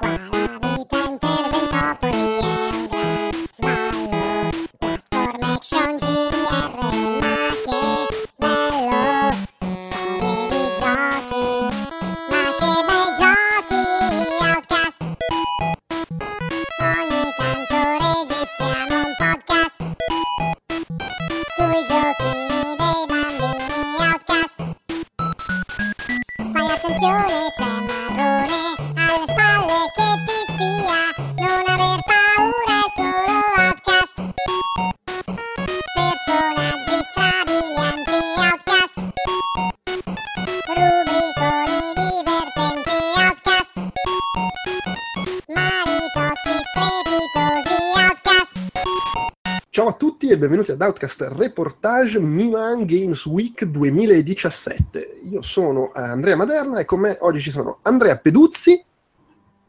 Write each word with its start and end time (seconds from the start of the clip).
Qua 0.00 0.39
Outcast 50.82 51.32
Reportage 51.36 52.18
Milan 52.18 52.86
Games 52.86 53.24
Week 53.26 53.64
2017. 53.64 55.20
Io 55.30 55.42
sono 55.42 55.92
eh, 55.94 56.00
Andrea 56.00 56.36
Maderna 56.36 56.80
e 56.80 56.84
con 56.84 57.00
me 57.00 57.16
oggi 57.20 57.40
ci 57.40 57.50
sono 57.50 57.78
Andrea 57.82 58.16
Peduzzi 58.18 58.84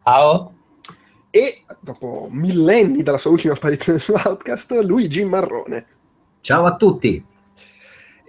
Ciao. 0.04 0.54
e, 1.30 1.64
dopo 1.80 2.28
millenni 2.32 3.04
dalla 3.04 3.18
sua 3.18 3.32
ultima 3.32 3.54
apparizione 3.54 4.00
su 4.00 4.14
Outcast, 4.14 4.72
Luigi 4.82 5.24
Marrone. 5.26 5.86
Ciao 6.42 6.66
a 6.66 6.76
tutti. 6.76 7.24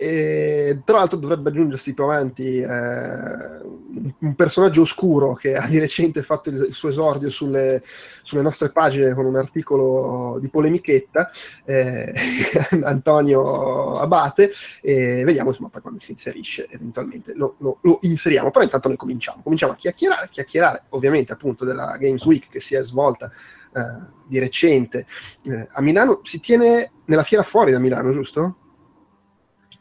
E, 0.02 0.80
tra 0.84 0.98
l'altro 0.98 1.16
dovrebbe 1.18 1.50
aggiungersi 1.50 1.94
più 1.94 2.02
avanti 2.02 2.58
eh, 2.58 2.66
un- 2.66 4.34
personaggio 4.34 4.80
oscuro 4.82 5.34
che 5.34 5.54
ha 5.54 5.66
di 5.68 5.78
recente 5.78 6.22
fatto 6.22 6.50
il, 6.50 6.56
il 6.68 6.74
suo 6.74 6.88
esordio 6.88 7.30
sulle, 7.30 7.82
sulle 8.22 8.42
nostre 8.42 8.70
pagine 8.70 9.14
con 9.14 9.26
un 9.26 9.36
articolo 9.36 10.38
di 10.40 10.48
polemichetta, 10.48 11.30
eh, 11.64 12.12
Antonio 12.82 13.98
Abate, 13.98 14.50
e 14.80 15.22
vediamo 15.24 15.50
insomma 15.50 15.68
poi 15.68 15.82
quando 15.82 16.00
si 16.00 16.10
inserisce 16.12 16.66
eventualmente 16.70 17.32
lo, 17.34 17.54
lo- 17.58 17.78
lo 17.82 17.98
inseriamo, 18.02 18.50
però 18.50 18.64
intanto 18.64 18.88
noi 18.88 18.96
cominciamo, 18.96 19.40
cominciamo 19.42 19.72
a 19.72 19.76
chiacchierare, 19.76 20.28
chiacchierare 20.30 20.82
ovviamente 20.90 21.32
appunto 21.32 21.64
della 21.64 21.96
Games 21.98 22.24
Week 22.24 22.48
che 22.48 22.60
si 22.60 22.74
è 22.74 22.82
svolta 22.82 23.30
eh, 23.74 24.20
di 24.26 24.38
recente 24.38 25.06
eh, 25.44 25.68
a 25.70 25.80
Milano, 25.80 26.20
si 26.24 26.40
tiene 26.40 26.90
nella 27.04 27.22
fiera 27.22 27.42
fuori 27.42 27.70
da 27.72 27.78
Milano, 27.78 28.10
giusto? 28.10 28.56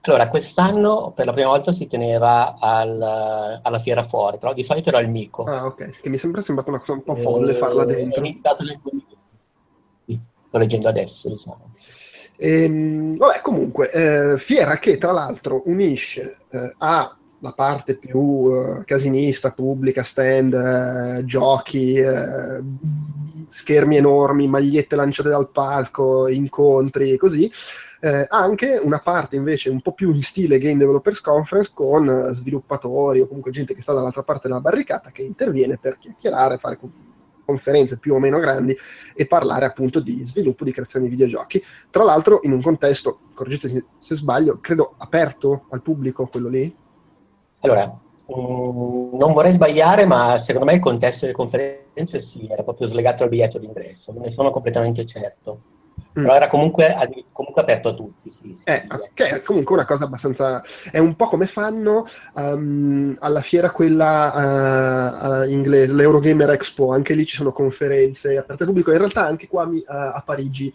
Allora, 0.04 0.28
quest'anno 0.30 1.12
per 1.16 1.28
la 1.28 1.34
prima 1.34 1.50
volta 1.50 1.72
si 1.74 1.88
teneva 1.88 2.58
al- 2.60 3.60
alla 3.62 3.80
fiera 3.80 4.08
fuori, 4.08 4.40
però 4.40 4.52
di 4.54 4.64
solito 4.64 4.90
era 4.90 4.98
al 4.98 5.08
Mico. 5.10 5.44
Ah, 5.44 5.66
ok, 5.68 6.02
che 6.02 6.10
mi 6.10 6.16
è 6.16 6.20
sempre 6.20 6.42
sembrata 6.42 6.72
una 6.72 6.80
cosa 6.80 6.94
un 6.94 7.04
po' 7.04 7.16
folle 7.16 7.54
farla 7.54 7.84
Eh, 7.84 7.86
dentro. 7.88 8.24
È 8.24 8.28
iniziato 8.28 8.64
nel 8.64 8.80
2020. 8.82 9.18
Sì, 10.06 10.20
Sto 10.48 10.58
leggendo 10.58 10.88
adesso, 10.90 11.30
diciamo. 11.30 11.70
Ehm, 12.38 13.16
vabbè, 13.18 13.42
comunque, 13.42 13.92
eh, 13.92 14.38
fiera 14.38 14.78
che 14.80 14.98
tra 14.98 15.12
l'altro 15.12 15.62
unisce 15.66 16.38
eh, 16.50 16.74
a 16.80 17.16
la 17.44 17.54
parte 17.54 17.96
più 17.96 18.50
eh, 18.52 18.84
casinista, 18.86 19.52
pubblica, 19.52 20.02
stand, 20.04 20.54
eh, 20.54 21.26
giochi, 21.26 21.94
eh, 21.96 22.62
schermi 23.48 23.98
enormi, 23.98 24.48
magliette 24.48 24.96
lanciate 24.96 25.30
dal 25.30 25.50
palco, 25.50 26.28
incontri 26.28 27.12
e 27.14 27.18
così, 27.18 27.52
eh, 28.03 28.25
anche 28.29 28.79
una 28.81 29.00
parte 29.00 29.35
invece 29.35 29.69
un 29.69 29.79
po' 29.79 29.94
più 29.94 30.12
in 30.12 30.23
stile 30.23 30.57
Game 30.57 30.78
Developers 30.78 31.22
Conference 31.22 31.72
con 31.72 32.09
eh, 32.09 32.34
sviluppatori 32.34 33.19
o 33.19 33.28
comunque 33.28 33.51
gente 33.51 33.75
che 33.75 33.81
sta 33.81 33.94
dall'altra 33.94 34.23
parte 34.23 34.47
della 34.47 34.59
barricata 34.59 35.12
che 35.12 35.22
interviene 35.22 35.78
per 35.78 36.00
chiacchierare, 36.00 36.57
fare 36.57 36.78
co- 36.78 36.91
conferenze 37.45 38.00
più 38.00 38.16
o 38.16 38.19
meno 38.19 38.39
grandi 38.39 38.75
e 39.16 39.28
parlare 39.28 39.66
appunto 39.66 40.00
di 40.00 40.23
sviluppo, 40.23 40.63
di 40.63 40.72
creazione 40.72 41.06
di 41.06 41.12
videogiochi. 41.12 41.62
Tra 41.91 42.03
l'altro 42.03 42.39
in 42.44 42.53
un 42.53 42.62
contesto, 42.62 43.19
correggetemi 43.35 43.84
se 44.00 44.16
sbaglio, 44.16 44.57
credo 44.59 44.95
aperto 44.97 45.66
al 45.69 45.83
pubblico 45.83 46.25
quello 46.25 46.50
lì. 46.50 46.75
Allora, 47.59 47.85
mm, 47.85 49.16
non 49.16 49.33
vorrei 49.33 49.51
sbagliare, 49.51 50.06
ma 50.06 50.39
secondo 50.39 50.66
me 50.66 50.73
il 50.73 50.81
contesto 50.81 51.25
delle 51.25 51.38
conferenze 51.38 52.19
sì, 52.19 52.47
era 52.50 52.63
proprio 52.63 52.88
slegato 52.88 53.22
al 53.22 53.29
biglietto 53.29 53.59
d'ingresso, 53.59 54.12
non 54.12 54.23
ne 54.23 54.31
sono 54.31 54.50
completamente 54.50 55.06
certo. 55.06 55.62
Mm. 56.19 56.23
Però 56.23 56.35
era 56.35 56.47
comunque, 56.50 56.94
comunque 57.31 57.62
aperto 57.62 57.89
a 57.89 57.94
tutti, 57.94 58.31
sì. 58.34 58.56
sì, 58.59 58.63
Eh, 58.66 58.85
sì. 58.89 59.09
che 59.13 59.29
è 59.29 59.41
comunque 59.41 59.75
una 59.75 59.85
cosa 59.85 60.03
abbastanza. 60.06 60.62
È 60.91 60.97
un 60.97 61.16
po' 61.16 61.25
come 61.28 61.47
fanno 61.47 62.06
ehm, 62.35 63.16
alla 63.19 63.41
fiera 63.41 63.72
quella 63.72 65.44
eh, 65.44 65.45
eh, 65.47 65.51
inglese, 65.51 65.94
l'Eurogamer 65.94 66.50
Expo. 66.51 66.91
Anche 66.91 67.13
lì 67.13 67.25
ci 67.25 67.35
sono 67.38 67.51
conferenze 67.51 68.38
aperte 68.38 68.63
al 68.63 68.69
pubblico. 68.69 68.91
In 68.91 68.97
realtà, 68.97 69.25
anche 69.25 69.47
qua 69.47 69.66
mi- 69.66 69.84
a, 69.85 70.22
Parigi, 70.25 70.73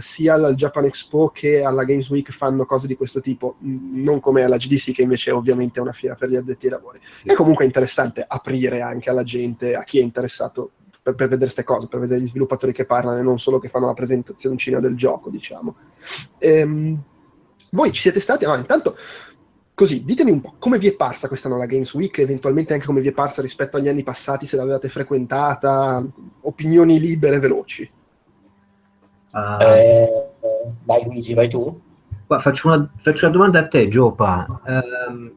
sia 0.00 0.34
al 0.34 0.54
Japan 0.54 0.84
Expo 0.84 1.28
che 1.30 1.62
alla 1.62 1.84
Games 1.84 2.10
Week 2.10 2.30
fanno 2.30 2.66
cose 2.66 2.86
di 2.86 2.94
questo 2.96 3.20
tipo. 3.20 3.56
Mm, 3.64 4.02
Non 4.02 4.20
come 4.20 4.42
alla 4.42 4.56
GDC, 4.56 4.92
che 4.92 5.02
invece 5.02 5.30
è 5.30 5.34
ovviamente 5.34 5.80
una 5.80 5.92
fiera 5.92 6.14
per 6.14 6.28
gli 6.28 6.36
addetti 6.36 6.66
ai 6.66 6.72
lavori. 6.72 6.98
E 7.24 7.34
comunque 7.34 7.64
è 7.64 7.66
interessante 7.66 8.24
aprire 8.26 8.80
anche 8.82 9.08
alla 9.08 9.22
gente, 9.22 9.74
a 9.74 9.82
chi 9.82 9.98
è 9.98 10.02
interessato. 10.02 10.72
Per, 11.06 11.14
per 11.14 11.28
vedere 11.28 11.52
queste 11.52 11.62
cose, 11.62 11.86
per 11.86 12.00
vedere 12.00 12.20
gli 12.20 12.26
sviluppatori 12.26 12.72
che 12.72 12.84
parlano 12.84 13.16
e 13.16 13.22
non 13.22 13.38
solo 13.38 13.60
che 13.60 13.68
fanno 13.68 13.86
la 13.86 13.94
presentazioncina 13.94 14.80
del 14.80 14.96
gioco, 14.96 15.30
diciamo. 15.30 15.76
Ehm, 16.38 17.00
voi 17.70 17.92
ci 17.92 18.00
siete 18.00 18.18
stati? 18.18 18.44
No, 18.44 18.56
intanto, 18.56 18.96
così, 19.72 20.02
ditemi 20.04 20.32
un 20.32 20.40
po' 20.40 20.54
come 20.58 20.78
vi 20.78 20.88
è 20.88 20.96
parsa 20.96 21.28
questa 21.28 21.48
nuova 21.48 21.66
Games 21.66 21.94
Week, 21.94 22.18
eventualmente 22.18 22.72
anche 22.72 22.86
come 22.86 23.00
vi 23.00 23.06
è 23.06 23.12
parsa 23.12 23.40
rispetto 23.40 23.76
agli 23.76 23.86
anni 23.86 24.02
passati, 24.02 24.46
se 24.46 24.56
l'avevate 24.56 24.88
frequentata, 24.88 26.04
opinioni 26.40 26.98
libere, 26.98 27.38
veloci. 27.38 27.88
Ah, 29.30 29.62
Eh, 29.62 30.30
vai 30.82 31.04
Luigi, 31.04 31.34
vai 31.34 31.48
tu? 31.48 31.80
qua 32.26 32.40
faccio, 32.40 32.66
una, 32.66 32.90
faccio 32.96 33.26
una 33.26 33.36
domanda 33.36 33.60
a 33.60 33.68
te, 33.68 33.86
Giopa. 33.88 34.60
Ehm, 34.66 35.36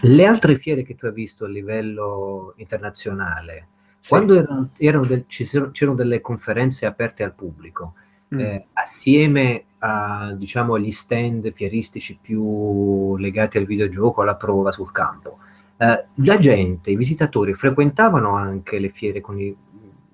le 0.00 0.26
altre 0.26 0.56
fiere 0.56 0.82
che 0.84 0.94
tu 0.94 1.04
hai 1.04 1.12
visto 1.12 1.44
a 1.44 1.48
livello 1.48 2.54
internazionale, 2.56 3.68
Sì. 4.06 4.12
quando 4.12 4.34
erano, 4.34 4.68
erano 4.76 5.04
del- 5.04 5.26
c'erano 5.26 5.96
delle 5.96 6.20
conferenze 6.20 6.86
aperte 6.86 7.24
al 7.24 7.34
pubblico, 7.34 7.94
Mm. 8.32 8.38
eh, 8.38 8.66
assieme 8.74 9.64
a, 9.78 10.32
diciamo, 10.32 10.74
agli 10.74 10.92
stand 10.92 11.52
fieristici 11.52 12.16
più 12.20 13.16
legati 13.16 13.58
al 13.58 13.64
videogioco, 13.64 14.22
alla 14.22 14.36
prova 14.36 14.70
sul 14.70 14.92
campo, 14.92 15.38
eh, 15.78 16.04
la 16.14 16.38
gente, 16.38 16.92
i 16.92 16.96
visitatori 16.96 17.52
frequentavano 17.52 18.34
anche 18.36 18.78
le 18.78 18.90
fiere 18.90 19.20
con 19.20 19.40
i- 19.40 19.56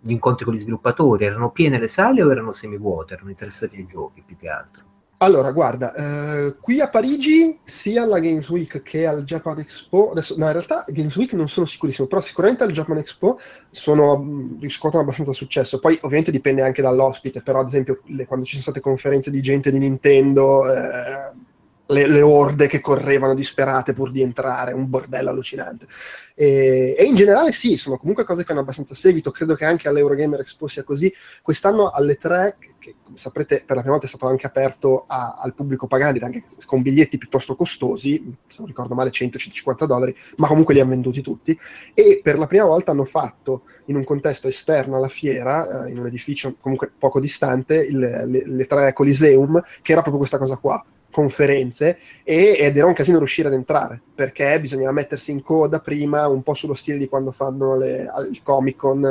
gli 0.00 0.10
incontri 0.10 0.46
con 0.46 0.54
gli 0.54 0.58
sviluppatori, 0.60 1.26
erano 1.26 1.50
piene 1.50 1.78
le 1.78 1.86
sale 1.88 2.22
o 2.22 2.30
erano 2.30 2.52
semivuote, 2.52 3.12
erano 3.14 3.28
interessati 3.28 3.76
ai 3.76 3.86
giochi 3.86 4.22
più 4.24 4.36
che 4.38 4.48
altro? 4.48 4.84
Allora, 5.22 5.52
guarda, 5.52 5.94
eh, 5.94 6.56
qui 6.60 6.80
a 6.80 6.88
Parigi, 6.88 7.60
sia 7.64 8.02
alla 8.02 8.18
Games 8.18 8.48
Week 8.48 8.82
che 8.82 9.06
al 9.06 9.22
Japan 9.22 9.60
Expo, 9.60 10.10
adesso, 10.10 10.34
no, 10.36 10.46
in 10.46 10.52
realtà 10.52 10.84
Games 10.88 11.14
Week 11.14 11.32
non 11.34 11.48
sono 11.48 11.64
sicurissimo, 11.64 12.08
però 12.08 12.20
sicuramente 12.20 12.64
al 12.64 12.72
Japan 12.72 12.96
Expo 12.98 13.38
sono, 13.70 14.18
mh, 14.18 14.58
riscuotono 14.60 15.04
abbastanza 15.04 15.32
successo. 15.32 15.78
Poi 15.78 15.96
ovviamente 16.02 16.32
dipende 16.32 16.62
anche 16.62 16.82
dall'ospite, 16.82 17.40
però 17.40 17.60
ad 17.60 17.68
esempio 17.68 18.00
le- 18.06 18.26
quando 18.26 18.44
ci 18.44 18.52
sono 18.52 18.62
state 18.64 18.80
conferenze 18.80 19.30
di 19.30 19.40
gente 19.40 19.70
di 19.70 19.78
Nintendo, 19.78 20.68
eh, 20.72 21.32
le, 21.86 22.06
le 22.08 22.22
orde 22.22 22.66
che 22.66 22.80
correvano 22.80 23.34
disperate 23.34 23.92
pur 23.92 24.10
di 24.10 24.22
entrare, 24.22 24.72
un 24.72 24.88
bordello 24.88 25.30
allucinante. 25.30 25.86
E, 26.34 26.94
e 26.98 27.04
in 27.04 27.14
generale 27.14 27.52
sì, 27.52 27.76
sono 27.76 27.96
comunque 27.98 28.24
cose 28.24 28.44
che 28.44 28.52
hanno 28.52 28.62
abbastanza 28.62 28.94
seguito, 28.94 29.30
credo 29.30 29.54
che 29.54 29.64
anche 29.66 29.88
all'Eurogamer 29.88 30.40
Expo 30.40 30.66
sia 30.66 30.82
così. 30.84 31.12
Quest'anno 31.42 31.90
alle 31.90 32.16
3, 32.16 32.56
che 32.82 32.96
come 33.04 33.16
saprete 33.16 33.62
per 33.64 33.76
la 33.76 33.82
prima 33.82 33.92
volta 33.92 34.06
è 34.06 34.08
stato 34.08 34.26
anche 34.26 34.46
aperto 34.46 35.04
a- 35.06 35.38
al 35.40 35.54
pubblico 35.54 35.86
pagante, 35.86 36.24
anche 36.24 36.44
con 36.66 36.82
biglietti 36.82 37.16
piuttosto 37.16 37.54
costosi, 37.54 38.34
se 38.48 38.56
non 38.58 38.66
ricordo 38.66 38.94
male 38.94 39.10
100-150 39.10 39.86
dollari, 39.86 40.14
ma 40.36 40.48
comunque 40.48 40.74
li 40.74 40.80
hanno 40.80 40.90
venduti 40.90 41.22
tutti, 41.22 41.56
e 41.94 42.20
per 42.22 42.38
la 42.38 42.46
prima 42.46 42.64
volta 42.64 42.90
hanno 42.90 43.04
fatto 43.04 43.62
in 43.86 43.96
un 43.96 44.04
contesto 44.04 44.48
esterno 44.48 44.96
alla 44.96 45.08
fiera, 45.08 45.86
eh, 45.86 45.90
in 45.90 45.98
un 45.98 46.06
edificio 46.06 46.56
comunque 46.60 46.90
poco 46.96 47.20
distante, 47.20 47.76
il- 47.76 47.98
le, 47.98 48.42
le 48.46 48.66
tre 48.66 48.92
Coliseum, 48.92 49.62
che 49.80 49.92
era 49.92 50.00
proprio 50.00 50.18
questa 50.18 50.38
cosa 50.38 50.56
qua 50.56 50.84
conferenze 51.10 51.98
e- 52.24 52.56
ed 52.58 52.74
era 52.74 52.86
un 52.86 52.94
casino 52.94 53.18
riuscire 53.18 53.48
ad 53.48 53.52
entrare 53.54 54.00
perché 54.14 54.58
bisognava 54.58 54.92
mettersi 54.92 55.30
in 55.30 55.42
coda 55.42 55.78
prima 55.78 56.26
un 56.26 56.42
po' 56.42 56.54
sullo 56.54 56.72
stile 56.72 56.96
di 56.96 57.06
quando 57.06 57.32
fanno 57.32 57.76
le, 57.76 58.06
al 58.08 58.30
Comic 58.42 58.76
Con 58.76 59.04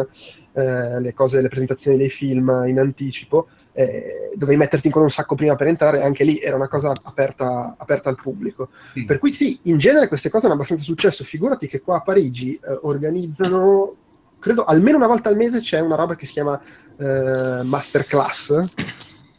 eh, 0.54 1.00
le 1.00 1.14
cose, 1.14 1.42
le 1.42 1.48
presentazioni 1.48 1.98
dei 1.98 2.10
film 2.10 2.64
in 2.68 2.80
anticipo 2.80 3.48
eh, 3.74 4.32
dovevi 4.36 4.58
metterti 4.58 4.88
in 4.88 4.94
coda 4.94 5.06
un 5.06 5.12
sacco 5.12 5.36
prima 5.36 5.56
per 5.56 5.68
entrare 5.68 6.02
anche 6.02 6.24
lì 6.24 6.40
era 6.40 6.56
una 6.56 6.68
cosa 6.68 6.94
aperta, 7.04 7.76
aperta 7.78 8.10
al 8.10 8.16
pubblico. 8.16 8.70
Sì. 8.94 9.06
per 9.06 9.20
cui 9.20 9.34
sì, 9.34 9.60
in 9.64 9.78
genere 9.78 10.08
queste 10.08 10.30
cose 10.30 10.46
hanno 10.46 10.56
abbastanza 10.56 10.84
successo. 10.84 11.24
Figurati 11.24 11.68
che 11.68 11.82
qua 11.82 11.98
a 11.98 12.02
Parigi 12.02 12.54
eh, 12.56 12.80
organizzano 12.82 13.96
credo 14.40 14.64
almeno 14.64 14.98
una 14.98 15.08
volta 15.08 15.30
al 15.30 15.36
mese 15.36 15.60
c'è 15.60 15.80
una 15.80 15.96
roba 15.96 16.16
che 16.16 16.26
si 16.26 16.34
chiama 16.34 16.60
eh, 16.98 17.62
Masterclass 17.64 18.74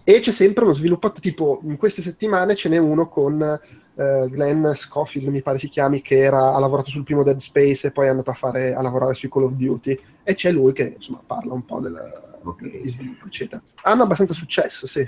e 0.05 0.21
c'è 0.21 0.31
sempre 0.31 0.65
uno 0.65 0.73
sviluppato, 0.73 1.21
tipo 1.21 1.61
in 1.65 1.77
queste 1.77 2.03
settimane 2.03 2.55
ce 2.55 2.69
n'è 2.69 2.79
uno 2.79 3.09
con 3.09 3.41
eh, 3.43 4.27
Glenn 4.29 4.73
Scofield, 4.73 5.29
mi 5.29 5.43
pare 5.43 5.59
si 5.59 5.69
chiami, 5.69 6.03
che 6.03 6.19
era, 6.19 6.55
ha 6.55 6.59
lavorato 6.59 6.91
sul 6.91 7.05
primo 7.05 7.23
Dead 7.23 7.39
Space 7.39 7.87
e 7.87 7.91
poi 7.93 8.07
è 8.07 8.09
andato 8.09 8.31
a, 8.31 8.35
fare, 8.35 8.75
a 8.75 8.83
lavorare 8.83 9.15
sui 9.15 9.29
Call 9.29 9.45
of 9.45 9.53
Duty. 9.53 10.01
E 10.25 10.35
c'è 10.35 10.51
lui 10.51 10.73
che 10.73 10.95
insomma 10.97 11.23
parla 11.25 11.53
un 11.53 11.65
po' 11.65 11.81
del, 11.81 12.32
Ok. 12.45 12.81
di 12.81 12.89
sviluppo, 12.91 13.27
eccetera. 13.27 13.63
Hanno 13.83 14.03
abbastanza 14.05 14.35
successo, 14.35 14.87
sì. 14.87 15.01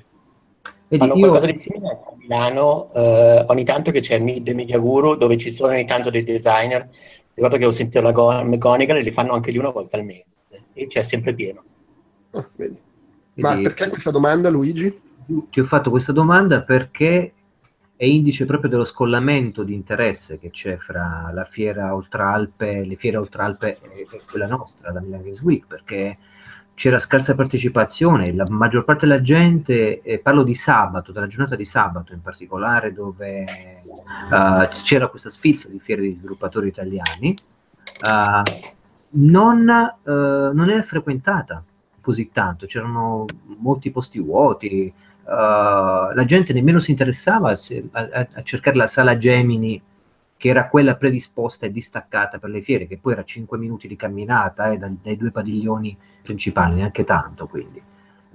Vedi, 0.89 1.07
Fanno 1.07 1.15
io- 1.15 1.29
qualcosa 1.29 1.51
di 1.53 1.59
simile 1.59 1.89
a 1.89 1.99
Milano, 2.17 2.93
eh, 2.95 3.45
ogni 3.49 3.65
tanto 3.65 3.91
che 3.91 4.01
c'è 4.01 4.19
Mid 4.19 4.49
Media 4.49 4.79
Guru, 4.79 5.17
dove 5.17 5.37
ci 5.39 5.51
sono 5.51 5.73
ogni 5.73 5.87
tanto 5.87 6.11
dei 6.11 6.25
designer. 6.25 6.89
Ricordo 7.35 7.57
che 7.57 7.65
ho 7.67 7.71
sentito 7.71 8.01
la 8.01 8.13
Go- 8.13 8.45
McGonigal 8.45 8.97
e 8.99 9.03
li 9.03 9.11
fanno 9.11 9.33
anche 9.33 9.51
lì 9.51 9.59
una 9.59 9.71
volta 9.71 9.97
al 9.97 10.05
mese. 10.05 10.25
E 10.73 10.87
c'è 10.87 11.03
sempre 11.03 11.35
pieno. 11.35 11.63
Ah, 12.31 12.47
vedi. 12.57 12.77
Ma 13.35 13.51
vedi, 13.51 13.63
perché 13.63 13.89
questa 13.89 14.11
domanda, 14.11 14.49
Luigi? 14.51 15.01
ti 15.51 15.59
ho 15.59 15.65
fatto 15.65 15.89
questa 15.89 16.13
domanda 16.13 16.63
perché 16.65 17.33
è 17.97 18.05
indice 18.05 18.45
proprio 18.45 18.69
dello 18.69 18.85
scollamento 18.85 19.63
di 19.63 19.73
interesse 19.73 20.39
che 20.39 20.51
c'è 20.51 20.77
fra 20.77 21.31
la 21.33 21.45
fiera 21.47 21.95
Oltralpe, 21.95 22.85
le 22.85 22.97
fiere 22.97 23.17
Oltralpe 23.17 23.79
e 23.81 24.07
e 24.11 24.21
quella 24.31 24.47
nostra, 24.47 24.93
la 24.93 25.01
Milan 25.01 25.23
Games 25.23 25.41
Week, 25.41 25.67
perché 25.67 26.19
c'era 26.75 26.99
scarsa 26.99 27.35
partecipazione, 27.35 28.35
la 28.35 28.45
maggior 28.51 28.85
parte 28.85 29.07
della 29.07 29.21
gente, 29.21 30.03
e 30.03 30.19
parlo 30.19 30.43
di 30.43 30.55
sabato, 30.55 31.13
della 31.13 31.29
giornata 31.29 31.57
di 31.57 31.65
sabato 31.65 32.13
in 32.13 32.21
particolare, 32.21 32.93
dove 32.93 33.45
eh, 33.45 34.69
c'era 34.83 35.09
questa 35.09 35.31
sfilza 35.31 35.69
di 35.69 35.79
fiere 35.79 36.03
di 36.03 36.15
sviluppatori 36.15 36.69
italiani, 36.69 37.35
eh, 37.35 38.43
non, 39.11 39.69
eh, 39.69 40.11
non 40.53 40.71
è 40.71 40.83
frequentata 40.83 41.63
così 42.01 42.31
tanto, 42.33 42.67
c'erano 42.67 43.25
molti 43.59 43.91
posti 43.91 44.19
vuoti, 44.21 44.93
Uh, 45.27 46.13
la 46.13 46.25
gente 46.27 46.53
nemmeno 46.53 46.81
si 46.81 46.91
interessava 46.91 47.51
a, 47.51 47.57
a- 47.93 48.29
a 48.31 48.43
cercare 48.43 48.77
la 48.77 48.87
sala 48.87 49.17
Gemini 49.17 49.81
che 50.45 50.51
era 50.51 50.69
quella 50.69 50.95
predisposta 50.97 51.65
e 51.65 51.71
distaccata 51.71 52.39
per 52.39 52.51
le 52.51 52.61
fiere, 52.61 52.87
che 52.87 52.99
poi 52.99 53.15
era 53.15 53.25
5 53.25 53.57
minuti 53.57 53.89
di 53.89 53.97
camminata 53.97 54.71
eh, 54.71 54.77
dai, 54.77 54.99
dai 55.03 55.17
due 55.17 55.31
padiglioni 55.31 55.97
principali, 56.21 56.75
neanche 56.75 57.03
tanto. 57.03 57.47
Quindi 57.47 57.81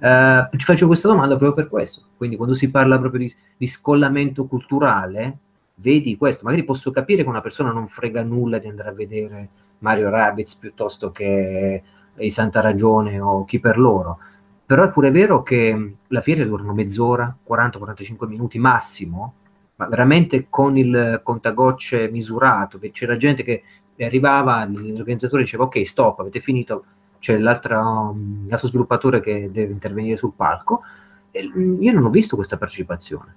Eh, 0.00 0.48
ci 0.56 0.64
faccio 0.64 0.88
questa 0.88 1.06
domanda 1.06 1.36
proprio 1.36 1.62
per 1.62 1.68
questo. 1.68 2.02
Quindi, 2.16 2.34
quando 2.34 2.56
si 2.56 2.68
parla 2.68 2.98
proprio 2.98 3.20
di, 3.20 3.32
di 3.56 3.66
scollamento 3.68 4.46
culturale, 4.46 5.38
vedi 5.76 6.16
questo. 6.16 6.44
Magari 6.44 6.64
posso 6.64 6.90
capire 6.90 7.22
che 7.22 7.28
una 7.28 7.42
persona 7.42 7.70
non 7.70 7.86
frega 7.86 8.24
nulla 8.24 8.58
di 8.58 8.66
andare 8.66 8.88
a 8.88 8.92
vedere 8.92 9.48
Mario 9.78 10.10
Rabbids 10.10 10.56
piuttosto 10.56 11.12
che 11.12 11.80
i 12.16 12.30
Santa 12.32 12.60
Ragione 12.60 13.20
o 13.20 13.44
chi 13.44 13.60
per 13.60 13.78
loro. 13.78 14.18
Però 14.66 14.82
è 14.82 14.90
pure 14.90 15.12
vero 15.12 15.44
che 15.44 15.94
la 16.08 16.20
fiera 16.22 16.44
durano 16.44 16.74
mezz'ora, 16.74 17.32
40-45 17.48 18.26
minuti 18.26 18.58
massimo, 18.58 19.34
ma 19.80 19.86
veramente 19.86 20.48
con 20.50 20.76
il 20.76 21.22
contagocce 21.24 22.10
misurato, 22.10 22.78
che 22.78 22.90
c'era 22.90 23.16
gente 23.16 23.42
che 23.42 23.62
arrivava, 23.98 24.66
l'organizzatore 24.66 25.42
diceva 25.42 25.64
ok 25.64 25.86
stop, 25.86 26.20
avete 26.20 26.40
finito, 26.40 26.84
c'è 27.18 27.38
l'altro, 27.38 27.80
um, 27.80 28.46
l'altro 28.46 28.68
sviluppatore 28.68 29.20
che 29.20 29.48
deve 29.50 29.72
intervenire 29.72 30.18
sul 30.18 30.34
palco. 30.34 30.82
E, 31.30 31.48
mm, 31.48 31.82
io 31.82 31.92
non 31.92 32.04
ho 32.04 32.10
visto 32.10 32.36
questa 32.36 32.58
partecipazione. 32.58 33.34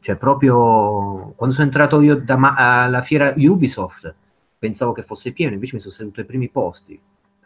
Cioè 0.00 0.16
proprio 0.16 1.34
quando 1.36 1.54
sono 1.54 1.66
entrato 1.66 2.00
io 2.00 2.22
ma- 2.38 2.54
alla 2.54 3.02
fiera 3.02 3.34
Ubisoft 3.36 4.14
pensavo 4.58 4.92
che 4.92 5.02
fosse 5.02 5.32
pieno, 5.32 5.52
invece 5.52 5.74
mi 5.74 5.80
sono 5.82 5.92
seduto 5.92 6.20
ai 6.20 6.26
primi 6.26 6.48
posti, 6.48 6.98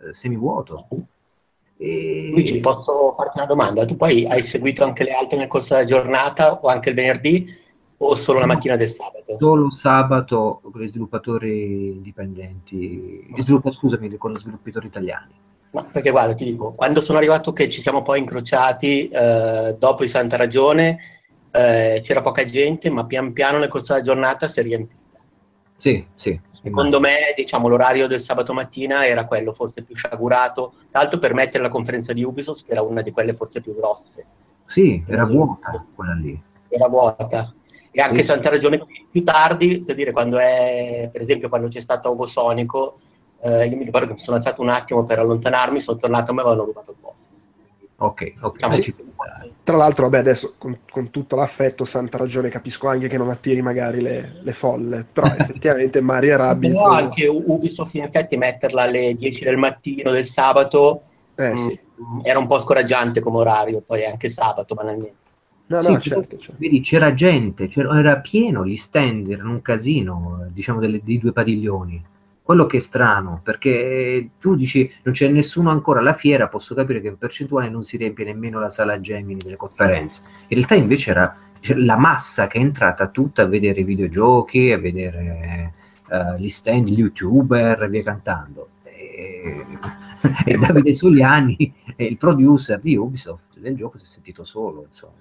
eh, 0.02 0.14
semivuoto. 0.14 0.86
E... 1.76 2.28
Luigi, 2.30 2.60
posso 2.60 3.12
farti 3.16 3.38
una 3.38 3.46
domanda? 3.46 3.84
Tu 3.86 3.96
poi 3.96 4.24
hai 4.26 4.44
seguito 4.44 4.84
anche 4.84 5.02
le 5.02 5.14
altre 5.14 5.36
nel 5.36 5.48
corso 5.48 5.74
della 5.74 5.86
giornata 5.86 6.60
o 6.60 6.68
anche 6.68 6.90
il 6.90 6.94
venerdì 6.94 7.58
o 8.02 8.14
solo 8.14 8.38
la 8.38 8.46
mattina 8.46 8.76
del 8.76 8.90
sabato? 8.90 9.36
Solo 9.38 9.70
sabato 9.70 10.60
con 10.62 10.80
gli 10.80 10.86
sviluppatori 10.86 11.92
indipendenti, 11.92 13.26
gli 13.34 13.40
sviluppa- 13.40 13.72
scusami, 13.72 14.16
con 14.16 14.32
gli 14.32 14.38
sviluppatori 14.38 14.86
italiani. 14.86 15.34
No, 15.72 15.86
perché 15.92 16.10
guarda, 16.10 16.34
ti 16.34 16.44
dico, 16.44 16.72
quando 16.72 17.00
sono 17.00 17.18
arrivato 17.18 17.52
che 17.52 17.68
ci 17.68 17.82
siamo 17.82 18.02
poi 18.02 18.20
incrociati 18.20 19.08
eh, 19.08 19.76
dopo 19.78 20.02
i 20.02 20.08
Santa 20.08 20.36
Ragione, 20.36 20.98
eh, 21.50 22.00
c'era 22.02 22.22
poca 22.22 22.48
gente, 22.48 22.88
ma 22.90 23.04
pian 23.04 23.32
piano 23.32 23.58
nel 23.58 23.68
corso 23.68 23.92
della 23.92 24.04
giornata 24.04 24.48
si 24.48 24.60
è 24.60 24.62
riempita. 24.62 24.98
Sì, 25.76 26.04
sì. 26.14 26.38
Secondo 26.50 27.00
me, 27.00 27.32
diciamo, 27.36 27.68
l'orario 27.68 28.06
del 28.06 28.20
sabato 28.20 28.52
mattina 28.52 29.06
era 29.06 29.26
quello 29.26 29.52
forse 29.52 29.82
più 29.82 29.94
sciagurato, 29.94 30.72
l'altro 30.90 31.18
per 31.18 31.34
mettere 31.34 31.62
la 31.62 31.70
conferenza 31.70 32.12
di 32.12 32.24
Ubisoft, 32.24 32.64
che 32.64 32.72
era 32.72 32.82
una 32.82 33.02
di 33.02 33.12
quelle 33.12 33.34
forse 33.34 33.60
più 33.60 33.74
grosse. 33.76 34.24
Sì, 34.64 35.02
era 35.06 35.24
vuota 35.24 35.84
quella 35.94 36.14
lì. 36.14 36.42
Era 36.68 36.88
vuota. 36.88 37.54
E 37.92 38.00
anche 38.00 38.18
Sì. 38.18 38.24
Santa 38.24 38.50
Ragione 38.50 38.80
più 39.10 39.24
tardi, 39.24 39.82
per 39.84 39.96
dire, 39.96 40.12
quando 40.12 40.38
è, 40.38 41.08
per 41.10 41.20
esempio, 41.20 41.48
quando 41.48 41.68
c'è 41.68 41.80
stato 41.80 42.10
Ovosonico, 42.10 42.98
eh, 43.40 43.66
io 43.66 43.76
mi 43.76 43.84
ricordo 43.84 44.06
che 44.06 44.12
mi 44.14 44.18
sono 44.20 44.36
alzato 44.36 44.62
un 44.62 44.68
attimo 44.68 45.04
per 45.04 45.18
allontanarmi, 45.18 45.80
sono 45.80 45.98
tornato 45.98 46.30
e 46.30 46.34
mi 46.34 46.40
avevano 46.40 46.64
rubato 46.64 46.90
il 46.92 46.96
posto. 47.00 47.26
Ok, 47.96 48.34
ok. 48.40 48.52
Diciamo 48.54 48.72
Sì. 48.72 48.94
Tra 49.62 49.76
l'altro, 49.76 50.04
vabbè, 50.04 50.18
adesso 50.18 50.54
con, 50.58 50.80
con 50.90 51.10
tutto 51.10 51.36
l'affetto, 51.36 51.84
santa 51.84 52.18
ragione, 52.18 52.48
capisco 52.48 52.88
anche 52.88 53.08
che 53.08 53.18
non 53.18 53.28
attiri 53.30 53.60
magari 53.62 54.00
le, 54.00 54.38
le 54.42 54.52
folle, 54.52 55.04
però 55.10 55.26
effettivamente 55.36 56.00
Mario 56.00 56.32
e 56.32 56.36
Rabbids... 56.36 56.74
Però 56.74 56.90
anche 56.90 57.26
Ubisoft 57.26 57.94
in 57.94 58.04
effetti 58.04 58.36
metterla 58.36 58.82
alle 58.82 59.14
10 59.14 59.44
del 59.44 59.56
mattino 59.58 60.10
del 60.10 60.26
sabato 60.26 61.02
Eh 61.36 61.52
mh, 61.52 61.56
sì, 61.56 61.80
era 62.22 62.38
un 62.38 62.46
po' 62.46 62.58
scoraggiante 62.58 63.20
come 63.20 63.38
orario, 63.38 63.82
poi 63.84 64.04
anche 64.04 64.28
sabato 64.28 64.74
banalmente. 64.74 65.18
No, 65.70 65.80
Sì, 65.80 65.92
no, 65.92 66.00
certo, 66.00 66.38
certo. 66.38 66.54
Vedi, 66.58 66.80
c'era 66.80 67.14
gente, 67.14 67.68
c'era- 67.68 67.98
era 67.98 68.18
pieno, 68.18 68.66
gli 68.66 68.76
stand 68.76 69.30
erano 69.30 69.50
un 69.50 69.62
casino, 69.62 70.46
diciamo, 70.52 70.80
delle- 70.80 71.00
dei 71.02 71.18
due 71.18 71.32
padiglioni. 71.32 72.02
Quello 72.42 72.66
che 72.66 72.78
è 72.78 72.80
strano, 72.80 73.40
perché 73.44 74.30
tu 74.40 74.56
dici 74.56 74.90
non 75.04 75.14
c'è 75.14 75.28
nessuno 75.28 75.70
ancora 75.70 76.00
alla 76.00 76.14
fiera, 76.14 76.48
posso 76.48 76.74
capire 76.74 77.00
che 77.00 77.06
in 77.08 77.16
percentuale 77.18 77.68
non 77.68 77.84
si 77.84 77.96
riempie 77.96 78.24
nemmeno 78.24 78.58
la 78.58 78.70
sala 78.70 79.00
Gemini 79.00 79.38
delle 79.38 79.56
conferenze. 79.56 80.22
In 80.48 80.56
realtà 80.56 80.74
invece 80.74 81.10
era 81.10 81.36
c'era 81.60 81.78
la 81.84 81.96
massa 81.96 82.46
che 82.48 82.58
è 82.58 82.62
entrata 82.62 83.06
tutta 83.08 83.42
a 83.42 83.46
vedere 83.46 83.80
i 83.80 83.84
videogiochi, 83.84 84.72
a 84.72 84.78
vedere 84.78 85.72
eh, 86.10 86.40
gli 86.40 86.48
stand, 86.48 86.88
gli 86.88 86.98
youtuber 86.98 87.88
via 87.88 88.02
cantando. 88.02 88.68
E, 88.82 89.64
e 90.46 90.56
Davide 90.58 90.94
Soliani, 90.94 91.72
il 91.96 92.16
producer 92.16 92.80
di 92.80 92.96
Ubisoft 92.96 93.58
del 93.58 93.76
gioco, 93.76 93.98
si 93.98 94.04
è 94.04 94.08
sentito 94.08 94.42
solo, 94.44 94.86
insomma. 94.88 95.12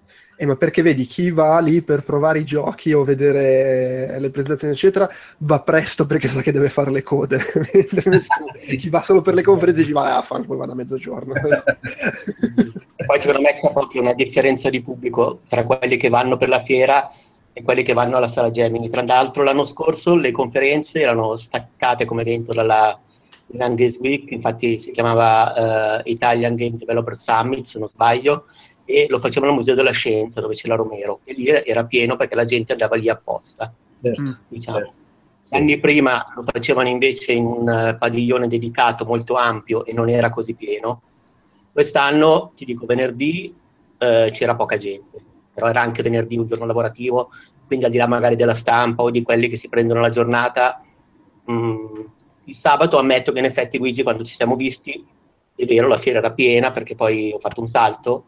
Eh, 0.42 0.46
ma 0.46 0.56
perché 0.56 0.82
vedi, 0.82 1.06
chi 1.06 1.32
va 1.32 1.60
lì 1.60 1.82
per 1.82 2.06
provare 2.06 2.40
i 2.40 2.46
giochi 2.46 2.94
o 2.94 3.04
vedere 3.04 4.18
le 4.22 4.30
presentazioni, 4.30 4.74
eccetera, 4.74 5.06
va 5.40 5.60
presto 5.60 6.06
perché 6.06 6.30
sa 6.30 6.42
che 6.42 6.54
deve 6.54 6.70
fare 6.70 6.92
le 6.92 7.04
code. 7.04 7.42
Sì. 8.54 8.78
chi 8.78 8.90
va 8.90 9.02
solo 9.02 9.22
per 9.22 9.34
le 9.34 9.42
conferenze 9.42 9.84
ci 9.84 9.92
va 9.92 10.16
a 10.16 10.22
fare, 10.22 10.44
poi 10.44 10.56
vado 10.56 10.72
a 10.72 10.76
mezzogiorno. 10.76 11.34
Poi 13.10 13.20
secondo 13.20 13.42
me 13.42 13.60
c'è 13.60 13.72
proprio 13.72 14.02
una 14.02 14.14
differenza 14.14 14.70
di 14.70 14.82
pubblico 14.82 15.42
tra 15.50 15.66
quelli 15.66 15.98
che 15.98 16.08
vanno 16.08 16.38
per 16.38 16.48
la 16.48 16.64
fiera 16.64 17.12
e 17.52 17.62
quelli 17.62 17.84
che 17.84 17.92
vanno 17.92 18.16
alla 18.16 18.30
sala 18.30 18.50
Gemini. 18.50 18.90
Tra 18.90 19.02
l'altro 19.02 19.44
l'anno 19.44 19.66
scorso 19.66 20.16
le 20.16 20.32
conferenze 20.32 21.02
erano 21.02 21.36
staccate 21.36 22.06
come 22.06 22.22
evento 22.22 22.54
dalla 22.54 22.98
Milan 23.48 23.76
Games 23.76 23.98
Week, 24.00 24.32
infatti 24.32 24.80
si 24.80 24.92
chiamava 24.92 26.00
eh, 26.00 26.12
Italian 26.12 26.56
Game 26.56 26.78
Developer 26.78 27.18
Summit, 27.18 27.66
se 27.66 27.80
non 27.80 27.90
sbaglio, 27.90 28.46
e 28.90 29.06
lo 29.08 29.20
facevano 29.20 29.52
al 29.52 29.58
Museo 29.60 29.76
della 29.76 29.92
Scienza 29.92 30.42
dove 30.42 30.56
c'è 30.56 30.68
la 30.68 30.74
Romero, 30.74 31.20
e 31.24 31.34
lì 31.34 31.46
era 31.46 31.86
pieno 31.86 32.16
perché 32.16 32.34
la 32.34 32.46
gente 32.46 32.72
andava 32.72 32.96
lì 32.96 33.08
apposta. 33.08 33.72
Mm. 34.08 34.32
Diciamo. 34.48 34.78
Certo. 34.80 34.94
Anni 35.52 35.80
prima 35.80 36.34
lo 36.36 36.44
facevano 36.44 36.88
invece 36.88 37.34
in 37.34 37.46
un 37.46 37.70
eh, 37.70 37.98
padiglione 38.00 38.48
dedicato 38.48 39.06
molto 39.06 39.36
ampio 39.36 39.86
e 39.86 39.94
non 39.94 40.10
era 40.10 40.32
così 40.32 40.56
pieno. 40.56 41.04
Quest'anno, 41.72 42.54
ti 42.56 42.66
dico, 42.66 42.88
venerdì 42.88 43.56
eh, 44.00 44.32
c'era 44.34 44.56
poca 44.56 44.78
gente, 44.78 45.22
però 45.54 45.68
era 45.68 45.82
anche 45.82 46.02
venerdì 46.02 46.38
un 46.38 46.48
giorno 46.48 46.66
lavorativo, 46.66 47.30
quindi 47.68 47.86
al 47.86 47.92
di 47.92 47.98
là 47.98 48.08
magari 48.08 48.36
della 48.36 48.56
stampa 48.56 49.04
o 49.04 49.12
di 49.12 49.22
quelli 49.22 49.50
che 49.50 49.56
si 49.56 49.70
prendono 49.70 50.02
la 50.02 50.10
giornata, 50.10 50.84
mh, 51.46 52.04
il 52.46 52.56
sabato 52.56 52.98
ammetto 52.98 53.32
che 53.32 53.40
in 53.40 53.46
effetti 53.46 53.78
Luigi 53.78 54.02
quando 54.02 54.24
ci 54.24 54.34
siamo 54.34 54.56
visti, 54.56 55.06
è 55.56 55.66
vero, 55.66 55.88
la 55.88 56.00
fiera 56.00 56.18
era 56.18 56.32
piena 56.32 56.72
perché 56.72 56.96
poi 56.96 57.32
ho 57.32 57.40
fatto 57.40 57.62
un 57.62 57.68
salto 57.68 58.24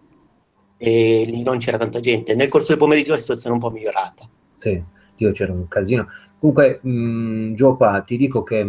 e 0.84 1.26
lì 1.28 1.44
non 1.44 1.60
c'era 1.60 1.78
tanta 1.78 2.00
gente. 2.00 2.34
Nel 2.34 2.50
corso 2.50 2.70
del 2.70 2.78
pomeriggio 2.78 3.12
la 3.12 3.20
situazione 3.20 3.56
è 3.56 3.60
un 3.60 3.64
po' 3.64 3.70
migliorata. 3.70 4.28
Sì, 4.56 4.82
io 5.16 5.32
c'era 5.32 5.54
un 5.54 5.68
casino. 5.68 6.08
Comunque, 6.40 6.80
mh, 6.82 7.54
Giopa, 7.54 8.02
ti 8.02 8.18
dico 8.18 8.42
che 8.42 8.68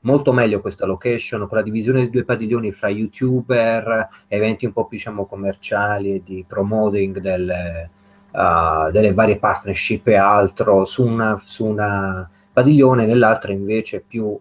molto 0.00 0.32
meglio 0.34 0.60
questa 0.60 0.84
location 0.84 1.48
con 1.48 1.56
la 1.56 1.64
divisione 1.64 2.00
dei 2.00 2.10
due 2.10 2.24
padiglioni 2.24 2.72
fra 2.72 2.90
youtuber, 2.90 4.06
eventi 4.28 4.66
un 4.66 4.72
po' 4.72 4.84
più 4.84 4.98
diciamo 4.98 5.24
commerciali 5.24 6.16
e 6.16 6.22
di 6.22 6.44
promoting 6.46 7.20
delle, 7.20 7.90
uh, 8.32 8.90
delle 8.90 9.14
varie 9.14 9.38
partnership 9.38 10.08
e 10.08 10.16
altro 10.16 10.84
su 10.84 11.06
una, 11.06 11.40
su 11.42 11.64
una 11.64 12.28
padiglione, 12.52 13.06
nell'altra 13.06 13.52
invece 13.52 14.04
più 14.06 14.38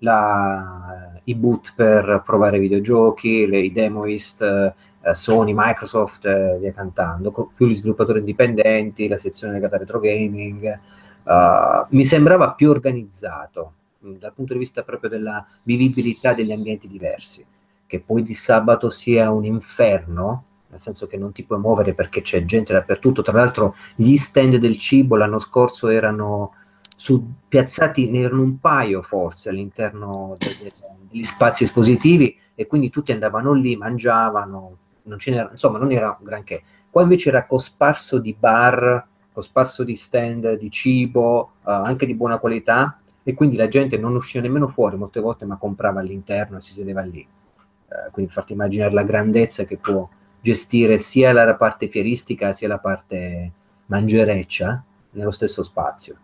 la, 0.00 1.20
i 1.22 1.34
boot 1.36 1.72
per 1.76 2.22
provare 2.26 2.58
videogiochi, 2.58 3.46
le, 3.46 3.60
i 3.60 3.70
demoist, 3.70 4.74
Sony, 5.14 5.52
Microsoft 5.54 6.24
e 6.26 6.58
via 6.60 6.72
cantando, 6.72 7.30
co- 7.30 7.50
più 7.54 7.66
gli 7.66 7.74
sviluppatori 7.74 8.20
indipendenti, 8.20 9.08
la 9.08 9.16
sezione 9.16 9.54
legata 9.54 9.76
a 9.76 9.78
retro 9.78 10.00
gaming. 10.00 10.78
Uh, 11.24 11.86
mi 11.90 12.04
sembrava 12.04 12.52
più 12.52 12.70
organizzato 12.70 13.72
mh, 13.98 14.12
dal 14.14 14.32
punto 14.32 14.54
di 14.54 14.58
vista 14.60 14.82
proprio 14.82 15.10
della 15.10 15.46
vivibilità 15.62 16.32
degli 16.32 16.52
ambienti 16.52 16.88
diversi. 16.88 17.44
Che 17.86 18.00
poi 18.00 18.22
di 18.22 18.34
sabato 18.34 18.90
sia 18.90 19.30
un 19.30 19.44
inferno, 19.44 20.44
nel 20.68 20.80
senso 20.80 21.06
che 21.06 21.16
non 21.16 21.32
ti 21.32 21.44
puoi 21.44 21.58
muovere 21.58 21.94
perché 21.94 22.20
c'è 22.20 22.44
gente 22.44 22.72
dappertutto. 22.72 23.22
Tra 23.22 23.32
l'altro, 23.32 23.74
gli 23.94 24.16
stand 24.16 24.56
del 24.56 24.76
cibo 24.78 25.16
l'anno 25.16 25.38
scorso 25.38 25.88
erano 25.88 26.52
su, 26.96 27.32
piazzati, 27.48 28.10
ne 28.10 28.20
erano 28.22 28.42
un 28.42 28.58
paio 28.58 29.02
forse 29.02 29.48
all'interno 29.50 30.34
de- 30.36 30.72
degli 31.08 31.22
spazi 31.22 31.62
espositivi 31.62 32.36
e 32.54 32.66
quindi 32.66 32.90
tutti 32.90 33.12
andavano 33.12 33.52
lì, 33.52 33.76
mangiavano, 33.76 34.76
non 35.08 35.18
ce 35.18 35.30
n'era, 35.30 35.48
insomma, 35.50 35.78
non 35.78 35.90
era 35.90 36.16
granché. 36.20 36.62
Qua 36.90 37.02
invece 37.02 37.30
era 37.30 37.46
cosparso 37.46 38.18
di 38.18 38.34
bar, 38.38 39.06
cosparso 39.32 39.84
di 39.84 39.96
stand 39.96 40.58
di 40.58 40.70
cibo, 40.70 41.52
eh, 41.60 41.72
anche 41.72 42.06
di 42.06 42.14
buona 42.14 42.38
qualità, 42.38 43.00
e 43.22 43.34
quindi 43.34 43.56
la 43.56 43.68
gente 43.68 43.96
non 43.96 44.14
usciva 44.14 44.42
nemmeno 44.42 44.68
fuori 44.68 44.96
molte 44.96 45.20
volte, 45.20 45.44
ma 45.44 45.56
comprava 45.56 46.00
all'interno 46.00 46.58
e 46.58 46.60
si 46.60 46.72
sedeva 46.72 47.02
lì. 47.02 47.20
Eh, 47.20 48.10
quindi 48.10 48.32
farti 48.32 48.52
immaginare 48.52 48.92
la 48.92 49.02
grandezza 49.02 49.64
che 49.64 49.76
può 49.76 50.08
gestire 50.40 50.98
sia 50.98 51.32
la 51.32 51.56
parte 51.56 51.88
fieristica 51.88 52.52
sia 52.52 52.68
la 52.68 52.78
parte 52.78 53.52
mangereccia 53.86 54.82
nello 55.10 55.30
stesso 55.30 55.62
spazio. 55.62 56.16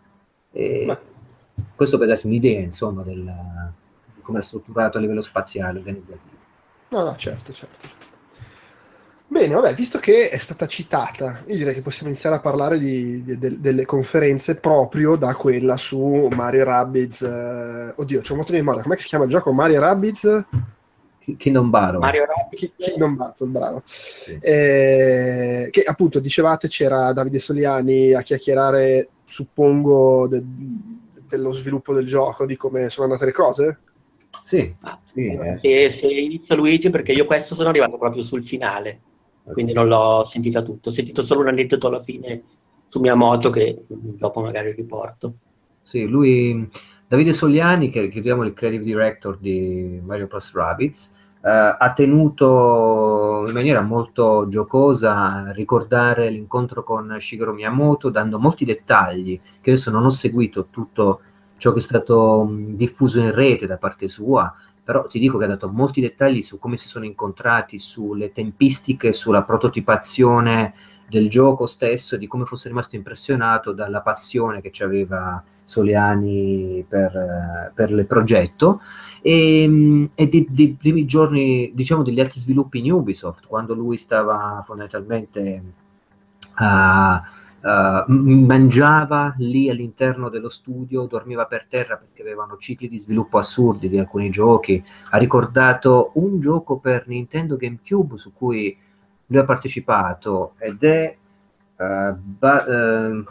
E 0.53 0.99
questo 1.75 1.99
per 1.99 2.09
darti 2.09 2.27
un'idea, 2.27 2.61
insomma, 2.61 3.03
del, 3.03 3.23
di 4.15 4.21
come 4.23 4.39
è 4.39 4.43
strutturato 4.43 4.99
a 4.99 5.01
livello 5.01 5.23
spaziale, 5.23 5.79
organizzativo. 5.79 6.37
No, 6.89 7.05
no, 7.05 7.17
certo, 7.17 7.53
certo. 7.53 7.87
certo. 7.87 8.14
Bene, 9.27 9.55
vabbè, 9.55 9.75
visto 9.75 9.99
che 9.99 10.29
è 10.29 10.39
stata 10.39 10.67
citata, 10.67 11.43
io 11.47 11.57
direi 11.57 11.75
che 11.75 11.81
possiamo 11.83 12.09
iniziare 12.09 12.37
a 12.37 12.41
parlare 12.41 12.79
di, 12.79 13.23
di- 13.25 13.37
del- 13.39 13.59
delle 13.59 13.85
conferenze 13.85 14.55
proprio 14.55 15.17
da 15.17 15.35
quella 15.35 15.77
su 15.77 16.29
Mario 16.31 16.65
Rabbids. 16.65 17.23
eh, 17.23 17.93
oddio, 17.97 18.21
c'è 18.21 18.33
un 18.33 18.39
moto 18.39 18.53
di 18.53 18.59
memoria. 18.59 18.83
Com'è 18.83 18.95
che 18.95 19.03
si 19.03 19.09
chiama 19.09 19.25
il 19.25 19.31
gioco? 19.31 19.51
Mario 19.53 19.81
Rabbids 19.81 20.45
Ki- 21.19 21.37
Kingdom 21.37 21.71
Battle. 21.71 21.99
Mario 21.99 22.27
Rabbids, 22.27 22.61
Ki- 22.61 22.73
Kingdom 22.77 23.17
Battle, 23.17 23.47
bravo. 23.49 23.83
Eh, 24.41 25.69
che 25.71 25.83
appunto 25.83 26.21
dicevate 26.21 26.69
c'era 26.69 27.13
Davide 27.13 27.39
Soliani 27.41 28.13
a 28.13 28.21
chiacchierare, 28.23 29.09
suppongo, 29.25 30.29
de- 30.29 30.43
dello 31.29 31.51
sviluppo 31.51 31.93
del 31.93 32.05
gioco, 32.07 32.47
di 32.47 32.57
come 32.57 32.89
sono 32.89 33.07
andate 33.07 33.25
le 33.25 33.33
cose. 33.33 33.79
Sì, 34.45 34.73
Ah, 34.83 34.99
sì, 35.03 35.33
eh. 35.33 35.57
se, 35.57 35.97
se 35.99 36.07
inizio 36.07 36.55
Luigi 36.55 36.91
perché 36.91 37.13
io 37.13 37.25
questo 37.25 37.55
sono 37.55 37.71
arrivato 37.71 37.97
proprio 37.97 38.23
sul 38.23 38.45
finale, 38.45 39.01
quindi 39.53 39.73
non 39.73 39.89
l'ho 39.89 40.25
sentita 40.27 40.63
tutto, 40.63 40.89
ho 40.89 40.93
sentito 40.93 41.23
solo 41.23 41.41
un 41.41 41.49
aneddoto 41.49 41.89
alla 41.89 42.03
fine 42.03 42.43
su 42.89 43.01
mia 43.01 43.15
moto 43.15 43.51
che 43.51 43.85
dopo 43.89 44.41
magari 44.41 44.73
riporto. 44.73 45.35
Sì, 45.83 46.07
lui, 46.07 46.69
Davide 47.07 47.33
Soliani, 47.33 47.91
che 47.91 48.09
chiediamo 48.09 48.45
il 48.45 48.55
creative 48.55 48.85
director 48.85 49.37
di 49.39 50.01
Mario 50.03 50.27
Plus 50.27 50.53
Rabbids, 50.55 51.15
eh, 51.43 51.77
ha 51.79 51.93
tenuto 51.93 53.45
in 53.47 53.53
maniera 53.53 53.83
molto 53.83 54.47
giocosa 54.49 55.15
a 55.15 55.53
ricordare 55.53 56.31
l'incontro 56.31 56.83
con 56.83 57.15
Shigeru 57.21 57.53
Miyamoto, 57.53 58.09
dando 58.09 58.39
molti 58.39 58.65
dettagli, 58.65 59.39
che 59.61 59.71
adesso 59.71 59.91
non 59.91 60.07
ho 60.07 60.11
seguito 60.11 60.69
tutto 60.71 61.21
ciò 61.59 61.73
che 61.73 61.79
è 61.79 61.83
stato 61.83 62.49
diffuso 62.51 63.21
in 63.21 63.35
rete 63.35 63.67
da 63.67 63.77
parte 63.77 64.09
sua, 64.09 64.53
però 64.85 65.05
ti 65.05 65.19
dico 65.19 65.39
che 65.39 65.45
ha 65.45 65.49
dato 65.49 65.69
molti 65.69 66.01
dettagli 66.03 66.43
su 66.43 66.59
come 66.59 66.77
si 66.77 66.89
sono 66.89 67.07
incontrati, 67.07 67.79
sulle 67.79 68.33
tempistiche, 68.33 69.15
sulla 69.15 69.43
prototipazione 69.43 70.75
del 71.09 71.31
gioco 71.31 71.67
stesso, 71.67 72.17
di 72.17 72.27
come 72.27 72.45
fosse 72.45 72.69
rimasto 72.69 72.97
impressionato 72.97 73.73
dalla 73.73 74.03
passione 74.03 74.61
che 74.61 74.71
ci 74.71 74.83
aveva 74.83 75.43
Soliani 75.65 76.85
per, 76.87 77.17
eh, 77.17 77.73
per 77.75 77.91
il 77.91 78.07
progetto. 78.07 78.83
E, 79.23 79.67
mh, 79.67 80.11
e 80.15 80.29
dei, 80.29 80.47
dei 80.51 80.77
primi 80.79 81.07
giorni, 81.07 81.73
diciamo, 81.75 82.03
degli 82.03 82.21
altri 82.21 82.41
sviluppi 82.41 82.81
in 82.81 82.93
Ubisoft, 82.93 83.47
quando 83.47 83.73
lui 83.73 83.97
stava 83.97 84.63
fondamentalmente 84.67 85.63
a 86.57 87.23
Uh, 87.65 88.05
mangiava 88.13 89.35
lì 89.39 89.71
all'interno 89.71 90.29
dello 90.29 90.51
studio, 90.51 91.07
dormiva 91.07 91.47
per 91.47 91.65
terra 91.67 91.97
perché 91.97 92.21
avevano 92.21 92.59
cicli 92.59 92.89
di 92.89 92.99
sviluppo 92.99 93.39
assurdi 93.39 93.89
di 93.89 93.99
alcuni 93.99 94.29
giochi. 94.29 94.85
Ha 95.09 95.17
ricordato 95.17 96.11
un 96.17 96.41
gioco 96.41 96.77
per 96.77 97.05
Nintendo 97.07 97.57
GameCube 97.57 98.19
su 98.19 98.35
cui 98.35 98.77
lui 99.25 99.39
ha 99.39 99.45
partecipato 99.45 100.53
ed 100.59 100.85
è 100.85 101.17
uh, 101.77 102.15
ba- 102.19 102.67
uh, 102.67 103.25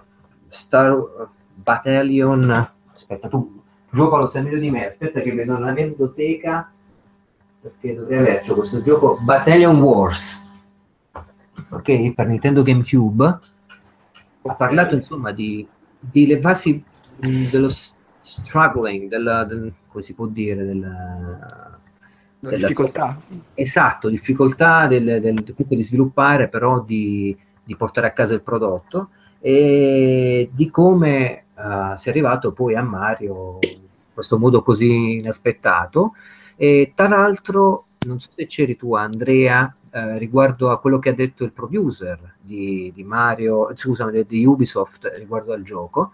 Star 0.48 1.30
Battalion. 1.54 2.72
Aspetta, 2.92 3.28
tu 3.28 3.62
giocalo 3.92 4.26
sei 4.26 4.42
meglio 4.42 4.58
di 4.58 4.72
me. 4.72 4.88
Aspetta, 4.88 5.20
che 5.20 5.32
vedo 5.32 5.60
mia 5.60 5.74
biblioteca 5.74 6.72
perché 7.62 7.94
dovrei 7.94 8.18
averci 8.18 8.52
questo 8.52 8.82
gioco 8.82 9.20
Battalion 9.22 9.80
Wars. 9.80 10.42
Ok, 11.70 12.14
per 12.14 12.28
Nintendo 12.28 12.64
GameCube 12.64 13.52
ha 14.46 14.56
parlato 14.56 14.96
insomma 14.96 15.32
di, 15.32 15.68
di 16.00 16.26
levarsi 16.28 16.84
mh, 17.18 17.46
dello 17.50 17.70
struggling, 18.22 19.08
della, 19.10 19.44
del, 19.46 19.74
come 19.88 20.04
si 20.04 20.14
può 20.14 20.26
dire, 20.28 20.64
della, 20.66 21.80
La 22.40 22.50
della- 22.50 22.58
difficoltà. 22.58 23.18
esatto, 23.54 24.10
difficoltà 24.10 24.88
del, 24.88 25.22
del- 25.22 25.44
comunque 25.44 25.76
di 25.76 25.84
sviluppare, 25.84 26.50
però 26.50 26.82
di, 26.82 27.38
di 27.64 27.76
portare 27.76 28.08
a 28.08 28.12
casa 28.12 28.34
il 28.34 28.42
prodotto 28.42 29.10
e 29.40 30.50
di 30.54 30.70
come 30.70 31.46
eh, 31.56 31.94
si 31.98 32.08
è 32.08 32.12
arrivato 32.12 32.52
poi 32.54 32.76
a 32.76 32.82
Mario 32.84 33.60
in 33.62 33.80
questo 34.14 34.38
modo 34.38 34.62
così 34.62 35.16
inaspettato. 35.18 36.14
E 36.56 36.92
tra 36.96 37.08
l'altro, 37.08 37.86
non 38.06 38.20
so 38.20 38.30
se 38.36 38.46
c'eri 38.46 38.76
tu, 38.76 38.96
Andrea, 38.96 39.72
eh, 39.92 40.18
riguardo 40.18 40.72
a 40.72 40.80
quello 40.80 41.00
che 41.00 41.10
ha 41.10 41.14
detto 41.14 41.44
il 41.44 41.52
producer 41.52 42.36
di, 42.40 42.92
di 42.94 43.04
Mario, 43.04 43.72
scusami, 43.74 44.26
di 44.26 44.46
Ubisoft 44.46 45.12
riguardo 45.18 45.54
al 45.54 45.64
gioco, 45.64 46.12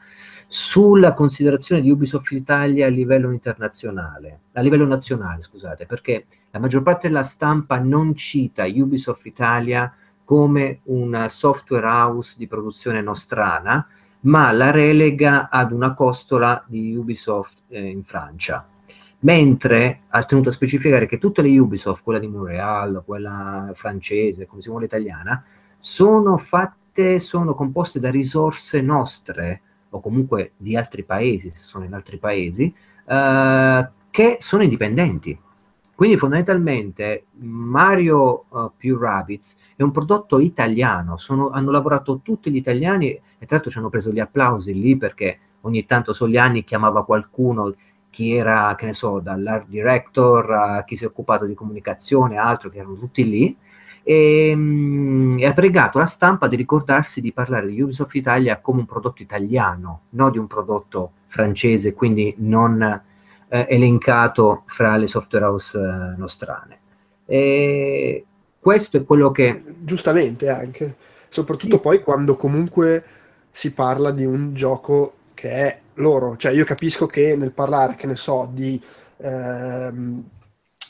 sulla 0.47 1.13
considerazione 1.13 1.81
di 1.81 1.91
Ubisoft 1.91 2.31
Italia 2.31 2.87
a 2.87 2.89
livello 2.89 3.31
internazionale, 3.31 4.39
a 4.53 4.61
livello 4.61 4.85
nazionale, 4.85 5.41
scusate, 5.41 5.85
perché 5.85 6.25
la 6.51 6.59
maggior 6.59 6.81
parte 6.81 7.07
della 7.07 7.23
stampa 7.23 7.77
non 7.77 8.15
cita 8.15 8.65
Ubisoft 8.65 9.25
Italia 9.25 9.93
come 10.23 10.81
una 10.85 11.27
software 11.27 11.85
house 11.85 12.35
di 12.37 12.47
produzione 12.47 13.01
nostrana, 13.01 13.87
ma 14.21 14.51
la 14.51 14.71
relega 14.71 15.49
ad 15.49 15.71
una 15.71 15.93
costola 15.93 16.63
di 16.67 16.95
Ubisoft 16.95 17.61
eh, 17.69 17.87
in 17.87 18.03
Francia. 18.03 18.67
Mentre 19.21 20.01
ha 20.09 20.23
tenuto 20.23 20.49
a 20.49 20.53
specificare 20.53 21.05
che 21.05 21.17
tutte 21.17 21.41
le 21.41 21.57
Ubisoft, 21.57 22.03
quella 22.03 22.19
di 22.19 22.27
Montreal, 22.27 23.03
quella 23.05 23.71
francese, 23.73 24.45
come 24.45 24.61
si 24.61 24.69
vuole 24.69 24.85
italiana, 24.85 25.43
sono 25.77 26.37
fatte, 26.37 27.19
sono 27.19 27.53
composte 27.53 27.99
da 27.99 28.09
risorse 28.09 28.81
nostre, 28.81 29.61
o 29.89 29.99
comunque 29.99 30.53
di 30.57 30.77
altri 30.77 31.03
paesi, 31.03 31.49
se 31.49 31.57
sono 31.57 31.83
in 31.83 31.93
altri 31.93 32.17
paesi, 32.17 32.73
eh, 33.05 33.89
che 34.09 34.37
sono 34.39 34.63
indipendenti. 34.63 35.37
Quindi 35.99 36.15
fondamentalmente 36.15 37.25
Mario 37.39 38.45
uh, 38.47 38.71
più 38.77 38.97
Rabbids 38.97 39.57
è 39.75 39.83
un 39.83 39.91
prodotto 39.91 40.39
italiano, 40.39 41.17
sono- 41.17 41.49
hanno 41.49 41.71
lavorato 41.71 42.21
tutti 42.23 42.49
gli 42.49 42.55
italiani 42.55 43.07
e 43.09 43.21
tra 43.39 43.55
l'altro 43.55 43.69
ci 43.69 43.79
hanno 43.79 43.89
preso 43.89 44.09
gli 44.09 44.21
applausi 44.21 44.73
lì 44.79 44.95
perché 44.95 45.39
ogni 45.61 45.85
tanto 45.85 46.13
Soliani 46.13 46.63
chiamava 46.63 47.03
qualcuno, 47.03 47.75
chi 48.09 48.33
era, 48.33 48.75
che 48.77 48.85
ne 48.85 48.93
so, 48.93 49.19
dall'art 49.19 49.67
director 49.67 50.51
a 50.51 50.83
chi 50.83 50.95
si 50.95 51.03
è 51.03 51.07
occupato 51.07 51.45
di 51.45 51.53
comunicazione, 51.53 52.37
altro, 52.37 52.69
che 52.69 52.79
erano 52.79 52.95
tutti 52.95 53.27
lì, 53.27 53.55
e, 54.03 54.53
mm, 54.55 55.39
e 55.39 55.45
ha 55.45 55.53
pregato 55.53 55.99
la 55.99 56.05
stampa 56.05 56.47
di 56.47 56.55
ricordarsi 56.55 57.21
di 57.21 57.31
parlare 57.31 57.67
di 57.67 57.81
Ubisoft 57.81 58.15
Italia 58.15 58.59
come 58.59 58.79
un 58.79 58.85
prodotto 58.85 59.21
italiano, 59.21 60.01
non 60.11 60.31
di 60.31 60.37
un 60.37 60.47
prodotto 60.47 61.11
francese, 61.27 61.93
quindi 61.93 62.33
non 62.37 62.81
eh, 63.49 63.65
elencato 63.69 64.63
fra 64.65 64.95
le 64.97 65.07
software 65.07 65.45
house 65.45 65.77
eh, 65.77 66.17
nostrane. 66.17 66.79
E 67.25 68.25
questo 68.59 68.97
è 68.97 69.03
quello 69.03 69.31
che 69.31 69.63
Giustamente 69.79 70.49
anche, 70.49 70.95
soprattutto 71.29 71.75
Sì. 71.75 71.81
poi 71.81 72.01
quando 72.01 72.35
comunque 72.35 73.03
si 73.51 73.73
parla 73.73 74.11
di 74.11 74.25
un 74.25 74.53
gioco 74.53 75.13
che 75.33 75.49
è 75.49 75.79
loro, 75.99 76.35
cioè 76.35 76.51
io 76.51 76.65
capisco 76.65 77.05
che 77.05 77.35
nel 77.35 77.51
parlare, 77.51 77.95
che 77.95 78.07
ne 78.07 78.15
so, 78.15 78.49
di 78.51 78.81
ehm, 79.17 80.23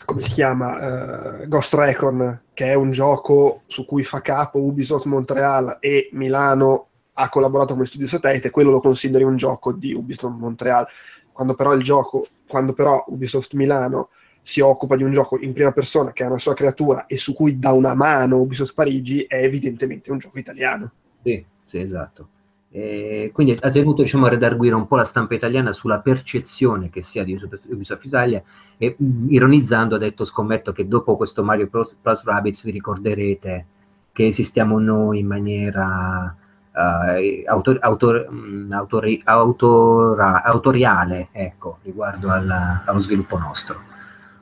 come 0.05 0.21
si 0.21 0.31
chiama, 0.31 1.41
eh, 1.41 1.47
Ghost 1.47 1.73
Recon, 1.75 2.41
che 2.53 2.65
è 2.65 2.73
un 2.73 2.91
gioco 2.91 3.61
su 3.67 3.85
cui 3.85 4.03
fa 4.03 4.21
capo 4.21 4.59
Ubisoft 4.59 5.05
Montreal 5.05 5.77
e 5.79 6.09
Milano 6.13 6.87
ha 7.13 7.29
collaborato 7.29 7.73
come 7.73 7.85
studio 7.85 8.07
satellite, 8.07 8.49
quello 8.49 8.71
lo 8.71 8.79
consideri 8.79 9.23
un 9.23 9.35
gioco 9.35 9.71
di 9.71 9.93
Ubisoft 9.93 10.35
Montreal. 10.35 10.87
Quando 11.31 11.53
però 11.53 11.73
il 11.73 11.83
gioco, 11.83 12.25
quando 12.47 12.73
però 12.73 13.03
Ubisoft 13.07 13.53
Milano 13.53 14.09
si 14.41 14.61
occupa 14.61 14.95
di 14.95 15.03
un 15.03 15.11
gioco 15.11 15.37
in 15.39 15.53
prima 15.53 15.71
persona 15.71 16.11
che 16.11 16.23
ha 16.23 16.27
una 16.27 16.37
sua 16.39 16.53
creatura 16.53 17.05
e 17.05 17.17
su 17.17 17.33
cui 17.33 17.59
dà 17.59 17.71
una 17.71 17.93
mano 17.93 18.39
Ubisoft 18.39 18.73
Parigi, 18.73 19.25
è 19.25 19.43
evidentemente 19.43 20.11
un 20.11 20.17
gioco 20.17 20.39
italiano. 20.39 20.91
Sì, 21.21 21.45
sì, 21.65 21.79
esatto. 21.79 22.29
E 22.71 23.31
quindi 23.33 23.57
ha 23.59 23.69
tenuto 23.69 24.03
diciamo, 24.03 24.27
a 24.27 24.29
redarguire 24.29 24.75
un 24.75 24.85
po' 24.85 24.95
la 24.95 25.03
stampa 25.03 25.33
italiana 25.33 25.71
sulla 25.71 25.99
percezione 25.99 26.91
che 26.91 27.01
sia 27.01 27.23
di 27.23 27.37
Ubisoft 27.69 28.05
Italia 28.05 28.43
e 28.77 28.95
ironizzando 29.27 29.95
ha 29.95 29.97
detto 29.97 30.23
scommetto 30.23 30.71
che 30.71 30.87
dopo 30.87 31.17
questo 31.17 31.43
Mario 31.43 31.67
Plus, 31.67 31.95
Plus 31.95 32.23
Rabbids 32.23 32.63
vi 32.63 32.71
ricorderete 32.71 33.65
che 34.11 34.27
esistiamo 34.27 34.77
noi 34.79 35.19
in 35.19 35.25
maniera 35.25 36.35
uh, 36.71 37.43
autor, 37.47 37.79
autor, 37.81 38.27
um, 38.29 38.67
autori, 38.71 39.21
autora, 39.25 40.43
autoriale 40.43 41.29
ecco, 41.31 41.79
riguardo 41.83 42.29
alla, 42.29 42.83
allo 42.85 42.99
sviluppo 42.99 43.37
nostro. 43.39 43.81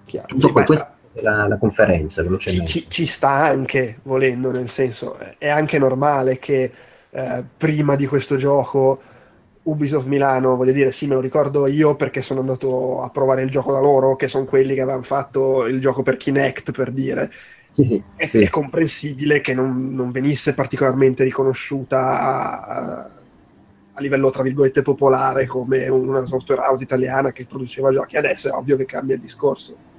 Chiaro. 0.04 0.28
Tutto 0.28 0.52
poi 0.52 0.66
è 1.14 1.22
la, 1.22 1.48
la 1.48 1.58
conferenza 1.58 2.22
ci, 2.22 2.28
velocemente. 2.28 2.72
ci- 2.72 2.86
ci 2.90 3.06
sta 3.06 3.30
anche 3.30 4.00
volendo, 4.04 4.52
nel 4.52 4.70
senso, 4.70 5.18
eh, 5.20 5.36
è 5.38 5.48
anche 5.48 5.80
normale 5.80 6.40
che 6.40 6.72
eh, 7.12 7.44
prima 7.58 7.96
di 7.96 8.06
questo 8.06 8.36
gioco 8.36 9.02
Ubisoft 9.64 10.08
Milano, 10.08 10.56
voglio 10.56 10.72
dire, 10.72 10.92
sì, 10.92 11.08
me 11.08 11.16
lo 11.16 11.22
ricordo 11.22 11.68
io 11.68 11.96
perché 11.96 12.22
sono 12.22 12.40
andato 12.40 13.02
a 13.02 13.10
provare 13.10 13.44
il 13.44 13.50
gioco 13.50 13.72
da 13.74 13.80
loro, 13.80 14.16
che 14.16 14.28
sono 14.28 14.46
quelli 14.46 14.74
che 14.74 14.82
avevano 14.82 15.04
fatto 15.04 15.66
il 15.66 15.80
gioco 15.80 16.04
per 16.04 16.18
Kinect, 16.18 16.72
per 16.72 16.92
dire. 16.92 17.30
Sì, 17.70 18.02
È, 18.16 18.26
sì. 18.26 18.40
è 18.40 18.50
comprensibile 18.50 19.42
che 19.42 19.54
non, 19.54 19.94
non 19.94 20.12
venisse 20.12 20.54
particolarmente 20.54 21.24
riconosciuta 21.26 22.22
a, 22.22 23.10
a 23.94 24.02
livello, 24.02 24.30
tra 24.30 24.42
virgolette, 24.44 24.82
popolare 24.82 25.46
come 25.48 25.88
una 25.90 26.26
software 26.26 26.62
house 26.62 26.84
italiana 26.84 27.34
che 27.34 27.46
produceva 27.46 27.92
giochi. 27.92 28.16
Adesso 28.16 28.48
è 28.48 28.52
ovvio 28.54 28.78
che 28.78 28.86
cambia 28.86 29.16
il 29.16 29.22
discorso 29.22 29.96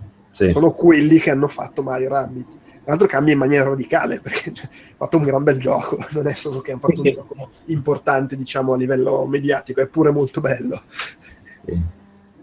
sì. 0.46 0.50
sono 0.50 0.70
quelli 0.70 1.18
che 1.18 1.30
hanno 1.30 1.48
fatto 1.48 1.82
Mario 1.82 2.08
Rabbids. 2.10 2.58
Tra 2.88 2.96
l'altro 2.96 3.14
cambia 3.14 3.34
in 3.34 3.38
maniera 3.38 3.68
radicale 3.68 4.18
perché 4.18 4.50
cioè, 4.54 4.64
ha 4.72 4.94
fatto 4.96 5.18
un 5.18 5.24
gran 5.24 5.42
bel 5.42 5.58
gioco, 5.58 5.98
non 6.14 6.26
è 6.26 6.32
solo 6.32 6.60
che 6.60 6.70
hanno 6.70 6.80
fatto 6.80 7.02
un 7.02 7.10
gioco 7.10 7.50
importante 7.66 8.34
diciamo 8.34 8.72
a 8.72 8.76
livello 8.78 9.26
mediatico, 9.26 9.82
è 9.82 9.88
pure 9.88 10.10
molto 10.10 10.40
bello. 10.40 10.80
sì. 11.44 11.78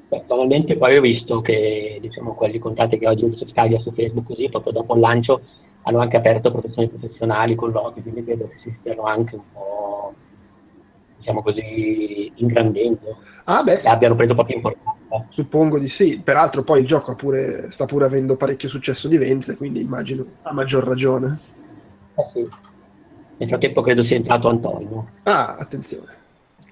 Beh, 0.08 0.24
Banalmente 0.28 0.78
poi 0.78 0.98
ho 0.98 1.02
visto 1.02 1.42
che 1.42 1.98
diciamo, 2.00 2.36
quelli 2.36 2.60
contatti 2.60 3.00
che 3.00 3.08
oggi 3.08 3.24
Ubisoft 3.24 3.50
Italia 3.50 3.80
su 3.80 3.92
Facebook 3.92 4.28
così, 4.28 4.48
proprio 4.48 4.74
dopo 4.74 4.94
il 4.94 5.00
lancio, 5.00 5.42
hanno 5.82 5.98
anche 5.98 6.18
aperto 6.18 6.52
professioni 6.52 6.90
professionali, 6.90 7.56
colloqui, 7.56 8.04
quindi 8.04 8.24
credo 8.24 8.48
che 8.48 8.60
si 8.60 8.72
stiano 8.72 9.06
anche 9.06 9.34
un 9.34 9.52
po', 9.52 10.14
diciamo 11.18 11.42
così, 11.42 12.32
ingrandendo, 12.36 13.18
Ah 13.46 13.64
beh, 13.64 13.80
e 13.80 13.90
abbiano 13.90 14.14
preso 14.14 14.36
proprio 14.36 14.58
importanza. 14.58 15.05
Suppongo 15.30 15.80
di 15.80 15.90
sì, 15.90 16.20
peraltro 16.24 16.64
poi 16.64 16.82
il 16.82 16.88
gioco 16.88 17.16
pure- 17.16 17.72
sta 17.72 17.86
pure 17.86 18.06
avendo 18.06 18.36
parecchio 18.36 18.70
successo 18.70 19.08
di 19.08 19.18
vendite, 19.18 19.56
quindi 19.56 19.82
immagino 19.82 20.26
a 20.44 20.54
maggior 20.54 20.84
ragione. 20.84 21.40
Eh 22.16 22.24
sì. 22.34 22.48
Nel 23.38 23.50
frattempo 23.50 23.82
credo 23.82 24.04
sia 24.04 24.16
entrato 24.16 24.48
Antonio. 24.48 25.10
Ah, 25.24 25.56
attenzione. 25.56 26.24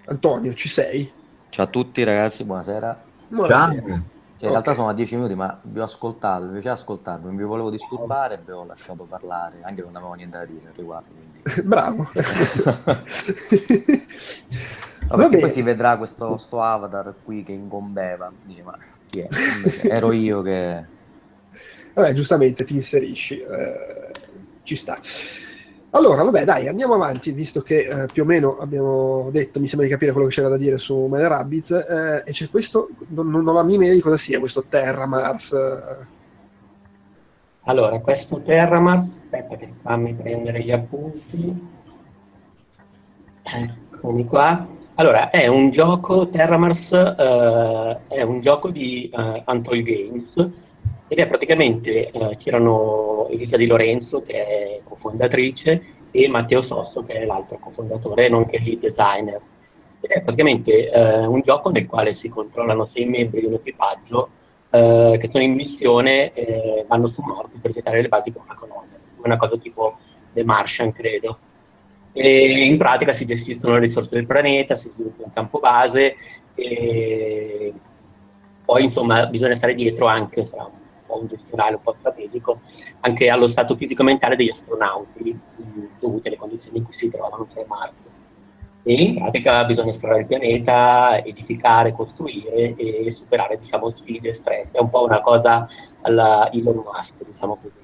Antonio, 0.05 0.53
ci 0.53 0.69
sei? 0.69 1.11
Ciao 1.49 1.65
a 1.65 1.69
tutti 1.69 2.03
ragazzi, 2.03 2.45
buonasera. 2.45 3.03
Buonasera. 3.27 3.81
Cioè, 3.81 4.49
in 4.49 4.57
Ok. 4.57 4.63
realtà 4.63 4.73
sono 4.73 4.89
a 4.89 4.93
10 4.93 5.15
minuti, 5.15 5.35
ma 5.35 5.57
vi 5.63 5.79
ho 5.79 5.83
ascoltato, 5.83 6.45
mi 6.45 6.51
piace 6.51 6.69
ascoltarvi, 6.69 7.25
non 7.25 7.35
vi 7.35 7.43
volevo 7.43 7.69
disturbare, 7.69 8.41
vi 8.43 8.51
ho 8.51 8.65
lasciato 8.65 9.05
parlare, 9.05 9.59
anche 9.61 9.81
se 9.81 9.85
non 9.85 9.95
avevo 9.95 10.13
niente 10.13 10.37
da 10.37 10.45
dire 10.45 10.67
al 10.67 10.73
riguardo. 10.75 11.09
Quindi... 11.13 11.41
Bravo. 11.63 12.09
No, 15.09 15.17
Va 15.17 15.29
poi 15.29 15.49
si 15.49 15.61
vedrà 15.61 15.97
questo 15.97 16.37
sto 16.37 16.61
avatar 16.61 17.13
qui 17.23 17.43
che 17.43 17.51
incombeva, 17.51 18.31
dice 18.43 18.63
ma 18.63 18.77
chi 19.09 19.19
è? 19.19 19.27
Invece 19.57 19.89
ero 19.89 20.11
io 20.11 20.41
che... 20.41 20.85
Vabbè, 21.93 22.13
giustamente 22.13 22.63
ti 22.63 22.75
inserisci, 22.75 23.39
eh, 23.39 24.11
ci 24.63 24.75
sta. 24.75 24.97
Allora, 25.91 26.23
vabbè, 26.23 26.43
dai, 26.43 26.67
andiamo 26.67 26.95
avanti, 26.95 27.31
visto 27.31 27.61
che 27.61 27.81
eh, 27.81 28.05
più 28.11 28.23
o 28.23 28.25
meno 28.25 28.57
abbiamo 28.57 29.29
detto, 29.31 29.59
mi 29.59 29.67
sembra 29.67 29.85
di 29.85 29.93
capire 29.93 30.11
quello 30.11 30.27
che 30.27 30.33
c'era 30.33 30.49
da 30.49 30.57
dire 30.57 30.79
su 30.79 31.05
Mad 31.05 31.21
Rabbids, 31.21 31.69
eh, 31.71 32.23
e 32.25 32.31
c'è 32.31 32.49
questo, 32.49 32.89
non, 33.09 33.29
non 33.29 33.47
ho 33.47 33.53
la 33.53 33.61
minima 33.61 33.83
idea 33.83 33.95
di 33.95 34.01
cosa 34.01 34.17
sia 34.17 34.39
questo 34.39 34.63
Terra 34.67 35.05
Mars. 35.05 35.55
Allora, 37.65 37.99
questo 37.99 38.39
Terramars, 38.41 39.19
aspetta 39.23 39.55
che 39.55 39.71
fammi 39.81 40.13
prendere 40.15 40.63
gli 40.63 40.71
appunti. 40.71 41.69
Eccomi 43.43 44.25
qua. 44.25 44.67
Allora, 44.95 45.31
è 45.31 45.47
un 45.47 45.71
gioco, 45.71 46.27
Terramars 46.29 46.91
eh, 46.91 47.97
è 48.09 48.21
un 48.21 48.41
gioco 48.41 48.69
di 48.69 49.09
eh, 49.11 49.41
Antol 49.43 49.81
Games 49.81 50.37
ed 51.07 51.17
è 51.17 51.27
praticamente, 51.27 52.11
eh, 52.11 52.37
c'erano 52.37 53.27
Elisa 53.31 53.57
Di 53.57 53.65
Lorenzo 53.65 54.21
che 54.21 54.33
è 54.33 54.81
cofondatrice 54.83 55.83
e 56.11 56.27
Matteo 56.27 56.61
Sosso 56.61 57.03
che 57.03 57.13
è 57.13 57.25
l'altro 57.25 57.57
cofondatore, 57.57 58.29
nonché 58.29 58.59
lead 58.59 58.81
designer. 58.81 59.41
Ed 59.99 60.11
è 60.11 60.21
praticamente 60.21 60.91
eh, 60.91 61.25
un 61.25 61.41
gioco 61.41 61.71
nel 61.71 61.87
quale 61.87 62.13
si 62.13 62.29
controllano 62.29 62.85
sei 62.85 63.05
membri 63.05 63.39
di 63.39 63.47
un 63.47 63.53
equipaggio 63.53 64.29
eh, 64.69 65.17
che 65.19 65.27
sono 65.27 65.43
in 65.43 65.53
missione, 65.53 66.33
eh, 66.33 66.85
vanno 66.87 67.07
su 67.07 67.23
Marte 67.23 67.57
per 67.59 67.71
gettare 67.71 67.99
le 67.99 68.09
basi 68.09 68.29
per 68.31 68.43
una 68.45 68.53
colonia, 68.53 68.97
una 69.23 69.37
cosa 69.37 69.57
tipo 69.57 69.97
The 70.33 70.43
Martian, 70.43 70.91
credo. 70.91 71.39
E 72.13 72.63
in 72.65 72.77
pratica 72.77 73.11
si 73.11 73.25
gestiscono 73.25 73.73
le 73.73 73.79
risorse 73.79 74.15
del 74.15 74.27
pianeta, 74.27 74.75
si 74.75 74.89
sviluppa 74.89 75.23
un 75.25 75.33
campo 75.33 75.59
base 75.59 76.15
e 76.55 77.73
poi 78.63 78.83
insomma 78.83 79.25
bisogna 79.25 79.55
stare 79.55 79.73
dietro 79.73 80.05
anche, 80.05 80.45
sarà 80.45 80.65
un 80.65 80.71
po' 81.07 81.19
un 81.19 81.27
gestionale, 81.27 81.75
un 81.75 81.81
po' 81.81 81.95
strategico, 81.97 82.61
anche 83.01 83.29
allo 83.29 83.47
stato 83.47 83.75
fisico 83.75 84.03
e 84.03 84.05
mentale 84.05 84.35
degli 84.35 84.51
astronauti 84.51 85.31
mh, 85.33 85.85
dovute 85.99 86.27
alle 86.27 86.37
condizioni 86.37 86.77
in 86.77 86.85
cui 86.85 86.93
si 86.93 87.09
trovano 87.09 87.47
su 87.51 87.63
Marte. 87.67 88.11
E 88.85 88.93
in 88.93 89.15
pratica 89.15 89.63
bisogna 89.63 89.91
esplorare 89.91 90.21
il 90.21 90.27
pianeta, 90.27 91.23
edificare, 91.23 91.93
costruire 91.93 92.75
e 92.75 93.11
superare 93.11 93.57
diciamo, 93.57 93.89
sfide 93.89 94.29
e 94.29 94.33
stress. 94.33 94.73
È 94.73 94.79
un 94.79 94.89
po' 94.89 95.03
una 95.03 95.21
cosa 95.21 95.67
alla 96.01 96.51
Elon 96.51 96.83
Musk, 96.83 97.15
diciamo 97.25 97.57
così. 97.61 97.82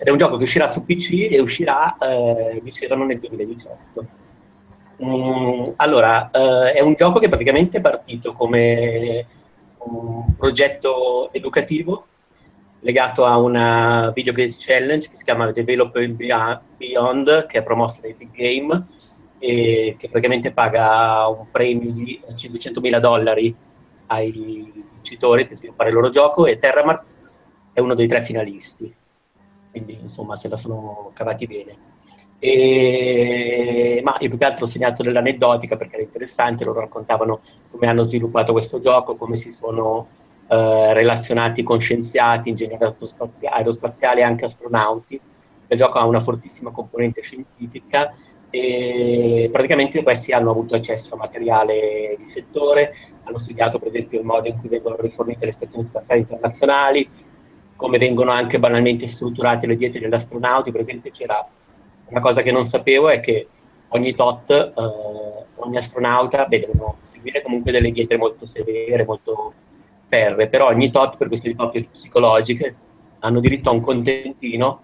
Ed 0.00 0.06
è 0.06 0.10
un 0.10 0.16
gioco 0.16 0.36
che 0.36 0.44
uscirà 0.44 0.70
su 0.70 0.84
PC 0.84 1.26
e 1.28 1.40
uscirà, 1.40 1.96
eh, 1.98 2.60
dicevano, 2.62 3.04
nel 3.04 3.18
2018. 3.18 4.06
Mm, 5.02 5.70
allora, 5.76 6.30
eh, 6.30 6.72
è 6.74 6.80
un 6.80 6.94
gioco 6.94 7.18
che 7.18 7.28
praticamente 7.28 7.78
è 7.78 7.80
partito 7.80 8.32
come 8.32 9.26
un 9.78 10.36
progetto 10.36 11.32
educativo 11.32 12.06
legato 12.80 13.24
a 13.24 13.36
una 13.38 14.12
video 14.14 14.32
games 14.32 14.56
challenge 14.58 15.08
che 15.08 15.16
si 15.16 15.24
chiama 15.24 15.50
Developer 15.50 16.08
Beyond, 16.76 17.46
che 17.46 17.58
è 17.58 17.62
promossa 17.64 18.00
dai 18.00 18.14
Big 18.14 18.30
Game 18.30 18.86
e 19.40 19.96
che 19.98 20.08
praticamente 20.08 20.52
paga 20.52 21.26
un 21.26 21.50
premio 21.50 21.90
di 21.90 22.20
500.000 22.34 23.00
dollari 23.00 23.54
ai 24.06 24.72
vincitori 24.94 25.46
per 25.46 25.56
sviluppare 25.56 25.88
il 25.88 25.94
loro 25.96 26.10
gioco 26.10 26.46
e 26.46 26.58
Terramars 26.58 27.18
è 27.72 27.80
uno 27.80 27.94
dei 27.94 28.06
tre 28.06 28.24
finalisti 28.24 28.92
quindi 29.78 29.98
insomma 30.02 30.36
se 30.36 30.48
la 30.48 30.56
sono 30.56 31.10
cavati 31.14 31.46
bene. 31.46 31.96
E, 32.40 34.00
ma 34.04 34.16
io 34.20 34.28
più 34.28 34.38
che 34.38 34.44
altro 34.44 34.64
ho 34.64 34.68
segnato 34.68 35.02
dell'aneddotica 35.02 35.76
perché 35.76 35.94
era 35.94 36.04
interessante 36.04 36.64
loro 36.64 36.80
raccontavano 36.80 37.40
come 37.70 37.88
hanno 37.88 38.04
sviluppato 38.04 38.52
questo 38.52 38.80
gioco 38.80 39.16
come 39.16 39.34
si 39.34 39.50
sono 39.50 40.06
eh, 40.48 40.92
relazionati 40.92 41.62
con 41.62 41.80
scienziati, 41.80 42.50
ingegneri 42.50 42.84
aerospaziali, 42.84 44.20
e 44.20 44.22
anche 44.22 44.44
astronauti. 44.44 45.20
Il 45.70 45.76
gioco 45.76 45.98
ha 45.98 46.04
una 46.04 46.20
fortissima 46.20 46.70
componente 46.70 47.22
scientifica 47.22 48.14
e 48.50 49.50
praticamente 49.52 50.02
questi 50.02 50.32
hanno 50.32 50.50
avuto 50.50 50.74
accesso 50.74 51.14
a 51.14 51.18
materiale 51.18 52.16
di 52.18 52.30
settore, 52.30 52.94
hanno 53.24 53.38
studiato 53.38 53.78
per 53.78 53.88
esempio 53.88 54.20
il 54.20 54.24
modo 54.24 54.48
in 54.48 54.58
cui 54.58 54.70
vengono 54.70 54.96
rifornite 54.98 55.44
le 55.44 55.52
stazioni 55.52 55.84
spaziali 55.84 56.20
internazionali, 56.20 57.10
come 57.78 57.98
vengono 57.98 58.32
anche 58.32 58.58
banalmente 58.58 59.06
strutturate 59.06 59.68
le 59.68 59.76
diete 59.76 60.00
degli 60.00 60.12
astronauti, 60.12 60.72
per 60.72 60.80
esempio 60.80 61.12
c'era 61.12 61.46
una 62.06 62.20
cosa 62.20 62.42
che 62.42 62.50
non 62.50 62.66
sapevo 62.66 63.08
è 63.08 63.20
che 63.20 63.46
ogni 63.90 64.16
tot, 64.16 64.50
eh, 64.50 64.72
ogni 65.54 65.76
astronauta, 65.76 66.46
beh, 66.46 66.58
devono 66.58 66.96
seguire 67.04 67.40
comunque 67.40 67.70
delle 67.70 67.92
diete 67.92 68.16
molto 68.16 68.46
severe, 68.46 69.04
molto 69.04 69.52
ferre, 70.08 70.48
però 70.48 70.66
ogni 70.66 70.90
tot 70.90 71.16
per 71.16 71.28
questioni 71.28 71.54
proprio 71.54 71.86
psicologiche 71.88 72.74
hanno 73.20 73.38
diritto 73.38 73.70
a 73.70 73.74
un 73.74 73.80
contentino 73.80 74.82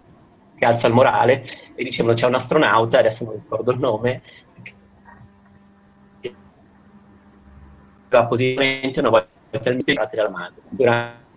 che 0.55 0.65
alza 0.65 0.87
il 0.87 0.95
morale 0.95 1.45
e 1.75 1.83
dicevano 1.83 2.15
c'è 2.15 2.29
un 2.29 2.35
astronauta, 2.35 3.01
adesso 3.01 3.25
non 3.25 3.35
ricordo 3.35 3.73
il 3.73 3.81
nome, 3.81 4.23
che 4.63 4.73
positivamente 8.29 9.01
una 9.01 9.09
volta 9.09 9.69
al 9.69 9.79
mese 9.85 10.11
dalla 10.13 10.31
madre, 10.31 10.63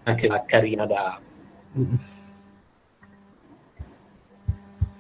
anche 0.04 0.28
una 0.28 0.46
carina 0.46 0.86
da... 0.86 1.20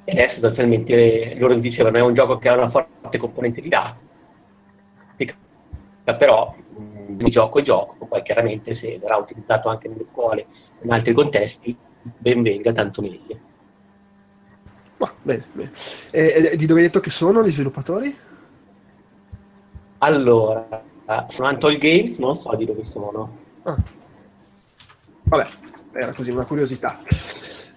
E 0.03 0.11
adesso 0.11 0.33
sostanzialmente 0.35 1.35
loro 1.37 1.55
dicevano 1.55 1.97
è 1.97 2.01
un 2.01 2.13
gioco 2.13 2.37
che 2.37 2.47
ha 2.47 2.53
una 2.53 2.69
forte 2.69 3.17
componente 3.17 3.61
didattica, 3.61 5.35
però 6.03 6.55
mh, 6.55 7.17
di 7.17 7.29
gioco 7.29 7.59
e 7.59 7.61
gioco, 7.63 8.05
poi 8.05 8.21
chiaramente 8.23 8.73
se 8.73 8.97
verrà 8.99 9.17
utilizzato 9.17 9.67
anche 9.69 9.89
nelle 9.89 10.05
scuole 10.05 10.45
in 10.81 10.91
altri 10.91 11.13
contesti, 11.13 11.75
ben 12.01 12.41
venga, 12.41 12.71
tanto 12.71 13.01
meglio. 13.01 13.39
Ma, 14.97 15.13
bene, 15.21 15.45
bene. 15.51 15.71
E, 16.11 16.49
e 16.53 16.55
di 16.55 16.65
dove 16.65 16.79
hai 16.79 16.85
detto 16.85 17.01
che 17.01 17.09
sono 17.09 17.43
gli 17.43 17.51
sviluppatori? 17.51 18.15
Allora, 19.99 20.83
sono 21.27 21.47
Antol 21.47 21.77
Games, 21.77 22.17
non 22.19 22.35
so 22.35 22.55
di 22.55 22.65
dove 22.65 22.83
sono. 22.83 23.37
Ah. 23.63 23.77
Vabbè, 25.23 25.47
era 25.97 26.13
così 26.13 26.31
una 26.31 26.45
curiosità. 26.45 26.99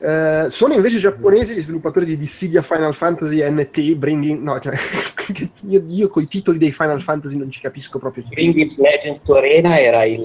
Eh, 0.02 0.46
sono 0.48 0.72
invece 0.72 0.96
giapponesi 0.98 1.54
gli 1.54 1.60
sviluppatori 1.60 2.06
di 2.06 2.16
Dissidia 2.16 2.62
Final 2.62 2.94
Fantasy 2.94 3.42
NT, 3.48 3.94
Bringing... 3.96 4.40
No, 4.40 4.58
cioè, 4.58 4.74
io, 5.68 5.84
io 5.86 6.08
con 6.08 6.22
i 6.22 6.26
titoli 6.26 6.58
dei 6.58 6.72
Final 6.72 7.02
Fantasy 7.02 7.36
non 7.36 7.50
ci 7.50 7.60
capisco 7.60 7.98
proprio. 7.98 8.24
Bringing 8.28 8.76
Legends 8.78 9.22
to 9.22 9.36
Arena 9.36 9.78
era 9.78 10.04
il... 10.04 10.22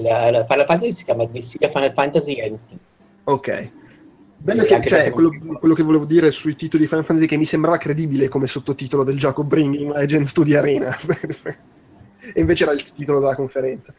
Final 0.48 0.66
Fantasy 0.66 0.92
si 0.92 1.04
chiama 1.04 1.26
Dissidia 1.26 1.70
Final 1.70 1.92
Fantasy 1.92 2.50
NT. 2.50 2.78
Ok. 3.24 3.70
Bello 4.38 4.62
che, 4.64 4.82
cioè, 4.86 5.10
quello, 5.10 5.30
quello, 5.58 5.74
che 5.74 5.82
volevo 5.82 6.04
dire 6.04 6.30
sui 6.30 6.56
titoli 6.56 6.82
di 6.82 6.88
Final 6.88 7.04
Fantasy 7.04 7.26
che 7.26 7.36
mi 7.36 7.46
sembrava 7.46 7.78
credibile 7.78 8.28
come 8.28 8.46
sottotitolo 8.46 9.02
del 9.02 9.18
gioco 9.18 9.44
Bringing 9.44 9.92
Legends 9.92 10.32
to 10.32 10.42
the 10.42 10.56
Arena. 10.56 10.96
e 12.34 12.40
invece 12.40 12.64
era 12.64 12.72
il 12.72 12.82
titolo 12.92 13.18
della 13.18 13.34
conferenza. 13.34 13.94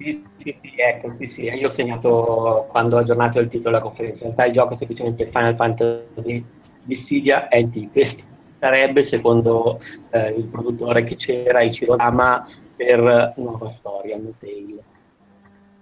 Sì, 0.00 0.24
sì, 0.38 0.56
sì, 0.62 0.72
ecco, 0.76 1.14
sì, 1.14 1.26
sì, 1.26 1.42
io 1.42 1.66
ho 1.66 1.70
segnato 1.70 2.66
quando 2.70 2.96
ho 2.96 3.00
aggiornato 3.00 3.38
il 3.38 3.48
titolo 3.48 3.76
della 3.76 3.82
conferenza. 3.82 4.24
In 4.24 4.32
realtà 4.32 4.46
il 4.46 4.54
gioco 4.54 4.72
è 4.72 4.76
semplicemente 4.76 5.26
Final 5.26 5.54
Fantasy 5.56 6.42
Dissidia 6.82 7.48
NT. 7.52 7.92
Questo 7.92 8.22
sarebbe, 8.58 9.02
secondo 9.02 9.78
eh, 10.08 10.30
il 10.30 10.46
produttore 10.46 11.04
che 11.04 11.16
c'era, 11.16 11.60
Ichiro 11.60 11.96
Dama, 11.96 12.48
per 12.74 13.34
Nuova 13.36 13.68
Storia, 13.68 14.18
Tale. 14.38 14.82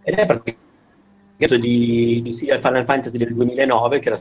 Ed 0.02 0.14
è 0.14 0.26
praticamente 0.26 1.60
di, 1.60 2.20
di 2.20 2.32
Final 2.32 2.84
Fantasy 2.84 3.18
del 3.18 3.34
2009, 3.36 4.00
che 4.00 4.08
era 4.08 4.18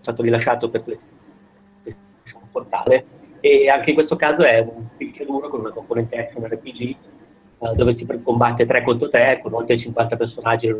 stato 0.00 0.22
rilasciato 0.22 0.68
per 0.68 0.82
PlayStation 0.82 2.48
Portale, 2.50 3.06
e 3.38 3.68
anche 3.68 3.90
in 3.90 3.94
questo 3.94 4.16
caso 4.16 4.42
è 4.42 4.58
un 4.58 4.88
picchio 4.96 5.24
duro 5.24 5.48
con 5.48 5.60
una 5.60 5.70
componente 5.70 6.16
action 6.16 6.48
RPG 6.48 6.96
eh, 7.58 7.74
dove 7.74 7.92
si 7.92 8.06
combatte 8.22 8.66
3 8.66 8.82
contro 8.82 9.08
3 9.08 9.40
con 9.42 9.54
oltre 9.54 9.76
50 9.76 10.16
personaggi 10.16 10.74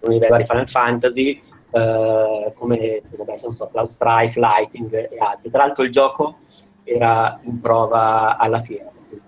nei 0.00 0.18
vari 0.28 0.44
Final 0.44 0.68
Fantasy, 0.68 1.42
uh, 1.72 2.52
come 2.54 3.02
vabbè, 3.16 3.34
non 3.42 3.52
so, 3.52 3.68
Cloud 3.68 3.88
Strife, 3.88 4.38
Lighting 4.38 4.94
e 4.94 5.18
altri. 5.18 5.50
Tra 5.50 5.64
l'altro 5.64 5.82
il 5.82 5.90
gioco 5.90 6.38
era 6.84 7.38
in 7.42 7.60
prova 7.60 8.36
alla 8.36 8.60
fiera, 8.60 8.90
quindi 9.08 9.24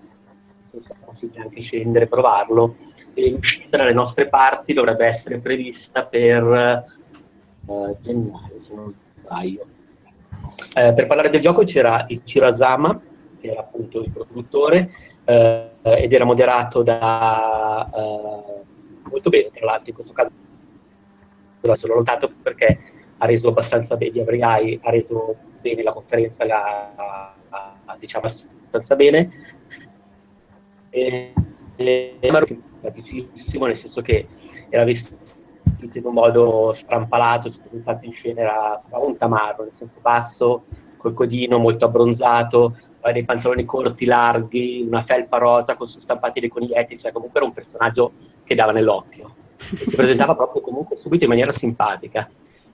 è 0.71 0.93
possibile 1.03 1.41
anche 1.41 1.61
scendere 1.61 2.05
e 2.05 2.07
provarlo. 2.07 2.75
E 3.13 3.31
l'uscita 3.31 3.75
dalle 3.75 3.91
nostre 3.91 4.29
parti 4.29 4.71
dovrebbe 4.71 5.05
essere 5.05 5.39
prevista 5.39 6.05
per 6.05 6.85
uh, 7.65 7.97
gennaio, 7.99 8.61
se 8.61 8.73
non 8.73 8.89
sbaglio. 8.89 9.65
Eh, 10.73 10.93
per 10.93 11.07
parlare 11.07 11.29
del 11.29 11.41
gioco 11.41 11.63
c'era 11.63 12.05
il 12.07 12.21
Chirazama, 12.23 12.99
che 13.39 13.47
era 13.51 13.61
appunto 13.61 14.01
il 14.01 14.11
produttore, 14.11 14.89
eh, 15.25 15.70
ed 15.83 16.13
era 16.13 16.25
moderato 16.25 16.83
da 16.83 17.89
eh, 17.93 18.61
molto 19.09 19.29
bene, 19.29 19.49
tra 19.51 19.65
l'altro 19.65 19.89
in 19.89 19.95
questo 19.95 20.13
caso 20.13 20.31
l'ho 21.61 21.95
notato 21.95 22.31
perché 22.41 22.79
ha 23.17 23.25
reso 23.25 23.49
abbastanza 23.49 23.95
bene, 23.95 24.21
Avriai 24.21 24.79
ha 24.81 24.89
reso 24.89 25.35
bene 25.59 25.83
la 25.83 25.93
conferenza, 25.93 26.45
la, 26.45 26.91
la, 27.49 27.95
diciamo 27.99 28.25
abbastanza 28.25 28.95
bene. 28.95 29.31
E, 30.89 31.33
e 31.75 32.17
simpaticissimo, 32.43 33.65
nel 33.67 33.77
senso 33.77 34.01
che 34.01 34.27
era 34.69 34.83
vestito 34.83 35.39
in 35.93 36.05
un 36.05 36.13
modo 36.13 36.71
strampalato, 36.73 37.49
soprattutto 37.49 38.05
in 38.05 38.13
scena 38.13 38.41
era 38.41 38.79
un 38.99 39.17
tamarro, 39.17 39.63
nel 39.63 39.73
senso 39.73 39.99
basso, 40.01 40.63
col 40.97 41.13
codino 41.13 41.59
molto 41.59 41.85
abbronzato, 41.85 42.75
dei 43.11 43.23
pantaloni 43.23 43.65
corti, 43.65 44.05
larghi, 44.05 44.83
una 44.85 45.03
felpa 45.03 45.37
rosa 45.37 45.75
con 45.75 45.87
su 45.87 45.99
stampati 45.99 46.39
dei 46.39 46.49
coniglietti, 46.49 46.99
cioè 46.99 47.11
comunque 47.11 47.39
era 47.39 47.47
un 47.47 47.53
personaggio 47.53 48.11
che 48.43 48.53
dava 48.53 48.71
nell'occhio. 48.71 49.35
si 49.55 49.95
presentava 49.95 50.35
proprio 50.35 50.61
comunque 50.61 50.97
subito 50.97 51.23
in 51.23 51.29
maniera 51.29 51.51
simpatica. 51.51 52.29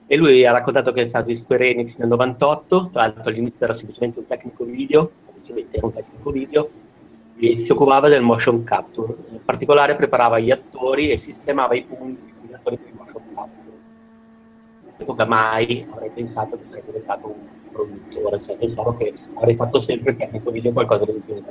E 0.06 0.16
lui 0.16 0.44
ha 0.46 0.52
raccontato 0.52 0.90
che 0.92 1.02
è 1.02 1.06
stato 1.06 1.30
in 1.30 1.36
Square 1.36 1.70
Enix 1.70 1.96
nel 1.96 2.08
98, 2.08 2.88
tra 2.92 3.02
l'altro 3.02 3.30
all'inizio 3.30 3.64
era 3.64 3.74
semplicemente 3.74 4.18
un 4.18 4.26
tecnico 4.26 4.64
video, 4.64 5.10
semplicemente 5.24 5.76
era 5.76 5.86
un 5.86 5.92
tecnico 5.92 6.30
video, 6.30 6.70
e 7.36 7.58
si 7.58 7.70
occupava 7.70 8.08
del 8.08 8.22
motion 8.22 8.64
capture. 8.64 9.14
In 9.30 9.44
particolare 9.44 9.96
preparava 9.96 10.38
gli 10.38 10.50
attori 10.50 11.10
e 11.10 11.18
sistemava 11.18 11.74
i 11.74 11.84
punti 11.84 12.32
sugli 12.34 12.52
attori 12.52 12.76
per 12.76 12.88
il 12.88 12.94
motion 12.94 13.22
capture. 13.34 13.66
Mai 15.26 15.86
avrei 15.90 16.10
pensato 16.10 16.56
che 16.58 16.64
sarebbe 16.64 16.92
diventato 16.92 17.26
un 17.28 17.57
produttore, 17.84 18.42
cioè 18.42 18.56
pensavo 18.56 18.96
che 18.96 19.14
avrei 19.34 19.54
fatto 19.54 19.80
sempre 19.80 20.12
il 20.12 20.16
tecnico 20.16 20.50
video 20.50 20.72
qualcosa 20.72 21.04
di 21.04 21.22
più. 21.24 21.42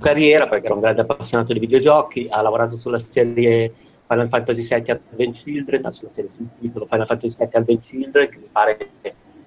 Carriera 0.00 0.46
perché 0.46 0.66
era 0.66 0.74
un 0.74 0.80
grande 0.80 1.00
appassionato 1.00 1.52
di 1.52 1.58
videogiochi, 1.58 2.28
ha 2.30 2.40
lavorato 2.40 2.76
sulla 2.76 2.98
serie 3.00 3.72
Final 4.06 4.28
Fantasy 4.28 4.62
VII 4.62 4.90
Advent 4.90 5.34
Children, 5.34 5.90
sulla 5.90 6.10
serie 6.10 6.30
sul 6.30 6.48
titolo 6.60 6.86
Final 6.86 7.06
Fantasy 7.06 7.36
VII 7.36 7.48
Advent 7.52 7.80
Children, 7.80 8.28
che 8.28 8.36
mi 8.36 8.48
pare 8.50 8.90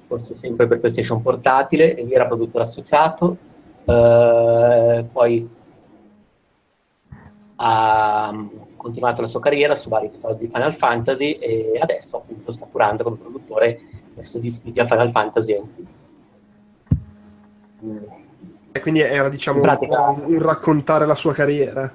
fosse 0.08 0.36
sempre 0.36 0.68
per 0.68 0.80
PlayStation 0.80 1.22
portatile, 1.22 1.96
e 1.96 2.08
era 2.12 2.28
produttore 2.28 2.64
associato, 2.66 3.38
eh, 3.86 5.06
poi 5.10 5.50
ha 7.64 8.46
continuato 8.76 9.22
la 9.22 9.28
sua 9.28 9.40
carriera 9.40 9.76
su 9.76 9.88
vari 9.88 10.10
titoli 10.10 10.38
di 10.38 10.48
Final 10.48 10.74
Fantasy 10.76 11.34
e 11.34 11.78
adesso 11.80 12.18
appunto 12.18 12.52
sta 12.52 12.66
curando 12.66 13.04
come 13.04 13.18
produttore 13.18 13.80
questo 14.14 14.40
di 14.40 14.52
Studia 14.52 14.86
Final 14.86 15.12
Fantasy 15.12 15.62
E 18.72 18.80
quindi 18.80 19.00
era 19.02 19.30
diciamo 19.30 19.62
pratica, 19.62 20.10
un, 20.10 20.34
un, 20.34 20.40
raccontare 20.40 21.06
la 21.06 21.16
sua 21.16 21.34
carriera. 21.34 21.92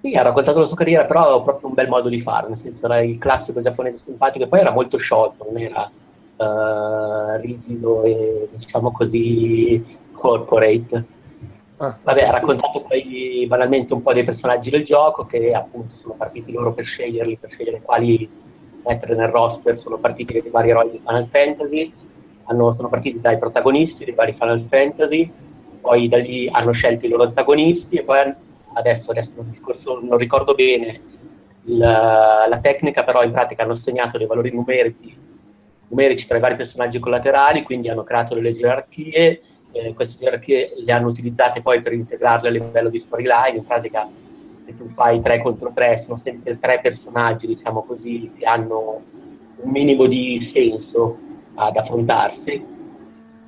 Sì, 0.00 0.14
ha 0.14 0.22
raccontato 0.22 0.60
la 0.60 0.66
sua 0.66 0.76
carriera, 0.76 1.04
però 1.04 1.36
ha 1.36 1.42
proprio 1.42 1.68
un 1.68 1.74
bel 1.74 1.88
modo 1.88 2.08
di 2.08 2.20
fare, 2.20 2.48
nel 2.48 2.56
senso 2.56 2.86
era 2.86 3.00
il 3.00 3.18
classico 3.18 3.60
giapponese 3.60 3.98
simpatico 3.98 4.44
e 4.44 4.48
poi 4.48 4.60
era 4.60 4.72
molto 4.72 4.96
sciolto, 4.96 5.46
non 5.50 5.60
era 5.60 5.90
uh, 6.36 7.40
rigido 7.40 8.02
e 8.04 8.48
diciamo 8.52 8.92
così 8.92 9.98
corporate. 10.12 11.04
Ah, 11.76 11.96
Vabbè, 12.02 12.22
ha 12.24 12.30
raccontato 12.30 12.84
poi 12.86 13.44
banalmente 13.46 13.94
un 13.94 14.02
po' 14.02 14.12
dei 14.12 14.24
personaggi 14.24 14.70
del 14.70 14.84
gioco 14.84 15.24
che 15.24 15.52
appunto 15.52 15.94
sono 15.94 16.14
partiti 16.14 16.52
loro 16.52 16.72
per 16.72 16.84
sceglierli, 16.84 17.36
per 17.36 17.50
scegliere 17.50 17.80
quali 17.80 18.28
mettere 18.84 19.14
nel 19.14 19.28
roster, 19.28 19.76
sono 19.78 19.98
partiti 19.98 20.40
dei 20.40 20.50
vari 20.50 20.70
eroi 20.70 20.90
di 20.90 20.98
Final 20.98 21.26
Fantasy, 21.26 21.92
hanno, 22.44 22.72
sono 22.72 22.88
partiti 22.88 23.20
dai 23.20 23.38
protagonisti 23.38 24.04
dei 24.04 24.14
vari 24.14 24.32
Final 24.32 24.64
Fantasy, 24.68 25.30
poi 25.80 26.08
da 26.08 26.18
lì 26.18 26.48
hanno 26.48 26.72
scelto 26.72 27.06
i 27.06 27.08
loro 27.08 27.24
antagonisti 27.24 27.96
e 27.96 28.02
poi 28.02 28.34
adesso, 28.74 29.10
adesso 29.10 29.32
non, 29.36 29.50
discorso, 29.50 30.00
non 30.02 30.18
ricordo 30.18 30.54
bene 30.54 31.00
la, 31.64 32.46
la, 32.48 32.58
tecnica, 32.58 33.04
però 33.04 33.22
in 33.22 33.32
pratica 33.32 33.62
hanno 33.62 33.72
assegnato 33.72 34.18
dei 34.18 34.26
valori 34.26 34.52
numerici, 34.52 35.16
numerici 35.88 36.26
tra 36.26 36.36
i 36.36 36.40
vari 36.40 36.56
personaggi 36.56 36.98
collaterali, 36.98 37.62
quindi 37.62 37.88
hanno 37.88 38.04
creato 38.04 38.34
delle 38.34 38.52
gerarchie, 38.52 39.42
eh, 39.72 39.94
queste 39.94 40.24
gerarchie 40.24 40.72
le 40.76 40.92
hanno 40.92 41.08
utilizzate 41.08 41.62
poi 41.62 41.80
per 41.82 41.92
integrarle 41.92 42.48
a 42.48 42.52
livello 42.52 42.88
di 42.88 42.98
storyline, 42.98 43.56
in 43.56 43.64
pratica 43.64 44.08
se 44.70 44.76
tu 44.76 44.88
fai 44.88 45.20
3 45.20 45.42
contro 45.42 45.72
3 45.74 45.98
sono 45.98 46.16
sempre 46.16 46.58
tre 46.58 46.80
personaggi, 46.80 47.46
diciamo 47.46 47.82
così, 47.82 48.30
che 48.36 48.44
hanno 48.44 49.02
un 49.56 49.70
minimo 49.70 50.06
di 50.06 50.40
senso 50.42 51.18
ad 51.54 51.76
affrontarsi. 51.76 52.78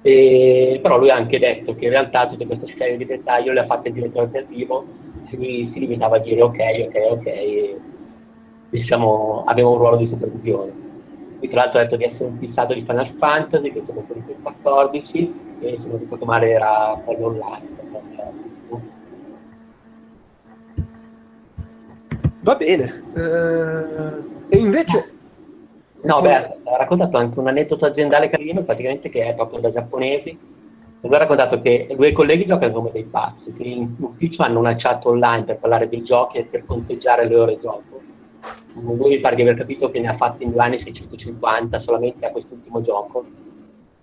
E, 0.02 0.80
però 0.82 0.98
lui 0.98 1.10
ha 1.10 1.14
anche 1.14 1.38
detto 1.38 1.74
che 1.76 1.84
in 1.84 1.90
realtà 1.90 2.26
tutte 2.26 2.46
queste 2.46 2.66
scene 2.66 2.96
di 2.96 3.04
dettaglio 3.04 3.52
le 3.52 3.60
ha 3.60 3.66
fatte 3.66 3.88
il 3.88 3.94
direttore 3.94 4.30
creativo 4.30 4.84
e 5.30 5.36
lui 5.36 5.64
si 5.64 5.78
limitava 5.78 6.16
a 6.16 6.18
dire 6.18 6.42
ok, 6.42 6.58
ok, 6.88 7.06
ok, 7.10 7.26
e, 7.26 7.80
diciamo 8.68 9.44
aveva 9.46 9.68
un 9.68 9.78
ruolo 9.78 9.96
di 9.96 10.06
supervisione. 10.06 10.72
Lui 11.38 11.48
tra 11.48 11.62
l'altro 11.62 11.78
ha 11.78 11.82
detto 11.82 11.96
di 11.96 12.04
essere 12.04 12.30
un 12.30 12.38
fissato 12.38 12.74
di 12.74 12.82
Final 12.82 13.08
Fantasy, 13.08 13.72
che 13.72 13.82
sono 13.82 14.04
il 14.08 14.36
14 14.42 15.40
e 15.60 15.78
non 15.86 15.98
ricordo 15.98 16.24
male 16.24 16.50
era 16.50 17.00
quello 17.04 17.26
online 17.26 17.81
Va 22.42 22.54
bene. 22.56 23.02
Eh, 23.14 24.56
e 24.56 24.58
invece... 24.58 25.10
No, 26.02 26.20
beh, 26.20 26.34
ha 26.34 26.76
raccontato 26.76 27.16
anche 27.16 27.38
un 27.38 27.46
aneddoto 27.46 27.86
aziendale 27.86 28.28
carino, 28.28 28.64
praticamente 28.64 29.08
che 29.08 29.24
è 29.24 29.34
proprio 29.34 29.60
da 29.60 29.70
giapponesi. 29.70 30.36
Lui 31.00 31.14
ha 31.14 31.18
raccontato 31.18 31.60
che 31.60 31.86
lui 31.96 32.06
e 32.06 32.08
i 32.10 32.12
colleghi 32.12 32.44
giocano 32.44 32.72
come 32.72 32.90
dei 32.90 33.04
pazzi, 33.04 33.52
che 33.52 33.62
in 33.62 33.94
ufficio 33.98 34.42
hanno 34.42 34.58
una 34.58 34.74
chat 34.76 35.04
online 35.06 35.44
per 35.44 35.58
parlare 35.58 35.88
dei 35.88 36.02
giochi 36.02 36.38
e 36.38 36.44
per 36.44 36.64
conteggiare 36.66 37.28
le 37.28 37.36
ore 37.36 37.60
gioco. 37.60 38.00
Lui 38.74 39.10
mi 39.10 39.20
pare 39.20 39.36
di 39.36 39.42
aver 39.42 39.54
capito 39.54 39.90
che 39.90 40.00
ne 40.00 40.08
ha 40.08 40.16
fatti 40.16 40.42
in 40.42 40.50
due 40.50 40.62
anni 40.62 40.80
650 40.80 41.78
solamente 41.78 42.26
a 42.26 42.30
quest'ultimo 42.30 42.82
gioco. 42.82 43.24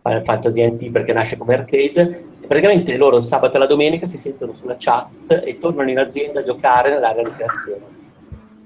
Final 0.02 0.24
Fantasy 0.24 0.66
NT 0.66 0.92
perché 0.92 1.12
nasce 1.12 1.38
come 1.38 1.56
arcade, 1.56 2.24
e 2.40 2.48
praticamente 2.48 2.96
loro 2.96 3.20
sabato 3.20 3.58
e 3.58 3.60
la 3.60 3.66
domenica 3.66 4.06
si 4.06 4.18
sentono 4.18 4.54
sulla 4.54 4.78
chat 4.80 5.42
e 5.44 5.58
tornano 5.58 5.90
in 5.90 6.00
azienda 6.00 6.40
a 6.40 6.44
giocare 6.44 6.92
nell'area 6.92 7.24
di 7.24 7.32
creazione, 7.32 7.82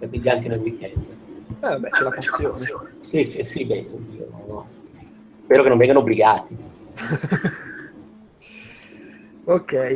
e 0.03 0.09
quindi 0.09 0.29
anche 0.29 0.47
nel 0.47 0.59
weekend. 0.59 0.97
Eh, 0.97 1.55
vabbè, 1.59 1.89
c'è 1.89 2.03
la 2.03 2.09
passione. 2.11 2.53
Sì, 2.99 3.23
sì, 3.23 3.43
sì, 3.43 3.65
beh, 3.65 3.87
oddio, 3.93 4.27
no, 4.47 4.67
spero 5.43 5.63
che 5.63 5.69
non 5.69 5.77
vengano 5.77 5.99
obbligati. 5.99 6.57
Ok. 9.45 9.91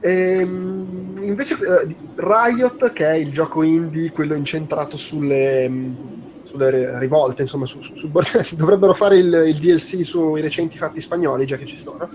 Ehm, 0.00 1.12
invece 1.20 1.54
eh, 1.54 1.94
Riot, 2.14 2.92
che 2.92 3.06
è 3.06 3.14
il 3.14 3.30
gioco 3.30 3.62
indie, 3.62 4.10
quello 4.10 4.34
incentrato 4.34 4.96
sulle, 4.96 5.68
mh, 5.68 5.96
sulle 6.44 6.70
ri- 6.70 6.98
rivolte, 6.98 7.42
insomma, 7.42 7.66
su, 7.66 7.82
su- 7.82 7.94
sul 7.94 8.08
bordello, 8.08 8.46
dovrebbero 8.56 8.94
fare 8.94 9.18
il, 9.18 9.44
il 9.48 9.56
DLC 9.56 10.02
sui 10.04 10.40
recenti 10.40 10.78
fatti 10.78 11.00
spagnoli, 11.00 11.44
già 11.44 11.56
che 11.58 11.66
ci 11.66 11.76
sono. 11.76 12.08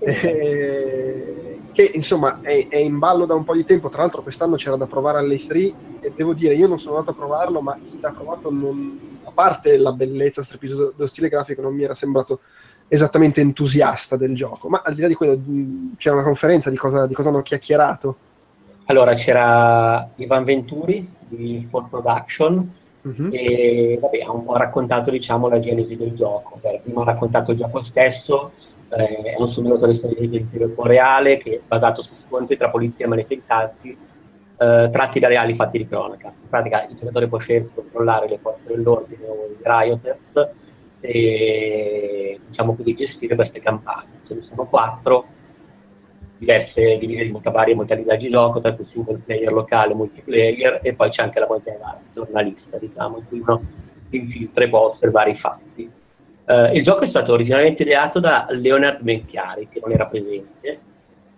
Eh, 0.00 1.47
che 1.78 1.92
insomma 1.94 2.40
è, 2.40 2.66
è 2.68 2.76
in 2.78 2.98
ballo 2.98 3.24
da 3.24 3.34
un 3.34 3.44
po' 3.44 3.54
di 3.54 3.64
tempo. 3.64 3.88
Tra 3.88 4.00
l'altro, 4.02 4.22
quest'anno 4.22 4.56
c'era 4.56 4.74
da 4.74 4.86
provare 4.88 5.20
all'E3 5.20 5.74
e 6.00 6.12
devo 6.16 6.34
dire, 6.34 6.54
io 6.56 6.66
non 6.66 6.76
sono 6.80 6.96
andato 6.96 7.12
a 7.12 7.14
provarlo, 7.14 7.60
ma 7.60 7.78
chi 7.84 8.00
l'ha 8.00 8.10
provato, 8.10 8.50
non- 8.50 8.98
a 9.22 9.30
parte 9.32 9.76
la 9.76 9.92
bellezza 9.92 10.42
strepitosa 10.42 10.90
dello 10.96 11.06
stile 11.06 11.28
grafico, 11.28 11.62
non 11.62 11.72
mi 11.72 11.84
era 11.84 11.94
sembrato 11.94 12.40
esattamente 12.88 13.40
entusiasta 13.40 14.16
del 14.16 14.34
gioco. 14.34 14.68
Ma 14.68 14.82
al 14.84 14.94
di 14.94 15.02
là 15.02 15.06
di 15.06 15.14
quello, 15.14 15.38
c'era 15.96 16.16
una 16.16 16.24
conferenza 16.24 16.68
di 16.68 16.76
cosa, 16.76 17.06
di 17.06 17.14
cosa 17.14 17.28
hanno 17.28 17.42
chiacchierato. 17.42 18.16
Allora 18.86 19.14
c'era 19.14 20.08
Ivan 20.16 20.42
Venturi 20.42 21.08
di 21.28 21.64
For 21.70 21.88
Production 21.88 22.72
Mhm. 23.02 23.28
e 23.32 23.98
vabbè, 24.00 24.18
ha 24.22 24.32
un 24.32 24.44
po' 24.44 24.56
raccontato 24.56 25.12
diciamo, 25.12 25.48
la 25.48 25.60
genesi 25.60 25.96
del 25.96 26.14
gioco. 26.14 26.58
Beh, 26.60 26.80
prima 26.82 27.02
ha 27.02 27.04
raccontato 27.04 27.52
il 27.52 27.58
gioco 27.58 27.82
stesso, 27.82 28.50
è 28.88 29.34
un 29.36 29.48
simulatore 29.48 29.94
stradale 29.94 30.24
in 30.24 30.50
tempo 30.50 30.84
reale 30.84 31.38
che 31.38 31.56
è 31.56 31.60
basato 31.66 32.02
su 32.02 32.14
scontri 32.26 32.56
tra 32.56 32.70
polizia 32.70 33.04
e 33.04 33.08
manifestanti 33.08 33.96
eh, 34.58 34.88
tratti 34.90 35.20
da 35.20 35.28
reali 35.28 35.54
fatti 35.54 35.78
di 35.78 35.86
cronaca. 35.86 36.28
In 36.28 36.48
pratica 36.48 36.86
il 36.88 36.96
giocatore 36.96 37.28
può 37.28 37.38
scegliere 37.38 37.64
di 37.66 37.70
controllare 37.74 38.28
le 38.28 38.38
forze 38.38 38.68
dell'ordine 38.68 39.26
o 39.26 39.48
i 39.50 39.56
rioters 39.60 40.50
e 41.00 42.40
diciamo 42.46 42.74
così 42.74 42.94
gestire 42.94 43.34
queste 43.34 43.60
campagne. 43.60 44.20
Ce 44.26 44.34
ne 44.34 44.42
sono 44.42 44.66
quattro, 44.66 45.26
diverse 46.38 46.98
divise 46.98 47.24
in 47.24 47.38
varie 47.42 47.74
modalità 47.74 48.16
di 48.16 48.28
gioco, 48.28 48.60
tra 48.60 48.72
cui 48.72 48.84
single 48.84 49.20
player 49.24 49.52
locale, 49.52 49.94
multiplayer 49.94 50.80
e 50.82 50.94
poi 50.94 51.10
c'è 51.10 51.22
anche 51.22 51.38
la 51.40 51.46
modalità 51.48 52.00
giornalista, 52.12 52.78
diciamo, 52.78 53.18
in 53.18 53.26
cui 53.28 53.40
uno 53.40 53.60
infiltra 54.10 54.64
e 54.64 54.68
può 54.68 54.80
osservare 54.80 55.30
i 55.30 55.36
fatti. 55.36 55.90
Eh, 56.50 56.76
il 56.76 56.82
gioco 56.82 57.04
è 57.04 57.06
stato 57.06 57.34
originariamente 57.34 57.82
ideato 57.82 58.20
da 58.20 58.46
Leonard 58.48 59.02
Menchiari, 59.02 59.68
che 59.68 59.80
non 59.82 59.92
era 59.92 60.06
presente, 60.06 60.80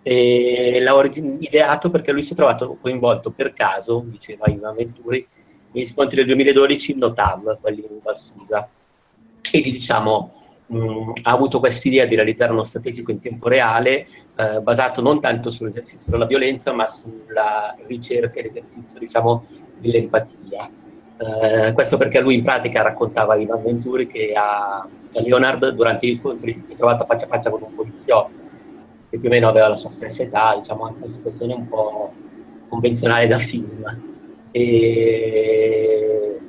e 0.01 0.79
l'ha 0.81 0.95
origi- 0.95 1.37
ideato 1.41 1.89
perché 1.89 2.13
lui 2.13 2.21
si 2.23 2.31
è 2.31 2.35
trovato 2.35 2.77
coinvolto 2.79 3.29
per 3.29 3.51
caso, 3.51 4.05
diceva 4.05 4.47
Ivan 4.47 4.73
Venturi, 4.73 5.27
negli 5.71 5.85
scontri 5.85 6.15
del 6.15 6.27
2012 6.27 6.93
in 6.93 6.97
Notav, 6.99 7.59
quelli 7.59 7.81
in 7.81 7.99
Valsusa. 8.01 8.69
E 9.51 9.59
lì, 9.59 9.71
diciamo, 9.71 10.33
mh, 10.67 11.11
ha 11.23 11.31
avuto 11.31 11.59
quest'idea 11.59 12.05
di 12.05 12.15
realizzare 12.15 12.53
uno 12.53 12.63
strategico 12.63 13.11
in 13.11 13.19
tempo 13.19 13.49
reale 13.49 14.07
eh, 14.35 14.61
basato 14.61 15.01
non 15.01 15.19
tanto 15.19 15.51
sull'esercizio 15.51 16.09
della 16.09 16.25
violenza, 16.25 16.71
ma 16.71 16.87
sulla 16.87 17.75
ricerca 17.85 18.39
e 18.39 18.43
l'esercizio, 18.43 18.97
diciamo, 18.97 19.45
dell'empatia. 19.77 20.69
Eh, 21.17 21.73
questo 21.73 21.97
perché 21.97 22.19
lui 22.21 22.35
in 22.35 22.43
pratica 22.43 22.81
raccontava 22.81 23.35
Ivan 23.35 23.61
Venturi 23.61 24.07
che 24.07 24.33
a, 24.33 24.77
a 24.77 24.87
Leonard 25.13 25.69
durante 25.69 26.07
gli 26.07 26.15
scontri 26.15 26.63
si 26.65 26.73
è 26.73 26.75
trovato 26.75 27.05
faccia 27.05 27.25
a 27.25 27.27
faccia 27.27 27.49
con 27.49 27.61
un 27.63 27.75
poliziotto 27.75 28.39
che 29.09 29.17
più 29.17 29.27
o 29.27 29.31
meno 29.31 29.49
aveva 29.49 29.67
la 29.67 29.75
sua 29.75 29.91
stessa 29.91 30.23
età, 30.23 30.55
diciamo 30.57 30.85
anche 30.85 31.03
una 31.03 31.13
situazione 31.13 31.53
un 31.53 31.67
po' 31.67 32.13
convenzionale 32.69 33.27
da 33.27 33.37
film. 33.39 34.09
E 34.51 36.39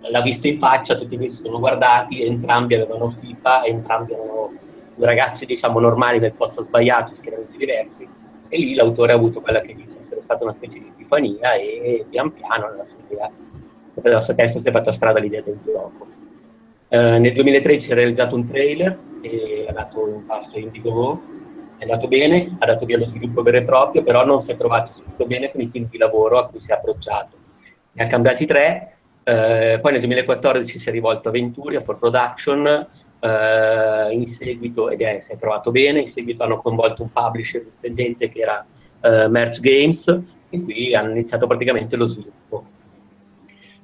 l'ha 0.00 0.20
visto 0.22 0.48
in 0.48 0.58
faccia, 0.58 0.96
tutti 0.96 1.14
e 1.14 1.18
due 1.18 1.28
si 1.28 1.42
sono 1.42 1.60
guardati, 1.60 2.24
entrambi 2.24 2.74
avevano 2.74 3.10
FIFA, 3.10 3.64
entrambi 3.64 4.14
erano 4.14 4.52
due 4.96 5.06
ragazzi 5.06 5.46
diciamo 5.46 5.78
normali 5.78 6.18
nel 6.18 6.32
posto 6.32 6.62
sbagliato, 6.62 7.14
schieramenti 7.14 7.56
diversi, 7.56 8.08
e 8.48 8.58
lì 8.58 8.74
l'autore 8.74 9.12
ha 9.12 9.16
avuto 9.16 9.40
quella 9.40 9.60
che 9.60 9.74
dice 9.74 9.98
essere 10.00 10.22
stata 10.22 10.42
una 10.42 10.52
specie 10.52 10.80
di 10.80 10.88
epifania 10.88 11.54
e 11.54 12.04
pian 12.08 12.32
piano 12.32 12.68
nella 12.70 12.84
sua, 12.84 13.30
nella 14.02 14.20
sua 14.20 14.34
testa 14.34 14.58
si 14.58 14.68
è 14.68 14.72
fatta 14.72 14.90
strada 14.90 15.20
l'idea 15.20 15.42
del 15.42 15.58
gioco. 15.64 16.07
Eh, 16.90 17.18
nel 17.18 17.34
2013 17.34 17.80
si 17.86 17.92
è 17.92 17.94
realizzato 17.94 18.34
un 18.34 18.46
trailer 18.46 18.98
e 19.20 19.66
ha 19.68 19.72
dato 19.72 20.00
un 20.00 20.24
passo 20.24 20.58
Indigo 20.58 21.36
è 21.78 21.84
andato 21.84 22.08
bene, 22.08 22.56
ha 22.58 22.66
dato 22.66 22.84
via 22.86 22.98
lo 22.98 23.04
sviluppo 23.04 23.42
vero 23.42 23.58
e 23.58 23.62
proprio, 23.62 24.02
però 24.02 24.24
non 24.24 24.42
si 24.42 24.50
è 24.50 24.56
trovato 24.56 24.92
subito 24.92 25.24
bene 25.26 25.52
con 25.52 25.60
i 25.60 25.70
team 25.70 25.86
di 25.88 25.96
lavoro 25.96 26.38
a 26.38 26.48
cui 26.48 26.60
si 26.60 26.72
è 26.72 26.74
approcciato. 26.74 27.36
Ne 27.92 28.04
ha 28.04 28.06
cambiati 28.08 28.46
tre, 28.46 28.96
eh, 29.22 29.78
poi 29.80 29.92
nel 29.92 30.00
2014 30.00 30.78
si 30.78 30.88
è 30.88 30.92
rivolto 30.92 31.28
a 31.28 31.32
Venturi, 31.32 31.76
a 31.76 31.82
For 31.82 31.96
Production, 31.96 32.66
eh, 33.20 34.08
in 34.10 34.26
seguito, 34.26 34.90
ed 34.90 35.02
è, 35.02 35.20
si 35.22 35.32
è 35.32 35.38
trovato 35.38 35.70
bene, 35.70 36.00
in 36.00 36.08
seguito 36.08 36.42
hanno 36.42 36.60
coinvolto 36.60 37.02
un 37.02 37.12
publisher 37.12 37.62
indipendente 37.62 38.28
che 38.28 38.40
era 38.40 38.66
eh, 39.00 39.28
Merz 39.28 39.60
Games, 39.60 40.22
e 40.50 40.62
qui 40.62 40.94
hanno 40.96 41.10
iniziato 41.10 41.46
praticamente 41.46 41.94
lo 41.94 42.06
sviluppo. 42.06 42.64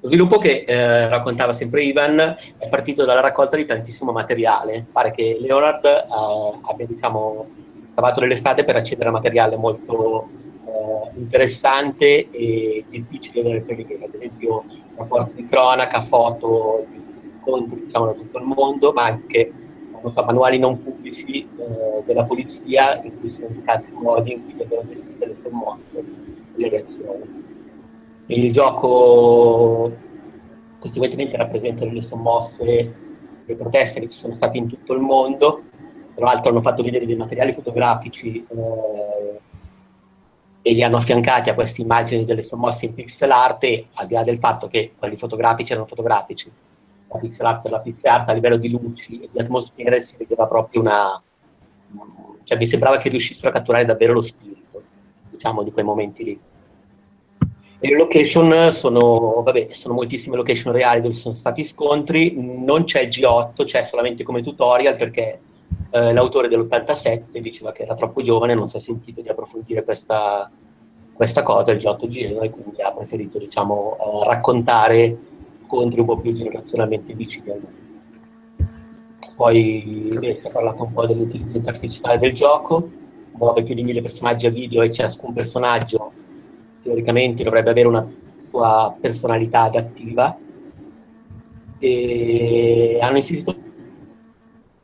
Lo 0.05 0.11
sviluppo 0.11 0.37
che 0.37 0.65
eh, 0.67 1.09
raccontava 1.09 1.51
sempre 1.51 1.83
Ivan 1.83 2.19
è 2.59 2.69
partito 2.69 3.05
dalla 3.05 3.21
raccolta 3.21 3.57
di 3.57 3.65
tantissimo 3.65 4.11
materiale. 4.11 4.85
Pare 4.91 5.09
che 5.09 5.39
Leonard 5.41 5.83
eh, 5.83 6.59
abbia 6.61 6.85
diciamo, 6.85 7.47
cavato 7.95 8.19
delle 8.19 8.37
strade 8.37 8.63
per 8.63 8.75
accedere 8.75 9.09
a 9.09 9.11
materiale 9.11 9.55
molto 9.55 10.29
eh, 10.67 11.17
interessante 11.17 12.29
e 12.29 12.85
difficile 12.87 13.41
da 13.41 13.49
reperire, 13.49 14.05
ad 14.05 14.13
esempio 14.13 14.65
rapporti 14.95 15.41
di 15.41 15.47
cronaca, 15.47 16.03
foto 16.03 16.85
di 16.87 17.01
incontri 17.37 17.85
diciamo, 17.85 18.05
da 18.05 18.13
tutto 18.13 18.37
il 18.37 18.45
mondo, 18.45 18.93
ma 18.93 19.05
anche 19.05 19.51
non 20.03 20.11
so, 20.11 20.23
manuali 20.23 20.59
non 20.59 20.83
pubblici 20.83 21.39
eh, 21.41 22.03
della 22.05 22.25
polizia 22.25 23.01
in 23.01 23.19
cui 23.19 23.31
sono 23.31 23.47
indicati 23.47 23.85
i 23.89 23.99
modi 23.99 24.33
in 24.33 24.43
cui 24.43 24.53
vengono 24.53 24.87
gestite 24.87 25.25
le 25.25 25.35
sommosse, 25.41 26.03
le 26.53 26.69
reazioni. 26.69 27.44
Il 28.27 28.51
gioco 28.51 29.91
conseguentemente 30.79 31.37
rappresenta 31.37 31.85
delle 31.85 32.01
sommosse, 32.01 32.95
le 33.45 33.55
proteste 33.55 33.99
che 33.99 34.09
ci 34.09 34.17
sono 34.17 34.33
state 34.33 34.57
in 34.57 34.67
tutto 34.67 34.93
il 34.93 34.99
mondo, 34.99 35.63
tra 36.15 36.25
l'altro 36.25 36.49
hanno 36.49 36.61
fatto 36.61 36.83
vedere 36.83 37.05
dei 37.05 37.15
materiali 37.15 37.53
fotografici 37.53 38.45
eh, 38.47 39.39
e 40.61 40.73
li 40.73 40.81
hanno 40.81 40.97
affiancati 40.97 41.49
a 41.49 41.53
queste 41.53 41.81
immagini 41.81 42.25
delle 42.25 42.41
sommosse 42.41 42.85
in 42.85 42.93
pixel 42.93 43.29
art 43.29 43.63
al 43.93 44.07
di 44.07 44.13
là 44.13 44.23
del 44.23 44.39
fatto 44.39 44.67
che 44.67 44.93
quelli 44.97 45.17
fotografici 45.17 45.71
erano 45.71 45.87
fotografici, 45.87 46.51
la 47.07 47.17
pixel 47.19 47.45
art 47.45 47.65
e 47.65 47.69
la 47.69 47.79
pixel 47.79 48.11
art 48.11 48.29
a 48.29 48.33
livello 48.33 48.57
di 48.57 48.69
luci 48.69 49.21
e 49.21 49.29
di 49.31 49.39
atmosfere 49.39 50.01
si 50.01 50.17
vedeva 50.17 50.47
proprio 50.47 50.81
una... 50.81 51.21
cioè 52.43 52.57
mi 52.57 52.65
sembrava 52.65 52.97
che 52.97 53.09
riuscissero 53.09 53.49
a 53.49 53.51
catturare 53.51 53.85
davvero 53.85 54.13
lo 54.13 54.21
spirito, 54.21 54.81
diciamo, 55.29 55.61
di 55.61 55.71
quei 55.71 55.85
momenti 55.85 56.23
lì. 56.23 56.39
E 57.79 57.89
le 57.89 57.97
location 57.97 58.71
sono, 58.71 59.41
vabbè, 59.43 59.67
sono 59.71 59.95
moltissime 59.95 60.37
location 60.37 60.71
reali 60.71 61.01
dove 61.01 61.13
sono 61.13 61.35
stati 61.35 61.65
scontri, 61.65 62.33
non 62.37 62.85
c'è 62.85 63.07
G8, 63.07 63.65
c'è 63.65 63.83
solamente 63.83 64.23
come 64.23 64.41
tutorial 64.41 64.95
perché 64.95 65.39
eh, 65.89 66.13
l'autore 66.13 66.47
dell'87 66.47 67.37
diceva 67.39 67.73
che 67.73 67.83
era 67.83 67.95
troppo 67.95 68.21
giovane 68.21 68.53
e 68.53 68.55
non 68.55 68.69
si 68.69 68.77
è 68.77 68.79
sentito 68.79 69.19
di 69.21 69.27
approfondire 69.27 69.83
questa, 69.83 70.49
questa 71.13 71.43
cosa, 71.43 71.73
il 71.73 71.79
G8 71.79 72.07
Giro, 72.07 72.41
e 72.41 72.49
quindi 72.49 72.81
ha 72.81 72.91
preferito 72.91 73.37
diciamo, 73.39 73.97
eh, 73.99 74.25
raccontare 74.25 75.17
scontri 75.65 75.99
un 75.99 76.05
po' 76.05 76.17
più 76.17 76.31
generazionalmente 76.33 77.13
vicini 77.13 77.49
a 77.49 77.55
lui. 77.55 77.83
Poi 79.35 80.15
beh, 80.17 80.39
si 80.41 80.47
è 80.47 80.51
parlato 80.51 80.83
un 80.83 80.93
po' 80.93 81.05
dell'intelligenza 81.05 81.71
artificiale 81.71 82.19
del 82.19 82.33
gioco, 82.33 82.89
muove 83.31 83.63
più 83.63 83.75
di 83.75 83.83
mille 83.83 84.01
personaggi 84.01 84.45
a 84.45 84.49
video 84.49 84.81
e 84.81 84.93
ciascun 84.93 85.33
personaggio 85.33 86.23
teoricamente 86.85 87.43
dovrebbe 87.43 87.71
avere 87.71 87.87
una 87.87 88.07
sua 88.49 88.95
personalità 89.01 89.63
adattiva. 89.63 90.37
E 91.79 92.99
hanno 93.01 93.17
insistito 93.17 93.55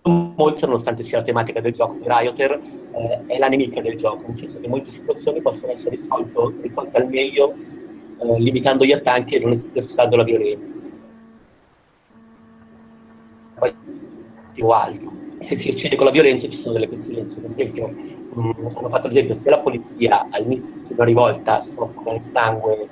molto 0.04 0.66
nonostante 0.66 1.04
sia 1.04 1.20
la 1.20 1.24
tematica 1.24 1.62
del 1.62 1.74
gioco 1.74 1.94
di 1.94 2.06
Rioter 2.06 2.60
eh, 2.94 3.26
è 3.28 3.38
la 3.38 3.48
nemica 3.48 3.82
del 3.82 3.98
gioco 3.98 4.24
nel 4.28 4.38
senso 4.38 4.60
che 4.60 4.68
molte 4.68 4.92
situazioni 4.92 5.42
possono 5.42 5.72
essere 5.72 5.96
risolto, 5.96 6.54
risolte 6.60 6.98
al 6.98 7.08
meglio 7.08 7.54
eh, 7.54 8.40
limitando 8.40 8.84
gli 8.84 8.92
attacchi 8.92 9.36
e 9.36 9.40
non 9.40 9.52
esercitando 9.54 10.16
la 10.16 10.24
violenza. 10.24 10.66
Poi 13.60 13.74
più 14.54 14.68
alto 14.70 15.12
se 15.40 15.56
si 15.56 15.70
eccede 15.70 15.96
con 15.96 16.06
la 16.06 16.12
violenza 16.12 16.48
ci 16.48 16.58
sono 16.58 16.74
delle 16.74 16.90
conseguenze 16.90 17.40
per 17.40 17.52
esempio 17.52 17.94
mh, 18.34 18.72
hanno 18.76 18.90
fatto 18.90 19.08
l'esempio 19.08 19.36
se 19.36 19.50
la 19.50 19.60
polizia 19.60 20.28
all'inizio 20.30 20.74
di 20.74 20.94
una 20.94 21.04
rivolta 21.04 21.62
soffre 21.62 22.16
il 22.16 22.24
sangue 22.24 22.90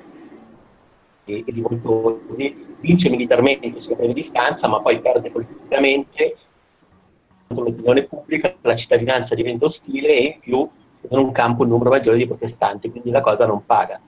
e, 1.26 1.44
e 1.46 1.52
di 1.52 1.62
voltosi 1.62 2.68
vince 2.80 3.10
militarmente 3.10 3.82
su 3.82 3.96
breve 3.96 4.14
distanza 4.14 4.68
ma 4.68 4.82
poi 4.82 5.00
perde 5.00 5.32
politicamente 5.32 6.36
l'opinione 7.48 8.04
pubblica, 8.04 8.54
la 8.62 8.76
cittadinanza 8.76 9.36
diventa 9.36 9.66
ostile 9.66 10.10
e 10.10 10.24
in 10.24 10.40
più 10.40 10.70
in 11.10 11.18
un 11.18 11.32
campo 11.32 11.64
un 11.64 11.70
numero 11.70 11.90
maggiore 11.90 12.18
di 12.18 12.28
protestanti, 12.28 12.92
quindi 12.92 13.10
la 13.10 13.22
cosa 13.22 13.46
non 13.46 13.66
paga. 13.66 14.00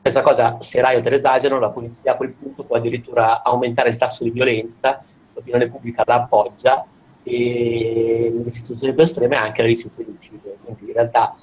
Questa 0.00 0.22
cosa, 0.22 0.58
se 0.60 0.84
Riot 0.84 1.06
esagerano, 1.06 1.60
la 1.60 1.70
polizia 1.70 2.12
a 2.12 2.16
quel 2.16 2.32
punto 2.32 2.64
può 2.64 2.76
addirittura 2.76 3.42
aumentare 3.42 3.90
il 3.90 3.96
tasso 3.96 4.24
di 4.24 4.30
violenza, 4.30 5.02
l'opinione 5.32 5.68
pubblica 5.68 6.02
la 6.04 6.14
appoggia 6.14 6.84
e 7.24 8.32
nelle 8.34 8.52
situazioni 8.52 8.94
più 8.94 9.02
estreme 9.02 9.36
anche 9.36 9.62
la 9.62 9.68
decisione 9.68 10.04
di 10.04 10.16
uccidere. 10.16 10.56
Quindi 10.62 10.86
in 10.86 10.92
realtà 10.92 11.36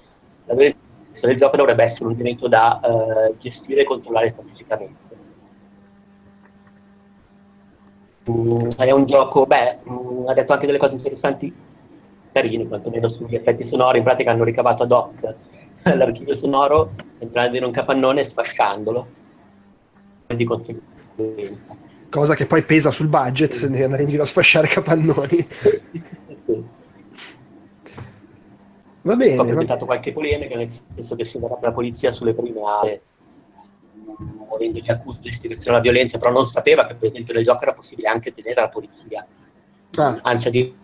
la 0.45 0.53
violenza 0.53 1.27
del 1.27 1.37
gioco 1.37 1.57
dovrebbe 1.57 1.83
essere 1.83 2.05
un 2.05 2.13
elemento 2.13 2.47
da 2.47 2.79
eh, 2.81 3.35
gestire 3.37 3.81
e 3.81 3.85
controllare 3.85 4.29
strategicamente. 4.29 5.07
Mm, 8.29 8.69
è 8.77 8.91
un 8.91 9.05
gioco, 9.05 9.45
beh, 9.45 9.79
mm, 9.89 10.27
ha 10.27 10.33
detto 10.33 10.53
anche 10.53 10.65
delle 10.65 10.77
cose 10.77 10.95
interessanti, 10.95 11.53
carine, 12.31 12.67
quantomeno 12.67 13.07
sugli 13.07 13.35
effetti 13.35 13.65
sonori. 13.65 13.99
In 13.99 14.03
pratica 14.03 14.31
hanno 14.31 14.43
ricavato 14.43 14.83
ad 14.83 14.91
hoc 14.91 15.35
l'archivio 15.83 16.35
sonoro 16.35 16.91
entrando 17.19 17.57
in 17.57 17.63
un 17.63 17.71
capannone 17.71 18.21
e 18.21 18.25
sfasciandolo, 18.25 19.07
di 20.27 20.43
conseguenza. 20.45 21.75
Cosa 22.09 22.33
che 22.35 22.45
poi 22.47 22.63
pesa 22.63 22.91
sul 22.91 23.07
budget 23.07 23.53
se 23.53 23.69
devi 23.69 23.83
andare 23.83 24.03
in 24.03 24.09
giro 24.09 24.23
a 24.23 24.25
sfasciare 24.25 24.67
capannoni. 24.67 25.47
Va 29.01 29.15
bene. 29.15 29.37
Ho 29.37 29.45
presentato 29.45 29.85
qualche 29.85 30.11
polemica, 30.11 30.55
nel 30.55 30.69
senso 30.95 31.15
che 31.15 31.23
si 31.23 31.39
verrebbe 31.39 31.67
la 31.67 31.71
polizia 31.71 32.11
sulle 32.11 32.33
prime 32.33 32.59
aree, 32.61 33.01
muovendo 34.47 34.79
gli 34.79 34.89
accuse 34.89 35.19
di 35.21 35.29
istigazione 35.29 35.77
alla 35.77 35.79
violenza, 35.79 36.17
però 36.17 36.31
non 36.31 36.45
sapeva 36.45 36.85
che 36.85 36.95
per 36.95 37.09
esempio 37.09 37.33
nel 37.33 37.43
gioco 37.43 37.61
era 37.61 37.73
possibile 37.73 38.09
anche 38.09 38.33
tenere 38.33 38.59
la 38.59 38.69
polizia. 38.69 39.25
Ah, 39.97 40.19
Anzi, 40.21 40.49
di 40.51 40.75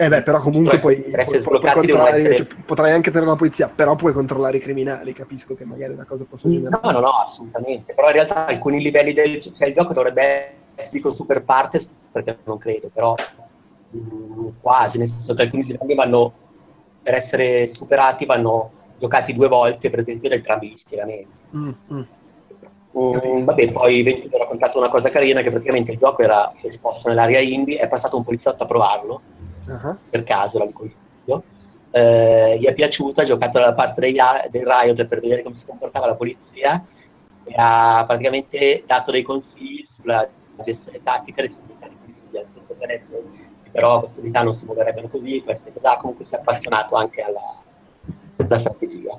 eh 0.00 0.08
beh, 0.08 0.22
però 0.22 0.40
comunque 0.40 0.72
Cioè, 0.72 0.80
puoi, 0.80 0.96
puoi- 1.02 1.40
puoi 1.42 1.72
controllare, 1.72 2.16
essere- 2.16 2.36
cioè, 2.36 2.46
potrai 2.64 2.92
anche 2.92 3.10
tenere 3.10 3.30
la 3.30 3.36
polizia, 3.36 3.68
però 3.68 3.96
puoi 3.96 4.14
controllare 4.14 4.56
i 4.56 4.60
criminali, 4.60 5.12
capisco 5.12 5.54
che 5.54 5.66
magari 5.66 5.92
una 5.92 6.06
cosa 6.06 6.24
possa 6.24 6.48
generare. 6.48 6.80
No, 6.82 6.90
no, 6.90 7.00
no, 7.00 7.08
assolutamente. 7.08 7.92
Però 7.92 8.06
in 8.06 8.14
realtà 8.14 8.46
alcuni 8.46 8.80
livelli 8.80 9.12
del, 9.12 9.42
del 9.58 9.74
gioco 9.74 9.92
dovrebbe 9.92 10.52
essere 10.74 11.02
con 11.02 11.14
super 11.14 11.42
partes, 11.42 11.86
perché 12.10 12.38
non 12.44 12.56
credo, 12.56 12.88
però 12.90 13.14
mm, 13.94 14.48
quasi, 14.62 14.96
nel 14.96 15.08
senso 15.08 15.34
che 15.34 15.42
alcuni 15.42 15.64
livelli 15.64 15.94
vanno, 15.94 16.32
per 17.02 17.14
essere 17.14 17.68
superati, 17.68 18.24
vanno 18.24 18.70
giocati 18.98 19.34
due 19.34 19.48
volte, 19.48 19.90
per 19.90 19.98
esempio, 19.98 20.30
da 20.30 20.36
entrambi 20.36 20.70
gli 20.70 20.76
schieramenti. 20.78 21.28
Mm, 21.56 21.70
mm. 21.92 22.02
Mm, 22.98 23.44
vabbè, 23.44 23.70
poi 23.70 24.02
Ventura 24.02 24.36
ha 24.36 24.40
raccontato 24.40 24.78
una 24.78 24.88
cosa 24.88 25.10
carina, 25.10 25.42
che 25.42 25.50
praticamente 25.50 25.92
il 25.92 25.98
gioco 25.98 26.22
era 26.22 26.52
esposto 26.62 27.08
nell'area 27.08 27.40
indie, 27.40 27.78
è 27.78 27.86
passato 27.86 28.16
un 28.16 28.24
poliziotto 28.24 28.64
a 28.64 28.66
provarlo, 28.66 29.20
Ah, 29.68 29.96
per 30.08 30.24
caso 30.24 30.64
di 30.64 30.72
consiglio, 30.72 31.42
eh, 31.90 32.56
gli 32.58 32.64
è 32.66 32.72
piaciuto, 32.74 33.20
ha 33.20 33.24
giocato 33.24 33.58
dalla 33.58 33.74
parte 33.74 34.00
dei, 34.00 34.16
del 34.50 34.64
Riot 34.64 35.04
per 35.06 35.20
vedere 35.20 35.42
come 35.42 35.56
si 35.56 35.64
comportava 35.66 36.06
la 36.06 36.14
polizia 36.14 36.84
e 37.44 37.54
ha 37.56 38.04
praticamente 38.06 38.84
dato 38.86 39.10
dei 39.10 39.22
consigli 39.22 39.84
sulla 39.84 40.28
gestione 40.64 41.02
tattica 41.02 41.42
delle 41.42 41.54
unità 41.66 41.88
di 41.88 41.96
polizia, 42.00 42.40
nel 42.40 42.50
senso 42.50 42.74
che 42.78 42.84
ha 42.84 42.86
detto 42.86 43.22
che 43.32 43.48
però 43.70 44.00
queste 44.00 44.20
unità 44.20 44.42
non 44.42 44.54
si 44.54 44.64
muoverebbero 44.64 45.08
così, 45.08 45.42
queste 45.44 45.72
cose, 45.72 45.96
comunque 46.00 46.24
si 46.24 46.34
è 46.34 46.38
appassionato 46.38 46.96
anche 46.96 47.22
alla, 47.22 47.62
alla 48.36 48.58
strategia. 48.58 49.18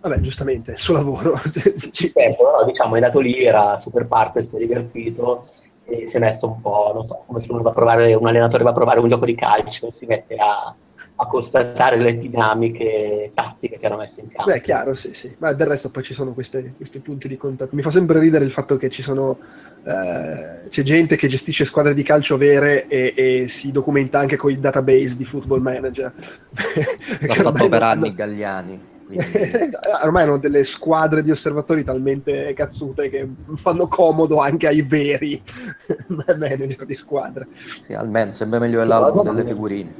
Vabbè, 0.00 0.20
giustamente, 0.20 0.72
il 0.72 0.78
suo 0.78 0.94
lavoro. 0.94 1.36
Ci- 1.90 2.12
Certo, 2.12 2.44
però, 2.44 2.64
diciamo, 2.64 2.94
è 2.94 2.98
andato 2.98 3.18
lì, 3.18 3.42
era 3.42 3.78
super 3.80 4.06
parte, 4.06 4.44
si 4.44 4.56
è 4.56 4.58
divertito 4.58 5.48
e 5.90 6.08
si 6.08 6.16
è 6.16 6.20
messo 6.20 6.46
un 6.46 6.60
po', 6.60 6.92
non 6.94 7.04
so, 7.04 7.24
come 7.26 7.40
se 7.40 7.52
uno 7.52 7.62
va 7.62 7.70
a 7.70 7.74
provare, 7.74 8.14
un 8.14 8.26
allenatore 8.26 8.62
va 8.62 8.70
a 8.70 8.74
provare 8.74 9.00
un 9.00 9.08
gioco 9.08 9.24
di 9.24 9.34
calcio 9.34 9.88
e 9.88 9.92
si 9.92 10.06
mette 10.06 10.36
a, 10.36 10.74
a 11.16 11.26
constatare 11.26 11.96
le 11.96 12.16
dinamiche 12.16 13.32
tattiche 13.34 13.78
che 13.78 13.86
hanno 13.86 13.96
messo 13.96 14.20
in 14.20 14.28
campo. 14.28 14.50
Beh, 14.50 14.60
chiaro, 14.60 14.94
sì, 14.94 15.12
sì. 15.12 15.34
Ma 15.38 15.52
del 15.52 15.66
resto 15.66 15.90
poi 15.90 16.02
ci 16.04 16.14
sono 16.14 16.32
queste- 16.32 16.74
questi 16.76 17.00
punti 17.00 17.26
di 17.26 17.36
contatto. 17.36 17.74
Mi 17.74 17.82
fa 17.82 17.90
sempre 17.90 18.20
ridere 18.20 18.44
il 18.44 18.50
fatto 18.52 18.76
che 18.76 18.88
ci 18.88 19.02
sono 19.02 19.38
eh, 19.82 20.68
c'è 20.68 20.82
gente 20.82 21.16
che 21.16 21.26
gestisce 21.26 21.64
squadre 21.64 21.94
di 21.94 22.02
calcio 22.02 22.36
vere 22.36 22.86
e, 22.86 23.14
e 23.16 23.48
si 23.48 23.72
documenta 23.72 24.18
anche 24.18 24.36
con 24.36 24.50
i 24.50 24.60
database 24.60 25.16
di 25.16 25.24
football 25.24 25.60
manager. 25.60 26.12
L'ha 27.20 27.34
fatto 27.34 27.68
per 27.68 27.82
anni 27.82 28.14
Galliani. 28.14 28.89
Quindi- 29.16 29.76
ormai 30.02 30.22
hanno 30.24 30.38
delle 30.38 30.64
squadre 30.64 31.22
di 31.22 31.30
osservatori 31.30 31.84
talmente 31.84 32.52
cazzute 32.54 33.10
che 33.10 33.28
fanno 33.54 33.88
comodo 33.88 34.38
anche 34.38 34.66
ai 34.66 34.82
veri 34.82 35.40
manager 36.08 36.84
di 36.84 36.94
squadra. 36.94 37.46
Sì, 37.52 37.92
almeno 37.92 38.32
sembra 38.32 38.58
meglio 38.58 38.78
dell'album 38.78 39.24
delle 39.24 39.44
figurine, 39.44 39.94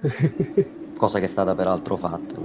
cosa 0.96 1.18
che 1.18 1.24
è 1.24 1.28
stata 1.28 1.54
peraltro 1.54 1.96
fatta. 1.96 2.36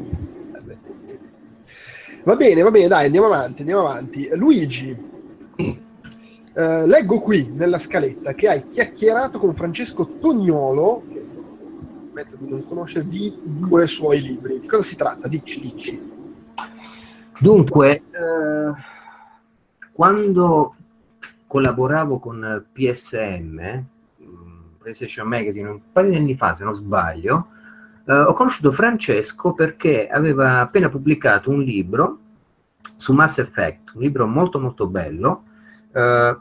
Va 2.24 2.36
bene, 2.36 2.62
va 2.62 2.72
bene, 2.72 2.88
dai, 2.88 3.06
andiamo 3.06 3.28
avanti, 3.28 3.62
andiamo 3.62 3.88
avanti. 3.88 4.30
Luigi, 4.34 4.96
eh, 6.54 6.86
leggo 6.86 7.20
qui 7.20 7.50
nella 7.54 7.78
scaletta 7.80 8.34
che 8.34 8.50
hai 8.50 8.68
chiacchierato 8.68 9.40
con 9.40 9.56
Francesco 9.56 10.18
Tognolo, 10.20 11.04
che 12.20 12.26
ammetto 12.26 12.36
di 12.36 12.50
non 12.50 12.68
conoscere, 12.68 13.08
di 13.08 13.34
due 13.44 13.88
suoi 13.88 14.22
libri. 14.22 14.60
Di 14.60 14.68
cosa 14.68 14.84
si 14.84 14.96
tratta? 14.96 15.28
Dici, 15.28 15.60
dici. 15.60 16.18
Dunque, 17.40 18.04
eh, 18.12 18.74
quando 19.92 20.76
collaboravo 21.48 22.20
con 22.20 22.66
PSM, 22.72 23.60
mh, 24.18 24.78
PlayStation 24.78 25.28
Magazine, 25.28 25.70
un 25.70 25.82
paio 25.92 26.10
di 26.10 26.16
anni 26.18 26.36
fa, 26.36 26.54
se 26.54 26.64
non 26.64 26.76
sbaglio, 26.76 27.48
eh, 28.06 28.14
ho 28.14 28.34
conosciuto 28.34 28.72
Francesco 28.72 29.54
perché 29.54 30.08
aveva 30.08 30.60
appena 30.60 30.90
pubblicato 30.90 31.50
un 31.50 31.62
libro 31.62 32.20
su 32.98 33.14
Mass 33.14 33.38
Effect, 33.38 33.94
un 33.96 34.02
libro 34.02 34.28
molto 34.28 34.60
molto 34.60 34.88
bello. 34.88 35.44
Eh, 35.94 36.38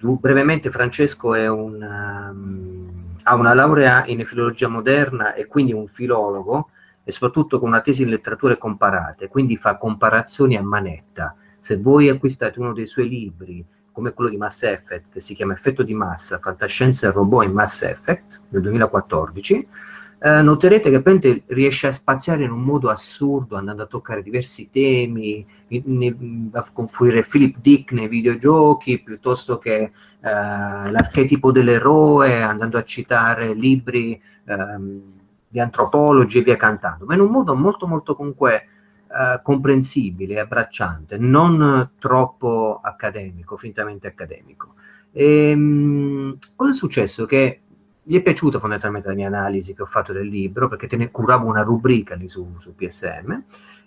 brevemente, 0.00 0.70
Francesco 0.70 1.34
è 1.34 1.48
un, 1.48 1.80
um, 1.82 2.81
ha 3.24 3.34
una 3.34 3.54
laurea 3.54 4.04
in 4.06 4.24
filologia 4.26 4.68
moderna 4.68 5.34
e 5.34 5.46
quindi 5.46 5.72
un 5.72 5.86
filologo 5.86 6.70
e 7.04 7.12
soprattutto 7.12 7.58
con 7.58 7.68
una 7.68 7.80
tesi 7.80 8.02
in 8.02 8.08
letterature 8.08 8.58
comparate, 8.58 9.28
quindi 9.28 9.56
fa 9.56 9.76
comparazioni 9.76 10.56
a 10.56 10.62
manetta. 10.62 11.34
Se 11.58 11.76
voi 11.76 12.08
acquistate 12.08 12.58
uno 12.58 12.72
dei 12.72 12.86
suoi 12.86 13.08
libri, 13.08 13.64
come 13.92 14.12
quello 14.12 14.30
di 14.30 14.36
Mass 14.36 14.62
Effect, 14.62 15.12
che 15.12 15.20
si 15.20 15.34
chiama 15.34 15.52
Effetto 15.52 15.82
di 15.82 15.94
massa, 15.94 16.38
fantascienza 16.38 17.06
e 17.06 17.10
robot 17.10 17.44
in 17.44 17.52
Mass 17.52 17.82
Effect, 17.82 18.40
del 18.48 18.62
2014, 18.62 19.68
eh, 20.24 20.40
noterete 20.40 20.88
che 20.88 21.02
praticamente 21.02 21.52
riesce 21.54 21.88
a 21.88 21.92
spaziare 21.92 22.44
in 22.44 22.52
un 22.52 22.62
modo 22.62 22.90
assurdo, 22.90 23.56
andando 23.56 23.82
a 23.82 23.86
toccare 23.86 24.22
diversi 24.22 24.70
temi, 24.70 25.44
ne- 25.66 25.82
ne- 25.84 26.48
a 26.52 26.64
confluire 26.72 27.24
Philip 27.24 27.56
Dick 27.60 27.90
nei 27.92 28.06
videogiochi, 28.06 29.02
piuttosto 29.02 29.58
che 29.58 29.80
eh, 29.80 29.90
l'archetipo 30.20 31.50
dell'eroe, 31.50 32.40
andando 32.40 32.78
a 32.78 32.84
citare 32.84 33.52
libri 33.52 34.20
ehm, 34.44 35.00
di 35.48 35.58
antropologi 35.58 36.38
e 36.38 36.42
via 36.42 36.56
cantando, 36.56 37.04
ma 37.04 37.14
in 37.14 37.20
un 37.20 37.30
modo 37.30 37.56
molto 37.56 37.88
molto 37.88 38.14
comunque 38.14 38.66
eh, 39.08 39.40
comprensibile, 39.42 40.38
abbracciante, 40.38 41.18
non 41.18 41.90
troppo 41.98 42.80
accademico, 42.80 43.56
fintamente 43.56 44.06
accademico. 44.06 44.74
E, 45.10 46.36
cosa 46.54 46.70
è 46.70 46.74
successo? 46.74 47.26
Che 47.26 47.61
gli 48.02 48.16
è 48.16 48.22
piaciuta 48.22 48.58
fondamentalmente 48.58 49.08
la 49.08 49.14
mia 49.14 49.28
analisi 49.28 49.74
che 49.74 49.82
ho 49.82 49.86
fatto 49.86 50.12
del 50.12 50.26
libro, 50.26 50.68
perché 50.68 50.86
te 50.86 50.96
ne 50.96 51.10
curavo 51.10 51.46
una 51.46 51.62
rubrica 51.62 52.14
lì 52.14 52.28
su, 52.28 52.56
su 52.58 52.74
PSM, 52.74 53.42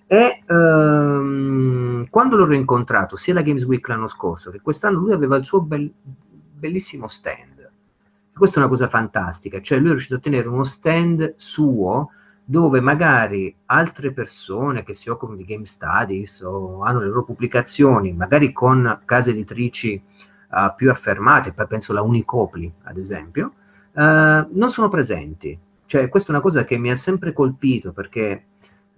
e 0.07 0.43
ehm, 0.45 2.07
quando 2.09 2.37
l'ho 2.37 2.45
rincontrato, 2.45 3.15
sia 3.15 3.33
alla 3.33 3.41
Games 3.41 3.65
Week 3.65 3.85
l'anno 3.87 4.07
scorso 4.07 4.51
che 4.51 4.61
quest'anno, 4.61 4.99
lui 4.99 5.11
aveva 5.13 5.35
il 5.35 5.45
suo 5.45 5.61
bel- 5.61 5.91
bellissimo 6.01 7.07
stand. 7.07 7.59
E 7.59 8.37
questa 8.37 8.57
è 8.57 8.59
una 8.59 8.69
cosa 8.69 8.87
fantastica, 8.87 9.61
cioè 9.61 9.79
lui 9.79 9.87
è 9.87 9.91
riuscito 9.91 10.15
a 10.15 10.17
ottenere 10.17 10.47
uno 10.47 10.63
stand 10.63 11.33
suo 11.37 12.11
dove 12.47 12.79
magari 12.79 13.53
altre 13.65 14.13
persone 14.13 14.83
che 14.83 14.93
si 14.93 15.09
occupano 15.09 15.37
di 15.37 15.45
game 15.45 15.65
studies 15.65 16.41
o 16.41 16.83
hanno 16.83 16.99
le 16.99 17.07
loro 17.07 17.23
pubblicazioni, 17.23 18.13
magari 18.13 18.53
con 18.53 19.01
case 19.03 19.31
editrici 19.31 19.93
eh, 19.93 20.73
più 20.77 20.91
affermate, 20.91 21.53
poi 21.53 21.65
penso 21.65 21.91
la 21.91 22.03
Unicopli 22.03 22.71
ad 22.83 22.97
esempio, 22.97 23.53
eh, 23.95 24.47
non 24.49 24.69
sono 24.69 24.89
presenti. 24.89 25.57
Cioè, 25.85 26.09
questa 26.09 26.29
è 26.29 26.35
una 26.35 26.43
cosa 26.43 26.63
che 26.63 26.77
mi 26.77 26.89
ha 26.89 26.95
sempre 26.95 27.31
colpito 27.31 27.91
perché, 27.91 28.45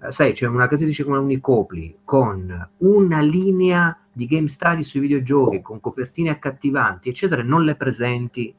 eh, 0.01 0.11
sai, 0.11 0.33
c'è 0.33 0.47
una 0.47 0.69
editrice 0.69 1.03
come 1.03 1.17
Unicopli 1.17 1.99
con 2.03 2.69
una 2.77 3.19
linea 3.21 3.97
di 4.11 4.25
game 4.25 4.47
study 4.47 4.83
sui 4.83 5.01
videogiochi, 5.01 5.61
con 5.61 5.79
copertine 5.79 6.31
accattivanti, 6.31 7.09
eccetera, 7.09 7.43
non 7.43 7.63
le 7.63 7.75
presenti 7.75 8.53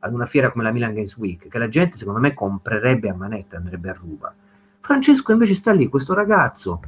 ad 0.00 0.12
una 0.12 0.26
fiera 0.26 0.52
come 0.52 0.64
la 0.64 0.70
Milan 0.70 0.92
Games 0.92 1.16
Week, 1.16 1.48
che 1.48 1.58
la 1.58 1.68
gente 1.68 1.96
secondo 1.96 2.20
me 2.20 2.34
comprerebbe 2.34 3.08
a 3.08 3.14
manetta, 3.14 3.56
andrebbe 3.56 3.88
a 3.90 3.94
ruba. 3.94 4.34
Francesco 4.80 5.32
invece 5.32 5.54
sta 5.54 5.72
lì, 5.72 5.88
questo 5.88 6.14
ragazzo, 6.14 6.80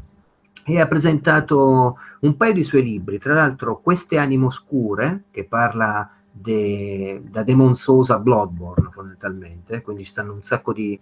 e 0.64 0.80
ha 0.80 0.86
presentato 0.86 1.98
un 2.20 2.36
paio 2.36 2.53
di 2.53 2.62
suoi 2.62 2.82
libri, 2.82 3.18
tra 3.18 3.34
l'altro 3.34 3.80
Queste 3.80 4.18
anime 4.18 4.46
oscure, 4.46 5.24
che 5.30 5.44
parla 5.44 6.09
de, 6.41 7.22
da 7.28 7.43
Demon 7.43 7.74
Souls 7.74 8.11
a 8.11 8.18
Bloodborne 8.18 8.91
fondamentalmente, 8.91 9.82
quindi 9.82 10.05
ci 10.05 10.11
stanno 10.11 10.32
un 10.32 10.43
sacco 10.43 10.72
di 10.72 10.99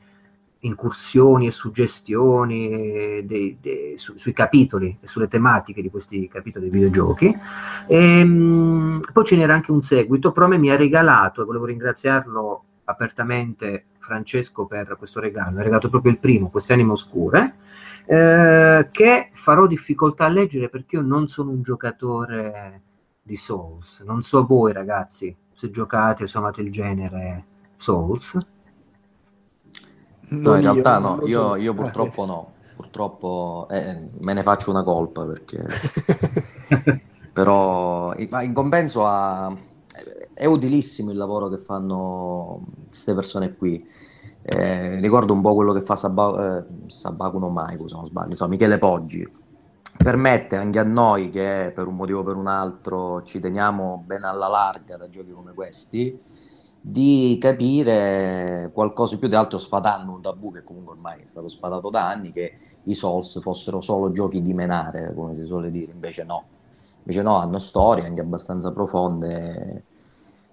incursioni 0.60 1.46
e 1.46 1.52
suggestioni 1.52 3.24
dei, 3.24 3.58
dei, 3.60 3.96
su, 3.96 4.16
sui 4.16 4.32
capitoli 4.32 4.98
e 5.00 5.06
sulle 5.06 5.28
tematiche 5.28 5.82
di 5.82 5.90
questi 5.90 6.26
capitoli 6.28 6.68
dei 6.68 6.80
videogiochi. 6.80 7.32
E, 7.86 8.24
mh, 8.24 9.00
poi 9.12 9.24
ce 9.24 9.36
n'era 9.36 9.54
anche 9.54 9.70
un 9.70 9.82
seguito, 9.82 10.32
però 10.32 10.46
a 10.46 10.48
me 10.48 10.58
mi 10.58 10.70
ha 10.70 10.76
regalato, 10.76 11.42
e 11.42 11.44
volevo 11.44 11.66
ringraziarlo 11.66 12.64
apertamente 12.84 13.84
Francesco 13.98 14.66
per 14.66 14.96
questo 14.98 15.20
regalo, 15.20 15.52
mi 15.52 15.58
ha 15.58 15.62
regalato 15.62 15.90
proprio 15.90 16.10
il 16.10 16.18
primo, 16.18 16.48
Queste 16.48 16.72
anime 16.72 16.92
oscure, 16.92 17.54
eh, 18.06 18.88
che 18.90 19.30
farò 19.32 19.66
difficoltà 19.66 20.24
a 20.24 20.30
leggere 20.30 20.70
perché 20.70 20.96
io 20.96 21.02
non 21.02 21.28
sono 21.28 21.50
un 21.50 21.62
giocatore 21.62 22.82
di 23.28 23.36
Souls. 23.36 24.00
Non 24.00 24.22
so 24.22 24.46
voi 24.46 24.72
ragazzi 24.72 25.36
se 25.52 25.70
giocate 25.70 26.22
o 26.24 26.26
se 26.26 26.38
amate 26.38 26.62
il 26.62 26.72
genere 26.72 27.44
Souls. 27.76 28.36
No, 30.30 30.54
in 30.54 30.60
realtà 30.62 30.98
no, 30.98 31.20
io, 31.26 31.56
io 31.56 31.74
purtroppo 31.74 32.24
no, 32.24 32.52
purtroppo 32.74 33.66
eh, 33.70 33.98
me 34.20 34.32
ne 34.32 34.42
faccio 34.42 34.70
una 34.70 34.82
colpa 34.82 35.26
perché... 35.26 35.66
Però 37.38 38.14
in 38.16 38.52
compenso 38.52 39.06
a... 39.06 39.56
è 40.34 40.44
utilissimo 40.44 41.12
il 41.12 41.16
lavoro 41.16 41.48
che 41.48 41.58
fanno 41.58 42.64
queste 42.88 43.14
persone 43.14 43.54
qui. 43.54 43.86
Eh, 44.42 44.98
ricordo 44.98 45.34
un 45.34 45.40
po' 45.40 45.54
quello 45.54 45.72
che 45.72 45.82
fa 45.82 45.94
Sabba, 45.94 46.58
eh, 46.58 46.64
Sabacuno 46.86 47.48
Mai, 47.48 47.76
se 47.78 47.94
non 47.94 48.06
sbaglio, 48.06 48.30
insomma, 48.30 48.50
Michele 48.50 48.78
Poggi. 48.78 49.24
Permette 49.98 50.56
anche 50.56 50.78
a 50.78 50.84
noi 50.84 51.28
che 51.28 51.72
per 51.74 51.86
un 51.88 51.96
motivo 51.96 52.20
o 52.20 52.22
per 52.22 52.36
un 52.36 52.46
altro 52.46 53.22
ci 53.24 53.40
teniamo 53.40 54.02
ben 54.06 54.22
alla 54.22 54.46
larga 54.46 54.96
da 54.96 55.10
giochi 55.10 55.32
come 55.32 55.52
questi, 55.52 56.18
di 56.80 57.36
capire 57.40 58.70
qualcosa 58.72 59.18
più 59.18 59.28
di 59.28 59.34
altro 59.34 59.58
sfatando 59.58 60.12
un 60.12 60.22
tabù 60.22 60.52
che 60.52 60.62
comunque 60.62 60.94
ormai 60.94 61.22
è 61.22 61.26
stato 61.26 61.48
sfatato 61.48 61.90
da 61.90 62.08
anni, 62.08 62.32
che 62.32 62.58
i 62.84 62.94
Souls 62.94 63.40
fossero 63.40 63.80
solo 63.80 64.12
giochi 64.12 64.40
di 64.40 64.54
menare, 64.54 65.12
come 65.14 65.34
si 65.34 65.44
suole 65.44 65.70
dire, 65.70 65.92
invece 65.92 66.24
no. 66.24 66.44
Invece 67.00 67.22
no, 67.22 67.36
hanno 67.36 67.58
storie 67.58 68.06
anche 68.06 68.20
abbastanza 68.20 68.72
profonde. 68.72 69.84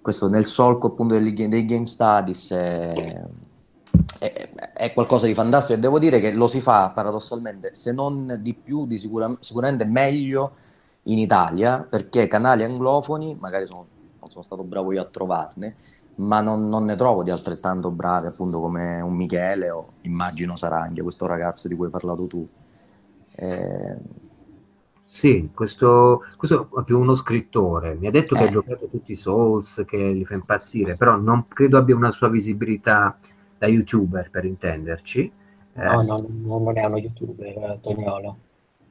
Questo 0.02 0.28
nel 0.28 0.46
solco 0.46 0.88
appunto 0.88 1.18
dei 1.18 1.66
game 1.66 1.88
studies 1.88 2.52
è, 2.52 3.24
è, 4.20 4.50
è, 4.74 4.94
qualcosa 4.94 5.26
di 5.26 5.34
fantastico 5.34 5.78
e 5.78 5.82
devo 5.82 6.00
dire 6.00 6.20
che 6.20 6.34
lo 6.34 6.48
si 6.48 6.62
fa 6.62 6.92
paradossalmente, 6.94 7.74
se 7.74 7.92
non 7.92 8.40
di 8.42 8.54
più, 8.54 8.86
di 8.86 8.98
sicura, 8.98 9.36
sicuramente 9.40 9.86
meglio 9.86 10.56
in 11.04 11.18
Italia, 11.18 11.86
perché 11.90 12.28
canali 12.28 12.64
anglofoni, 12.64 13.36
magari 13.40 13.66
sono, 13.66 13.86
non 14.20 14.30
sono 14.30 14.44
stato 14.44 14.64
bravo 14.64 14.92
io 14.92 15.02
a 15.02 15.06
trovarne, 15.06 15.76
ma 16.16 16.42
non, 16.42 16.70
non, 16.70 16.86
ne 16.86 16.96
trovo 16.96 17.24
di 17.24 17.30
altrettanto 17.30 17.92
bravi 17.92 18.28
appunto 18.28 18.62
come 18.62 19.02
un 19.02 19.14
Michele 19.14 19.70
o 19.70 19.88
immagino 20.02 20.56
sarà 20.56 20.80
anche 20.80 21.02
questo 21.02 21.26
ragazzo 21.26 21.68
di 21.68 21.76
cui 21.76 21.86
hai 21.86 21.92
parlato 21.92 22.28
tu. 22.28 22.48
Eh... 23.36 24.24
Sì, 25.08 25.50
questo, 25.54 26.24
questo, 26.36 26.70
è 26.78 26.84
più 26.84 27.00
uno 27.00 27.16
scrittore. 27.16 27.96
Mi 27.96 28.08
ha 28.08 28.12
detto 28.12 28.34
eh. 28.34 28.40
che 28.40 28.44
ha 28.46 28.50
giocato 28.50 28.88
tutti 28.88 29.12
i 29.12 29.16
Souls, 29.16 29.84
che 29.86 29.98
gli 29.98 30.26
fa 30.26 30.34
impazzire, 30.34 30.96
però 30.96 31.16
non 31.16 31.48
credo 31.48 31.78
abbia 31.78 31.96
una 31.96 32.12
sua 32.12 32.28
visibilità 32.28 33.18
da 33.66 33.68
youtuber 33.68 34.30
per 34.30 34.46
intenderci. 34.46 35.32
Eh, 35.74 35.84
no, 35.84 36.02
no, 36.04 36.62
non 36.62 36.74
ne 36.74 36.82
hanno 36.82 36.98
youtuber, 36.98 37.80
Toniolo. 37.82 38.38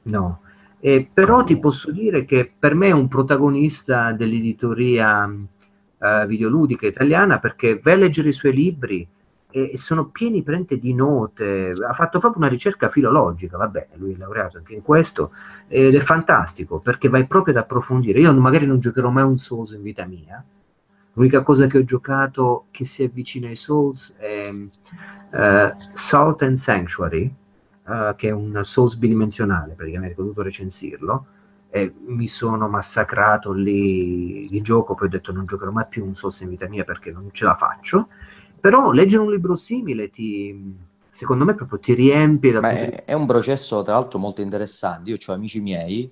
No, 0.03 0.39
eh, 0.79 1.09
però 1.11 1.43
ti 1.43 1.57
posso 1.57 1.91
dire 1.91 2.25
che 2.25 2.51
per 2.57 2.75
me 2.75 2.87
è 2.87 2.91
un 2.91 3.07
protagonista 3.07 4.11
dell'editoria 4.11 5.25
uh, 5.25 6.25
videoludica 6.27 6.85
italiana 6.85 7.39
perché 7.39 7.79
vai 7.81 7.93
a 7.93 7.97
leggere 7.97 8.29
i 8.29 8.33
suoi 8.33 8.53
libri 8.53 9.07
e, 9.49 9.71
e 9.73 9.77
sono 9.77 10.09
pieni 10.09 10.43
prende 10.43 10.77
di 10.77 10.93
note, 10.93 11.71
ha 11.71 11.93
fatto 11.93 12.19
proprio 12.19 12.41
una 12.41 12.51
ricerca 12.51 12.89
filologica, 12.89 13.57
vabbè, 13.57 13.87
lui 13.95 14.13
è 14.13 14.17
laureato 14.17 14.57
anche 14.57 14.75
in 14.75 14.83
questo, 14.83 15.31
ed 15.67 15.95
è 15.95 15.99
fantastico 16.01 16.77
perché 16.79 17.09
vai 17.09 17.25
proprio 17.25 17.55
ad 17.55 17.61
approfondire. 17.61 18.19
Io 18.19 18.31
magari 18.33 18.67
non 18.67 18.79
giocherò 18.79 19.09
mai 19.09 19.23
un 19.23 19.39
Souls 19.39 19.71
in 19.71 19.81
vita 19.81 20.05
mia, 20.05 20.43
l'unica 21.15 21.43
cosa 21.43 21.67
che 21.67 21.79
ho 21.79 21.83
giocato 21.83 22.67
che 22.71 22.85
si 22.85 23.03
avvicina 23.03 23.47
ai 23.47 23.55
Souls 23.55 24.15
è 24.17 24.49
uh, 24.49 25.73
Salt 25.75 26.41
and 26.43 26.55
Sanctuary, 26.55 27.33
uh, 27.85 28.15
che 28.15 28.29
è 28.29 28.31
un 28.31 28.59
Souls 28.63 28.95
bidimensionale, 28.95 29.73
praticamente 29.73 30.19
ho 30.19 30.23
dovuto 30.23 30.41
recensirlo, 30.41 31.25
e 31.69 31.93
mi 32.05 32.27
sono 32.27 32.69
massacrato 32.69 33.51
lì 33.51 34.47
di 34.49 34.61
gioco, 34.61 34.95
poi 34.95 35.07
ho 35.07 35.09
detto 35.09 35.33
non 35.33 35.45
giocherò 35.45 35.71
mai 35.71 35.85
più 35.89 36.05
un 36.05 36.15
Souls 36.15 36.39
in 36.39 36.49
vita 36.49 36.69
mia 36.69 36.85
perché 36.85 37.11
non 37.11 37.29
ce 37.31 37.43
la 37.43 37.55
faccio, 37.55 38.07
però 38.59 38.91
leggere 38.91 39.23
un 39.23 39.31
libro 39.31 39.55
simile 39.55 40.09
ti, 40.09 40.73
secondo 41.09 41.43
me 41.45 41.53
proprio 41.53 41.79
ti 41.79 41.93
riempie 41.93 42.51
da... 42.51 42.59
Beh, 42.61 43.05
è 43.05 43.13
un 43.13 43.25
processo 43.25 43.81
tra 43.83 43.93
l'altro 43.93 44.19
molto 44.19 44.41
interessante, 44.41 45.09
io 45.09 45.17
ho 45.25 45.33
amici 45.33 45.59
miei 45.59 46.11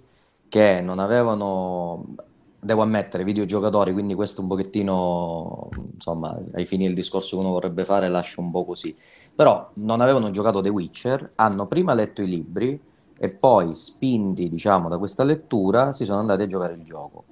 che 0.49 0.81
non 0.81 0.99
avevano, 0.99 2.15
devo 2.63 2.81
ammettere, 2.81 3.23
videogiocatori, 3.23 3.93
quindi 3.93 4.13
questo 4.13 4.41
un 4.41 4.47
pochettino, 4.47 5.69
insomma, 5.93 6.39
ai 6.53 6.65
fini 6.65 6.85
del 6.85 6.95
discorso 6.95 7.35
che 7.35 7.43
uno 7.43 7.51
vorrebbe 7.51 7.85
fare 7.85 8.09
lascio 8.09 8.41
un 8.41 8.51
po' 8.51 8.65
così, 8.65 8.95
però 9.35 9.69
non 9.75 10.01
avevano 10.01 10.31
giocato 10.31 10.61
The 10.61 10.69
Witcher, 10.69 11.33
hanno 11.35 11.67
prima 11.67 11.93
letto 11.93 12.21
i 12.21 12.27
libri, 12.27 12.79
e 13.17 13.29
poi 13.29 13.73
spinti 13.73 14.49
diciamo 14.49 14.89
da 14.89 14.97
questa 14.97 15.23
lettura 15.23 15.91
si 15.91 16.03
sono 16.03 16.19
andati 16.19 16.41
a 16.41 16.47
giocare 16.47 16.73
il 16.73 16.83
gioco. 16.83 17.23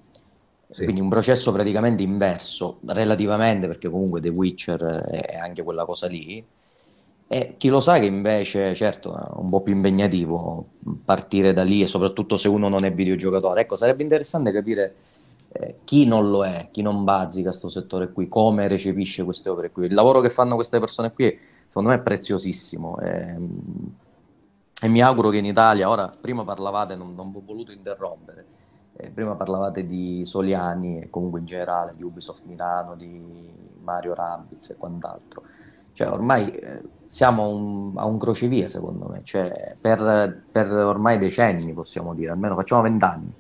Sì. 0.72 0.84
quindi 0.86 1.02
un 1.02 1.10
processo 1.10 1.52
praticamente 1.52 2.02
inverso 2.02 2.80
relativamente 2.86 3.68
perché 3.68 3.90
comunque 3.90 4.22
The 4.22 4.30
Witcher 4.30 4.82
è 4.82 5.36
anche 5.36 5.64
quella 5.64 5.84
cosa 5.84 6.08
lì. 6.08 6.44
E 7.28 7.56
chi 7.58 7.68
lo 7.68 7.80
sa 7.80 8.00
che 8.00 8.06
invece 8.06 8.74
certo 8.74 9.16
è 9.16 9.40
un 9.40 9.50
po' 9.50 9.62
più 9.64 9.74
impegnativo 9.74 10.66
partire 11.04 11.54
da 11.54 11.64
lì 11.64 11.82
e 11.82 11.88
soprattutto 11.88 12.38
se 12.38 12.48
uno 12.48 12.70
non 12.70 12.86
è 12.86 12.94
videogiocatore. 12.94 13.62
Ecco 13.62 13.76
sarebbe 13.76 14.04
interessante 14.04 14.52
capire 14.52 14.96
eh, 15.54 15.80
chi 15.84 16.06
non 16.06 16.30
lo 16.30 16.46
è, 16.46 16.70
chi 16.72 16.82
non 16.82 17.04
bazzica 17.04 17.50
questo 17.50 17.70
settore 17.70 18.12
qui, 18.12 18.28
come 18.28 18.68
recepisce 18.68 19.24
queste 19.24 19.50
opere 19.50 19.72
qui. 19.72 19.86
Il 19.86 19.94
lavoro 19.94 20.22
che 20.22 20.30
fanno 20.30 20.56
queste 20.56 20.80
persone 20.80 21.12
qui, 21.12 21.38
secondo 21.68 21.90
me, 21.90 21.96
è 21.96 22.00
preziosissimo. 22.00 22.98
Eh, 23.00 23.36
e 24.84 24.88
mi 24.88 25.02
auguro 25.02 25.30
che 25.30 25.38
in 25.38 25.46
Italia, 25.46 25.90
ora 25.90 26.10
prima 26.20 26.44
parlavate, 26.44 26.96
non, 26.96 27.14
non 27.14 27.32
ho 27.36 27.42
voluto 27.46 27.72
interrompere, 27.72 28.46
eh, 28.96 29.10
prima 29.10 29.36
parlavate 29.36 29.86
di 29.86 30.26
Soliani 30.26 31.02
e 31.02 31.10
comunque 31.10 31.40
in 31.40 31.46
generale 31.46 31.94
di 31.96 32.04
Ubisoft 32.04 32.44
Milano, 32.46 32.96
di 32.96 33.52
Mario 33.84 34.14
Rabbiz 34.14 34.70
e 34.72 34.78
quant'altro. 34.78 35.44
Cioè 35.94 36.10
ormai 36.10 36.50
eh, 36.50 36.82
siamo 37.06 37.50
un, 37.50 37.92
a 37.96 38.06
un 38.06 38.18
crocevia 38.18 38.68
secondo 38.68 39.08
me, 39.08 39.22
cioè, 39.24 39.76
per, 39.80 40.44
per 40.52 40.72
ormai 40.72 41.18
decenni 41.18 41.74
possiamo 41.74 42.14
dire, 42.16 42.32
almeno 42.32 42.56
facciamo 42.56 42.82
vent'anni. 42.82 43.34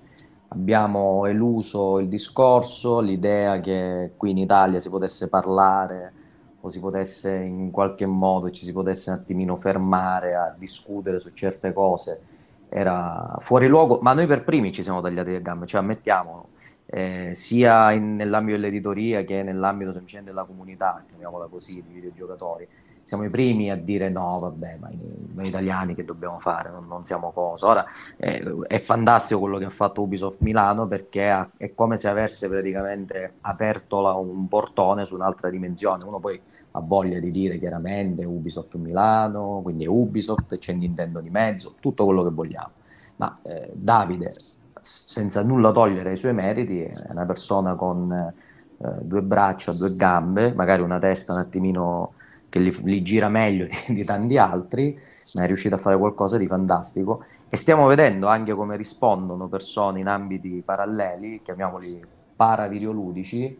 Abbiamo 0.53 1.25
eluso 1.27 1.99
il 1.99 2.09
discorso, 2.09 2.99
l'idea 2.99 3.61
che 3.61 4.11
qui 4.17 4.31
in 4.31 4.37
Italia 4.37 4.79
si 4.79 4.89
potesse 4.89 5.29
parlare 5.29 6.13
o 6.59 6.69
si 6.69 6.79
potesse 6.81 7.33
in 7.33 7.71
qualche 7.71 8.05
modo 8.05 8.51
ci 8.51 8.65
si 8.65 8.73
potesse 8.73 9.11
un 9.11 9.15
attimino 9.15 9.55
fermare 9.55 10.35
a 10.35 10.53
discutere 10.57 11.19
su 11.19 11.31
certe 11.33 11.71
cose 11.71 12.21
era 12.67 13.37
fuori 13.39 13.67
luogo, 13.67 13.99
ma 14.01 14.13
noi 14.13 14.27
per 14.27 14.43
primi 14.43 14.71
ci 14.71 14.83
siamo 14.83 15.01
tagliati 15.01 15.31
le 15.31 15.41
gambe, 15.41 15.65
cioè 15.65 15.81
ammettiamolo, 15.81 16.49
eh, 16.85 17.31
sia 17.33 17.91
in, 17.91 18.15
nell'ambito 18.15 18.57
dell'editoria 18.57 19.23
che 19.23 19.43
nell'ambito 19.43 19.91
semplicemente 19.91 20.31
della 20.31 20.45
comunità, 20.45 21.03
chiamiamola 21.07 21.47
così, 21.47 21.83
di 21.85 21.93
videogiocatori 21.93 22.67
siamo 23.11 23.25
i 23.25 23.29
primi 23.29 23.69
a 23.69 23.75
dire 23.75 24.07
no, 24.07 24.39
vabbè, 24.39 24.77
ma 24.79 24.89
noi 25.33 25.45
italiani 25.45 25.93
che 25.93 26.05
dobbiamo 26.05 26.39
fare, 26.39 26.69
non, 26.69 26.87
non 26.87 27.03
siamo 27.03 27.31
cosa. 27.31 27.67
Ora 27.67 27.85
eh, 28.15 28.41
è 28.67 28.79
fantastico 28.79 29.41
quello 29.41 29.57
che 29.57 29.65
ha 29.65 29.69
fatto 29.69 30.01
Ubisoft 30.01 30.37
Milano 30.39 30.87
perché 30.87 31.29
ha, 31.29 31.49
è 31.57 31.75
come 31.75 31.97
se 31.97 32.07
avesse 32.07 32.47
praticamente 32.47 33.33
aperto 33.41 33.99
la, 33.99 34.13
un 34.13 34.47
portone 34.47 35.03
su 35.03 35.15
un'altra 35.15 35.49
dimensione. 35.49 36.05
Uno 36.05 36.19
poi 36.19 36.39
ha 36.71 36.79
voglia 36.79 37.19
di 37.19 37.31
dire 37.31 37.59
chiaramente 37.59 38.23
Ubisoft 38.23 38.75
Milano, 38.77 39.59
quindi 39.61 39.83
è 39.83 39.87
Ubisoft, 39.87 40.57
c'è 40.57 40.71
Nintendo 40.71 41.19
di 41.19 41.29
mezzo, 41.29 41.75
tutto 41.81 42.05
quello 42.05 42.23
che 42.23 42.29
vogliamo. 42.29 42.71
Ma 43.17 43.37
eh, 43.41 43.71
Davide, 43.73 44.31
senza 44.79 45.43
nulla 45.43 45.73
togliere 45.73 46.11
ai 46.11 46.15
suoi 46.15 46.33
meriti, 46.33 46.81
è 46.81 46.93
una 47.09 47.25
persona 47.25 47.75
con 47.75 48.09
eh, 48.13 48.89
due 49.01 49.21
braccia, 49.21 49.73
due 49.73 49.97
gambe, 49.97 50.53
magari 50.53 50.81
una 50.81 50.97
testa 50.97 51.33
un 51.33 51.39
attimino 51.39 52.13
che 52.51 52.59
li, 52.59 52.77
li 52.83 53.01
gira 53.01 53.29
meglio 53.29 53.65
di, 53.87 53.93
di, 53.93 54.03
tanti 54.03 54.37
altri, 54.37 54.99
ma 55.35 55.43
è 55.43 55.47
riuscito 55.47 55.75
a 55.75 55.77
fare 55.77 55.97
qualcosa 55.97 56.37
di 56.37 56.45
fantastico. 56.45 57.23
E 57.49 57.57
stiamo 57.57 57.87
vedendo 57.87 58.27
anche 58.27 58.53
come 58.53 58.75
rispondono 58.75 59.47
persone 59.47 59.99
in 60.01 60.07
ambiti 60.07 60.61
paralleli, 60.63 61.41
chiamiamoli 61.43 61.99
paravideoludici, 62.35 63.59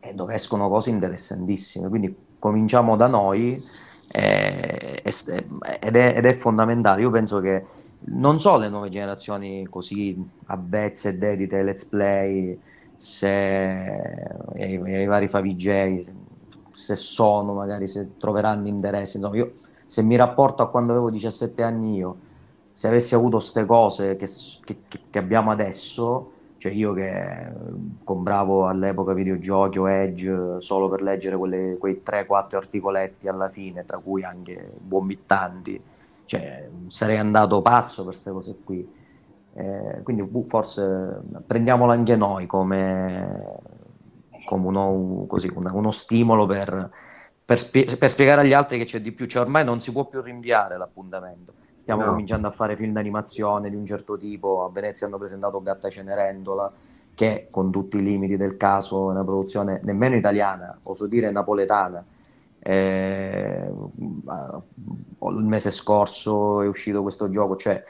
e 0.00 0.14
dove 0.14 0.34
escono 0.34 0.68
cose 0.68 0.90
interessantissime. 0.90 1.88
Quindi 1.88 2.16
cominciamo 2.38 2.96
da 2.96 3.08
noi 3.08 3.60
eh, 4.12 5.02
ed, 5.02 5.96
è, 5.96 6.14
ed 6.16 6.24
è 6.24 6.36
fondamentale. 6.36 7.02
Io 7.02 7.10
penso 7.10 7.40
che 7.40 7.64
non 8.02 8.40
solo 8.40 8.58
le 8.58 8.68
nuove 8.68 8.88
generazioni 8.88 9.66
così 9.68 10.16
avvezze 10.46 11.10
e 11.10 11.18
dedite 11.18 11.56
ai 11.58 11.64
let's 11.64 11.84
play 11.84 12.58
se 12.96 13.28
ai, 14.54 14.76
ai 14.76 15.06
vari 15.06 15.28
favigei, 15.28 16.06
se 16.72 16.96
sono, 16.96 17.54
magari 17.54 17.86
se 17.86 18.16
troveranno 18.18 18.68
interesse. 18.68 19.16
Insomma, 19.16 19.36
io 19.36 19.52
se 19.90 20.02
mi 20.02 20.14
rapporto 20.14 20.62
a 20.62 20.70
quando 20.70 20.92
avevo 20.92 21.10
17 21.10 21.62
anni 21.64 21.96
io, 21.96 22.16
se 22.72 22.86
avessi 22.86 23.16
avuto 23.16 23.38
queste 23.38 23.66
cose 23.66 24.16
che, 24.16 24.28
che, 24.64 24.76
che, 25.10 25.18
abbiamo 25.18 25.50
adesso, 25.50 26.30
cioè 26.58 26.70
io 26.70 26.92
che 26.92 27.52
compravo 28.04 28.68
all'epoca 28.68 29.12
videogiochi 29.12 29.78
o 29.78 29.90
Edge 29.90 30.60
solo 30.60 30.88
per 30.88 31.02
leggere 31.02 31.36
quelle, 31.36 31.76
quei 31.76 32.02
3-4 32.06 32.56
articoletti 32.56 33.26
alla 33.26 33.48
fine, 33.48 33.84
tra 33.84 33.98
cui 33.98 34.22
anche 34.22 34.74
vomitanti, 34.82 35.82
cioè 36.24 36.68
sarei 36.86 37.18
andato 37.18 37.60
pazzo 37.60 38.04
per 38.04 38.12
queste 38.12 38.30
cose 38.30 38.56
qui. 38.62 38.88
Eh, 39.52 40.00
quindi 40.04 40.22
boh, 40.22 40.44
forse 40.46 41.20
prendiamolo 41.44 41.90
anche 41.90 42.14
noi 42.14 42.46
come, 42.46 43.58
come 44.50 44.66
uno, 44.66 45.26
così, 45.28 45.48
uno, 45.54 45.90
stimolo 45.92 46.44
per, 46.44 46.90
per, 47.44 47.56
spie- 47.56 47.96
per, 47.96 48.10
spiegare 48.10 48.40
agli 48.40 48.52
altri 48.52 48.78
che 48.78 48.84
c'è 48.84 49.00
di 49.00 49.12
più. 49.12 49.26
Cioè, 49.26 49.42
ormai 49.42 49.64
non 49.64 49.80
si 49.80 49.92
può 49.92 50.06
più 50.06 50.20
rinviare 50.20 50.76
l'appuntamento. 50.76 51.52
Stiamo 51.76 52.02
no. 52.02 52.08
cominciando 52.10 52.48
a 52.48 52.50
fare 52.50 52.74
film 52.74 52.92
d'animazione 52.92 53.70
di 53.70 53.76
un 53.76 53.86
certo 53.86 54.16
tipo. 54.16 54.64
A 54.64 54.70
Venezia 54.70 55.06
hanno 55.06 55.18
presentato 55.18 55.62
Gatta 55.62 55.88
Cenerentola, 55.88 56.72
che 57.14 57.46
con 57.48 57.70
tutti 57.70 57.98
i 57.98 58.02
limiti 58.02 58.36
del 58.36 58.56
caso 58.56 59.10
è 59.10 59.12
una 59.12 59.24
produzione 59.24 59.80
nemmeno 59.84 60.16
italiana, 60.16 60.76
oso 60.82 61.06
dire 61.06 61.30
napoletana. 61.30 62.04
Eh, 62.62 63.72
il 65.20 65.44
mese 65.44 65.70
scorso 65.70 66.60
è 66.60 66.66
uscito 66.66 67.02
questo 67.02 67.30
gioco, 67.30 67.54
cioè 67.54 67.82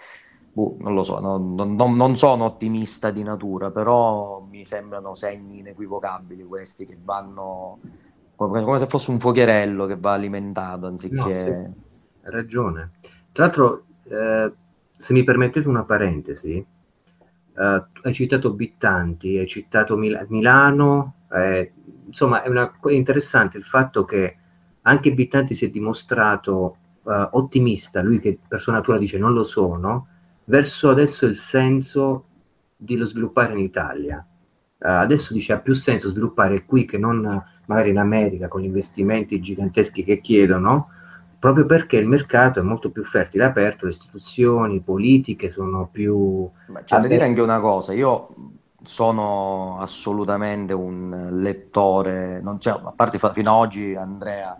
boh, 0.61 0.77
non 0.81 0.95
lo 0.95 1.03
so, 1.03 1.21
non, 1.21 1.55
non, 1.55 1.97
non, 1.97 2.17
sono 2.17 2.45
ottimista 2.45 3.11
di 3.11 3.23
natura, 3.23 3.71
però 3.71 4.47
mi 4.51 4.65
sembrano 4.65 5.15
segni 5.15 5.61
inequivocabili 5.61 6.45
questi 6.45 6.87
che 6.87 6.99
vanno 7.03 7.79
come, 8.37 8.63
come 8.63 8.79
se 8.79 8.87
fosse 8.87 9.11
un 9.11 9.21
fuocherello 9.21 9.87
che 9.87 9.97
va 9.97 10.13
alimentato 10.13 10.87
anziché... 10.87 11.15
No, 11.15 11.25
sì, 11.25 11.31
hai 11.31 12.33
ragione. 12.33 12.93
Tra 13.33 13.45
l'altro, 13.45 13.85
eh, 14.05 14.53
se 14.97 15.13
mi 15.13 15.25
permettete 15.25 15.69
una 15.69 15.85
parentesi, 15.85 16.57
eh, 16.57 17.85
hai 18.03 18.15
citato 18.15 18.53
Bittanti, 18.53 19.39
hai 19.39 19.47
citato 19.47 19.97
Mil- 19.97 20.27
Milano, 20.29 21.15
eh, 21.33 21.73
insomma 22.07 22.43
è, 22.43 22.49
una, 22.49 22.73
è 22.83 22.93
interessante 22.93 23.59
il 23.59 23.65
fatto 23.65 24.05
che 24.05 24.37
anche 24.83 25.13
Bittanti 25.13 25.55
si 25.55 25.67
è 25.67 25.71
dimostrato 25.71 26.77
uh, 27.03 27.29
ottimista, 27.33 28.03
lui 28.03 28.19
che 28.19 28.39
per 28.47 28.61
sua 28.61 28.73
natura 28.73 28.99
dice 28.99 29.19
non 29.19 29.33
lo 29.33 29.43
sono, 29.43 30.07
verso 30.51 30.91
adesso 30.91 31.27
il 31.27 31.37
senso 31.37 32.25
di 32.77 32.97
lo 32.97 33.07
sviluppare 33.07 33.53
in 33.53 33.61
Italia. 33.61 34.27
Uh, 34.79 34.87
adesso 34.87 35.33
dice 35.33 35.53
ha 35.53 35.59
più 35.59 35.75
senso 35.75 36.09
sviluppare 36.09 36.65
qui 36.65 36.85
che 36.87 36.99
non 36.99 37.43
magari 37.67 37.91
in 37.91 37.99
America 37.99 38.49
con 38.49 38.61
gli 38.61 38.65
investimenti 38.65 39.41
giganteschi 39.41 40.03
che 40.03 40.21
chiedono, 40.21 40.89
proprio 41.39 41.67
perché 41.67 41.99
il 41.99 42.09
mercato 42.09 42.59
è 42.59 42.63
molto 42.63 42.91
più 42.91 43.05
fertile, 43.05 43.45
aperto, 43.45 43.85
le 43.85 43.93
istituzioni 43.93 44.81
politiche 44.81 45.51
sono 45.51 45.89
più... 45.91 46.51
Ma 46.67 46.83
c'è 46.83 46.99
da 46.99 47.07
dire 47.07 47.25
anche 47.25 47.41
una 47.41 47.61
cosa, 47.61 47.93
io 47.93 48.35
sono 48.83 49.79
assolutamente 49.79 50.73
un 50.73 51.29
lettore, 51.33 52.41
non 52.41 52.59
c'è, 52.59 52.71
a 52.71 52.93
parte 52.97 53.19
fino 53.19 53.53
ad 53.53 53.57
oggi 53.61 53.95
Andrea 53.95 54.59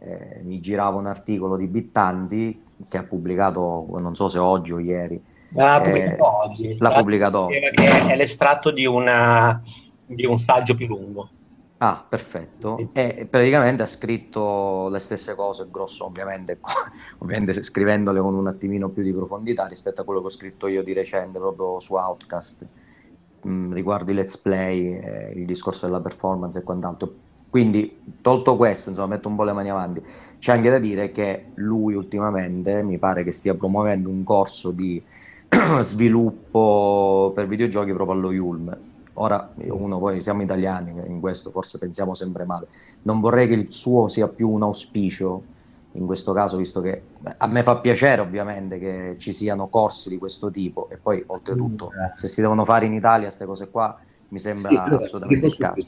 eh, 0.00 0.40
mi 0.42 0.58
girava 0.58 0.98
un 0.98 1.06
articolo 1.06 1.56
di 1.56 1.66
Bittanti 1.68 2.62
che 2.88 2.98
ha 2.98 3.04
pubblicato, 3.04 3.86
non 3.98 4.14
so 4.14 4.28
se 4.28 4.38
oggi 4.38 4.72
o 4.72 4.78
ieri. 4.78 5.22
L'ha 5.50 5.80
pubblicato 5.80 6.16
eh, 6.16 6.20
oggi. 6.20 6.76
L'ha 6.78 6.92
pubblicato 6.92 7.38
oggi. 7.40 7.54
È, 7.54 8.16
l'estratto 8.16 8.70
di, 8.70 8.86
una, 8.86 9.62
di 10.06 10.26
un 10.26 10.38
saggio 10.38 10.74
più 10.74 10.86
lungo. 10.86 11.30
Ah, 11.78 12.04
perfetto. 12.06 12.90
E 12.92 13.26
praticamente 13.30 13.82
ha 13.82 13.86
scritto 13.86 14.88
le 14.88 14.98
stesse 14.98 15.34
cose, 15.34 15.68
grosso 15.70 16.06
ovviamente, 16.06 16.58
ovviamente 17.18 17.62
scrivendole 17.62 18.20
con 18.20 18.34
un 18.34 18.48
attimino 18.48 18.88
più 18.88 19.02
di 19.02 19.12
profondità 19.12 19.66
rispetto 19.66 20.00
a 20.00 20.04
quello 20.04 20.20
che 20.20 20.26
ho 20.26 20.30
scritto 20.30 20.66
io 20.66 20.82
di 20.82 20.92
recente 20.92 21.38
proprio 21.38 21.78
su 21.78 21.94
Outcast 21.94 22.66
mh, 23.42 23.50
mm, 23.50 23.72
riguardo 23.72 24.10
i 24.10 24.14
let's 24.14 24.36
play, 24.38 24.92
eh, 24.92 25.32
il 25.34 25.46
discorso 25.46 25.86
della 25.86 26.00
performance 26.00 26.58
e 26.58 26.62
quant'altro. 26.62 27.26
Quindi, 27.50 28.02
tolto 28.20 28.56
questo, 28.56 28.90
insomma, 28.90 29.08
metto 29.08 29.28
un 29.28 29.36
po' 29.36 29.44
le 29.44 29.52
mani 29.52 29.70
avanti. 29.70 30.02
C'è 30.38 30.52
anche 30.52 30.70
da 30.70 30.78
dire 30.78 31.10
che 31.10 31.46
lui 31.54 31.94
ultimamente 31.94 32.82
mi 32.82 32.98
pare 32.98 33.24
che 33.24 33.30
stia 33.30 33.54
promuovendo 33.54 34.08
un 34.08 34.22
corso 34.22 34.70
di 34.70 35.02
sviluppo 35.80 37.32
per 37.34 37.46
videogiochi 37.46 37.92
proprio 37.92 38.16
allo 38.16 38.32
Yulm. 38.32 38.76
Ora, 39.14 39.50
uno 39.56 39.98
poi 39.98 40.20
siamo 40.20 40.42
italiani, 40.42 40.92
in 41.06 41.18
questo 41.20 41.50
forse 41.50 41.78
pensiamo 41.78 42.14
sempre 42.14 42.44
male. 42.44 42.68
Non 43.02 43.18
vorrei 43.20 43.48
che 43.48 43.54
il 43.54 43.72
suo 43.72 44.06
sia 44.06 44.28
più 44.28 44.48
un 44.48 44.62
auspicio 44.62 45.42
in 45.92 46.06
questo 46.06 46.32
caso, 46.32 46.56
visto 46.56 46.80
che 46.80 47.02
a 47.38 47.46
me 47.48 47.62
fa 47.64 47.78
piacere 47.78 48.20
ovviamente 48.20 48.78
che 48.78 49.16
ci 49.18 49.32
siano 49.32 49.66
corsi 49.68 50.08
di 50.08 50.18
questo 50.18 50.50
tipo 50.50 50.88
e 50.90 50.98
poi 50.98 51.22
oltretutto 51.26 51.90
mm, 51.92 52.12
se 52.12 52.28
si 52.28 52.40
devono 52.40 52.64
fare 52.64 52.86
in 52.86 52.92
Italia 52.92 53.26
queste 53.26 53.46
cose 53.46 53.68
qua 53.70 53.98
mi 54.28 54.38
sembra 54.38 54.68
sì, 54.68 54.76
assolutamente 54.94 55.46
il 55.46 55.56
caso 55.56 55.86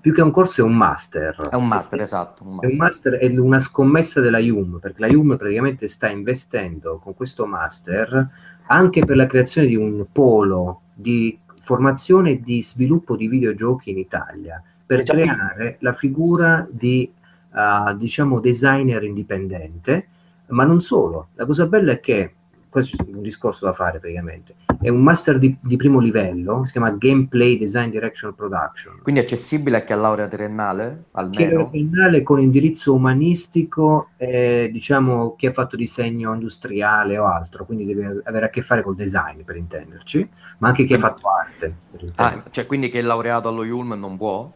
più 0.00 0.12
che 0.12 0.20
un 0.20 0.30
corso 0.30 0.60
è 0.60 0.64
un 0.64 0.76
master. 0.76 1.48
È 1.50 1.54
un 1.54 1.66
master, 1.66 2.00
esatto. 2.00 2.44
Un 2.44 2.56
master. 2.56 2.68
È 2.68 2.72
un 2.72 2.78
master, 2.78 3.12
è 3.14 3.38
una 3.38 3.60
scommessa 3.60 4.20
della 4.20 4.38
IUM, 4.38 4.78
perché 4.78 5.00
la 5.00 5.06
IUM 5.06 5.36
praticamente 5.36 5.88
sta 5.88 6.08
investendo 6.08 6.98
con 7.02 7.14
questo 7.14 7.46
master 7.46 8.28
anche 8.66 9.04
per 9.04 9.16
la 9.16 9.26
creazione 9.26 9.66
di 9.66 9.76
un 9.76 10.06
polo 10.12 10.82
di 10.94 11.38
formazione 11.64 12.32
e 12.32 12.40
di 12.40 12.62
sviluppo 12.62 13.16
di 13.16 13.26
videogiochi 13.26 13.90
in 13.90 13.98
Italia, 13.98 14.62
per 14.84 15.02
creare 15.02 15.76
la 15.80 15.92
figura 15.92 16.66
di, 16.70 17.10
uh, 17.52 17.96
diciamo, 17.96 18.40
designer 18.40 19.02
indipendente, 19.02 20.08
ma 20.48 20.64
non 20.64 20.80
solo. 20.80 21.28
La 21.34 21.46
cosa 21.46 21.66
bella 21.66 21.92
è 21.92 22.00
che 22.00 22.34
questo 22.70 22.96
è 22.96 23.04
un 23.12 23.20
discorso 23.20 23.66
da 23.66 23.72
fare 23.72 23.98
praticamente. 23.98 24.54
È 24.80 24.88
un 24.88 25.02
master 25.02 25.38
di, 25.38 25.58
di, 25.60 25.76
primo 25.76 25.98
livello, 25.98 26.64
si 26.64 26.72
chiama 26.72 26.92
Gameplay 26.92 27.58
Design 27.58 27.90
Direction 27.90 28.34
Production. 28.34 29.00
Quindi 29.02 29.20
è 29.20 29.24
accessibile 29.24 29.78
anche 29.78 29.92
a 29.92 29.96
laurea 29.96 30.28
triennale? 30.28 31.04
Almeno? 31.10 31.50
Laurea 31.50 31.66
triennale 31.66 32.22
con 32.22 32.40
indirizzo 32.40 32.94
umanistico, 32.94 34.10
eh, 34.16 34.70
diciamo 34.72 35.34
chi 35.36 35.46
ha 35.46 35.52
fatto 35.52 35.76
disegno 35.76 36.32
industriale 36.32 37.18
o 37.18 37.26
altro, 37.26 37.66
quindi 37.66 37.84
deve 37.84 38.22
avere 38.24 38.46
a 38.46 38.48
che 38.48 38.62
fare 38.62 38.82
col 38.82 38.94
design 38.94 39.42
per 39.42 39.56
intenderci, 39.56 40.28
ma 40.58 40.68
anche 40.68 40.84
chi 40.84 40.94
ha 40.94 40.98
fatto 40.98 41.28
arte. 41.28 41.74
Ah, 42.14 42.42
cioè 42.50 42.66
quindi 42.66 42.88
chi 42.88 42.98
è 42.98 43.02
laureato 43.02 43.48
allo 43.48 43.64
Yulm 43.64 43.94
non 43.94 44.16
può? 44.16 44.50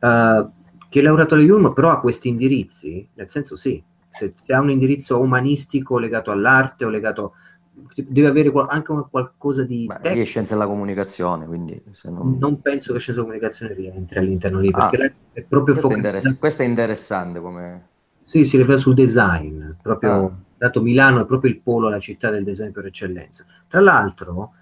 Uh, 0.00 0.50
chi 0.88 1.00
è 1.00 1.02
laureato 1.02 1.34
allo 1.34 1.42
Yulm 1.42 1.72
però 1.74 1.90
ha 1.90 2.00
questi 2.00 2.28
indirizzi, 2.28 3.06
nel 3.14 3.28
senso 3.28 3.56
sì, 3.56 3.82
se, 4.08 4.32
se, 4.34 4.52
ha 4.52 4.60
un 4.60 4.70
indirizzo 4.70 5.20
umanistico 5.20 5.98
legato 5.98 6.30
all'arte 6.30 6.84
o 6.84 6.88
legato 6.88 7.34
deve 7.94 8.26
avere 8.26 8.52
anche 8.68 8.92
qualcosa 9.08 9.62
di 9.62 9.86
Beh, 9.86 10.14
lì 10.14 10.20
è 10.20 10.24
scienza 10.24 10.54
della 10.54 10.66
comunicazione 10.66 11.46
quindi 11.46 11.80
non... 12.04 12.36
non... 12.38 12.60
penso 12.60 12.92
che 12.92 12.98
scienza 12.98 13.20
della 13.20 13.32
comunicazione 13.32 13.74
rientri 13.74 14.18
all'interno 14.18 14.58
lì 14.58 14.70
perché 14.70 15.02
ah, 15.02 15.12
è 15.32 15.42
proprio 15.42 15.74
questo, 15.74 15.92
è 15.92 15.96
interess- 15.96 16.38
questo 16.38 16.62
è 16.62 16.64
interessante 16.64 17.40
come 17.40 17.86
sì, 18.28 18.44
si 18.44 18.56
rifà 18.56 18.76
sul 18.76 18.94
design 18.94 19.70
proprio 19.80 20.12
ah. 20.12 20.32
dato 20.58 20.82
Milano 20.82 21.22
è 21.22 21.26
proprio 21.26 21.50
il 21.50 21.60
polo 21.60 21.88
la 21.88 21.98
città 21.98 22.30
del 22.30 22.44
design 22.44 22.72
per 22.72 22.84
eccellenza. 22.84 23.46
Tra 23.66 23.80
l'altro 23.80 24.52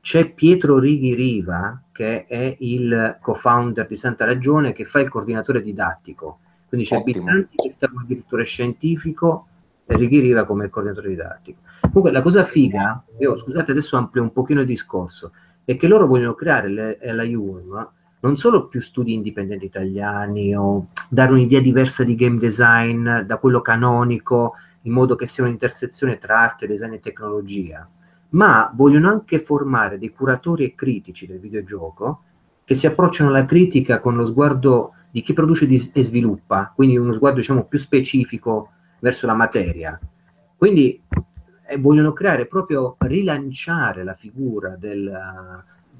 c'è 0.00 0.30
Pietro 0.30 0.78
Righi 0.78 1.14
Riva 1.14 1.80
che 1.90 2.26
è 2.26 2.56
il 2.58 3.16
co-founder 3.22 3.86
di 3.86 3.96
Santa 3.96 4.26
Ragione 4.26 4.74
che 4.74 4.84
fa 4.84 5.00
il 5.00 5.08
coordinatore 5.08 5.62
didattico 5.62 6.40
quindi 6.68 6.86
c'è 6.86 6.96
Ottimo. 6.96 7.24
Bittanti 7.24 7.56
che 7.56 7.70
sta 7.70 7.88
come 7.88 8.04
direttore 8.06 8.44
scientifico 8.44 9.46
e 9.86 9.96
Righi 9.96 10.20
Riva 10.20 10.44
come 10.44 10.68
coordinatore 10.68 11.08
didattico. 11.08 11.60
Comunque 11.80 12.10
la 12.10 12.22
cosa 12.22 12.44
figa, 12.44 13.04
io 13.18 13.38
scusate 13.38 13.70
adesso 13.70 13.96
amplio 13.96 14.22
un 14.22 14.32
pochino 14.32 14.60
il 14.60 14.66
discorso, 14.66 15.32
è 15.64 15.76
che 15.76 15.86
loro 15.86 16.06
vogliono 16.06 16.34
creare 16.34 16.68
le, 16.68 16.98
la 17.12 17.22
IUM 17.22 17.88
non 18.24 18.38
solo 18.38 18.68
più 18.68 18.80
studi 18.80 19.12
indipendenti 19.12 19.66
italiani 19.66 20.56
o 20.56 20.88
dare 21.10 21.32
un'idea 21.32 21.60
diversa 21.60 22.04
di 22.04 22.14
game 22.14 22.38
design 22.38 23.18
da 23.20 23.36
quello 23.36 23.60
canonico 23.60 24.54
in 24.82 24.92
modo 24.92 25.14
che 25.14 25.26
sia 25.26 25.44
un'intersezione 25.44 26.16
tra 26.16 26.40
arte, 26.40 26.66
design 26.66 26.94
e 26.94 27.00
tecnologia, 27.00 27.86
ma 28.30 28.70
vogliono 28.74 29.10
anche 29.10 29.40
formare 29.40 29.98
dei 29.98 30.10
curatori 30.10 30.64
e 30.64 30.74
critici 30.74 31.26
del 31.26 31.38
videogioco 31.38 32.22
che 32.64 32.74
si 32.74 32.86
approcciano 32.86 33.30
alla 33.30 33.44
critica 33.44 34.00
con 34.00 34.16
lo 34.16 34.24
sguardo 34.24 34.94
di 35.10 35.22
chi 35.22 35.32
produce 35.32 35.68
e 35.92 36.02
sviluppa, 36.02 36.72
quindi 36.74 36.96
uno 36.96 37.12
sguardo 37.12 37.38
diciamo 37.38 37.64
più 37.64 37.78
specifico 37.78 38.70
verso 38.98 39.26
la 39.26 39.34
materia. 39.34 39.98
Quindi 40.56 41.00
eh, 41.66 41.78
vogliono 41.78 42.12
creare 42.12 42.46
proprio, 42.46 42.96
rilanciare 42.98 44.02
la 44.02 44.14
figura 44.14 44.76
del, 44.76 45.12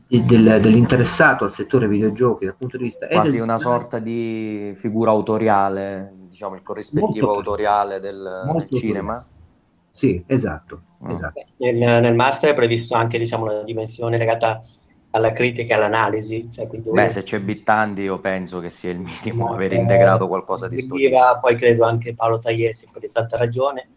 del, 0.06 0.58
dell'interessato 0.60 1.44
al 1.44 1.52
settore 1.52 1.86
videogiochi 1.86 2.44
dal 2.44 2.56
punto 2.56 2.76
di 2.76 2.84
vista... 2.84 3.06
Quasi 3.06 3.38
una 3.38 3.58
sorta 3.58 3.98
di 3.98 4.72
figura 4.76 5.10
autoriale, 5.10 6.12
diciamo 6.28 6.54
il 6.54 6.62
corrispettivo 6.62 7.26
molto, 7.26 7.38
autoriale 7.38 8.00
del, 8.00 8.52
del 8.52 8.68
cinema. 8.70 9.24
Sì, 9.92 10.22
esatto. 10.26 10.80
Mm. 11.04 11.10
esatto. 11.10 11.44
Nel, 11.58 11.76
nel, 11.76 12.14
master 12.14 12.50
è 12.50 12.54
previsto 12.54 12.94
anche 12.94 13.18
diciamo, 13.18 13.44
una 13.44 13.62
dimensione 13.62 14.18
legata 14.18 14.62
alla 15.14 15.32
critica 15.32 15.74
e 15.74 15.76
all'analisi. 15.76 16.48
Cioè, 16.52 16.66
quindi 16.66 16.90
Beh, 16.90 17.08
se 17.08 17.22
c'è 17.22 17.40
Bittandi 17.40 18.02
io 18.02 18.18
penso 18.18 18.58
che 18.60 18.68
sia 18.68 18.90
il 18.90 18.98
minimo 18.98 19.52
aver 19.52 19.72
integrato 19.72 20.26
qualcosa 20.26 20.68
di 20.68 20.76
studiato. 20.78 21.38
Poi 21.40 21.56
credo 21.56 21.84
anche 21.84 22.14
Paolo 22.14 22.40
Tagliesi 22.40 22.88
per 22.92 23.04
esatta 23.04 23.36
ragione. 23.36 23.88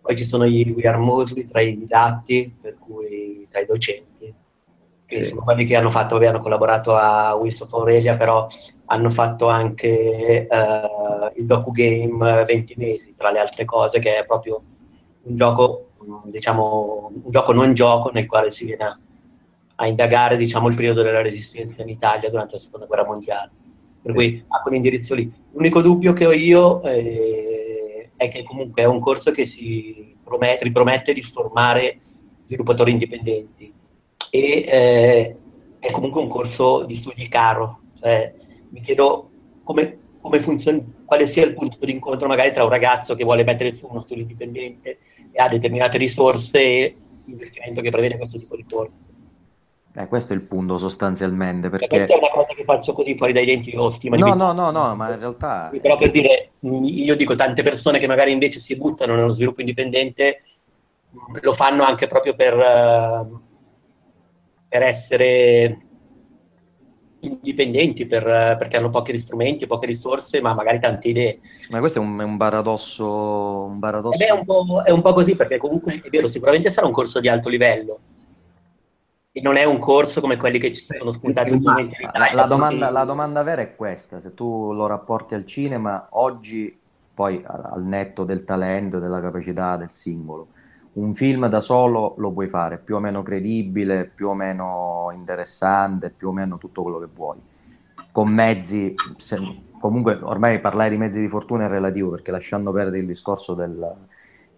Poi 0.00 0.16
ci 0.16 0.24
sono 0.24 0.44
i 0.44 0.72
We 0.74 0.88
Are 0.88 0.98
Mosley 0.98 1.46
tra 1.46 1.60
i 1.60 1.76
didatti, 1.76 2.54
per 2.60 2.76
cui 2.78 3.46
tra 3.50 3.60
i 3.60 3.66
docenti, 3.66 4.34
che 5.04 5.22
Sì. 5.24 5.30
sono 5.30 5.42
quelli 5.42 5.64
che 5.64 5.76
hanno 5.76 5.90
fatto, 5.90 6.14
vabbè, 6.14 6.26
hanno 6.26 6.40
collaborato 6.40 6.94
a 6.96 7.34
Wilson 7.34 7.68
Aurelia, 7.70 8.16
però 8.16 8.46
hanno 8.86 9.10
fatto 9.10 9.48
anche 9.48 10.46
eh, 10.48 11.32
il 11.36 11.46
docugame 11.46 12.44
20 12.44 12.74
mesi, 12.76 13.14
tra 13.16 13.30
le 13.30 13.38
altre 13.38 13.64
cose, 13.64 14.00
che 14.00 14.18
è 14.18 14.24
proprio 14.24 14.60
un 15.24 15.36
gioco, 15.36 15.90
diciamo, 16.24 17.12
un 17.24 17.30
gioco 17.30 17.52
non 17.52 17.74
gioco 17.74 18.10
nel 18.10 18.26
quale 18.26 18.50
si 18.50 18.64
viene 18.64 18.84
a, 18.84 18.98
a 19.82 19.86
indagare, 19.88 20.36
diciamo, 20.36 20.68
il 20.68 20.76
periodo 20.76 21.02
della 21.02 21.22
resistenza 21.22 21.82
in 21.82 21.88
Italia 21.88 22.30
durante 22.30 22.52
la 22.52 22.58
seconda 22.58 22.86
guerra 22.86 23.04
mondiale. 23.04 23.50
Per 24.00 24.12
cui 24.14 24.42
ha 24.46 24.60
quell'indirizzo 24.60 25.14
lì. 25.14 25.30
L'unico 25.52 25.82
dubbio 25.82 26.12
che 26.12 26.26
ho 26.26 26.32
io 26.32 26.82
eh, 26.84 28.10
è 28.16 28.28
che 28.28 28.44
comunque 28.44 28.82
è 28.82 28.84
un 28.84 29.00
corso 29.00 29.32
che 29.32 29.44
si 29.44 30.16
promette, 30.22 30.64
ripromette 30.64 31.12
di 31.12 31.22
formare 31.22 31.98
sviluppatori 32.46 32.92
indipendenti 32.92 33.72
e 34.30 34.40
eh, 34.40 35.36
è 35.78 35.90
comunque 35.90 36.20
un 36.20 36.28
corso 36.28 36.84
di 36.84 36.94
studi 36.94 37.26
caro. 37.28 37.80
Cioè, 37.98 38.34
mi 38.70 38.80
chiedo 38.82 39.30
come, 39.64 39.98
come 40.20 40.42
funziona, 40.42 40.80
quale 41.04 41.26
sia 41.26 41.44
il 41.44 41.54
punto 41.54 41.84
di 41.84 41.90
incontro 41.90 42.28
magari 42.28 42.52
tra 42.52 42.62
un 42.62 42.70
ragazzo 42.70 43.16
che 43.16 43.24
vuole 43.24 43.42
mettere 43.42 43.72
su 43.72 43.88
uno 43.90 44.00
studio 44.00 44.22
indipendente 44.22 44.98
e 45.32 45.42
ha 45.42 45.48
determinate 45.48 45.98
risorse 45.98 46.60
e 46.60 46.96
l'investimento 47.24 47.80
che 47.80 47.90
prevede 47.90 48.16
questo 48.16 48.38
tipo 48.38 48.54
di 48.54 48.64
corso. 48.68 49.10
Eh, 49.94 50.08
questo 50.08 50.32
è 50.32 50.36
il 50.36 50.46
punto 50.48 50.78
sostanzialmente, 50.78 51.68
perché... 51.68 51.86
questa 51.86 52.14
è 52.14 52.16
una 52.16 52.30
cosa 52.30 52.54
che 52.54 52.64
faccio 52.64 52.94
così 52.94 53.14
fuori 53.14 53.34
dai 53.34 53.44
denti, 53.44 53.72
di 53.72 54.08
No, 54.08 54.34
no, 54.34 54.52
no, 54.52 54.70
no, 54.70 54.94
ma 54.94 55.12
in 55.12 55.18
realtà... 55.18 55.70
Però 55.80 55.98
per 55.98 56.10
dire, 56.10 56.52
io 56.60 57.14
dico 57.14 57.34
tante 57.34 57.62
persone 57.62 57.98
che 57.98 58.06
magari 58.06 58.32
invece 58.32 58.58
si 58.58 58.74
buttano 58.76 59.14
nello 59.14 59.34
sviluppo 59.34 59.60
indipendente, 59.60 60.44
lo 61.40 61.52
fanno 61.52 61.82
anche 61.82 62.06
proprio 62.06 62.34
per, 62.34 62.58
eh, 62.58 63.26
per 64.66 64.82
essere 64.82 65.78
indipendenti, 67.20 68.06
per, 68.06 68.24
perché 68.58 68.78
hanno 68.78 68.88
pochi 68.88 69.16
strumenti, 69.18 69.66
poche 69.66 69.86
risorse, 69.86 70.40
ma 70.40 70.54
magari 70.54 70.80
tante 70.80 71.08
idee. 71.08 71.40
Ma 71.68 71.80
questo 71.80 71.98
è 71.98 72.02
un, 72.02 72.18
è 72.18 72.24
un 72.24 72.38
paradosso, 72.38 73.64
un 73.64 73.78
paradosso... 73.78 74.24
è 74.24 74.30
un, 74.30 74.44
po', 74.46 74.82
è 74.82 74.90
un 74.90 75.02
po' 75.02 75.12
così, 75.12 75.36
perché 75.36 75.58
comunque 75.58 76.00
è 76.02 76.08
vero, 76.08 76.28
sicuramente 76.28 76.70
sarà 76.70 76.86
un 76.86 76.92
corso 76.94 77.20
di 77.20 77.28
alto 77.28 77.50
livello. 77.50 78.00
E 79.34 79.40
non 79.40 79.56
è 79.56 79.64
un 79.64 79.78
corso 79.78 80.20
come 80.20 80.36
quelli 80.36 80.58
che 80.58 80.74
ci 80.74 80.84
sono 80.84 81.10
spuntati 81.10 81.54
in 81.54 81.62
Italia. 81.62 82.34
la 82.34 82.44
domanda, 82.44 82.90
la 82.90 83.04
domanda 83.04 83.42
vera 83.42 83.62
è 83.62 83.74
questa, 83.74 84.20
se 84.20 84.34
tu 84.34 84.74
lo 84.74 84.86
rapporti 84.86 85.32
al 85.32 85.46
cinema, 85.46 86.08
oggi, 86.10 86.78
poi 87.14 87.42
al 87.46 87.82
netto 87.82 88.24
del 88.24 88.44
talento, 88.44 88.98
della 88.98 89.22
capacità 89.22 89.78
del 89.78 89.90
singolo, 89.90 90.48
un 90.94 91.14
film 91.14 91.46
da 91.46 91.60
solo 91.60 92.14
lo 92.18 92.30
puoi 92.30 92.50
fare, 92.50 92.76
più 92.76 92.96
o 92.96 93.00
meno 93.00 93.22
credibile, 93.22 94.04
più 94.04 94.28
o 94.28 94.34
meno 94.34 95.10
interessante, 95.14 96.10
più 96.10 96.28
o 96.28 96.32
meno 96.32 96.58
tutto 96.58 96.82
quello 96.82 96.98
che 96.98 97.08
vuoi. 97.14 97.38
Con 98.10 98.28
mezzi, 98.28 98.94
se- 99.16 99.62
comunque 99.80 100.18
ormai 100.20 100.60
parlare 100.60 100.90
di 100.90 100.98
mezzi 100.98 101.20
di 101.20 101.28
fortuna 101.28 101.64
è 101.64 101.68
relativo, 101.68 102.10
perché 102.10 102.30
lasciando 102.30 102.70
perdere 102.70 102.98
il 102.98 103.06
discorso 103.06 103.54
del, 103.54 103.96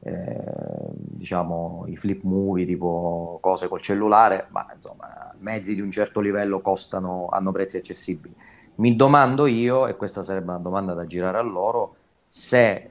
eh, 0.05 0.91
diciamo, 0.93 1.85
i 1.87 1.97
flip 1.97 2.23
movie, 2.23 2.67
tipo 2.67 3.39
cose 3.41 3.69
col 3.69 3.81
cellulare, 3.81 4.47
ma 4.51 4.67
insomma, 4.75 5.33
mezzi 5.39 5.75
di 5.75 5.81
un 5.81 5.91
certo 5.91 6.21
livello 6.21 6.61
costano, 6.61 7.29
hanno 7.31 7.53
prezzi 7.53 7.79
accessibili. 7.79 8.35
Mi 8.77 8.97
domando 8.97 9.47
io, 9.47 9.87
e 9.87 9.97
questa 9.97 10.23
sarebbe 10.23 10.51
una 10.51 10.59
domanda 10.59 10.93
da 10.93 11.07
girare 11.07 11.39
a 11.39 11.43
loro, 11.43 11.97
se 12.27 12.91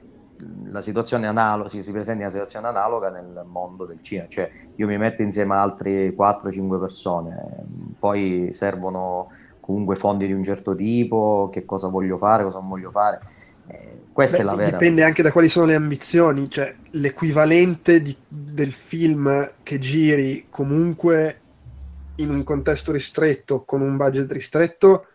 la 0.64 0.80
situazione 0.80 1.28
analoga, 1.28 1.68
si, 1.68 1.82
si 1.82 1.92
presenta 1.92 2.22
una 2.22 2.30
situazione 2.30 2.66
analoga 2.66 3.10
nel 3.10 3.44
mondo 3.46 3.84
del 3.84 4.02
cinema, 4.02 4.28
cioè 4.28 4.50
io 4.74 4.86
mi 4.88 4.98
metto 4.98 5.22
insieme 5.22 5.54
a 5.54 5.62
altre 5.62 6.12
4-5 6.14 6.80
persone, 6.80 7.64
poi 7.98 8.48
servono 8.50 9.28
comunque 9.60 9.94
fondi 9.94 10.26
di 10.26 10.32
un 10.32 10.42
certo 10.42 10.74
tipo, 10.74 11.48
che 11.52 11.64
cosa 11.64 11.88
voglio 11.88 12.18
fare, 12.18 12.42
cosa 12.42 12.58
non 12.58 12.68
voglio 12.68 12.90
fare. 12.90 13.20
Eh, 13.68 13.93
questa 14.14 14.36
Beh, 14.36 14.42
è 14.42 14.44
la 14.46 14.54
vera. 14.54 14.80
Dipende 14.80 15.04
anche 15.04 15.22
da 15.22 15.30
quali 15.32 15.48
sono 15.48 15.66
le 15.66 15.74
ambizioni, 15.74 16.48
cioè 16.50 16.74
l'equivalente 16.92 18.00
di- 18.00 18.16
del 18.26 18.72
film 18.72 19.54
che 19.62 19.78
giri 19.78 20.46
comunque 20.50 21.40
in 22.16 22.30
un 22.30 22.42
contesto 22.44 22.92
ristretto, 22.92 23.64
con 23.64 23.82
un 23.82 23.96
budget 23.96 24.30
ristretto, 24.32 25.06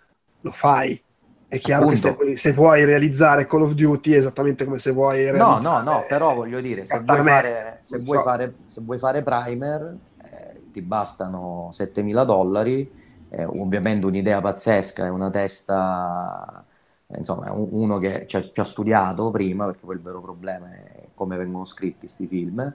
lo 0.41 0.51
fai. 0.51 1.01
È 1.47 1.59
chiaro 1.59 1.87
Appunto. 1.87 2.15
che 2.17 2.37
se, 2.37 2.37
se 2.37 2.53
vuoi 2.53 2.85
realizzare 2.85 3.47
Call 3.47 3.63
of 3.63 3.73
Duty 3.73 4.11
è 4.11 4.17
esattamente 4.17 4.65
come 4.65 4.79
se 4.79 4.91
vuoi 4.91 5.29
No, 5.31 5.31
realizzare... 5.31 5.61
no, 5.61 5.81
no, 5.81 6.05
però 6.07 6.33
voglio 6.33 6.59
dire, 6.59 6.85
se 6.85 7.01
vuoi 7.01 7.21
fare, 7.21 7.77
se 7.81 7.99
vuoi 7.99 8.19
so. 8.19 8.23
fare, 8.23 8.61
se 8.65 8.81
vuoi 8.81 8.97
fare 8.97 9.21
primer, 9.21 9.95
eh, 10.23 10.69
ti 10.71 10.81
bastano 10.81 11.69
7.000 11.71 12.23
dollari, 12.25 12.91
eh, 13.29 13.43
ovviamente 13.45 14.07
un'idea 14.07 14.41
pazzesca, 14.41 15.05
è 15.05 15.09
una 15.09 15.29
testa, 15.29 16.65
insomma, 17.17 17.51
uno 17.53 17.97
che 17.97 18.25
ci 18.27 18.37
ha, 18.37 18.41
ci 18.41 18.59
ha 18.59 18.63
studiato 18.63 19.31
prima, 19.31 19.65
perché 19.65 19.85
poi 19.85 19.95
il 19.95 20.01
vero 20.01 20.21
problema 20.21 20.71
è 20.73 21.07
come 21.13 21.37
vengono 21.37 21.65
scritti 21.65 21.99
questi 22.01 22.27
film, 22.27 22.73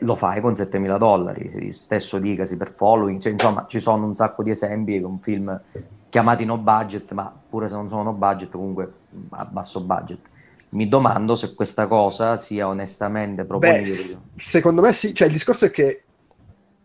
lo 0.00 0.16
fai 0.16 0.40
con 0.40 0.54
7.000 0.54 0.98
dollari, 0.98 1.72
stesso 1.72 2.18
dicasi 2.18 2.56
per 2.56 2.72
following, 2.72 3.20
cioè, 3.20 3.32
insomma, 3.32 3.66
ci 3.68 3.80
sono 3.80 4.06
un 4.06 4.14
sacco 4.14 4.42
di 4.42 4.50
esempi 4.50 5.00
con 5.00 5.18
film 5.20 5.60
chiamati 6.08 6.44
no 6.44 6.58
budget, 6.58 7.12
ma 7.12 7.32
pure 7.48 7.68
se 7.68 7.74
non 7.74 7.88
sono 7.88 8.02
no 8.02 8.12
budget, 8.12 8.50
comunque 8.52 8.92
a 9.30 9.44
basso 9.46 9.80
budget. 9.82 10.30
Mi 10.70 10.88
domando 10.88 11.34
se 11.36 11.54
questa 11.54 11.86
cosa 11.86 12.36
sia 12.36 12.66
onestamente 12.68 13.44
Beh, 13.56 13.78
proponibile. 13.78 13.84
s- 13.84 14.22
secondo 14.34 14.80
me 14.82 14.92
sì, 14.92 15.14
cioè 15.14 15.28
il 15.28 15.32
discorso 15.34 15.66
è 15.66 15.70
che 15.70 16.03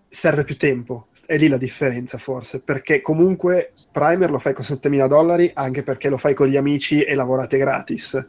serve 0.09 0.43
più 0.43 0.57
tempo, 0.57 1.07
è 1.25 1.37
lì 1.37 1.47
la 1.47 1.57
differenza 1.57 2.17
forse, 2.17 2.59
perché 2.59 3.01
comunque 3.01 3.73
Primer 3.91 4.31
lo 4.31 4.39
fai 4.39 4.53
con 4.53 4.65
7.000 4.65 5.07
dollari 5.07 5.51
anche 5.53 5.83
perché 5.83 6.09
lo 6.09 6.17
fai 6.17 6.33
con 6.33 6.47
gli 6.47 6.57
amici 6.57 7.03
e 7.03 7.15
lavorate 7.15 7.57
gratis. 7.57 8.27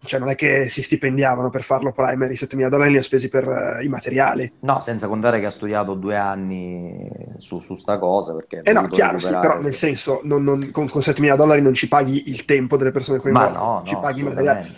Cioè 0.00 0.20
non 0.20 0.28
è 0.28 0.36
che 0.36 0.68
si 0.68 0.82
stipendiavano 0.82 1.50
per 1.50 1.64
farlo 1.64 1.92
Primer, 1.92 2.30
i 2.30 2.36
7.000 2.36 2.68
dollari 2.68 2.92
li 2.92 2.98
ho 2.98 3.02
spesi 3.02 3.28
per 3.28 3.48
eh, 3.80 3.84
i 3.84 3.88
materiali. 3.88 4.50
No, 4.60 4.78
senza 4.78 5.08
contare 5.08 5.40
che 5.40 5.46
ha 5.46 5.50
studiato 5.50 5.94
due 5.94 6.16
anni 6.16 7.10
su, 7.38 7.58
su 7.58 7.74
sta 7.74 7.98
cosa, 7.98 8.34
perché 8.34 8.60
Eh 8.62 8.72
no, 8.72 8.82
chiaro, 8.82 9.18
sì, 9.18 9.30
però 9.32 9.60
nel 9.60 9.74
senso, 9.74 10.20
non- 10.22 10.44
non- 10.44 10.70
con, 10.70 10.88
con 10.88 11.02
7.000 11.02 11.36
dollari 11.36 11.60
non 11.60 11.74
ci 11.74 11.88
paghi 11.88 12.30
il 12.30 12.44
tempo 12.44 12.76
delle 12.76 12.92
persone 12.92 13.18
Ma 13.18 13.50
coinvolte, 13.50 13.58
no, 13.58 13.82
ci 13.84 13.94
no, 13.94 14.00
paghi 14.00 14.20
i 14.20 14.22
materiali. 14.22 14.72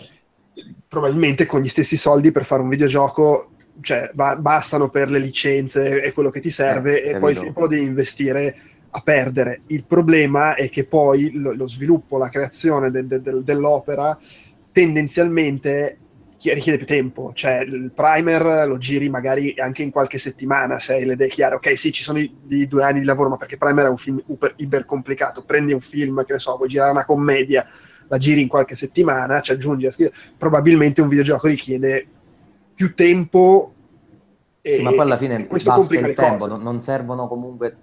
Probabilmente 0.87 1.45
con 1.45 1.61
gli 1.61 1.69
stessi 1.69 1.95
soldi 1.97 2.31
per 2.31 2.43
fare 2.43 2.61
un 2.63 2.67
videogioco, 2.69 3.50
cioè 3.79 4.11
ba- 4.13 4.35
bastano 4.35 4.89
per 4.89 5.09
le 5.09 5.19
licenze 5.19 6.01
e 6.01 6.11
quello 6.11 6.29
che 6.29 6.41
ti 6.41 6.49
serve, 6.49 7.03
Eh, 7.03 7.09
e 7.11 7.17
poi 7.17 7.31
il 7.31 7.39
tempo 7.39 7.61
lo 7.61 7.67
devi 7.67 7.83
investire 7.83 8.55
a 8.91 8.99
perdere. 8.99 9.61
Il 9.67 9.85
problema 9.85 10.55
è 10.55 10.69
che 10.69 10.85
poi 10.85 11.31
lo, 11.33 11.53
lo 11.53 11.67
sviluppo, 11.67 12.17
la 12.17 12.27
creazione 12.27 12.91
de- 12.91 13.07
de- 13.07 13.21
del- 13.21 13.43
dell'opera 13.43 14.17
tendenzialmente 14.73 15.97
chi- 16.37 16.53
richiede 16.53 16.77
più 16.77 16.87
tempo, 16.87 17.31
cioè 17.33 17.59
il 17.59 17.91
primer 17.93 18.67
lo 18.67 18.77
giri 18.77 19.09
magari 19.09 19.53
anche 19.57 19.83
in 19.83 19.91
qualche 19.91 20.17
settimana 20.17 20.79
se 20.79 20.93
hai 20.93 21.05
le 21.05 21.13
idee 21.13 21.29
chiare. 21.29 21.55
Ok, 21.55 21.77
sì, 21.77 21.91
ci 21.91 22.03
sono 22.03 22.19
i, 22.19 22.33
i 22.49 22.67
due 22.67 22.83
anni 22.83 22.99
di 22.99 23.05
lavoro, 23.05 23.29
ma 23.29 23.37
perché 23.37 23.57
primer 23.57 23.85
è 23.85 23.89
un 23.89 23.97
film 23.97 24.21
iper, 24.27 24.53
iper 24.57 24.85
complicato. 24.85 25.43
Prendi 25.43 25.71
un 25.71 25.81
film, 25.81 26.25
che 26.25 26.33
ne 26.33 26.39
so, 26.39 26.57
vuoi 26.57 26.67
girare 26.67 26.91
una 26.91 27.05
commedia, 27.05 27.65
la 28.07 28.17
giri 28.17 28.41
in 28.41 28.47
qualche 28.47 28.75
settimana, 28.75 29.39
ci 29.39 29.51
aggiungi. 29.51 29.87
Probabilmente 30.37 31.01
un 31.01 31.07
videogioco 31.07 31.47
richiede 31.47 32.07
più 32.81 32.95
tempo. 32.95 33.71
Sì, 34.63 34.79
e- 34.79 34.81
ma 34.81 34.89
poi 34.89 35.01
alla 35.01 35.17
fine 35.17 35.45
questo 35.45 35.69
basta 35.69 35.99
il 35.99 36.13
tempo, 36.15 36.47
non, 36.47 36.61
non 36.63 36.79
servono 36.79 37.27
comunque 37.27 37.75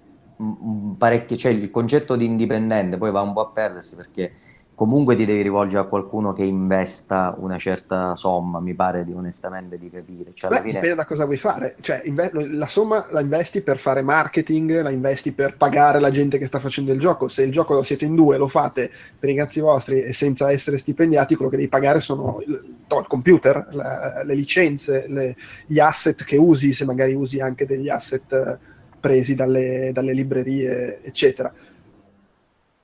parecchi, 0.97 1.37
cioè 1.37 1.51
il 1.51 1.69
concetto 1.71 2.15
di 2.15 2.25
indipendente 2.25 2.97
poi 2.97 3.11
va 3.11 3.21
un 3.21 3.33
po' 3.33 3.41
a 3.41 3.47
perdersi 3.47 3.95
perché 3.95 4.31
comunque 4.79 5.17
ti 5.17 5.25
devi 5.25 5.41
rivolgere 5.41 5.83
a 5.83 5.87
qualcuno 5.87 6.31
che 6.31 6.45
investa 6.45 7.35
una 7.37 7.57
certa 7.57 8.15
somma, 8.15 8.61
mi 8.61 8.73
pare 8.73 9.03
di 9.03 9.11
onestamente 9.11 9.77
di 9.77 9.89
capire. 9.89 10.31
Cioè, 10.33 10.49
Beh, 10.49 10.59
fine... 10.59 10.71
dipende 10.71 10.95
da 10.95 11.05
cosa 11.05 11.25
vuoi 11.25 11.35
fare. 11.35 11.75
Cioè, 11.81 12.03
inve- 12.05 12.31
la 12.31 12.65
somma 12.65 13.05
la 13.09 13.19
investi 13.19 13.59
per 13.59 13.77
fare 13.77 14.01
marketing, 14.01 14.81
la 14.81 14.89
investi 14.89 15.33
per 15.33 15.57
pagare 15.57 15.99
la 15.99 16.11
gente 16.11 16.37
che 16.37 16.45
sta 16.45 16.59
facendo 16.59 16.93
il 16.93 16.99
gioco. 17.01 17.27
Se 17.27 17.43
il 17.43 17.51
gioco 17.51 17.73
lo 17.73 17.83
siete 17.83 18.05
in 18.05 18.15
due, 18.15 18.37
lo 18.37 18.47
fate 18.47 18.89
per 19.19 19.29
i 19.29 19.35
cazzi 19.35 19.59
vostri 19.59 20.01
e 20.01 20.13
senza 20.13 20.49
essere 20.49 20.77
stipendiati, 20.77 21.35
quello 21.35 21.51
che 21.51 21.57
devi 21.57 21.67
pagare 21.67 21.99
sono 21.99 22.41
il, 22.47 22.77
no, 22.87 22.99
il 22.99 23.07
computer, 23.07 23.67
la- 23.71 24.23
le 24.23 24.33
licenze, 24.33 25.07
le- 25.09 25.35
gli 25.65 25.79
asset 25.79 26.23
che 26.23 26.37
usi, 26.37 26.71
se 26.71 26.85
magari 26.85 27.13
usi 27.13 27.41
anche 27.41 27.65
degli 27.65 27.89
asset 27.89 28.31
eh, 28.31 28.57
presi 28.97 29.35
dalle, 29.35 29.91
dalle 29.91 30.13
librerie, 30.13 31.01
eccetera. 31.03 31.53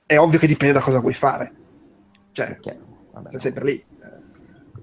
È 0.04 0.18
ovvio 0.18 0.38
che 0.38 0.46
dipende 0.46 0.74
da 0.74 0.80
cosa 0.80 1.00
vuoi 1.00 1.14
fare. 1.14 1.64
Cioè, 2.36 2.46
perché, 2.48 2.78
vabbè, 3.12 3.30
sei 3.30 3.40
sempre 3.40 3.64
lì. 3.64 3.84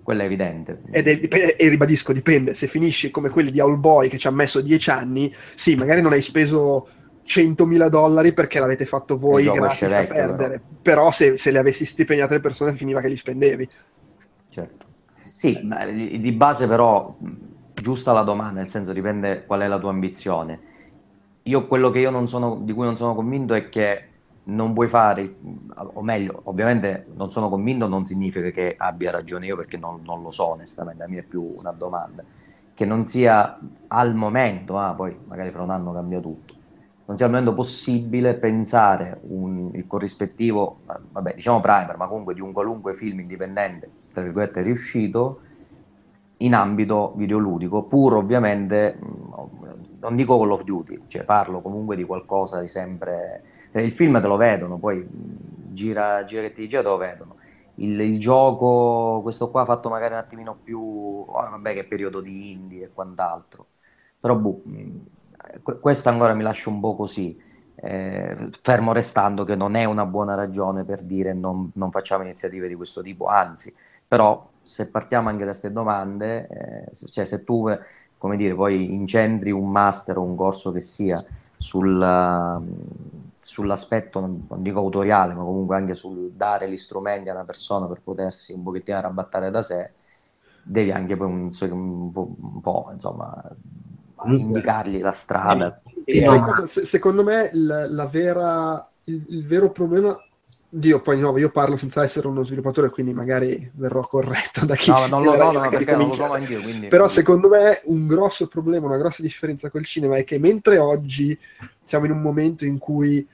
quello 0.02 0.24
è 0.24 0.26
evidente. 0.26 0.82
Ed 0.90 1.08
è- 1.08 1.56
e 1.58 1.68
ribadisco, 1.70 2.12
dipende. 2.12 2.56
Se 2.56 2.66
finisci 2.66 3.12
come 3.12 3.30
quelli 3.30 3.52
di 3.52 3.60
All 3.60 3.80
Boy 3.80 4.10
che 4.10 4.18
ci 4.18 4.28
ha 4.28 4.32
messo 4.32 4.60
dieci 4.60 4.90
anni, 4.90 5.32
sì, 5.54 5.76
magari 5.76 6.02
non 6.02 6.14
hai 6.14 6.22
speso 6.24 6.88
100.000 7.24 7.90
dollari 7.90 8.34
perché 8.34 8.60
l'avete 8.60 8.86
fatto 8.86 9.18
voi 9.18 9.44
gratis 9.44 9.84
a 9.84 10.06
perdere. 10.08 10.60
Però, 10.82 11.12
se, 11.12 11.38
se 11.38 11.52
le 11.52 11.60
avessi 11.60 11.86
stipendiate 11.86 12.34
le 12.34 12.40
persone 12.40 12.74
finiva 12.74 13.02
che 13.02 13.08
li 13.08 13.18
spendevi. 13.18 13.68
Certo. 14.50 14.86
Sì, 15.16 15.60
ma 15.64 15.86
di 15.86 16.32
base 16.32 16.68
però, 16.68 17.16
giusta 17.74 18.14
la 18.14 18.24
domanda, 18.24 18.62
nel 18.62 18.68
senso 18.68 18.94
dipende 18.94 19.46
qual 19.46 19.62
è 19.62 19.68
la 19.68 19.78
tua 19.80 19.92
ambizione. 19.92 20.60
Io 21.44 21.68
quello 21.68 21.92
che 21.92 22.00
io 22.00 22.10
non 22.10 22.28
sono, 22.28 22.62
di 22.64 22.74
cui 22.74 22.86
non 22.86 22.98
sono 22.98 23.14
convinto 23.14 23.54
è 23.54 23.70
che 23.70 24.08
non 24.46 24.74
vuoi 24.74 24.88
fare, 24.88 25.36
o 25.76 26.02
meglio, 26.02 26.42
ovviamente 26.46 27.08
non 27.16 27.32
sono 27.32 27.50
convinto 27.50 27.88
non 27.88 28.04
significa 28.04 28.50
che 28.50 28.76
abbia 28.78 29.12
ragione 29.12 29.46
io 29.46 29.56
perché 29.56 29.78
non, 29.78 30.02
non 30.04 30.22
lo 30.22 30.32
so 30.32 30.50
onestamente, 30.50 31.04
la 31.04 31.10
mia 31.10 31.22
è 31.22 31.24
più 31.24 31.48
una 31.50 31.72
domanda, 31.72 32.24
che 32.74 32.86
non 32.86 33.06
sia 33.06 33.58
al 33.88 34.16
momento, 34.16 34.78
ah, 34.78 34.94
poi 34.94 35.18
magari 35.26 35.52
fra 35.52 35.62
un 35.62 35.70
anno 35.70 35.94
cambia 35.94 36.20
tutto, 36.20 36.54
non 37.06 37.16
sia 37.16 37.26
al 37.26 37.32
momento 37.32 37.54
possibile 37.54 38.34
pensare 38.34 39.20
un, 39.28 39.70
il 39.74 39.88
corrispettivo, 39.88 40.80
vabbè 41.12 41.36
diciamo 41.36 41.60
primer, 41.62 41.96
ma 41.96 42.08
comunque 42.08 42.34
di 42.34 42.42
un 42.42 42.52
qualunque 42.52 42.96
film 42.96 43.20
indipendente, 43.22 43.90
tra 44.12 44.24
virgolette, 44.24 44.62
riuscito 44.62 45.40
in 46.38 46.54
ambito 46.54 47.14
videoludico, 47.16 47.84
pur 47.84 48.16
ovviamente, 48.16 49.00
non 50.02 50.16
dico 50.16 50.38
Call 50.38 50.52
of 50.52 50.64
Duty, 50.64 51.04
cioè 51.08 51.24
parlo 51.24 51.62
comunque 51.62 51.96
di 51.96 52.04
qualcosa 52.04 52.60
di 52.60 52.68
sempre... 52.68 53.44
Il 53.76 53.92
film 53.92 54.22
te 54.22 54.28
lo 54.28 54.38
vedono, 54.38 54.78
poi 54.78 55.06
gira, 55.10 56.24
gira 56.26 56.42
che 56.44 56.52
ti 56.54 56.68
gira 56.68 56.82
te 56.84 56.90
lo 56.90 56.98
vedono. 56.98 57.36
Il, 57.76 58.00
il 58.00 58.20
gioco, 58.20 59.20
questo 59.24 59.50
qua 59.50 59.66
fatto 59.66 59.90
magari 59.90 60.14
un 60.14 60.20
attimino 60.20 60.56
più... 60.62 60.80
ora 61.28 61.50
vabbè 61.50 61.74
che 61.74 61.86
periodo 61.86 62.22
di 62.22 62.52
indie 62.52 62.86
e 62.86 62.90
quant'altro, 62.94 63.66
però 64.20 64.36
boh, 64.38 64.62
mh, 64.64 65.00
que- 65.64 65.80
questa 65.80 66.10
ancora 66.12 66.34
mi 66.36 66.44
lascia 66.44 66.70
un 66.70 66.80
po' 66.80 66.96
così, 66.96 67.36
eh, 67.76 68.50
fermo 68.62 68.94
restando 68.94 69.44
che 69.44 69.56
non 69.56 69.74
è 69.76 69.86
una 69.86 70.06
buona 70.06 70.36
ragione 70.36 70.84
per 70.84 71.02
dire 71.02 71.34
non, 71.34 71.72
non 71.74 71.90
facciamo 71.92 72.22
iniziative 72.24 72.68
di 72.68 72.76
questo 72.76 73.02
tipo, 73.02 73.26
anzi, 73.26 73.74
però 74.08 74.50
se 74.62 74.88
partiamo 74.90 75.30
anche 75.30 75.44
da 75.46 75.50
queste 75.50 75.72
domande, 75.72 76.48
eh, 76.92 76.96
cioè 77.10 77.26
se 77.26 77.44
tu, 77.44 77.68
come 78.20 78.38
dire, 78.38 78.54
poi 78.54 78.94
incentri 78.94 79.50
un 79.52 79.70
master 79.70 80.18
o 80.18 80.22
un 80.24 80.36
corso 80.36 80.72
che 80.72 80.80
sia 80.80 81.18
sul, 81.58 82.00
sull'aspetto, 83.44 84.20
non, 84.20 84.46
non 84.50 84.62
dico 84.62 84.80
autoriale, 84.80 85.34
ma 85.34 85.44
comunque 85.44 85.76
anche 85.76 85.94
sul 85.94 86.32
dare 86.34 86.70
gli 86.70 86.78
strumenti 86.78 87.30
a 87.30 87.34
una 87.34 87.46
persona 87.46 87.88
per 87.88 88.02
potersi 88.02 88.54
un 88.54 88.64
pochettino 88.64 88.98
arrabattare 88.98 89.52
da 89.52 89.62
sé, 89.62 89.92
devi 90.62 90.92
anche 90.92 91.18
poi 91.18 91.28
un, 91.28 91.50
un 91.72 92.12
po', 92.12 92.36
un 92.40 92.62
po', 92.62 92.90
insomma, 92.92 93.42
indicargli 94.36 95.00
la 95.02 95.12
strada. 95.12 95.82
No? 96.12 96.66
Se- 96.68 96.86
secondo 96.86 97.24
me 97.24 97.50
la, 97.54 97.88
la 97.90 98.06
vera, 98.08 98.92
il, 99.06 99.26
il 99.30 99.46
vero 99.46 99.72
problema, 99.72 100.18
Dio, 100.76 101.02
poi 101.02 101.18
di 101.18 101.22
nuovo 101.22 101.38
io 101.38 101.52
parlo 101.52 101.76
senza 101.76 102.02
essere 102.02 102.28
uno 102.28 102.44
sviluppatore, 102.44 102.90
quindi 102.90 103.14
magari 103.14 103.70
verrò 103.76 104.08
corretto 104.08 104.66
da 104.66 104.76
chi 104.76 104.90
No, 104.90 105.06
non 105.06 105.22
lo, 105.22 105.36
no, 105.38 105.52
io 105.52 105.60
no, 105.60 105.70
perché 105.70 105.92
non 105.92 106.08
lo 106.08 106.12
ricomincia. 106.12 106.24
sono 106.24 106.34
anch'io, 106.34 106.62
quindi... 106.62 106.88
Però 106.88 107.08
secondo 107.08 107.48
me 107.48 107.82
un 107.86 108.08
grosso 108.08 108.48
problema, 108.48 108.88
una 108.88 108.98
grossa 108.98 109.22
differenza 109.22 109.70
col 109.70 109.86
cinema 109.86 110.18
è 110.18 110.24
che 110.24 110.40
mentre 110.40 110.80
oggi 110.80 111.38
siamo 111.84 112.06
in 112.06 112.12
un 112.12 112.22
momento 112.22 112.66
in 112.66 112.80
cui 112.80 113.28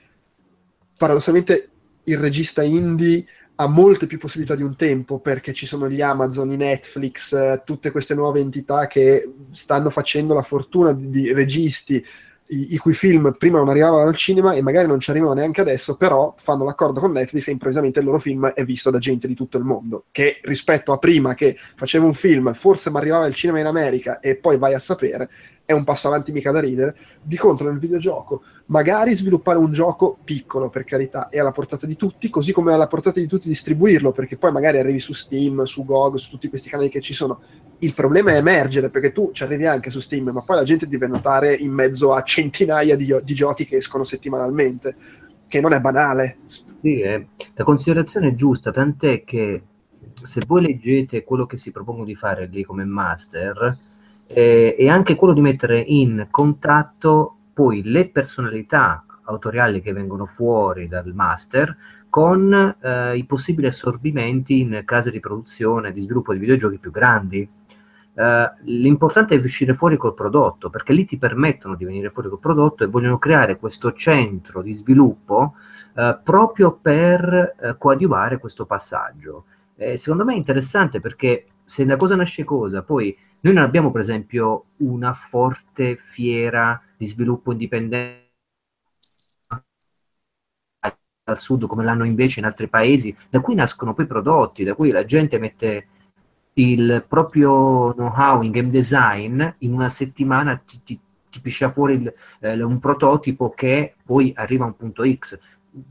paradossalmente 0.98 1.70
il 2.04 2.18
regista 2.18 2.62
indie 2.62 3.24
ha 3.54 3.66
molte 3.66 4.06
più 4.06 4.18
possibilità 4.18 4.54
di 4.54 4.62
un 4.62 4.76
tempo 4.76 5.18
perché 5.18 5.54
ci 5.54 5.64
sono 5.64 5.88
gli 5.88 6.02
Amazon, 6.02 6.52
i 6.52 6.56
Netflix, 6.56 7.32
eh, 7.32 7.62
tutte 7.64 7.90
queste 7.90 8.14
nuove 8.14 8.40
entità 8.40 8.86
che 8.86 9.32
stanno 9.52 9.88
facendo 9.88 10.34
la 10.34 10.42
fortuna 10.42 10.92
di, 10.92 11.08
di 11.08 11.32
registi 11.32 12.04
i, 12.50 12.74
i 12.74 12.76
cui 12.78 12.94
film 12.94 13.34
prima 13.38 13.58
non 13.58 13.68
arrivavano 13.68 14.08
al 14.08 14.16
cinema 14.16 14.54
e 14.54 14.62
magari 14.62 14.86
non 14.86 15.00
ci 15.00 15.10
arrivano 15.10 15.34
neanche 15.34 15.60
adesso, 15.60 15.96
però 15.96 16.34
fanno 16.36 16.64
l'accordo 16.64 17.00
con 17.00 17.12
Netflix 17.12 17.48
e 17.48 17.52
improvvisamente 17.52 18.00
il 18.00 18.04
loro 18.04 18.18
film 18.18 18.48
è 18.48 18.64
visto 18.64 18.90
da 18.90 18.98
gente 18.98 19.26
di 19.26 19.34
tutto 19.34 19.58
il 19.58 19.64
mondo, 19.64 20.06
che 20.10 20.40
rispetto 20.42 20.92
a 20.92 20.98
prima 20.98 21.34
che 21.34 21.56
facevo 21.56 22.06
un 22.06 22.14
film, 22.14 22.52
forse 22.54 22.90
mi 22.90 22.96
arrivava 22.96 23.24
al 23.24 23.34
cinema 23.34 23.60
in 23.60 23.66
America 23.66 24.20
e 24.20 24.36
poi 24.36 24.58
vai 24.58 24.74
a 24.74 24.78
sapere, 24.78 25.30
è 25.70 25.72
un 25.72 25.84
passo 25.84 26.08
avanti 26.08 26.32
mica 26.32 26.50
da 26.50 26.58
ridere. 26.58 26.96
Di 27.22 27.36
contro 27.36 27.70
nel 27.70 27.78
videogioco, 27.78 28.42
magari 28.66 29.14
sviluppare 29.14 29.56
un 29.56 29.72
gioco 29.72 30.18
piccolo, 30.24 30.68
per 30.68 30.82
carità, 30.82 31.28
è 31.28 31.38
alla 31.38 31.52
portata 31.52 31.86
di 31.86 31.94
tutti, 31.94 32.28
così 32.28 32.52
come 32.52 32.72
è 32.72 32.74
alla 32.74 32.88
portata 32.88 33.20
di 33.20 33.28
tutti 33.28 33.46
distribuirlo, 33.46 34.10
perché 34.10 34.36
poi 34.36 34.50
magari 34.50 34.78
arrivi 34.78 34.98
su 34.98 35.12
Steam, 35.12 35.62
su 35.62 35.84
GOG, 35.84 36.16
su 36.16 36.30
tutti 36.30 36.48
questi 36.48 36.68
canali 36.68 36.88
che 36.88 37.00
ci 37.00 37.14
sono. 37.14 37.40
Il 37.78 37.94
problema 37.94 38.32
è 38.32 38.36
emergere, 38.36 38.90
perché 38.90 39.12
tu 39.12 39.30
ci 39.32 39.44
arrivi 39.44 39.64
anche 39.66 39.90
su 39.90 40.00
Steam, 40.00 40.30
ma 40.30 40.42
poi 40.42 40.56
la 40.56 40.64
gente 40.64 40.88
deve 40.88 41.06
notare 41.06 41.54
in 41.54 41.70
mezzo 41.70 42.12
a 42.12 42.22
centinaia 42.22 42.96
di, 42.96 43.14
di 43.22 43.34
giochi 43.34 43.64
che 43.64 43.76
escono 43.76 44.02
settimanalmente, 44.02 44.96
che 45.46 45.60
non 45.60 45.72
è 45.72 45.80
banale. 45.80 46.38
Sì, 46.80 47.00
eh, 47.00 47.28
la 47.54 47.64
considerazione 47.64 48.30
è 48.30 48.34
giusta, 48.34 48.72
tant'è 48.72 49.22
che 49.22 49.62
se 50.20 50.42
voi 50.44 50.62
leggete 50.62 51.22
quello 51.22 51.46
che 51.46 51.56
si 51.56 51.70
propongono 51.70 52.06
di 52.06 52.16
fare 52.16 52.46
lì 52.46 52.64
come 52.64 52.84
master, 52.84 53.76
eh, 54.32 54.74
è 54.76 54.88
anche 54.88 55.14
quello 55.14 55.32
di 55.32 55.40
mettere 55.40 55.80
in 55.80 56.28
contatto 56.30 57.36
poi 57.52 57.82
le 57.82 58.08
personalità 58.08 59.04
autoriali 59.24 59.80
che 59.80 59.92
vengono 59.92 60.26
fuori 60.26 60.88
dal 60.88 61.12
master 61.14 61.76
con 62.08 62.76
eh, 62.80 63.16
i 63.16 63.24
possibili 63.24 63.66
assorbimenti 63.66 64.60
in 64.60 64.82
case 64.84 65.10
di 65.10 65.20
produzione, 65.20 65.92
di 65.92 66.00
sviluppo 66.00 66.32
di 66.32 66.38
videogiochi 66.38 66.78
più 66.78 66.90
grandi. 66.90 67.48
Eh, 68.12 68.52
l'importante 68.64 69.34
è 69.34 69.38
uscire 69.38 69.74
fuori 69.74 69.96
col 69.96 70.14
prodotto, 70.14 70.70
perché 70.70 70.92
lì 70.92 71.04
ti 71.04 71.18
permettono 71.18 71.76
di 71.76 71.84
venire 71.84 72.10
fuori 72.10 72.28
col 72.28 72.40
prodotto 72.40 72.82
e 72.82 72.88
vogliono 72.88 73.18
creare 73.18 73.58
questo 73.58 73.92
centro 73.92 74.62
di 74.62 74.74
sviluppo 74.74 75.54
eh, 75.94 76.18
proprio 76.22 76.72
per 76.72 77.56
eh, 77.60 77.76
coadiuvare 77.78 78.38
questo 78.38 78.66
passaggio. 78.66 79.44
Eh, 79.76 79.96
secondo 79.96 80.24
me 80.24 80.34
è 80.34 80.36
interessante 80.36 80.98
perché 80.98 81.46
se 81.64 81.84
la 81.84 81.96
cosa 81.96 82.16
nasce 82.16 82.42
cosa, 82.42 82.82
poi 82.82 83.16
noi 83.40 83.54
non 83.54 83.62
abbiamo 83.62 83.90
per 83.90 84.00
esempio 84.00 84.66
una 84.78 85.14
forte 85.14 85.96
fiera 85.96 86.80
di 86.96 87.06
sviluppo 87.06 87.52
indipendente 87.52 88.28
al 91.30 91.38
sud 91.38 91.66
come 91.66 91.84
l'hanno 91.84 92.04
invece 92.04 92.40
in 92.40 92.46
altri 92.46 92.68
paesi, 92.68 93.16
da 93.28 93.40
cui 93.40 93.54
nascono 93.54 93.94
poi 93.94 94.06
prodotti, 94.06 94.64
da 94.64 94.74
cui 94.74 94.90
la 94.90 95.04
gente 95.04 95.38
mette 95.38 95.86
il 96.54 97.04
proprio 97.08 97.92
know-how 97.94 98.42
in 98.42 98.50
game 98.50 98.70
design, 98.70 99.42
in 99.58 99.72
una 99.72 99.88
settimana 99.88 100.56
ti, 100.56 100.82
ti, 100.82 101.00
ti 101.30 101.40
piscia 101.40 101.70
fuori 101.70 101.94
il, 101.94 102.12
eh, 102.40 102.62
un 102.62 102.78
prototipo 102.80 103.50
che 103.50 103.94
poi 104.04 104.32
arriva 104.36 104.64
a 104.64 104.68
un 104.68 104.76
punto 104.76 105.04
X. 105.08 105.38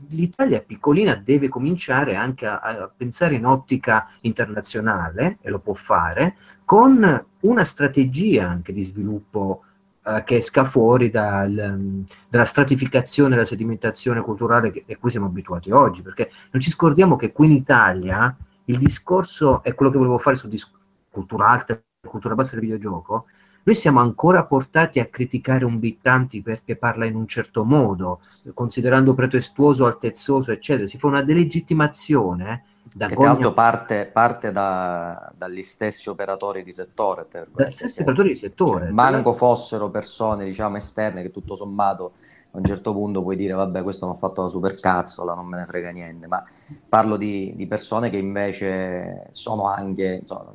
L'Italia 0.08 0.60
piccolina, 0.60 1.14
deve 1.14 1.48
cominciare 1.48 2.14
anche 2.14 2.46
a, 2.46 2.58
a 2.58 2.92
pensare 2.94 3.34
in 3.34 3.46
ottica 3.46 4.10
internazionale, 4.20 5.38
e 5.40 5.48
lo 5.48 5.58
può 5.58 5.72
fare, 5.72 6.36
con 6.70 7.24
una 7.40 7.64
strategia 7.64 8.48
anche 8.48 8.72
di 8.72 8.84
sviluppo 8.84 9.64
eh, 10.04 10.22
che 10.24 10.36
esca 10.36 10.64
fuori 10.64 11.10
dal, 11.10 12.04
dalla 12.28 12.44
stratificazione, 12.44 13.34
dalla 13.34 13.44
sedimentazione 13.44 14.20
culturale 14.20 14.84
a 14.88 14.96
cui 14.96 15.10
siamo 15.10 15.26
abituati 15.26 15.72
oggi, 15.72 16.00
perché 16.00 16.30
non 16.52 16.62
ci 16.62 16.70
scordiamo 16.70 17.16
che 17.16 17.32
qui 17.32 17.46
in 17.46 17.54
Italia 17.54 18.36
il 18.66 18.78
discorso 18.78 19.64
è 19.64 19.74
quello 19.74 19.90
che 19.90 19.98
volevo 19.98 20.18
fare 20.18 20.38
discorso 20.44 20.78
cultura 21.10 21.48
alta, 21.48 21.82
cultura 22.06 22.36
bassa 22.36 22.52
del 22.52 22.62
videogioco, 22.62 23.24
noi 23.64 23.74
siamo 23.74 23.98
ancora 23.98 24.44
portati 24.44 25.00
a 25.00 25.06
criticare 25.06 25.64
un 25.64 25.80
Bittanti 25.80 26.40
perché 26.40 26.76
parla 26.76 27.04
in 27.04 27.16
un 27.16 27.26
certo 27.26 27.64
modo, 27.64 28.20
considerando 28.54 29.12
pretestuoso, 29.14 29.86
altezzoso, 29.86 30.52
eccetera. 30.52 30.86
Si 30.86 30.98
fa 30.98 31.08
una 31.08 31.22
delegittimazione 31.22 32.62
da 32.82 33.06
Che 33.06 33.12
tra 33.12 33.14
gogna- 33.14 33.28
l'altro 33.32 33.52
parte, 33.52 34.06
parte 34.06 34.52
da- 34.52 35.30
dagli 35.36 35.62
stessi 35.62 36.08
operatori 36.08 36.62
di 36.62 36.72
settore. 36.72 37.26
tra 37.28 37.46
dagli 37.52 37.72
stessi 37.72 38.00
operatori 38.00 38.30
di 38.30 38.36
settore. 38.36 38.86
cioè, 38.86 38.92
manco 38.92 39.32
fossero 39.34 39.90
persone, 39.90 40.44
diciamo, 40.44 40.76
esterne 40.76 41.22
che 41.22 41.30
tutto 41.30 41.54
sommato 41.54 42.12
a 42.52 42.58
un 42.58 42.64
certo 42.64 42.92
punto 42.92 43.22
puoi 43.22 43.36
dire 43.36 43.52
vabbè 43.52 43.82
questo 43.84 44.06
mi 44.06 44.12
ha 44.12 44.16
fatto 44.16 44.42
la 44.42 44.48
supercazzola, 44.48 45.34
non 45.34 45.46
me 45.46 45.58
ne 45.58 45.66
frega 45.66 45.90
niente, 45.90 46.26
ma 46.26 46.42
parlo 46.88 47.16
di, 47.16 47.52
di 47.54 47.66
persone 47.68 48.10
che 48.10 48.16
invece 48.16 49.26
sono 49.30 49.68
anche, 49.68 50.16
insomma, 50.20 50.52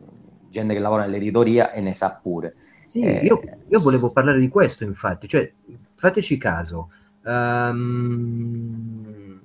gente 0.49 0.73
che 0.73 0.79
lavora 0.79 1.03
nell'editoria 1.03 1.71
e 1.71 1.79
ne 1.81 1.93
sa 1.93 2.19
pure. 2.21 2.55
Sì, 2.89 2.99
Eh, 3.01 3.23
io, 3.25 3.39
io 3.67 3.79
volevo 3.79 4.11
parlare 4.11 4.39
di 4.39 4.47
questo, 4.49 4.83
infatti, 4.83 5.27
cioè, 5.27 5.49
fateci 5.95 6.37
caso. 6.37 6.89
Ehm, 7.25 9.39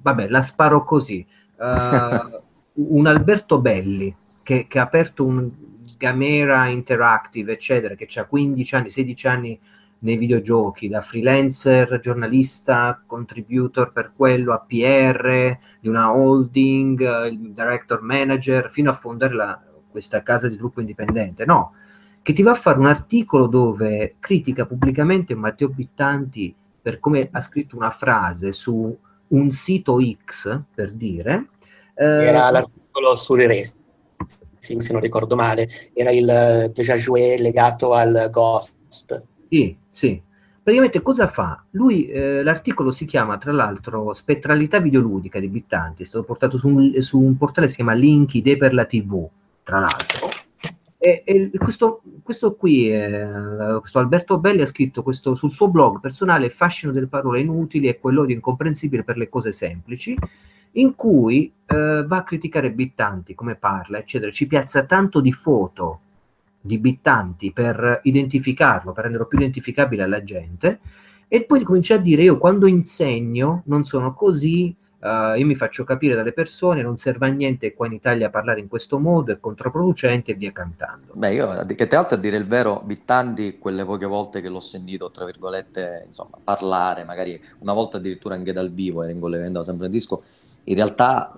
vabbè, 0.00 0.28
la 0.28 0.42
sparo 0.42 0.84
così. 0.84 1.26
Eh, 1.56 2.42
un 2.74 3.06
Alberto 3.06 3.60
Belli 3.60 4.14
che, 4.42 4.66
che 4.68 4.78
ha 4.78 4.82
aperto 4.82 5.24
un 5.24 5.50
Gamera 5.96 6.66
Interactive, 6.66 7.52
eccetera, 7.52 7.94
che 7.94 8.08
ha 8.18 8.24
15 8.26 8.74
anni, 8.74 8.90
16 8.90 9.26
anni 9.26 9.60
nei 10.00 10.16
videogiochi, 10.16 10.88
da 10.88 11.00
freelancer, 11.00 11.98
giornalista, 12.00 13.02
contributor 13.06 13.92
per 13.92 14.12
quello, 14.14 14.52
APR, 14.52 15.58
di 15.80 15.88
una 15.88 16.14
holding, 16.14 17.26
il 17.26 17.52
director 17.52 18.02
manager, 18.02 18.70
fino 18.70 18.90
a 18.90 18.94
fondare 18.94 19.34
la- 19.34 19.62
questa 19.90 20.22
casa 20.22 20.48
di 20.48 20.54
sviluppo 20.54 20.80
indipendente. 20.80 21.46
No, 21.46 21.72
che 22.20 22.32
ti 22.32 22.42
va 22.42 22.52
a 22.52 22.56
fare 22.56 22.78
un 22.78 22.86
articolo 22.86 23.46
dove 23.46 24.16
critica 24.18 24.66
pubblicamente 24.66 25.34
Matteo 25.34 25.68
Bittanti 25.68 26.54
per 26.82 26.98
come 26.98 27.28
ha 27.30 27.40
scritto 27.40 27.76
una 27.76 27.90
frase 27.90 28.52
su 28.52 28.96
un 29.34 29.50
sito 29.50 29.98
X, 30.24 30.62
per 30.74 30.92
dire. 30.92 31.48
Eh, 31.94 32.04
Era 32.04 32.50
l'articolo 32.50 33.16
sui 33.16 33.46
racing, 33.46 34.80
se 34.80 34.92
non 34.92 35.00
ricordo 35.00 35.36
male, 35.36 35.68
era 35.92 36.10
il 36.10 36.28
eh, 36.28 36.70
déjà 36.72 36.96
joué 36.96 37.36
legato 37.38 37.92
al 37.94 38.28
Ghost. 38.30 39.22
Sì, 39.48 39.76
sì. 39.90 40.22
Praticamente 40.62 41.02
cosa 41.02 41.28
fa? 41.28 41.62
Lui, 41.72 42.06
eh, 42.06 42.42
l'articolo 42.42 42.90
si 42.90 43.04
chiama 43.04 43.36
tra 43.36 43.52
l'altro 43.52 44.14
Spettralità 44.14 44.80
videoludica 44.80 45.38
di 45.38 45.48
Bittanti, 45.48 46.02
è 46.02 46.06
stato 46.06 46.24
portato 46.24 46.56
su 46.56 46.68
un, 46.68 47.02
su 47.02 47.20
un 47.20 47.36
portale 47.36 47.66
che 47.66 47.72
si 47.72 47.82
chiama 47.82 47.92
Link 47.92 48.34
Idee 48.34 48.56
per 48.56 48.72
la 48.72 48.86
TV, 48.86 49.28
tra 49.62 49.80
l'altro. 49.80 50.30
E, 51.06 51.22
e 51.22 51.50
questo, 51.58 52.00
questo, 52.22 52.54
qui, 52.54 52.90
eh, 52.90 53.76
questo 53.78 53.98
Alberto 53.98 54.38
Belli 54.38 54.62
ha 54.62 54.66
scritto 54.66 55.02
questo 55.02 55.34
sul 55.34 55.50
suo 55.50 55.68
blog 55.68 56.00
personale 56.00 56.48
Fascino 56.48 56.92
delle 56.92 57.08
parole 57.08 57.40
inutili 57.40 57.88
e 57.88 57.98
quell'odio 57.98 58.34
incomprensibile 58.34 59.04
per 59.04 59.18
le 59.18 59.28
cose 59.28 59.52
semplici, 59.52 60.16
in 60.72 60.94
cui 60.94 61.52
eh, 61.66 62.04
va 62.06 62.16
a 62.16 62.22
criticare 62.22 62.72
Bittanti, 62.72 63.34
come 63.34 63.54
parla, 63.54 63.98
eccetera, 63.98 64.30
ci 64.30 64.46
piazza 64.46 64.86
tanto 64.86 65.20
di 65.20 65.30
foto 65.30 66.00
di 66.58 66.78
Bittanti 66.78 67.52
per 67.52 68.00
identificarlo, 68.04 68.92
per 68.92 69.02
renderlo 69.02 69.26
più 69.26 69.36
identificabile 69.36 70.04
alla 70.04 70.24
gente, 70.24 70.80
e 71.28 71.44
poi 71.44 71.62
comincia 71.64 71.96
a 71.96 71.98
dire 71.98 72.22
io 72.22 72.38
quando 72.38 72.66
insegno 72.66 73.60
non 73.66 73.84
sono 73.84 74.14
così, 74.14 74.74
uh, 75.04 75.36
io 75.36 75.44
mi 75.44 75.54
faccio 75.54 75.84
capire 75.84 76.14
dalle 76.14 76.32
persone, 76.32 76.82
non 76.82 76.96
serve 76.96 77.26
a 77.26 77.30
niente 77.30 77.74
qua 77.74 77.86
in 77.86 77.92
Italia 77.92 78.30
parlare 78.30 78.60
in 78.60 78.68
questo 78.68 78.98
modo, 78.98 79.32
è 79.32 79.38
controproducente 79.38 80.32
e 80.32 80.34
via 80.34 80.50
cantando. 80.50 81.12
Beh, 81.12 81.34
io 81.34 81.64
che 81.66 81.86
tra 81.86 81.98
l'altro 81.98 82.16
a 82.16 82.20
dire 82.20 82.36
il 82.36 82.46
vero, 82.46 82.80
Bittanti, 82.84 83.58
quelle 83.58 83.84
poche 83.84 84.06
volte 84.06 84.40
che 84.40 84.48
l'ho 84.48 84.60
sentito, 84.60 85.10
tra 85.10 85.24
virgolette, 85.26 86.04
insomma, 86.06 86.38
parlare, 86.42 87.04
magari 87.04 87.40
una 87.58 87.74
volta 87.74 87.98
addirittura 87.98 88.34
anche 88.34 88.52
dal 88.52 88.72
vivo, 88.72 89.02
era 89.02 89.12
in 89.12 89.20
collegamento 89.20 89.58
a 89.60 89.64
San 89.64 89.76
Francisco, 89.76 90.22
in 90.64 90.74
realtà, 90.76 91.34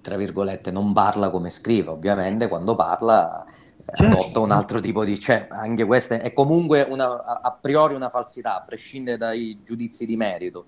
tra 0.00 0.16
virgolette, 0.16 0.72
non 0.72 0.92
parla 0.92 1.30
come 1.30 1.50
scrive, 1.50 1.90
ovviamente 1.90 2.48
quando 2.48 2.74
parla 2.74 3.44
certo. 3.84 4.04
adotta 4.04 4.40
un 4.40 4.50
altro 4.50 4.80
tipo 4.80 5.04
di... 5.04 5.18
cioè 5.20 5.46
anche 5.48 5.84
questa 5.84 6.18
è 6.20 6.32
comunque 6.32 6.84
una, 6.88 7.22
a 7.40 7.56
priori 7.60 7.94
una 7.94 8.08
falsità, 8.08 8.56
a 8.56 8.64
prescindere 8.66 9.16
dai 9.16 9.60
giudizi 9.64 10.04
di 10.06 10.16
merito. 10.16 10.66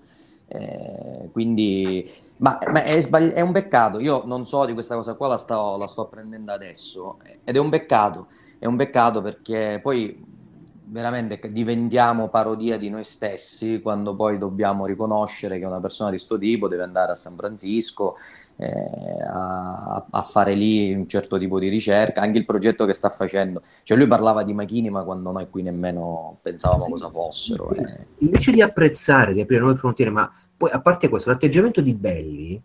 Eh, 0.51 1.29
quindi, 1.31 2.09
ma, 2.37 2.57
ma 2.71 2.81
è, 2.83 2.99
sbagli- 2.99 3.31
è, 3.31 3.41
un 3.41 3.51
peccato. 3.51 3.99
Io 3.99 4.23
non 4.25 4.45
so 4.45 4.65
di 4.65 4.73
questa 4.73 4.95
cosa 4.95 5.13
qua, 5.13 5.27
la 5.27 5.37
sto, 5.37 5.77
la 5.77 5.87
sto 5.87 6.01
apprendendo 6.01 6.51
adesso 6.51 7.19
ed 7.43 7.55
è 7.55 7.59
un 7.59 7.69
peccato. 7.69 8.27
È 8.57 8.65
un 8.65 8.75
peccato 8.75 9.21
perché 9.21 9.79
poi 9.81 10.25
veramente 10.91 11.39
diventiamo 11.51 12.29
parodia 12.29 12.77
di 12.77 12.89
noi 12.89 13.03
stessi 13.03 13.79
quando 13.79 14.15
poi 14.15 14.39
dobbiamo 14.39 14.87
riconoscere 14.87 15.59
che 15.59 15.65
una 15.65 15.79
persona 15.79 16.09
di 16.09 16.15
questo 16.15 16.39
tipo 16.39 16.67
deve 16.67 16.83
andare 16.83 17.11
a 17.11 17.15
San 17.15 17.35
Francisco 17.35 18.15
a, 18.65 20.05
a, 20.09 20.21
fare 20.21 20.53
lì 20.53 20.93
un 20.93 21.07
certo 21.07 21.37
tipo 21.37 21.59
di 21.59 21.69
ricerca, 21.69 22.21
anche 22.21 22.39
il 22.39 22.45
progetto 22.45 22.85
che 22.85 22.93
sta 22.93 23.09
facendo. 23.09 23.63
Cioè 23.83 23.97
lui 23.97 24.07
parlava 24.07 24.43
di 24.43 24.53
macchine, 24.53 24.89
ma 24.89 25.03
quando 25.03 25.31
noi 25.31 25.49
qui 25.49 25.61
nemmeno 25.61 26.39
pensavamo 26.41 26.85
sì, 26.85 26.91
cosa 26.91 27.09
fossero. 27.09 27.69
Sì. 27.73 27.81
Eh. 27.81 28.05
Invece 28.17 28.51
di 28.51 28.61
apprezzare, 28.61 29.33
di 29.33 29.41
aprire 29.41 29.61
nuove 29.61 29.77
frontiere, 29.77 30.11
ma 30.11 30.31
poi 30.57 30.71
a 30.71 30.81
parte 30.81 31.07
questo, 31.07 31.29
l'atteggiamento 31.29 31.79
di 31.79 31.93
Belli, 31.93 32.61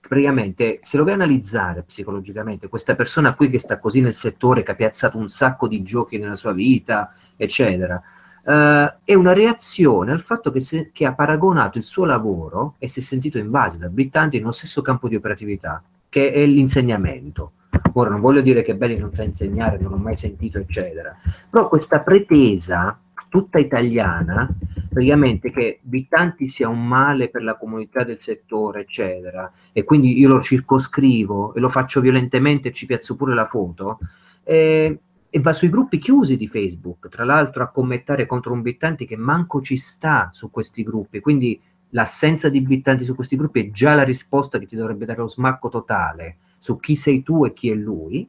praticamente 0.00 0.78
se 0.82 0.96
lo 0.96 1.04
vai 1.04 1.12
a 1.12 1.16
analizzare 1.16 1.82
psicologicamente, 1.82 2.68
questa 2.68 2.96
persona 2.96 3.34
qui 3.34 3.48
che 3.48 3.60
sta 3.60 3.78
così 3.78 4.00
nel 4.00 4.14
settore, 4.14 4.64
che 4.64 4.72
ha 4.72 4.76
piazzato 4.76 5.16
un 5.16 5.28
sacco 5.28 5.68
di 5.68 5.82
giochi 5.82 6.18
nella 6.18 6.36
sua 6.36 6.52
vita, 6.52 7.12
eccetera, 7.36 8.02
Uh, 8.46 9.02
è 9.02 9.12
una 9.12 9.32
reazione 9.32 10.12
al 10.12 10.20
fatto 10.20 10.52
che, 10.52 10.60
se, 10.60 10.90
che, 10.92 11.04
ha 11.04 11.14
paragonato 11.14 11.78
il 11.78 11.84
suo 11.84 12.04
lavoro 12.04 12.76
e 12.78 12.86
si 12.86 13.00
è 13.00 13.02
sentito 13.02 13.38
invaso 13.38 13.76
da 13.76 13.86
abitanti 13.86 14.38
nello 14.38 14.52
stesso 14.52 14.82
campo 14.82 15.08
di 15.08 15.16
operatività, 15.16 15.82
che 16.08 16.32
è 16.32 16.46
l'insegnamento. 16.46 17.54
Ora 17.94 18.10
non 18.10 18.20
voglio 18.20 18.42
dire 18.42 18.62
che 18.62 18.76
Belli 18.76 18.98
non 18.98 19.12
sa 19.12 19.24
insegnare, 19.24 19.78
non 19.78 19.90
l'ho 19.90 19.96
mai 19.96 20.14
sentito, 20.14 20.58
eccetera, 20.58 21.12
però 21.50 21.68
questa 21.68 22.02
pretesa 22.02 22.96
tutta 23.28 23.58
italiana, 23.58 24.48
praticamente 24.88 25.50
che 25.50 25.80
Bittanti 25.82 26.48
sia 26.48 26.68
un 26.68 26.86
male 26.86 27.28
per 27.28 27.42
la 27.42 27.56
comunità 27.56 28.04
del 28.04 28.20
settore, 28.20 28.82
eccetera, 28.82 29.50
e 29.72 29.84
quindi 29.84 30.18
io 30.18 30.28
lo 30.28 30.40
circoscrivo 30.40 31.52
e 31.52 31.60
lo 31.60 31.68
faccio 31.68 32.00
violentemente 32.00 32.68
e 32.68 32.72
ci 32.72 32.86
piazzo 32.86 33.16
pure 33.16 33.34
la 33.34 33.46
foto, 33.46 33.98
eh, 34.44 34.98
e 35.36 35.40
va 35.40 35.52
sui 35.52 35.68
gruppi 35.68 35.98
chiusi 35.98 36.38
di 36.38 36.48
Facebook, 36.48 37.10
tra 37.10 37.22
l'altro 37.22 37.62
a 37.62 37.68
commentare 37.68 38.24
contro 38.24 38.54
un 38.54 38.62
Bittanti 38.62 39.04
che 39.04 39.18
manco 39.18 39.60
ci 39.60 39.76
sta 39.76 40.30
su 40.32 40.50
questi 40.50 40.82
gruppi, 40.82 41.20
quindi 41.20 41.60
l'assenza 41.90 42.48
di 42.48 42.62
Bittanti 42.62 43.04
su 43.04 43.14
questi 43.14 43.36
gruppi 43.36 43.60
è 43.60 43.70
già 43.70 43.92
la 43.92 44.02
risposta 44.02 44.58
che 44.58 44.64
ti 44.64 44.76
dovrebbe 44.76 45.04
dare 45.04 45.18
lo 45.18 45.28
smacco 45.28 45.68
totale 45.68 46.38
su 46.58 46.80
chi 46.80 46.96
sei 46.96 47.22
tu 47.22 47.44
e 47.44 47.52
chi 47.52 47.68
è 47.68 47.74
lui. 47.74 48.26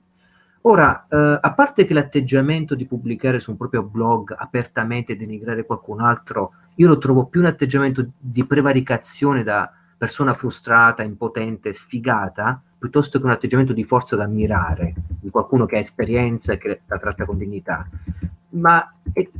Ora, 0.63 1.07
eh, 1.09 1.39
a 1.41 1.53
parte 1.53 1.85
che 1.85 1.93
l'atteggiamento 1.93 2.75
di 2.75 2.85
pubblicare 2.85 3.39
su 3.39 3.51
un 3.51 3.57
proprio 3.57 3.83
blog 3.83 4.35
apertamente 4.37 5.13
e 5.13 5.15
denigrare 5.15 5.65
qualcun 5.65 6.01
altro, 6.01 6.55
io 6.75 6.89
lo 6.89 6.97
trovo 6.97 7.27
più 7.27 7.39
un 7.39 7.45
atteggiamento 7.45 8.05
di 8.19 8.43
prevaricazione 8.43 9.43
da 9.43 9.71
persona 9.97 10.33
frustrata, 10.33 11.03
impotente, 11.03 11.71
sfigata, 11.71 12.61
piuttosto 12.77 13.19
che 13.19 13.25
un 13.25 13.31
atteggiamento 13.31 13.73
di 13.73 13.83
forza 13.83 14.15
da 14.15 14.23
ammirare, 14.23 14.93
di 15.19 15.29
qualcuno 15.29 15.65
che 15.65 15.77
ha 15.77 15.79
esperienza 15.79 16.53
e 16.53 16.57
che 16.57 16.81
la 16.85 16.99
tratta 16.99 17.25
con 17.25 17.37
dignità. 17.37 17.87
Ma 18.49 18.93
e, 19.11 19.31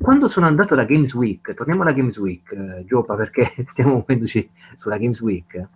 quando 0.00 0.28
sono 0.28 0.46
andato 0.46 0.74
alla 0.74 0.84
Games 0.84 1.12
Week, 1.14 1.52
torniamo 1.54 1.82
alla 1.82 1.92
Games 1.92 2.16
Week, 2.18 2.52
eh, 2.52 2.84
Giopa, 2.86 3.14
perché 3.14 3.52
stiamo 3.66 3.94
muovendoci 3.94 4.48
sulla 4.76 4.98
Games 4.98 5.20
Week, 5.20 5.68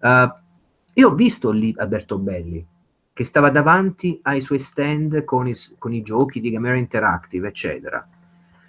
uh, 0.00 0.32
io 0.96 1.08
ho 1.08 1.14
visto 1.14 1.50
lì 1.50 1.74
Alberto 1.76 2.18
Belli, 2.18 2.64
che 3.12 3.24
stava 3.24 3.50
davanti 3.50 4.18
ai 4.22 4.40
suoi 4.40 4.58
stand 4.58 5.24
con 5.24 5.48
i, 5.48 5.54
con 5.78 5.92
i 5.92 6.02
giochi 6.02 6.40
di 6.40 6.50
Gamera 6.50 6.76
Interactive, 6.76 7.48
eccetera. 7.48 8.06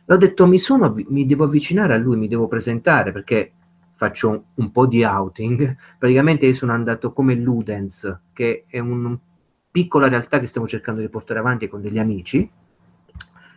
E 0.05 0.13
ho 0.13 0.17
detto, 0.17 0.47
mi, 0.47 0.59
sono, 0.59 0.95
mi 1.07 1.25
devo 1.25 1.45
avvicinare 1.45 1.93
a 1.93 1.97
lui, 1.97 2.15
mi 2.15 2.27
devo 2.27 2.47
presentare, 2.47 3.11
perché 3.11 3.51
faccio 3.95 4.45
un, 4.55 4.71
po' 4.71 4.85
di 4.85 5.03
outing, 5.03 5.75
praticamente 5.97 6.45
io 6.45 6.53
sono 6.53 6.73
andato 6.73 7.11
come 7.11 7.33
Ludens, 7.33 8.19
che 8.33 8.65
è 8.67 8.79
una 8.79 9.17
piccola 9.71 10.07
realtà 10.07 10.39
che 10.39 10.47
stiamo 10.47 10.67
cercando 10.67 11.01
di 11.01 11.09
portare 11.09 11.39
avanti 11.39 11.67
con 11.67 11.81
degli 11.81 11.99
amici, 11.99 12.49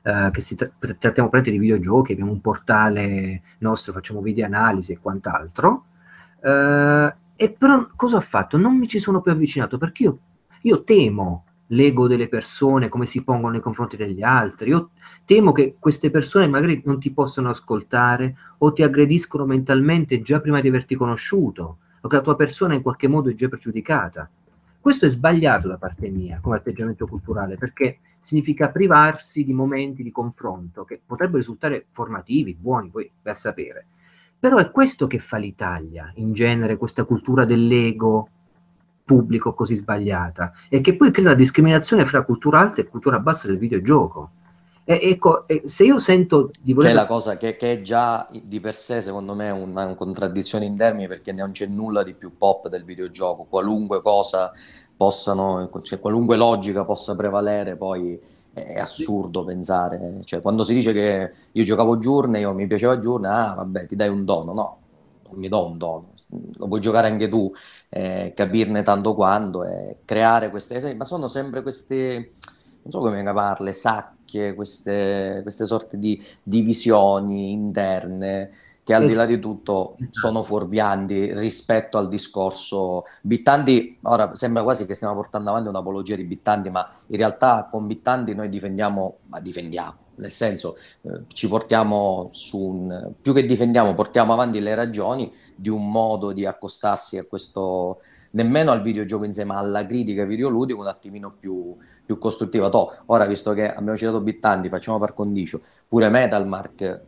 eh, 0.03 0.31
che 0.33 0.41
si 0.41 0.55
tra- 0.55 0.71
trattiamo 0.79 1.29
praticamente 1.29 1.51
di 1.51 1.59
videogiochi, 1.59 2.13
abbiamo 2.13 2.33
un 2.33 2.41
portale 2.41 3.43
nostro, 3.59 3.93
facciamo 3.93 4.21
video 4.21 4.47
analisi 4.47 4.93
e 4.93 4.99
quant'altro. 4.99 5.85
Eh, 6.41 7.15
e 7.37 7.51
però 7.51 7.89
cosa 7.95 8.17
ho 8.17 8.21
fatto? 8.21 8.57
Non 8.57 8.77
mi 8.77 8.89
ci 8.89 8.99
sono 8.99 9.21
più 9.21 9.33
avvicinato 9.33 9.79
perché 9.79 10.05
io, 10.05 10.19
io 10.63 10.83
temo 10.83 11.45
l'ego 11.69 12.07
delle 12.07 12.29
persone, 12.29 12.89
come 12.89 13.07
si 13.07 13.23
pongono 13.23 13.53
nei 13.53 13.61
confronti 13.61 13.97
degli 13.97 14.23
altri. 14.23 14.71
Io 14.71 14.91
temo 15.25 15.53
che 15.53 15.77
queste 15.79 16.11
persone 16.11 16.47
magari 16.47 16.83
non 16.85 17.01
ti 17.01 17.11
possano 17.11 17.51
ascoltare 17.51 18.37
o 18.59 18.73
ti 18.73 18.83
aggrediscono 18.83 19.45
mentalmente 19.45 20.21
già 20.23 20.41
prima 20.41 20.61
di 20.61 20.69
averti 20.69 20.95
conosciuto, 20.95 21.79
o 22.01 22.09
che 22.09 22.17
la 22.17 22.23
tua 22.23 22.37
persona 22.37 22.75
in 22.75 22.83
qualche 22.83 23.09
modo 23.09 23.31
è 23.31 23.35
già 23.35 23.49
pregiudicata. 23.49 24.29
Questo 24.81 25.07
è 25.07 25.09
sbagliato 25.09 25.69
da 25.69 25.77
parte 25.77 26.09
mia 26.09 26.39
come 26.41 26.57
atteggiamento 26.57 27.07
culturale 27.07 27.57
perché 27.57 27.99
significa 28.21 28.69
privarsi 28.69 29.45
di 29.45 29.53
momenti 29.53 30.03
di 30.03 30.11
confronto 30.11 30.85
che 30.85 31.01
potrebbero 31.05 31.39
risultare 31.39 31.87
formativi, 31.91 32.57
buoni, 32.59 32.89
poi 32.89 33.11
vai 33.23 33.33
a 33.33 33.37
sapere. 33.37 33.87
Però 34.39 34.57
è 34.57 34.71
questo 34.71 35.09
che 35.09 35.19
fa 35.19 35.37
l'Italia, 35.37 36.13
in 36.15 36.33
genere, 36.33 36.77
questa 36.77 37.05
cultura 37.05 37.45
dell'ego, 37.45 38.29
pubblico 39.09 39.55
così 39.55 39.75
sbagliata 39.75 40.53
e 40.69 40.83
che 40.83 40.95
poi 40.95 41.11
crea 41.11 41.29
la 41.29 41.35
discriminazione 41.35 42.05
fra 42.05 42.23
cultura 42.25 42.61
alta 42.61 42.83
e 42.83 42.87
cultura 42.87 43.19
bassa 43.21 43.47
del 43.47 43.57
videogioco. 43.57 44.33
E, 44.85 45.01
ecco, 45.03 45.47
e 45.47 45.63
se 45.65 45.85
io 45.85 45.99
sento 45.99 46.51
di 46.61 46.75
voler... 46.75 46.91
Che 46.91 46.97
è 46.97 47.01
la 47.01 47.07
cosa 47.07 47.37
che, 47.39 47.57
che, 47.57 47.73
è 47.73 47.81
già 47.81 48.27
di 48.43 48.61
per 48.61 48.75
sé, 48.75 49.01
secondo 49.01 49.35
me, 49.35 49.51
una, 49.51 49.85
una 49.85 49.95
contraddizione 49.95 50.67
in 50.67 50.77
termini 50.77 51.09
perché 51.09 51.33
non 51.33 51.53
c'è 51.53 51.67
nulla 51.67 52.03
di 52.03 52.13
più 52.13 52.37
pop 52.37 52.69
del 52.69 52.85
videogioco. 52.85 53.47
Qualunque 53.49 54.03
cosa 54.03 54.53
possano, 54.97 55.71
cioè, 55.83 56.01
qualunque 56.01 56.37
logica 56.37 56.85
possa 56.85 57.15
prevalere, 57.17 57.77
poi 57.77 58.19
è 58.53 58.79
assurdo 58.79 59.45
pensare. 59.45 60.21
Cioè, 60.25 60.41
quando 60.41 60.65
si 60.65 60.75
dice 60.75 60.93
che 60.93 61.33
io 61.53 61.65
giocavo 61.65 61.99
giorni, 61.99 62.41
io 62.41 62.55
mi 62.55 62.67
piaceva 62.67 62.99
giorni, 62.99 63.27
ah 63.27 63.55
vabbè, 63.57 63.87
ti 63.87 63.97
dai 63.97 64.09
un 64.09 64.25
dono. 64.25 64.53
No, 64.53 64.79
mi 65.33 65.49
do 65.49 65.67
un 65.67 65.79
dono, 65.79 66.13
lo 66.55 66.69
puoi 66.69 66.81
giocare 66.81 67.09
anche 67.09 67.29
tu, 67.29 67.53
eh, 67.89 68.33
capirne 68.35 68.83
tanto 68.83 69.15
quanto 69.15 69.65
e 69.65 69.99
creare 70.05 70.51
queste, 70.51 70.95
ma 70.95 71.05
sono 71.05 71.29
sempre 71.29 71.63
queste, 71.63 72.33
non 72.83 72.91
so 72.91 73.01
come 73.01 73.23
chiamarle, 73.23 73.73
sacche, 73.73 74.55
queste, 74.55 75.41
queste 75.43 75.67
sorte 75.67 75.99
di 75.99 76.23
divisioni 76.43 77.53
interne 77.53 78.51
che 78.89 78.95
al 78.95 79.05
di 79.05 79.13
là 79.13 79.27
di 79.27 79.39
tutto 79.39 79.99
sono 80.09 80.43
fuorvianti 80.43 81.35
rispetto 81.35 81.99
al 81.99 82.09
discorso 82.09 83.05
Bittanti, 83.21 83.99
ora 84.05 84.35
sembra 84.35 84.63
quasi 84.63 84.87
che 84.87 84.95
stiamo 84.95 85.15
portando 85.15 85.51
avanti 85.51 85.69
un'apologia 85.69 86.17
di 86.17 86.25
Bittanti, 86.25 86.71
ma 86.71 86.91
in 87.09 87.19
realtà 87.19 87.69
con 87.71 87.87
Bittanti 87.87 88.33
noi 88.35 88.49
difendiamo, 88.49 89.19
ma 89.27 89.41
difendiamo, 89.41 89.97
nel 90.19 90.31
senso 90.31 90.77
eh, 91.03 91.23
ci 91.29 91.49
portiamo 91.49 92.29
su 92.33 92.59
un, 92.59 93.13
più 93.21 93.33
che 93.33 93.45
difendiamo, 93.45 93.95
portiamo 93.95 94.33
avanti 94.33 94.61
le 94.61 94.75
ragioni 94.75 95.33
di 95.55 95.69
un 95.69 95.91
modo 95.91 96.33
di 96.33 96.45
accostarsi 96.47 97.19
a 97.19 97.25
questo, 97.25 98.01
nemmeno 98.33 98.71
al 98.71 98.83
videogioco 98.83 99.25
insieme 99.25 99.55
alla 99.55 99.85
critica 99.87 100.25
videoludica 100.25 100.79
un 100.79 100.87
attimino 100.87 101.35
più, 101.39 101.77
più 102.05 102.19
costruttiva. 102.19 102.69
Toh, 102.69 102.91
ora, 103.07 103.27
visto 103.27 103.53
che 103.53 103.71
abbiamo 103.71 103.97
citato 103.97 104.21
Bittanti, 104.21 104.69
facciamo 104.69 104.99
par 104.99 105.15
condicio, 105.15 105.61
pure 105.87 106.09
Metalmark, 106.09 106.81
eh, 106.81 107.01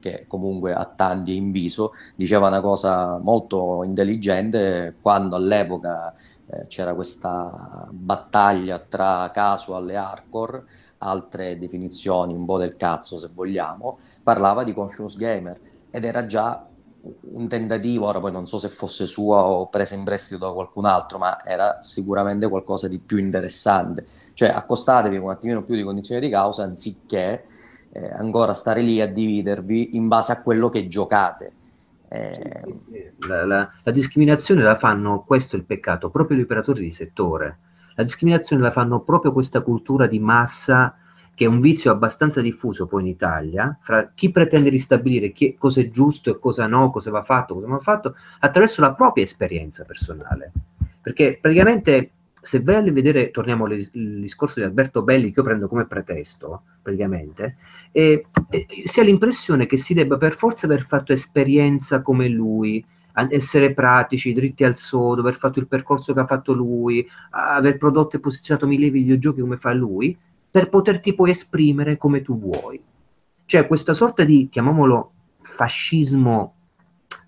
che 0.00 0.24
comunque 0.28 0.72
ha 0.72 0.84
tanti 0.84 1.36
in 1.36 1.50
viso, 1.50 1.92
diceva 2.14 2.48
una 2.48 2.60
cosa 2.60 3.18
molto 3.18 3.82
intelligente 3.84 4.96
quando 5.00 5.36
all'epoca 5.36 6.14
eh, 6.48 6.66
c'era 6.68 6.94
questa 6.94 7.88
battaglia 7.90 8.78
tra 8.78 9.30
casual 9.32 9.90
e 9.90 9.96
hardcore, 9.96 10.64
altre 10.98 11.58
definizioni 11.58 12.34
un 12.34 12.44
po' 12.44 12.58
del 12.58 12.76
cazzo 12.76 13.16
se 13.16 13.30
vogliamo, 13.32 13.98
parlava 14.22 14.64
di 14.64 14.72
conscious 14.72 15.16
gamer 15.16 15.58
ed 15.90 16.04
era 16.04 16.26
già 16.26 16.66
un 17.32 17.48
tentativo, 17.48 18.06
ora 18.06 18.20
poi 18.20 18.32
non 18.32 18.46
so 18.46 18.58
se 18.58 18.68
fosse 18.68 19.06
sua 19.06 19.44
o 19.44 19.68
presa 19.68 19.94
in 19.94 20.04
prestito 20.04 20.46
da 20.46 20.52
qualcun 20.52 20.86
altro, 20.86 21.18
ma 21.18 21.44
era 21.44 21.80
sicuramente 21.80 22.48
qualcosa 22.48 22.88
di 22.88 22.98
più 22.98 23.18
interessante. 23.18 24.06
Cioè 24.32 24.48
accostatevi 24.48 25.16
un 25.16 25.30
attimino 25.30 25.62
più 25.62 25.76
di 25.76 25.82
condizioni 25.82 26.20
di 26.20 26.28
causa 26.28 26.64
anziché 26.64 27.44
eh, 27.90 28.10
ancora 28.12 28.52
stare 28.52 28.82
lì 28.82 29.00
a 29.00 29.08
dividervi 29.08 29.96
in 29.96 30.08
base 30.08 30.32
a 30.32 30.42
quello 30.42 30.68
che 30.68 30.88
giocate. 30.88 31.52
Eh... 32.08 33.14
La, 33.26 33.44
la, 33.44 33.70
la, 33.82 33.92
discriminazione 33.92 34.62
la 34.62 34.76
fanno, 34.76 35.24
questo 35.26 35.56
è 35.56 35.58
il 35.58 35.64
peccato, 35.64 36.10
proprio 36.10 36.36
gli 36.36 36.42
operatori 36.42 36.82
di 36.82 36.90
settore. 36.90 37.58
La 37.96 38.04
discriminazione 38.04 38.62
la 38.62 38.70
fanno 38.70 39.00
proprio 39.00 39.32
questa 39.32 39.60
cultura 39.60 40.06
di 40.06 40.20
massa 40.20 40.96
che 41.36 41.44
è 41.44 41.48
un 41.48 41.60
vizio 41.60 41.90
abbastanza 41.90 42.40
diffuso 42.40 42.86
poi 42.86 43.02
in 43.02 43.08
Italia, 43.08 43.78
fra 43.82 44.10
chi 44.14 44.30
pretende 44.30 44.70
di 44.70 44.78
stabilire 44.78 45.32
chi, 45.32 45.54
cosa 45.58 45.82
è 45.82 45.90
giusto 45.90 46.30
e 46.30 46.38
cosa 46.38 46.66
no, 46.66 46.90
cosa 46.90 47.10
va 47.10 47.22
fatto, 47.22 47.52
cosa 47.52 47.66
non 47.66 47.76
va 47.76 47.82
fatto, 47.82 48.14
attraverso 48.40 48.80
la 48.80 48.94
propria 48.94 49.22
esperienza 49.22 49.84
personale. 49.84 50.50
Perché 51.02 51.36
praticamente 51.38 52.12
se 52.46 52.62
vai 52.62 52.76
a 52.76 52.92
vedere, 52.92 53.30
torniamo 53.32 53.66
al 53.66 53.76
discorso 53.92 54.60
di 54.60 54.64
Alberto 54.64 55.02
Belli, 55.02 55.30
che 55.32 55.40
io 55.40 55.44
prendo 55.44 55.68
come 55.68 55.84
pretesto, 55.84 56.62
praticamente, 56.80 57.56
e, 57.90 58.26
e, 58.48 58.66
si 58.84 59.00
ha 59.00 59.02
l'impressione 59.02 59.66
che 59.66 59.76
si 59.76 59.94
debba 59.94 60.16
per 60.16 60.34
forza 60.34 60.66
aver 60.66 60.86
fatto 60.86 61.12
esperienza 61.12 62.02
come 62.02 62.28
lui, 62.28 62.82
essere 63.30 63.72
pratici, 63.72 64.32
dritti 64.32 64.64
al 64.64 64.76
sodo, 64.76 65.20
aver 65.20 65.36
fatto 65.36 65.58
il 65.58 65.66
percorso 65.66 66.12
che 66.12 66.20
ha 66.20 66.26
fatto 66.26 66.52
lui, 66.52 67.06
aver 67.30 67.76
prodotto 67.76 68.16
e 68.16 68.20
posizionato 68.20 68.66
mille 68.66 68.90
videogiochi 68.90 69.40
come 69.40 69.56
fa 69.56 69.72
lui, 69.72 70.16
per 70.50 70.68
poterti 70.68 71.14
poi 71.14 71.30
esprimere 71.30 71.96
come 71.96 72.22
tu 72.22 72.38
vuoi. 72.38 72.80
Cioè 73.44 73.66
questa 73.66 73.94
sorta 73.94 74.24
di, 74.24 74.48
chiamiamolo, 74.50 75.12
fascismo 75.40 76.54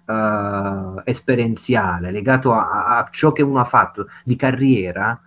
uh, 0.08 1.00
esperienziale, 1.04 2.10
legato 2.10 2.52
a, 2.52 2.98
a, 2.98 3.08
ciò 3.10 3.32
che 3.32 3.42
uno 3.42 3.60
ha 3.60 3.64
fatto 3.64 4.08
di 4.24 4.36
carriera, 4.36 5.20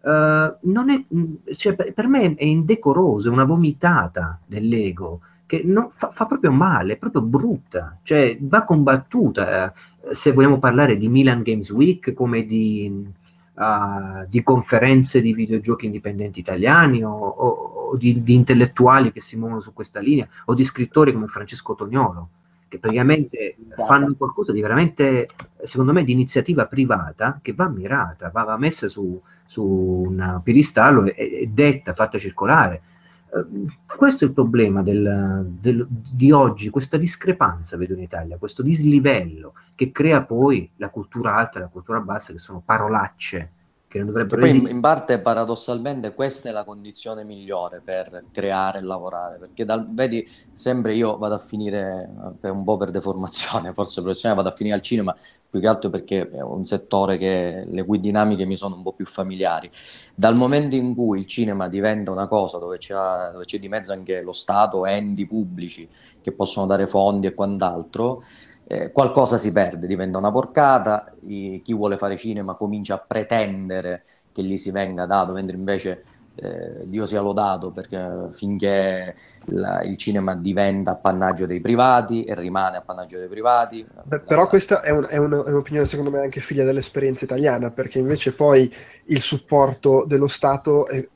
uh, 0.00 0.08
è, 0.08 1.54
cioè, 1.54 1.74
per, 1.74 2.08
me 2.08 2.34
è 2.34 2.44
indecoroso, 2.44 3.28
è 3.28 3.32
una 3.32 3.44
vomitata 3.44 4.40
dell'ego 4.46 5.20
che 5.46 5.62
non, 5.64 5.90
fa, 5.94 6.10
fa, 6.10 6.26
proprio 6.26 6.52
male, 6.52 6.94
è 6.94 6.96
proprio 6.96 7.22
brutta, 7.22 7.98
cioè 8.02 8.36
va 8.40 8.64
combattuta. 8.64 9.72
Se 10.10 10.32
vogliamo 10.32 10.58
parlare 10.58 10.96
di 10.96 11.08
Milan 11.08 11.42
Games 11.42 11.70
Week 11.70 12.12
come 12.12 12.44
di 12.44 13.06
uh, 13.58 14.26
di 14.28 14.42
conferenze 14.42 15.20
di 15.20 15.34
videogiochi 15.34 15.86
indipendenti 15.86 16.40
italiani 16.40 17.02
o, 17.02 17.10
o, 17.10 17.48
o 17.90 17.96
di, 17.96 18.22
di, 18.22 18.34
intellettuali 18.34 19.12
che 19.12 19.20
si 19.20 19.36
muovono 19.36 19.60
su 19.60 19.72
questa 19.72 20.00
linea 20.00 20.28
o 20.46 20.54
di 20.54 20.64
scrittori 20.64 21.12
come 21.12 21.26
Francesco 21.26 21.74
Tognolo 21.74 22.28
che 22.68 22.78
praticamente 22.78 23.56
fanno 23.74 24.14
qualcosa 24.14 24.52
di 24.52 24.60
veramente, 24.60 25.26
secondo 25.62 25.92
me, 25.92 26.04
di 26.04 26.12
iniziativa 26.12 26.66
privata 26.66 27.40
che 27.42 27.54
va 27.54 27.66
mirata, 27.66 28.30
va, 28.30 28.42
va 28.42 28.58
messa 28.58 28.88
su, 28.88 29.20
su 29.46 29.64
un 29.64 30.40
piedistallo 30.44 31.04
e, 31.04 31.14
e 31.16 31.50
detta, 31.50 31.94
fatta 31.94 32.18
circolare. 32.18 32.82
Uh, 33.30 33.66
questo 33.96 34.24
è 34.24 34.28
il 34.28 34.32
problema 34.32 34.82
del, 34.82 35.46
del, 35.60 35.86
di 35.88 36.32
oggi, 36.32 36.70
questa 36.70 36.96
discrepanza 36.96 37.76
vedo 37.76 37.94
in 37.94 38.00
Italia, 38.00 38.38
questo 38.38 38.62
dislivello 38.62 39.54
che 39.74 39.90
crea 39.90 40.22
poi 40.22 40.70
la 40.76 40.88
cultura 40.88 41.34
alta 41.34 41.58
e 41.58 41.62
la 41.62 41.68
cultura 41.68 42.00
bassa, 42.00 42.32
che 42.32 42.38
sono 42.38 42.62
parolacce 42.64 43.52
che 43.88 43.98
non 43.98 44.08
dovrebbero 44.08 44.42
poi 44.42 44.56
in, 44.56 44.66
in, 44.66 44.80
parte 44.80 45.18
paradossalmente 45.18 46.12
questa 46.12 46.50
è 46.50 46.52
la 46.52 46.64
condizione 46.64 47.24
migliore 47.24 47.80
per 47.82 48.24
creare 48.30 48.78
e 48.78 48.82
lavorare 48.82 49.38
perché 49.38 49.64
dal, 49.64 49.88
vedi 49.92 50.28
sempre 50.52 50.94
io 50.94 51.16
vado 51.16 51.34
a 51.34 51.38
finire 51.38 52.08
per 52.38 52.52
un 52.52 52.64
po' 52.64 52.76
per 52.76 52.90
deformazione 52.90 53.72
forse 53.74 54.02
professionale 54.02 54.42
vado 54.42 54.52
a 54.52 54.56
finire 54.56 54.76
al 54.76 54.82
cinema 54.82 55.16
più 55.50 55.60
che 55.60 55.66
altro 55.66 55.88
perché 55.88 56.28
è 56.28 56.42
un 56.42 56.64
settore 56.64 57.16
che 57.16 57.64
le 57.66 57.84
cui 57.84 58.00
dinamiche 58.00 58.44
mi 58.44 58.56
sono 58.56 58.76
un 58.76 58.82
po' 58.82 58.92
più 58.92 59.06
familiari. 59.06 59.70
Dal 60.14 60.36
momento 60.36 60.76
in 60.76 60.94
cui 60.94 61.20
il 61.20 61.26
cinema 61.26 61.68
diventa 61.68 62.10
una 62.10 62.28
cosa 62.28 62.58
dove 62.58 62.78
dove 62.78 63.44
c'è 63.44 63.58
di 63.58 63.68
mezzo 63.68 63.92
anche 63.92 64.20
lo 64.20 64.32
Stato 64.32 64.84
enti 64.84 65.26
pubblici 65.26 65.88
che 66.20 66.32
possono 66.32 66.66
dare 66.66 66.86
fondi 66.86 67.28
e 67.28 67.34
quant'altro 67.34 68.22
eh, 68.70 68.92
qualcosa 68.92 69.38
si 69.38 69.50
perde, 69.50 69.86
diventa 69.86 70.18
una 70.18 70.30
porcata, 70.30 71.10
i, 71.26 71.62
chi 71.64 71.72
vuole 71.72 71.96
fare 71.96 72.18
cinema 72.18 72.54
comincia 72.54 72.94
a 72.94 73.04
pretendere 73.04 74.04
che 74.30 74.42
gli 74.42 74.58
si 74.58 74.70
venga 74.70 75.06
dato, 75.06 75.32
mentre 75.32 75.56
invece 75.56 76.04
eh, 76.34 76.86
Dio 76.86 77.06
sia 77.06 77.22
lodato 77.22 77.70
perché 77.70 78.28
finché 78.32 79.16
la, 79.46 79.82
il 79.82 79.96
cinema 79.96 80.36
diventa 80.36 80.92
appannaggio 80.92 81.46
dei 81.46 81.60
privati 81.60 82.24
e 82.24 82.34
rimane 82.34 82.76
appannaggio 82.76 83.16
dei 83.16 83.26
privati. 83.26 83.86
Beh, 84.04 84.20
però 84.20 84.46
questa 84.46 84.82
è, 84.82 84.90
un, 84.90 85.06
è, 85.08 85.16
un, 85.16 85.32
è, 85.32 85.50
un'opinione 85.50 85.86
secondo 85.86 86.10
me 86.10 86.18
anche 86.20 86.40
figlia 86.40 86.64
dell'esperienza 86.64 87.24
italiana, 87.24 87.70
perché 87.70 87.98
invece 87.98 88.32
poi 88.32 88.70
il 89.06 89.20
supporto 89.22 90.04
dello 90.06 90.28
Stato 90.28 90.86
è 90.86 91.08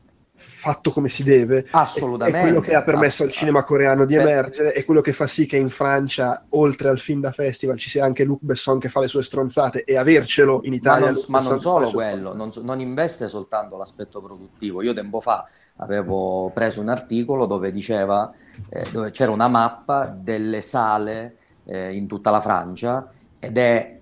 fatto 0.63 0.93
come 0.93 1.09
si 1.09 1.25
deve. 1.25 1.67
Assolutamente. 1.73 2.39
È 2.39 2.43
quello 2.43 2.61
che 2.61 2.77
ha 2.77 2.83
permesso 2.85 3.25
al 3.25 3.33
cinema 3.33 3.65
coreano 3.65 4.05
di 4.05 4.15
emergere, 4.15 4.71
è 4.71 4.85
quello 4.85 5.01
che 5.01 5.13
fa 5.13 5.27
sì 5.27 5.45
che 5.45 5.57
in 5.57 5.69
Francia, 5.69 6.45
oltre 6.51 6.89
al 6.89 7.01
film 7.01 7.21
da 7.21 7.33
festival, 7.33 7.77
ci 7.79 7.91
sia 7.91 8.05
anche 8.05 8.23
Luc 8.23 8.39
Besson 8.43 8.79
che 8.79 8.89
fa 8.89 9.01
le 9.01 9.09
sue 9.09 9.25
stronzate 9.25 9.83
e 9.83 9.97
avercelo 9.97 10.61
in 10.63 10.73
Italia. 10.73 11.07
Ma 11.07 11.11
non, 11.11 11.25
ma 11.27 11.41
non 11.41 11.59
solo 11.59 11.91
quello, 11.91 12.33
non, 12.37 12.53
non, 12.63 12.79
investe 12.79 13.27
soltanto 13.27 13.77
l'aspetto 13.77 14.21
produttivo. 14.23 14.83
Io 14.83 14.93
tempo 14.93 15.21
fa 15.21 15.49
avevo 15.79 16.53
preso 16.55 16.81
un 16.81 16.91
articolo 16.91 17.47
dove 17.47 17.73
diceva, 17.73 18.33
eh, 18.69 18.87
dove 18.93 19.11
c'era 19.11 19.33
una 19.33 19.49
mappa 19.49 20.07
delle 20.17 20.61
sale 20.61 21.39
eh, 21.65 21.93
in 21.93 22.07
tutta 22.07 22.31
la 22.31 22.41
Francia 22.41 23.11
ed 23.41 23.59
è 23.59 23.99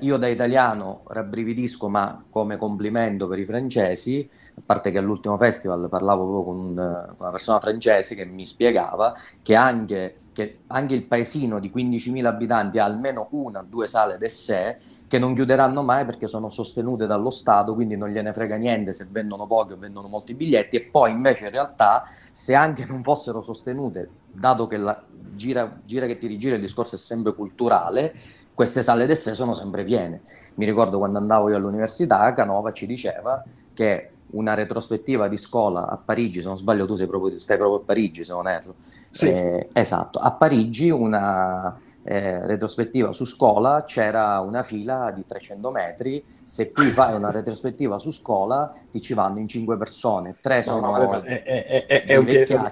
io 0.00 0.16
da 0.16 0.28
italiano 0.28 1.02
rabbrividisco, 1.06 1.88
ma 1.88 2.24
come 2.30 2.56
complimento 2.56 3.26
per 3.26 3.38
i 3.38 3.44
francesi, 3.44 4.28
a 4.56 4.62
parte 4.64 4.90
che 4.90 4.98
all'ultimo 4.98 5.36
festival 5.36 5.88
parlavo 5.88 6.24
proprio 6.24 6.44
con, 6.44 6.74
con 6.74 7.16
una 7.18 7.30
persona 7.30 7.58
francese 7.58 8.14
che 8.14 8.24
mi 8.24 8.46
spiegava 8.46 9.16
che 9.42 9.54
anche, 9.54 10.20
che 10.32 10.60
anche 10.68 10.94
il 10.94 11.04
paesino 11.04 11.58
di 11.58 11.72
15.000 11.74 12.24
abitanti 12.24 12.78
ha 12.78 12.84
almeno 12.84 13.28
una 13.32 13.60
o 13.60 13.66
due 13.68 13.86
sale 13.86 14.18
d'essè 14.18 14.78
che 15.08 15.18
non 15.18 15.34
chiuderanno 15.34 15.82
mai 15.82 16.04
perché 16.04 16.26
sono 16.26 16.50
sostenute 16.50 17.06
dallo 17.06 17.30
Stato, 17.30 17.74
quindi 17.74 17.96
non 17.96 18.10
gliene 18.10 18.32
frega 18.32 18.56
niente 18.56 18.92
se 18.92 19.08
vendono 19.10 19.46
pochi 19.46 19.72
o 19.72 19.78
vendono 19.78 20.06
molti 20.06 20.34
biglietti. 20.34 20.76
E 20.76 20.82
poi 20.82 21.10
invece 21.10 21.46
in 21.46 21.50
realtà 21.50 22.04
se 22.30 22.54
anche 22.54 22.84
non 22.86 23.02
fossero 23.02 23.40
sostenute, 23.40 24.08
dato 24.30 24.66
che 24.66 24.76
la 24.76 25.02
gira, 25.34 25.80
gira 25.84 26.06
che 26.06 26.18
ti 26.18 26.26
rigira 26.26 26.56
il 26.56 26.60
discorso 26.60 26.96
è 26.96 26.98
sempre 26.98 27.34
culturale, 27.34 28.14
queste 28.58 28.82
sale 28.82 29.06
d'essè 29.06 29.36
sono 29.36 29.54
sempre 29.54 29.84
piene. 29.84 30.22
Mi 30.56 30.64
ricordo 30.64 30.98
quando 30.98 31.18
andavo 31.18 31.48
io 31.48 31.54
all'università, 31.54 32.32
Canova 32.32 32.72
ci 32.72 32.86
diceva 32.86 33.40
che 33.72 34.10
una 34.30 34.54
retrospettiva 34.54 35.28
di 35.28 35.36
scuola 35.36 35.88
a 35.88 35.96
Parigi, 35.96 36.40
se 36.40 36.48
non 36.48 36.56
sbaglio 36.56 36.84
tu 36.84 36.96
sei 36.96 37.06
proprio, 37.06 37.38
stai 37.38 37.56
proprio 37.56 37.78
a 37.78 37.84
Parigi 37.84 38.24
se 38.24 38.32
non 38.32 38.48
erro, 38.48 38.74
sì. 39.12 39.28
eh, 39.28 39.68
esatto, 39.72 40.18
a 40.18 40.32
Parigi 40.32 40.90
una 40.90 41.80
eh, 42.02 42.44
retrospettiva 42.48 43.12
su 43.12 43.24
scuola 43.24 43.84
c'era 43.84 44.40
una 44.40 44.64
fila 44.64 45.12
di 45.14 45.24
300 45.24 45.70
metri, 45.70 46.24
se 46.42 46.72
qui 46.72 46.86
fai 46.90 47.14
una 47.14 47.30
retrospettiva 47.30 48.00
su 48.00 48.10
scuola 48.10 48.74
ti 48.90 49.00
ci 49.00 49.14
vanno 49.14 49.38
in 49.38 49.46
5 49.46 49.76
persone, 49.76 50.34
3 50.40 50.62
sono... 50.64 50.96
No, 50.96 50.96
no, 50.96 51.22
è, 51.22 51.44
è, 51.44 51.64
è, 51.64 51.86
è, 51.86 52.04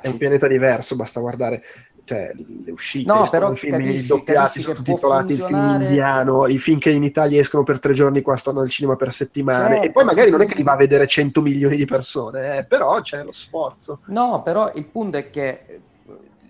è 0.00 0.08
un 0.08 0.16
pianeta 0.16 0.48
diverso, 0.48 0.96
basta 0.96 1.20
guardare 1.20 1.62
cioè, 2.06 2.30
le 2.64 2.70
uscite, 2.70 3.12
no, 3.12 3.28
però 3.28 3.50
i 3.50 3.56
film 3.56 3.78
capisci, 3.78 4.06
doppiati, 4.06 4.60
sottotitolati, 4.60 5.32
il 5.32 5.40
film 5.40 5.78
indiano, 5.80 6.46
i 6.46 6.58
film 6.58 6.78
che 6.78 6.90
in 6.90 7.02
Italia 7.02 7.40
escono 7.40 7.64
per 7.64 7.80
tre 7.80 7.94
giorni, 7.94 8.22
qua 8.22 8.36
stanno 8.36 8.60
al 8.60 8.70
cinema 8.70 8.94
per 8.94 9.12
settimane, 9.12 9.74
certo, 9.74 9.86
e 9.86 9.90
poi 9.90 10.04
magari 10.04 10.26
sì, 10.26 10.30
non 10.30 10.42
è 10.42 10.46
che 10.46 10.54
li 10.54 10.62
va 10.62 10.72
a 10.72 10.76
vedere 10.76 11.08
100 11.08 11.42
milioni 11.42 11.74
di 11.74 11.84
persone, 11.84 12.58
eh, 12.58 12.64
però 12.64 13.00
c'è 13.00 13.24
lo 13.24 13.32
sforzo. 13.32 13.98
No, 14.06 14.42
però 14.44 14.70
il 14.76 14.86
punto 14.86 15.16
è 15.16 15.30
che 15.30 15.80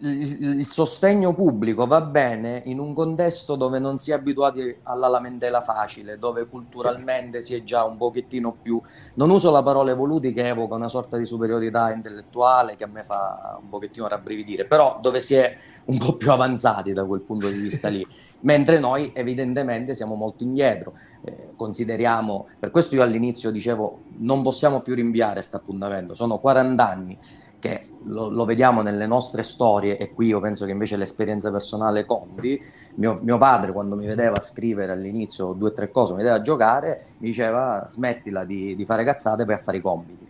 il, 0.00 0.58
il 0.58 0.66
sostegno 0.66 1.34
pubblico 1.34 1.86
va 1.86 2.00
bene 2.00 2.62
in 2.66 2.78
un 2.78 2.92
contesto 2.92 3.56
dove 3.56 3.78
non 3.78 3.98
si 3.98 4.10
è 4.10 4.14
abituati 4.14 4.76
alla 4.84 5.08
lamentela 5.08 5.60
facile, 5.60 6.18
dove 6.18 6.46
culturalmente 6.46 7.42
si 7.42 7.54
è 7.54 7.62
già 7.62 7.84
un 7.84 7.96
pochettino 7.96 8.56
più... 8.60 8.80
Non 9.14 9.30
uso 9.30 9.50
la 9.50 9.62
parola 9.62 9.90
evoluti 9.90 10.32
che 10.32 10.46
evoca 10.46 10.74
una 10.74 10.88
sorta 10.88 11.16
di 11.16 11.24
superiorità 11.24 11.92
intellettuale 11.92 12.76
che 12.76 12.84
a 12.84 12.88
me 12.88 13.02
fa 13.02 13.58
un 13.60 13.68
pochettino 13.68 14.08
rabbrividire, 14.08 14.66
però 14.66 14.98
dove 15.00 15.20
si 15.20 15.34
è 15.34 15.56
un 15.86 15.98
po' 15.98 16.16
più 16.16 16.30
avanzati 16.30 16.92
da 16.92 17.04
quel 17.04 17.20
punto 17.20 17.48
di 17.48 17.58
vista 17.58 17.88
lì, 17.88 18.04
mentre 18.40 18.78
noi 18.78 19.12
evidentemente 19.14 19.94
siamo 19.94 20.14
molto 20.14 20.42
indietro. 20.42 20.94
Eh, 21.24 21.54
consideriamo, 21.56 22.46
per 22.58 22.70
questo 22.70 22.94
io 22.94 23.02
all'inizio 23.02 23.50
dicevo 23.50 24.00
non 24.18 24.42
possiamo 24.42 24.80
più 24.80 24.94
rinviare 24.94 25.34
questo 25.34 25.56
appuntamento, 25.56 26.14
sono 26.14 26.38
40 26.38 26.88
anni 26.88 27.18
che 27.66 27.80
lo, 28.04 28.28
lo, 28.28 28.44
vediamo 28.44 28.82
nelle 28.82 29.06
nostre 29.06 29.42
storie 29.42 29.96
e 29.96 30.12
qui 30.12 30.28
io 30.28 30.40
penso 30.40 30.64
che 30.64 30.70
invece 30.70 30.96
l'esperienza 30.96 31.50
personale 31.50 32.04
conti. 32.04 32.60
Mio, 32.94 33.18
mio, 33.22 33.38
padre 33.38 33.72
quando 33.72 33.96
mi 33.96 34.06
vedeva 34.06 34.40
scrivere 34.40 34.92
all'inizio 34.92 35.52
due 35.52 35.70
o 35.70 35.72
tre 35.72 35.90
cose, 35.90 36.12
mi 36.12 36.18
vedeva 36.18 36.40
giocare, 36.40 37.06
mi 37.18 37.28
diceva 37.28 37.84
smettila 37.86 38.44
di, 38.44 38.76
di 38.76 38.84
fare 38.84 39.04
cazzate 39.04 39.44
per 39.44 39.60
fare 39.60 39.78
i 39.78 39.80
compiti. 39.80 40.26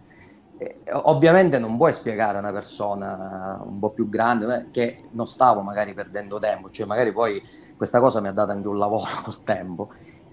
Eh, 0.59 0.77
ovviamente 1.03 1.59
non 1.59 1.77
puoi 1.77 1.93
spiegare 1.93 2.39
a 2.39 2.41
una 2.41 2.53
persona 2.53 3.61
un 3.63 3.79
po' 3.79 3.91
più 3.91 4.09
grande 4.09 4.69
che 4.71 5.05
non 5.11 5.27
stavo 5.27 5.61
magari 5.61 5.93
perdendo 5.93 6.39
tempo, 6.39 6.71
cioè 6.71 6.87
magari 6.87 7.13
poi 7.13 7.43
questa 7.77 8.01
cosa 8.01 8.21
mi 8.21 8.29
ha 8.29 8.33
dato 8.33 8.53
anche 8.53 8.69
un 8.69 8.79
lavoro 8.79 9.11
col 9.23 9.43
tempo. 9.45 9.89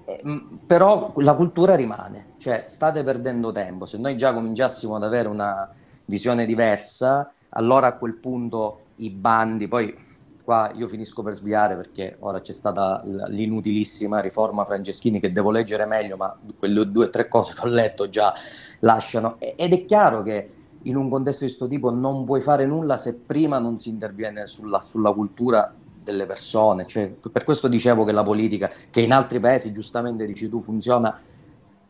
Eh, 0.06 0.22
però 0.66 1.14
la 1.18 1.34
cultura 1.34 1.76
rimane, 1.76 2.34
cioè 2.38 2.64
state 2.68 3.04
perdendo 3.04 3.52
tempo. 3.52 3.86
Se 3.86 3.98
noi 3.98 4.16
già 4.16 4.34
cominciassimo 4.34 4.96
ad 4.96 5.04
avere 5.04 5.28
una, 5.28 5.70
visione 6.06 6.46
diversa, 6.46 7.32
allora 7.50 7.88
a 7.88 7.98
quel 7.98 8.16
punto 8.16 8.80
i 8.98 9.10
bandi, 9.10 9.68
poi 9.68 9.96
qua 10.44 10.72
io 10.76 10.88
finisco 10.88 11.24
per 11.24 11.34
sviare 11.34 11.76
perché 11.76 12.18
ora 12.20 12.42
c'è 12.42 12.52
stata 12.52 13.02
l'inutilissima 13.28 14.20
riforma 14.20 14.66
Franceschini 14.66 15.20
che 15.20 15.32
devo 15.32 15.52
leggere 15.52 15.86
meglio, 15.86 16.18
ma 16.18 16.38
quelle 16.58 16.90
due 16.92 17.06
o 17.06 17.10
tre 17.10 17.28
cose 17.28 17.54
che 17.54 17.62
ho 17.62 17.70
letto 17.70 18.10
già 18.10 18.34
lasciano. 18.80 19.38
Ed 19.40 19.72
è 19.72 19.86
chiaro 19.86 20.22
che 20.22 20.50
in 20.84 20.96
un 20.98 21.10
contesto 21.10 21.46
di 21.46 21.50
questo 21.50 21.68
tipo 21.68 21.92
non 21.92 22.26
puoi 22.26 22.42
fare 22.42 22.66
nulla 22.66 22.98
se 22.98 23.16
prima 23.16 23.58
non 23.58 23.78
si 23.78 23.90
interviene 23.90 24.48
sulla, 24.48 24.82
sulla 24.82 25.14
cultura 25.14 25.74
delle 26.04 26.26
persone. 26.26 26.86
Cioè, 26.86 27.08
per 27.08 27.46
questo 27.46 27.68
dicevo 27.70 28.04
che 28.04 28.12
la 28.12 28.24
politica, 28.24 28.70
che 28.90 29.02
in 29.02 29.14
altri 29.14 29.40
paesi, 29.40 29.72
giustamente 29.72 30.26
dici 30.26 30.50
tu, 30.50 30.60
funziona 30.60 31.18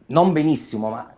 non 0.06 0.32
benissimo, 0.32 0.90
ma 0.90 1.12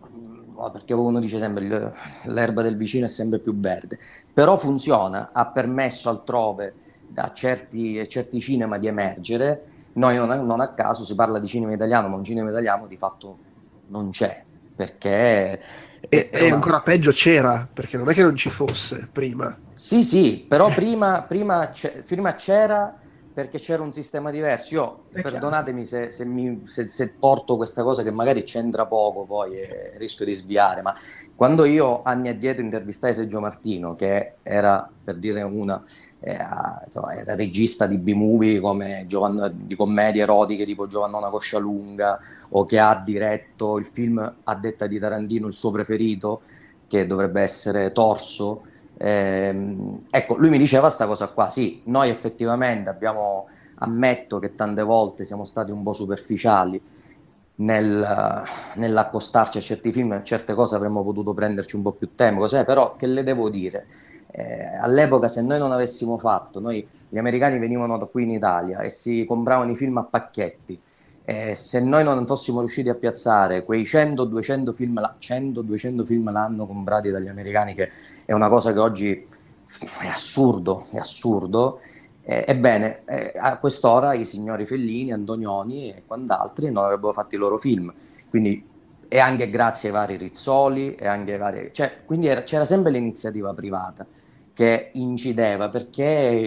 perché 0.72 0.94
uno 0.94 1.20
dice 1.20 1.38
sempre 1.38 1.92
l'erba 2.24 2.62
del 2.62 2.76
vicino 2.76 3.06
è 3.06 3.08
sempre 3.08 3.38
più 3.38 3.58
verde, 3.58 3.98
però 4.32 4.56
funziona, 4.56 5.30
ha 5.32 5.46
permesso 5.46 6.08
altrove 6.08 6.74
a 7.14 7.32
certi, 7.32 7.98
a 7.98 8.06
certi 8.06 8.40
cinema 8.40 8.78
di 8.78 8.86
emergere, 8.86 9.64
noi 9.94 10.16
non, 10.16 10.28
non, 10.46 10.60
a 10.60 10.68
caso 10.68 11.04
si 11.04 11.14
parla 11.14 11.38
di 11.38 11.46
cinema 11.46 11.72
italiano, 11.72 12.08
ma 12.08 12.16
un 12.16 12.24
cinema 12.24 12.50
italiano 12.50 12.86
di 12.86 12.96
fatto 12.96 13.38
non 13.88 14.10
c'è, 14.10 14.42
perché... 14.74 15.60
E, 16.08 16.30
una... 16.32 16.54
ancora 16.54 16.80
peggio 16.80 17.10
c'era, 17.10 17.68
perché 17.72 17.96
non 17.96 18.08
è 18.10 18.14
che 18.14 18.22
non 18.22 18.36
ci 18.36 18.50
fosse 18.50 19.08
prima. 19.10 19.54
Sì, 19.72 20.02
sì, 20.02 20.44
però 20.46 20.68
prima, 20.68 21.22
prima, 21.22 21.70
prima 22.06 22.34
c'era 22.34 22.98
perché 23.36 23.58
c'era 23.58 23.82
un 23.82 23.92
sistema 23.92 24.30
diverso. 24.30 24.74
Io, 24.74 25.02
È 25.12 25.20
perdonatemi 25.20 25.84
se, 25.84 26.10
se, 26.10 26.24
mi, 26.24 26.62
se, 26.64 26.88
se, 26.88 27.16
porto 27.18 27.56
questa 27.56 27.82
cosa 27.82 28.02
che 28.02 28.10
magari 28.10 28.44
c'entra 28.44 28.86
poco 28.86 29.24
poi 29.24 29.60
e 29.60 29.92
rischio 29.98 30.24
di 30.24 30.32
sviare, 30.32 30.80
ma 30.80 30.94
quando 31.34 31.66
io 31.66 32.02
anni 32.02 32.30
addietro 32.30 32.62
intervistai 32.62 33.12
Sergio 33.12 33.38
Martino, 33.40 33.94
che 33.94 34.36
era, 34.42 34.90
per 35.04 35.16
dire 35.16 35.42
una, 35.42 35.84
era, 36.18 36.80
insomma, 36.86 37.12
era 37.12 37.34
regista 37.34 37.86
di 37.86 37.98
B-movie 37.98 38.58
come 38.58 39.04
Giovanna, 39.06 39.48
di 39.48 39.76
commedie 39.76 40.22
erotiche 40.22 40.64
tipo 40.64 40.86
Giovannona 40.86 41.28
Coscialunga, 41.28 42.18
o 42.48 42.64
che 42.64 42.78
ha 42.78 42.98
diretto 43.04 43.76
il 43.76 43.84
film 43.84 44.34
a 44.44 44.54
detta 44.54 44.86
di 44.86 44.98
Tarantino, 44.98 45.46
il 45.46 45.54
suo 45.54 45.70
preferito, 45.70 46.40
che 46.88 47.06
dovrebbe 47.06 47.42
essere 47.42 47.92
Torso, 47.92 48.62
eh, 48.98 49.76
ecco, 50.10 50.36
lui 50.36 50.48
mi 50.48 50.58
diceva 50.58 50.84
questa 50.84 51.06
cosa 51.06 51.28
qua, 51.28 51.48
sì, 51.50 51.82
noi 51.84 52.08
effettivamente 52.08 52.88
abbiamo, 52.88 53.48
ammetto 53.78 54.38
che 54.38 54.54
tante 54.54 54.82
volte 54.82 55.24
siamo 55.24 55.44
stati 55.44 55.70
un 55.70 55.82
po' 55.82 55.92
superficiali 55.92 56.80
nel, 57.56 58.44
nell'accostarci 58.74 59.58
a 59.58 59.60
certi 59.60 59.92
film, 59.92 60.22
certe 60.24 60.54
cose 60.54 60.76
avremmo 60.76 61.02
potuto 61.02 61.34
prenderci 61.34 61.76
un 61.76 61.82
po' 61.82 61.92
più 61.92 62.14
tempo, 62.14 62.40
cos'è? 62.40 62.64
però 62.64 62.96
che 62.96 63.06
le 63.06 63.22
devo 63.22 63.50
dire? 63.50 63.86
Eh, 64.30 64.76
all'epoca 64.80 65.28
se 65.28 65.42
noi 65.42 65.58
non 65.58 65.72
avessimo 65.72 66.18
fatto, 66.18 66.60
noi, 66.60 66.86
gli 67.08 67.18
americani 67.18 67.58
venivano 67.58 67.96
da 67.98 68.06
qui 68.06 68.24
in 68.24 68.30
Italia 68.30 68.80
e 68.80 68.90
si 68.90 69.24
compravano 69.26 69.70
i 69.70 69.76
film 69.76 69.98
a 69.98 70.04
pacchetti, 70.04 70.80
eh, 71.28 71.56
se 71.56 71.80
noi 71.80 72.04
non 72.04 72.24
fossimo 72.24 72.60
riusciti 72.60 72.88
a 72.88 72.94
piazzare 72.94 73.64
quei 73.64 73.82
100-200 73.82 74.72
film, 74.72 75.00
la- 75.00 75.16
100-200 75.18 76.04
film 76.04 76.30
l'anno 76.30 76.66
comprati 76.66 77.10
dagli 77.10 77.26
americani, 77.26 77.74
che 77.74 77.90
è 78.24 78.32
una 78.32 78.48
cosa 78.48 78.72
che 78.72 78.78
oggi 78.78 79.26
è 80.00 80.06
assurdo, 80.06 80.86
è 80.92 80.98
assurdo, 80.98 81.80
eh, 82.22 82.44
ebbene, 82.46 83.02
eh, 83.06 83.32
a 83.36 83.58
quest'ora 83.58 84.14
i 84.14 84.24
signori 84.24 84.66
Fellini, 84.66 85.12
Antonioni 85.12 85.92
e 85.92 86.04
quant'altri 86.06 86.70
non 86.70 86.84
avrebbero 86.84 87.12
fatto 87.12 87.34
i 87.34 87.38
loro 87.38 87.58
film. 87.58 87.92
Quindi, 88.30 88.64
e 89.08 89.18
anche 89.18 89.50
grazie 89.50 89.88
ai 89.88 89.94
vari 89.96 90.16
Rizzoli, 90.16 90.94
e 90.94 91.08
anche 91.08 91.32
ai 91.32 91.38
vari... 91.38 91.70
Cioè, 91.72 92.04
quindi 92.04 92.28
era, 92.28 92.42
c'era 92.42 92.64
sempre 92.64 92.92
l'iniziativa 92.92 93.52
privata 93.52 94.06
che 94.52 94.90
incideva, 94.92 95.68
perché 95.70 96.04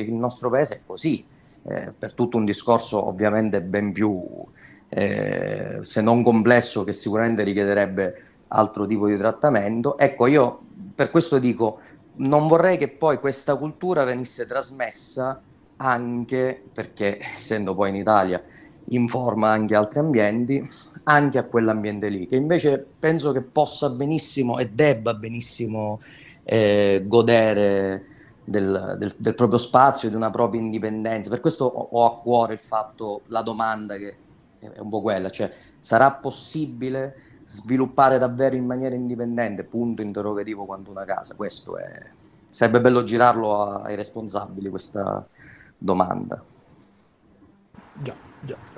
il 0.07 0.13
nostro 0.13 0.49
paese 0.49 0.75
è 0.75 0.81
così, 0.85 1.25
eh, 1.63 1.93
per 1.97 2.13
tutto 2.13 2.37
un 2.37 2.45
discorso 2.45 3.05
ovviamente 3.05 3.61
ben 3.61 3.91
più 3.91 4.47
eh, 4.89 5.79
se 5.81 6.01
non 6.01 6.23
complesso, 6.23 6.83
che 6.83 6.93
sicuramente 6.93 7.43
richiederebbe 7.43 8.23
altro 8.49 8.85
tipo 8.85 9.07
di 9.07 9.17
trattamento. 9.17 9.97
Ecco, 9.97 10.27
io 10.27 10.61
per 10.95 11.11
questo 11.11 11.39
dico, 11.39 11.79
non 12.15 12.47
vorrei 12.47 12.77
che 12.77 12.89
poi 12.89 13.19
questa 13.19 13.55
cultura 13.55 14.03
venisse 14.03 14.45
trasmessa 14.45 15.41
anche, 15.77 16.61
perché 16.73 17.19
essendo 17.35 17.73
poi 17.73 17.89
in 17.89 17.95
Italia 17.95 18.43
informa 18.91 19.49
anche 19.49 19.75
altri 19.75 19.99
ambienti, 19.99 20.67
anche 21.03 21.37
a 21.37 21.43
quell'ambiente 21.43 22.09
lì, 22.09 22.27
che 22.27 22.35
invece 22.35 22.85
penso 22.99 23.31
che 23.31 23.41
possa 23.41 23.89
benissimo 23.89 24.57
e 24.57 24.69
debba 24.69 25.13
benissimo 25.13 26.01
eh, 26.43 27.03
godere 27.05 28.05
del, 28.43 28.95
del, 28.97 29.13
del, 29.15 29.35
proprio 29.35 29.59
spazio, 29.59 30.09
di 30.09 30.15
una 30.15 30.31
propria 30.31 30.59
indipendenza. 30.59 31.29
Per 31.29 31.39
questo 31.39 31.65
ho, 31.65 31.89
ho 31.91 32.05
a 32.05 32.17
cuore 32.17 32.53
il 32.53 32.59
fatto, 32.59 33.21
la 33.27 33.43
domanda 33.43 33.95
che 33.95 34.15
è 34.59 34.79
un 34.79 34.89
po' 34.89 35.01
quella, 35.01 35.29
cioè 35.29 35.51
sarà 35.79 36.11
possibile 36.11 37.15
sviluppare 37.45 38.19
davvero 38.19 38.55
in 38.55 38.65
maniera 38.65 38.95
indipendente, 38.95 39.63
punto 39.63 40.01
interrogativo 40.01 40.65
quanto 40.65 40.91
una 40.91 41.05
casa, 41.05 41.35
questo 41.35 41.77
è... 41.77 42.17
Sarebbe 42.47 42.81
bello 42.81 43.03
girarlo 43.03 43.79
ai 43.79 43.95
responsabili 43.95 44.69
questa 44.69 45.25
domanda. 45.77 46.43
Già, 47.93 48.15
già. 48.41 48.68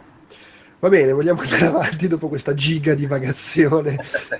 Va 0.81 0.89
bene, 0.89 1.11
vogliamo 1.11 1.41
andare 1.41 1.67
avanti 1.67 2.07
dopo 2.07 2.27
questa 2.27 2.55
giga 2.55 2.95
divagazione 2.95 3.97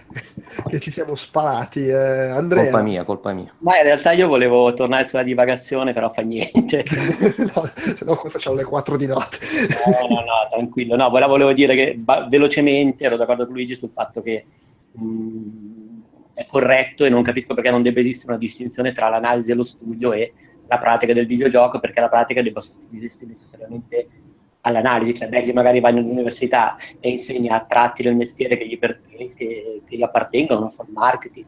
che 0.70 0.80
ci 0.80 0.90
siamo 0.90 1.14
sparati. 1.14 1.86
Eh, 1.86 1.94
Andrea. 1.96 2.64
Colpa 2.64 2.82
mia, 2.82 3.04
colpa 3.04 3.32
mia. 3.32 3.54
Ma 3.60 3.78
in 3.78 3.84
realtà 3.84 4.12
io 4.12 4.28
volevo 4.28 4.74
tornare 4.74 5.06
sulla 5.06 5.22
divagazione, 5.22 5.94
però 5.94 6.12
fa 6.12 6.24
niente. 6.24 6.84
no, 7.54 7.70
se 7.76 8.04
no 8.04 8.16
facciamo 8.16 8.56
le 8.56 8.64
4 8.64 8.98
di 8.98 9.06
notte. 9.06 9.38
no, 9.86 10.08
no, 10.08 10.16
no, 10.16 10.50
tranquillo. 10.50 10.96
No, 10.96 11.12
volevo 11.12 11.54
dire 11.54 11.76
che 11.76 11.94
ba- 11.96 12.26
velocemente 12.28 13.04
ero 13.04 13.18
d'accordo 13.18 13.46
con 13.46 13.54
Luigi 13.54 13.76
sul 13.76 13.92
fatto 13.94 14.24
che 14.24 14.44
mh, 14.94 15.04
mm, 15.04 16.00
è 16.34 16.48
corretto 16.48 17.06
e 17.06 17.10
non 17.10 17.22
capisco 17.22 17.54
perché 17.54 17.70
non 17.70 17.84
debba 17.84 18.00
esistere 18.00 18.32
una 18.32 18.40
distinzione 18.40 18.94
tra 18.94 19.10
l'analisi 19.10 19.52
e 19.52 19.54
lo 19.54 19.64
studio 19.64 20.12
e 20.12 20.34
la 20.66 20.80
pratica 20.80 21.14
del 21.14 21.28
videogioco, 21.28 21.80
perché 21.80 22.00
la 22.00 22.10
pratica 22.10 22.42
debba 22.42 22.62
sostituirsi 22.62 23.28
necessariamente 23.28 24.08
all'analisi, 24.62 25.16
cioè 25.16 25.28
Begli 25.28 25.52
magari 25.52 25.80
va 25.80 25.90
all'università 25.90 26.78
e 27.00 27.10
insegna 27.10 27.56
a 27.56 27.66
tratti 27.68 28.04
del 28.04 28.16
mestiere 28.16 28.58
che 28.58 28.68
gli, 28.68 28.78
per, 28.78 29.02
che, 29.08 29.34
che 29.86 29.96
gli 29.96 30.02
appartengono, 30.02 30.60
non 30.60 30.70
so, 30.70 30.84
il 30.84 30.94
marketing, 30.94 31.46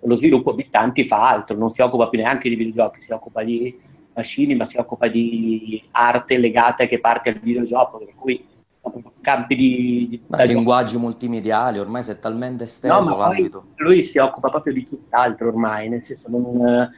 lo 0.00 0.14
sviluppo 0.14 0.54
Bittanti 0.54 1.04
fa 1.04 1.28
altro, 1.28 1.56
non 1.56 1.68
si 1.68 1.80
occupa 1.82 2.08
più 2.08 2.18
neanche 2.18 2.48
di 2.48 2.56
videogiochi, 2.56 3.00
si 3.00 3.12
occupa 3.12 3.42
di 3.42 3.78
macchine, 4.14 4.54
ma 4.54 4.64
si 4.64 4.76
occupa 4.76 5.08
di 5.08 5.82
arte 5.92 6.38
legata 6.38 6.86
che 6.86 7.00
parte 7.00 7.30
al 7.30 7.38
videogioco, 7.38 7.98
per 7.98 8.14
cui 8.14 8.44
campi 9.20 9.54
di... 9.54 10.06
di 10.10 10.22
ma 10.26 10.42
linguaggi 10.42 10.98
multimediali, 10.98 11.78
ormai 11.78 12.02
si 12.02 12.10
è 12.10 12.18
talmente 12.18 12.64
esteso 12.64 13.08
no, 13.08 13.16
l'ambito. 13.16 13.66
Lui 13.76 14.02
si 14.02 14.18
occupa 14.18 14.50
proprio 14.50 14.72
di 14.72 14.86
tutt'altro 14.88 15.48
ormai, 15.48 15.88
nel 15.88 16.02
senso 16.02 16.28
non 16.28 16.90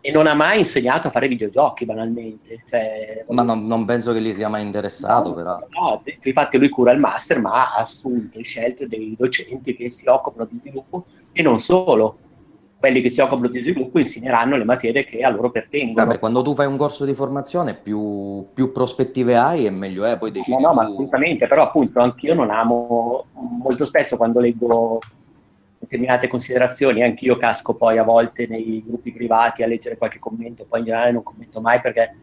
e 0.00 0.10
non 0.10 0.26
ha 0.26 0.34
mai 0.34 0.58
insegnato 0.58 1.08
a 1.08 1.10
fare 1.10 1.28
videogiochi 1.28 1.84
banalmente. 1.84 2.64
Cioè, 2.68 3.24
ma 3.28 3.42
non, 3.42 3.66
non, 3.66 3.84
penso 3.84 4.12
che 4.12 4.20
gli 4.20 4.32
sia 4.32 4.48
mai 4.48 4.62
interessato, 4.62 5.28
no, 5.28 5.34
però. 5.34 5.58
No, 5.70 6.02
infatti 6.22 6.58
lui 6.58 6.68
cura 6.68 6.90
il 6.92 6.98
master, 6.98 7.40
ma 7.40 7.72
ha 7.72 7.80
assunto 7.80 8.38
e 8.38 8.42
scelto 8.42 8.86
dei 8.86 9.14
docenti 9.16 9.76
che 9.76 9.90
si 9.90 10.08
occupano 10.08 10.48
di 10.50 10.56
sviluppo 10.56 11.06
e 11.32 11.42
non 11.42 11.60
solo. 11.60 12.18
quelli 12.78 13.00
che 13.00 13.10
si 13.10 13.20
occupano 13.20 13.46
di 13.46 13.60
sviluppo 13.60 14.00
insegneranno 14.00 14.56
le 14.56 14.64
materie 14.64 15.04
che 15.04 15.20
a 15.22 15.28
loro 15.28 15.50
pertengono. 15.50 16.04
Vabbè, 16.04 16.18
quando 16.18 16.42
tu 16.42 16.52
fai 16.52 16.66
un 16.66 16.76
corso 16.76 17.04
di 17.04 17.14
formazione 17.14 17.74
più, 17.74 18.48
più 18.52 18.72
prospettive 18.72 19.36
hai 19.36 19.66
e 19.66 19.70
meglio 19.70 20.04
è, 20.04 20.18
poi 20.18 20.32
decidi 20.32 20.60
No, 20.60 20.68
no, 20.68 20.74
ma 20.74 20.82
assolutamente, 20.82 21.46
però 21.46 21.62
appunto 21.62 22.00
anch'io 22.00 22.34
non 22.34 22.50
amo, 22.50 23.26
molto 23.62 23.84
spesso 23.84 24.16
quando 24.16 24.40
leggo 24.40 24.98
determinate 25.82 26.28
considerazioni, 26.28 27.02
anch'io 27.02 27.36
casco 27.36 27.74
poi 27.74 27.98
a 27.98 28.04
volte 28.04 28.46
nei 28.46 28.82
gruppi 28.86 29.12
privati 29.12 29.64
a 29.64 29.66
leggere 29.66 29.96
qualche 29.96 30.20
commento, 30.20 30.64
poi 30.64 30.80
in 30.80 30.86
generale 30.86 31.10
non 31.10 31.24
commento 31.24 31.60
mai 31.60 31.80
perché 31.80 32.14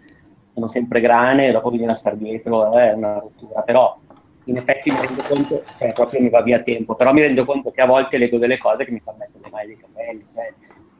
sono 0.53 0.69
sempre 0.69 1.01
grane 1.01 1.47
e 1.47 1.51
dopo 1.51 1.69
bisogna 1.69 1.95
star 1.95 2.15
dietro, 2.15 2.71
eh, 2.73 2.91
è 2.91 2.93
una 2.93 3.19
rottura, 3.19 3.61
però 3.61 3.99
in 4.45 4.57
effetti 4.57 4.91
mi 4.91 4.97
rendo 4.99 5.23
conto, 5.27 5.63
cioè 5.77 5.93
proprio 5.93 6.21
mi 6.21 6.29
va 6.29 6.41
via 6.41 6.61
tempo, 6.61 6.95
però 6.95 7.11
mi 7.11 7.21
rendo 7.21 7.43
conto 7.43 7.69
che 7.71 7.81
a 7.81 7.85
volte 7.85 8.17
leggo 8.17 8.37
delle 8.37 8.57
cose 8.57 8.85
che 8.85 8.91
mi 8.91 9.01
fanno 9.01 9.17
mettere 9.19 9.43
le 9.43 9.49
mani 9.51 9.67
dei 9.67 9.77
capelli, 9.77 10.25
cioè, 10.33 10.53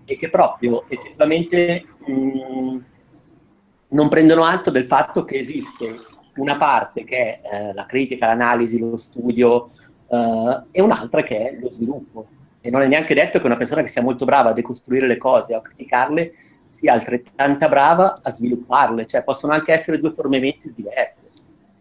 e 0.05 0.17
che 0.17 0.29
proprio 0.29 0.83
effettivamente 0.89 1.85
mh, 2.05 2.77
non 3.89 4.09
prendono 4.09 4.43
atto 4.43 4.69
del 4.69 4.85
fatto 4.85 5.23
che 5.23 5.37
esiste 5.37 5.95
una 6.35 6.57
parte 6.57 7.05
che 7.05 7.39
è 7.39 7.69
eh, 7.69 7.73
la 7.73 7.85
critica, 7.85 8.27
l'analisi, 8.27 8.79
lo 8.79 8.97
studio 8.97 9.69
eh, 10.09 10.61
e 10.71 10.81
un'altra 10.81 11.23
che 11.23 11.49
è 11.49 11.57
lo 11.59 11.71
sviluppo. 11.71 12.27
E 12.61 12.69
non 12.69 12.81
è 12.81 12.87
neanche 12.87 13.13
detto 13.13 13.39
che 13.39 13.45
una 13.45 13.57
persona 13.57 13.81
che 13.81 13.87
sia 13.87 14.01
molto 14.01 14.25
brava 14.25 14.49
a 14.49 14.53
decostruire 14.53 15.07
le 15.07 15.17
cose 15.17 15.53
a 15.53 15.61
criticarle 15.61 16.33
sia 16.67 16.93
altrettanta 16.93 17.67
brava 17.67 18.19
a 18.21 18.29
svilupparle, 18.29 19.05
cioè 19.07 19.23
possono 19.23 19.53
anche 19.53 19.73
essere 19.73 19.99
due 19.99 20.11
forme 20.11 20.39
mentis 20.39 20.73
diverse. 20.75 21.27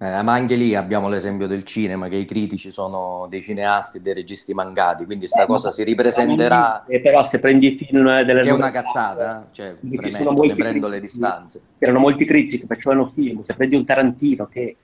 Eh, 0.01 0.23
ma 0.23 0.33
anche 0.33 0.55
lì 0.55 0.77
abbiamo 0.77 1.09
l'esempio 1.09 1.49
del 1.49 1.65
cinema, 1.65 2.07
che 2.07 2.15
i 2.15 2.25
critici 2.25 2.71
sono 2.71 3.27
dei 3.29 3.43
cineasti 3.43 3.99
e 3.99 4.01
dei 4.01 4.15
registi 4.15 4.55
mangati, 4.55 5.05
quindi 5.05 5.27
sta 5.27 5.43
Eh, 5.43 5.47
cosa 5.47 5.73
si 5.73 5.83
ripresenterà, 5.83 6.85
Eh, 6.87 7.01
però 7.01 7.25
se 7.25 7.41
prendi 7.41 7.75
i 7.75 7.77
film 7.77 8.23
delle 8.23 8.43
che 8.43 8.49
è 8.49 8.53
una 8.53 8.71
cazzata, 8.71 9.43
eh, 9.43 9.53
cioè 9.53 9.75
sono 10.13 10.31
ne 10.41 10.55
prendo 10.55 10.87
le 10.87 10.99
critici- 10.99 11.19
distanze. 11.19 11.63
C'erano 11.81 11.99
molti 11.99 12.25
critici 12.25 12.61
che 12.61 12.67
facevano 12.67 13.09
film, 13.09 13.43
se 13.43 13.55
prendi 13.55 13.75
un 13.75 13.85
Tarantino 13.85 14.47
che 14.47 14.77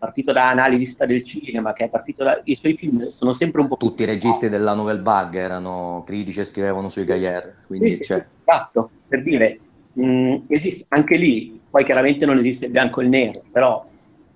partito 0.00 0.32
da 0.32 0.48
analisi 0.48 0.96
del 1.06 1.22
cinema, 1.22 1.74
che 1.74 1.84
è 1.84 1.88
partito 1.90 2.24
da... 2.24 2.40
i 2.44 2.54
suoi 2.54 2.74
film 2.74 3.06
sono 3.08 3.34
sempre 3.34 3.60
un 3.60 3.68
po' 3.68 3.76
Tutti 3.76 4.02
i 4.02 4.06
registi 4.06 4.48
della 4.48 4.74
Nouvelle 4.74 5.02
Vague 5.02 5.38
erano 5.38 6.02
critici 6.06 6.40
e 6.40 6.44
scrivevano 6.44 6.88
sui 6.88 7.04
cahier, 7.04 7.58
quindi 7.66 7.94
Sì, 7.94 8.04
cioè, 8.04 8.24
esatto, 8.44 8.90
per 9.06 9.22
dire, 9.22 9.60
mh, 9.92 10.36
esiste 10.48 10.86
anche 10.88 11.16
lì, 11.16 11.60
poi 11.68 11.84
chiaramente 11.84 12.24
non 12.24 12.38
esiste 12.38 12.64
il 12.64 12.70
bianco 12.72 13.00
e 13.00 13.04
il 13.04 13.10
nero, 13.10 13.42
però... 13.52 13.84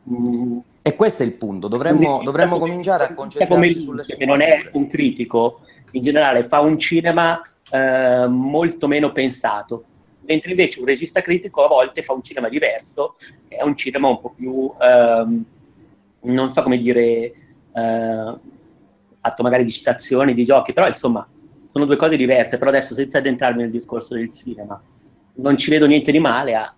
mh, 0.03 0.59
E 0.83 0.95
questo 0.97 1.23
è 1.23 1.27
il 1.27 1.33
punto, 1.33 1.67
dovremmo, 1.67 2.21
dovremmo 2.23 2.59
cominciare 2.59 3.05
a 3.05 3.15
concentrarci 3.15 3.73
lui, 3.73 3.81
sulle 3.81 4.03
che 4.05 4.27
non 4.27 4.43
è 4.43 4.69
un 4.73 4.87
critico, 4.87 5.61
in 5.93 6.05
generale 6.05 6.45
fa 6.45 6.61
un 6.61 6.79
cinema 6.79 7.41
eh, 7.71 8.27
molto 8.29 8.87
meno 8.87 9.11
pensato, 9.13 9.85
mentre 10.27 10.51
invece 10.51 10.81
un 10.81 10.87
regista 10.87 11.21
critico 11.23 11.65
a 11.65 11.69
volte 11.69 12.03
fa 12.03 12.13
un 12.13 12.23
cinema 12.23 12.49
diverso, 12.49 13.17
è 13.49 13.63
un 13.63 13.77
cinema 13.77 14.09
un 14.09 14.21
po' 14.21 14.35
più, 14.37 14.73
ehm, 14.81 15.45
non 16.25 16.51
so 16.51 16.63
come 16.63 16.79
dire, 16.79 17.03
eh, 17.73 18.35
fatto 19.21 19.43
magari 19.43 19.65
di 19.65 19.73
citazioni, 19.73 20.35
di 20.35 20.45
giochi, 20.45 20.73
però 20.73 20.87
insomma 20.87 21.27
sono 21.71 21.87
due 21.87 21.97
cose 21.97 22.17
diverse, 22.17 22.59
però 22.59 22.71
adesso 22.71 22.95
senza 22.95 23.19
addentrarmi 23.19 23.63
nel 23.63 23.71
discorso 23.71 24.15
del 24.15 24.33
cinema, 24.33 24.81
non 25.37 25.57
ci 25.57 25.71
vedo 25.71 25.87
niente 25.87 26.13
di 26.13 26.21
male 26.21 26.55
a, 26.55 26.73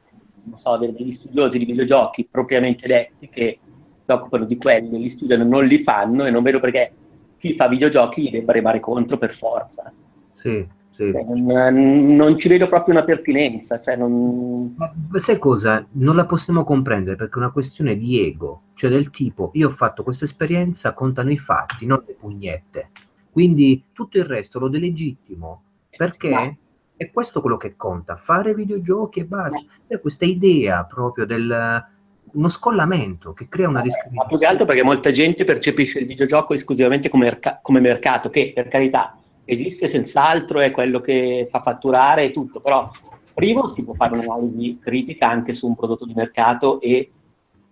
non 0.44 0.58
so, 0.58 0.70
avere 0.70 0.92
degli 0.92 1.12
studiosi 1.12 1.58
di 1.58 1.64
videogiochi 1.64 2.26
propriamente 2.30 2.86
detti 2.86 3.28
che 3.28 3.58
si 4.04 4.10
occupano 4.10 4.44
di 4.44 4.56
quelli, 4.56 4.98
li 4.98 5.10
studiano, 5.10 5.44
non 5.44 5.64
li 5.64 5.78
fanno 5.78 6.24
e 6.24 6.30
non 6.30 6.42
vedo 6.42 6.60
perché 6.60 6.92
chi 7.38 7.54
fa 7.54 7.68
videogiochi 7.68 8.22
gli 8.22 8.30
debba 8.30 8.52
remare 8.52 8.80
contro 8.80 9.18
per 9.18 9.34
forza. 9.34 9.92
Sì, 10.32 10.66
sì. 10.96 11.12
Cioè, 11.12 11.24
non, 11.24 12.16
non 12.16 12.38
ci 12.38 12.48
vedo 12.48 12.68
proprio 12.68 12.94
una 12.94 13.04
pertinenza, 13.04 13.78
cioè 13.80 13.96
non... 13.96 14.74
Ma 14.76 14.90
sai 15.18 15.38
cosa? 15.38 15.86
Non 15.92 16.16
la 16.16 16.24
possiamo 16.24 16.64
comprendere 16.64 17.16
perché 17.16 17.34
è 17.34 17.38
una 17.38 17.50
questione 17.50 17.96
di 17.96 18.26
ego, 18.26 18.62
cioè 18.72 18.88
del 18.88 19.10
tipo 19.10 19.50
io 19.52 19.68
ho 19.68 19.72
fatto 19.72 20.02
questa 20.02 20.24
esperienza, 20.24 20.94
contano 20.94 21.30
i 21.30 21.36
fatti, 21.36 21.84
non 21.84 22.02
le 22.06 22.14
pugnette. 22.18 22.90
Quindi 23.30 23.84
tutto 23.92 24.16
il 24.16 24.24
resto 24.24 24.58
lo 24.58 24.68
delegittimo 24.68 25.62
perché 25.94 26.30
Ma- 26.30 26.56
è 26.96 27.10
questo 27.10 27.42
quello 27.42 27.58
che 27.58 27.76
conta, 27.76 28.16
fare 28.16 28.54
videogiochi 28.54 29.20
e 29.20 29.24
basta. 29.26 29.60
È 29.86 30.00
questa 30.00 30.24
idea 30.24 30.82
proprio 30.84 31.26
del 31.26 31.84
uno 32.32 32.48
scollamento 32.48 33.32
che 33.34 33.48
crea 33.48 33.68
una 33.68 33.76
Ma 33.78 33.82
più 33.82 33.90
discriminazione. 33.90 34.38
che 34.38 34.46
altro 34.46 34.64
perché 34.64 34.82
molta 34.82 35.10
gente 35.10 35.44
percepisce 35.44 35.98
il 35.98 36.06
videogioco 36.06 36.54
esclusivamente 36.54 37.10
come, 37.10 37.24
merca- 37.24 37.58
come 37.60 37.80
mercato, 37.80 38.30
che 38.30 38.52
per 38.54 38.68
carità 38.68 39.14
esiste 39.46 39.86
senz'altro, 39.86 40.60
è 40.60 40.70
quello 40.70 41.00
che 41.00 41.48
fa 41.50 41.62
fatturare 41.62 42.24
e 42.24 42.30
tutto, 42.32 42.60
però 42.60 42.90
primo 43.36 43.68
si 43.68 43.84
può 43.84 43.94
fare 43.94 44.14
un'analisi 44.14 44.78
critica 44.80 45.28
anche 45.28 45.52
su 45.52 45.66
un 45.66 45.76
prodotto 45.76 46.06
di 46.06 46.14
mercato 46.14 46.80
e 46.80 47.10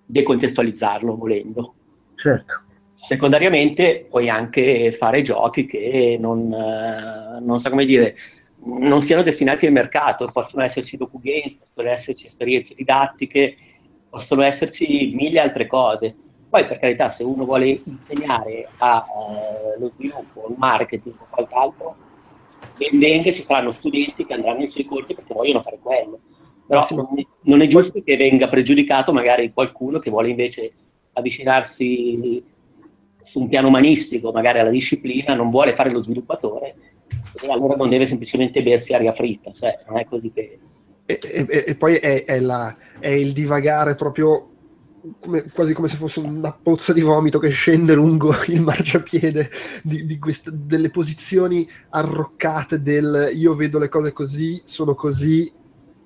decontestualizzarlo 0.04 1.16
volendo. 1.16 1.74
Certo. 2.14 2.62
Secondariamente 2.94 4.06
puoi 4.08 4.28
anche 4.28 4.92
fare 4.92 5.22
giochi 5.22 5.66
che 5.66 6.16
non, 6.20 6.52
eh, 6.52 7.40
non 7.40 7.58
so 7.58 7.70
come 7.70 7.86
dire, 7.86 8.14
non 8.64 9.02
siano 9.02 9.22
destinati 9.22 9.66
al 9.66 9.72
mercato, 9.72 10.28
possono 10.32 10.62
esserci 10.62 10.96
docugame, 10.96 11.56
possono 11.58 11.88
esserci 11.90 12.26
esperienze 12.26 12.74
didattiche, 12.74 13.56
possono 14.08 14.42
esserci 14.42 15.12
mille 15.14 15.40
altre 15.40 15.66
cose. 15.66 16.14
Poi 16.54 16.66
per 16.66 16.78
carità, 16.78 17.08
se 17.08 17.24
uno 17.24 17.44
vuole 17.44 17.80
insegnare 17.84 18.68
allo 18.78 19.90
sviluppo, 19.92 20.46
al 20.46 20.54
marketing 20.56 21.16
o 21.18 21.26
qualcos'altro, 21.28 21.96
ben 22.78 22.96
venga, 22.96 23.32
ci 23.32 23.42
saranno 23.42 23.72
studenti 23.72 24.24
che 24.24 24.34
andranno 24.34 24.58
nei 24.58 24.68
suoi 24.68 24.84
corsi 24.84 25.14
perché 25.16 25.34
vogliono 25.34 25.62
fare 25.62 25.80
quello. 25.82 26.20
Però 26.64 26.78
Massimo. 26.78 27.08
non 27.10 27.18
è- 27.18 27.26
non 27.40 27.60
è 27.60 27.66
giusto 27.66 28.00
che 28.04 28.16
venga 28.16 28.46
pregiudicato 28.48 29.12
magari 29.12 29.52
qualcuno 29.52 29.98
che 29.98 30.10
vuole 30.10 30.28
invece 30.28 30.72
avvicinarsi 31.14 32.44
su 33.20 33.40
un 33.40 33.48
piano 33.48 33.66
umanistico, 33.66 34.30
magari 34.30 34.60
alla 34.60 34.70
disciplina, 34.70 35.34
non 35.34 35.50
vuole 35.50 35.74
fare 35.74 35.90
lo 35.90 36.04
sviluppatore 36.04 36.76
e 37.42 37.50
allora 37.50 37.74
non 37.74 37.88
deve 37.88 38.06
semplicemente 38.06 38.62
bersi 38.62 38.92
aria 38.94 39.12
fritta, 39.12 39.50
cioè 39.50 39.80
non 39.88 39.98
è 39.98 40.04
così 40.04 40.30
che... 40.32 40.58
E, 41.04 41.18
e- 41.20 41.64
e 41.66 41.74
poi 41.74 41.96
è, 41.96 42.22
è 42.24 42.38
la- 42.38 42.76
è 43.00 43.08
il 43.08 43.32
divagare 43.32 43.96
proprio 43.96 44.50
come- 45.18 45.44
quasi 45.52 45.72
come 45.72 45.88
se 45.88 45.96
fosse 45.96 46.20
una 46.20 46.52
pozza 46.52 46.92
di 46.92 47.00
vomito 47.00 47.38
che 47.38 47.50
scende 47.50 47.94
lungo 47.94 48.34
il 48.48 48.62
marciapiede 48.62 49.50
di, 49.82 50.06
di 50.06 50.18
queste- 50.18 50.50
delle 50.52 50.90
posizioni 50.90 51.68
arroccate 51.90 52.82
del 52.82 53.30
io 53.34 53.54
vedo 53.54 53.78
le 53.78 53.88
cose 53.88 54.12
così, 54.12 54.60
sono 54.64 54.94
così, 54.94 55.50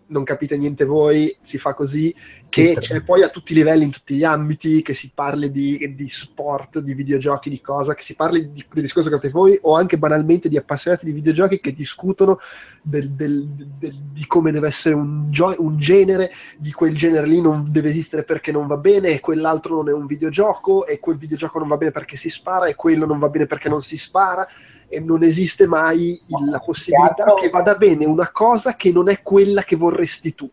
non 0.09 0.25
capite 0.25 0.57
niente 0.57 0.85
voi, 0.85 1.37
si 1.41 1.59
fa 1.59 1.75
così, 1.75 2.15
che 2.49 2.73
Sì, 2.75 2.79
c'è 2.79 3.03
poi 3.03 3.23
a 3.23 3.29
tutti 3.29 3.53
i 3.53 3.57
livelli, 3.57 3.85
in 3.85 3.91
tutti 3.91 4.15
gli 4.15 4.25
ambiti, 4.25 4.83
che 4.83 4.95
si 4.95 5.11
parli 5.15 5.51
di, 5.51 5.95
di 5.95 6.09
sport, 6.09 6.79
di 6.81 6.95
videogiochi, 6.95 7.51
di 7.51 7.61
cosa, 7.61 7.95
che 7.95 8.03
si 8.03 8.15
parli 8.15 8.51
di, 8.53 8.65
del 8.73 8.83
discorso 8.83 9.09
che 9.09 9.15
avete 9.17 9.31
voi, 9.31 9.59
o 9.63 9.75
anche 9.77 9.99
banalmente 9.99 10.49
di 10.49 10.57
appassionati 10.57 11.05
di 11.05 11.13
videogiochi 11.13 11.61
che 11.61 11.73
discutono 11.73 12.39
del- 12.83 13.11
del- 13.11 13.47
del- 13.47 13.95
di 14.13 14.27
come 14.27 14.51
deve 14.51 14.69
essere 14.69 14.95
un, 14.95 15.31
gio- 15.31 15.55
un 15.59 15.79
genere, 15.79 16.31
di 16.59 16.73
quel 16.73 16.97
genere 16.97 17.27
lì 17.27 17.41
non 17.41 17.67
deve 17.71 17.91
esistere 17.91 18.25
perché 18.25 18.51
non 18.53 18.67
va 18.67 18.77
bene, 18.79 19.09
e 19.11 19.21
quell'altro 19.21 19.77
non 19.77 19.89
è 19.89 19.93
un 19.93 20.07
videogioco, 20.07 20.87
e 20.87 20.99
quel 21.01 21.19
videogioco 21.19 21.59
non 21.59 21.69
va 21.69 21.77
bene 21.77 21.91
perché 21.91 22.17
si 22.17 22.31
spara, 22.31 22.67
e 22.67 22.75
quello 22.75 23.07
non 23.07 23.19
va 23.19 23.29
bene 23.29 23.47
perché 23.47 23.69
non 23.69 23.83
si 23.83 23.97
spara, 23.99 24.47
e 24.89 25.01
non 25.01 25.23
esiste 25.23 25.67
mai 25.67 26.11
il- 26.27 26.51
la 26.51 26.59
possibilità 26.61 27.35
che 27.35 27.51
vada 27.51 27.75
bene 27.75 28.07
una 28.07 28.31
cosa 28.31 28.75
che 28.75 28.91
non 28.91 29.09
è 29.09 29.23
quella 29.23 29.63
che 29.63 29.77
vorresti 29.77 30.35
tu. 30.35 30.49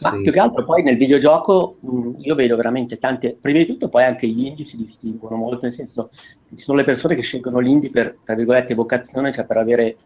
Ma 0.00 0.10
Sì. 0.10 0.22
più 0.22 0.32
che 0.32 0.40
altro 0.40 0.64
poi 0.64 0.82
nel 0.82 0.96
videogioco 0.96 1.76
mh, 1.80 2.10
io 2.18 2.34
vedo 2.34 2.56
veramente 2.56 2.98
tante, 2.98 3.36
prima 3.40 3.58
di 3.58 3.66
tutto 3.66 3.88
poi 3.88 4.02
anche 4.04 4.26
gli 4.26 4.46
indie 4.46 4.64
si 4.64 4.76
distinguono 4.76 5.36
molto, 5.36 5.60
nel 5.62 5.72
senso 5.72 6.10
ci 6.54 6.62
sono 6.62 6.78
le 6.78 6.84
persone 6.84 7.14
che 7.14 7.22
scelgono 7.22 7.60
l'indie 7.60 7.90
per, 7.90 8.18
tra 8.24 8.34
virgolette, 8.34 8.74
vocazione, 8.74 9.32
cioè 9.32 9.44
per 9.44 9.58
avere 9.58 9.96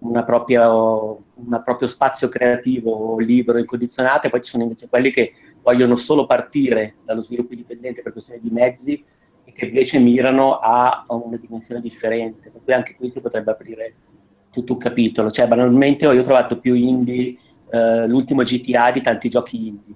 una 0.00 0.24
propria, 0.24 0.70
un 0.72 1.62
proprio 1.64 1.86
spazio 1.86 2.28
creativo 2.28 3.16
libero, 3.20 3.58
incondizionato, 3.58 4.26
e 4.26 4.30
poi 4.30 4.42
ci 4.42 4.50
sono 4.50 4.64
invece 4.64 4.88
quelli 4.88 5.10
che 5.10 5.32
vogliono 5.62 5.96
solo 5.96 6.26
partire 6.26 6.96
dallo 7.04 7.20
sviluppo 7.22 7.52
indipendente 7.52 8.02
per 8.02 8.12
questione 8.12 8.40
di 8.42 8.50
mezzi 8.50 9.02
che 9.54 9.66
invece 9.66 9.98
mirano 9.98 10.58
a, 10.58 11.06
una 11.08 11.36
dimensione 11.36 11.80
differente, 11.80 12.50
per 12.50 12.60
cui 12.62 12.72
anche 12.72 12.96
qui 12.96 13.08
si 13.08 13.20
potrebbe 13.20 13.52
aprire 13.52 13.94
tutto 14.50 14.74
un 14.74 14.78
capitolo, 14.78 15.30
cioè 15.30 15.48
banalmente 15.48 16.04
io 16.04 16.20
ho 16.20 16.24
trovato 16.24 16.58
più 16.58 16.74
indie 16.74 17.36
eh, 17.70 18.06
l'ultimo 18.06 18.42
GTA 18.42 18.90
di 18.90 19.00
tanti 19.00 19.28
giochi 19.28 19.68
indie. 19.68 19.94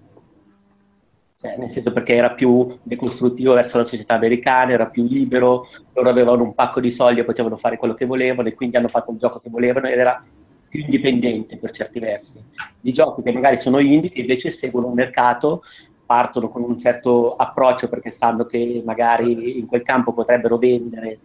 Cioè, 1.41 1.57
nel 1.57 1.71
senso 1.71 1.93
perché 1.93 2.15
era 2.15 2.33
più 2.33 2.79
decostruttivo 2.83 3.55
verso 3.55 3.79
la 3.79 3.85
società 3.85 4.15
americana, 4.15 4.73
era 4.73 4.87
più 4.87 5.05
libero, 5.05 5.69
loro 5.93 6.09
avevano 6.09 6.43
un 6.43 6.55
pacco 6.55 6.81
di 6.81 6.91
soldi 6.91 7.21
e 7.21 7.25
potevano 7.25 7.57
fare 7.57 7.77
quello 7.77 7.95
che 7.95 8.07
volevano 8.07 8.49
e 8.49 8.55
quindi 8.55 8.77
hanno 8.77 8.89
fatto 8.89 9.13
il 9.13 9.19
gioco 9.19 9.39
che 9.39 9.49
volevano 9.49 9.87
ed 9.87 9.99
era 9.99 10.25
più 10.69 10.81
indipendente 10.81 11.57
per 11.57 11.71
certi 11.71 12.01
versi. 12.01 12.43
Di 12.81 12.93
giochi 12.93 13.23
che 13.23 13.33
magari 13.33 13.57
sono 13.57 13.79
indie, 13.79 14.11
che 14.11 14.21
invece 14.21 14.51
seguono 14.51 14.89
un 14.89 14.95
mercato, 14.95 15.63
partono 16.09 16.49
con 16.49 16.63
un 16.63 16.79
certo 16.79 17.37
approccio 17.37 17.87
perché 17.91 18.11
sanno 18.11 18.47
che 18.47 18.83
magari 18.83 19.59
in 19.59 19.67
quel 19.67 19.83
campo 19.83 20.15
potrebbero 20.15 20.57
vendere 20.57 21.19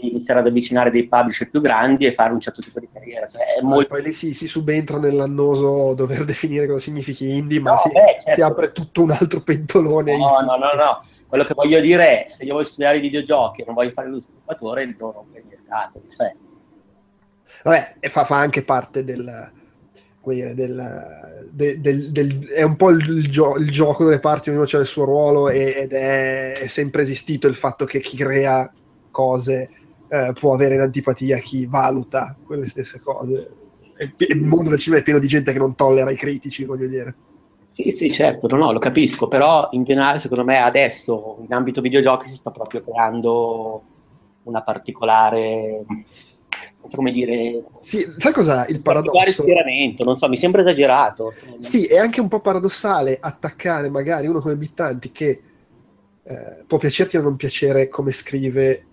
iniziare 0.00 0.38
ad 0.38 0.46
avvicinare 0.46 0.92
dei 0.92 1.08
publisher 1.08 1.50
più 1.50 1.60
grandi 1.60 2.06
e 2.06 2.12
fare 2.12 2.32
un 2.32 2.38
certo 2.38 2.62
tipo 2.62 2.78
di 2.78 2.88
carriera. 2.92 3.26
Cioè, 3.26 3.42
Ah, 3.60 3.64
molto... 3.64 3.88
Poi 3.88 4.02
lì 4.04 4.12
si, 4.12 4.32
si 4.32 4.46
subentra 4.46 4.96
nell'annoso 4.98 5.92
dover 5.94 6.24
definire 6.24 6.68
cosa 6.68 6.78
significhi 6.78 7.36
indie, 7.36 7.58
ma 7.58 7.72
No, 7.72 7.78
si, 7.78 7.88
beh, 7.90 8.00
certo. 8.22 8.30
si 8.30 8.40
apre 8.42 8.70
tutto 8.70 9.02
un 9.02 9.10
altro 9.10 9.40
pentolone. 9.40 10.16
No, 10.16 10.38
no, 10.38 10.56
no, 10.56 10.72
no. 10.72 11.04
Quello 11.26 11.42
che 11.42 11.54
voglio 11.54 11.80
dire 11.80 12.24
è, 12.24 12.28
se 12.28 12.44
io 12.44 12.52
voglio 12.54 12.66
studiare 12.66 12.98
i 12.98 13.00
videogiochi 13.00 13.62
e 13.62 13.64
non 13.66 13.74
voglio 13.74 13.90
fare 13.90 14.08
lo 14.08 14.20
sviluppatore, 14.20 14.84
non 14.96 15.10
rompere 15.10 15.40
il 15.40 15.46
mercato. 15.48 16.00
Cioè, 16.16 16.32
Vabbè, 17.64 17.96
e 17.98 18.08
fa, 18.08 18.24
fa 18.24 18.36
anche 18.36 18.62
parte 18.62 19.02
del, 19.02 19.50
dire, 20.22 20.54
del, 20.54 21.37
del- 21.58 21.80
del- 21.80 22.10
del- 22.12 22.46
è 22.48 22.62
un 22.62 22.76
po' 22.76 22.90
il, 22.90 23.28
gio- 23.28 23.56
il 23.56 23.70
gioco 23.70 24.04
delle 24.04 24.20
parti, 24.20 24.50
ognuno 24.50 24.64
c'ha 24.66 24.78
il 24.78 24.86
suo 24.86 25.04
ruolo 25.04 25.48
e- 25.48 25.74
ed 25.76 25.92
è, 25.92 26.52
è 26.52 26.66
sempre 26.68 27.02
esistito 27.02 27.48
il 27.48 27.56
fatto 27.56 27.84
che 27.84 28.00
chi 28.00 28.16
crea 28.16 28.72
cose 29.10 29.70
eh, 30.08 30.32
può 30.38 30.54
avere 30.54 30.76
l'antipatia 30.76 31.38
chi 31.38 31.66
valuta 31.66 32.36
quelle 32.46 32.68
stesse 32.68 33.00
cose. 33.00 33.50
Il 34.18 34.42
mondo 34.42 34.70
del 34.70 34.78
cinema 34.78 35.00
è 35.00 35.04
pieno 35.04 35.18
di 35.18 35.26
gente 35.26 35.52
che 35.52 35.58
non 35.58 35.74
tollera 35.74 36.10
i 36.12 36.16
critici, 36.16 36.64
voglio 36.64 36.86
dire. 36.86 37.14
Sì, 37.68 37.90
sì, 37.92 38.10
certo, 38.10 38.46
no, 38.48 38.56
no, 38.56 38.72
lo 38.72 38.78
capisco, 38.78 39.26
però 39.28 39.68
in 39.72 39.84
generale 39.84 40.20
secondo 40.20 40.44
me 40.44 40.58
adesso 40.58 41.38
in 41.44 41.52
ambito 41.52 41.80
videogiochi 41.80 42.28
si 42.28 42.36
sta 42.36 42.50
proprio 42.50 42.82
creando 42.82 43.82
una 44.44 44.62
particolare, 44.62 45.84
come 46.96 47.12
dire, 47.12 47.64
Sì, 47.80 48.04
sai 48.16 48.32
cos'è 48.32 48.66
il 48.68 48.80
paradosso? 48.80 49.42
schieramento, 49.42 50.04
non 50.04 50.16
so, 50.16 50.28
mi 50.28 50.36
sembra 50.36 50.60
esagerato. 50.62 51.32
Sì, 51.60 51.84
è 51.86 51.98
anche 51.98 52.20
un 52.20 52.28
po' 52.28 52.40
paradossale 52.40 53.18
attaccare 53.20 53.88
magari 53.90 54.26
uno 54.26 54.40
come 54.40 54.56
Bittanti 54.56 55.12
che 55.12 55.42
eh, 56.22 56.64
può 56.66 56.78
piacerti 56.78 57.16
o 57.16 57.22
non 57.22 57.36
piacere 57.36 57.88
come 57.88 58.12
scrive, 58.12 58.84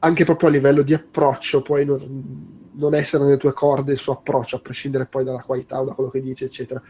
anche 0.00 0.24
proprio 0.24 0.48
a 0.48 0.52
livello 0.52 0.82
di 0.82 0.92
approccio, 0.92 1.62
puoi 1.62 1.84
non, 1.84 2.70
non 2.72 2.94
essere 2.94 3.24
nelle 3.24 3.36
tue 3.38 3.52
corde 3.52 3.92
il 3.92 3.98
suo 3.98 4.12
approccio, 4.12 4.56
a 4.56 4.60
prescindere 4.60 5.06
poi 5.06 5.24
dalla 5.24 5.42
qualità 5.42 5.80
o 5.80 5.84
da 5.84 5.92
quello 5.92 6.10
che 6.10 6.20
dice, 6.20 6.44
eccetera. 6.46 6.82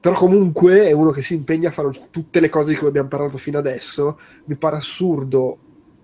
Però 0.00 0.14
comunque 0.14 0.88
è 0.88 0.92
uno 0.92 1.10
che 1.10 1.20
si 1.22 1.34
impegna 1.34 1.68
a 1.68 1.72
fare 1.72 1.90
tutte 2.10 2.40
le 2.40 2.48
cose 2.48 2.70
di 2.70 2.76
cui 2.76 2.88
abbiamo 2.88 3.08
parlato 3.08 3.36
fino 3.36 3.58
adesso. 3.58 4.18
Mi 4.44 4.56
pare 4.56 4.76
assurdo 4.76 5.58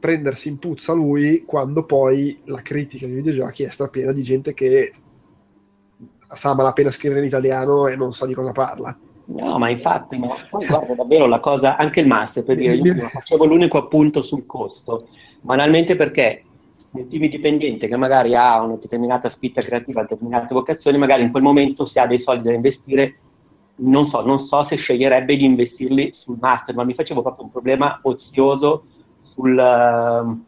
prendersi 0.06 0.48
in 0.48 0.60
puzza 0.60 0.92
lui 0.92 1.42
quando 1.44 1.84
poi 1.84 2.38
la 2.44 2.62
critica 2.62 3.06
dei 3.06 3.16
videogiochi 3.16 3.64
è 3.64 3.70
strapiena 3.70 4.12
di 4.12 4.22
gente 4.22 4.54
che 4.54 4.92
sa 6.28 6.54
malapena 6.54 6.92
scrivere 6.92 7.18
in 7.18 7.26
italiano 7.26 7.88
e 7.88 7.96
non 7.96 8.12
sa 8.12 8.24
di 8.24 8.32
cosa 8.32 8.52
parla. 8.52 8.96
No, 9.24 9.58
ma 9.58 9.68
infatti, 9.68 10.16
ma 10.16 10.28
poi 10.48 10.64
guarda 10.64 10.94
davvero 10.94 11.26
la 11.26 11.40
cosa, 11.40 11.76
anche 11.76 11.98
il 11.98 12.06
master, 12.06 12.44
per 12.44 12.54
dire, 12.54 12.76
io 12.76 12.94
facevo 13.08 13.46
l'unico 13.46 13.78
appunto 13.78 14.22
sul 14.22 14.46
costo, 14.46 15.08
banalmente 15.40 15.96
perché 15.96 16.44
un 16.92 17.08
team 17.08 17.26
dipendente 17.26 17.88
che 17.88 17.96
magari 17.96 18.36
ha 18.36 18.62
una 18.62 18.76
determinata 18.76 19.28
spinta 19.28 19.60
creativa, 19.60 20.02
determinate 20.02 20.54
vocazioni, 20.54 20.98
magari 20.98 21.24
in 21.24 21.32
quel 21.32 21.42
momento 21.42 21.84
se 21.84 21.98
ha 21.98 22.06
dei 22.06 22.20
soldi 22.20 22.44
da 22.44 22.52
investire, 22.52 23.18
non 23.78 24.06
so, 24.06 24.24
non 24.24 24.38
so 24.38 24.62
se 24.62 24.76
sceglierebbe 24.76 25.36
di 25.36 25.44
investirli 25.44 26.12
sul 26.14 26.38
master, 26.40 26.76
ma 26.76 26.84
mi 26.84 26.94
facevo 26.94 27.22
proprio 27.22 27.46
un 27.46 27.50
problema 27.50 27.98
ozioso 28.02 28.84
sul, 29.36 29.58
ehm, 29.58 30.46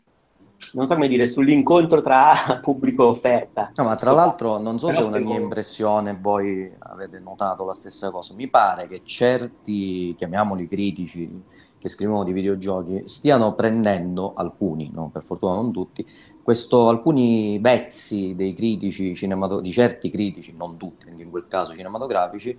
non 0.73 0.87
so 0.87 0.95
come 0.95 1.09
dire, 1.09 1.27
sull'incontro 1.27 2.03
tra 2.03 2.59
pubblico 2.63 3.05
e 3.05 3.07
offerta. 3.07 3.71
No, 3.75 3.85
ma 3.85 3.97
tra 3.97 4.13
l'altro 4.13 4.59
non 4.59 4.79
so 4.79 4.91
se 4.91 4.95
è 4.95 4.97
Però 4.97 5.09
una 5.09 5.19
mia 5.19 5.39
impressione, 5.39 6.17
voi 6.19 6.71
avete 6.79 7.19
notato 7.19 7.65
la 7.65 7.75
stessa 7.75 8.11
cosa. 8.11 8.35
Mi 8.35 8.49
pare 8.49 8.89
che 8.89 9.03
certi, 9.05 10.15
chiamiamoli 10.17 10.67
critici, 10.67 11.45
che 11.79 11.89
scrivono 11.89 12.25
di 12.25 12.33
videogiochi, 12.33 13.03
stiano 13.05 13.55
prendendo 13.55 14.33
alcuni, 14.35 14.91
no? 14.93 15.11
per 15.13 15.23
fortuna 15.23 15.55
non 15.55 15.73
tutti, 15.73 16.05
questo, 16.43 16.89
alcuni 16.89 17.59
vezzi 17.61 18.35
dei 18.35 18.53
critici 18.55 19.15
cinemato- 19.15 19.61
di 19.61 19.71
certi 19.71 20.11
critici, 20.11 20.55
non 20.57 20.77
tutti, 20.77 21.09
anche 21.09 21.23
in 21.23 21.31
quel 21.31 21.47
caso 21.47 21.75
cinematografici, 21.75 22.59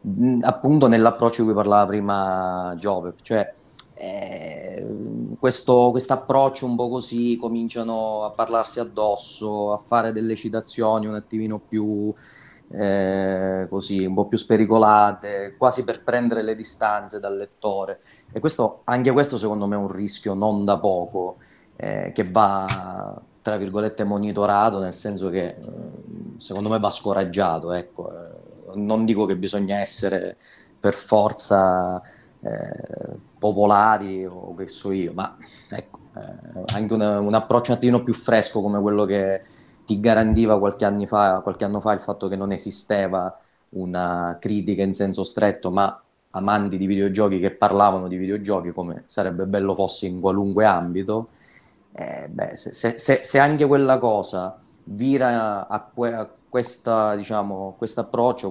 mh, 0.00 0.38
appunto 0.42 0.88
nell'approccio 0.88 1.42
di 1.42 1.48
cui 1.48 1.54
parlava 1.54 1.86
prima 1.86 2.74
Giove, 2.76 3.14
cioè 3.22 3.54
eh, 3.98 4.86
questo 5.38 5.94
approccio 6.08 6.66
un 6.66 6.76
po' 6.76 6.88
così 6.90 7.36
cominciano 7.40 8.24
a 8.24 8.30
parlarsi 8.30 8.78
addosso, 8.78 9.72
a 9.72 9.78
fare 9.78 10.12
delle 10.12 10.36
citazioni 10.36 11.06
un 11.06 11.14
attimino 11.14 11.58
più 11.58 12.12
eh, 12.68 13.66
così, 13.70 14.04
un 14.04 14.14
po' 14.14 14.26
più 14.26 14.36
spericolate, 14.36 15.54
quasi 15.56 15.84
per 15.84 16.02
prendere 16.02 16.42
le 16.42 16.54
distanze 16.54 17.20
dal 17.20 17.36
lettore. 17.36 18.00
E 18.32 18.40
questo, 18.40 18.82
anche 18.84 19.12
questo 19.12 19.38
secondo 19.38 19.66
me 19.66 19.76
è 19.76 19.78
un 19.78 19.90
rischio 19.90 20.34
non 20.34 20.64
da 20.64 20.78
poco, 20.78 21.36
eh, 21.76 22.12
che 22.12 22.28
va, 22.30 23.18
tra 23.40 23.56
virgolette, 23.56 24.04
monitorato, 24.04 24.78
nel 24.78 24.94
senso 24.94 25.30
che 25.30 25.46
eh, 25.46 25.56
secondo 26.36 26.68
me 26.68 26.78
va 26.78 26.90
scoraggiato, 26.90 27.72
ecco. 27.72 28.10
Eh, 28.12 28.44
non 28.74 29.06
dico 29.06 29.24
che 29.24 29.36
bisogna 29.36 29.78
essere 29.78 30.36
per 30.78 30.92
forza 30.92 32.02
eh, 32.40 33.25
popolari 33.38 34.24
o 34.26 34.54
che 34.54 34.68
so 34.68 34.92
io, 34.92 35.12
ma 35.12 35.36
ecco, 35.70 36.00
eh, 36.16 36.62
anche 36.74 36.94
una- 36.94 37.20
un 37.20 37.34
approccio 37.34 37.72
un 37.72 37.76
attimo 37.78 38.02
più 38.02 38.14
fresco 38.14 38.60
come 38.62 38.80
quello 38.80 39.04
che 39.04 39.42
ti 39.84 40.00
garantiva 40.00 40.58
qualche 40.58 41.06
fa, 41.06 41.40
qualche 41.42 41.64
anno 41.64 41.80
fa 41.80 41.92
il 41.92 42.00
fatto 42.00 42.28
che 42.28 42.36
non 42.36 42.52
esisteva 42.52 43.38
una 43.70 44.36
critica 44.40 44.82
in 44.82 44.94
senso 44.94 45.22
stretto, 45.22 45.70
ma 45.70 46.00
amanti 46.30 46.76
di 46.76 46.86
videogiochi 46.86 47.38
che 47.38 47.50
parlavano 47.52 48.08
di 48.08 48.16
videogiochi 48.16 48.72
come 48.72 49.04
sarebbe 49.06 49.46
bello 49.46 49.74
fosse 49.74 50.06
in 50.06 50.20
qualunque 50.20 50.64
ambito. 50.64 51.28
Eh, 51.92 52.28
beh, 52.28 52.56
se, 52.56 52.72
se- 52.72 52.98
se- 52.98 53.38
anche 53.38 53.66
quella 53.66 53.98
cosa 53.98 54.58
vira 54.84 55.66
a, 55.66 55.80
que- 55.92 56.12
a 56.14 56.28
questa, 56.48 57.14
diciamo, 57.16 57.74
questo 57.78 58.00
approccio, 58.00 58.50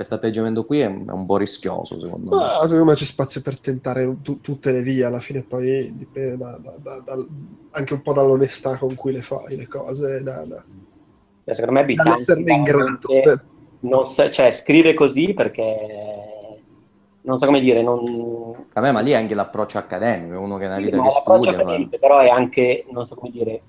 questo 0.00 0.14
atteggiamento 0.14 0.64
qui 0.64 0.80
è, 0.80 0.86
è 0.86 1.10
un 1.10 1.26
po' 1.26 1.36
rischioso, 1.36 1.98
secondo 2.00 2.30
me. 2.30 2.36
Ma 2.36 2.60
secondo 2.62 2.84
me 2.86 2.94
c'è 2.94 3.04
spazio 3.04 3.42
per 3.42 3.58
tentare 3.60 4.16
tu- 4.22 4.40
tutte 4.40 4.72
le 4.72 4.82
vie, 4.82 5.04
alla 5.04 5.20
fine 5.20 5.42
poi 5.42 5.92
dipende 5.94 6.38
da- 6.38 6.58
da- 6.58 7.02
da- 7.04 7.26
anche 7.72 7.92
un 7.92 8.00
po' 8.00 8.14
dall'onestà 8.14 8.76
con 8.76 8.94
cui 8.94 9.12
le 9.12 9.20
fai 9.20 9.56
le 9.56 9.68
cose, 9.68 10.22
da, 10.22 10.46
da- 10.46 10.64
Cioè, 11.44 11.54
secondo 11.54 11.80
me 11.80 11.94
dall'esserne 11.94 12.52
in 12.52 12.62
grado. 12.62 12.98
non 13.80 14.06
sa- 14.06 14.30
cioè, 14.30 14.50
scrive 14.50 14.94
così 14.94 15.34
perché 15.34 16.62
non 17.22 17.38
so 17.38 17.44
come 17.44 17.60
dire, 17.60 17.82
non... 17.82 18.68
Vabbè, 18.72 18.92
ma 18.92 19.00
lì 19.00 19.10
è 19.10 19.16
anche 19.16 19.34
l'approccio 19.34 19.76
accademico, 19.76 20.40
uno 20.40 20.56
che 20.56 20.64
è 20.64 20.66
una 20.66 20.76
Sì, 20.76 20.84
vita 20.84 20.96
ma 20.96 21.02
che 21.02 21.10
studia. 21.10 21.50
accademico, 21.50 21.98
però 21.98 22.20
è 22.20 22.28
anche, 22.28 22.86
non 22.90 23.04
so 23.04 23.16
come 23.16 23.30
dire, 23.30 23.60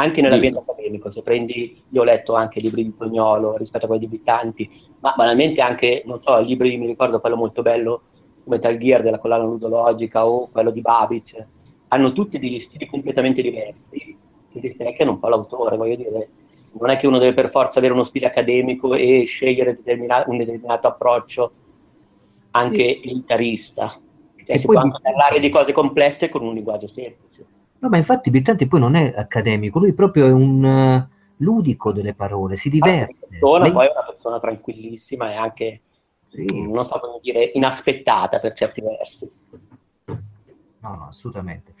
anche 0.00 0.20
nell'ambiente 0.20 0.58
Dillo. 0.60 0.72
accademico, 0.72 1.10
se 1.10 1.22
prendi, 1.22 1.82
io 1.88 2.00
ho 2.00 2.04
letto 2.04 2.34
anche 2.34 2.60
libri 2.60 2.84
di 2.84 2.96
Tognolo 2.96 3.56
rispetto 3.56 3.84
a 3.84 3.88
quelli 3.88 4.06
di 4.06 4.16
Bittanti, 4.16 4.70
ma 5.00 5.14
banalmente 5.16 5.60
anche, 5.60 6.02
non 6.06 6.18
so, 6.18 6.38
libri, 6.40 6.76
mi 6.76 6.86
ricordo 6.86 7.20
quello 7.20 7.36
molto 7.36 7.62
bello, 7.62 8.02
Metal 8.44 8.76
Gear 8.78 9.02
della 9.02 9.18
collana 9.18 9.44
ludologica 9.44 10.26
o 10.26 10.48
quello 10.48 10.70
di 10.70 10.80
Babic, 10.80 11.46
hanno 11.88 12.12
tutti 12.12 12.38
degli 12.38 12.58
stili 12.58 12.86
completamente 12.86 13.42
diversi 13.42 14.16
che 14.50 14.60
rispecchiano 14.60 15.12
un 15.12 15.18
po' 15.18 15.28
l'autore, 15.28 15.76
voglio 15.76 15.96
dire, 15.96 16.28
non 16.78 16.90
è 16.90 16.96
che 16.96 17.06
uno 17.06 17.18
deve 17.18 17.34
per 17.34 17.50
forza 17.50 17.78
avere 17.78 17.94
uno 17.94 18.04
stile 18.04 18.26
accademico 18.26 18.94
e 18.94 19.24
scegliere 19.26 19.74
determina- 19.74 20.24
un 20.26 20.36
determinato 20.36 20.86
approccio 20.86 21.52
anche 22.52 23.00
elitarista. 23.02 24.00
Cioè, 24.36 24.54
E 24.54 24.58
si 24.58 24.66
può 24.66 24.78
anche 24.80 24.98
parlare 25.02 25.40
di 25.40 25.50
cose 25.50 25.72
complesse 25.72 26.28
con 26.28 26.42
un 26.42 26.54
linguaggio 26.54 26.86
semplice. 26.86 27.46
No, 27.80 27.88
ma 27.88 27.96
infatti 27.96 28.30
Bittanti 28.30 28.66
poi 28.66 28.80
non 28.80 28.94
è 28.94 29.12
accademico, 29.16 29.78
lui 29.78 29.94
proprio 29.94 30.26
è 30.26 30.30
un 30.30 30.64
eh, 30.64 31.08
ludico 31.38 31.92
delle 31.92 32.14
parole, 32.14 32.56
si 32.56 32.68
diverte. 32.68 33.26
Persona, 33.28 33.64
Lei- 33.64 33.72
poi 33.72 33.86
è 33.86 33.90
una 33.90 34.04
persona 34.06 34.38
tranquillissima 34.38 35.30
e 35.30 35.34
anche, 35.34 35.80
Sì, 36.28 36.68
non 36.68 36.84
so 36.84 36.98
come 36.98 37.18
dire, 37.22 37.50
inaspettata 37.54 38.38
per 38.38 38.52
certi 38.52 38.82
versi. 38.82 39.30
No, 40.04 40.94
no, 40.94 41.06
assolutamente. 41.08 41.74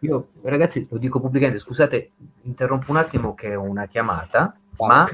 Io, 0.00 0.28
ragazzi, 0.42 0.86
lo 0.88 0.98
dico 0.98 1.20
pubblicamente, 1.20 1.60
scusate, 1.60 2.10
interrompo 2.42 2.90
un 2.90 2.98
attimo 2.98 3.34
che 3.34 3.56
ho 3.56 3.62
una 3.62 3.86
chiamata, 3.86 4.56
ma 4.78 5.04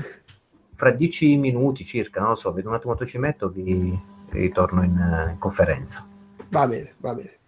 fra 0.75 0.91
dieci 0.91 1.37
minuti 1.37 1.85
circa, 1.85 2.21
non 2.21 2.31
lo 2.31 2.35
so, 2.35 2.53
vedo 2.53 2.69
un 2.69 2.75
attimo 2.75 2.95
quanto 2.95 3.11
ci 3.11 3.19
metto, 3.19 3.49
vi 3.49 3.99
ritorno 4.31 4.83
in, 4.83 4.99
eh, 4.99 5.31
in 5.33 5.39
conferenza. 5.39 6.07
va 6.51 6.67
bene, 6.67 6.95
va 6.99 7.15
bene. 7.15 7.39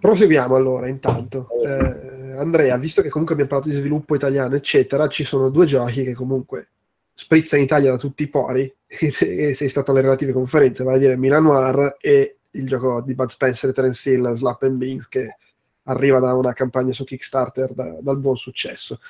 Proseguiamo 0.00 0.54
allora, 0.54 0.88
intanto. 0.88 1.48
Eh, 1.64 2.36
Andrea, 2.36 2.76
visto 2.76 3.02
che 3.02 3.08
comunque 3.08 3.34
abbiamo 3.34 3.50
parlato 3.50 3.74
di 3.74 3.80
sviluppo 3.80 4.14
italiano, 4.14 4.54
eccetera, 4.54 5.08
ci 5.08 5.24
sono 5.24 5.50
due 5.50 5.66
giochi 5.66 6.04
che 6.04 6.14
comunque 6.14 6.68
sprizzano 7.12 7.60
in 7.60 7.66
Italia 7.66 7.90
da 7.90 7.96
tutti 7.96 8.22
i 8.22 8.28
pori, 8.28 8.72
e 8.86 9.54
sei 9.54 9.68
stato 9.68 9.90
alle 9.90 10.02
relative 10.02 10.32
conferenze, 10.32 10.84
vale 10.84 10.96
a 10.96 11.00
dire 11.00 11.16
Milan 11.16 11.42
Noir 11.42 11.96
e 12.00 12.36
il 12.52 12.66
gioco 12.66 13.02
di 13.02 13.14
Bud 13.14 13.28
Spencer 13.28 13.70
e 13.70 13.72
Terence 13.72 14.10
Hill, 14.10 14.34
Slap 14.34 14.62
and 14.62 14.76
Beans, 14.76 15.08
che 15.08 15.36
arriva 15.84 16.20
da 16.20 16.32
una 16.34 16.52
campagna 16.52 16.92
su 16.92 17.04
Kickstarter 17.04 17.72
da- 17.72 17.98
dal 18.00 18.18
buon 18.18 18.36
successo. 18.36 19.00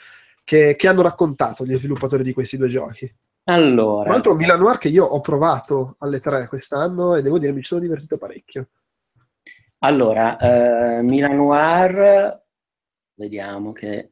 Che, 0.42 0.76
che 0.76 0.88
hanno 0.88 1.02
raccontato 1.02 1.66
gli 1.66 1.76
sviluppatori 1.76 2.22
di 2.22 2.32
questi 2.32 2.56
due 2.56 2.68
giochi? 2.68 3.12
Tra 3.44 3.54
Allora, 3.54 4.10
l'altro 4.10 4.34
Milan 4.34 4.60
Noir 4.60 4.78
che 4.78 4.88
io 4.88 5.04
ho 5.04 5.20
provato 5.20 5.96
alle 5.98 6.20
tre 6.20 6.48
quest'anno 6.48 7.14
e 7.14 7.22
devo 7.22 7.38
dire 7.38 7.52
mi 7.52 7.62
sono 7.62 7.80
divertito 7.80 8.16
parecchio. 8.16 8.68
Allora 9.78 10.36
eh, 10.36 11.02
Milan 11.02 11.36
Noir 11.36 12.42
vediamo 13.14 13.72
che... 13.72 14.10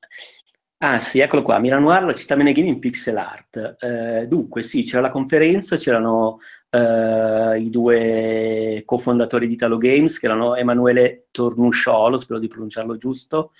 Ah 0.78 1.00
sì, 1.00 1.20
eccolo 1.20 1.42
qua, 1.42 1.58
Milan 1.58 1.82
Noir, 1.82 2.04
la 2.04 2.12
città 2.12 2.36
meneghina 2.36 2.68
in 2.68 2.78
pixel 2.78 3.16
art. 3.16 3.76
Eh, 3.80 4.26
dunque 4.28 4.62
sì, 4.62 4.82
c'era 4.82 5.00
la 5.00 5.10
conferenza, 5.10 5.76
c'erano 5.76 6.38
eh, 6.68 7.58
i 7.58 7.70
due 7.70 8.82
cofondatori 8.84 9.46
di 9.46 9.54
Italo 9.54 9.78
Games, 9.78 10.18
che 10.18 10.26
erano 10.26 10.54
Emanuele 10.54 11.28
Tornusciolo, 11.30 12.18
spero 12.18 12.38
di 12.38 12.48
pronunciarlo 12.48 12.98
giusto, 12.98 13.52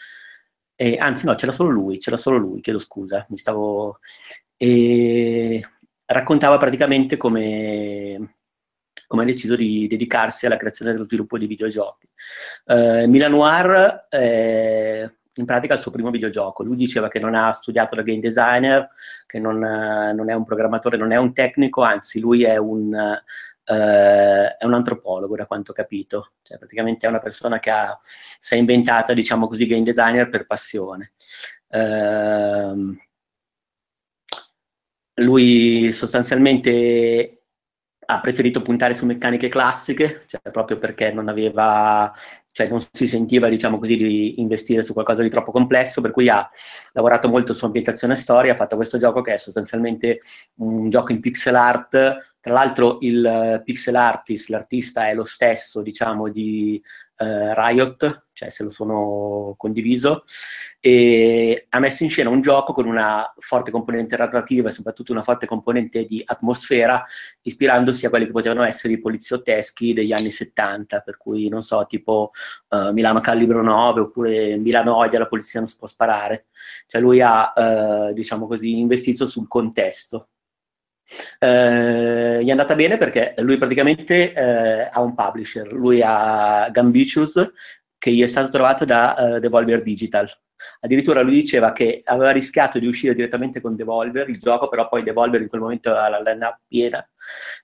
e, 0.75 0.99
anzi 0.99 1.25
no, 1.25 1.35
c'era 1.37 1.53
solo 1.53 1.71
lui, 1.71 1.99
c'era 1.99 2.19
solo 2.19 2.37
lui, 2.37 2.61
chiedo 2.61 2.79
scusa, 2.79 3.25
mi 3.31 3.39
stavo... 3.39 3.99
E 4.59 5.63
raccontava 6.07 6.57
praticamente 6.59 7.17
come, 7.17 8.36
come 9.07 9.23
ha 9.23 9.27
deciso 9.27 9.57
di 9.57 9.87
dedicarsi 9.87 10.47
alla 10.47 10.57
creazione 10.57 10.93
dello 10.93 11.05
sviluppo 11.05 11.39
di 11.39 11.47
videogiochi. 11.47 12.09
Eh, 12.67 13.07
Milan 13.07 13.33
Noir 13.33 14.07
è 14.09 15.11
in 15.39 15.45
pratica 15.45 15.75
il 15.75 15.81
suo 15.81 15.91
primo 15.91 16.11
videogioco. 16.11 16.63
Lui 16.63 16.77
diceva 16.77 17.09
che 17.09 17.19
non 17.19 17.35
ha 17.35 17.53
studiato 17.53 17.95
da 17.95 18.03
game 18.03 18.21
designer, 18.21 18.89
che 19.27 19.39
non, 19.39 19.59
non 19.59 20.31
è 20.31 20.35
un 20.35 20.45
programmatore, 20.45 20.97
non 20.97 21.13
è 21.13 21.17
un 21.17 21.33
tecnico, 21.33 21.83
anzi 21.83 22.21
lui 22.21 22.45
è 22.45 22.57
un, 22.57 22.95
eh, 22.95 24.57
è 24.57 24.65
un 24.65 24.75
antropologo, 24.75 25.37
da 25.37 25.47
quanto 25.47 25.73
ho 25.73 25.75
capito. 25.75 26.33
Cioè, 26.43 26.59
praticamente 26.59 27.07
è 27.07 27.09
una 27.09 27.19
persona 27.19 27.59
che 27.59 27.71
ha, 27.71 27.99
si 28.39 28.55
è 28.55 28.57
inventata, 28.57 29.13
diciamo 29.13 29.47
così, 29.47 29.67
game 29.67 29.83
designer 29.83 30.29
per 30.29 30.47
passione. 30.47 31.13
Eh, 31.69 32.75
lui 35.21 35.93
sostanzialmente 35.93 37.36
ha 38.07 38.21
preferito 38.21 38.63
puntare 38.63 38.95
su 38.95 39.05
meccaniche 39.05 39.49
classiche, 39.49 40.25
cioè 40.27 40.41
proprio 40.51 40.79
perché 40.79 41.13
non 41.13 41.29
aveva, 41.29 42.13
cioè 42.53 42.69
non 42.69 42.79
si 42.93 43.07
sentiva, 43.07 43.49
diciamo 43.49 43.79
così, 43.79 43.97
di 43.97 44.41
investire 44.41 44.83
su 44.83 44.93
qualcosa 44.93 45.23
di 45.23 45.29
troppo 45.29 45.51
complesso, 45.51 46.01
per 46.01 46.13
cui 46.13 46.29
ha 46.29 46.49
lavorato 46.93 47.29
molto 47.29 47.53
su 47.53 47.65
ambientazione 47.65 48.15
e 48.15 48.17
storia, 48.17 48.53
ha 48.53 48.57
fatto 48.57 48.77
questo 48.77 48.99
gioco 48.99 49.21
che 49.21 49.35
è 49.35 49.37
sostanzialmente 49.37 50.21
un 50.57 50.89
gioco 50.89 51.13
in 51.13 51.21
pixel 51.21 51.57
art, 51.57 52.35
tra 52.41 52.55
l'altro 52.55 52.99
il 53.01 53.61
pixel 53.65 53.97
artist, 53.97 54.51
l'artista 54.51 55.09
è 55.09 55.15
lo 55.15 55.25
stesso, 55.25 55.83
diciamo, 55.83 56.29
di 56.29 56.81
eh, 57.17 57.55
Riot, 57.55 58.26
cioè 58.37 58.51
se 58.51 58.63
lo 58.63 58.69
sono 58.69 59.55
condiviso, 59.57 60.25
e 60.79 61.67
ha 61.71 61.79
messo 61.79 62.05
in 62.05 62.11
scena 62.11 62.29
un 62.29 62.43
gioco 62.43 62.75
con 62.75 62.87
una 62.87 63.33
forte 63.39 63.71
componente 63.71 64.15
narrativa 64.15 64.69
e 64.69 64.73
soprattutto 64.73 65.13
una 65.13 65.23
forte 65.23 65.47
componente 65.47 66.05
di 66.05 66.23
atmosfera, 66.25 67.03
ispirandosi 67.41 68.05
a 68.05 68.11
quelli 68.11 68.27
che 68.27 68.33
potevano 68.33 68.63
essere 68.63 68.93
i 68.93 69.01
poliziotteschi 69.01 69.95
degli 69.95 70.13
anni 70.13 70.31
70, 70.31 71.01
per 71.01 71.17
cui 71.17 71.49
non 71.49 71.63
so, 71.63 71.87
tipo 71.89 72.33
uh, 72.69 72.91
Milano 72.93 73.21
Calibro 73.21 73.63
9 73.63 74.01
oppure 74.01 74.57
Milano 74.59 74.97
Odia, 74.97 75.19
la 75.19 75.27
polizia 75.27 75.61
non 75.61 75.69
si 75.69 75.79
può 75.79 75.87
sparare. 75.87 76.49
Cioè 76.87 77.01
lui 77.01 77.23
ha, 77.23 77.53
uh, 77.57 78.13
diciamo 78.13 78.47
così, 78.47 78.79
investito 78.79 79.25
sul 79.25 79.49
contesto. 79.49 80.29
Eh, 81.39 82.41
gli 82.43 82.49
è 82.49 82.51
andata 82.51 82.75
bene 82.75 82.99
perché 82.99 83.35
lui 83.39 83.59
praticamente 83.59 84.33
eh, 84.33 84.91
ha 84.93 85.01
un 85.01 85.15
publisher, 85.15 85.73
lui 85.73 86.03
ha 86.05 86.69
Gambitious 86.71 87.53
che 88.07 88.13
gli 88.13 88.23
è 88.23 88.29
stato 88.29 88.51
trovato 88.51 88.85
da 88.85 89.17
uh, 89.19 89.39
Devolver 89.41 89.83
Digital. 89.83 90.31
Addirittura 90.79 91.23
lui 91.23 91.33
diceva 91.33 91.73
che 91.73 92.03
aveva 92.05 92.31
rischiato 92.31 92.79
di 92.79 92.87
uscire 92.87 93.15
direttamente 93.15 93.61
con 93.61 93.75
Devolver 93.75 94.29
il 94.29 94.39
gioco, 94.39 94.69
però 94.69 94.87
poi 94.87 95.03
Devolver 95.03 95.41
in 95.41 95.49
quel 95.49 95.61
momento 95.61 95.91
aveva 95.91 96.21
la 96.21 96.33
linea 96.33 96.61
piena 96.69 97.05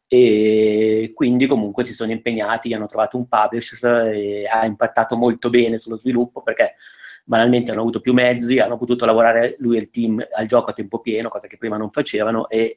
e 0.08 1.12
quindi 1.14 1.46
comunque 1.46 1.84
si 1.84 1.92
sono 1.92 2.10
impegnati, 2.10 2.74
hanno 2.74 2.88
trovato 2.88 3.16
un 3.16 3.28
publisher 3.28 4.12
e 4.12 4.48
ha 4.48 4.66
impattato 4.66 5.16
molto 5.16 5.48
bene 5.48 5.78
sullo 5.78 5.96
sviluppo 5.96 6.42
perché 6.42 6.74
banalmente 7.22 7.70
hanno 7.70 7.82
avuto 7.82 8.00
più 8.00 8.12
mezzi, 8.12 8.58
hanno 8.58 8.76
potuto 8.76 9.04
lavorare 9.04 9.54
lui 9.60 9.76
e 9.76 9.80
il 9.80 9.90
team 9.90 10.26
al 10.32 10.46
gioco 10.46 10.70
a 10.70 10.72
tempo 10.72 10.98
pieno, 10.98 11.28
cosa 11.28 11.46
che 11.46 11.56
prima 11.56 11.76
non 11.76 11.92
facevano 11.92 12.48
e 12.48 12.74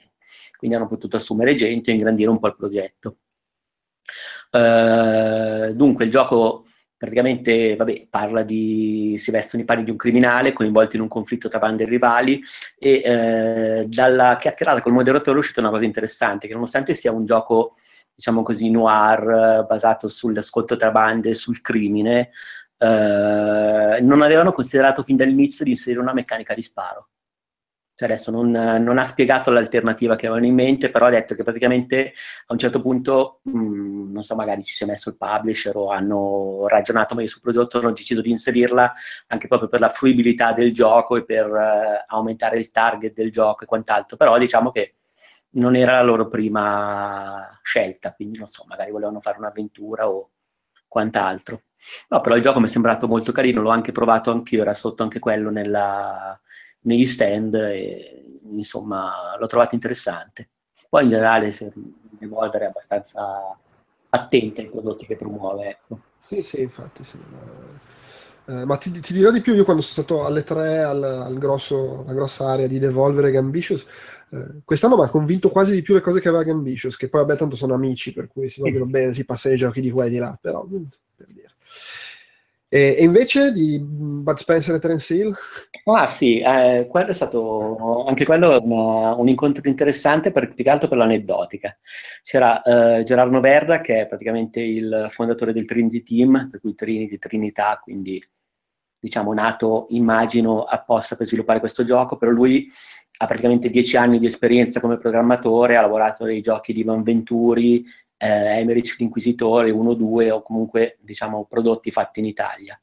quindi 0.55 0.75
hanno 0.75 0.87
potuto 0.87 1.15
assumere 1.15 1.55
gente 1.55 1.89
e 1.89 1.95
ingrandire 1.95 2.29
un 2.29 2.37
po' 2.37 2.47
il 2.47 2.55
progetto. 2.55 3.17
Uh, 4.51 5.73
dunque 5.73 6.05
il 6.05 6.11
gioco 6.11 6.65
praticamente 6.97 7.75
vabbè, 7.75 8.07
parla 8.09 8.43
di 8.43 9.15
si 9.17 9.31
vestono 9.31 9.61
i 9.63 9.65
panni 9.65 9.83
di 9.83 9.91
un 9.91 9.97
criminale 9.97 10.53
coinvolto 10.53 10.95
in 10.95 11.01
un 11.01 11.07
conflitto 11.07 11.49
tra 11.49 11.59
bande 11.59 11.85
rivali 11.85 12.41
e 12.77 13.01
eh, 13.03 13.85
dalla 13.87 14.37
chiacchierata 14.37 14.81
col 14.81 14.93
moderatore 14.93 15.37
è 15.37 15.39
uscita 15.39 15.59
una 15.59 15.69
cosa 15.69 15.83
interessante 15.83 16.47
che 16.47 16.53
nonostante 16.53 16.93
sia 16.93 17.11
un 17.11 17.25
gioco 17.25 17.75
diciamo 18.13 18.43
così 18.43 18.69
noir 18.69 19.65
basato 19.67 20.07
sull'ascolto 20.07 20.77
tra 20.77 20.91
bande 20.91 21.33
sul 21.33 21.61
crimine 21.61 22.31
eh, 22.77 23.99
non 24.01 24.21
avevano 24.21 24.53
considerato 24.53 25.03
fin 25.03 25.17
dall'inizio 25.17 25.65
di 25.65 25.71
inserire 25.71 26.01
una 26.01 26.13
meccanica 26.13 26.53
di 26.53 26.61
sparo 26.61 27.09
cioè 27.97 28.09
adesso 28.09 28.29
non, 28.29 28.51
non, 28.51 28.97
ha 28.97 29.05
spiegato 29.05 29.51
l'alternativa 29.51 30.17
che 30.17 30.25
avevano 30.27 30.45
in 30.45 30.53
mente, 30.53 30.89
però 30.89 31.05
ha 31.05 31.09
detto 31.09 31.33
che 31.33 31.43
praticamente 31.43 32.13
a 32.47 32.53
un 32.53 32.59
certo 32.59 32.81
punto, 32.81 33.39
mh, 33.43 33.57
mm, 33.57 34.11
non 34.11 34.21
so, 34.21 34.35
magari 34.35 34.63
ci 34.65 34.73
si 34.73 34.83
è 34.83 34.87
messo 34.87 35.09
il 35.09 35.15
publisher 35.15 35.77
o 35.77 35.89
hanno 35.91 36.67
ragionato 36.67 37.15
meglio 37.15 37.29
sul 37.29 37.41
prodotto, 37.41 37.79
hanno 37.79 37.93
deciso 37.93 38.21
di 38.21 38.31
inserirla 38.31 38.91
anche 39.27 39.47
proprio 39.47 39.69
per 39.69 39.79
la 39.79 39.87
fruibilità 39.89 40.51
del 40.51 40.73
gioco 40.73 41.15
e 41.15 41.23
per 41.23 41.49
uh, 41.49 42.13
aumentare 42.13 42.57
il 42.57 42.69
target 42.69 43.13
del 43.13 43.31
gioco 43.31 43.63
e 43.63 43.67
quant'altro, 43.67 44.17
però 44.17 44.37
diciamo 44.37 44.71
che 44.71 44.95
non 45.51 45.75
era 45.75 45.93
la 45.93 46.03
loro 46.03 46.27
prima 46.27 47.59
scelta, 47.63 48.13
quindi 48.13 48.37
non 48.37 48.47
so, 48.47 48.65
magari 48.67 48.91
volevano 48.91 49.21
fare 49.21 49.37
un'avventura 49.37 50.09
o 50.09 50.31
quant'altro. 50.87 51.61
No, 52.09 52.19
però 52.19 52.35
il 52.35 52.41
gioco 52.41 52.59
mi 52.59 52.65
è 52.65 52.69
sembrato 52.69 53.07
molto 53.07 53.31
carino, 53.31 53.61
l'ho 53.61 53.69
anche 53.69 53.91
provato 53.93 54.31
anch'io, 54.31 54.61
era 54.61 54.73
sotto 54.73 55.03
anche 55.03 55.19
quello 55.19 55.49
nella 55.49 56.37
negli 56.85 57.07
stand 57.07 57.53
e 57.55 58.39
insomma 58.51 59.35
l'ho 59.37 59.47
trovato 59.47 59.75
interessante. 59.75 60.49
Poi 60.89 61.03
in 61.03 61.09
generale 61.09 61.55
Devolver 62.17 62.61
è 62.61 62.65
abbastanza 62.65 63.55
attenta 64.09 64.61
ai 64.61 64.69
prodotti 64.69 65.05
che 65.05 65.15
promuove. 65.15 65.69
Ecco. 65.69 65.99
Sì, 66.21 66.41
sì, 66.41 66.61
infatti 66.61 67.03
sì. 67.03 67.17
Eh, 68.47 68.63
ma 68.63 68.77
ti, 68.77 68.91
ti, 68.99 69.13
dirò 69.13 69.31
di 69.31 69.41
più, 69.41 69.55
io 69.55 69.63
quando 69.63 69.81
sono 69.81 70.03
stato 70.03 70.25
alle 70.25 70.43
3 70.43 70.83
al, 70.83 71.03
al 71.03 71.37
grosso, 71.37 72.01
alla 72.03 72.13
grossa 72.13 72.47
area 72.47 72.67
di 72.67 72.77
Devolver 72.77 73.25
e 73.25 73.31
Gambitious, 73.31 73.85
eh, 74.29 74.61
quest'anno 74.63 74.97
mi 74.97 75.03
ha 75.03 75.09
convinto 75.09 75.49
quasi 75.49 75.73
di 75.73 75.81
più 75.81 75.95
le 75.95 76.01
cose 76.01 76.19
che 76.19 76.27
aveva 76.27 76.43
Gambitious, 76.43 76.95
che 76.95 77.09
poi 77.09 77.21
vabbè 77.21 77.37
tanto 77.37 77.55
sono 77.55 77.73
amici, 77.73 78.13
per 78.13 78.27
cui 78.27 78.49
si 78.49 78.61
vogliono 78.61 78.85
bene, 78.85 79.13
si 79.13 79.25
passano 79.25 79.55
i 79.55 79.57
giochi 79.57 79.81
di 79.81 79.89
qua 79.89 80.05
e 80.05 80.09
di 80.09 80.17
là, 80.17 80.37
però. 80.39 80.63
E, 82.75 82.97
e 82.99 83.03
invece 83.05 83.53
di 83.53 83.79
Bud 83.79 84.35
Spencer 84.35 84.75
e 84.75 84.79
Terence 84.79 85.15
Hill? 85.15 85.33
Ah 85.85 86.07
sì, 86.07 86.41
eh, 86.41 86.87
quello 86.89 87.11
è 87.11 87.13
stato 87.13 88.03
anche 88.03 88.25
quello 88.25 88.59
una, 88.61 89.15
un 89.15 89.29
incontro 89.29 89.69
interessante 89.69 90.33
per, 90.33 90.53
più 90.53 90.61
che 90.61 90.69
altro 90.69 90.89
per 90.89 90.97
l'aneddotica. 90.97 91.77
C'era 92.21 92.61
eh, 92.63 93.03
Gerardo 93.03 93.39
Verda 93.39 93.79
che 93.79 94.01
è 94.01 94.07
praticamente 94.07 94.59
il 94.59 95.07
fondatore 95.09 95.53
del 95.53 95.65
Trinity 95.65 96.03
Team, 96.03 96.49
per 96.51 96.59
cui 96.59 96.75
Trinity, 96.75 97.17
Trinità, 97.17 97.79
quindi 97.81 98.21
diciamo 98.99 99.31
nato, 99.33 99.85
immagino, 99.91 100.63
apposta 100.63 101.15
per 101.15 101.27
sviluppare 101.27 101.59
questo 101.59 101.85
gioco, 101.85 102.17
però 102.17 102.31
lui 102.31 102.69
ha 103.19 103.25
praticamente 103.25 103.69
dieci 103.69 103.95
anni 103.95 104.19
di 104.19 104.25
esperienza 104.25 104.81
come 104.81 104.97
programmatore, 104.97 105.77
ha 105.77 105.81
lavorato 105.81 106.25
nei 106.25 106.41
giochi 106.41 106.73
di 106.73 106.81
Ivan 106.81 107.03
Venturi, 107.03 107.85
eh, 108.17 108.59
Emmerich 108.59 108.95
l'Inquisitore 108.97 109.71
1-2 109.71 110.31
o 110.31 110.41
comunque 110.41 110.97
diciamo 111.01 111.45
prodotti 111.45 111.91
fatti 111.91 112.19
in 112.19 112.25
Italia. 112.25 112.79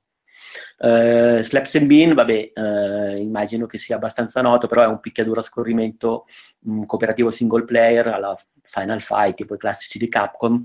Uh, 0.79 1.41
Slaps 1.41 1.77
and 1.77 1.87
Bean, 1.87 2.15
vabbè, 2.15 2.53
uh, 2.55 3.17
immagino 3.17 3.67
che 3.67 3.79
sia 3.79 3.97
abbastanza 3.97 4.43
noto, 4.43 4.67
però 4.67 4.83
è 4.83 4.87
un 4.87 5.01
picchiaduro 5.01 5.41
a 5.41 5.43
scorrimento 5.43 6.27
un 6.65 6.85
cooperativo 6.85 7.31
single 7.31 7.65
player 7.65 8.09
alla 8.09 8.37
Final 8.63 9.01
Fight, 9.01 9.37
tipo 9.37 9.55
i 9.55 9.59
classici 9.59 9.99
di 9.99 10.09
Capcom, 10.09 10.63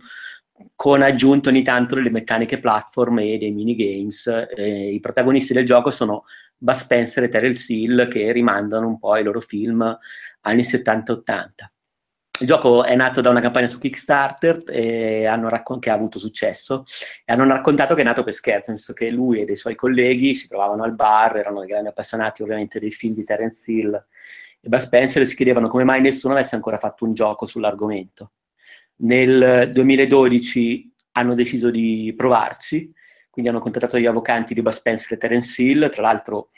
con 0.76 1.02
aggiunto 1.02 1.50
ogni 1.50 1.64
tanto 1.64 1.96
delle 1.96 2.10
meccaniche 2.10 2.60
platform 2.60 3.20
e 3.20 3.38
dei 3.38 3.52
minigames. 3.52 4.28
Eh, 4.56 4.94
I 4.94 5.00
protagonisti 5.00 5.54
del 5.54 5.66
gioco 5.66 5.92
sono 5.92 6.26
Bud 6.58 6.76
Spencer 6.76 7.24
e 7.24 7.30
Terrell 7.30 7.56
Hill 7.68 8.08
che 8.08 8.32
rimandano 8.32 8.88
un 8.88 8.98
po' 8.98 9.14
ai 9.14 9.24
loro 9.24 9.40
film 9.40 9.98
anni 10.42 10.62
70-80. 10.64 11.52
Il 12.40 12.46
gioco 12.46 12.84
è 12.84 12.96
nato 12.96 13.20
da 13.20 13.32
una 13.32 13.42
campagna 13.42 13.66
su 13.66 13.80
Kickstarter 13.80 14.64
raccon- 14.64 15.80
che 15.80 15.90
ha 15.90 15.94
avuto 15.94 16.20
successo 16.20 16.84
e 17.26 17.34
hanno 17.34 17.48
raccontato 17.48 17.96
che 17.96 18.02
è 18.02 18.04
nato 18.04 18.24
per 18.24 18.34
scherzo, 18.34 18.70
nel 18.70 18.80
senso 18.80 18.94
che 18.94 19.10
lui 19.10 19.42
e 19.42 19.46
dei 19.46 19.56
suoi 19.56 19.74
colleghi 19.74 20.36
si 20.36 20.48
trovavano 20.48 20.84
al 20.84 20.94
bar, 20.94 21.38
erano 21.38 21.60
dei 21.60 21.70
grandi 21.70 21.90
appassionati 21.90 22.44
ovviamente 22.44 22.80
dei 22.80 22.92
film 22.92 23.16
di 23.16 23.24
Terence 23.24 23.72
Hill 23.72 24.06
e 24.62 24.68
Bud 24.68 24.80
Spencer 24.80 25.24
e 25.24 25.26
si 25.26 25.36
chiedevano 25.36 25.68
come 25.68 25.84
mai 25.84 26.00
nessuno 26.00 26.34
avesse 26.34 26.54
ancora 26.54 26.78
fatto 26.78 27.06
un 27.06 27.16
gioco 27.16 27.48
sull'argomento. 27.48 28.34
Nel 28.98 29.72
2012 29.74 30.94
hanno 31.14 31.34
deciso 31.34 31.72
di 31.72 32.14
provarci, 32.16 32.94
quindi 33.32 33.50
hanno 33.50 33.62
contattato 33.62 33.98
gli 33.98 34.06
avvocati 34.06 34.54
di 34.54 34.62
Bud 34.62 34.74
Spencer 34.74 35.14
e 35.14 35.18
Terence 35.18 35.60
Hill, 35.60 35.90
tra 35.90 36.04
l'altro 36.04 36.50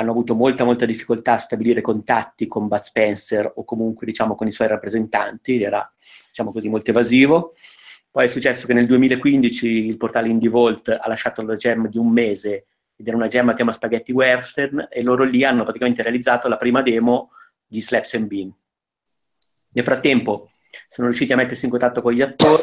hanno 0.00 0.10
avuto 0.12 0.34
molta, 0.34 0.64
molta 0.64 0.86
difficoltà 0.86 1.32
a 1.32 1.38
stabilire 1.38 1.80
contatti 1.80 2.46
con 2.46 2.68
Bud 2.68 2.80
Spencer 2.80 3.52
o 3.56 3.64
comunque 3.64 4.06
diciamo 4.06 4.36
con 4.36 4.46
i 4.46 4.52
suoi 4.52 4.68
rappresentanti, 4.68 5.60
era 5.60 5.92
diciamo 6.28 6.52
così 6.52 6.68
molto 6.68 6.90
evasivo. 6.90 7.54
Poi 8.08 8.24
è 8.24 8.28
successo 8.28 8.66
che 8.66 8.74
nel 8.74 8.86
2015 8.86 9.66
il 9.66 9.96
portale 9.96 10.28
Indie 10.28 10.48
Vault 10.48 10.88
ha 10.88 11.08
lasciato 11.08 11.42
la 11.42 11.56
gem 11.56 11.88
di 11.88 11.98
un 11.98 12.10
mese 12.10 12.66
ed 12.94 13.08
era 13.08 13.16
una 13.16 13.26
gemma 13.26 13.54
tema 13.54 13.72
spaghetti 13.72 14.12
western, 14.12 14.86
e 14.88 15.02
loro 15.02 15.24
lì 15.24 15.44
hanno 15.44 15.62
praticamente 15.62 16.02
realizzato 16.02 16.48
la 16.48 16.56
prima 16.56 16.80
demo 16.80 17.30
di 17.66 17.80
Slaps 17.80 18.14
and 18.14 18.26
Bean. 18.26 18.52
Nel 19.70 19.84
frattempo 19.84 20.50
sono 20.88 21.08
riusciti 21.08 21.32
a 21.32 21.36
mettersi 21.36 21.64
in 21.64 21.70
contatto 21.70 22.02
con 22.02 22.12
gli 22.12 22.22
attori 22.22 22.62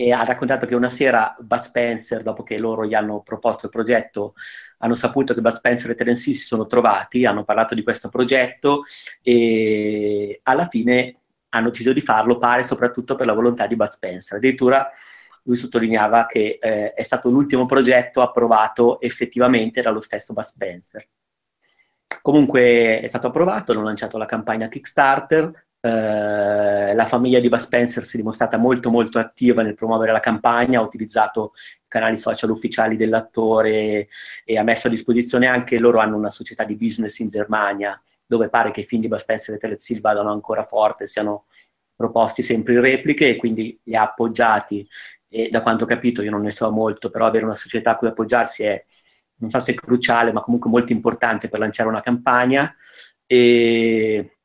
e 0.00 0.12
ha 0.12 0.22
raccontato 0.22 0.64
che 0.64 0.76
una 0.76 0.90
sera 0.90 1.34
Bud 1.40 1.58
Spencer, 1.58 2.22
dopo 2.22 2.44
che 2.44 2.56
loro 2.56 2.86
gli 2.86 2.94
hanno 2.94 3.20
proposto 3.20 3.66
il 3.66 3.72
progetto, 3.72 4.34
hanno 4.78 4.94
saputo 4.94 5.34
che 5.34 5.40
Bud 5.40 5.50
Spencer 5.50 5.90
e 5.90 5.96
Terence 5.96 6.22
si 6.22 6.34
sono 6.34 6.66
trovati, 6.66 7.26
hanno 7.26 7.42
parlato 7.42 7.74
di 7.74 7.82
questo 7.82 8.08
progetto 8.08 8.84
e 9.20 10.38
alla 10.44 10.68
fine 10.68 11.16
hanno 11.48 11.70
deciso 11.70 11.92
di 11.92 12.00
farlo, 12.00 12.38
pare 12.38 12.64
soprattutto 12.64 13.16
per 13.16 13.26
la 13.26 13.32
volontà 13.32 13.66
di 13.66 13.74
Bud 13.74 13.88
Spencer. 13.88 14.36
Addirittura 14.36 14.88
lui 15.42 15.56
sottolineava 15.56 16.26
che 16.26 16.60
eh, 16.62 16.92
è 16.92 17.02
stato 17.02 17.28
l'ultimo 17.28 17.66
progetto 17.66 18.22
approvato 18.22 19.00
effettivamente 19.00 19.82
dallo 19.82 19.98
stesso 19.98 20.32
Bud 20.32 20.44
Spencer. 20.44 21.08
Comunque 22.22 23.00
è 23.00 23.06
stato 23.08 23.26
approvato, 23.26 23.72
hanno 23.72 23.82
lanciato 23.82 24.16
la 24.16 24.26
campagna 24.26 24.68
Kickstarter, 24.68 25.66
eh, 25.80 26.94
la 26.94 27.06
famiglia 27.06 27.40
di 27.40 27.48
Bud 27.48 27.58
Spencer 27.60 28.04
si 28.04 28.16
è 28.16 28.18
dimostrata 28.18 28.56
molto 28.56 28.90
molto 28.90 29.18
attiva 29.18 29.62
nel 29.62 29.74
promuovere 29.74 30.12
la 30.12 30.20
campagna, 30.20 30.80
ha 30.80 30.82
utilizzato 30.82 31.52
i 31.54 31.86
canali 31.88 32.16
social 32.16 32.50
ufficiali 32.50 32.96
dell'attore 32.96 34.08
e 34.44 34.58
ha 34.58 34.62
messo 34.62 34.88
a 34.88 34.90
disposizione 34.90 35.46
anche, 35.46 35.78
loro 35.78 35.98
hanno 36.00 36.16
una 36.16 36.30
società 36.30 36.64
di 36.64 36.76
business 36.76 37.18
in 37.18 37.28
Germania, 37.28 38.00
dove 38.26 38.48
pare 38.48 38.70
che 38.70 38.80
i 38.80 38.84
film 38.84 39.02
di 39.02 39.08
Bud 39.08 39.18
Spencer 39.18 39.54
e 39.54 39.58
Terence 39.58 39.92
Hill 39.92 40.00
vadano 40.00 40.32
ancora 40.32 40.62
forte, 40.64 41.06
siano 41.06 41.46
proposti 41.94 42.42
sempre 42.42 42.74
in 42.74 42.80
repliche 42.80 43.28
e 43.28 43.36
quindi 43.36 43.78
li 43.82 43.96
ha 43.96 44.02
appoggiati 44.02 44.86
e 45.28 45.50
da 45.50 45.62
quanto 45.62 45.84
ho 45.84 45.86
capito, 45.86 46.22
io 46.22 46.30
non 46.30 46.42
ne 46.42 46.50
so 46.50 46.70
molto, 46.70 47.10
però 47.10 47.26
avere 47.26 47.44
una 47.44 47.54
società 47.54 47.92
a 47.92 47.96
cui 47.96 48.08
appoggiarsi 48.08 48.62
è, 48.64 48.84
non 49.36 49.50
so 49.50 49.60
se 49.60 49.72
è 49.72 49.74
cruciale, 49.74 50.32
ma 50.32 50.40
comunque 50.40 50.70
molto 50.70 50.92
importante 50.92 51.48
per 51.48 51.58
lanciare 51.60 51.88
una 51.88 52.00
campagna. 52.00 52.74
E 53.26 54.37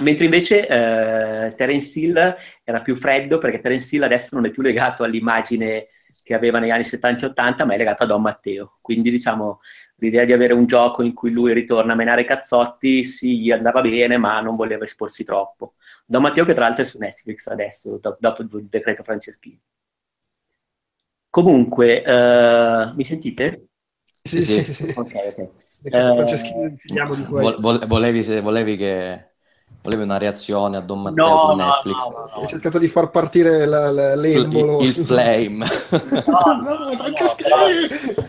Mentre 0.00 0.24
invece 0.24 0.66
eh, 0.66 1.54
Terence 1.54 1.98
Hill 1.98 2.36
era 2.64 2.80
più 2.80 2.96
freddo 2.96 3.36
perché 3.38 3.60
Terence 3.60 3.94
Hill 3.94 4.02
adesso 4.02 4.34
non 4.34 4.46
è 4.46 4.50
più 4.50 4.62
legato 4.62 5.04
all'immagine 5.04 5.88
che 6.24 6.34
aveva 6.34 6.58
negli 6.58 6.70
anni 6.70 6.84
70 6.84 7.26
e 7.26 7.28
80, 7.30 7.64
ma 7.64 7.74
è 7.74 7.76
legato 7.76 8.04
a 8.04 8.06
Don 8.06 8.22
Matteo. 8.22 8.78
Quindi 8.80 9.10
diciamo 9.10 9.60
l'idea 9.96 10.24
di 10.24 10.32
avere 10.32 10.54
un 10.54 10.66
gioco 10.66 11.02
in 11.02 11.12
cui 11.12 11.30
lui 11.30 11.52
ritorna 11.52 11.92
a 11.92 11.96
menare 11.96 12.24
cazzotti, 12.24 13.04
sì, 13.04 13.40
gli 13.40 13.50
andava 13.50 13.80
bene, 13.82 14.16
ma 14.16 14.40
non 14.40 14.56
voleva 14.56 14.84
esporsi 14.84 15.24
troppo. 15.24 15.74
Don 16.06 16.22
Matteo 16.22 16.44
che 16.44 16.54
tra 16.54 16.64
l'altro 16.66 16.82
è 16.82 16.86
su 16.86 16.98
Netflix 16.98 17.46
adesso, 17.48 17.98
do- 18.00 18.16
dopo 18.18 18.42
il 18.42 18.66
decreto 18.68 19.02
Franceschini. 19.02 19.60
Comunque, 21.28 22.02
uh, 22.06 22.94
mi 22.94 23.04
sentite? 23.04 23.68
Sì, 24.22 24.42
sì, 24.42 24.62
sì. 24.64 24.72
sì. 24.72 24.94
Ok, 24.96 25.14
ok. 25.14 25.38
Uh, 25.84 26.14
Franceschini, 26.14 26.76
finiamo 26.78 27.14
di 27.14 27.24
Vo- 27.24 27.86
volevi, 27.86 28.40
volevi 28.40 28.76
che 28.76 29.31
Volevi 29.82 30.02
una 30.02 30.18
reazione 30.18 30.76
a 30.76 30.80
Don 30.80 31.02
Matteo 31.02 31.28
no, 31.28 31.38
su 31.38 31.46
no, 31.46 31.54
Netflix? 31.54 32.08
No, 32.08 32.18
no, 32.18 32.40
Hai 32.42 32.48
cercato 32.48 32.78
di 32.78 32.88
far 32.88 33.10
partire 33.10 33.66
la, 33.66 33.90
la, 33.90 34.14
l'embolo. 34.14 34.80
Il, 34.80 34.88
il 34.88 34.92
flame. 35.06 35.66
No, 36.26 36.62
no, 36.62 36.78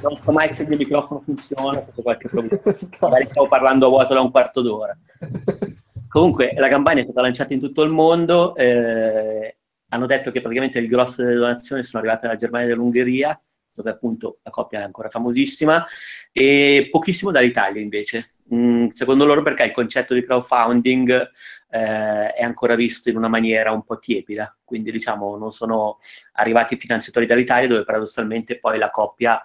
non 0.01 0.17
so 0.17 0.31
mai 0.31 0.51
se 0.51 0.63
il 0.63 0.69
mio 0.69 0.77
microfono 0.77 1.21
funziona, 1.23 1.79
c'è 1.79 2.01
qualche 2.01 2.27
problema. 2.27 2.59
Magari 2.99 3.25
stavo 3.25 3.47
parlando 3.47 3.85
a 3.85 3.89
vuoto 3.89 4.13
da 4.13 4.21
un 4.21 4.31
quarto 4.31 4.61
d'ora. 4.61 4.97
Comunque, 6.07 6.53
la 6.55 6.69
campagna 6.69 7.01
è 7.01 7.03
stata 7.03 7.21
lanciata 7.21 7.53
in 7.53 7.59
tutto 7.59 7.83
il 7.83 7.89
mondo. 7.89 8.55
Eh, 8.55 9.57
hanno 9.89 10.05
detto 10.07 10.31
che 10.31 10.41
praticamente 10.41 10.79
il 10.79 10.87
grosso 10.87 11.23
delle 11.23 11.35
donazioni 11.35 11.83
sono 11.83 12.01
arrivate 12.01 12.25
dalla 12.25 12.37
Germania 12.37 12.67
e 12.67 12.69
dall'Ungheria, 12.69 13.41
dove 13.71 13.89
appunto 13.91 14.39
la 14.43 14.49
coppia 14.49 14.79
è 14.79 14.83
ancora 14.83 15.09
famosissima, 15.09 15.85
e 16.31 16.87
pochissimo 16.91 17.31
dall'Italia 17.31 17.81
invece. 17.81 18.32
Mm, 18.53 18.89
secondo 18.89 19.25
loro 19.25 19.41
perché 19.41 19.63
il 19.63 19.71
concetto 19.71 20.13
di 20.13 20.23
crowdfunding 20.23 21.29
eh, 21.69 22.33
è 22.33 22.43
ancora 22.43 22.75
visto 22.75 23.09
in 23.09 23.15
una 23.15 23.29
maniera 23.29 23.71
un 23.71 23.83
po' 23.83 23.97
tiepida, 23.99 24.55
quindi 24.65 24.91
diciamo 24.91 25.37
non 25.37 25.51
sono 25.51 25.99
arrivati 26.33 26.75
finanziatori 26.77 27.25
dall'Italia 27.25 27.67
dove 27.67 27.83
paradossalmente 27.85 28.59
poi 28.59 28.77
la 28.77 28.89
coppia 28.89 29.41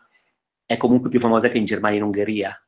è 0.66 0.76
comunque 0.76 1.10
più 1.10 1.20
famosa 1.20 1.48
che 1.48 1.58
in 1.58 1.64
Germania 1.64 1.98
e 1.98 2.00
in 2.00 2.06
Ungheria. 2.06 2.62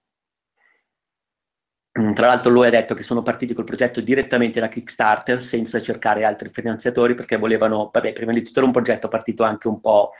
Mm, 1.98 2.12
tra 2.12 2.28
l'altro 2.28 2.52
lui 2.52 2.66
ha 2.68 2.70
detto 2.70 2.94
che 2.94 3.02
sono 3.02 3.22
partiti 3.22 3.52
col 3.52 3.64
progetto 3.64 4.00
direttamente 4.00 4.60
da 4.60 4.68
Kickstarter 4.68 5.42
senza 5.42 5.82
cercare 5.82 6.24
altri 6.24 6.48
finanziatori 6.52 7.14
perché 7.14 7.36
volevano, 7.36 7.90
vabbè, 7.92 8.12
prima 8.12 8.32
di 8.32 8.42
tutto 8.42 8.58
era 8.60 8.66
un 8.66 8.72
progetto 8.72 9.08
partito 9.08 9.42
anche 9.42 9.66
un 9.66 9.80
po', 9.80 10.12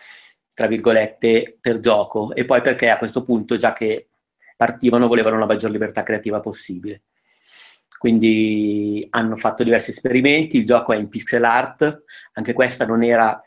tra 0.53 0.67
virgolette, 0.67 1.59
per 1.61 1.79
gioco 1.79 2.35
e 2.35 2.45
poi 2.45 2.61
perché 2.61 2.91
a 2.91 2.99
questo 2.99 3.23
punto, 3.23 3.57
già 3.57 3.73
che 3.73 4.10
partivano 4.61 5.09
volevano 5.09 5.39
la 5.39 5.47
maggior 5.47 5.71
libertà 5.71 6.03
creativa 6.03 6.39
possibile. 6.39 7.05
Quindi 7.97 9.07
hanno 9.09 9.37
fatto 9.37 9.65
diversi 9.65 9.89
esperimenti, 9.89 10.59
il 10.59 10.67
gioco 10.67 10.93
è 10.93 10.99
in 10.99 11.09
pixel 11.09 11.45
art, 11.45 12.03
anche 12.35 12.53
questa 12.53 12.85
non 12.85 13.03
era 13.03 13.43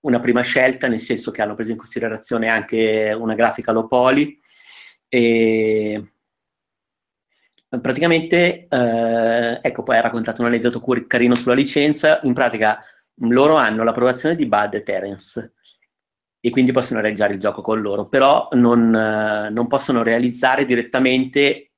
una 0.00 0.18
prima 0.18 0.40
scelta, 0.40 0.88
nel 0.88 1.00
senso 1.00 1.30
che 1.30 1.42
hanno 1.42 1.54
preso 1.54 1.72
in 1.72 1.76
considerazione 1.76 2.48
anche 2.48 3.14
una 3.14 3.34
grafica 3.34 3.70
low 3.70 3.86
poly 3.86 4.40
e 5.10 6.12
praticamente, 7.78 8.66
eh, 8.66 9.58
ecco, 9.60 9.82
poi 9.82 9.98
ha 9.98 10.00
raccontato 10.00 10.40
un 10.40 10.48
aneddoto 10.48 10.82
carino 11.06 11.34
sulla 11.34 11.52
licenza, 11.52 12.18
in 12.22 12.32
pratica 12.32 12.82
loro 13.16 13.56
hanno 13.56 13.84
l'approvazione 13.84 14.36
di 14.36 14.46
Bud 14.46 14.72
e 14.72 14.82
Terence, 14.82 15.52
e 16.40 16.50
quindi 16.50 16.72
possono 16.72 17.00
realizzare 17.00 17.32
il 17.34 17.40
gioco 17.40 17.62
con 17.62 17.80
loro, 17.80 18.06
però 18.08 18.48
non, 18.52 18.94
eh, 18.94 19.50
non 19.50 19.66
possono 19.66 20.02
realizzare 20.02 20.64
direttamente 20.64 21.72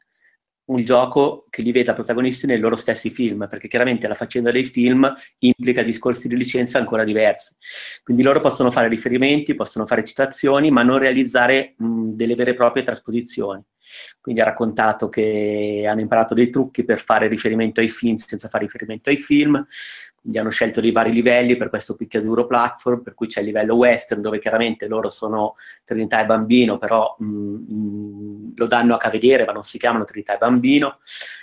un 0.68 0.84
gioco 0.84 1.46
che 1.48 1.62
li 1.62 1.72
veda 1.72 1.94
protagonisti 1.94 2.46
nei 2.46 2.58
loro 2.58 2.76
stessi 2.76 3.10
film, 3.10 3.46
perché 3.48 3.68
chiaramente 3.68 4.06
la 4.06 4.14
faccenda 4.14 4.50
dei 4.50 4.64
film 4.64 5.10
implica 5.38 5.82
discorsi 5.82 6.28
di 6.28 6.36
licenza 6.36 6.78
ancora 6.78 7.04
diversi. 7.04 7.54
Quindi 8.02 8.22
loro 8.22 8.40
possono 8.40 8.70
fare 8.70 8.88
riferimenti, 8.88 9.54
possono 9.54 9.86
fare 9.86 10.04
citazioni, 10.04 10.70
ma 10.70 10.82
non 10.82 10.98
realizzare 10.98 11.74
mh, 11.76 12.10
delle 12.10 12.34
vere 12.34 12.50
e 12.50 12.54
proprie 12.54 12.82
trasposizioni. 12.82 13.62
Quindi 14.20 14.42
ha 14.42 14.44
raccontato 14.44 15.08
che 15.08 15.86
hanno 15.88 16.00
imparato 16.00 16.34
dei 16.34 16.50
trucchi 16.50 16.84
per 16.84 17.00
fare 17.00 17.26
riferimento 17.28 17.80
ai 17.80 17.88
film 17.88 18.16
senza 18.16 18.48
fare 18.48 18.64
riferimento 18.64 19.08
ai 19.08 19.16
film, 19.16 19.64
quindi 20.20 20.38
hanno 20.38 20.50
scelto 20.50 20.80
dei 20.80 20.90
vari 20.90 21.12
livelli 21.12 21.56
per 21.56 21.68
questo 21.68 21.94
picchiaduro 21.94 22.46
platform, 22.46 23.02
per 23.02 23.14
cui 23.14 23.28
c'è 23.28 23.40
il 23.40 23.46
livello 23.46 23.76
western 23.76 24.20
dove 24.20 24.38
chiaramente 24.38 24.86
loro 24.86 25.10
sono 25.10 25.54
Trinità 25.84 26.20
e 26.20 26.26
Bambino, 26.26 26.78
però 26.78 27.16
mh, 27.18 27.24
mm, 27.24 27.54
mh, 27.68 28.52
lo 28.56 28.66
danno 28.66 28.96
a 28.96 29.08
vedere 29.10 29.44
ma 29.44 29.52
non 29.52 29.62
si 29.62 29.78
chiamano 29.78 30.04
Trinità 30.04 30.34
e 30.34 30.38
Bambino. 30.38 30.98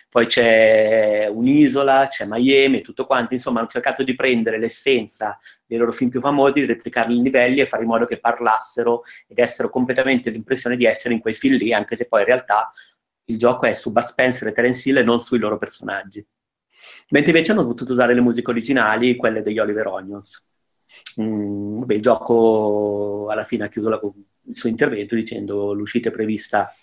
Poi 0.09 0.27
c'è 0.27 1.27
un'isola, 1.29 2.07
c'è 2.07 2.25
Miami 2.25 2.81
tutto 2.81 3.05
quanto, 3.05 3.33
insomma 3.33 3.59
hanno 3.59 3.67
cercato 3.67 4.01
di 4.03 4.15
prendere 4.15 4.57
l'essenza 4.57 5.37
dei 5.65 5.77
loro 5.77 5.91
film 5.91 6.09
più 6.09 6.21
famosi, 6.21 6.61
di 6.61 6.65
replicarli 6.65 7.17
in 7.17 7.23
livelli 7.23 7.59
e 7.59 7.65
fare 7.65 7.83
in 7.83 7.89
modo 7.89 8.05
che 8.05 8.19
parlassero 8.19 9.03
ed 9.27 9.39
essero 9.39 9.69
completamente 9.69 10.29
l'impressione 10.29 10.77
di 10.77 10.85
essere 10.85 11.13
in 11.13 11.19
quei 11.19 11.33
film 11.33 11.57
lì, 11.57 11.73
anche 11.73 11.97
se 11.97 12.07
poi 12.07 12.21
in 12.21 12.27
realtà 12.27 12.71
il 13.25 13.37
gioco 13.37 13.65
è 13.65 13.73
su 13.73 13.91
Bud 13.91 14.03
Spencer 14.03 14.47
e 14.47 14.51
Terence 14.53 14.87
Hill 14.87 14.97
e 14.97 15.03
non 15.03 15.19
sui 15.19 15.39
loro 15.39 15.57
personaggi 15.57 16.25
mentre 17.09 17.31
invece 17.31 17.51
hanno 17.51 17.65
potuto 17.65 17.93
usare 17.93 18.13
le 18.13 18.21
musiche 18.21 18.49
originali, 18.49 19.15
quelle 19.15 19.41
degli 19.41 19.59
Oliver 19.59 19.87
Onions. 19.87 20.45
Mm, 21.21 21.79
vabbè, 21.79 21.93
il 21.93 22.01
gioco 22.01 23.27
alla 23.29 23.45
fine 23.45 23.65
ha 23.65 23.67
chiuso 23.67 23.89
la, 23.89 23.99
il 24.47 24.55
suo 24.55 24.69
intervento 24.69 25.15
dicendo 25.15 25.73
l'uscita 25.73 26.09
è 26.09 26.11
prevista 26.11 26.73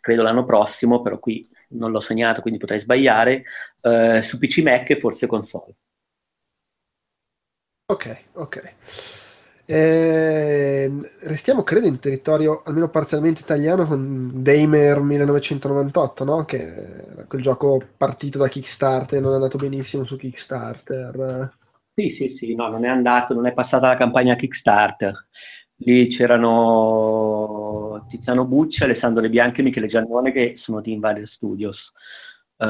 credo 0.00 0.22
l'anno 0.22 0.44
prossimo, 0.44 1.02
però 1.02 1.18
qui 1.18 1.48
non 1.70 1.90
l'ho 1.90 2.00
segnato, 2.00 2.40
quindi 2.40 2.58
potrei 2.60 2.78
sbagliare, 2.78 3.44
eh, 3.80 4.20
su 4.22 4.38
PC 4.38 4.58
Mac 4.58 4.90
e 4.90 4.98
forse 4.98 5.26
console. 5.26 5.74
Ok, 7.86 8.16
ok. 8.34 8.74
Eh, 9.66 10.90
restiamo, 11.20 11.62
credo, 11.62 11.86
in 11.86 11.98
territorio 11.98 12.62
almeno 12.66 12.90
parzialmente 12.90 13.40
italiano 13.40 13.84
con 13.84 14.42
Damer 14.42 15.00
1998, 15.00 16.24
no? 16.24 16.44
che 16.44 17.10
era 17.12 17.24
quel 17.24 17.40
gioco 17.40 17.82
partito 17.96 18.38
da 18.38 18.48
Kickstarter, 18.48 19.22
non 19.22 19.32
è 19.32 19.36
andato 19.36 19.56
benissimo 19.56 20.04
su 20.04 20.16
Kickstarter. 20.16 21.52
Sì, 21.94 22.08
sì, 22.10 22.28
sì, 22.28 22.54
no, 22.54 22.68
non 22.68 22.84
è 22.84 22.88
andato, 22.88 23.32
non 23.32 23.46
è 23.46 23.52
passata 23.52 23.88
la 23.88 23.96
campagna 23.96 24.34
Kickstarter. 24.34 25.28
Lì 25.76 26.08
c'erano 26.08 28.04
Tiziano 28.08 28.44
Bucci, 28.44 28.84
Alessandro 28.84 29.22
Le 29.22 29.30
Bianchi 29.30 29.60
e 29.60 29.62
Michele 29.64 29.86
Giannone 29.86 30.30
che 30.32 30.56
sono 30.56 30.80
di 30.80 30.92
Invader 30.92 31.26
Studios. 31.26 31.92
Uh, 32.56 32.66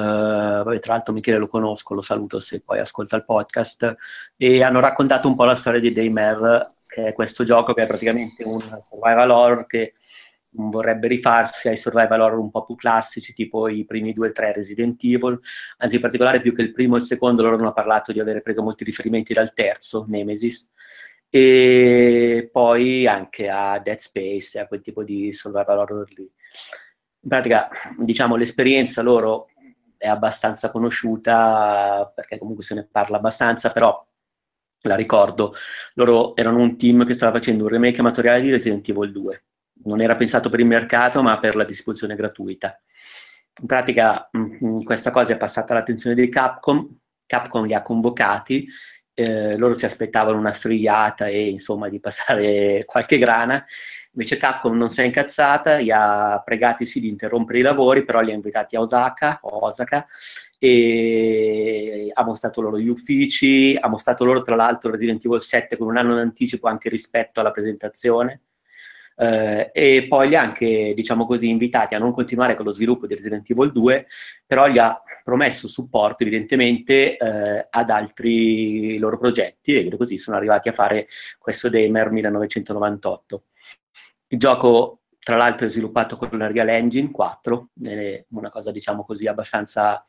vabbè, 0.65 0.79
tra 0.79 0.95
l'altro 0.95 1.13
Michele 1.13 1.39
lo 1.39 1.49
conosco, 1.49 1.95
lo 1.95 2.01
saluto 2.01 2.39
se 2.39 2.63
poi 2.63 2.79
ascolta 2.79 3.17
il 3.17 3.25
podcast, 3.25 3.97
e 4.37 4.63
hanno 4.63 4.81
raccontato 4.81 5.29
un 5.29 5.35
po' 5.35 5.45
la 5.45 5.57
storia 5.57 5.81
di 5.81 5.93
Daymare 5.93 6.67
che 6.95 7.09
è 7.09 7.13
questo 7.13 7.43
gioco 7.43 7.75
che 7.75 7.83
è 7.83 7.87
praticamente 7.87 8.45
un 8.45 8.61
survival 8.61 9.31
horror 9.31 9.67
che 9.67 9.95
vorrebbe 10.57 11.09
rifarsi 11.09 11.67
ai 11.67 11.77
survival 11.77 12.21
horror 12.21 12.39
un 12.39 12.53
po' 12.53 12.65
più 12.65 12.77
classici, 12.77 13.35
tipo 13.35 13.67
i 13.67 13.85
primi 13.85 14.13
due 14.13 14.29
o 14.29 14.33
tre 14.33 14.53
Resident 14.53 15.03
Evil, 15.03 15.41
anzi 15.79 15.97
in 15.97 16.01
particolare 16.01 16.41
più 16.41 16.55
che 16.55 16.63
il 16.63 16.71
primo 16.71 16.95
e 16.95 16.99
il 16.99 17.05
secondo 17.05 17.43
loro 17.43 17.57
hanno 17.57 17.73
parlato 17.73 18.13
di 18.13 18.21
aver 18.21 18.43
preso 18.43 18.63
molti 18.63 18.85
riferimenti 18.85 19.33
dal 19.33 19.53
terzo, 19.53 20.05
Nemesis, 20.07 20.71
e 21.29 22.49
poi 22.53 23.09
anche 23.09 23.49
a 23.49 23.81
Dead 23.81 23.99
Space 23.99 24.57
e 24.57 24.61
a 24.61 24.69
quel 24.69 24.81
tipo 24.81 25.03
di 25.03 25.33
survival 25.33 25.79
horror 25.79 26.09
lì. 26.13 26.33
In 27.23 27.29
pratica, 27.29 27.69
diciamo, 27.99 28.37
l'esperienza 28.37 29.03
loro 29.03 29.49
è 29.97 30.07
abbastanza 30.07 30.71
conosciuta 30.71 32.13
perché 32.15 32.39
comunque 32.39 32.63
se 32.63 32.75
ne 32.77 32.87
parla 32.89 33.17
abbastanza, 33.17 33.73
però 33.73 34.07
la 34.89 34.97
ricordo, 34.97 35.55
loro 35.95 36.37
erano 36.37 36.59
un 36.59 36.77
team 36.77 37.05
che 37.07 37.15
stava 37.15 37.39
facendo 37.39 37.65
un 37.65 37.71
remake 37.71 38.01
amatoriale 38.01 38.41
di 38.41 38.51
Resident 38.51 38.89
Evil 38.89 39.13
2. 39.13 39.45
Non 39.85 40.01
era 40.01 40.17
pensato 40.17 40.49
per 40.49 40.61
il 40.61 40.67
mercato, 40.67 41.23
ma 41.23 41.39
per 41.39 41.57
la 41.57 41.65
distribuzione 41.65 42.15
gratuita. 42.15 42.81
In 43.61 43.67
pratica 43.67 44.29
mh, 44.31 44.67
mm, 44.67 44.83
questa 44.83 45.11
cosa 45.11 45.33
è 45.33 45.37
passata 45.37 45.73
all'attenzione 45.73 46.15
dei 46.15 46.29
Capcom, 46.29 46.89
Capcom 47.27 47.65
li 47.65 47.75
ha 47.75 47.83
convocati 47.83 48.69
eh, 49.15 49.57
loro 49.57 49.75
si 49.75 49.85
aspettavano 49.85 50.39
una 50.39 50.53
strigliata 50.53 51.27
e 51.29 51.49
insomma 51.49 51.89
di 51.89 52.01
passare 52.01 52.83
qualche 52.87 53.17
grana, 53.17 53.65
invece 54.13 54.37
Capcom 54.37 54.77
non 54.77 54.91
si 54.91 55.01
è 55.01 55.05
incazzata, 55.05 55.81
gli 55.81 55.91
ha 55.91 56.43
pregati 56.45 56.85
sì 56.85 57.01
di 57.01 57.09
interrompere 57.09 57.61
i 57.61 57.63
lavori, 57.63 58.05
però 58.05 58.21
li 58.21 58.33
ha 58.33 58.35
invitati 58.35 58.77
a 58.77 58.81
Osaka, 58.81 59.39
Osaka 59.43 60.05
e 60.65 62.11
ha 62.15 62.25
mostrato 62.25 62.63
loro 62.63 62.79
gli 62.79 62.89
uffici, 62.89 63.77
ha 63.79 63.87
mostrato 63.87 64.25
loro 64.25 64.41
tra 64.41 64.55
l'altro 64.55 64.91
Resident 64.91 65.23
Evil 65.23 65.43
7 65.43 65.77
con 65.77 65.89
un 65.89 65.99
anno 65.99 66.15
d'anticipo 66.15 66.67
anche 66.69 66.89
rispetto 66.89 67.41
alla 67.41 67.51
presentazione. 67.51 68.45
Eh, 69.17 69.71
e 69.75 70.07
poi 70.09 70.29
li 70.29 70.37
ha 70.37 70.41
anche, 70.41 70.95
diciamo 70.95 71.27
così, 71.27 71.51
invitati 71.51 71.95
a 71.95 71.99
non 71.99 72.15
continuare 72.15 72.55
con 72.55 72.65
lo 72.65 72.71
sviluppo 72.71 73.07
di 73.07 73.15
Resident 73.15 73.49
Evil 73.51 73.73
2, 73.73 74.07
però 74.47 74.67
gli 74.69 74.79
ha 74.79 74.99
promesso 75.23 75.69
supporto 75.69 76.23
evidentemente 76.23 77.19
eh, 77.19 77.67
ad 77.69 77.91
altri 77.91 78.97
loro 78.97 79.19
progetti 79.19 79.75
e 79.75 79.97
così 79.99 80.17
sono 80.17 80.39
arrivati 80.39 80.71
a 80.71 80.73
fare 80.73 81.07
questo 81.39 81.69
Damer 81.69 82.11
1998. 82.11 83.45
Il 84.29 84.39
gioco 84.39 85.01
tra 85.25 85.37
l'altro 85.37 85.67
è 85.67 85.71
sviluppato 85.71 86.17
con 86.19 86.29
la 86.39 86.51
Real 86.51 86.69
Engine 86.69 87.11
4, 87.11 87.69
è 87.83 88.25
una 88.29 88.51
cosa 88.51 88.71
diciamo 88.71 89.05
così 89.05 89.27
abbastanza 89.27 90.05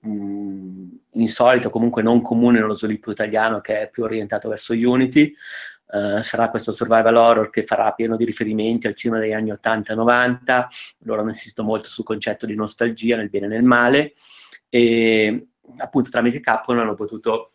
mh, 0.00 0.86
insolito, 1.12 1.70
comunque 1.70 2.02
non 2.02 2.22
comune 2.22 2.60
nello 2.60 2.74
sviluppo 2.74 3.10
italiano 3.10 3.60
che 3.60 3.82
è 3.82 3.90
più 3.90 4.04
orientato 4.04 4.48
verso 4.48 4.72
Unity. 4.72 5.34
Uh, 5.92 6.22
sarà 6.22 6.50
questo 6.50 6.70
survival 6.70 7.16
horror 7.16 7.50
che 7.50 7.64
farà 7.64 7.90
pieno 7.92 8.16
di 8.16 8.24
riferimenti 8.24 8.86
al 8.86 8.94
cinema 8.94 9.18
degli 9.20 9.32
anni 9.32 9.50
80 9.50 9.92
e 9.92 9.96
90. 9.96 10.68
Loro 10.98 11.20
hanno 11.20 11.30
insistito 11.30 11.64
molto 11.64 11.88
sul 11.88 12.04
concetto 12.04 12.46
di 12.46 12.54
nostalgia 12.54 13.16
nel 13.16 13.28
bene 13.28 13.46
e 13.46 13.48
nel 13.48 13.64
male 13.64 14.14
e 14.68 15.48
appunto 15.78 16.10
tramite 16.10 16.40
Capcom 16.40 16.78
hanno 16.78 16.94
potuto 16.94 17.54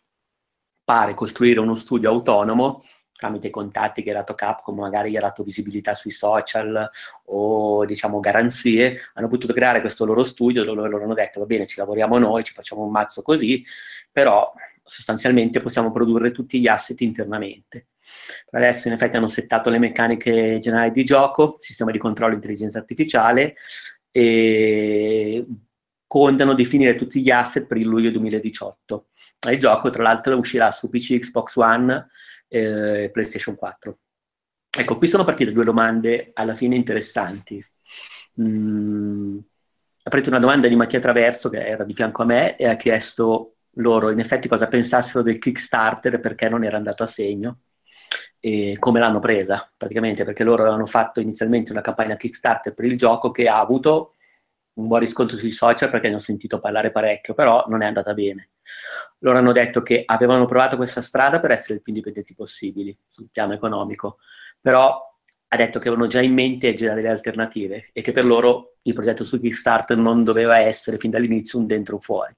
pare 0.84 1.14
costruire 1.14 1.60
uno 1.60 1.74
studio 1.74 2.10
autonomo 2.10 2.84
tramite 3.16 3.50
contatti 3.50 4.02
che 4.02 4.10
ha 4.10 4.14
dato 4.14 4.34
Capcom, 4.34 4.78
magari 4.78 5.10
gli 5.10 5.16
ha 5.16 5.20
dato 5.20 5.42
visibilità 5.42 5.94
sui 5.94 6.10
social 6.10 6.88
o 7.24 7.84
diciamo 7.84 8.20
garanzie, 8.20 9.00
hanno 9.14 9.28
potuto 9.28 9.52
creare 9.52 9.80
questo 9.80 10.04
loro 10.04 10.24
studio 10.24 10.64
dove 10.64 10.88
loro 10.88 11.04
hanno 11.04 11.14
detto 11.14 11.40
va 11.40 11.46
bene 11.46 11.66
ci 11.66 11.78
lavoriamo 11.78 12.18
noi, 12.18 12.44
ci 12.44 12.52
facciamo 12.52 12.82
un 12.82 12.90
mazzo 12.90 13.22
così, 13.22 13.64
però 14.10 14.52
sostanzialmente 14.84 15.60
possiamo 15.60 15.90
produrre 15.90 16.30
tutti 16.30 16.60
gli 16.60 16.68
asset 16.68 17.00
internamente. 17.00 17.88
Per 18.48 18.60
adesso 18.60 18.88
in 18.88 18.94
effetti 18.94 19.16
hanno 19.16 19.26
settato 19.26 19.68
le 19.70 19.78
meccaniche 19.78 20.58
generali 20.60 20.90
di 20.90 21.04
gioco, 21.04 21.56
sistema 21.58 21.90
di 21.90 21.98
controllo 21.98 22.34
intelligenza 22.34 22.78
artificiale 22.78 23.56
e 24.10 25.44
contano 26.06 26.54
di 26.54 26.64
finire 26.64 26.94
tutti 26.94 27.20
gli 27.20 27.30
asset 27.30 27.66
per 27.66 27.78
il 27.78 27.86
luglio 27.86 28.10
2018. 28.10 29.06
Il 29.50 29.58
gioco, 29.58 29.90
tra 29.90 30.02
l'altro, 30.02 30.36
uscirà 30.36 30.70
su 30.70 30.88
PC, 30.88 31.18
Xbox 31.18 31.56
One 31.56 31.92
e 31.94 32.06
eh, 32.48 33.10
PlayStation 33.12 33.56
4. 33.56 33.98
Ecco, 34.78 34.96
qui 34.96 35.08
sono 35.08 35.24
partite 35.24 35.52
due 35.52 35.64
domande 35.64 36.30
alla 36.34 36.54
fine 36.54 36.74
interessanti. 36.74 37.64
Mm, 38.40 39.38
preso 40.02 40.28
una 40.28 40.38
domanda 40.38 40.68
di 40.68 40.76
Mattia 40.76 40.98
Traverso, 40.98 41.48
che 41.48 41.66
era 41.66 41.84
di 41.84 41.94
fianco 41.94 42.22
a 42.22 42.26
me, 42.26 42.56
e 42.56 42.66
ha 42.66 42.76
chiesto 42.76 43.56
loro 43.78 44.10
in 44.10 44.18
effetti 44.18 44.48
cosa 44.48 44.68
pensassero 44.68 45.22
del 45.22 45.38
Kickstarter 45.38 46.20
perché 46.20 46.48
non 46.48 46.64
era 46.64 46.76
andato 46.76 47.02
a 47.02 47.06
segno 47.06 47.60
e 48.40 48.76
come 48.78 49.00
l'hanno 49.00 49.18
presa 49.18 49.70
praticamente 49.76 50.24
perché 50.24 50.44
loro 50.44 50.62
avevano 50.62 50.86
fatto 50.86 51.20
inizialmente 51.20 51.72
una 51.72 51.80
campagna 51.80 52.16
Kickstarter 52.16 52.74
per 52.74 52.84
il 52.84 52.96
gioco 52.96 53.30
che 53.30 53.48
ha 53.48 53.58
avuto 53.58 54.14
un 54.76 54.88
buon 54.88 55.00
riscontro 55.00 55.36
sui 55.36 55.50
social 55.50 55.90
perché 55.90 56.08
ne 56.08 56.16
ho 56.16 56.20
sentito 56.20 56.60
parlare 56.60 56.90
parecchio, 56.90 57.34
però 57.34 57.64
non 57.68 57.82
è 57.82 57.86
andata 57.86 58.12
bene. 58.14 58.50
Loro 59.20 59.38
hanno 59.38 59.52
detto 59.52 59.82
che 59.82 60.02
avevano 60.04 60.46
provato 60.46 60.76
questa 60.76 61.00
strada 61.00 61.40
per 61.40 61.50
essere 61.50 61.74
il 61.74 61.82
più 61.82 61.92
indipendenti 61.92 62.34
possibili 62.34 62.96
sul 63.08 63.28
piano 63.30 63.54
economico, 63.54 64.18
però 64.60 65.00
ha 65.48 65.56
detto 65.56 65.78
che 65.78 65.88
avevano 65.88 66.08
già 66.08 66.20
in 66.20 66.34
mente 66.34 66.74
già 66.74 66.92
delle 66.92 67.08
alternative 67.08 67.90
e 67.92 68.02
che 68.02 68.12
per 68.12 68.24
loro 68.24 68.76
il 68.82 68.92
progetto 68.94 69.24
su 69.24 69.40
Kickstarter 69.40 69.96
non 69.96 70.24
doveva 70.24 70.58
essere 70.58 70.98
fin 70.98 71.10
dall'inizio 71.10 71.58
un 71.58 71.66
dentro 71.66 71.96
o 71.96 72.00
fuori. 72.00 72.34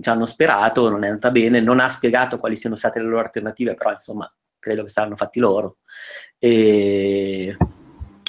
Ci 0.00 0.08
hanno 0.08 0.26
sperato, 0.26 0.88
non 0.88 1.04
è 1.04 1.08
andata 1.08 1.30
bene, 1.30 1.60
non 1.60 1.80
ha 1.80 1.88
spiegato 1.88 2.38
quali 2.38 2.56
siano 2.56 2.76
state 2.76 2.98
le 3.00 3.06
loro 3.06 3.20
alternative, 3.20 3.74
però 3.74 3.92
insomma 3.92 4.32
credo 4.58 4.82
che 4.82 4.88
saranno 4.90 5.16
fatti 5.16 5.40
loro. 5.40 5.78
E 6.38 7.56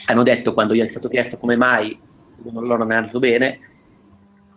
hanno 0.07 0.23
detto 0.23 0.53
quando 0.53 0.73
gli 0.73 0.81
è 0.81 0.87
stato 0.87 1.09
chiesto 1.09 1.37
come 1.37 1.55
mai 1.55 1.99
loro 2.43 2.77
non 2.77 2.91
è 2.91 2.95
andato 2.95 3.19
bene, 3.19 3.59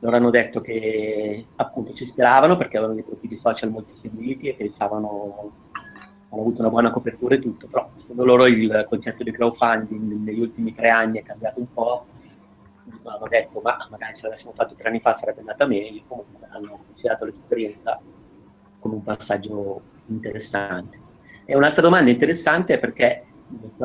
loro 0.00 0.16
hanno 0.16 0.30
detto 0.30 0.60
che 0.60 1.46
appunto 1.56 1.92
ci 1.92 2.06
speravano 2.06 2.56
perché 2.56 2.76
avevano 2.76 2.98
dei 2.98 3.04
profili 3.04 3.36
social 3.36 3.70
molto 3.70 3.94
seguiti 3.94 4.48
e 4.48 4.54
pensavano 4.54 5.52
hanno 6.30 6.42
avuto 6.42 6.60
una 6.60 6.68
buona 6.68 6.90
copertura 6.90 7.34
e 7.36 7.38
tutto, 7.38 7.66
però 7.68 7.90
secondo 7.94 8.24
loro 8.24 8.46
il 8.46 8.86
concetto 8.88 9.22
di 9.22 9.30
crowdfunding 9.30 10.24
negli 10.24 10.40
ultimi 10.40 10.74
tre 10.74 10.90
anni 10.90 11.18
è 11.18 11.22
cambiato 11.22 11.58
un 11.58 11.72
po', 11.72 12.06
hanno 13.04 13.28
detto 13.28 13.60
ma 13.60 13.86
magari 13.90 14.14
se 14.14 14.24
l'avessimo 14.24 14.52
fatto 14.52 14.74
tre 14.74 14.88
anni 14.88 15.00
fa 15.00 15.14
sarebbe 15.14 15.40
andata 15.40 15.66
meglio, 15.66 16.02
comunque 16.06 16.46
hanno 16.50 16.80
considerato 16.86 17.24
l'esperienza 17.24 17.98
come 18.78 18.94
un 18.94 19.02
passaggio 19.02 19.80
interessante. 20.06 21.00
E 21.46 21.56
un'altra 21.56 21.80
domanda 21.80 22.10
interessante 22.10 22.74
è 22.74 22.78
perché 22.78 23.24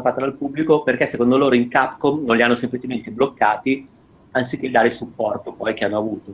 fatta 0.02 0.20
dal 0.20 0.36
pubblico 0.36 0.84
perché 0.84 1.06
secondo 1.06 1.38
loro 1.38 1.56
in 1.56 1.68
Capcom 1.70 2.24
non 2.26 2.36
li 2.36 2.42
hanno 2.42 2.56
semplicemente 2.56 3.12
bloccati 3.12 3.88
anziché 4.32 4.70
dare 4.70 4.92
supporto 4.92 5.54
poi 5.54 5.74
che 5.74 5.86
hanno 5.86 5.98
avuto. 5.98 6.34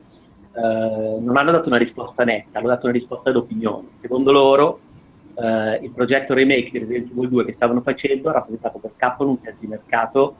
Eh, 0.51 1.19
non 1.19 1.37
hanno 1.37 1.51
dato 1.51 1.69
una 1.69 1.77
risposta 1.77 2.23
netta, 2.23 2.59
hanno 2.59 2.67
dato 2.67 2.85
una 2.85 2.93
risposta 2.93 3.31
d'opinione. 3.31 3.89
Secondo 3.93 4.31
loro 4.31 4.79
eh, 5.35 5.79
il 5.83 5.91
progetto 5.91 6.33
remake 6.33 6.71
di 6.71 6.79
Resident 6.79 7.11
Evil 7.11 7.29
2 7.29 7.45
che 7.45 7.53
stavano 7.53 7.81
facendo 7.81 8.29
ha 8.29 8.33
rappresentato 8.33 8.79
per 8.79 8.91
Capcom 8.95 9.29
un 9.29 9.41
test 9.41 9.59
di 9.59 9.67
mercato 9.67 10.35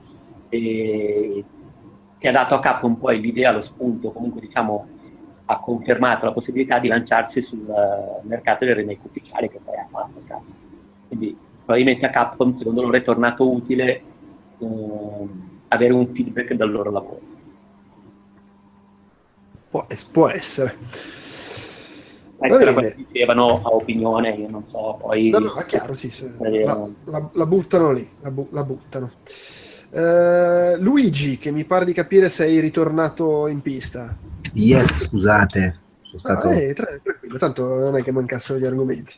e, 0.48 1.44
che 2.18 2.28
ha 2.28 2.32
dato 2.32 2.54
a 2.54 2.60
Capcom 2.60 2.96
poi 2.96 3.20
l'idea, 3.20 3.52
lo 3.52 3.60
spunto, 3.60 4.10
comunque 4.10 4.40
diciamo 4.40 4.86
ha 5.46 5.58
confermato 5.58 6.26
la 6.26 6.32
possibilità 6.32 6.78
di 6.78 6.86
lanciarsi 6.86 7.42
sul 7.42 7.64
uh, 7.66 8.24
mercato 8.26 8.64
del 8.64 8.76
remake 8.76 9.00
ufficiale 9.02 9.48
che 9.48 9.58
poi 9.64 9.76
ha 9.76 9.86
fatto 9.90 10.22
Capcom. 10.26 10.54
Quindi 11.08 11.36
probabilmente 11.70 12.06
a 12.06 12.10
Capcom 12.10 12.56
secondo 12.56 12.82
loro 12.82 12.96
è 12.96 13.02
tornato 13.02 13.48
utile 13.48 14.02
eh, 14.58 15.28
avere 15.68 15.92
un 15.92 16.12
feedback 16.12 16.54
dal 16.54 16.70
loro 16.70 16.90
lavoro. 16.90 17.20
Può, 19.70 19.86
può 20.10 20.28
essere. 20.28 20.76
Essere 22.40 22.96
dicevano 22.96 23.62
a 23.62 23.68
opinione, 23.68 24.30
io 24.30 24.48
non 24.48 24.64
so, 24.64 24.98
poi... 25.00 25.30
No, 25.30 25.38
no, 25.38 25.54
è 25.54 25.64
chiaro, 25.66 25.94
sì, 25.94 26.10
sì. 26.10 26.28
La, 26.38 26.88
la, 27.04 27.30
la, 27.32 27.46
buttano 27.46 27.92
lì, 27.92 28.08
la, 28.20 28.30
bu- 28.32 28.48
la 28.50 28.64
buttano. 28.64 29.10
Uh, 29.90 30.76
Luigi, 30.80 31.38
che 31.38 31.52
mi 31.52 31.64
pare 31.64 31.84
di 31.84 31.92
capire 31.92 32.28
sei 32.28 32.58
ritornato 32.58 33.46
in 33.46 33.60
pista. 33.60 34.16
Yes, 34.54 35.04
scusate. 35.04 35.78
Sono 36.16 36.18
stato... 36.18 36.48
Ah, 36.48 36.54
eh, 36.54 36.72
tra- 36.72 36.98
tranquillo, 37.00 37.38
tanto 37.38 37.66
non 37.66 37.96
è 37.96 38.02
che 38.02 38.10
mancassero 38.10 38.58
gli 38.58 38.66
argomenti. 38.66 39.14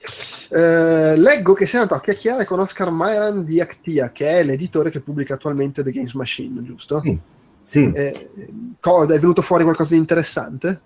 Eh, 0.51 1.16
leggo 1.16 1.55
che 1.55 1.64
sei 1.64 1.81
andato 1.81 1.98
a 1.98 2.02
chiacchierare 2.02 2.44
con 2.44 2.60
Oscar 2.60 2.90
Myran 2.90 3.44
di 3.44 3.60
Actia, 3.60 4.12
che 4.12 4.28
è 4.28 4.44
l'editore 4.44 4.90
che 4.90 5.01
pubblica 5.01 5.35
attualmente 5.35 5.82
The 5.82 5.90
Games 5.90 6.12
Machine, 6.12 6.62
giusto? 6.62 7.01
Sì. 7.01 7.19
sì. 7.64 7.90
Eh, 7.90 8.31
è 8.78 9.19
venuto 9.19 9.40
fuori 9.40 9.64
qualcosa 9.64 9.94
di 9.94 10.01
interessante? 10.01 10.81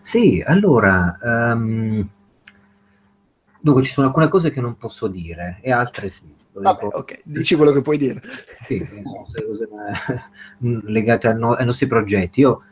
Sì, 0.00 0.42
allora... 0.44 1.18
Um... 1.22 2.08
Dunque, 3.60 3.82
ci 3.82 3.92
sono 3.92 4.06
alcune 4.06 4.28
cose 4.28 4.50
che 4.50 4.60
non 4.60 4.76
posso 4.76 5.06
dire 5.08 5.58
e 5.62 5.72
altre 5.72 6.10
sì. 6.10 6.22
Vabbè, 6.52 6.84
ok, 6.84 7.22
dici 7.24 7.56
quello 7.56 7.72
che 7.72 7.82
puoi 7.82 7.98
dire. 7.98 8.22
Sì, 8.64 8.78
cose 9.02 9.68
legate 10.60 11.28
ai 11.28 11.64
nostri 11.64 11.86
progetti. 11.86 12.40
Io 12.40 12.62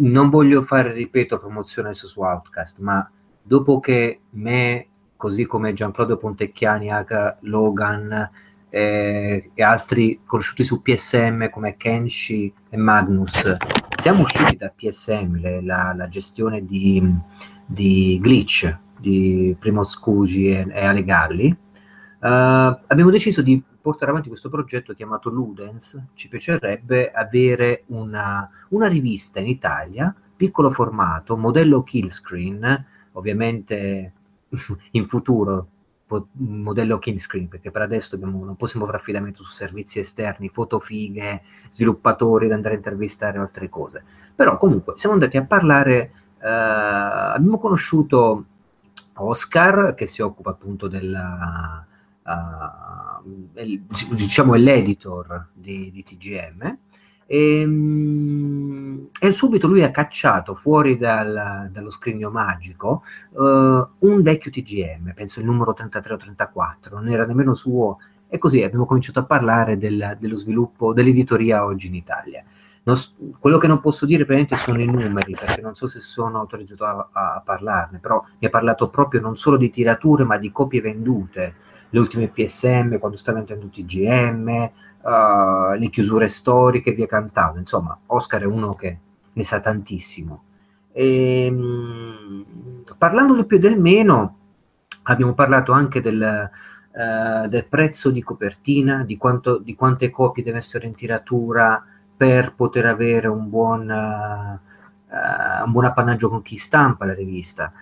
non 0.00 0.28
voglio 0.28 0.62
fare, 0.62 0.92
ripeto, 0.92 1.38
promozione 1.38 1.94
su 1.94 2.20
Outcast, 2.20 2.80
ma 2.80 3.08
dopo 3.42 3.80
che 3.80 4.20
me, 4.30 4.86
così 5.16 5.46
come 5.46 5.72
Gianclodo 5.72 6.16
Pontecchiani, 6.16 6.90
H, 6.90 7.36
Logan 7.40 8.30
eh, 8.68 9.50
e 9.52 9.62
altri 9.62 10.20
conosciuti 10.24 10.64
su 10.64 10.82
PSM 10.82 11.50
come 11.50 11.76
Kenshi 11.76 12.52
e 12.68 12.76
Magnus, 12.76 13.52
siamo 14.00 14.22
usciti 14.22 14.56
da 14.56 14.72
PSM, 14.74 15.40
le, 15.40 15.62
la, 15.62 15.92
la, 15.96 16.08
gestione 16.08 16.64
di, 16.64 17.02
di 17.64 18.18
Glitch, 18.20 18.78
di 18.98 19.56
Primo 19.58 19.82
Scugi 19.84 20.50
e, 20.50 20.66
e 20.70 20.84
Ale 20.84 21.04
Galli, 21.04 21.56
Uh, 22.20 22.76
abbiamo 22.86 23.08
deciso 23.08 23.40
di 23.40 23.62
portare 23.80 24.10
avanti 24.10 24.28
questo 24.28 24.48
progetto 24.48 24.94
chiamato 24.94 25.30
Ludens. 25.30 25.98
Ci 26.14 26.28
piacerebbe 26.28 27.10
avere 27.10 27.84
una, 27.86 28.48
una 28.70 28.88
rivista 28.88 29.40
in 29.40 29.46
Italia, 29.46 30.14
piccolo 30.36 30.70
formato, 30.70 31.36
modello 31.36 31.82
Killscreen, 31.82 32.86
ovviamente 33.12 34.12
in 34.92 35.06
futuro 35.06 35.66
modello 36.32 36.98
Killscreen, 36.98 37.48
perché 37.48 37.70
per 37.70 37.82
adesso 37.82 38.16
abbiamo, 38.16 38.44
non 38.44 38.56
possiamo 38.56 38.84
fare 38.84 38.98
affidamento 38.98 39.44
su 39.44 39.52
servizi 39.52 40.00
esterni, 40.00 40.48
fotofighe, 40.48 41.42
sviluppatori 41.68 42.48
da 42.48 42.56
andare 42.56 42.74
a 42.74 42.78
intervistare 42.78 43.38
o 43.38 43.42
altre 43.42 43.68
cose. 43.68 44.02
Però 44.34 44.56
comunque 44.56 44.94
siamo 44.96 45.14
andati 45.14 45.36
a 45.36 45.44
parlare, 45.44 46.12
uh, 46.38 46.46
abbiamo 47.34 47.58
conosciuto 47.58 48.44
Oscar 49.14 49.94
che 49.94 50.06
si 50.06 50.22
occupa 50.22 50.50
appunto 50.50 50.88
della 50.88 51.86
uh, 52.24 54.14
diciamo 54.14 54.54
è 54.54 54.58
l'editor 54.58 55.48
di, 55.52 55.90
di 55.90 56.02
TGM 56.02 56.78
e, 57.26 57.64
um, 57.64 59.08
e, 59.20 59.30
subito 59.30 59.68
lui 59.68 59.84
ha 59.84 59.92
cacciato 59.92 60.56
fuori 60.56 60.98
dal, 60.98 61.68
dallo 61.70 61.90
scrigno 61.90 62.28
magico 62.30 63.04
uh, 63.30 63.42
un 63.42 64.22
vecchio 64.22 64.50
TGM, 64.50 65.12
penso 65.14 65.38
il 65.38 65.46
numero 65.46 65.72
33 65.72 66.14
o 66.14 66.16
34, 66.16 66.96
non 66.96 67.08
era 67.08 67.24
nemmeno 67.24 67.54
suo 67.54 67.98
e 68.28 68.38
così 68.38 68.62
abbiamo 68.62 68.84
cominciato 68.84 69.20
a 69.20 69.24
parlare 69.24 69.78
del, 69.78 70.16
dello 70.18 70.36
sviluppo 70.36 70.92
dell'editoria 70.92 71.64
oggi 71.64 71.86
in 71.86 71.94
Italia. 71.94 72.44
Non, 72.82 72.96
quello 73.38 73.58
che 73.58 73.66
non 73.66 73.80
posso 73.80 74.06
dire 74.06 74.24
praticamente 74.24 74.56
sono 74.56 74.80
i 74.80 74.86
numeri, 74.86 75.34
perché 75.34 75.60
non 75.60 75.74
so 75.74 75.86
se 75.86 76.00
sono 76.00 76.38
autorizzato 76.38 76.84
a, 76.84 77.08
a, 77.12 77.42
parlarne, 77.44 77.98
però 77.98 78.24
mi 78.38 78.46
ha 78.46 78.50
parlato 78.50 78.88
proprio 78.88 79.20
non 79.20 79.36
solo 79.36 79.56
di 79.56 79.70
tirature, 79.70 80.24
ma 80.24 80.38
di 80.38 80.50
copie 80.50 80.80
vendute 80.80 81.54
le 81.90 81.98
ultime 81.98 82.28
PSM, 82.28 82.98
quando 82.98 83.16
stava 83.16 83.38
entrando 83.38 83.66
TGM, 83.66 84.70
uh, 85.02 85.72
eh, 85.72 85.78
le 85.78 85.88
chiusure 85.90 86.28
storiche, 86.28 86.92
via 86.92 87.06
cantando. 87.06 87.58
Insomma, 87.58 87.98
Oscar 88.06 88.42
è 88.42 88.46
uno 88.46 88.74
che 88.74 88.98
ne 89.32 89.44
sa 89.44 89.60
tantissimo. 89.60 90.44
E, 90.92 91.50
mh, 91.50 92.84
parlando 92.96 93.34
del 93.34 93.46
più 93.46 93.56
e 93.56 93.60
del 93.60 93.78
meno, 93.78 94.36
abbiamo 95.04 95.34
parlato 95.34 95.72
anche 95.72 96.00
del, 96.00 96.50
uh, 96.92 97.48
del 97.48 97.66
prezzo 97.66 98.10
di 98.10 98.22
copertina, 98.22 99.04
di, 99.04 99.16
quanto, 99.16 99.58
di, 99.58 99.74
quante 99.74 100.10
copie 100.10 100.44
deve 100.44 100.58
essere 100.58 100.86
in 100.86 100.94
tiratura 100.94 101.84
per 102.16 102.54
poter 102.54 102.86
avere 102.86 103.26
un 103.26 103.48
buon, 103.48 103.88
uh, 103.88 105.64
un 105.64 105.72
buon 105.72 105.84
appannaggio 105.86 106.28
con 106.28 106.42
chi 106.42 106.56
stampa 106.56 107.04
la 107.04 107.14
rivista, 107.14 107.72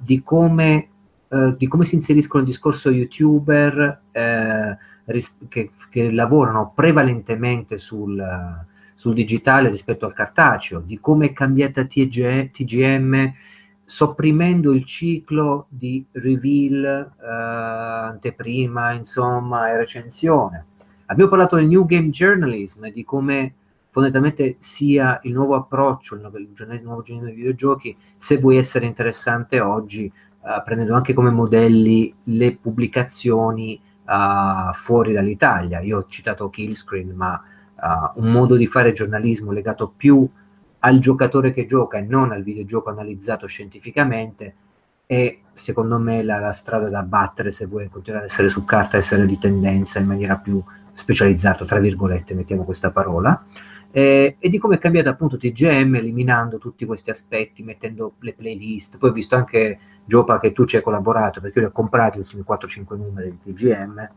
di 0.00 0.22
come 0.22 0.88
eh, 1.28 1.54
di 1.56 1.66
come 1.66 1.84
si 1.84 1.96
inseriscono 1.96 2.42
nel 2.42 2.52
discorso 2.52 2.90
youtuber 2.90 4.02
eh, 4.12 4.76
ris- 5.06 5.36
che, 5.48 5.72
che, 5.90 6.10
lavorano 6.10 6.72
prevalentemente 6.74 7.78
sul, 7.78 8.24
sul, 8.94 9.14
digitale 9.14 9.68
rispetto 9.68 10.06
al 10.06 10.12
cartaceo, 10.12 10.80
di 10.80 10.98
come 11.00 11.26
è 11.26 11.32
cambiata 11.32 11.84
TG- 11.84 12.50
TGM 12.50 13.32
sopprimendo 13.84 14.72
il 14.72 14.84
ciclo 14.84 15.66
di 15.68 16.04
reveal, 16.12 17.12
eh, 17.20 17.26
anteprima, 17.26 18.92
insomma, 18.92 19.70
e 19.70 19.76
recensione. 19.76 20.64
Abbiamo 21.06 21.30
parlato 21.30 21.54
del 21.54 21.68
New 21.68 21.86
Game 21.86 22.10
Journalism 22.10 22.88
di 22.88 23.04
come 23.04 23.54
fondamentalmente 23.90 24.56
sia 24.58 25.20
il 25.22 25.32
nuovo 25.32 25.54
approccio, 25.54 26.16
il 26.16 26.20
nuovo, 26.20 26.36
il 26.36 26.80
nuovo 26.82 27.02
genere 27.02 27.30
di 27.30 27.36
videogiochi, 27.36 27.96
se 28.16 28.36
vuoi 28.38 28.58
essere 28.58 28.84
interessante 28.84 29.60
oggi, 29.60 30.12
uh, 30.46 30.62
prendendo 30.62 30.94
anche 30.94 31.12
come 31.12 31.30
modelli 31.30 32.14
le 32.24 32.56
pubblicazioni 32.56 33.80
uh, 34.04 34.72
fuori 34.74 35.12
dall'Italia. 35.12 35.80
Io 35.80 35.98
ho 35.98 36.06
citato 36.08 36.48
Killscreen, 36.48 37.10
ma 37.10 37.42
uh, 37.74 38.20
un 38.20 38.30
modo 38.30 38.54
di 38.54 38.68
fare 38.68 38.92
giornalismo 38.92 39.50
legato 39.50 39.92
più 39.94 40.28
al 40.78 40.98
giocatore 41.00 41.52
che 41.52 41.66
gioca 41.66 41.98
e 41.98 42.02
non 42.02 42.30
al 42.30 42.44
videogioco 42.44 42.90
analizzato 42.90 43.46
scientificamente 43.46 44.54
è 45.04 45.38
secondo 45.52 45.98
me 45.98 46.22
la, 46.22 46.38
la 46.38 46.52
strada 46.52 46.88
da 46.88 47.02
battere 47.02 47.50
se 47.50 47.66
vuoi 47.66 47.88
continuare 47.88 48.24
ad 48.24 48.30
essere 48.30 48.48
su 48.48 48.64
carta, 48.64 48.96
essere 48.96 49.26
di 49.26 49.38
tendenza 49.38 49.98
in 49.98 50.06
maniera 50.06 50.36
più 50.36 50.62
specializzata, 50.94 51.64
tra 51.64 51.78
virgolette, 51.78 52.34
mettiamo 52.34 52.64
questa 52.64 52.90
parola 52.90 53.44
eh, 53.96 54.36
e 54.38 54.48
di 54.50 54.58
come 54.58 54.74
è 54.74 54.78
cambiato 54.78 55.08
appunto 55.08 55.38
TGM 55.38 55.94
eliminando 55.94 56.58
tutti 56.58 56.84
questi 56.84 57.08
aspetti, 57.08 57.62
mettendo 57.62 58.16
le 58.20 58.34
playlist. 58.34 58.98
Poi 58.98 59.08
ho 59.08 59.12
visto 59.14 59.36
anche 59.36 59.78
Giopa 60.06 60.38
che 60.38 60.52
tu 60.52 60.64
ci 60.64 60.76
hai 60.76 60.82
collaborato 60.82 61.40
perché 61.40 61.58
io 61.58 61.66
li 61.66 61.70
ho 61.70 61.74
comprati 61.74 62.18
gli 62.18 62.22
ultimi 62.22 62.44
4-5 62.48 62.96
numeri 62.96 63.38
di 63.42 63.52
TGM. 63.52 64.10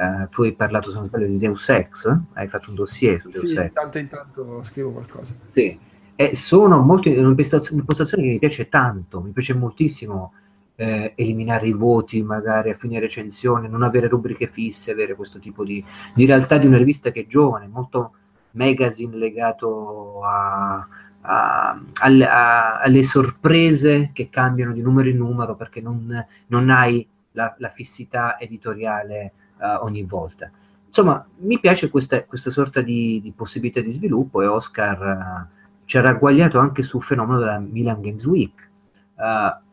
Uh, 0.00 0.28
tu 0.30 0.42
hai 0.42 0.54
parlato, 0.54 0.90
se 0.90 0.96
non 0.96 1.06
sbaglio, 1.06 1.26
di 1.26 1.36
Deus 1.36 1.68
Ex, 1.68 2.18
hai 2.32 2.48
fatto 2.48 2.70
un 2.70 2.76
dossier 2.76 3.20
su 3.20 3.28
Deus 3.28 3.44
sì, 3.44 3.56
Ex. 3.56 3.66
Sì, 3.66 3.72
tanto 3.72 3.98
in 3.98 4.08
tanto 4.08 4.62
scrivo 4.62 4.92
qualcosa. 4.92 5.34
Sì, 5.48 5.78
e 6.14 6.34
sono 6.34 6.80
molto, 6.80 7.08
un'impostazione 7.10 8.22
che 8.22 8.30
mi 8.30 8.38
piace 8.38 8.68
tanto, 8.68 9.20
mi 9.20 9.32
piace 9.32 9.52
moltissimo 9.54 10.32
eh, 10.76 11.12
eliminare 11.14 11.66
i 11.66 11.72
voti 11.72 12.22
magari 12.22 12.70
a 12.70 12.74
fine 12.74 12.98
recensione, 12.98 13.68
non 13.68 13.82
avere 13.82 14.08
rubriche 14.08 14.46
fisse, 14.46 14.92
avere 14.92 15.14
questo 15.14 15.38
tipo 15.38 15.64
di, 15.64 15.84
di 16.14 16.24
realtà 16.24 16.56
di 16.56 16.66
una 16.66 16.78
rivista 16.78 17.10
che 17.10 17.20
è 17.20 17.26
giovane, 17.26 17.68
molto 17.68 18.12
magazine 18.52 19.16
legato 19.16 20.22
a, 20.24 20.86
a, 21.22 21.80
alle, 22.00 22.26
a, 22.26 22.78
alle, 22.78 23.02
sorprese 23.02 24.10
che 24.12 24.28
cambiano 24.30 24.72
di 24.72 24.80
numero 24.80 25.08
in 25.08 25.16
numero 25.16 25.54
perché 25.54 25.80
non, 25.80 26.26
non 26.46 26.70
hai 26.70 27.06
la, 27.32 27.54
la, 27.58 27.68
fissità 27.68 28.38
editoriale 28.38 29.32
uh, 29.58 29.84
ogni 29.84 30.02
volta. 30.02 30.50
Insomma, 30.86 31.24
mi 31.38 31.60
piace 31.60 31.90
questa, 31.90 32.24
questa 32.24 32.50
sorta 32.50 32.80
di, 32.80 33.20
di, 33.22 33.32
possibilità 33.32 33.80
di 33.80 33.92
sviluppo 33.92 34.42
e 34.42 34.46
Oscar 34.46 35.48
uh, 35.48 35.58
ci 35.84 35.98
ha 35.98 36.00
ragguagliato 36.00 36.58
anche 36.58 36.82
sul 36.82 37.02
fenomeno 37.02 37.38
della 37.38 37.58
Milan 37.58 38.00
Games 38.00 38.24
Week. 38.24 38.70
Uh, 39.14 39.68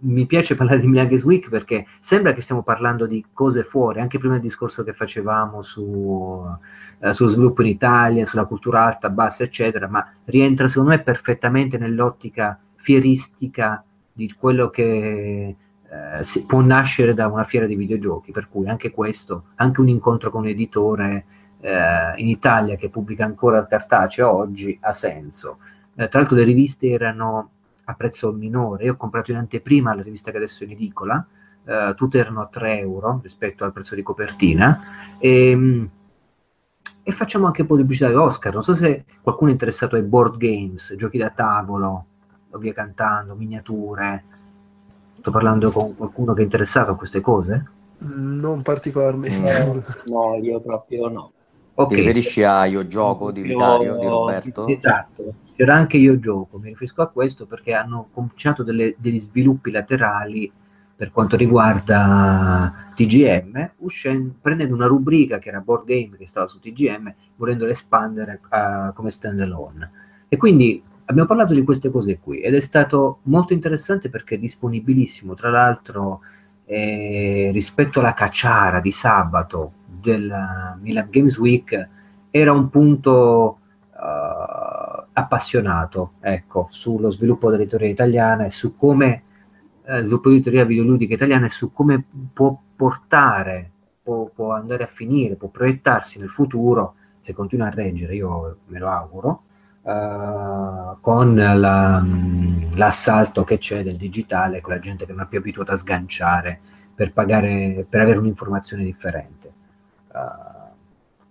mi 0.00 0.26
piace 0.26 0.54
parlare 0.54 0.80
di 0.80 0.86
Milan 0.86 1.06
Games 1.06 1.24
Week 1.24 1.48
perché 1.48 1.86
sembra 1.98 2.32
che 2.32 2.40
stiamo 2.40 2.62
parlando 2.62 3.06
di 3.06 3.24
cose 3.32 3.64
fuori, 3.64 4.00
anche 4.00 4.18
prima 4.18 4.34
del 4.34 4.42
discorso 4.42 4.84
che 4.84 4.92
facevamo 4.92 5.62
su, 5.62 6.44
eh, 7.00 7.12
sullo 7.12 7.30
sviluppo 7.30 7.62
in 7.62 7.68
Italia, 7.68 8.24
sulla 8.24 8.44
cultura 8.44 8.84
alta, 8.84 9.10
bassa, 9.10 9.42
eccetera, 9.42 9.88
ma 9.88 10.06
rientra 10.26 10.68
secondo 10.68 10.90
me 10.90 11.00
perfettamente 11.00 11.78
nell'ottica 11.78 12.58
fieristica 12.76 13.82
di 14.12 14.32
quello 14.38 14.70
che 14.70 15.56
eh, 15.90 16.24
si, 16.24 16.44
può 16.46 16.60
nascere 16.60 17.14
da 17.14 17.26
una 17.26 17.44
fiera 17.44 17.66
di 17.66 17.74
videogiochi, 17.74 18.30
per 18.30 18.48
cui 18.48 18.68
anche 18.68 18.90
questo, 18.90 19.46
anche 19.56 19.80
un 19.80 19.88
incontro 19.88 20.30
con 20.30 20.42
un 20.42 20.48
editore 20.48 21.24
eh, 21.60 22.12
in 22.16 22.28
Italia 22.28 22.76
che 22.76 22.88
pubblica 22.88 23.24
ancora 23.24 23.66
cartaceo 23.66 24.30
oggi 24.30 24.78
ha 24.80 24.92
senso. 24.92 25.58
Eh, 25.96 26.06
tra 26.08 26.20
l'altro 26.20 26.36
le 26.36 26.44
riviste 26.44 26.88
erano 26.88 27.50
a 27.88 27.94
prezzo 27.94 28.32
minore. 28.32 28.84
Io 28.84 28.92
ho 28.92 28.96
comprato 28.96 29.30
in 29.30 29.38
anteprima 29.38 29.94
la 29.94 30.02
rivista 30.02 30.30
che 30.30 30.36
adesso 30.36 30.62
è 30.62 30.66
in 30.66 30.72
edicola, 30.72 31.26
eh, 31.64 31.94
tutte 31.96 32.18
erano 32.18 32.42
a 32.42 32.46
3 32.46 32.80
euro 32.80 33.20
rispetto 33.22 33.64
al 33.64 33.72
prezzo 33.72 33.94
di 33.94 34.02
copertina. 34.02 34.78
E, 35.18 35.50
ehm, 35.50 35.90
e 37.02 37.12
facciamo 37.12 37.46
anche 37.46 37.62
un 37.62 37.66
po' 37.66 37.76
di 37.76 37.80
pubblicità 37.80 38.10
di 38.10 38.16
Oscar. 38.16 38.52
Non 38.52 38.62
so 38.62 38.74
se 38.74 39.06
qualcuno 39.22 39.48
è 39.48 39.52
interessato 39.54 39.96
ai 39.96 40.02
board 40.02 40.36
games, 40.36 40.94
giochi 40.94 41.16
da 41.16 41.30
tavolo, 41.30 42.04
via 42.58 42.74
cantando, 42.74 43.34
miniature. 43.34 44.24
Sto 45.18 45.30
parlando 45.30 45.70
con 45.70 45.96
qualcuno 45.96 46.34
che 46.34 46.42
è 46.42 46.44
interessato 46.44 46.90
a 46.90 46.96
queste 46.96 47.22
cose? 47.22 47.70
Non 48.00 48.60
particolarmente. 48.60 49.64
No, 49.64 49.82
no 50.06 50.34
io 50.36 50.60
proprio 50.60 51.08
no. 51.08 51.32
Okay. 51.80 51.94
Ti 51.94 52.02
riferisci 52.02 52.42
a 52.42 52.64
Io 52.64 52.88
Gioco 52.88 53.30
di 53.30 53.40
Vitario, 53.40 53.98
di 53.98 54.06
Roberto? 54.06 54.66
Esatto, 54.66 55.34
c'era 55.54 55.76
anche 55.76 55.96
Io 55.96 56.18
Gioco, 56.18 56.58
mi 56.58 56.70
riferisco 56.70 57.02
a 57.02 57.06
questo 57.06 57.46
perché 57.46 57.72
hanno 57.72 58.08
cominciato 58.12 58.64
delle, 58.64 58.96
degli 58.98 59.20
sviluppi 59.20 59.70
laterali 59.70 60.50
per 60.96 61.12
quanto 61.12 61.36
riguarda 61.36 62.90
TGM, 62.96 63.74
uscendo, 63.76 64.34
prendendo 64.40 64.74
una 64.74 64.88
rubrica 64.88 65.38
che 65.38 65.50
era 65.50 65.60
Board 65.60 65.84
Game 65.84 66.16
che 66.16 66.26
stava 66.26 66.48
su 66.48 66.58
TGM, 66.58 67.14
volendola 67.36 67.70
espandere 67.70 68.40
uh, 68.50 68.92
come 68.92 69.12
standalone. 69.12 69.90
E 70.26 70.36
quindi 70.36 70.82
abbiamo 71.04 71.28
parlato 71.28 71.54
di 71.54 71.62
queste 71.62 71.92
cose 71.92 72.18
qui 72.18 72.40
ed 72.40 72.56
è 72.56 72.60
stato 72.60 73.20
molto 73.24 73.52
interessante 73.52 74.10
perché 74.10 74.34
è 74.34 74.38
disponibilissimo, 74.38 75.34
tra 75.34 75.50
l'altro 75.50 76.22
eh, 76.64 77.50
rispetto 77.52 78.00
alla 78.00 78.14
cacciara 78.14 78.80
di 78.80 78.90
sabato 78.90 79.74
del 80.00 80.76
Milan 80.80 81.08
Games 81.10 81.38
Week 81.38 81.88
era 82.30 82.52
un 82.52 82.68
punto 82.68 83.58
uh, 83.92 85.06
appassionato 85.12 86.12
ecco, 86.20 86.68
sullo 86.70 87.10
sviluppo 87.10 87.50
dell'editoria 87.50 87.88
italiana 87.88 88.44
e 88.44 88.50
su 88.50 88.76
come 88.76 89.22
eh, 89.84 90.00
sviluppo 90.00 90.28
dell'editoria 90.28 90.64
videoludica 90.64 91.14
italiana 91.14 91.46
e 91.46 91.50
su 91.50 91.72
come 91.72 92.04
può 92.32 92.56
portare, 92.76 93.70
può, 94.02 94.30
può, 94.32 94.52
andare 94.52 94.84
a 94.84 94.86
finire, 94.86 95.34
può 95.34 95.48
proiettarsi 95.48 96.18
nel 96.18 96.28
futuro, 96.28 96.94
se 97.20 97.32
continua 97.32 97.66
a 97.66 97.70
reggere, 97.70 98.14
io 98.14 98.58
me 98.66 98.78
lo 98.78 98.88
auguro, 98.88 99.42
uh, 99.82 101.00
con 101.00 101.34
la, 101.34 102.04
l'assalto 102.74 103.44
che 103.44 103.58
c'è 103.58 103.82
del 103.82 103.96
digitale, 103.96 104.60
con 104.60 104.74
la 104.74 104.78
gente 104.78 105.06
che 105.06 105.12
non 105.12 105.22
è 105.22 105.26
più 105.26 105.38
abituata 105.38 105.72
a 105.72 105.76
sganciare 105.76 106.60
per 106.94 107.12
pagare, 107.12 107.86
per 107.88 108.00
avere 108.00 108.18
un'informazione 108.18 108.84
differente. 108.84 109.37
Uh, 110.18 110.66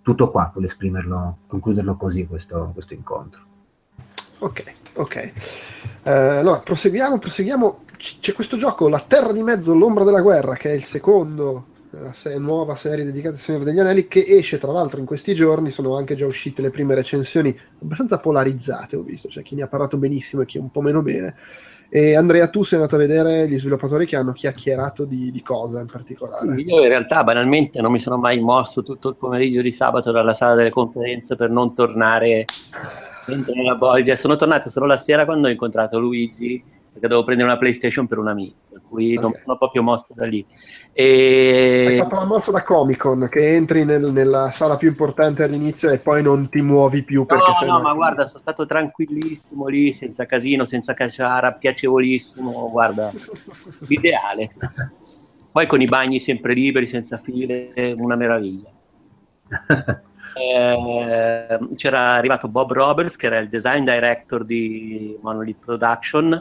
tutto 0.02 0.32
qua, 0.32 0.52
voglio 0.54 0.68
esprimerlo, 0.68 1.40
concluderlo 1.48 1.98
così 1.98 2.26
questo, 2.26 2.72
questo 2.74 2.94
incontro. 2.94 3.42
Ok, 4.40 4.64
ok. 4.94 5.16
Eh, 6.04 6.12
allora, 6.12 6.60
proseguiamo, 6.60 7.18
proseguiamo. 7.20 7.84
C- 7.98 8.20
c'è 8.20 8.34
questo 8.34 8.56
gioco, 8.56 8.88
La 8.88 9.04
Terra 9.06 9.34
di 9.34 9.44
Mezzo, 9.44 9.74
l'Ombra 9.74 10.06
della 10.06 10.22
Guerra, 10.22 10.56
che 10.56 10.70
è 10.70 10.74
il 10.74 10.84
secondo 10.84 11.76
la 11.90 12.14
se- 12.14 12.38
nuova 12.38 12.76
serie 12.76 13.04
dedicata 13.04 13.36
al 13.36 13.42
Signore 13.42 13.66
degli 13.66 13.80
Anelli, 13.80 14.08
che 14.08 14.24
esce 14.28 14.60
tra 14.60 14.72
l'altro 14.72 15.00
in 15.00 15.06
questi 15.06 15.34
giorni, 15.34 15.72
sono 15.72 15.98
anche 15.98 16.16
già 16.16 16.26
uscite 16.26 16.62
le 16.62 16.70
prime 16.70 16.96
recensioni 16.96 17.58
abbastanza 17.82 18.20
polarizzate, 18.20 18.96
ho 18.96 19.02
visto, 19.02 19.28
c'è 19.28 19.42
chi 19.42 19.56
ne 19.56 19.64
ha 19.64 19.68
parlato 19.68 19.98
benissimo 19.98 20.44
e 20.44 20.46
chi 20.46 20.58
un 20.58 20.72
po' 20.72 20.82
meno 20.82 21.02
bene. 21.02 21.36
E 21.90 22.16
Andrea, 22.16 22.50
tu 22.50 22.64
sei 22.64 22.80
andato 22.80 22.96
a 22.96 23.00
vedere 23.00 23.48
gli 23.48 23.58
sviluppatori 23.58 24.06
che 24.06 24.18
hanno 24.18 24.34
chiacchierato 24.34 25.06
di, 25.06 25.32
di 25.32 25.42
cosa 25.42 25.80
in 25.80 25.88
particolare? 25.88 26.60
Io 26.62 26.82
in 26.82 26.88
realtà 26.90 27.24
banalmente 27.24 27.82
non 27.82 27.92
mi 27.92 28.00
sono 28.00 28.18
mai 28.18 28.40
mosso 28.40 28.84
tutto 28.84 29.10
il 29.10 29.16
pomeriggio 29.16 29.62
di 29.62 29.72
sabato 29.72 30.12
dalla 30.12 30.34
sala 30.34 30.56
delle 30.56 30.70
conferenze 30.70 31.36
per 31.38 31.50
non 31.50 31.74
tornare 31.74 32.46
dentro 33.26 33.54
nella 33.54 33.76
bolgia. 33.76 34.16
Sono 34.18 34.36
tornato 34.36 34.70
solo 34.70 34.86
la 34.86 34.98
sera 34.98 35.24
quando 35.24 35.48
ho 35.48 35.52
incontrato 35.52 35.98
Luigi 35.98 36.62
perché 36.98 37.08
dovevo 37.08 37.24
prendere 37.24 37.50
una 37.50 37.60
PlayStation 37.60 38.08
per 38.08 38.18
un 38.18 38.28
amico, 38.28 38.56
cui 38.88 39.16
non 39.16 39.26
Ok. 39.32 39.40
sono 39.44 39.58
proprio 39.58 39.84
mosso 39.84 40.14
da 40.16 40.26
lì. 40.26 40.46
Hai 40.50 40.94
E... 40.94 41.98
fatto 42.00 42.16
la 42.16 42.26
mossa 42.26 42.52
da 42.52 42.64
Comic 42.64 42.98
Con, 42.98 43.28
che 43.30 43.56
entri 43.56 43.86
nel- 43.86 44.12
nella 44.12 44.50
sala 44.52 44.78
più 44.78 44.88
importante 44.88 45.44
all'inizio 45.44 45.90
e 45.90 46.00
poi 46.00 46.24
non 46.24 46.50
ti 46.50 46.62
muovi 46.62 47.04
più 47.04 47.26
No, 47.28 47.54
sei 47.60 47.68
no, 47.68 47.80
ma 47.80 47.94
guarda, 47.94 48.26
sono 48.26 48.40
stato 48.40 48.66
tranquillissimo 48.66 49.68
lì, 49.68 49.94
senza 49.94 50.26
casino, 50.26 50.66
senza 50.66 50.94
cacciara, 50.94 51.54
piacevolissimo, 51.54 52.70
guarda, 52.72 53.12
l'ideale. 53.88 54.50
Poi 55.52 55.68
con 55.68 55.82
i 55.82 55.86
bagni 55.86 56.20
sempre 56.20 56.54
liberi, 56.54 56.88
senza 56.88 57.18
file, 57.18 57.72
una 57.98 58.16
meraviglia. 58.16 58.70
Eh, 60.40 61.58
c'era 61.76 62.14
arrivato 62.14 62.48
Bob 62.48 62.72
Roberts, 62.72 63.16
che 63.16 63.26
era 63.26 63.40
il 63.40 63.48
design 63.48 63.84
director 63.84 64.46
di 64.46 65.18
Monolith 65.20 65.58
Production. 65.66 66.40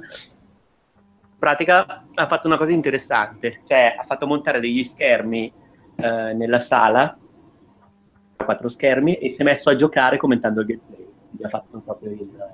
Pratica 1.46 2.04
ha 2.12 2.26
fatto 2.26 2.48
una 2.48 2.56
cosa 2.56 2.72
interessante, 2.72 3.60
cioè 3.68 3.94
ha 3.96 4.02
fatto 4.02 4.26
montare 4.26 4.58
degli 4.58 4.82
schermi 4.82 5.52
eh, 5.94 6.32
nella 6.32 6.58
sala, 6.58 7.16
quattro 8.34 8.68
schermi, 8.68 9.14
e 9.14 9.30
si 9.30 9.42
è 9.42 9.44
messo 9.44 9.70
a 9.70 9.76
giocare 9.76 10.16
commentando 10.16 10.62
il 10.62 10.66
gameplay. 10.66 11.06
Quindi 11.28 11.44
ha 11.44 11.48
fatto 11.48 11.78
proprio 11.78 12.10
il- 12.10 12.52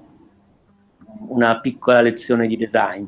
una 1.29 1.59
piccola 1.61 2.03
lezione 2.03 2.47
di 2.47 2.55
design. 2.59 3.07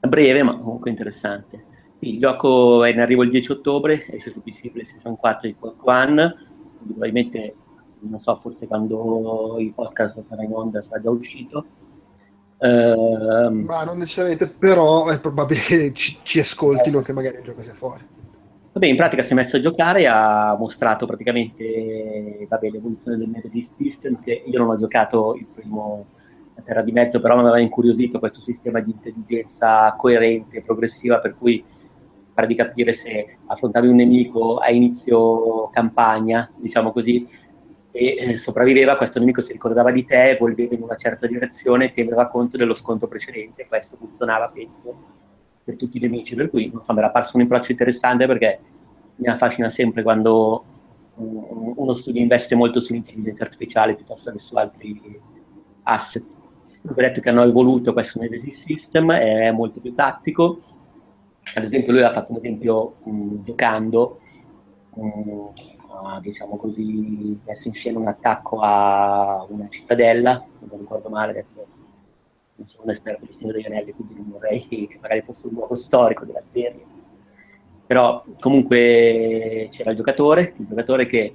Breve, 0.00 0.42
ma 0.42 0.58
comunque 0.58 0.90
interessante. 0.90 1.64
Il 2.00 2.18
gioco 2.18 2.84
è 2.84 2.90
in 2.90 3.00
arrivo 3.00 3.22
il 3.22 3.30
10 3.30 3.52
ottobre, 3.52 4.04
esce 4.08 4.30
su 4.30 4.42
PC, 4.42 4.70
PlayStation 4.70 5.16
4 5.16 5.48
e 5.48 5.54
Xbox 5.54 5.76
One. 5.84 6.36
Probabilmente, 6.84 7.54
non 8.00 8.20
so, 8.20 8.36
forse 8.42 8.66
quando 8.66 9.56
il 9.58 9.72
podcast 9.72 10.22
sarà 10.28 10.42
in 10.42 10.52
onda 10.52 10.82
sarà 10.82 11.00
già 11.00 11.08
uscito. 11.08 11.64
Ehm, 12.60 13.64
Ma 13.64 13.84
non 13.84 13.98
necessariamente, 13.98 14.48
però 14.48 15.08
è 15.08 15.20
probabile 15.20 15.60
che 15.60 15.92
ci, 15.92 16.18
ci 16.22 16.40
ascoltino 16.40 17.00
che 17.02 17.12
magari 17.12 17.36
il 17.38 17.44
gioco 17.44 17.60
sia 17.60 17.74
fuori. 17.74 18.04
Vabbè, 18.72 18.86
in 18.86 18.96
pratica 18.96 19.22
si 19.22 19.32
è 19.32 19.34
messo 19.34 19.56
a 19.56 19.60
giocare 19.60 20.00
e 20.02 20.06
ha 20.06 20.54
mostrato 20.58 21.06
praticamente 21.06 22.46
vabbè, 22.48 22.70
l'evoluzione 22.70 23.16
del 23.16 23.28
Nemesis 23.28 23.74
System, 23.74 24.20
che 24.20 24.42
io 24.44 24.58
non 24.58 24.70
ho 24.70 24.76
giocato 24.76 25.34
il 25.34 25.46
primo 25.46 26.06
a 26.56 26.62
Terra 26.62 26.82
di 26.82 26.92
Mezzo, 26.92 27.20
però 27.20 27.34
mi 27.34 27.40
aveva 27.40 27.60
incuriosito 27.60 28.18
questo 28.18 28.40
sistema 28.40 28.80
di 28.80 28.90
intelligenza 28.90 29.94
coerente, 29.96 30.62
progressiva, 30.62 31.20
per 31.20 31.36
cui 31.36 31.64
pare 32.34 32.46
di 32.46 32.54
capire 32.54 32.92
se 32.92 33.38
affrontavi 33.46 33.88
un 33.88 33.96
nemico 33.96 34.58
a 34.58 34.70
inizio 34.70 35.70
campagna, 35.70 36.48
diciamo 36.56 36.92
così, 36.92 37.26
e 37.90 38.16
eh, 38.18 38.38
sopravviveva, 38.38 38.96
questo 38.96 39.18
nemico 39.18 39.40
si 39.40 39.52
ricordava 39.52 39.90
di 39.90 40.04
te, 40.04 40.36
volveva 40.38 40.74
in 40.74 40.82
una 40.82 40.96
certa 40.96 41.26
direzione 41.26 41.86
e 41.86 41.92
teneva 41.92 42.26
conto 42.28 42.56
dello 42.56 42.74
scontro 42.74 43.08
precedente, 43.08 43.66
questo 43.66 43.96
funzionava, 43.96 44.48
penso, 44.48 45.16
per 45.64 45.76
tutti 45.76 45.98
i 45.98 46.00
nemici, 46.00 46.34
per 46.34 46.50
cui 46.50 46.72
so, 46.80 46.92
mi 46.92 46.98
era 46.98 47.10
parso 47.10 47.36
un 47.36 47.42
approccio 47.42 47.72
interessante 47.72 48.26
perché 48.26 48.58
mi 49.16 49.28
affascina 49.28 49.68
sempre 49.68 50.02
quando 50.02 50.64
uno 51.18 51.94
studio 51.94 52.20
investe 52.20 52.54
molto 52.54 52.80
sull'intelligenza 52.80 53.42
artificiale 53.42 53.94
piuttosto 53.94 54.30
che 54.30 54.38
su 54.38 54.56
altri 54.56 55.20
asset. 55.82 56.24
Ho 56.86 56.94
detto 56.94 57.20
che 57.20 57.28
hanno 57.28 57.42
evoluto 57.42 57.92
questo 57.92 58.20
Nemesis 58.20 58.62
System, 58.62 59.10
è 59.12 59.50
molto 59.50 59.80
più 59.80 59.94
tattico. 59.94 60.62
Ad 61.54 61.64
esempio, 61.64 61.92
lui 61.92 62.02
ha 62.02 62.12
fatto 62.12 62.32
un 62.32 62.38
esempio 62.38 62.94
mh, 63.02 63.42
giocando, 63.42 64.20
mh, 64.94 65.48
diciamo 66.20 66.56
così, 66.56 67.38
messo 67.44 67.68
in 67.68 67.74
scena 67.74 67.98
un 67.98 68.08
attacco 68.08 68.58
a 68.60 69.46
una 69.48 69.68
cittadella, 69.68 70.44
non 70.68 70.78
ricordo 70.80 71.08
male 71.08 71.30
adesso 71.32 71.66
non 72.58 72.68
sono 72.68 72.84
un 72.84 72.90
esperto 72.90 73.24
di 73.24 73.32
Signore 73.32 73.58
degli 73.58 73.72
Anelli, 73.72 73.92
quindi 73.92 74.14
non 74.14 74.30
vorrei 74.30 74.66
che 74.68 74.98
magari 75.00 75.22
fosse 75.22 75.46
un 75.46 75.54
luogo 75.54 75.74
storico 75.74 76.24
della 76.24 76.40
serie. 76.40 76.96
Però 77.86 78.22
comunque 78.38 79.68
c'era 79.70 79.90
il 79.90 79.96
giocatore, 79.96 80.54
il 80.56 80.66
giocatore 80.66 81.06
che, 81.06 81.34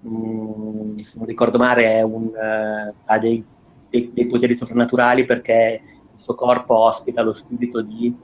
mh, 0.00 0.96
se 0.96 1.18
non 1.18 1.26
ricordo 1.26 1.56
male, 1.58 2.02
un, 2.02 2.26
eh, 2.34 2.94
ha 3.04 3.18
dei, 3.18 3.42
dei- 3.88 4.10
dei 4.12 4.26
poteri 4.26 4.54
soprannaturali 4.54 5.24
perché 5.24 5.80
il 6.12 6.20
suo 6.20 6.34
corpo 6.34 6.74
ospita 6.74 7.22
lo 7.22 7.32
spirito 7.32 7.80
di 7.80 8.14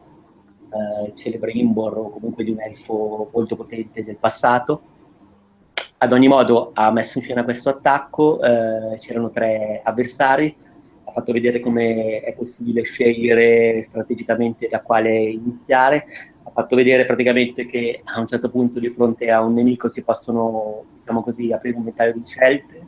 eh, 0.74 1.14
Celebrimbor 1.14 1.96
o 1.96 2.10
comunque 2.10 2.44
di 2.44 2.50
un 2.50 2.60
elfo 2.60 3.30
molto 3.32 3.56
potente 3.56 4.04
del 4.04 4.16
passato. 4.16 4.82
Ad 6.04 6.12
ogni 6.12 6.28
modo 6.28 6.72
ha 6.74 6.92
messo 6.92 7.16
in 7.16 7.24
scena 7.24 7.44
questo 7.44 7.70
attacco, 7.70 8.38
eh, 8.42 8.98
c'erano 8.98 9.30
tre 9.30 9.80
avversari, 9.82 10.54
ha 11.04 11.10
fatto 11.10 11.32
vedere 11.32 11.60
come 11.60 12.20
è 12.20 12.34
possibile 12.34 12.82
scegliere 12.82 13.82
strategicamente 13.82 14.68
da 14.68 14.82
quale 14.82 15.18
iniziare, 15.18 16.04
ha 16.42 16.50
fatto 16.50 16.76
vedere 16.76 17.06
praticamente 17.06 17.64
che 17.64 18.02
a 18.04 18.20
un 18.20 18.26
certo 18.26 18.50
punto 18.50 18.80
di 18.80 18.90
fronte 18.90 19.30
a 19.30 19.40
un 19.40 19.54
nemico 19.54 19.88
si 19.88 20.02
possono, 20.02 20.84
diciamo 20.98 21.22
così, 21.22 21.50
aprire 21.52 21.78
un 21.78 21.84
ventaglio 21.84 22.12
di 22.12 22.26
scelte, 22.26 22.86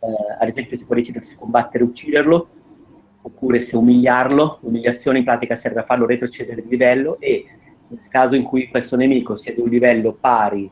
Eh, 0.00 0.36
ad 0.38 0.46
esempio 0.46 0.76
si 0.76 0.84
può 0.84 0.94
decidere 0.94 1.24
se 1.24 1.34
combattere 1.36 1.82
e 1.82 1.86
ucciderlo, 1.86 2.48
oppure 3.22 3.60
se 3.62 3.74
umiliarlo, 3.74 4.58
l'umiliazione 4.60 5.16
in 5.16 5.24
pratica 5.24 5.56
serve 5.56 5.80
a 5.80 5.84
farlo 5.84 6.04
retrocedere 6.04 6.62
di 6.62 6.68
livello 6.68 7.16
e 7.20 7.46
nel 7.88 8.06
caso 8.10 8.36
in 8.36 8.42
cui 8.42 8.68
questo 8.68 8.96
nemico 8.96 9.34
sia 9.34 9.54
di 9.54 9.60
un 9.60 9.70
livello 9.70 10.12
pari 10.12 10.70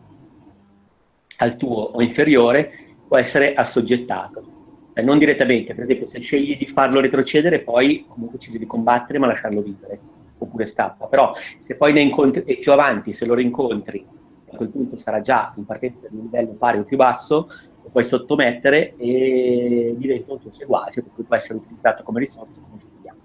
al 1.38 1.56
tuo 1.56 1.82
o 1.82 2.02
inferiore, 2.02 2.72
può 3.06 3.16
essere 3.16 3.54
assoggettato. 3.54 4.54
Eh, 4.92 5.02
non 5.02 5.18
direttamente, 5.18 5.74
per 5.74 5.84
esempio, 5.84 6.08
se 6.08 6.20
scegli 6.20 6.56
di 6.56 6.66
farlo 6.66 7.00
retrocedere, 7.00 7.60
poi 7.60 8.06
comunque 8.08 8.38
ci 8.38 8.50
devi 8.50 8.66
combattere 8.66 9.18
ma 9.18 9.26
lasciarlo 9.26 9.60
vivere, 9.60 10.00
oppure 10.38 10.64
scappa. 10.64 11.06
Però 11.06 11.34
se 11.58 11.76
poi 11.76 11.92
ne 11.92 12.00
incontri, 12.00 12.42
e 12.46 12.56
più 12.56 12.72
avanti, 12.72 13.12
se 13.12 13.26
lo 13.26 13.34
rincontri, 13.34 14.04
a 14.50 14.56
quel 14.56 14.70
punto 14.70 14.96
sarà 14.96 15.20
già 15.20 15.52
in 15.56 15.66
partenza 15.66 16.08
di 16.08 16.16
un 16.16 16.22
livello 16.22 16.52
pari 16.52 16.78
o 16.78 16.84
più 16.84 16.96
basso, 16.96 17.48
lo 17.82 17.90
puoi 17.90 18.04
sottomettere 18.04 18.94
e 18.96 19.94
diventa 19.98 20.32
un 20.32 20.40
tuo 20.40 20.50
seguace, 20.50 21.02
per 21.02 21.12
cui 21.14 21.24
può 21.24 21.36
essere 21.36 21.58
utilizzato 21.58 22.02
come 22.02 22.20
risorsa, 22.20 22.62
come 22.62 22.80
studiamo. 22.80 23.18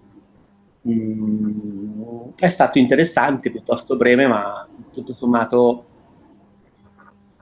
Mm, 0.90 2.32
è 2.38 2.50
stato 2.50 2.80
interessante, 2.80 3.50
piuttosto 3.50 3.96
breve, 3.96 4.28
ma 4.28 4.68
tutto 4.92 5.14
sommato 5.14 5.86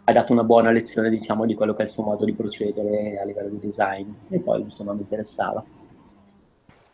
ha 0.10 0.14
dato 0.14 0.34
una 0.34 0.44
buona 0.44 0.72
lezione, 0.72 1.10
diciamo, 1.10 1.46
di 1.46 1.54
quello 1.54 1.74
che 1.74 1.82
è 1.82 1.86
il 1.86 1.92
suo 1.92 2.04
modo 2.04 2.26
di 2.26 2.34
procedere 2.34 3.20
a 3.20 3.26
livello 3.26 3.50
di 3.50 3.60
design. 3.60 4.10
E 4.30 4.40
poi, 4.40 4.62
insomma, 4.62 4.94
mi 4.94 5.02
interessava. 5.02 5.64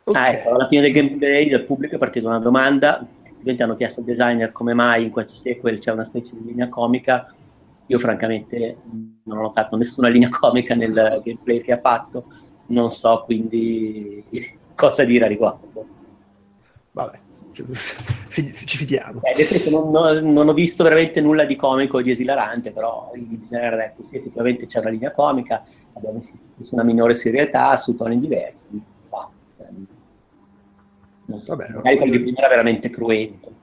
Ok. 0.03 0.15
Ah, 0.15 0.29
ecco, 0.29 0.53
alla 0.53 0.67
fine 0.67 0.81
del 0.81 0.91
gameplay 0.91 1.49
del 1.49 1.63
pubblico 1.63 1.95
è 1.95 1.97
partita 1.97 2.27
una 2.27 2.39
domanda. 2.39 3.05
Ovviamente 3.23 3.63
hanno 3.63 3.75
chiesto 3.75 4.01
al 4.01 4.05
designer 4.05 4.51
come 4.51 4.73
mai 4.73 5.03
in 5.03 5.11
questo 5.11 5.33
sequel 5.33 5.79
c'è 5.79 5.91
una 5.91 6.03
specie 6.03 6.31
di 6.33 6.45
linea 6.45 6.67
comica. 6.67 7.33
Io, 7.87 7.99
francamente, 7.99 8.77
non 9.23 9.37
ho 9.37 9.41
notato 9.41 9.77
nessuna 9.77 10.09
linea 10.09 10.29
comica 10.29 10.75
nel 10.75 11.21
gameplay 11.23 11.61
che 11.61 11.71
ha 11.71 11.79
fatto. 11.79 12.25
Non 12.67 12.91
so 12.91 13.23
quindi 13.25 14.23
cosa 14.75 15.05
dire 15.05 15.25
a 15.25 15.27
riguardo. 15.27 15.85
Vabbè, 16.91 17.19
ci, 17.55 17.63
fi- 17.71 18.53
ci 18.53 18.77
fidiamo. 18.77 19.21
Eh, 19.23 19.33
senso, 19.43 19.69
non, 19.69 19.89
non- 19.89 20.33
non 20.33 20.49
ho 20.49 20.53
visto 20.53 20.83
veramente 20.83 21.21
nulla 21.21 21.45
di 21.45 21.55
comico 21.55 21.97
o 21.97 22.01
di 22.01 22.11
esilarante, 22.11 22.71
però 22.71 23.11
designer 23.15 23.73
ha 23.73 23.77
detto 23.77 24.03
sì, 24.03 24.17
effettivamente 24.17 24.67
c'è 24.67 24.79
una 24.79 24.89
linea 24.89 25.11
comica, 25.11 25.63
abbiamo 25.93 26.17
insistito 26.17 26.61
su 26.61 26.75
una 26.75 26.83
minore 26.83 27.15
serietà, 27.15 27.77
su 27.77 27.95
toni 27.95 28.19
diversi. 28.19 28.81
Ma, 29.09 29.29
ehm, 29.59 29.87
non 31.27 31.39
so, 31.39 31.55
Vabbè, 31.55 31.71
magari 31.73 31.97
quello 31.97 32.11
di 32.11 32.19
prima 32.21 32.39
era 32.39 32.49
veramente 32.49 32.89
cruento. 32.89 33.53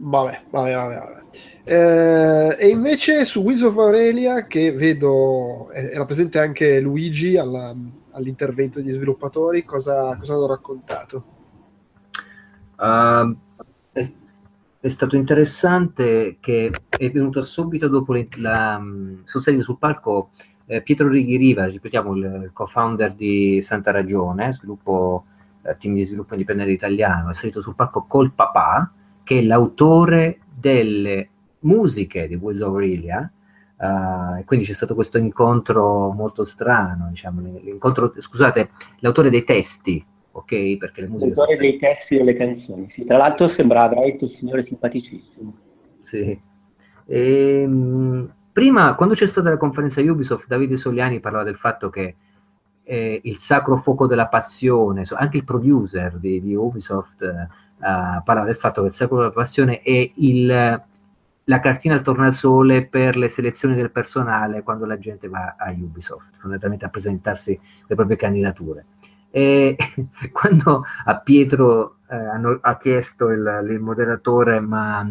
Vabbè, 0.00 0.40
vabbè, 0.50 0.74
vabbè. 0.74 0.94
vabbè. 0.94 1.22
Eh, 1.64 2.56
e 2.60 2.68
invece 2.68 3.24
su 3.24 3.42
Wheels 3.42 3.62
of 3.62 3.76
Aurelia, 3.76 4.46
che 4.46 4.72
vedo 4.72 5.70
eh, 5.72 5.90
era 5.90 6.04
presente 6.04 6.38
anche 6.38 6.80
Luigi 6.80 7.36
alla- 7.36 7.74
all'intervento 8.12 8.80
degli 8.80 8.92
sviluppatori, 8.92 9.64
cosa, 9.64 10.16
cosa 10.16 10.34
hanno 10.34 10.46
raccontato? 10.46 11.24
Uh, 12.78 13.36
eh, 13.92 14.14
è 14.80 14.88
stato 14.88 15.16
interessante 15.16 16.36
che 16.38 16.70
è 16.88 17.10
venuto 17.10 17.42
subito 17.42 17.88
dopo 17.88 18.12
le- 18.12 18.28
la, 18.36 18.78
mh, 18.78 19.22
sono 19.24 19.42
saliti 19.42 19.62
sul 19.64 19.78
palco 19.78 20.30
eh, 20.66 20.82
Pietro 20.82 21.08
Righiriva, 21.08 21.64
ripetiamo 21.66 22.14
il, 22.14 22.50
co-founder 22.52 23.14
di 23.14 23.60
Santa 23.62 23.90
Ragione, 23.90 24.52
sviluppo, 24.52 25.24
eh, 25.62 25.76
team 25.78 25.94
di 25.94 26.04
sviluppo 26.04 26.34
indipendente 26.34 26.72
italiano, 26.72 27.30
è 27.30 27.34
salito 27.34 27.60
sul 27.60 27.74
palco 27.74 28.04
col 28.04 28.32
papà, 28.32 28.92
che 29.24 29.40
è 29.40 29.42
l'autore 29.42 30.40
delle 30.54 31.28
musiche 31.60 32.28
di 32.28 32.36
Wheels 32.36 32.60
of 32.60 32.68
Aurelia, 32.68 33.30
e 33.80 34.44
quindi 34.44 34.66
c'è 34.66 34.72
stato 34.72 34.94
questo 34.94 35.18
incontro 35.18 36.10
molto 36.10 36.44
strano, 36.44 37.08
diciamo, 37.10 37.40
l'incontro, 37.62 38.12
scusate, 38.16 38.70
l'autore 38.98 39.30
dei 39.30 39.44
testi, 39.44 40.04
ok? 40.38 40.76
Perché 40.76 41.00
le 41.02 41.08
musiche... 41.08 41.34
L'autore 41.34 41.56
dei 41.56 41.78
testi 41.78 42.16
delle 42.16 42.34
canzoni. 42.34 42.88
Sì, 42.88 43.04
tra 43.04 43.16
l'altro 43.16 43.48
sembrava 43.48 43.88
veramente 43.88 44.24
un 44.24 44.30
signore 44.30 44.62
simpaticissimo. 44.62 45.56
Sì. 46.02 46.40
Ehm, 47.06 48.32
prima, 48.52 48.94
quando 48.94 49.14
c'è 49.14 49.26
stata 49.26 49.50
la 49.50 49.56
conferenza 49.56 50.00
Ubisoft, 50.00 50.46
Davide 50.46 50.76
Soliani 50.76 51.20
parlava 51.20 51.44
del 51.44 51.56
fatto 51.56 51.90
che 51.90 52.16
eh, 52.82 53.20
il 53.22 53.38
sacro 53.38 53.76
fuoco 53.76 54.06
della 54.06 54.28
passione, 54.28 55.02
anche 55.12 55.36
il 55.36 55.44
producer 55.44 56.16
di, 56.18 56.40
di 56.40 56.54
Ubisoft 56.54 57.22
eh, 57.22 57.48
parlava 57.78 58.44
del 58.46 58.56
fatto 58.56 58.80
che 58.80 58.88
il 58.88 58.92
sacro 58.92 59.18
della 59.18 59.30
passione 59.30 59.82
è 59.82 60.10
il- 60.14 60.82
la 61.48 61.60
cartina 61.60 61.94
al 61.94 62.02
tornasole 62.02 62.84
per 62.84 63.16
le 63.16 63.30
selezioni 63.30 63.74
del 63.74 63.90
personale 63.90 64.62
quando 64.62 64.84
la 64.84 64.98
gente 64.98 65.28
va 65.28 65.54
a 65.56 65.70
Ubisoft, 65.70 66.32
fondamentalmente 66.32 66.84
a 66.84 66.90
presentarsi 66.90 67.58
le 67.86 67.94
proprie 67.94 68.18
candidature. 68.18 68.84
E 69.30 69.76
quando 70.32 70.84
a 71.04 71.16
Pietro 71.18 71.96
eh, 72.08 72.16
hanno- 72.16 72.58
ha 72.60 72.76
chiesto 72.78 73.28
il, 73.30 73.66
il 73.68 73.80
moderatore, 73.80 74.60
ma 74.60 75.06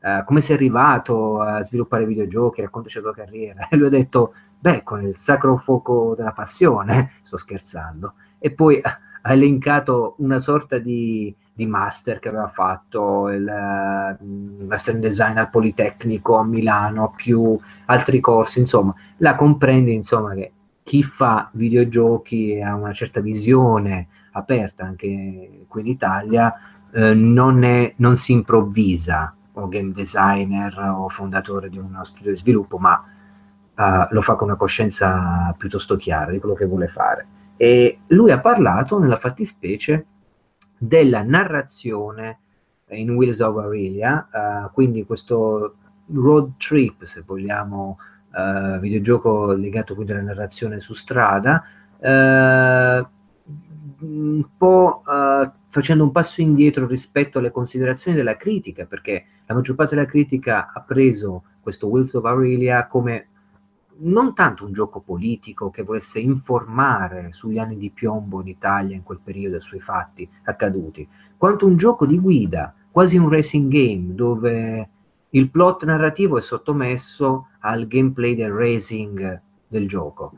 eh, 0.00 0.22
come 0.24 0.40
sei 0.40 0.56
arrivato 0.56 1.40
a 1.40 1.62
sviluppare 1.62 2.06
videogiochi, 2.06 2.60
raccontaci 2.60 2.96
la 2.96 3.02
tua 3.02 3.14
carriera, 3.14 3.68
e 3.70 3.76
lui 3.76 3.86
ha 3.86 3.90
detto, 3.90 4.34
beh, 4.58 4.82
con 4.82 5.02
il 5.02 5.16
sacro 5.16 5.56
fuoco 5.56 6.14
della 6.16 6.32
passione, 6.32 7.12
sto 7.22 7.36
scherzando, 7.36 8.14
e 8.38 8.50
poi 8.50 8.80
ha 8.82 8.98
elencato 9.32 10.16
una 10.18 10.40
sorta 10.40 10.78
di, 10.78 11.34
di 11.52 11.66
master 11.66 12.18
che 12.18 12.28
aveva 12.28 12.48
fatto, 12.48 13.28
il 13.28 13.46
eh, 13.46 14.64
master 14.64 14.94
in 14.94 15.00
design 15.00 15.36
al 15.38 15.50
Politecnico 15.50 16.36
a 16.36 16.44
Milano, 16.44 17.12
più 17.14 17.56
altri 17.86 18.18
corsi, 18.20 18.58
insomma, 18.58 18.92
la 19.18 19.36
comprendi, 19.36 19.94
insomma, 19.94 20.34
che 20.34 20.52
chi 20.82 21.02
fa 21.02 21.48
videogiochi 21.52 22.52
e 22.52 22.62
ha 22.62 22.74
una 22.74 22.92
certa 22.92 23.20
visione 23.20 24.08
aperta 24.32 24.84
anche 24.84 25.64
qui 25.68 25.80
in 25.80 25.86
Italia, 25.86 26.54
eh, 26.92 27.14
non, 27.14 27.62
è- 27.64 27.94
non 27.96 28.16
si 28.16 28.32
improvvisa 28.32 29.34
o 29.54 29.68
game 29.68 29.92
designer 29.92 30.78
o 30.78 31.08
fondatore 31.08 31.68
di 31.68 31.78
uno 31.78 32.04
studio 32.04 32.32
di 32.32 32.38
sviluppo, 32.38 32.78
ma 32.78 33.04
eh, 33.74 34.08
lo 34.10 34.22
fa 34.22 34.34
con 34.34 34.48
una 34.48 34.56
coscienza 34.56 35.54
piuttosto 35.56 35.96
chiara 35.96 36.30
di 36.30 36.38
quello 36.38 36.54
che 36.54 36.66
vuole 36.66 36.88
fare. 36.88 37.26
E 37.56 38.00
lui 38.08 38.30
ha 38.30 38.40
parlato 38.40 38.98
nella 38.98 39.16
fattispecie 39.16 40.06
della 40.78 41.22
narrazione 41.22 42.38
in 42.88 43.10
Wheels 43.10 43.40
of 43.40 43.56
Aurelia, 43.56 44.28
eh, 44.66 44.70
quindi 44.72 45.04
questo 45.04 45.76
road 46.06 46.56
trip, 46.56 47.04
se 47.04 47.22
vogliamo, 47.24 47.98
eh, 48.34 48.78
videogioco 48.80 49.52
legato 49.52 49.94
quindi 49.94 50.12
alla 50.12 50.22
narrazione 50.22 50.80
su 50.80 50.94
strada, 50.94 51.62
eh, 51.98 53.06
un 54.00 54.44
po' 54.56 55.02
eh, 55.06 55.50
facendo 55.68 56.04
un 56.04 56.12
passo 56.12 56.40
indietro 56.40 56.86
rispetto 56.86 57.38
alle 57.38 57.50
considerazioni 57.50 58.16
della 58.16 58.36
critica, 58.36 58.86
perché 58.86 59.24
la 59.46 59.54
maggior 59.54 59.76
parte 59.76 59.94
della 59.94 60.06
critica 60.06 60.72
ha 60.72 60.80
preso 60.80 61.44
questo 61.60 61.86
Wheels 61.86 62.14
of 62.14 62.24
Aurelia 62.24 62.86
come 62.86 63.28
non 64.04 64.34
tanto 64.34 64.64
un 64.64 64.72
gioco 64.72 65.00
politico 65.00 65.70
che 65.70 65.82
volesse 65.82 66.18
informare 66.18 67.32
sugli 67.32 67.58
anni 67.58 67.76
di 67.76 67.90
piombo 67.90 68.40
in 68.40 68.48
Italia 68.48 68.96
in 68.96 69.02
quel 69.02 69.20
periodo 69.22 69.56
e 69.56 69.60
sui 69.60 69.80
fatti 69.80 70.28
accaduti, 70.44 71.06
quanto 71.36 71.66
un 71.66 71.76
gioco 71.76 72.06
di 72.06 72.18
guida, 72.18 72.74
quasi 72.90 73.16
un 73.16 73.28
racing 73.28 73.70
game, 73.70 74.14
dove 74.14 74.88
il 75.34 75.50
plot 75.50 75.84
narrativo 75.84 76.36
è 76.36 76.40
sottomesso 76.40 77.48
al 77.60 77.86
gameplay 77.86 78.34
del 78.34 78.50
racing 78.50 79.40
del 79.66 79.88
gioco. 79.88 80.32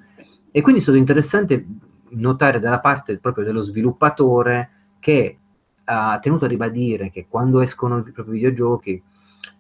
E 0.51 0.61
quindi 0.63 0.81
è 0.81 0.83
stato 0.85 0.99
interessante 0.99 1.67
notare 2.11 2.61
dalla 2.61 2.81
parte 2.81 3.19
proprio 3.19 3.45
dello 3.45 3.63
sviluppatore 3.63 4.71
che 5.01 5.39
ha 5.85 6.19
tenuto 6.21 6.45
a 6.45 6.49
ribadire 6.49 7.11
che 7.11 7.27
quando 7.29 7.61
escono 7.61 7.99
i 7.99 8.13
propri 8.13 8.35
videogiochi 8.35 9.03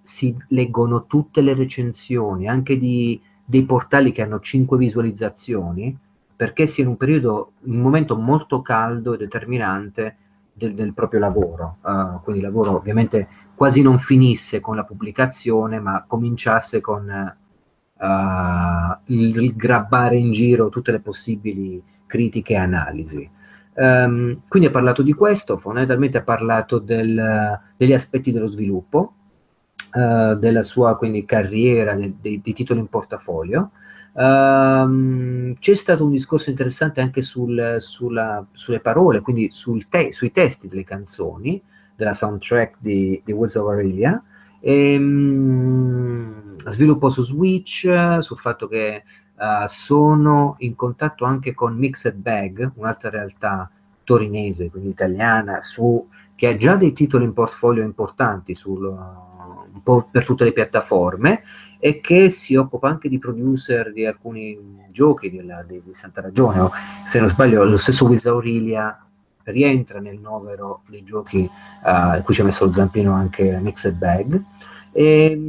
si 0.02 0.36
leggono 0.48 1.06
tutte 1.06 1.40
le 1.40 1.54
recensioni, 1.54 2.48
anche 2.48 2.78
di, 2.78 3.20
dei 3.44 3.64
portali 3.64 4.12
che 4.12 4.22
hanno 4.22 4.38
5 4.38 4.78
visualizzazioni, 4.78 5.96
perché 6.36 6.66
sia 6.66 6.84
in 6.84 6.90
un 6.90 6.96
periodo, 6.96 7.52
un 7.62 7.78
momento 7.78 8.16
molto 8.16 8.62
caldo 8.62 9.14
e 9.14 9.16
determinante 9.16 10.16
del, 10.52 10.74
del 10.74 10.94
proprio 10.94 11.20
lavoro. 11.20 11.78
Uh, 11.82 12.20
quindi 12.22 12.40
lavoro 12.40 12.76
ovviamente 12.76 13.28
quasi 13.54 13.82
non 13.82 13.98
finisse 13.98 14.60
con 14.60 14.76
la 14.76 14.84
pubblicazione, 14.84 15.78
ma 15.78 16.04
cominciasse 16.06 16.80
con 16.80 17.34
uh, 17.98 19.12
il, 19.12 19.54
grabbare 19.56 20.16
in 20.16 20.32
giro 20.32 20.68
tutte 20.68 20.92
le 20.92 21.00
possibili 21.00 21.82
critiche 22.06 22.54
e 22.54 22.56
analisi. 22.56 23.30
Um, 23.76 24.42
quindi 24.46 24.68
ha 24.68 24.72
parlato 24.72 25.02
di 25.02 25.12
questo, 25.12 25.56
fondamentalmente 25.56 26.18
ha 26.18 26.22
parlato 26.22 26.78
del, 26.78 27.60
degli 27.76 27.92
aspetti 27.92 28.30
dello 28.30 28.46
sviluppo, 28.46 29.14
uh, 29.94 30.34
della 30.34 30.62
sua 30.62 30.96
quindi, 30.96 31.24
carriera, 31.24 31.94
de, 31.94 32.14
de, 32.20 32.40
dei 32.42 32.52
titoli 32.52 32.80
in 32.80 32.88
portafolio. 32.88 33.70
Um, 34.12 35.56
c'è 35.58 35.74
stato 35.74 36.04
un 36.04 36.12
discorso 36.12 36.50
interessante 36.50 37.00
anche 37.00 37.22
sul, 37.22 37.76
sulla, 37.78 38.46
sulle 38.52 38.78
parole, 38.78 39.20
quindi 39.20 39.50
sul 39.50 39.88
te, 39.88 40.12
sui 40.12 40.30
testi 40.30 40.68
delle 40.68 40.84
canzoni, 40.84 41.60
della 41.96 42.14
soundtrack 42.14 42.76
di, 42.78 43.20
di 43.24 43.32
Woods 43.32 43.54
of 43.56 43.68
Aurelia. 43.68 44.22
E, 44.60 44.96
um, 44.96 46.56
sviluppo 46.68 47.10
su 47.10 47.22
Switch, 47.22 47.88
sul 48.20 48.38
fatto 48.38 48.68
che 48.68 49.02
Uh, 49.36 49.66
sono 49.66 50.54
in 50.58 50.76
contatto 50.76 51.24
anche 51.24 51.54
con 51.54 51.76
Mixed 51.76 52.14
Bag, 52.14 52.70
un'altra 52.76 53.10
realtà 53.10 53.68
torinese, 54.04 54.70
quindi 54.70 54.90
italiana, 54.90 55.60
su, 55.60 56.08
che 56.36 56.46
ha 56.46 56.56
già 56.56 56.76
dei 56.76 56.92
titoli 56.92 57.24
in 57.24 57.32
portfolio 57.32 57.82
importanti 57.82 58.54
sul, 58.54 58.84
un 58.84 59.82
po' 59.82 60.08
per 60.10 60.24
tutte 60.24 60.44
le 60.44 60.52
piattaforme 60.52 61.42
e 61.78 62.00
che 62.00 62.30
si 62.30 62.54
occupa 62.54 62.88
anche 62.88 63.08
di 63.08 63.18
producer 63.18 63.92
di 63.92 64.06
alcuni 64.06 64.58
giochi 64.90 65.30
della, 65.30 65.62
di, 65.62 65.82
di, 65.84 65.94
Santa 65.94 66.20
Ragione. 66.20 66.70
Se 67.06 67.18
non 67.18 67.28
sbaglio, 67.28 67.64
lo 67.64 67.76
stesso 67.76 68.06
Wiz 68.06 68.24
Aurelia 68.26 69.03
rientra 69.44 70.00
nel 70.00 70.18
novero 70.18 70.82
dei 70.88 71.04
giochi 71.04 71.48
uh, 71.84 72.22
cui 72.22 72.34
ci 72.34 72.40
ha 72.40 72.44
messo 72.44 72.64
lo 72.64 72.72
zampino 72.72 73.12
anche 73.12 73.58
Mixed 73.60 73.96
Bag. 73.96 74.42
E, 74.92 75.40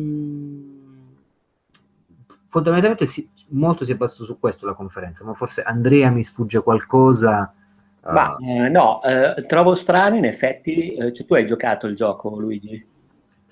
fondamentalmente 2.47 3.05
si, 3.05 3.29
molto 3.49 3.85
si 3.85 3.91
è 3.91 3.95
basato 3.95 4.23
su 4.23 4.39
questo 4.39 4.65
la 4.65 4.73
conferenza, 4.73 5.23
ma 5.23 5.33
forse 5.33 5.61
Andrea 5.61 6.09
mi 6.09 6.23
sfugge 6.23 6.61
qualcosa. 6.61 7.53
Uh... 8.01 8.11
Ma 8.11 8.37
eh, 8.37 8.69
no, 8.69 9.01
eh, 9.03 9.45
trovo 9.45 9.75
strano 9.75 10.15
in 10.15 10.25
effetti, 10.25 10.93
eh, 10.93 11.13
cioè, 11.13 11.25
tu 11.25 11.33
hai 11.33 11.45
giocato 11.45 11.87
il 11.87 11.95
gioco 11.95 12.39
Luigi? 12.39 12.93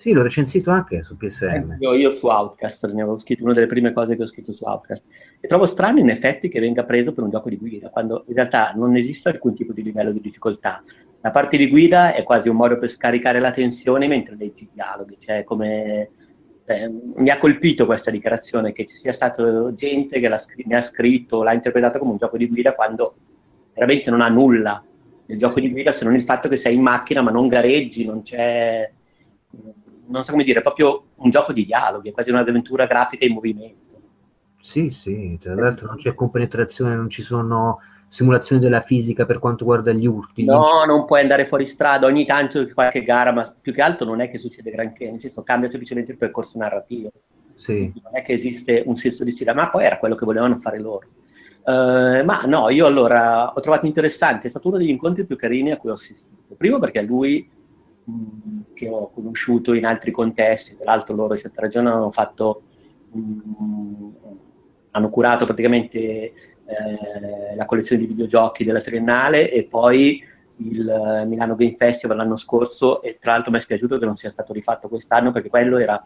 Sì, 0.04 0.12
l'ho 0.12 0.22
recensito 0.22 0.70
anche 0.70 1.02
su 1.02 1.16
PSM. 1.16 1.78
Io, 1.80 1.94
io, 1.94 2.12
su 2.12 2.28
Outcast, 2.28 2.92
ne 2.92 3.04
avevo 3.04 3.18
scritto 3.18 3.46
una 3.46 3.54
delle 3.54 3.68
prime 3.68 3.94
cose 3.94 4.18
che 4.18 4.24
ho 4.24 4.26
scritto 4.26 4.52
su 4.52 4.66
Outcast. 4.66 5.06
E 5.40 5.48
trovo 5.48 5.66
strano 5.66 6.00
in 6.00 6.10
effetti 6.10 6.50
che 6.50 6.60
venga 6.60 6.84
preso 6.84 7.14
per 7.14 7.24
un 7.24 7.30
gioco 7.30 7.48
di 7.48 7.56
guida, 7.56 7.90
quando 7.90 8.26
in 8.28 8.36
realtà 8.36 8.74
non 8.76 8.98
esiste 8.98 9.30
alcun 9.30 9.56
tipo 9.56 9.72
di 9.72 9.82
livello 9.82 10.12
di 10.12 10.20
difficoltà. 10.20 10.82
La 11.22 11.32
parte 11.32 11.56
di 11.56 11.70
guida 11.70 12.14
è 12.14 12.24
quasi 12.24 12.50
un 12.50 12.58
modo 12.58 12.78
per 12.78 12.90
scaricare 12.90 13.40
la 13.40 13.52
tensione 13.52 14.10
mentre 14.10 14.36
leggi 14.36 14.64
i 14.64 14.70
dialoghi, 14.74 15.16
cioè 15.20 15.46
come 15.46 16.10
eh, 16.66 16.92
mi 17.16 17.30
ha 17.30 17.38
colpito 17.38 17.86
questa 17.86 18.12
dichiarazione 18.12 18.74
che 18.74 18.86
ci 18.86 18.98
sia 18.98 19.14
stata 19.14 19.74
gente 19.74 20.20
che 20.20 20.38
scr- 20.38 20.66
ne 20.66 20.76
ha 20.76 20.82
scritto, 20.82 21.44
l'ha 21.44 21.54
interpretato 21.54 22.00
come 22.00 22.12
un 22.12 22.18
gioco 22.18 22.36
di 22.36 22.50
guida 22.50 22.76
quando 22.76 23.16
veramente 23.74 24.10
non 24.10 24.20
ha 24.20 24.28
nulla 24.28 24.84
nel 25.28 25.38
gioco 25.38 25.62
di 25.62 25.72
guida 25.72 25.94
se 25.94 26.04
non 26.04 26.14
il 26.14 26.24
fatto 26.24 26.50
che 26.50 26.58
sei 26.58 26.76
in 26.76 26.82
macchina 26.82 27.22
ma 27.22 27.32
non 27.32 27.48
gareggi, 27.48 28.04
non 28.04 28.22
c'è, 28.22 28.92
non 30.08 30.24
so 30.24 30.32
come 30.32 30.44
dire, 30.44 30.60
è 30.60 30.62
proprio 30.62 31.06
un 31.16 31.30
gioco 31.30 31.54
di 31.54 31.66
dialoghi, 31.66 32.10
è 32.10 32.12
quasi 32.12 32.32
un'avventura 32.32 32.86
grafica 32.86 33.26
in 33.26 33.34
movimento. 33.34 33.82
Sì, 34.60 34.90
sì, 34.90 35.38
tra 35.42 35.56
l'altro 35.56 35.88
non 35.88 35.98
c'è 35.98 36.14
compenetrazione, 36.14 36.96
non 36.96 37.10
ci 37.10 37.22
sono 37.22 37.80
simulazioni 38.08 38.62
della 38.62 38.82
fisica 38.82 39.26
per 39.26 39.40
quanto 39.40 39.64
riguarda 39.64 39.92
gli 39.92 40.06
urti. 40.06 40.46
No, 40.46 40.84
non 40.86 41.06
puoi 41.06 41.22
andare 41.22 41.48
fuori 41.48 41.66
strada 41.66 42.06
ogni 42.06 42.26
tanto 42.26 42.66
qualche 42.74 43.04
gara, 43.04 43.32
ma 43.32 43.44
più 43.60 43.74
che 43.74 43.82
altro 43.82 44.06
non 44.06 44.22
è 44.22 44.30
che 44.30 44.38
succede 44.38 44.72
granché, 44.72 45.10
nel 45.10 45.20
senso 45.20 45.42
cambia 45.42 45.68
semplicemente 45.68 46.12
il 46.12 46.18
percorso 46.18 46.60
narrativo. 46.60 47.12
Sì. 47.56 47.92
Non 48.04 48.16
è 48.16 48.22
che 48.22 48.34
esiste 48.34 48.84
un 48.86 48.96
senso 48.96 49.24
di 49.24 49.32
stile, 49.32 49.54
ma 49.54 49.70
poi 49.70 49.86
era 49.86 49.98
quello 49.98 50.16
che 50.16 50.26
volevano 50.26 50.58
fare 50.58 50.80
loro. 50.80 51.08
Uh, 51.66 52.24
ma 52.24 52.44
no, 52.46 52.70
io 52.70 52.86
allora 52.86 53.52
ho 53.54 53.60
trovato 53.62 53.86
interessante, 53.86 54.48
è 54.48 54.50
stato 54.50 54.68
uno 54.68 54.78
degli 54.78 54.90
incontri 54.90 55.26
più 55.26 55.36
carini 55.36 55.72
a 55.72 55.78
cui 55.78 55.90
ho 55.90 55.94
assistito. 55.94 56.56
Primo 56.56 56.78
perché 56.78 57.02
lui 57.02 57.50
che 58.74 58.90
ho 58.90 59.10
conosciuto 59.12 59.74
in 59.74 59.86
altri 59.86 60.12
contesti, 60.12 60.76
tra 60.76 60.92
l'altro 60.92 61.16
loro 61.16 61.34
in 61.34 61.40
Santa 61.40 61.62
Ragione 61.62 61.90
hanno 61.90 62.12
fatto, 62.12 62.64
hanno 64.92 65.10
curato 65.10 65.46
praticamente 65.46 65.90
eh, 66.00 66.34
la 67.56 67.66
collezione 67.66 68.02
di 68.02 68.08
videogiochi 68.08 68.64
della 68.64 68.82
Triennale 68.82 69.52
e 69.52 69.64
poi 69.64 70.24
il 70.58 71.24
Milano 71.28 71.56
Game 71.56 71.76
Festival 71.76 72.18
l'anno 72.18 72.36
scorso 72.36 73.02
e 73.02 73.18
tra 73.20 73.32
l'altro 73.32 73.52
mi 73.52 73.58
è 73.58 73.62
spiaciuto 73.62 73.98
che 73.98 74.06
non 74.06 74.16
sia 74.16 74.30
stato 74.30 74.54
rifatto 74.54 74.88
quest'anno 74.88 75.32
perché 75.32 75.50
quello 75.50 75.78
era 75.78 76.02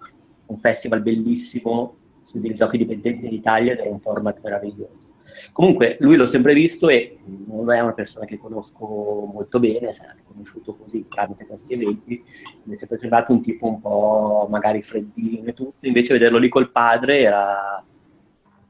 un 0.47 0.57
festival 0.57 1.01
bellissimo 1.01 1.97
sui 2.23 2.39
videogiochi 2.39 2.77
dipendenti 2.77 3.25
in 3.25 3.33
Italia 3.33 3.73
ed 3.73 3.79
era 3.79 3.89
un 3.89 3.99
format 3.99 4.39
meraviglioso. 4.41 5.06
Comunque 5.51 5.97
lui 5.99 6.15
l'ho 6.15 6.27
sempre 6.27 6.53
visto 6.53 6.89
e 6.89 7.17
non 7.47 7.71
è 7.71 7.79
una 7.79 7.93
persona 7.93 8.25
che 8.25 8.37
conosco 8.37 8.85
molto 9.31 9.59
bene, 9.59 9.91
si 9.91 10.01
è 10.01 10.15
conosciuto 10.25 10.75
così 10.75 11.05
tramite 11.09 11.45
questi 11.45 11.73
eventi, 11.73 12.23
mi 12.63 12.73
è 12.73 12.75
sempre 12.75 12.97
sembrato 12.97 13.31
un 13.31 13.41
tipo 13.41 13.67
un 13.67 13.81
po' 13.81 14.47
magari 14.49 14.81
freddino 14.81 15.49
e 15.49 15.53
tutto, 15.53 15.85
invece 15.87 16.13
vederlo 16.13 16.37
lì 16.37 16.49
col 16.49 16.71
padre 16.71 17.19
era, 17.19 17.83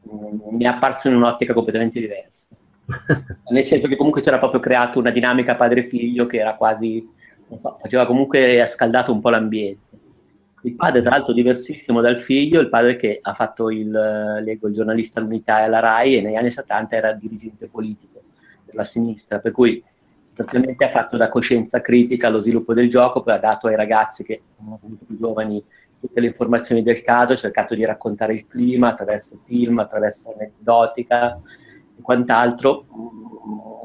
mi 0.03 0.63
è 0.63 0.67
apparso 0.67 1.09
in 1.09 1.15
un'ottica 1.15 1.53
completamente 1.53 1.99
diversa. 1.99 2.47
Nel 3.51 3.63
senso 3.63 3.87
che 3.87 3.97
comunque 3.97 4.21
c'era 4.21 4.39
proprio 4.39 4.61
creato 4.61 4.99
una 4.99 5.11
dinamica 5.11 5.55
padre-figlio 5.55 6.25
che 6.25 6.37
era 6.37 6.55
quasi, 6.55 7.05
non 7.47 7.57
so, 7.57 7.77
faceva 7.79 8.05
comunque 8.05 8.65
scaldato 8.65 9.11
un 9.11 9.19
po' 9.19 9.29
l'ambiente. 9.29 9.86
Il 10.67 10.75
padre, 10.75 11.01
tra 11.01 11.11
l'altro, 11.11 11.31
diversissimo 11.31 12.01
dal 12.01 12.19
figlio, 12.19 12.59
il 12.59 12.67
padre 12.67 12.97
che 12.97 13.19
ha 13.21 13.33
fatto 13.33 13.71
il, 13.71 13.89
leggo, 13.89 14.67
il 14.67 14.73
giornalista 14.73 15.21
all'unità 15.21 15.61
e 15.61 15.63
alla 15.63 15.79
RAI 15.79 16.17
e 16.17 16.21
negli 16.21 16.35
anni 16.35 16.51
70 16.51 16.93
era 16.93 17.13
dirigente 17.13 17.67
politico 17.67 18.21
della 18.65 18.83
sinistra, 18.83 19.39
per 19.39 19.53
cui 19.53 19.81
sostanzialmente 20.25 20.83
ha 20.83 20.89
fatto 20.89 21.15
da 21.15 21.29
coscienza 21.29 21.79
critica 21.79 22.27
lo 22.27 22.39
sviluppo 22.39 22.73
del 22.73 22.89
gioco, 22.89 23.23
poi 23.23 23.35
ha 23.35 23.39
dato 23.39 23.67
ai 23.67 23.77
ragazzi 23.77 24.25
che 24.25 24.41
sono 24.57 24.77
molto 24.81 25.05
più 25.05 25.17
giovani 25.17 25.63
tutte 26.01 26.19
le 26.19 26.27
informazioni 26.27 26.83
del 26.83 27.01
caso, 27.01 27.31
ha 27.31 27.37
cercato 27.37 27.73
di 27.73 27.85
raccontare 27.85 28.33
il 28.33 28.45
clima 28.45 28.89
attraverso 28.89 29.39
film, 29.45 29.79
attraverso 29.79 30.33
aneddotica 30.33 31.39
e 31.97 32.01
quant'altro, 32.01 32.85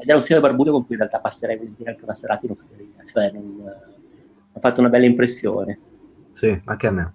ed 0.01 0.09
è 0.09 0.13
un 0.13 0.21
signore 0.21 0.45
barbuto 0.45 0.71
con 0.71 0.85
cui 0.85 0.95
in 0.95 0.99
realtà 0.99 1.19
passerei 1.19 1.57
anche 1.85 2.03
una 2.03 2.13
serata 2.13 2.45
in 2.45 2.51
osteria, 2.51 3.03
cioè 3.05 3.31
non, 3.31 3.63
ha 4.51 4.59
fatto 4.59 4.81
una 4.81 4.89
bella 4.89 5.05
impressione. 5.05 5.79
Sì, 6.33 6.61
anche 6.65 6.87
a 6.87 6.91
me. 6.91 7.13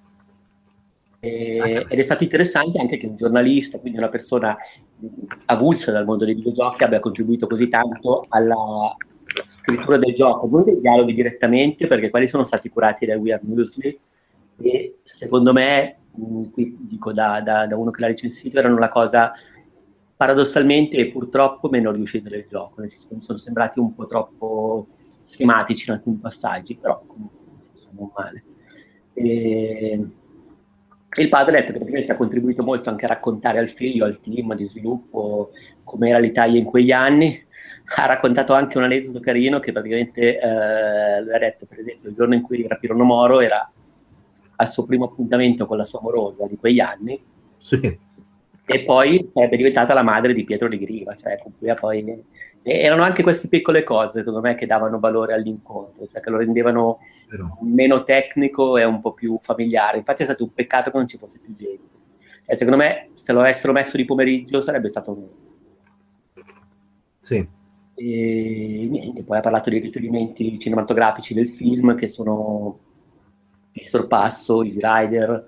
E, 1.21 1.87
ed 1.89 1.99
è 1.99 2.03
stato 2.03 2.23
interessante 2.23 2.79
anche 2.79 2.97
che 2.97 3.07
un 3.07 3.17
giornalista, 3.17 3.79
quindi 3.81 3.99
una 3.99 4.09
persona 4.09 4.57
avulsa 5.47 5.91
dal 5.91 6.05
mondo 6.05 6.25
dei 6.25 6.35
videogiochi, 6.35 6.85
abbia 6.85 7.01
contribuito 7.01 7.47
così 7.47 7.69
tanto 7.69 8.27
alla 8.29 8.97
scrittura 9.49 9.99
del 9.99 10.15
gioco, 10.15 10.49
non 10.49 10.65
dei 10.65 10.81
dialoghi 10.81 11.15
direttamente, 11.15 11.87
perché 11.87 12.11
quelli 12.11 12.29
sono 12.29 12.45
stati 12.45 12.69
curati 12.69 13.07
da 13.07 13.17
We 13.17 13.33
Are 13.33 13.43
Muesli 13.45 13.99
e 14.61 14.99
secondo 15.03 15.53
me, 15.53 15.99
qui 16.53 16.77
dico 16.81 17.13
da, 17.13 17.41
da, 17.41 17.67
da 17.67 17.77
uno 17.77 17.91
che 17.91 18.01
l'ha 18.01 18.07
recensito, 18.09 18.59
erano 18.59 18.79
la 18.79 18.89
cosa 18.89 19.33
paradossalmente 20.17 20.97
e 20.97 21.11
purtroppo 21.11 21.69
meno 21.69 21.93
riuscita 21.93 22.29
del 22.29 22.47
gioco, 22.49 22.81
nel 22.81 22.89
senso 22.89 23.09
mi 23.11 23.21
sono 23.21 23.39
sembrati 23.39 23.79
un 23.79 23.95
po' 23.95 24.07
troppo 24.07 24.87
schematici 25.25 25.89
in 25.89 25.97
alcuni 25.97 26.17
passaggi, 26.17 26.77
però 26.77 27.03
comunque 27.07 27.37
non 27.91 28.11
male. 28.17 28.45
E, 29.19 30.07
il 31.17 31.29
padre 31.29 31.67
ha 32.09 32.17
contribuito 32.17 32.63
molto 32.63 32.91
anche 32.91 33.07
a 33.07 33.09
raccontare 33.09 33.59
al 33.59 33.71
figlio, 33.71 34.05
al 34.05 34.21
team 34.21 34.55
di 34.55 34.65
sviluppo, 34.65 35.51
com'era 35.83 36.19
l'Italia 36.19 36.59
in 36.59 36.65
quegli 36.65 36.93
anni. 36.93 37.47
Ha 37.97 38.07
raccontato 38.07 38.53
anche 38.53 38.77
un 38.77 38.85
aneddoto 38.85 39.19
carino 39.19 39.59
che 39.59 39.73
praticamente 39.73 40.39
eh, 40.39 41.23
lui 41.23 41.33
ha 41.33 41.39
detto, 41.39 41.67
per 41.67 41.79
esempio, 41.79 42.11
il 42.11 42.15
giorno 42.15 42.35
in 42.35 42.43
cui 42.43 42.67
Rapirono 42.67 43.05
Moro 43.05 43.41
era 43.41 43.71
al 44.57 44.69
suo 44.69 44.85
primo 44.85 45.07
appuntamento 45.07 45.67
con 45.67 45.79
la 45.79 45.85
sua 45.85 46.01
amorosa 46.01 46.47
di 46.47 46.57
quegli 46.57 46.81
anni. 46.81 47.21
Sì. 47.57 47.99
E 48.71 48.85
poi 48.85 49.31
sarebbe 49.33 49.57
diventata 49.57 49.95
la 49.95 50.03
madre 50.03 50.35
di 50.35 50.45
Pietro 50.45 50.69
di 50.69 50.79
Griva, 50.79 51.15
cioè 51.17 51.39
con 51.43 51.53
cui 51.59 51.75
poi 51.75 52.23
e 52.63 52.81
erano 52.81 53.03
anche 53.03 53.23
queste 53.23 53.49
piccole 53.49 53.83
cose, 53.83 54.19
secondo 54.19 54.41
me, 54.41 54.55
che 54.55 54.67
davano 54.67 54.99
valore 54.99 55.35
all'incontro, 55.35 56.07
cioè 56.07 56.21
che 56.21 56.31
lo 56.31 56.39
rendevano 56.39 56.99
Però. 57.29 57.59
meno 57.63 58.03
tecnico 58.03 58.77
e 58.77 58.85
un 58.85 59.01
po' 59.01 59.13
più 59.13 59.39
familiare. 59.41 59.99
Infatti 59.99 60.23
è 60.23 60.27
stato 60.27 60.45
un 60.45 60.53
peccato 60.53 60.91
che 60.91 60.97
non 60.97 61.07
ci 61.07 61.19
fosse 61.19 61.39
più 61.39 61.55
gente. 61.57 61.97
E 62.45 62.55
secondo 62.55 62.79
me, 62.79 63.11
se 63.15 63.33
lo 63.33 63.41
avessero 63.41 63.73
messo 63.73 63.97
di 63.97 64.05
pomeriggio, 64.05 64.61
sarebbe 64.61 64.89
stato 64.89 65.13
meglio. 65.13 65.47
Sì. 67.21 67.47
E 67.95 68.87
niente, 68.91 69.23
poi 69.23 69.39
ha 69.39 69.43
parlato 69.43 69.71
dei 69.71 69.81
riferimenti 69.81 70.59
cinematografici 70.59 71.35
del 71.35 71.51
film, 71.51 71.95
che 71.95 72.09
sono 72.09 72.79
il 73.73 73.83
sorpasso, 73.83 74.63
Easy 74.63 74.79
Rider 74.81 75.45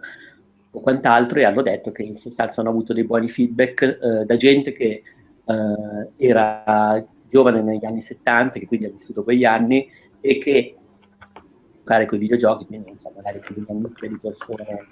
o 0.73 0.81
quant'altro, 0.81 1.39
e 1.39 1.45
hanno 1.45 1.63
detto 1.63 1.91
che 1.91 2.03
in 2.03 2.17
sostanza 2.17 2.61
hanno 2.61 2.71
avuto 2.71 2.93
dei 2.93 3.05
buoni 3.05 3.29
feedback 3.29 3.83
eh, 3.83 4.25
da 4.25 4.37
gente 4.37 4.73
che 4.73 5.03
eh, 5.51 6.27
era 6.29 7.05
giovane 7.29 7.63
negli 7.63 7.85
anni 7.85 8.01
70, 8.01 8.59
che 8.59 8.67
quindi 8.67 8.87
ha 8.87 8.91
vissuto 8.91 9.23
quegli 9.23 9.45
anni 9.45 9.89
e 10.21 10.39
che 10.39 10.77
giocare 11.91 12.07
con 12.07 12.19
i 12.19 12.21
videogiochi, 12.21 12.67
quindi 12.67 12.89
non 12.89 12.99
so, 12.99 13.13
magari 13.15 13.41
più 13.41 13.55
di 13.55 13.65
una 13.67 13.89
nicchia 13.89 14.09
di 14.09 14.19
persone 14.19 14.87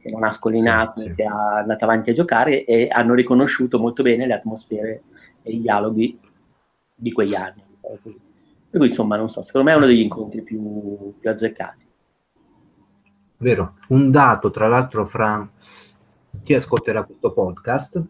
che 0.00 0.10
non 0.10 0.24
ha 0.24 0.30
scolinato, 0.30 1.00
sì, 1.00 1.08
sì. 1.08 1.14
che 1.14 1.22
è 1.22 1.26
andata 1.26 1.84
avanti 1.84 2.10
a 2.10 2.14
giocare 2.14 2.64
e 2.64 2.88
hanno 2.90 3.14
riconosciuto 3.14 3.78
molto 3.78 4.02
bene 4.02 4.26
le 4.26 4.34
atmosfere 4.34 5.02
e 5.42 5.52
i 5.52 5.60
dialoghi 5.60 6.18
di 6.94 7.12
quegli 7.12 7.34
anni. 7.34 7.62
Per 7.80 8.78
cui 8.78 8.88
insomma, 8.88 9.16
non 9.16 9.30
so, 9.30 9.40
secondo 9.40 9.68
me 9.68 9.74
è 9.74 9.78
uno 9.78 9.86
degli 9.86 10.00
incontri 10.00 10.42
più, 10.42 11.14
più 11.18 11.30
azzeccati. 11.30 11.82
Vero, 13.38 13.76
un 13.88 14.10
dato 14.10 14.50
tra 14.50 14.68
l'altro 14.68 15.06
fra 15.06 15.48
chi 16.42 16.54
ascolterà 16.54 17.04
questo 17.04 17.32
podcast 17.32 18.02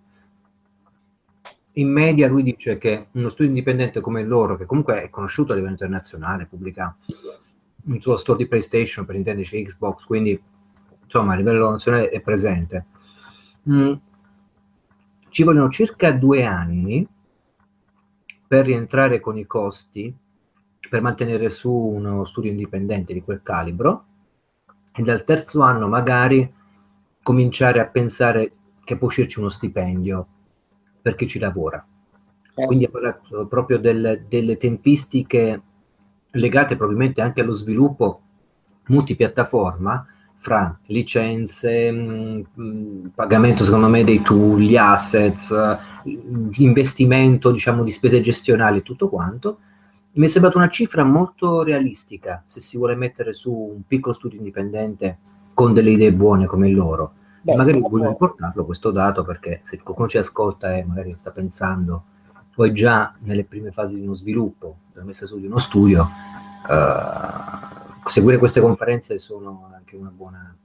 in 1.76 1.90
media 1.90 2.28
lui 2.28 2.42
dice 2.42 2.78
che 2.78 3.08
uno 3.12 3.28
studio 3.28 3.50
indipendente 3.50 4.00
come 4.00 4.22
loro, 4.22 4.56
che 4.56 4.66
comunque 4.66 5.02
è 5.02 5.10
conosciuto 5.10 5.52
a 5.52 5.54
livello 5.54 5.72
internazionale, 5.72 6.46
pubblica 6.46 6.96
un 7.86 8.00
suo 8.00 8.16
store 8.16 8.38
di 8.38 8.46
PlayStation, 8.46 9.04
per 9.04 9.16
intenderci 9.16 9.64
Xbox, 9.64 10.04
quindi 10.04 10.40
insomma 11.02 11.32
a 11.32 11.36
livello 11.36 11.70
nazionale 11.70 12.10
è 12.10 12.20
presente. 12.20 12.86
Mm. 13.68 13.92
Ci 15.28 15.42
vogliono 15.42 15.68
circa 15.68 16.12
due 16.12 16.44
anni 16.44 17.06
per 18.46 18.66
rientrare 18.66 19.18
con 19.18 19.36
i 19.36 19.46
costi, 19.46 20.14
per 20.88 21.02
mantenere 21.02 21.48
su 21.48 21.72
uno 21.72 22.24
studio 22.24 22.50
indipendente 22.50 23.12
di 23.12 23.22
quel 23.22 23.42
calibro, 23.42 24.04
e 24.92 25.02
dal 25.02 25.24
terzo 25.24 25.60
anno 25.62 25.88
magari 25.88 26.52
cominciare 27.20 27.80
a 27.80 27.86
pensare 27.86 28.52
che 28.84 28.96
può 28.96 29.08
uscirci 29.08 29.40
uno 29.40 29.48
stipendio 29.48 30.26
per 31.04 31.16
chi 31.16 31.28
ci 31.28 31.38
lavora. 31.38 31.86
Eh, 32.54 32.64
Quindi 32.64 32.86
ha 32.86 32.88
parlato 32.88 33.46
proprio 33.46 33.78
del, 33.78 34.24
delle 34.26 34.56
tempistiche 34.56 35.60
legate 36.30 36.76
probabilmente 36.76 37.20
anche 37.20 37.42
allo 37.42 37.52
sviluppo 37.52 38.22
multipiattaforma 38.86 40.06
fra 40.38 40.78
licenze, 40.86 41.90
mh, 41.90 42.46
mm, 42.58 42.62
mm, 42.62 43.06
pagamento 43.14 43.64
secondo 43.64 43.88
me 43.88 44.02
dei 44.02 44.22
tool, 44.22 44.60
gli 44.60 44.78
assets, 44.78 45.50
uh, 45.50 46.08
investimento 46.62 47.50
diciamo 47.50 47.82
di 47.82 47.90
spese 47.90 48.22
gestionali 48.22 48.78
e 48.78 48.82
tutto 48.82 49.10
quanto. 49.10 49.58
Mi 50.12 50.24
è 50.24 50.28
sembrata 50.28 50.56
una 50.56 50.68
cifra 50.70 51.04
molto 51.04 51.62
realistica 51.62 52.42
se 52.46 52.60
si 52.60 52.78
vuole 52.78 52.94
mettere 52.94 53.34
su 53.34 53.52
un 53.52 53.82
piccolo 53.86 54.14
studio 54.14 54.38
indipendente 54.38 55.18
con 55.52 55.74
delle 55.74 55.90
idee 55.90 56.14
buone 56.14 56.46
come 56.46 56.68
il 56.68 56.74
loro 56.74 57.14
Beh, 57.44 57.56
magari 57.56 57.78
voglio 57.78 58.08
riportarlo 58.08 58.64
questo 58.64 58.90
dato 58.90 59.22
perché 59.22 59.58
se 59.60 59.78
qualcuno 59.82 60.08
ci 60.08 60.16
ascolta 60.16 60.74
e 60.74 60.82
magari 60.82 61.12
sta 61.18 61.30
pensando 61.30 62.04
è 62.56 62.72
già 62.72 63.12
nelle 63.18 63.44
prime 63.44 63.70
fasi 63.70 63.96
di 63.96 64.06
uno 64.06 64.14
sviluppo, 64.14 64.76
della 64.92 65.04
messa 65.04 65.26
su 65.26 65.38
di 65.38 65.46
uno 65.46 65.58
studio, 65.58 66.04
uh, 66.04 68.08
seguire 68.08 68.38
queste 68.38 68.60
conferenze 68.60 69.18
sono 69.18 69.68
anche 69.74 69.96
una 69.96 70.12
buona, 70.14 70.56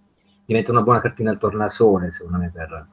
diventa 0.46 0.72
una 0.72 0.84
buona 0.84 1.02
cartina 1.02 1.32
al 1.32 1.38
tornasole 1.38 2.12
secondo 2.12 2.38
me 2.38 2.50
per, 2.54 2.88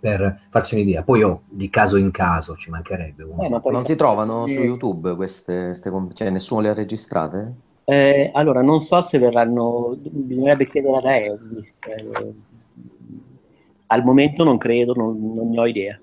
per 0.00 0.40
farsi 0.48 0.74
un'idea. 0.74 1.02
Poi 1.02 1.20
io 1.20 1.42
di 1.48 1.70
caso 1.70 1.98
in 1.98 2.10
caso 2.10 2.56
ci 2.56 2.70
mancherebbe. 2.70 3.24
Eh, 3.38 3.48
non 3.48 3.84
si 3.84 3.94
trovano 3.94 4.48
su 4.48 4.60
YouTube 4.60 5.14
queste, 5.14 5.66
queste 5.66 5.92
cioè 6.14 6.30
nessuno 6.30 6.62
le 6.62 6.70
ha 6.70 6.74
registrate? 6.74 7.54
Eh, 7.84 8.32
allora, 8.34 8.62
non 8.62 8.80
so 8.80 9.00
se 9.00 9.18
verranno, 9.18 9.96
bisognerebbe 9.96 10.68
chiedere 10.68 10.96
a 10.96 11.14
Evi. 11.14 11.68
Al 13.88 14.04
momento 14.04 14.44
non 14.44 14.58
credo, 14.58 14.94
non, 14.94 15.34
non 15.34 15.50
ne 15.50 15.60
ho 15.60 15.66
idea. 15.66 15.98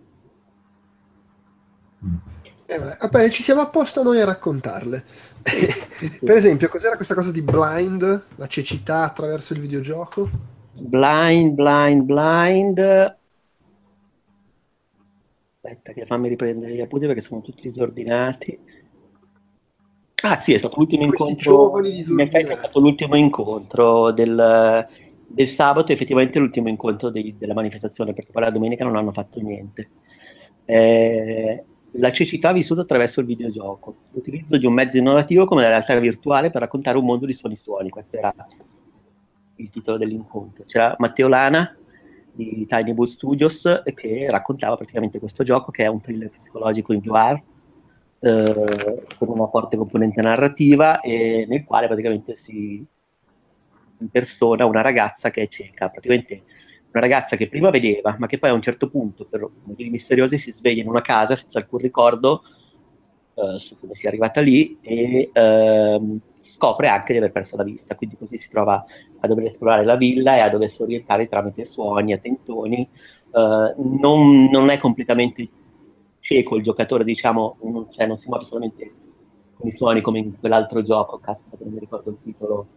Eh, 2.66 2.78
vabbè, 2.78 3.30
ci 3.30 3.44
siamo 3.44 3.62
apposta 3.62 4.02
noi 4.02 4.20
a 4.22 4.26
raccontarle. 4.26 5.04
per 6.24 6.36
esempio, 6.36 6.70
cos'era 6.70 6.96
questa 6.96 7.14
cosa 7.14 7.32
di 7.32 7.42
blind, 7.42 8.24
la 8.36 8.48
cecità 8.48 9.04
attraverso 9.04 9.54
il 9.54 9.60
videogioco? 9.60 10.30
Blind, 10.74 11.54
blind, 11.54 12.04
blind. 12.04 12.80
Aspetta 15.62 15.92
che 15.94 16.06
fammi 16.06 16.30
riprendere 16.30 16.74
gli 16.74 16.82
appunti 16.82 17.06
perché 17.06 17.22
sono 17.22 17.42
tutti 17.42 17.70
disordinati. 17.70 18.58
Ah 20.24 20.38
sì, 20.38 20.54
è 20.54 20.58
stato 20.58 20.76
l'ultimo 20.78 21.06
Questi 21.08 21.30
incontro, 21.32 21.86
in 21.86 22.20
effetti 22.20 22.52
è 22.52 22.56
stato 22.56 22.80
l'ultimo 22.80 23.16
incontro 23.16 24.12
del, 24.12 24.88
del 25.34 25.48
sabato, 25.48 25.92
effettivamente 25.92 26.38
l'ultimo 26.38 26.70
incontro 26.70 27.10
dei- 27.10 27.36
della 27.38 27.56
manifestazione, 27.56 28.14
perché 28.14 28.32
poi 28.32 28.44
la 28.44 28.52
domenica 28.52 28.86
non 28.86 28.96
hanno 28.96 29.12
fatto 29.12 29.42
niente. 29.42 29.90
Eh, 30.66 31.64
la 31.94 32.12
cecità 32.12 32.52
vissuta 32.54 32.82
attraverso 32.82 33.20
il 33.20 33.26
videogioco, 33.26 33.98
l'utilizzo 34.12 34.58
di 34.58 34.66
un 34.66 34.74
mezzo 34.74 34.98
innovativo 34.98 35.46
come 35.46 35.64
la 35.64 35.70
realtà 35.70 35.98
virtuale 36.00 36.52
per 36.52 36.62
raccontare 36.62 36.98
un 36.98 37.06
mondo 37.06 37.26
di 37.26 37.34
suoni 37.34 37.56
suoni, 37.56 37.90
questo 37.90 38.18
era 38.18 38.34
il 39.56 39.70
titolo 39.70 39.98
dell'incontro. 39.98 40.66
C'era 40.66 40.96
Matteo 41.00 41.28
Lana 41.28 41.76
di 42.32 42.66
Tiny 42.68 42.94
Bull 42.94 43.06
Studios 43.06 43.82
che 43.94 44.28
raccontava 44.30 44.76
praticamente 44.76 45.20
questo 45.20 45.44
gioco 45.44 45.72
che 45.72 45.84
è 45.84 45.88
un 45.88 46.02
thriller 46.02 46.30
psicologico 46.30 46.94
in 46.94 47.00
VR 47.00 47.40
eh, 48.20 49.06
con 49.18 49.30
una 49.30 49.48
forte 49.48 49.78
componente 49.78 50.22
narrativa 50.22 51.00
e 51.02 51.46
nel 51.48 51.64
quale 51.64 51.88
praticamente 51.88 52.36
si 52.36 52.84
impersona 54.04 54.66
una 54.66 54.82
ragazza 54.82 55.30
che 55.30 55.44
è 55.44 55.48
cieca, 55.48 55.90
praticamente 55.90 56.44
una 56.92 57.02
ragazza 57.02 57.36
che 57.36 57.50
prima 57.50 57.72
vedeva, 57.72 58.16
ma 58.20 58.28
che 58.28 58.38
poi 58.38 58.52
a 58.52 58.54
un 58.54 58.62
certo 58.62 58.90
punto, 58.90 59.26
per 59.26 59.48
motivi 59.64 59.90
misteriosi, 59.90 60.38
si 60.38 60.52
sveglia 60.52 60.82
in 60.82 60.88
una 60.88 61.02
casa 61.02 61.36
senza 61.36 61.60
alcun 61.60 61.80
ricordo 61.80 62.44
eh, 63.36 63.58
su 63.58 63.80
come 63.80 63.96
sia 63.96 64.10
arrivata 64.10 64.42
lì 64.42 64.78
e 64.82 65.30
ehm, 65.34 66.20
scopre 66.40 66.88
anche 66.88 67.14
di 67.14 67.18
aver 67.18 67.32
perso 67.32 67.58
la 67.58 67.64
vista, 67.64 67.96
quindi 67.96 68.16
così 68.16 68.38
si 68.38 68.50
trova 68.50 68.86
a 69.20 69.28
dover 69.28 69.46
esplorare 69.46 69.86
la 69.86 69.96
villa 69.96 70.36
e 70.36 70.40
a 70.42 70.50
doversi 70.50 70.84
orientare 70.84 71.28
tramite 71.28 71.66
suoni, 71.66 72.14
a 72.14 72.20
tentoni. 72.20 72.88
Eh, 73.34 73.74
non, 73.78 74.50
non 74.52 74.70
è 74.70 74.78
completamente 74.78 75.50
cieco 76.20 76.56
il 76.56 76.64
giocatore, 76.64 77.04
diciamo, 77.04 77.58
non, 77.64 77.92
cioè 77.92 78.06
non 78.06 78.18
si 78.18 78.30
muove 78.30 78.46
solamente 78.46 78.92
con 79.56 79.68
i 79.68 79.72
suoni 79.72 80.02
come 80.02 80.20
in 80.20 80.40
quell'altro 80.40 80.84
gioco, 80.84 81.18
caspita, 81.18 81.58
non 81.60 81.74
mi 81.74 81.80
ricordo 81.80 82.12
il 82.12 82.18
titolo, 82.22 82.68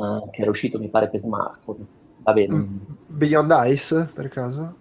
eh, 0.00 0.30
che 0.30 0.42
era 0.42 0.50
uscito 0.50 0.78
mi 0.78 0.88
pare 0.88 1.08
per 1.08 1.20
smartphone. 1.20 1.86
Va 2.22 2.32
bene, 2.32 2.54
Mm. 2.54 2.76
Beyond 3.06 3.52
Ice, 3.66 4.10
per 4.12 4.28
caso? 4.28 4.76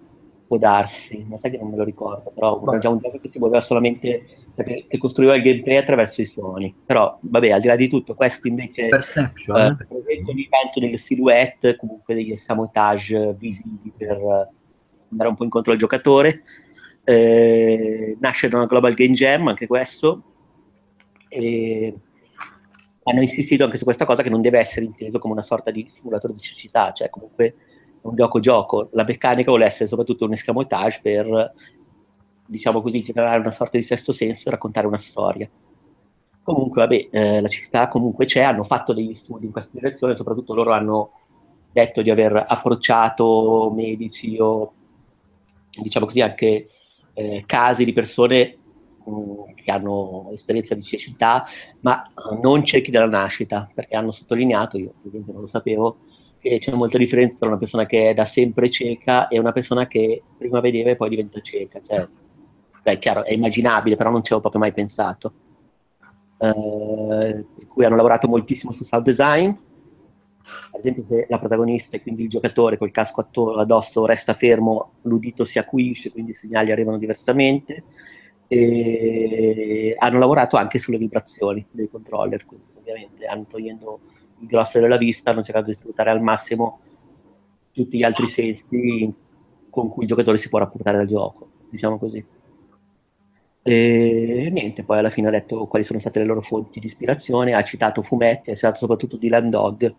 può 0.50 0.58
darsi, 0.58 1.24
ma 1.30 1.38
sai 1.38 1.52
che 1.52 1.58
non 1.60 1.70
me 1.70 1.78
lo 1.78 1.84
ricordo, 1.84 2.32
però 2.34 2.60
era 2.68 2.80
già 2.80 2.90
un 2.90 2.98
gioco 2.98 3.20
che 3.20 3.30
si 3.30 3.38
muoveva 3.38 3.62
solamente, 3.62 4.26
perché, 4.56 4.86
che 4.88 4.98
costruiva 4.98 5.36
il 5.36 5.44
gameplay 5.44 5.78
attraverso 5.78 6.22
i 6.22 6.26
suoni. 6.26 6.74
Però, 6.88 7.20
vabbè, 7.22 7.52
al 7.52 7.62
di 7.62 7.68
là 7.68 7.76
di 7.76 7.88
tutto, 7.88 8.16
questo 8.16 8.48
invece 8.48 8.88
Perception. 8.88 9.56
eh, 9.56 9.78
eh, 10.08 10.48
tanto 10.50 10.80
delle 10.80 10.98
silhouette, 10.98 11.76
comunque 11.76 12.16
degli 12.16 12.32
escamotage 12.32 13.36
visivi 13.38 13.94
per 13.96 14.18
eh, 14.18 14.50
andare 15.12 15.30
un 15.30 15.36
po' 15.36 15.44
incontro 15.44 15.72
al 15.72 15.78
giocatore. 15.78 16.42
Eh, 17.04 18.18
nasce 18.20 18.50
da 18.50 18.58
una 18.58 18.66
Global 18.66 18.96
Game 18.96 19.14
Jam, 19.14 19.50
anche 19.50 19.68
questo, 19.68 20.24
e 21.28 21.96
hanno 23.10 23.22
insistito 23.22 23.64
anche 23.64 23.78
su 23.78 23.84
questa 23.84 24.06
cosa 24.06 24.24
che 24.24 24.30
non 24.30 24.42
deve 24.42 24.60
essere 24.60 24.86
inteso 24.86 25.20
come 25.20 25.34
una 25.34 25.42
sorta 25.44 25.72
di 25.72 25.86
simulatore 25.90 26.34
di 26.34 26.40
cecità, 26.40 26.92
cioè 26.92 27.10
comunque 27.10 27.56
un 28.02 28.16
gioco-gioco. 28.16 28.90
La 28.92 29.04
meccanica 29.04 29.50
vuole 29.50 29.66
essere 29.66 29.88
soprattutto 29.88 30.26
un 30.26 30.34
escamotage 30.34 31.00
per, 31.02 31.54
diciamo 32.46 32.82
così, 32.82 33.02
generare 33.02 33.40
una 33.40 33.52
sorta 33.52 33.78
di 33.78 33.84
sesto 33.84 34.12
senso 34.12 34.48
e 34.48 34.52
raccontare 34.52 34.88
una 34.88 35.00
storia. 35.00 35.50
Comunque, 36.44 36.82
vabbè, 36.82 37.08
eh, 37.12 37.42
la 37.42 37.48
città 37.48 37.88
comunque 37.90 38.26
c'è, 38.26 38.42
hanno 38.42 38.64
fatto 38.64 38.94
degli 38.94 39.14
studi 39.14 39.46
in 39.46 39.52
questa 39.52 39.72
direzione, 39.74 40.16
soprattutto 40.16 40.54
loro 40.54 40.72
hanno 40.72 41.12
detto 41.72 42.02
di 42.02 42.10
aver 42.10 42.46
approcciato 42.48 43.72
medici 43.76 44.38
o, 44.40 44.74
diciamo 45.82 46.06
così, 46.06 46.22
anche 46.22 46.70
eh, 47.14 47.44
casi 47.46 47.86
di 47.86 47.94
persone 47.94 48.59
che 49.56 49.72
hanno 49.72 50.30
esperienza 50.34 50.76
di 50.76 50.84
cecità, 50.84 51.46
ma 51.82 52.12
non 52.42 52.66
ciechi 52.66 52.92
dalla 52.92 53.08
nascita, 53.08 53.70
perché 53.74 53.96
hanno 53.96 54.12
sottolineato, 54.12 54.78
io 54.78 54.94
esempio 55.06 55.34
non 55.34 55.42
lo 55.42 55.48
sapevo, 55.48 55.98
che 56.40 56.58
c'è 56.60 56.72
molta 56.74 56.98
differenza 56.98 57.40
tra 57.40 57.48
una 57.48 57.58
persona 57.58 57.86
che 57.86 58.10
è 58.10 58.14
da 58.14 58.26
sempre 58.26 58.70
cieca 58.70 59.28
e 59.28 59.38
una 59.40 59.52
persona 59.52 59.88
che 59.88 60.24
prima 60.38 60.60
vedeva 60.62 60.90
e 60.90 60.96
poi 60.96 61.10
diventa 61.10 61.42
cieca. 61.42 61.82
Cioè, 61.82 62.08
beh, 62.82 62.92
è 62.92 62.98
chiaro, 63.00 63.26
è 63.26 63.34
immaginabile, 63.34 63.96
però 63.96 64.10
non 64.10 64.24
ci 64.24 64.34
avevo 64.34 64.42
proprio 64.42 64.62
mai 64.62 64.74
pensato. 64.74 65.34
Eh, 66.38 67.46
per 67.56 67.68
cui 67.68 67.84
hanno 67.84 67.98
lavorato 67.98 68.28
moltissimo 68.28 68.72
su 68.72 68.84
sound 68.84 69.04
design. 69.04 69.50
Ad 70.72 70.80
esempio, 70.80 71.04
se 71.04 71.26
la 71.30 71.38
protagonista 71.38 71.98
e 71.98 72.02
quindi 72.02 72.24
il 72.24 72.30
giocatore 72.30 72.78
col 72.78 72.92
casco 72.92 73.28
addosso 73.58 74.06
resta 74.06 74.34
fermo, 74.34 74.94
l'udito 75.02 75.44
si 75.44 75.60
acuisce, 75.60 76.12
quindi 76.12 76.32
i 76.32 76.36
segnali 76.36 76.72
arrivano 76.72 76.98
diversamente. 76.98 77.84
E 78.52 79.96
hanno 80.00 80.18
lavorato 80.18 80.58
anche 80.58 80.80
sulle 80.80 80.98
vibrazioni 80.98 81.64
dei 81.70 81.88
controller, 81.88 82.46
quindi 82.46 82.66
ovviamente 82.80 83.26
hanno 83.28 83.46
togliendo 83.48 84.00
il 84.40 84.48
grosso 84.48 84.80
della 84.80 84.98
vista, 84.98 85.30
hanno 85.30 85.44
cercato 85.44 85.68
di 85.68 85.74
sfruttare 85.74 86.10
al 86.10 86.22
massimo 86.22 86.80
tutti 87.72 87.98
gli 87.98 88.04
altri 88.04 88.26
sensi 88.26 89.14
con 89.70 89.90
cui 89.90 90.04
il 90.04 90.10
giocatore 90.10 90.38
si 90.40 90.50
può 90.50 90.58
rapportare 90.58 90.98
al 90.98 91.06
gioco, 91.06 91.50
diciamo 91.70 92.00
così. 92.00 92.26
E 93.62 94.50
niente, 94.52 94.84
poi 94.84 94.98
alla 94.98 95.12
fine 95.12 95.28
ha 95.28 95.32
detto 95.32 95.68
quali 95.68 95.86
sono 95.86 96.00
state 96.00 96.18
le 96.18 96.26
loro 96.26 96.42
fonti 96.42 96.80
di 96.80 96.88
ispirazione, 96.88 97.54
ha 97.54 97.62
citato 97.62 98.02
fumetti, 98.02 98.50
ha 98.50 98.56
citato 98.56 98.78
soprattutto 98.80 99.18
Dylan 99.18 99.52
Dog. 99.52 99.94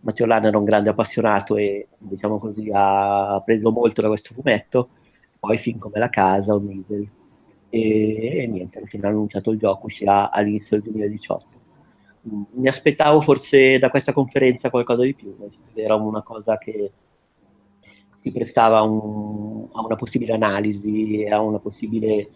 Matteo 0.00 0.26
Lana 0.26 0.48
era 0.48 0.58
un 0.58 0.64
grande 0.64 0.90
appassionato 0.90 1.56
e, 1.56 1.86
diciamo 1.96 2.38
così, 2.38 2.68
ha 2.72 3.40
preso 3.44 3.70
molto 3.70 4.02
da 4.02 4.08
questo 4.08 4.34
fumetto, 4.34 4.88
poi 5.38 5.56
film 5.58 5.78
come 5.78 6.00
La 6.00 6.10
Casa 6.10 6.54
o 6.54 6.58
Misery. 6.58 7.08
E, 7.74 8.42
e 8.42 8.46
niente, 8.46 8.78
alla 8.78 8.86
fine 8.86 9.04
hanno 9.06 9.16
annunciato 9.16 9.50
il 9.50 9.58
gioco, 9.58 9.86
uscirà 9.86 10.30
all'inizio 10.30 10.76
del 10.76 10.84
2018. 10.92 11.46
Mm, 12.28 12.42
Mi 12.52 12.68
aspettavo 12.68 13.20
forse 13.20 13.78
da 13.78 13.90
questa 13.90 14.12
conferenza 14.12 14.70
qualcosa 14.70 15.02
di 15.02 15.14
più, 15.14 15.34
era 15.74 15.94
una 15.96 16.22
cosa 16.22 16.56
che 16.58 16.92
si 18.20 18.30
prestava 18.30 18.80
un- 18.82 19.68
a 19.72 19.84
una 19.84 19.96
possibile 19.96 20.32
analisi, 20.32 21.26
a 21.30 21.40
una 21.40 21.58
possibile 21.58 22.30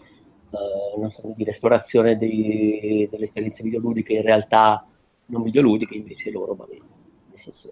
eh, 0.51 0.99
non 0.99 1.11
so 1.11 1.31
dire, 1.37 1.51
esplorazione 1.51 2.17
dei- 2.17 3.07
delle 3.11 3.25
esperienze 3.25 3.63
videoludiche 3.63 4.15
in 4.15 4.23
realtà 4.23 4.83
non 5.27 5.43
videoludiche, 5.43 5.95
invece 5.95 6.31
loro, 6.31 6.55
va 6.55 6.65
bene, 6.65 6.81
nel 7.29 7.39
senso, 7.39 7.69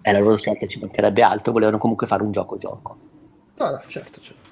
è 0.00 0.10
la 0.10 0.20
loro 0.20 0.38
scelta, 0.38 0.66
ci 0.66 0.78
mancherebbe 0.78 1.22
altro, 1.22 1.52
volevano 1.52 1.76
comunque 1.78 2.06
fare 2.06 2.22
un 2.22 2.32
gioco-gioco. 2.32 2.96
No, 3.56 3.70
no, 3.70 3.82
certo, 3.88 4.20
certo. 4.20 4.47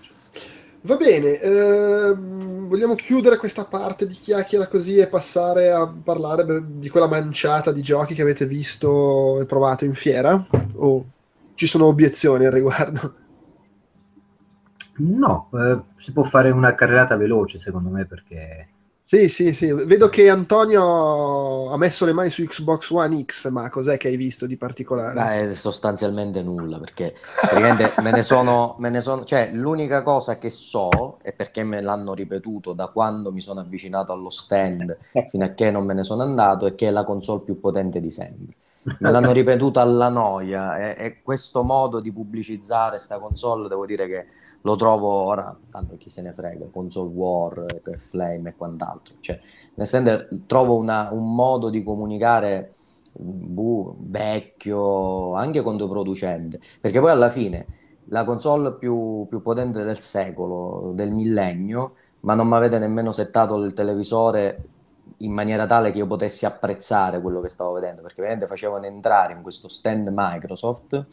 Va 0.87 0.95
bene, 0.95 1.41
ehm, 1.41 2.69
vogliamo 2.69 2.95
chiudere 2.95 3.39
questa 3.39 3.65
parte 3.65 4.07
di 4.07 4.15
chiacchiera 4.15 4.69
così 4.69 4.99
e 4.99 5.09
passare 5.09 5.73
a 5.73 5.85
parlare 5.89 6.63
di 6.79 6.89
quella 6.89 7.09
manciata 7.09 7.73
di 7.73 7.83
giochi 7.83 8.15
che 8.15 8.23
avete 8.23 8.47
visto 8.47 9.41
e 9.41 9.47
provato 9.47 9.85
in 9.85 9.95
fiera? 9.95 10.47
O 10.77 11.05
ci 11.55 11.67
sono 11.67 11.87
obiezioni 11.87 12.47
al 12.47 12.53
riguardo? 12.53 13.15
No, 14.99 15.51
eh, 15.55 15.81
si 15.97 16.13
può 16.13 16.23
fare 16.23 16.51
una 16.51 16.77
carrellata 16.77 17.17
veloce 17.17 17.59
secondo 17.59 17.89
me 17.89 18.05
perché 18.05 18.69
Sì, 19.09 19.29
sì, 19.29 19.55
sì. 19.55 19.71
Vedo 19.71 20.09
che 20.09 20.29
Antonio 20.29 21.71
ha 21.71 21.77
messo 21.77 22.05
le 22.05 22.13
mani 22.13 22.29
su 22.29 22.45
Xbox 22.45 22.91
One 22.91 23.25
X, 23.25 23.49
ma 23.51 23.71
cos'è 23.71 23.97
che 23.99 24.09
hai 24.09 24.17
visto 24.17 24.47
di 24.47 24.57
particolare? 24.57 25.47
Beh, 25.47 25.55
sostanzialmente 25.55 26.43
nulla, 26.43 26.81
perché 26.81 27.15
praticamente 27.41 27.93
me 28.03 28.11
ne 28.11 28.25
sono, 28.25 28.75
me 28.81 28.91
ne 28.91 29.01
sono, 29.01 29.23
cioè 29.23 29.51
l'unica 29.53 30.03
cosa 30.03 30.39
che 30.39 30.51
so, 30.51 31.21
e 31.23 31.31
perché 31.31 31.63
me 31.63 31.81
l'hanno 31.83 32.15
ripetuto 32.15 32.73
da 32.73 32.89
quando 32.89 33.31
mi 33.31 33.41
sono 33.41 33.61
avvicinato 33.61 34.11
allo 34.11 34.29
stand 34.29 34.99
fino 35.31 35.45
a 35.45 35.51
che 35.51 35.71
non 35.71 35.87
me 35.87 35.95
ne 35.95 36.03
sono 36.03 36.23
andato, 36.23 36.67
è 36.67 36.75
che 36.75 36.89
è 36.89 36.91
la 36.91 37.05
console 37.05 37.43
più 37.45 37.61
potente 37.61 38.01
di 38.01 38.11
sempre. 38.11 38.57
Me 38.83 39.11
l'hanno 39.13 39.31
ripetuto 39.31 39.79
alla 39.79 40.09
noia 40.09 40.79
e, 40.97 41.05
e 41.05 41.23
questo 41.23 41.63
modo 41.63 42.01
di 42.01 42.13
pubblicizzare 42.13 42.99
sta 42.99 43.21
console, 43.21 43.69
devo 43.69 43.87
dire 43.87 44.09
che 44.09 44.27
lo 44.63 44.77
trovo 44.77 45.09
ora, 45.09 45.57
tanto 45.71 45.97
chi 45.97 46.11
se 46.11 46.23
ne 46.23 46.33
frega, 46.33 46.67
console 46.71 47.11
war, 47.13 47.65
eh, 47.85 47.99
flame 47.99 48.51
e 48.51 48.57
quant'altro. 48.57 49.17
Cioè, 49.21 49.41
nel 49.75 49.87
stand 49.87 50.47
trovo 50.47 50.77
una- 50.77 51.11
un 51.13 51.35
modo 51.35 51.71
di 51.71 51.83
comunicare 51.83 52.75
bu- 53.13 53.97
vecchio, 54.01 55.35
anche 55.35 55.63
controproducente, 55.63 56.61
perché 56.81 57.01
poi 57.01 57.11
alla 57.11 57.31
fine 57.31 57.67
la 58.11 58.25
console 58.25 58.75
più, 58.75 59.27
più 59.29 59.43
potente 59.43 59.83
del 59.83 59.99
secolo, 59.99 60.93
del 60.95 61.11
millennio, 61.13 61.95
ma 62.21 62.35
non 62.35 62.47
mi 62.49 62.55
avete 62.55 62.79
nemmeno 62.79 63.13
settato 63.13 63.57
il 63.63 63.73
televisore 63.73 64.69
in 65.19 65.33
maniera 65.33 65.67
tale 65.67 65.91
che 65.93 65.99
io 65.99 66.07
potessi 66.07 66.45
apprezzare 66.47 67.21
quello 67.21 67.41
che 67.41 67.49
stavo 67.49 67.73
vedendo, 67.73 68.03
perché 68.03 68.21
veramente 68.21 68.47
facevano 68.49 68.87
entrare 68.87 69.33
in 69.33 69.43
questo 69.43 69.69
stand 69.69 70.09
Microsoft 70.13 71.07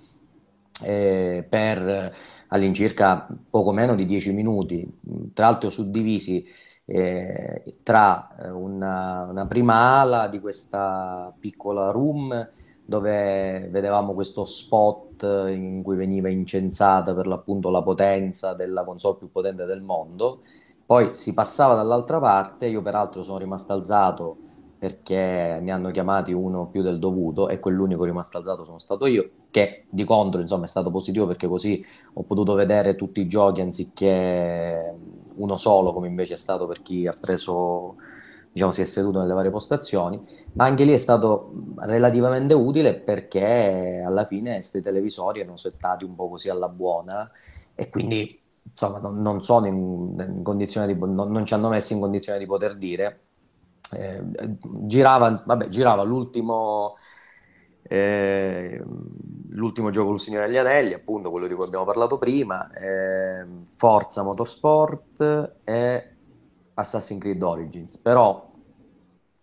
eh, 0.82 1.46
per 1.48 2.14
all'incirca 2.54 3.28
poco 3.50 3.72
meno 3.72 3.96
di 3.96 4.06
10 4.06 4.32
minuti, 4.32 4.88
tra 5.34 5.48
l'altro 5.48 5.70
suddivisi 5.72 6.46
eh, 6.86 7.78
tra 7.82 8.36
eh, 8.36 8.50
una, 8.50 9.26
una 9.30 9.48
prima 9.48 10.00
ala 10.02 10.28
di 10.28 10.40
questa 10.40 11.34
piccola 11.40 11.90
room 11.90 12.50
dove 12.86 13.70
vedevamo 13.72 14.14
questo 14.14 14.44
spot 14.44 15.24
in 15.48 15.82
cui 15.82 15.96
veniva 15.96 16.30
incensata 16.30 17.16
per 17.16 17.28
l'appunto 17.28 17.70
la 17.70 17.82
potenza 17.82 18.54
della 18.54 18.84
console 18.84 19.18
più 19.18 19.32
potente 19.32 19.66
del 19.66 19.82
mondo. 19.82 20.42
Poi 20.86 21.16
si 21.16 21.34
passava 21.34 21.76
dall'altra 21.76 22.20
parte, 22.20 22.68
io 22.68 22.82
peraltro 22.82 23.24
sono 23.24 23.38
rimasto 23.40 23.74
alzato 23.74 24.38
perché 24.84 25.60
ne 25.62 25.72
hanno 25.72 25.92
chiamati 25.92 26.34
uno 26.34 26.68
più 26.68 26.82
del 26.82 27.00
dovuto 27.00 27.48
e 27.48 27.58
quell'unico 27.58 28.04
rimasto 28.04 28.38
alzato 28.38 28.66
sono 28.66 28.80
stato 28.80 29.06
io, 29.06 29.30
che 29.50 29.86
di 29.90 30.04
contro 30.04 30.42
insomma 30.42 30.66
è 30.66 30.68
stato 30.68 30.92
positivo 30.92 31.26
perché 31.26 31.48
così 31.48 31.82
ho 32.16 32.24
potuto 32.24 32.54
vedere 32.54 32.98
tutti 32.98 33.22
i 33.22 33.28
giochi 33.28 33.62
anziché 33.62 34.94
uno 35.36 35.56
solo 35.56 35.94
come 35.94 36.08
invece 36.08 36.34
è 36.34 36.38
stato 36.38 36.68
per 36.68 36.82
chi 36.82 37.08
ha 37.08 37.16
preso, 37.18 37.96
diciamo 38.52 38.74
si 38.74 38.82
è 38.82 38.84
seduto 38.84 39.22
nelle 39.22 39.34
varie 39.34 39.52
postazioni, 39.52 40.22
ma 40.52 40.66
anche 40.66 40.84
lì 40.84 40.92
è 40.92 40.98
stato 40.98 41.54
relativamente 41.78 42.54
utile 42.54 42.94
perché 42.94 44.04
alla 44.06 44.26
fine 44.26 44.56
questi 44.56 44.82
televisori 44.82 45.40
erano 45.40 45.56
settati 45.56 46.04
un 46.04 46.14
po' 46.14 46.28
così 46.28 46.50
alla 46.50 46.68
buona 46.68 47.32
e 47.74 47.90
quindi 47.90 48.38
insomma 48.70 49.00
non, 49.00 49.22
non 49.22 49.42
sono 49.44 49.66
in, 49.66 50.26
in 50.28 50.44
condizione 50.44 50.88
di, 50.88 51.00
non, 51.00 51.32
non 51.32 51.46
ci 51.46 51.54
hanno 51.54 51.70
messo 51.70 51.94
in 51.94 52.02
condizione 52.02 52.38
di 52.38 52.46
poter 52.46 52.76
dire 52.76 53.23
eh, 53.96 54.58
girava, 54.62 55.42
vabbè, 55.46 55.68
girava 55.70 56.04
l'ultimo, 56.04 56.96
eh, 57.84 58.82
l'ultimo 59.50 59.90
gioco 59.90 60.10
col 60.10 60.20
Signore 60.20 60.48
degli 60.48 60.58
Anelli, 60.58 60.94
appunto 60.94 61.30
quello 61.30 61.48
di 61.48 61.54
cui 61.54 61.66
abbiamo 61.66 61.86
parlato 61.86 62.18
prima, 62.18 62.72
eh, 62.72 63.46
Forza 63.76 64.24
Motorsport 64.24 65.56
e 65.64 66.16
Assassin's 66.74 67.22
Creed 67.22 67.42
Origins. 67.42 67.98
Però, 67.98 68.52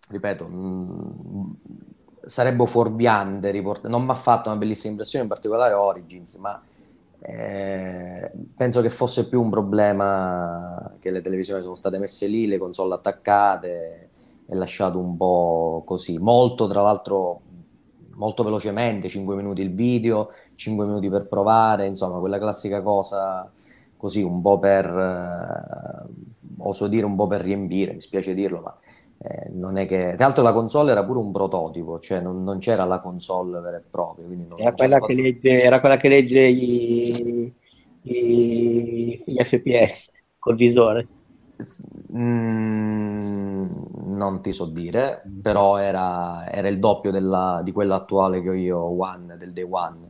ripeto, 0.09 0.47
mh, 0.47 1.37
mm, 1.37 1.51
sarebbe 2.25 2.65
fuorviante 2.67 3.51
riportare. 3.51 3.89
Non 3.89 4.03
mi 4.03 4.11
ha 4.11 4.15
fatto 4.15 4.49
una 4.49 4.57
bellissima 4.57 4.91
impressione, 4.91 5.23
in 5.23 5.29
particolare 5.29 5.73
Origins, 5.73 6.35
ma 6.35 6.61
eh, 7.23 8.31
penso 8.55 8.81
che 8.81 8.89
fosse 8.89 9.29
più 9.29 9.41
un 9.41 9.51
problema 9.51 10.95
che 10.99 11.11
le 11.11 11.21
televisioni 11.21 11.61
sono 11.61 11.75
state 11.75 11.99
messe 11.99 12.25
lì, 12.27 12.47
le 12.47 12.57
console 12.57 12.95
attaccate 12.95 14.10
è 14.51 14.55
lasciato 14.55 14.99
un 14.99 15.15
po' 15.15 15.81
così. 15.85 16.17
Molto, 16.17 16.67
tra 16.67 16.81
l'altro, 16.81 17.39
molto 18.15 18.43
velocemente, 18.43 19.07
5 19.07 19.33
minuti 19.33 19.61
il 19.61 19.73
video, 19.73 20.31
5 20.55 20.85
minuti 20.85 21.09
per 21.09 21.27
provare, 21.27 21.87
insomma, 21.87 22.19
quella 22.19 22.37
classica 22.37 22.81
cosa 22.81 23.49
così 23.95 24.21
un 24.23 24.41
po' 24.41 24.59
per, 24.59 24.87
eh, 24.87 26.09
oso 26.57 26.87
dire, 26.87 27.05
un 27.05 27.15
po' 27.15 27.27
per 27.27 27.41
riempire, 27.41 27.93
mi 27.93 28.01
spiace 28.01 28.33
dirlo, 28.33 28.59
ma 28.59 28.77
eh, 29.19 29.49
non 29.53 29.77
è 29.77 29.85
che... 29.85 30.15
Tra 30.17 30.25
l'altro 30.25 30.43
la 30.43 30.51
console 30.51 30.91
era 30.91 31.05
pure 31.05 31.19
un 31.19 31.31
prototipo, 31.31 31.99
cioè 31.99 32.19
non, 32.19 32.43
non 32.43 32.57
c'era 32.57 32.83
la 32.83 32.99
console 32.99 33.61
vera 33.61 33.77
e 33.77 33.83
propria. 33.89 34.25
Non, 34.27 34.59
era, 34.59 34.73
quella 34.73 34.97
fatto... 34.97 35.13
legge, 35.13 35.61
era, 35.61 35.79
quella 35.79 35.95
che 35.95 36.09
legge, 36.09 36.41
i, 36.41 37.53
i, 38.01 39.23
gli 39.23 39.43
FPS 39.43 40.11
col 40.39 40.55
visore. 40.55 41.07
Mm, 42.13 43.71
non 44.05 44.41
ti 44.41 44.51
so 44.51 44.65
dire, 44.65 45.21
però 45.41 45.77
era, 45.77 46.49
era 46.49 46.67
il 46.67 46.79
doppio 46.79 47.11
della, 47.11 47.61
di 47.63 47.71
quello 47.71 47.93
attuale 47.93 48.41
che 48.41 48.49
ho 48.49 48.53
io, 48.53 48.79
One, 48.79 49.37
del 49.37 49.53
Day 49.53 49.65
One, 49.69 50.09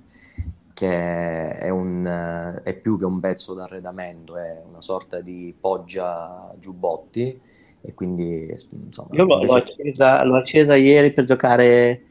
che 0.74 1.58
è, 1.58 1.70
un, 1.70 2.60
è 2.64 2.74
più 2.76 2.98
che 2.98 3.06
un 3.06 3.20
pezzo 3.20 3.54
d'arredamento, 3.54 4.38
è 4.38 4.62
una 4.68 4.82
sorta 4.82 5.20
di 5.20 5.54
poggia 5.60 6.54
giubbotti 6.60 7.40
e 7.82 7.94
quindi 7.94 8.54
insomma... 8.86 9.10
Io 9.12 9.26
l'ho, 9.26 9.42
invece... 9.42 9.54
l'ho, 9.54 9.60
accesa, 9.60 10.26
l'ho 10.26 10.36
accesa 10.38 10.76
ieri 10.76 11.12
per 11.12 11.26
giocare 11.26 12.04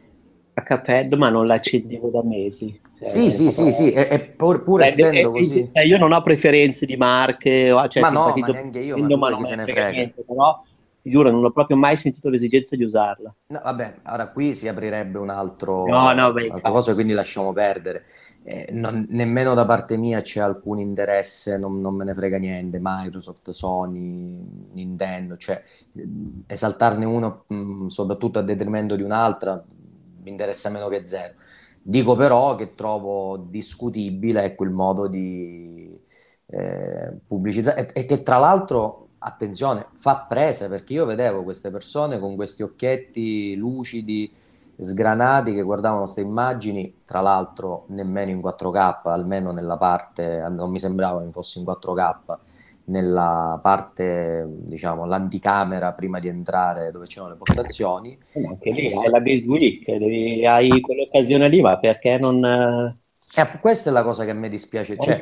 a 0.61 0.63
Caped, 0.63 1.13
ma 1.15 1.29
non 1.29 1.45
la 1.45 1.55
accendevo 1.55 2.09
da 2.09 2.23
mesi. 2.23 2.81
Cioè, 3.01 3.09
sì, 3.09 3.31
sì, 3.31 3.51
sì, 3.51 3.73
sì, 3.73 3.93
e, 3.93 4.21
pur, 4.37 4.63
pur 4.63 4.83
essendo 4.83 5.31
è, 5.31 5.33
così... 5.33 5.71
Io 5.87 5.99
non 5.99 6.13
ho 6.13 6.23
preferenze 6.23 6.87
di 6.87 6.97
marche, 6.97 7.75
cioè 7.89 8.03
ma 8.03 8.11
no, 8.11 8.33
ma 8.37 8.47
neanche 8.47 8.81
io, 8.81 8.97
ma, 8.99 9.17
ma 9.17 9.29
non 9.31 9.45
se 9.45 9.55
ne 9.57 9.65
frega. 9.65 9.91
Niente, 9.91 10.23
però 10.27 10.63
giuro, 11.03 11.31
non 11.31 11.45
ho 11.45 11.51
proprio 11.51 11.77
mai 11.77 11.97
sentito 11.97 12.29
l'esigenza 12.29 12.77
di 12.77 12.85
usarla. 12.85 13.35
No, 13.49 13.61
vabbè, 13.63 13.95
ora 14.07 14.31
qui 14.31 14.55
si 14.55 14.69
aprirebbe 14.69 15.19
un 15.19 15.31
altro, 15.31 15.87
no, 15.87 16.13
no, 16.13 16.33
beh, 16.33 16.49
altra 16.49 16.71
cosa, 16.71 16.95
quindi 16.95 17.15
lasciamo 17.15 17.53
perdere. 17.53 18.05
Eh, 18.43 18.69
non, 18.73 19.07
nemmeno 19.11 19.55
da 19.55 19.65
parte 19.67 19.97
mia 19.97 20.21
c'è 20.21 20.41
alcun 20.41 20.79
interesse, 20.79 21.59
non, 21.59 21.81
non, 21.81 21.95
me 21.95 22.05
ne 22.05 22.15
frega 22.15 22.39
niente. 22.39 22.79
Microsoft, 22.81 23.51
Sony, 23.51 24.45
Nintendo, 24.73 25.37
cioè 25.37 25.63
esaltarne 26.47 27.05
uno, 27.05 27.45
mh, 27.47 27.87
soprattutto 27.87 28.39
a 28.39 28.43
detrimento 28.43 28.97
di 28.97 29.03
un'altra, 29.03 29.63
mi 30.23 30.31
interessa 30.31 30.71
meno 30.71 30.89
che 30.89 31.07
zero. 31.07 31.35
Dico 31.83 32.15
però 32.15 32.57
che 32.57 32.75
trovo 32.75 33.37
discutibile 33.37 34.45
ecco, 34.45 34.65
il 34.65 34.71
modo 34.71 35.07
di 35.07 35.99
eh, 36.47 37.13
pubblicizzare 37.27 37.93
e, 37.93 38.01
e, 38.03 38.07
che 38.07 38.23
tra 38.23 38.39
l'altro, 38.39 39.09
attenzione, 39.19 39.87
fa 39.95 40.27
presa 40.29 40.69
perché 40.69 40.93
io 40.93 41.07
vedevo 41.07 41.43
queste 41.43 41.71
persone 41.71 42.19
con 42.19 42.37
questi 42.37 42.63
occhietti 42.63 43.55
lucidi, 43.57 44.31
sgranati 44.77 45.55
che 45.55 45.63
guardavano 45.63 46.03
queste 46.03 46.23
immagini, 46.23 47.03
tra 47.05 47.21
l'altro 47.21 47.85
nemmeno 47.89 48.31
in 48.31 48.39
4K, 48.41 49.01
almeno 49.05 49.53
nella 49.53 49.77
parte, 49.77 50.47
non 50.49 50.71
mi 50.71 50.79
sembrava 50.79 51.23
che 51.23 51.31
fosse 51.31 51.59
in 51.59 51.65
4K, 51.65 52.17
nella 52.91 53.59
parte, 53.63 54.45
diciamo, 54.49 55.07
l'anticamera 55.07 55.93
prima 55.93 56.19
di 56.19 56.29
entrare 56.29 56.91
dove 56.91 57.07
c'erano 57.07 57.31
le 57.31 57.37
postazioni. 57.37 58.19
Eh, 58.33 58.47
anche 58.47 58.71
lì 58.71 58.87
hai 58.87 59.11
la 59.11 59.21
Base 59.21 59.47
Week, 59.47 59.97
devi, 59.97 60.45
hai 60.47 60.81
quell'occasione 60.81 61.49
lì, 61.49 61.61
ma 61.61 61.79
perché 61.79 62.19
non... 62.19 62.45
Eh, 62.45 63.59
questa 63.61 63.91
è 63.91 63.93
la 63.93 64.03
cosa 64.03 64.25
che 64.25 64.31
a 64.31 64.35
me 64.35 64.49
dispiace. 64.49 64.97
Cioè, 64.99 65.21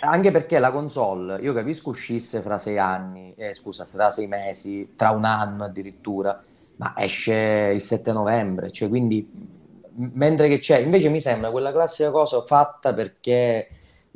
anche 0.00 0.30
perché 0.30 0.58
la 0.60 0.70
console, 0.70 1.40
io 1.40 1.52
capisco 1.52 1.90
uscisse 1.90 2.40
fra 2.40 2.56
sei 2.56 2.78
anni, 2.78 3.34
eh, 3.36 3.52
scusa, 3.52 3.84
fra 3.84 4.10
sei 4.10 4.28
mesi, 4.28 4.92
tra 4.94 5.10
un 5.10 5.24
anno 5.24 5.64
addirittura, 5.64 6.40
ma 6.76 6.94
esce 6.96 7.72
il 7.74 7.80
7 7.80 8.12
novembre, 8.12 8.70
cioè 8.70 8.88
quindi 8.88 9.54
mentre 9.96 10.48
che 10.48 10.58
c'è, 10.58 10.78
invece 10.78 11.08
mi 11.08 11.20
sembra 11.20 11.50
quella 11.50 11.72
classica 11.72 12.10
cosa 12.10 12.42
fatta 12.42 12.92
perché 12.92 13.68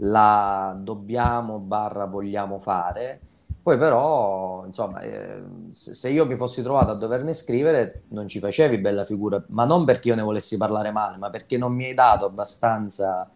la 0.03 0.75
dobbiamo 0.79 1.59
barra 1.59 2.07
vogliamo 2.07 2.59
fare. 2.59 3.21
Poi 3.63 3.77
però, 3.77 4.65
insomma, 4.65 5.01
eh, 5.01 5.43
se 5.71 6.09
io 6.09 6.25
mi 6.25 6.37
fossi 6.37 6.63
trovato 6.63 6.93
a 6.93 6.95
doverne 6.95 7.35
scrivere, 7.35 8.05
non 8.09 8.27
ci 8.27 8.39
facevi 8.39 8.79
bella 8.79 9.05
figura, 9.05 9.43
ma 9.49 9.65
non 9.65 9.85
perché 9.85 10.09
io 10.09 10.15
ne 10.15 10.23
volessi 10.23 10.57
parlare 10.57 10.91
male, 10.93 11.19
ma 11.19 11.29
perché 11.31 11.59
non 11.59 11.75
mi 11.75 11.85
hai 11.85 11.95
dato 11.95 12.25
abbastanza 12.25 13.31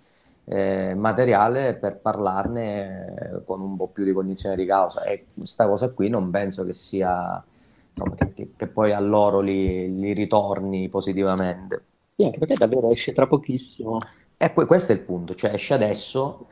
eh, 0.45 0.95
materiale 0.95 1.75
per 1.75 1.99
parlarne 1.99 3.15
eh, 3.39 3.45
con 3.45 3.61
un 3.61 3.77
po' 3.77 3.89
più 3.89 4.05
di 4.05 4.13
cognizione 4.13 4.57
di 4.57 4.65
causa. 4.65 5.03
E 5.05 5.27
questa 5.35 5.69
cosa 5.69 5.93
qui 5.93 6.09
non 6.09 6.31
penso 6.31 6.65
che 6.65 6.73
sia, 6.73 7.43
insomma, 7.91 8.15
che, 8.15 8.33
che, 8.33 8.51
che 8.57 8.67
poi 8.69 8.93
a 8.93 9.01
loro 9.01 9.41
li, 9.41 9.95
li 9.99 10.13
ritorni 10.15 10.89
positivamente. 10.89 11.85
Sì, 12.17 12.25
anche 12.25 12.39
perché 12.39 12.55
davvero 12.55 12.91
esce 12.91 13.13
tra 13.13 13.27
pochissimo. 13.27 13.99
E 14.45 14.53
que- 14.53 14.67
questo 14.67 14.93
è 14.93 14.95
il 14.97 15.01
punto, 15.03 15.35
cioè 15.35 15.55
esce 15.55 15.75
adesso, 15.75 16.47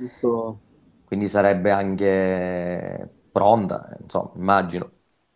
quindi 1.04 1.28
sarebbe 1.28 1.70
anche 1.70 3.08
pronta, 3.30 3.96
insomma, 4.00 4.32
immagino. 4.36 4.90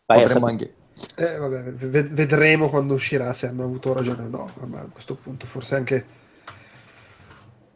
Vai, 0.07 0.23
Potremmo 0.23 0.47
anche... 0.47 0.74
Eh, 1.19 1.37
vabbè, 1.37 1.62
v- 1.73 2.09
vedremo 2.12 2.69
quando 2.70 2.95
uscirà 2.95 3.33
se 3.35 3.47
hanno 3.47 3.65
avuto 3.65 3.93
ragione 3.93 4.24
o 4.24 4.28
no, 4.28 4.51
ma 4.66 4.81
a 4.81 4.87
questo 4.87 5.15
punto 5.16 5.47
forse 5.47 5.74
anche... 5.74 6.07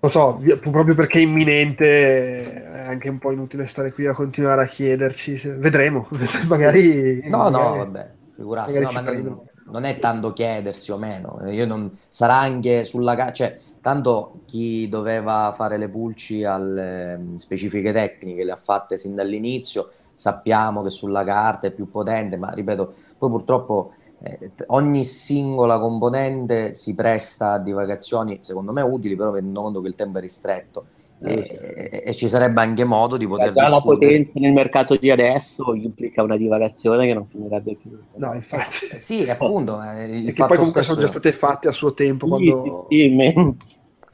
Non 0.03 0.11
so, 0.11 0.41
proprio 0.71 0.95
perché 0.95 1.19
è 1.19 1.23
imminente 1.23 2.63
è 2.63 2.89
anche 2.89 3.11
un 3.11 3.19
po' 3.19 3.33
inutile 3.33 3.67
stare 3.67 3.93
qui 3.93 4.07
a 4.07 4.15
continuare 4.15 4.63
a 4.63 4.67
chiederci. 4.67 5.35
Vedremo, 5.59 6.09
magari... 6.49 7.21
No, 7.27 7.51
magari, 7.51 7.51
no, 7.51 7.77
vabbè, 7.77 8.17
figurarsi, 8.35 8.81
no, 8.81 8.93
ma 8.93 9.01
non, 9.03 9.50
non 9.71 9.85
è 9.85 9.99
tanto 9.99 10.33
chiedersi 10.33 10.91
o 10.93 10.97
meno, 10.97 11.39
non, 11.67 11.97
sarà 12.09 12.37
anche 12.39 12.85
sulla 12.85 13.33
cioè 13.33 13.59
tanto 13.81 14.41
chi 14.47 14.89
doveva 14.89 15.53
fare 15.55 15.79
le 15.79 15.89
pulci 15.89 16.45
alle 16.45 17.17
mm, 17.17 17.37
specifiche 17.37 17.93
tecniche 17.93 18.45
le 18.45 18.53
ha 18.53 18.57
fatte 18.57 18.99
sin 18.99 19.15
dall'inizio, 19.15 19.91
sappiamo 20.13 20.83
che 20.83 20.91
sulla 20.91 21.25
carta 21.25 21.67
è 21.67 21.71
più 21.71 21.91
potente, 21.91 22.37
ma 22.37 22.51
ripeto, 22.51 22.95
poi 23.17 23.31
purtroppo 23.31 23.95
eh, 24.23 24.53
ogni 24.69 25.05
singola 25.05 25.79
componente 25.79 26.75
si 26.75 26.95
presta 26.95 27.53
a 27.53 27.59
divagazioni 27.59 28.39
secondo 28.43 28.73
me 28.73 28.83
utili, 28.83 29.17
però 29.17 29.33
tenendo 29.33 29.63
conto 29.63 29.81
che 29.81 29.89
il 29.89 29.95
tempo 29.95 30.19
è 30.19 30.21
ristretto 30.21 30.87
e, 31.23 32.03
e, 32.07 32.15
ci 32.15 32.29
sarebbe 32.29 32.63
anche 32.63 32.85
modo 32.85 33.19
di 33.19 33.27
poter 33.27 33.53
già 33.53 33.69
la 33.69 33.81
potenza 33.81 34.33
nel 34.37 34.53
mercato 34.53 34.97
di 34.97 35.11
adesso 35.11 35.75
implica 35.75 36.23
una 36.23 36.37
divagazione 36.37 37.07
che 37.07 37.13
non 37.13 37.27
finirebbe 37.27 37.77
più. 37.77 37.99
No 38.17 38.33
infatti. 38.33 38.87
Eh, 38.93 38.99
sì 38.99 39.29
appunto 39.29 39.83
eh, 39.83 40.05
il 40.05 40.33
che 40.33 40.45
poi 40.47 40.57
comunque 40.57 40.83
stesso... 40.83 40.95
sono 40.95 41.01
già 41.01 41.07
state 41.09 41.33
fatte 41.33 41.69
a 41.69 41.73
suo 41.73 41.93
tempo 41.93 42.25
sì, 42.25 42.31
quando... 42.31 42.87
sì, 42.89 43.17
sì, 43.17 43.57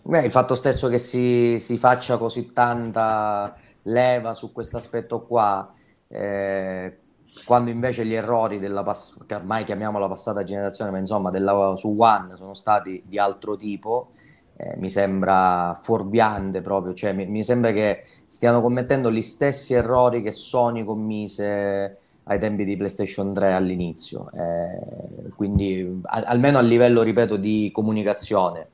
Beh, 0.03 0.25
il 0.25 0.31
fatto 0.31 0.55
stesso 0.55 0.89
che 0.89 0.99
si, 0.99 1.59
si, 1.59 1.79
faccia 1.79 2.17
così 2.17 2.53
tanta 2.53 3.57
leva 3.83 4.35
su 4.35 4.53
questo 4.53 4.77
aspetto 4.77 5.23
qua 5.27 5.73
eh, 6.09 6.99
quando 7.45 7.71
invece 7.71 8.05
gli 8.05 8.15
errori 8.15 8.59
della 8.59 8.83
pass- 8.83 9.27
che 9.27 9.35
ormai 9.35 9.65
chiamiamo 9.65 9.99
la 9.99 10.09
passata 10.09 10.45
generazione 10.45 10.91
ma 10.91 10.99
insomma 10.99 11.31
della, 11.31 11.75
su 11.77 11.95
One 11.99 12.37
sono 12.37 12.55
stati 12.55 13.03
di 13.05 13.19
altro 13.19 13.57
tipo 13.57 14.13
eh, 14.57 14.75
mi 14.79 14.89
sembra 14.89 15.79
fuorviante 15.83 16.63
proprio, 16.63 16.95
cioè 16.95 17.13
mi, 17.13 17.27
mi, 17.27 17.45
sembra 17.45 17.73
che 17.73 18.05
stiano 18.27 18.63
commettendo 18.63 19.13
gli 19.13 19.21
stessi 19.21 19.75
errori 19.75 20.23
che 20.23 20.33
Sony 20.33 20.83
commise 20.83 21.99
ai 22.25 22.39
tempi 22.39 22.65
di 22.65 22.75
PlayStation 22.75 23.35
3 23.35 23.53
all'inizio, 23.53 24.31
eh, 24.33 25.31
quindi 25.37 26.01
a, 26.05 26.23
almeno 26.27 26.57
a 26.59 26.63
livello, 26.63 27.03
ripeto, 27.03 27.37
di 27.37 27.71
comunicazione. 27.73 28.69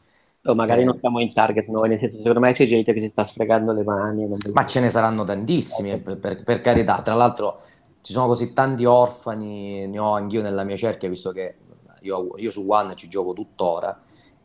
O 0.45 0.55
magari 0.55 0.83
eh, 0.83 0.85
non 0.85 0.99
siamo 1.01 1.21
in 1.21 1.33
target 1.33 1.67
noi, 1.67 1.89
nel 1.89 1.99
senso 1.99 2.19
secondo 2.19 2.41
me 2.41 2.53
c'è 2.53 2.67
gente 2.67 2.93
che 2.93 3.01
si 3.01 3.09
sta 3.09 3.25
sfregando 3.25 3.73
le 3.73 3.83
mani. 3.83 4.29
Ma 4.53 4.65
ce 4.65 4.81
ne 4.81 4.89
saranno 4.89 5.25
tantissimi, 5.25 5.91
eh, 5.91 5.99
per, 5.99 6.19
per, 6.19 6.43
per 6.45 6.61
carità. 6.61 7.03
Tra 7.03 7.15
l'altro 7.15 7.61
ci 8.01 8.13
sono 8.13 8.27
così 8.27 8.53
tanti 8.53 8.85
orfani, 8.85 9.87
ne 9.89 9.99
ho 9.99 10.13
anch'io 10.15 10.43
nella 10.43 10.65
mia 10.65 10.77
cerchia, 10.77 11.09
visto 11.09 11.33
che 11.33 11.57
io, 12.03 12.31
io 12.37 12.51
su 12.51 12.65
One 12.67 12.95
ci 12.95 13.09
gioco 13.09 13.33
tuttora 13.33 14.01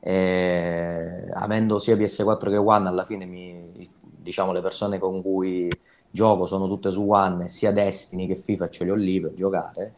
e, 0.08 1.28
avendo 1.34 1.80
sia 1.80 1.98
PS4 1.98 2.50
che 2.50 2.56
One 2.56 2.88
alla 2.88 3.04
fine 3.04 3.26
mi, 3.26 3.90
diciamo 4.00 4.54
le 4.54 4.62
persone 4.62 5.00
con 5.00 5.22
cui 5.22 5.70
gioco 6.10 6.46
sono 6.46 6.66
tutte 6.66 6.92
su 6.92 7.10
One 7.10 7.50
sia 7.50 7.74
Destiny 7.74 8.26
che 8.26 8.38
FIFA 8.38 8.70
ce 8.70 8.86
li 8.86 8.90
ho 8.90 8.96
lì 8.96 9.20
per 9.20 9.34
giocare 9.34 9.94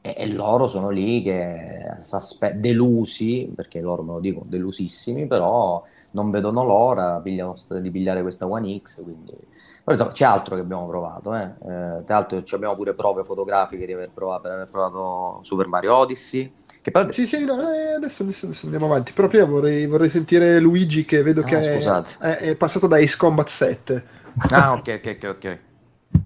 e, 0.00 0.16
e 0.18 0.26
loro 0.26 0.66
sono 0.66 0.90
lì 0.90 1.22
che 1.22 1.94
delusi 2.56 3.52
perché 3.54 3.80
loro 3.80 4.02
me 4.02 4.14
lo 4.14 4.18
dicono 4.18 4.46
delusissimi 4.48 5.28
però 5.28 5.80
non 6.10 6.32
vedono 6.32 6.64
l'ora 6.64 7.22
di 7.22 7.90
pigliare 7.92 8.22
questa 8.22 8.48
One 8.48 8.80
X 8.82 9.04
quindi 9.04 9.32
però 9.84 9.96
insomma, 9.96 10.12
c'è 10.12 10.24
altro 10.24 10.54
che 10.54 10.60
abbiamo 10.60 10.86
provato, 10.86 11.34
eh. 11.34 11.42
Eh, 11.42 12.04
tra 12.04 12.18
l'altro 12.18 12.40
abbiamo 12.52 12.76
pure 12.76 12.94
prove 12.94 13.24
fotografiche 13.24 13.84
di 13.84 13.92
aver 13.92 14.10
provato, 14.14 14.42
per 14.42 14.52
aver 14.52 14.70
provato 14.70 15.40
Super 15.42 15.66
Mario 15.66 15.96
Odyssey. 15.96 16.54
Che 16.80 16.90
poi... 16.92 17.12
Sì, 17.12 17.26
sì, 17.26 17.44
no, 17.44 17.60
eh, 17.72 17.94
adesso, 17.94 18.22
adesso, 18.22 18.46
adesso, 18.46 18.66
andiamo 18.66 18.86
avanti. 18.86 19.12
Però 19.12 19.26
prima 19.26 19.44
vorrei, 19.44 19.86
vorrei 19.86 20.08
sentire 20.08 20.60
Luigi 20.60 21.04
che 21.04 21.22
vedo 21.24 21.40
ah, 21.40 21.44
che 21.44 21.58
è, 21.58 21.78
è, 22.18 22.36
è, 22.38 22.54
passato 22.54 22.86
da 22.86 22.98
Ace 22.98 23.16
Combat 23.16 23.48
7. 23.48 24.06
Ah, 24.50 24.72
ok, 24.72 25.00
ok, 25.02 25.18
ok. 25.18 25.34
okay. 25.36 25.60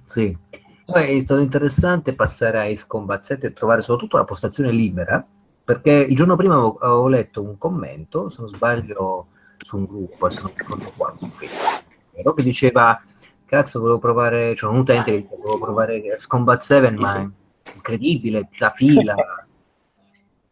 Sì. 0.05 0.37
Poi 0.85 1.17
è 1.17 1.21
stato 1.21 1.41
interessante 1.41 2.13
passare 2.13 2.59
a 2.59 2.65
Ace 2.65 2.85
Combat 2.87 3.23
7 3.23 3.47
e 3.47 3.53
trovare 3.55 3.81
soprattutto 3.81 4.19
la 4.19 4.25
postazione 4.25 4.71
libera, 4.71 5.27
perché 5.65 5.93
il 5.93 6.15
giorno 6.15 6.37
prima 6.37 6.55
avevo, 6.55 6.77
avevo 6.79 7.09
letto 7.09 7.41
un 7.41 7.57
commento, 7.57 8.29
se 8.29 8.43
non 8.43 8.51
sbaglio, 8.51 9.29
su 9.57 9.79
un 9.79 9.87
gruppo, 9.87 10.29
se 10.29 10.43
non 10.43 10.53
ricordo 10.55 10.93
quanto, 10.95 11.31
che 11.39 12.43
diceva 12.43 13.01
cazzo 13.47 13.81
volevo 13.81 13.99
provare, 13.99 14.51
c'è 14.51 14.57
cioè 14.57 14.71
un 14.71 14.79
utente 14.79 15.11
che 15.11 15.23
dice 15.23 15.37
volevo 15.37 15.59
provare 15.59 16.19
Combat 16.27 16.61
7 16.61 16.91
ma 16.91 17.17
è 17.17 17.29
incredibile, 17.75 18.49
la 18.59 18.71
fila. 18.71 19.15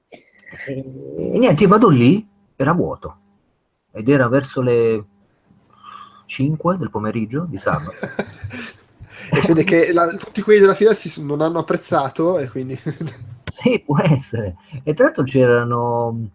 E, 0.09 0.25
e 1.35 1.39
niente, 1.39 1.67
vado 1.67 1.89
lì, 1.89 2.27
era 2.57 2.73
vuoto. 2.73 3.19
Ed 3.93 4.09
era 4.09 4.29
verso 4.29 4.61
le 4.61 5.05
5 6.27 6.77
del 6.77 6.91
pomeriggio 6.91 7.47
di 7.49 7.59
sabato. 7.59 7.93
E 9.31 9.41
si 9.41 9.49
vede 9.49 9.65
che 9.65 9.93
la, 9.93 10.09
tutti 10.09 10.43
quelli 10.43 10.61
della 10.61 10.75
fila 10.75 10.93
si, 10.93 11.23
non 11.25 11.41
hanno 11.41 11.61
apprezzato 11.61 12.39
e 12.39 12.49
quindi 12.49 12.79
sì, 13.51 13.83
può 13.85 13.99
essere. 13.99 14.57
E 14.83 14.93
tra 14.93 15.05
l'altro 15.07 15.23
c'erano 15.23 16.29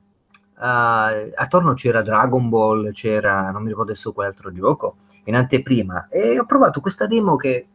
Uh, 0.60 1.32
attorno 1.36 1.74
c'era 1.74 2.02
Dragon 2.02 2.50
Ball, 2.50 2.92
c'era 2.92 3.50
non 3.50 3.62
mi 3.62 3.70
ricordo 3.70 3.92
adesso 3.92 4.12
quale 4.12 4.28
altro 4.28 4.52
gioco, 4.52 4.98
in 5.30 5.36
anteprima. 5.36 6.08
E 6.10 6.40
ho 6.40 6.46
provato 6.46 6.82
questa 6.82 7.08
demo 7.08 7.36
che 7.36 7.68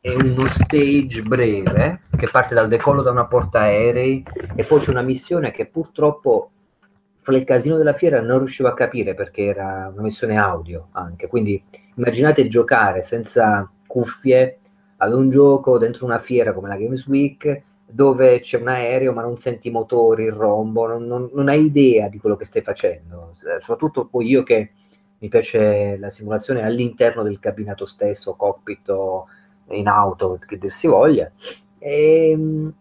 è 0.00 0.14
uno 0.14 0.46
stage 0.46 1.22
breve 1.22 2.02
che 2.16 2.28
parte 2.28 2.54
dal 2.54 2.68
decollo 2.68 3.02
da 3.02 3.10
una 3.10 3.26
porta 3.26 3.60
aerei 3.60 4.24
e 4.54 4.64
poi 4.64 4.80
c'è 4.80 4.90
una 4.90 5.02
missione 5.02 5.50
che 5.50 5.66
purtroppo 5.66 6.50
fra 7.20 7.36
il 7.36 7.44
casino 7.44 7.76
della 7.76 7.92
fiera 7.92 8.20
non 8.20 8.38
riuscivo 8.38 8.68
a 8.68 8.74
capire 8.74 9.14
perché 9.14 9.46
era 9.46 9.90
una 9.92 10.02
missione 10.02 10.38
audio 10.38 10.88
anche, 10.92 11.26
quindi 11.26 11.60
immaginate 11.96 12.46
giocare 12.46 13.02
senza 13.02 13.68
cuffie 13.84 14.58
ad 14.98 15.12
un 15.12 15.28
gioco 15.28 15.76
dentro 15.76 16.06
una 16.06 16.20
fiera 16.20 16.52
come 16.52 16.68
la 16.68 16.76
Games 16.76 17.04
Week 17.08 17.62
dove 17.84 18.38
c'è 18.40 18.60
un 18.60 18.68
aereo 18.68 19.12
ma 19.12 19.22
non 19.22 19.36
senti 19.36 19.68
i 19.68 19.72
motori, 19.72 20.24
il 20.24 20.32
rombo, 20.32 20.86
non, 20.86 21.04
non, 21.04 21.28
non 21.32 21.48
hai 21.48 21.64
idea 21.64 22.08
di 22.08 22.18
quello 22.18 22.36
che 22.36 22.44
stai 22.44 22.62
facendo, 22.62 23.30
soprattutto 23.32 24.06
poi 24.06 24.28
io 24.28 24.44
che 24.44 24.70
mi 25.18 25.28
piace 25.28 25.96
la 25.98 26.10
simulazione 26.10 26.62
all'interno 26.62 27.22
del 27.22 27.38
cabinato 27.38 27.86
stesso, 27.86 28.34
cockpit 28.34 28.88
o 28.90 29.26
in 29.70 29.88
auto, 29.88 30.38
che 30.46 30.58
dir 30.58 30.72
si 30.72 30.86
voglia. 30.86 31.30
E, 31.78 32.34
um, 32.36 32.72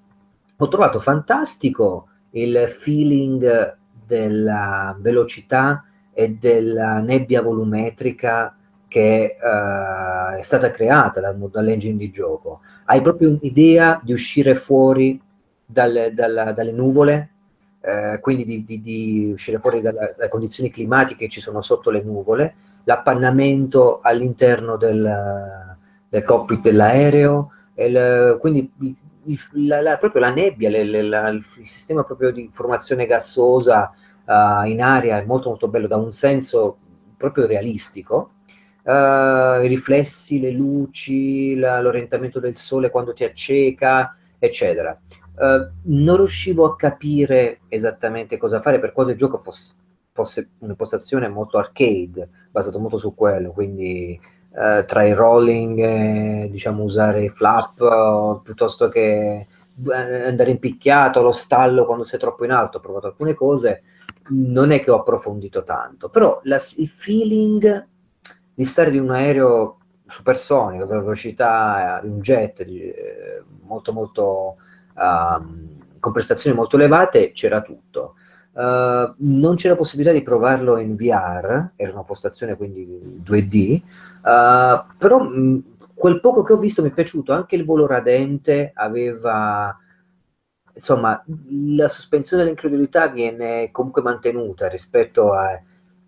ho 0.57 0.67
trovato 0.67 0.99
fantastico 0.99 2.07
il 2.31 2.67
feeling 2.69 3.77
della 4.05 4.95
velocità 4.99 5.85
e 6.13 6.31
della 6.31 6.99
nebbia 6.99 7.41
volumetrica 7.41 8.55
che 8.87 9.35
uh, 9.37 10.35
è 10.37 10.41
stata 10.41 10.71
creata 10.71 11.19
dal, 11.19 11.37
dall'engine 11.49 11.97
di 11.97 12.11
gioco. 12.11 12.61
Hai 12.85 13.01
proprio 13.01 13.29
un'idea 13.29 13.99
di 14.03 14.13
uscire 14.13 14.55
fuori 14.55 15.21
dalle, 15.65 16.13
dalla, 16.13 16.53
dalle 16.53 16.71
nuvole 16.71 17.29
eh, 17.85 18.19
quindi 18.19 18.45
di, 18.45 18.63
di, 18.63 18.81
di, 18.81 19.31
uscire 19.33 19.59
fuori 19.59 19.79
dalle, 19.79 20.15
dalle 20.17 20.29
condizioni 20.29 20.71
climatiche 20.71 21.25
che 21.25 21.31
ci 21.31 21.41
sono 21.41 21.61
sotto 21.61 21.91
le 21.91 22.01
nuvole, 22.01 22.55
l'appannamento 22.85 23.99
all'interno 24.01 24.75
del, 24.75 25.77
del 26.09 26.23
cockpit 26.23 26.61
dell'aereo, 26.61 27.51
il, 27.75 28.37
quindi 28.39 28.71
la, 29.51 29.81
la, 29.81 29.97
proprio 29.97 30.21
la 30.21 30.31
nebbia, 30.31 30.69
le, 30.69 30.83
le, 30.83 31.01
la, 31.03 31.27
il, 31.29 31.45
sistema 31.65 32.03
proprio 32.03 32.31
di 32.31 32.49
formazione 32.51 33.05
gassosa 33.05 33.91
uh, 34.25 34.65
in 34.65 34.81
aria 34.81 35.19
è 35.19 35.25
molto 35.25 35.49
molto 35.49 35.67
bello, 35.67 35.87
da 35.87 35.97
un 35.97 36.11
senso 36.11 36.77
proprio 37.17 37.45
realistico. 37.45 38.31
Uh, 38.83 39.61
I 39.63 39.67
riflessi, 39.67 40.39
le 40.39 40.51
luci, 40.51 41.55
l'orientamento 41.55 42.39
del 42.39 42.55
sole 42.55 42.89
quando 42.89 43.13
ti 43.13 43.23
acceca, 43.23 44.15
eccetera. 44.39 44.97
Eh, 45.37 45.69
non 45.83 46.15
riuscivo 46.17 46.65
a 46.65 46.75
capire 46.75 47.59
esattamente 47.67 48.37
cosa 48.37 48.61
fare 48.61 48.79
per 48.79 48.93
quanto 48.93 49.11
il 49.11 49.17
gioco 49.17 49.37
fosse, 49.37 49.73
fosse 50.13 50.49
un'impostazione 50.59 51.27
molto 51.27 51.57
arcade, 51.57 52.29
basato 52.51 52.79
molto 52.79 52.97
su 52.97 53.13
quello, 53.13 53.51
quindi 53.51 54.17
uh, 54.51 54.85
tra 54.85 55.03
i 55.03 55.13
rolling 55.13 55.79
e 55.79 56.47
diciamo 56.49 56.83
usare 56.83 57.25
i 57.25 57.29
flap 57.29 57.81
uh, 57.81 58.41
piuttosto 58.41 58.87
che 58.87 59.47
andare 59.91 60.51
impicchiato 60.51 61.19
allo 61.19 61.33
stallo 61.33 61.85
quando 61.85 62.05
sei 62.05 62.17
troppo 62.17 62.45
in 62.45 62.51
alto, 62.51 62.77
ho 62.77 62.81
provato 62.81 63.07
alcune 63.07 63.33
cose, 63.33 63.83
non 64.29 64.71
è 64.71 64.79
che 64.79 64.89
ho 64.89 64.99
approfondito 64.99 65.63
tanto, 65.63 66.07
però 66.07 66.39
la, 66.43 66.57
il 66.77 66.87
feeling 66.87 67.87
di 68.53 68.63
stare 68.63 68.95
in 68.95 69.01
un 69.01 69.11
aereo 69.11 69.79
supersonico, 70.07 70.87
per 70.87 70.99
velocità 70.99 71.99
di 72.01 72.07
un 72.07 72.19
jet 72.19 72.63
di, 72.63 72.89
molto 73.63 73.91
molto 73.91 74.55
uh, 74.95 75.99
con 75.99 76.11
prestazioni 76.11 76.55
molto 76.55 76.75
elevate, 76.75 77.31
c'era 77.31 77.61
tutto. 77.61 78.15
Uh, 78.53 79.13
non 79.17 79.55
c'era 79.55 79.75
possibilità 79.75 80.13
di 80.13 80.23
provarlo 80.23 80.77
in 80.77 80.95
VR, 80.95 81.71
era 81.75 81.91
una 81.91 82.03
postazione 82.03 82.55
quindi 82.55 83.21
2D, 83.21 83.81
uh, 83.81 84.27
eh, 84.29 84.83
però 84.97 85.23
mh, 85.23 85.63
quel 85.93 86.21
poco 86.21 86.41
che 86.43 86.53
ho 86.53 86.57
visto 86.57 86.81
mi 86.81 86.89
è 86.89 86.93
piaciuto, 86.93 87.33
anche 87.33 87.55
il 87.55 87.65
volo 87.65 87.85
radente 87.85 88.71
aveva, 88.73 89.77
insomma, 90.73 91.21
la 91.49 91.87
sospensione 91.89 92.43
dell'incredulità 92.43 93.07
viene 93.07 93.71
comunque 93.71 94.01
mantenuta 94.01 94.69
rispetto 94.69 95.33
a, 95.33 95.59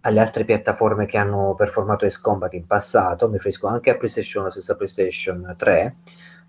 alle 0.01 0.19
altre 0.19 0.45
piattaforme 0.45 1.05
che 1.05 1.17
hanno 1.17 1.53
performato 1.57 2.05
Ace 2.05 2.19
Combat 2.21 2.53
in 2.53 2.65
passato, 2.65 3.27
mi 3.27 3.33
riferisco 3.33 3.67
anche 3.67 3.89
a 3.89 3.97
PlayStation, 3.97 4.45
la 4.45 4.51
stessa 4.51 4.75
PlayStation 4.75 5.53
3, 5.57 5.95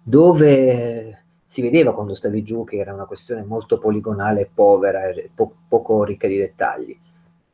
dove 0.02 1.24
si 1.50 1.62
vedeva 1.62 1.94
quando 1.94 2.14
stavi 2.14 2.42
giù 2.42 2.62
che 2.62 2.76
era 2.76 2.92
una 2.92 3.06
questione 3.06 3.42
molto 3.42 3.78
poligonale, 3.78 4.50
povera, 4.52 5.00
po- 5.34 5.54
poco 5.66 6.04
ricca 6.04 6.28
di 6.28 6.36
dettagli. 6.36 6.94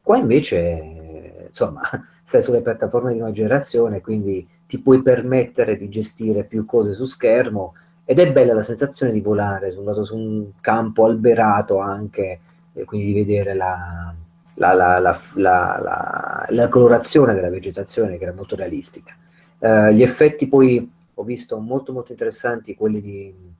Qua 0.02 0.16
invece, 0.16 1.44
insomma, 1.46 1.80
stai 2.24 2.42
sulle 2.42 2.60
piattaforme 2.60 3.12
di 3.12 3.18
nuova 3.18 3.32
generazione, 3.32 4.00
quindi 4.00 4.44
ti 4.66 4.80
puoi 4.80 5.00
permettere 5.00 5.76
di 5.76 5.88
gestire 5.88 6.42
più 6.42 6.64
cose 6.64 6.92
su 6.92 7.04
schermo 7.04 7.74
ed 8.04 8.18
è 8.18 8.32
bella 8.32 8.54
la 8.54 8.62
sensazione 8.62 9.12
di 9.12 9.20
volare 9.20 9.70
su, 9.70 9.80
un 10.10 10.50
campo 10.60 11.04
alberato 11.04 11.78
anche, 11.78 12.40
quindi 12.86 13.06
di 13.06 13.12
vedere 13.12 13.54
la, 13.54 14.12
la, 14.54 14.98
la, 14.98 16.46
la, 16.48 16.68
colorazione 16.68 17.32
della 17.32 17.48
vegetazione 17.48 18.18
che 18.18 18.24
era 18.24 18.34
molto 18.34 18.56
realistica. 18.56 19.14
Uh, 19.58 19.90
gli 19.90 20.02
effetti 20.02 20.48
poi 20.48 20.90
ho 21.14 21.22
visto 21.22 21.56
molto 21.58 21.92
molto 21.92 22.10
interessanti, 22.10 22.74
quelli 22.74 23.00
di 23.00 23.53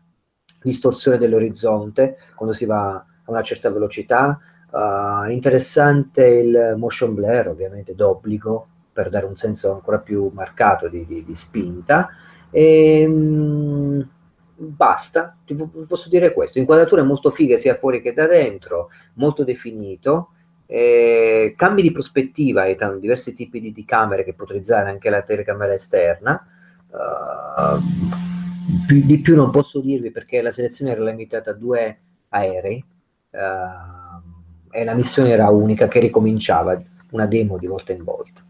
distorsione 0.64 1.18
dell'orizzonte 1.18 2.16
quando 2.34 2.54
si 2.54 2.64
va 2.64 2.94
a 2.94 3.04
una 3.26 3.42
certa 3.42 3.70
velocità. 3.70 4.38
Uh, 4.70 5.30
interessante 5.30 6.26
il 6.26 6.74
motion 6.76 7.14
blur, 7.14 7.48
ovviamente 7.48 7.94
d'obbligo, 7.94 8.66
per 8.92 9.08
dare 9.08 9.26
un 9.26 9.36
senso 9.36 9.72
ancora 9.72 9.98
più 9.98 10.30
marcato 10.32 10.88
di, 10.88 11.06
di, 11.06 11.24
di 11.24 11.34
spinta. 11.34 12.08
E, 12.50 13.00
ehm, 13.00 13.12
mh, 13.12 14.08
basta, 14.56 15.36
ti 15.44 15.54
posso 15.54 16.08
dire 16.08 16.32
questo. 16.32 16.58
Inquadrature 16.58 17.02
molto 17.02 17.30
fighe 17.30 17.58
sia 17.58 17.76
fuori 17.76 18.00
che 18.00 18.12
da 18.12 18.26
dentro, 18.26 18.90
molto 19.14 19.44
definito. 19.44 20.30
Eh, 20.66 21.54
cambi 21.56 21.82
di 21.82 21.92
prospettiva 21.92 22.64
e 22.64 22.74
tanto 22.74 22.98
diversi 22.98 23.34
tipi 23.34 23.60
di, 23.60 23.70
di, 23.70 23.84
camere 23.84 24.24
che 24.24 24.32
può 24.32 24.44
utilizzare 24.44 24.88
anche 24.88 25.10
la 25.10 25.22
telecamera 25.22 25.74
esterna. 25.74 26.42
Uh, 26.88 28.43
più, 28.86 29.04
di 29.04 29.20
più 29.20 29.36
non 29.36 29.50
posso 29.50 29.80
dirvi 29.80 30.10
perché 30.10 30.40
la 30.40 30.50
selezione 30.50 30.92
era 30.92 31.04
limitata 31.04 31.50
a 31.50 31.54
due 31.54 31.98
aerei 32.28 32.84
uh, 33.30 34.68
e 34.70 34.84
la 34.84 34.94
missione 34.94 35.30
era 35.30 35.48
unica 35.50 35.88
che 35.88 36.00
ricominciava 36.00 36.80
una 37.10 37.26
demo 37.26 37.58
di 37.58 37.66
volta 37.66 37.92
in 37.92 38.02
volta. 38.02 38.44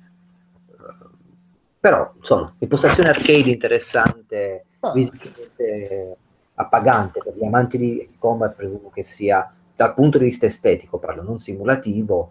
Uh, 0.66 1.08
però, 1.80 2.12
insomma, 2.16 2.54
impostazione 2.58 3.10
arcade 3.10 3.50
interessante, 3.50 4.64
ah. 4.80 4.92
visivamente 4.92 6.16
appagante 6.54 7.20
per 7.22 7.36
gli 7.36 7.44
amanti 7.44 7.78
di 7.78 8.06
Combat, 8.18 8.54
presumo 8.54 8.88
che 8.90 9.02
sia 9.02 9.52
dal 9.74 9.92
punto 9.94 10.18
di 10.18 10.24
vista 10.24 10.46
estetico, 10.46 10.98
parlo 10.98 11.22
non 11.22 11.38
simulativo, 11.38 12.30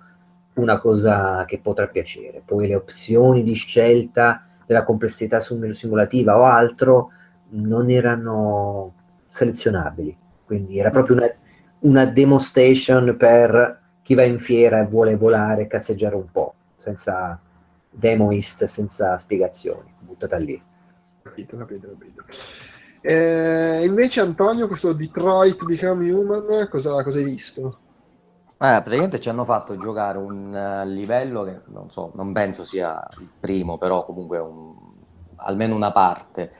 una 0.55 0.77
cosa 0.77 1.43
che 1.45 1.59
potrà 1.59 1.87
piacere. 1.87 2.41
Poi 2.45 2.67
le 2.67 2.75
opzioni 2.75 3.43
di 3.43 3.53
scelta 3.53 4.45
della 4.65 4.83
complessità 4.83 5.39
simulativa 5.39 6.37
o 6.37 6.45
altro 6.45 7.11
non 7.53 7.89
erano 7.89 8.93
selezionabili, 9.27 10.15
quindi 10.45 10.79
era 10.79 10.89
proprio 10.89 11.17
una, 11.17 11.31
una 11.79 12.05
demo 12.05 12.39
station 12.39 13.15
per 13.17 13.81
chi 14.01 14.13
va 14.15 14.23
in 14.23 14.39
fiera 14.39 14.79
e 14.79 14.85
vuole 14.85 15.15
volare 15.15 15.63
e 15.63 15.67
cazzeggiare 15.67 16.15
un 16.15 16.29
po', 16.31 16.53
senza 16.77 17.39
demoist, 17.89 18.65
senza 18.65 19.17
spiegazioni, 19.17 19.93
buttata 19.99 20.37
lì. 20.37 20.61
Capito, 21.21 21.57
capito, 21.57 21.87
capito. 21.87 22.23
Eh, 23.01 23.83
invece 23.85 24.21
Antonio, 24.21 24.67
questo 24.67 24.93
Detroit 24.93 25.63
Become 25.63 26.11
Human, 26.11 26.67
cosa, 26.69 27.03
cosa 27.03 27.17
hai 27.17 27.23
visto? 27.23 27.79
Eh, 28.63 28.79
praticamente 28.81 29.19
ci 29.19 29.27
hanno 29.27 29.43
fatto 29.43 29.75
giocare 29.75 30.17
un 30.17 30.53
uh, 30.53 30.87
livello 30.87 31.43
che 31.43 31.61
non 31.65 31.89
so, 31.89 32.11
non 32.15 32.31
penso 32.31 32.63
sia 32.63 33.05
il 33.19 33.27
primo, 33.37 33.77
però 33.77 34.05
comunque 34.05 34.37
un, 34.39 34.73
almeno 35.35 35.75
una 35.75 35.91
parte. 35.91 36.53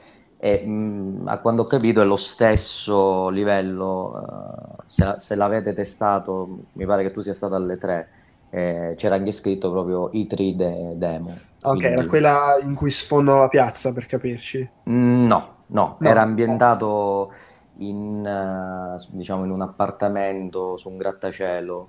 E 0.44 0.62
mh, 0.62 1.22
a 1.24 1.38
quanto 1.38 1.62
ho 1.62 1.64
capito 1.64 2.02
è 2.02 2.04
lo 2.04 2.16
stesso 2.18 3.30
livello. 3.30 4.76
Uh, 4.78 4.82
se, 4.86 5.14
se, 5.16 5.34
l'avete 5.36 5.72
testato, 5.72 6.66
mi 6.72 6.84
pare 6.84 7.02
che 7.02 7.12
tu 7.12 7.20
sia 7.20 7.32
stato 7.32 7.54
alle 7.54 7.78
3. 7.78 8.08
Eh, 8.50 8.92
c'era 8.94 9.14
anche 9.14 9.32
scritto 9.32 9.70
proprio 9.70 10.10
i3 10.12 10.54
de- 10.54 10.98
demo. 10.98 11.30
Ok, 11.62 11.78
quindi... 11.78 11.86
era 11.86 12.04
quella 12.04 12.58
in 12.60 12.74
cui 12.74 12.90
sfondano 12.90 13.38
la 13.38 13.48
piazza 13.48 13.94
per 13.94 14.04
capirci. 14.04 14.70
Mm, 14.90 15.26
no, 15.26 15.54
No, 15.68 15.96
no. 15.98 16.08
era 16.08 16.20
ambientato 16.20 17.32
in, 17.78 18.22
uh, 18.22 19.16
diciamo 19.16 19.44
in 19.44 19.50
un 19.50 19.62
appartamento 19.62 20.76
su 20.76 20.90
un 20.90 20.98
grattacielo. 20.98 21.88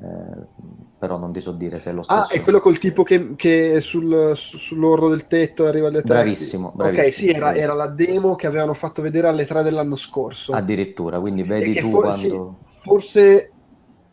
Eh, 0.00 0.83
però 1.04 1.18
non 1.18 1.32
ti 1.32 1.40
so 1.40 1.52
dire 1.52 1.78
se 1.78 1.90
è 1.90 1.92
lo 1.92 2.02
stesso. 2.02 2.18
Ah, 2.18 2.28
è 2.28 2.40
quello 2.40 2.60
col 2.60 2.78
tipo 2.78 3.02
che, 3.02 3.34
che 3.36 3.74
è 3.74 3.80
sul, 3.80 4.32
sull'orlo 4.34 5.10
del 5.10 5.26
tetto 5.26 5.66
e 5.66 5.68
arriva 5.68 5.88
alle 5.88 6.02
3. 6.02 6.14
Bravissimo, 6.14 6.72
bravissimo. 6.74 7.06
Ok, 7.06 7.12
sì, 7.12 7.28
era, 7.28 7.38
bravissimo. 7.38 7.64
era, 7.64 7.74
la 7.74 7.86
demo 7.88 8.34
che 8.36 8.46
avevano 8.46 8.72
fatto 8.72 9.02
vedere 9.02 9.28
alle 9.28 9.44
3 9.44 9.62
dell'anno 9.62 9.96
scorso. 9.96 10.52
Addirittura, 10.52 11.20
quindi 11.20 11.42
vedi 11.42 11.74
tu 11.74 11.90
for- 11.90 12.04
quando... 12.04 12.56
Sì, 12.66 12.78
forse 12.80 13.50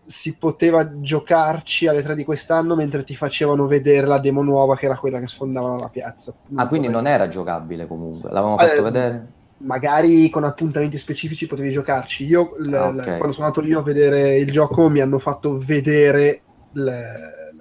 si 0.05 0.35
poteva 0.35 0.99
giocarci 0.99 1.87
alle 1.87 2.03
3 2.03 2.15
di 2.15 2.25
quest'anno 2.25 2.75
mentre 2.75 3.05
ti 3.05 3.15
facevano 3.15 3.65
vedere 3.65 4.05
la 4.05 4.19
demo 4.19 4.43
nuova 4.43 4.75
che 4.75 4.85
era 4.85 4.97
quella 4.97 5.19
che 5.19 5.27
sfondavano 5.27 5.79
la 5.79 5.87
piazza. 5.87 6.33
Ah, 6.55 6.67
quindi 6.67 6.89
non 6.89 7.07
era 7.07 7.29
giocabile 7.29 7.87
comunque, 7.87 8.29
l'avevamo 8.29 8.57
fatto 8.57 8.79
eh, 8.79 8.81
vedere? 8.81 9.27
Magari 9.59 10.29
con 10.29 10.43
appuntamenti 10.43 10.97
specifici 10.97 11.47
potevi 11.47 11.71
giocarci. 11.71 12.25
Io, 12.25 12.51
l- 12.57 12.73
ah, 12.73 12.87
okay. 12.87 13.17
quando 13.17 13.31
sono 13.31 13.45
andato 13.47 13.65
io 13.65 13.79
a 13.79 13.83
vedere 13.83 14.37
il 14.37 14.51
gioco, 14.51 14.89
mi 14.89 14.99
hanno 14.99 15.19
fatto 15.19 15.57
vedere 15.57 16.41
le, 16.73 17.53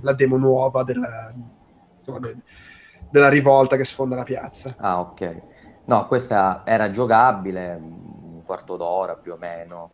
la 0.00 0.12
demo 0.12 0.36
nuova 0.36 0.82
della, 0.84 1.32
insomma, 1.98 2.18
de- 2.20 2.36
della 3.10 3.28
rivolta 3.28 3.76
che 3.76 3.84
sfonda 3.84 4.16
la 4.16 4.24
piazza. 4.24 4.74
Ah, 4.78 5.00
ok. 5.00 5.42
No, 5.86 6.06
questa 6.06 6.62
era 6.66 6.90
giocabile, 6.90 7.74
un 7.74 8.42
quarto 8.44 8.76
d'ora 8.76 9.16
più 9.16 9.32
o 9.32 9.36
meno. 9.36 9.92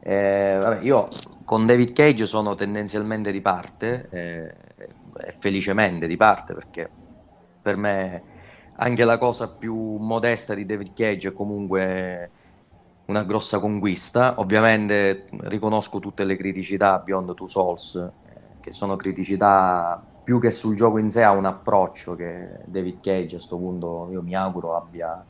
Eh, 0.00 0.56
vabbè, 0.58 0.82
io 0.82 1.08
con 1.44 1.66
David 1.66 1.92
Cage 1.92 2.26
sono 2.26 2.54
tendenzialmente 2.54 3.32
di 3.32 3.40
parte 3.40 4.08
eh, 4.10 4.54
felicemente 5.38 6.06
di 6.06 6.16
parte 6.16 6.54
perché 6.54 6.88
per 7.60 7.76
me 7.76 8.22
anche 8.76 9.04
la 9.04 9.18
cosa 9.18 9.48
più 9.48 9.96
modesta 9.96 10.54
di 10.54 10.64
David 10.64 10.92
Cage 10.94 11.28
è 11.28 11.32
comunque 11.32 12.30
una 13.06 13.24
grossa 13.24 13.58
conquista. 13.58 14.34
Ovviamente 14.38 15.26
riconosco 15.42 15.98
tutte 15.98 16.24
le 16.24 16.36
criticità 16.36 16.94
a 16.94 16.98
Beyond 16.98 17.34
Two 17.34 17.48
Souls, 17.48 17.94
eh, 17.94 18.10
che 18.60 18.72
sono 18.72 18.96
criticità 18.96 20.04
più 20.22 20.40
che 20.40 20.50
sul 20.50 20.74
gioco 20.74 20.98
in 20.98 21.10
sé, 21.10 21.22
ha 21.22 21.30
un 21.30 21.44
approccio 21.44 22.16
che 22.16 22.60
David 22.64 23.00
Cage 23.00 23.36
a 23.36 23.38
questo 23.38 23.56
punto 23.56 24.08
io 24.10 24.22
mi 24.22 24.34
auguro 24.34 24.76
abbia 24.76 25.24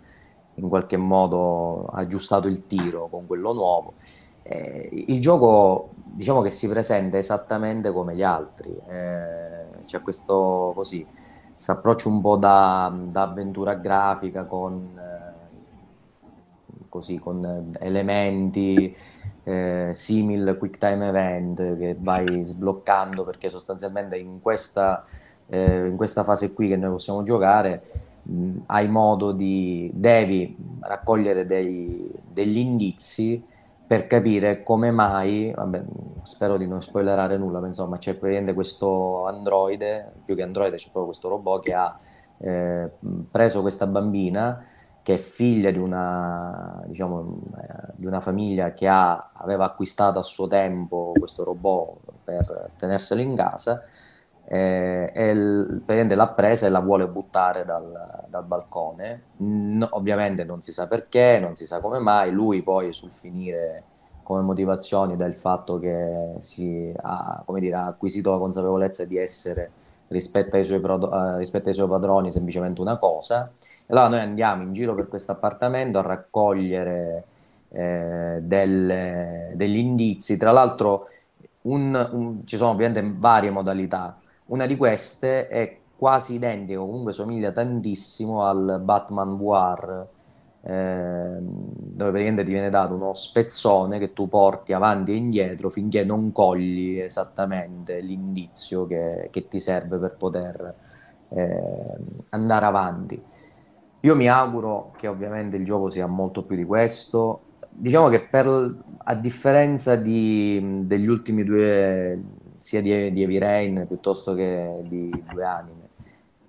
in 0.54 0.68
qualche 0.68 0.96
modo 0.96 1.84
aggiustato 1.86 2.48
il 2.48 2.66
tiro 2.66 3.08
con 3.08 3.26
quello 3.26 3.52
nuovo. 3.52 3.94
Eh, 4.42 5.04
il 5.08 5.20
gioco 5.20 5.90
diciamo 6.04 6.40
che 6.40 6.50
si 6.50 6.66
presenta 6.68 7.18
esattamente 7.18 7.92
come 7.92 8.14
gli 8.14 8.22
altri, 8.22 8.74
eh, 8.88 9.82
c'è 9.84 10.00
questo 10.00 10.72
così, 10.74 11.06
approccio 11.66 12.08
un 12.08 12.20
po' 12.22 12.36
da, 12.36 12.90
da 13.10 13.22
avventura 13.22 13.74
grafica 13.74 14.44
con, 14.44 14.98
così, 16.96 17.18
con 17.18 17.72
elementi 17.78 18.94
eh, 19.44 19.90
simil 19.92 20.56
quick 20.58 20.78
time 20.78 21.08
event 21.08 21.78
che 21.78 21.96
vai 21.98 22.42
sbloccando 22.42 23.24
perché 23.24 23.48
sostanzialmente 23.48 24.16
in 24.16 24.40
questa, 24.40 25.04
eh, 25.46 25.86
in 25.86 25.96
questa 25.96 26.24
fase 26.24 26.52
qui 26.52 26.68
che 26.68 26.76
noi 26.76 26.90
possiamo 26.90 27.22
giocare 27.22 27.82
mh, 28.22 28.56
hai 28.66 28.88
modo 28.88 29.32
di, 29.32 29.90
devi 29.94 30.56
raccogliere 30.80 31.46
dei, 31.46 32.10
degli 32.28 32.58
indizi 32.58 33.42
per 33.86 34.08
capire 34.08 34.64
come 34.64 34.90
mai, 34.90 35.52
vabbè, 35.54 35.84
spero 36.22 36.56
di 36.56 36.66
non 36.66 36.82
spoilerare 36.82 37.36
nulla, 37.36 37.60
ma 37.60 37.68
insomma 37.68 37.98
c'è 37.98 38.14
praticamente 38.14 38.52
questo 38.52 39.26
androide, 39.26 40.12
più 40.24 40.34
che 40.34 40.42
androide 40.42 40.76
c'è 40.76 40.84
proprio 40.84 41.04
questo 41.04 41.28
robot 41.28 41.62
che 41.62 41.72
ha 41.72 41.96
eh, 42.38 42.90
preso 43.30 43.60
questa 43.60 43.86
bambina 43.86 44.64
che 45.06 45.14
è 45.14 45.18
figlia 45.18 45.70
di 45.70 45.78
una, 45.78 46.82
diciamo, 46.84 47.38
eh, 47.58 47.92
di 47.94 48.06
una 48.06 48.18
famiglia 48.18 48.72
che 48.72 48.88
ha, 48.88 49.30
aveva 49.34 49.64
acquistato 49.64 50.18
a 50.18 50.22
suo 50.24 50.48
tempo 50.48 51.12
questo 51.16 51.44
robot 51.44 51.98
per 52.24 52.70
tenerselo 52.76 53.20
in 53.20 53.36
casa 53.36 53.84
eh, 54.44 55.12
e 55.14 55.28
il, 55.28 55.84
l'ha 55.86 56.28
presa 56.30 56.66
e 56.66 56.70
la 56.70 56.80
vuole 56.80 57.06
buttare 57.06 57.64
dal, 57.64 58.24
dal 58.26 58.44
balcone. 58.46 59.22
No, 59.36 59.86
ovviamente 59.92 60.42
non 60.42 60.60
si 60.60 60.72
sa 60.72 60.88
perché, 60.88 61.38
non 61.40 61.54
si 61.54 61.66
sa 61.66 61.80
come 61.80 62.00
mai. 62.00 62.32
Lui 62.32 62.64
poi 62.64 62.92
sul 62.92 63.12
finire 63.12 63.84
come 64.24 64.40
motivazioni 64.40 65.14
dà 65.14 65.26
il 65.26 65.36
fatto 65.36 65.78
che 65.78 66.34
si 66.38 66.92
ha, 67.00 67.44
dire, 67.58 67.76
ha 67.76 67.86
acquisito 67.86 68.32
la 68.32 68.38
consapevolezza 68.38 69.04
di 69.04 69.18
essere 69.18 69.70
rispetto 70.08 70.56
ai, 70.56 70.64
suoi, 70.64 70.80
uh, 70.82 71.36
rispetto 71.36 71.68
ai 71.68 71.74
suoi 71.74 71.86
padroni 71.86 72.32
semplicemente 72.32 72.80
una 72.80 72.98
cosa. 72.98 73.52
E 73.86 73.92
allora 73.92 74.08
noi 74.08 74.20
andiamo 74.20 74.62
in 74.62 74.72
giro 74.72 74.94
per 74.94 75.08
questo 75.08 75.32
appartamento 75.32 75.98
a 75.98 76.02
raccogliere 76.02 77.24
eh, 77.70 78.38
delle, 78.42 79.52
degli 79.54 79.76
indizi. 79.76 80.36
Tra 80.36 80.50
l'altro 80.50 81.08
un, 81.62 82.08
un, 82.12 82.46
ci 82.46 82.56
sono 82.56 82.70
ovviamente 82.70 83.14
varie 83.18 83.50
modalità 83.50 84.18
una 84.46 84.66
di 84.66 84.76
queste 84.76 85.48
è 85.48 85.78
quasi 85.96 86.34
identica, 86.34 86.78
comunque 86.78 87.12
somiglia 87.12 87.50
tantissimo 87.52 88.44
al 88.44 88.80
Batman 88.82 89.32
War, 89.32 90.06
eh, 90.62 91.36
dove 91.40 92.10
praticamente 92.10 92.44
ti 92.44 92.52
viene 92.52 92.70
dato 92.70 92.94
uno 92.94 93.12
spezzone 93.14 93.98
che 93.98 94.12
tu 94.12 94.28
porti 94.28 94.72
avanti 94.72 95.12
e 95.12 95.16
indietro 95.16 95.70
finché 95.70 96.04
non 96.04 96.32
cogli 96.32 96.98
esattamente 96.98 98.00
l'indizio 98.00 98.86
che, 98.86 99.28
che 99.32 99.48
ti 99.48 99.58
serve 99.58 99.98
per 99.98 100.14
poter 100.16 100.74
eh, 101.30 101.96
andare 102.30 102.66
avanti. 102.66 103.20
Io 104.00 104.14
mi 104.14 104.28
auguro 104.28 104.92
che 104.96 105.08
ovviamente 105.08 105.56
il 105.56 105.64
gioco 105.64 105.88
sia 105.88 106.06
molto 106.06 106.44
più 106.44 106.56
di 106.56 106.64
questo. 106.64 107.40
Diciamo 107.68 108.08
che 108.08 108.20
per, 108.20 108.46
a 108.98 109.14
differenza 109.14 109.96
di, 109.96 110.82
degli 110.84 111.06
ultimi 111.06 111.44
due 111.44 112.22
sia 112.56 112.80
di, 112.80 113.12
di 113.12 113.22
Heavy 113.22 113.38
Rain 113.38 113.84
piuttosto 113.86 114.34
che 114.34 114.82
di 114.88 115.10
Due 115.30 115.44
Anime. 115.44 115.88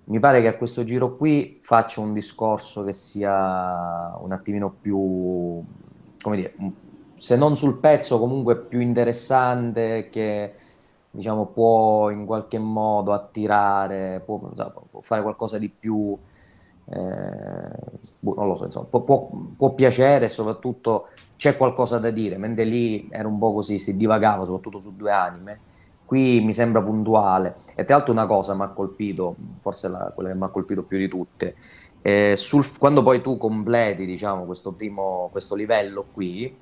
Mi 0.04 0.20
pare 0.20 0.40
che 0.40 0.48
a 0.48 0.56
questo 0.56 0.84
giro 0.84 1.16
qui 1.16 1.58
faccia 1.60 2.00
un 2.00 2.14
discorso 2.14 2.82
che 2.82 2.94
sia 2.94 4.16
un 4.20 4.32
attimino 4.32 4.74
più, 4.80 5.62
come 6.22 6.36
dire, 6.36 6.54
se 7.16 7.36
non 7.36 7.56
sul 7.58 7.78
pezzo, 7.78 8.18
comunque 8.18 8.56
più 8.56 8.80
interessante, 8.80 10.08
che 10.08 10.54
diciamo 11.10 11.46
può 11.46 12.08
in 12.08 12.24
qualche 12.24 12.58
modo 12.58 13.12
attirare, 13.12 14.22
può, 14.24 14.38
può 14.38 15.00
fare 15.02 15.20
qualcosa 15.20 15.58
di 15.58 15.68
più 15.68 16.16
boh, 16.88 18.34
non 18.34 18.46
lo 18.46 18.54
so, 18.54 18.64
insomma, 18.64 18.86
può, 18.86 19.02
può, 19.02 19.30
può 19.56 19.74
piacere 19.74 20.26
e 20.26 20.28
soprattutto 20.28 21.08
c'è 21.36 21.56
qualcosa 21.56 21.98
da 21.98 22.10
dire, 22.10 22.38
mentre 22.38 22.64
lì 22.64 23.08
era 23.10 23.28
un 23.28 23.38
po' 23.38 23.52
così, 23.52 23.78
si 23.78 23.96
divagava 23.96 24.44
soprattutto 24.44 24.78
su 24.78 24.96
due 24.96 25.12
anime. 25.12 25.60
Qui 26.04 26.40
mi 26.40 26.54
sembra 26.54 26.82
puntuale. 26.82 27.56
E 27.74 27.84
tra 27.84 27.96
l'altro 27.96 28.14
una 28.14 28.26
cosa 28.26 28.54
mi 28.54 28.62
ha 28.62 28.68
colpito, 28.68 29.36
forse 29.58 29.88
la, 29.88 30.10
quella 30.14 30.30
che 30.30 30.36
mi 30.36 30.44
ha 30.44 30.48
colpito 30.48 30.82
più 30.84 30.96
di 30.96 31.06
tutte, 31.06 31.54
eh, 32.00 32.34
sul, 32.34 32.66
quando 32.78 33.02
poi 33.02 33.20
tu 33.20 33.36
completi 33.36 34.06
diciamo, 34.06 34.44
questo, 34.44 34.72
primo, 34.72 35.28
questo 35.30 35.54
livello 35.54 36.06
qui, 36.10 36.56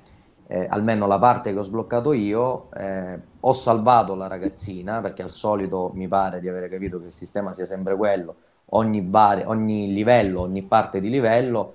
eh, 0.47 0.67
almeno 0.69 1.07
la 1.07 1.17
parte 1.17 1.53
che 1.53 1.59
ho 1.59 1.63
sbloccato 1.63 2.11
io, 2.11 2.69
eh, 2.73 3.19
ho 3.39 3.53
salvato 3.53 4.15
la 4.15 4.27
ragazzina, 4.27 4.99
perché 4.99 5.21
al 5.21 5.31
solito 5.31 5.91
mi 5.93 6.07
pare 6.07 6.41
di 6.41 6.49
avere 6.49 6.67
capito 6.67 6.99
che 6.99 7.05
il 7.05 7.11
sistema 7.13 7.53
sia 7.53 7.65
sempre 7.65 7.95
quello, 7.95 8.35
ogni, 8.71 9.05
vari, 9.07 9.43
ogni 9.45 9.93
livello, 9.93 10.41
ogni 10.41 10.63
parte 10.63 10.99
di 10.99 11.09
livello 11.09 11.73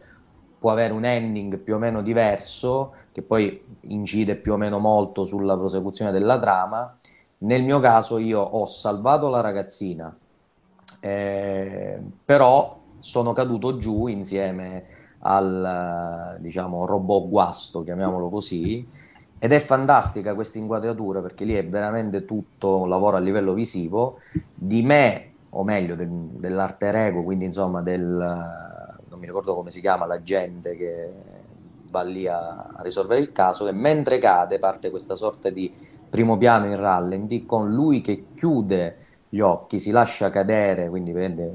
può 0.59 0.71
avere 0.71 0.93
un 0.93 1.05
ending 1.05 1.59
più 1.59 1.75
o 1.75 1.79
meno 1.79 2.03
diverso, 2.03 2.93
che 3.13 3.23
poi 3.23 3.63
incide 3.81 4.37
più 4.37 4.53
o 4.53 4.57
meno 4.57 4.79
molto 4.79 5.25
sulla 5.25 5.57
prosecuzione 5.57 6.13
della 6.13 6.39
trama. 6.39 6.99
Nel 7.39 7.65
mio 7.65 7.81
caso 7.81 8.19
io 8.19 8.41
ho 8.41 8.67
salvato 8.67 9.29
la 9.29 9.41
ragazzina, 9.41 10.17
eh, 11.01 12.01
però 12.25 12.79
sono 13.01 13.33
caduto 13.33 13.79
giù 13.79 14.07
insieme 14.07 14.85
al 15.25 16.37
diciamo, 16.39 16.87
robot 16.87 17.29
guasto, 17.29 17.83
chiamiamolo 17.83 18.29
così, 18.29 18.87
ed 19.39 19.51
è 19.51 19.59
fantastica 19.59 20.35
questa 20.35 20.59
inquadratura 20.59 21.21
perché 21.21 21.45
lì 21.45 21.55
è 21.55 21.67
veramente 21.67 22.25
tutto 22.25 22.79
un 22.79 22.89
lavoro 22.89 23.17
a 23.17 23.21
livello 23.21 23.53
visivo 23.53 24.19
di 24.55 24.83
me, 24.83 25.32
o 25.55 25.65
meglio 25.65 25.95
del, 25.95 26.09
dell'arte 26.09 26.89
ego, 26.89 27.23
quindi 27.23 27.45
insomma 27.45 27.83
del, 27.83 28.01
non 29.09 29.19
mi 29.19 29.27
ricordo 29.27 29.55
come 29.55 29.71
si 29.71 29.81
chiama, 29.81 30.07
la 30.07 30.23
gente 30.23 30.77
che 30.77 31.13
va 31.91 32.03
lì 32.03 32.27
a, 32.27 32.71
a 32.75 32.83
risolvere 32.83 33.21
il 33.21 33.33
caso, 33.33 33.69
e 33.69 33.73
mentre 33.73 34.19
cade 34.19 34.59
parte 34.59 34.91
questa 34.91 35.15
sorta 35.15 35.51
di 35.51 35.73
primo 36.09 36.39
piano 36.39 36.67
in 36.67 36.77
rallenti 36.77 37.45
con 37.45 37.73
lui 37.73 38.01
che 38.01 38.27
chiude 38.35 38.97
gli 39.29 39.41
occhi, 39.41 39.79
si 39.79 39.91
lascia 39.91 40.31
cadere, 40.31 40.89
quindi 40.89 41.13
prende 41.13 41.53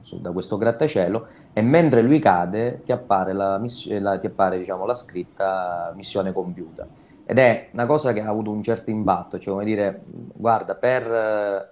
su, 0.00 0.20
da 0.20 0.32
questo 0.32 0.56
grattacielo, 0.56 1.26
e 1.52 1.60
mentre 1.62 2.02
lui 2.02 2.18
cade 2.18 2.82
ti 2.84 2.92
appare, 2.92 3.32
la, 3.32 3.60
la, 4.00 4.18
ti 4.18 4.26
appare 4.26 4.58
diciamo, 4.58 4.84
la 4.86 4.94
scritta 4.94 5.92
missione 5.96 6.32
compiuta. 6.32 6.86
Ed 7.30 7.38
è 7.38 7.68
una 7.74 7.86
cosa 7.86 8.12
che 8.12 8.22
ha 8.22 8.28
avuto 8.28 8.50
un 8.50 8.60
certo 8.60 8.90
impatto, 8.90 9.38
cioè 9.38 9.54
come 9.54 9.64
dire, 9.64 10.02
guarda, 10.04 10.74
per, 10.74 11.68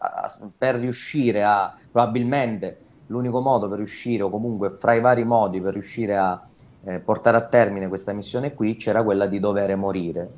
per 0.56 0.76
riuscire 0.76 1.42
a, 1.42 1.74
probabilmente 1.90 2.78
l'unico 3.06 3.40
modo 3.40 3.68
per 3.68 3.78
riuscire, 3.78 4.22
o 4.22 4.30
comunque 4.30 4.76
fra 4.78 4.94
i 4.94 5.00
vari 5.00 5.24
modi 5.24 5.60
per 5.60 5.72
riuscire 5.72 6.16
a 6.16 6.40
eh, 6.84 7.00
portare 7.00 7.38
a 7.38 7.48
termine 7.48 7.88
questa 7.88 8.12
missione 8.12 8.54
qui, 8.54 8.76
c'era 8.76 9.02
quella 9.02 9.26
di 9.26 9.40
dover 9.40 9.74
morire. 9.74 10.30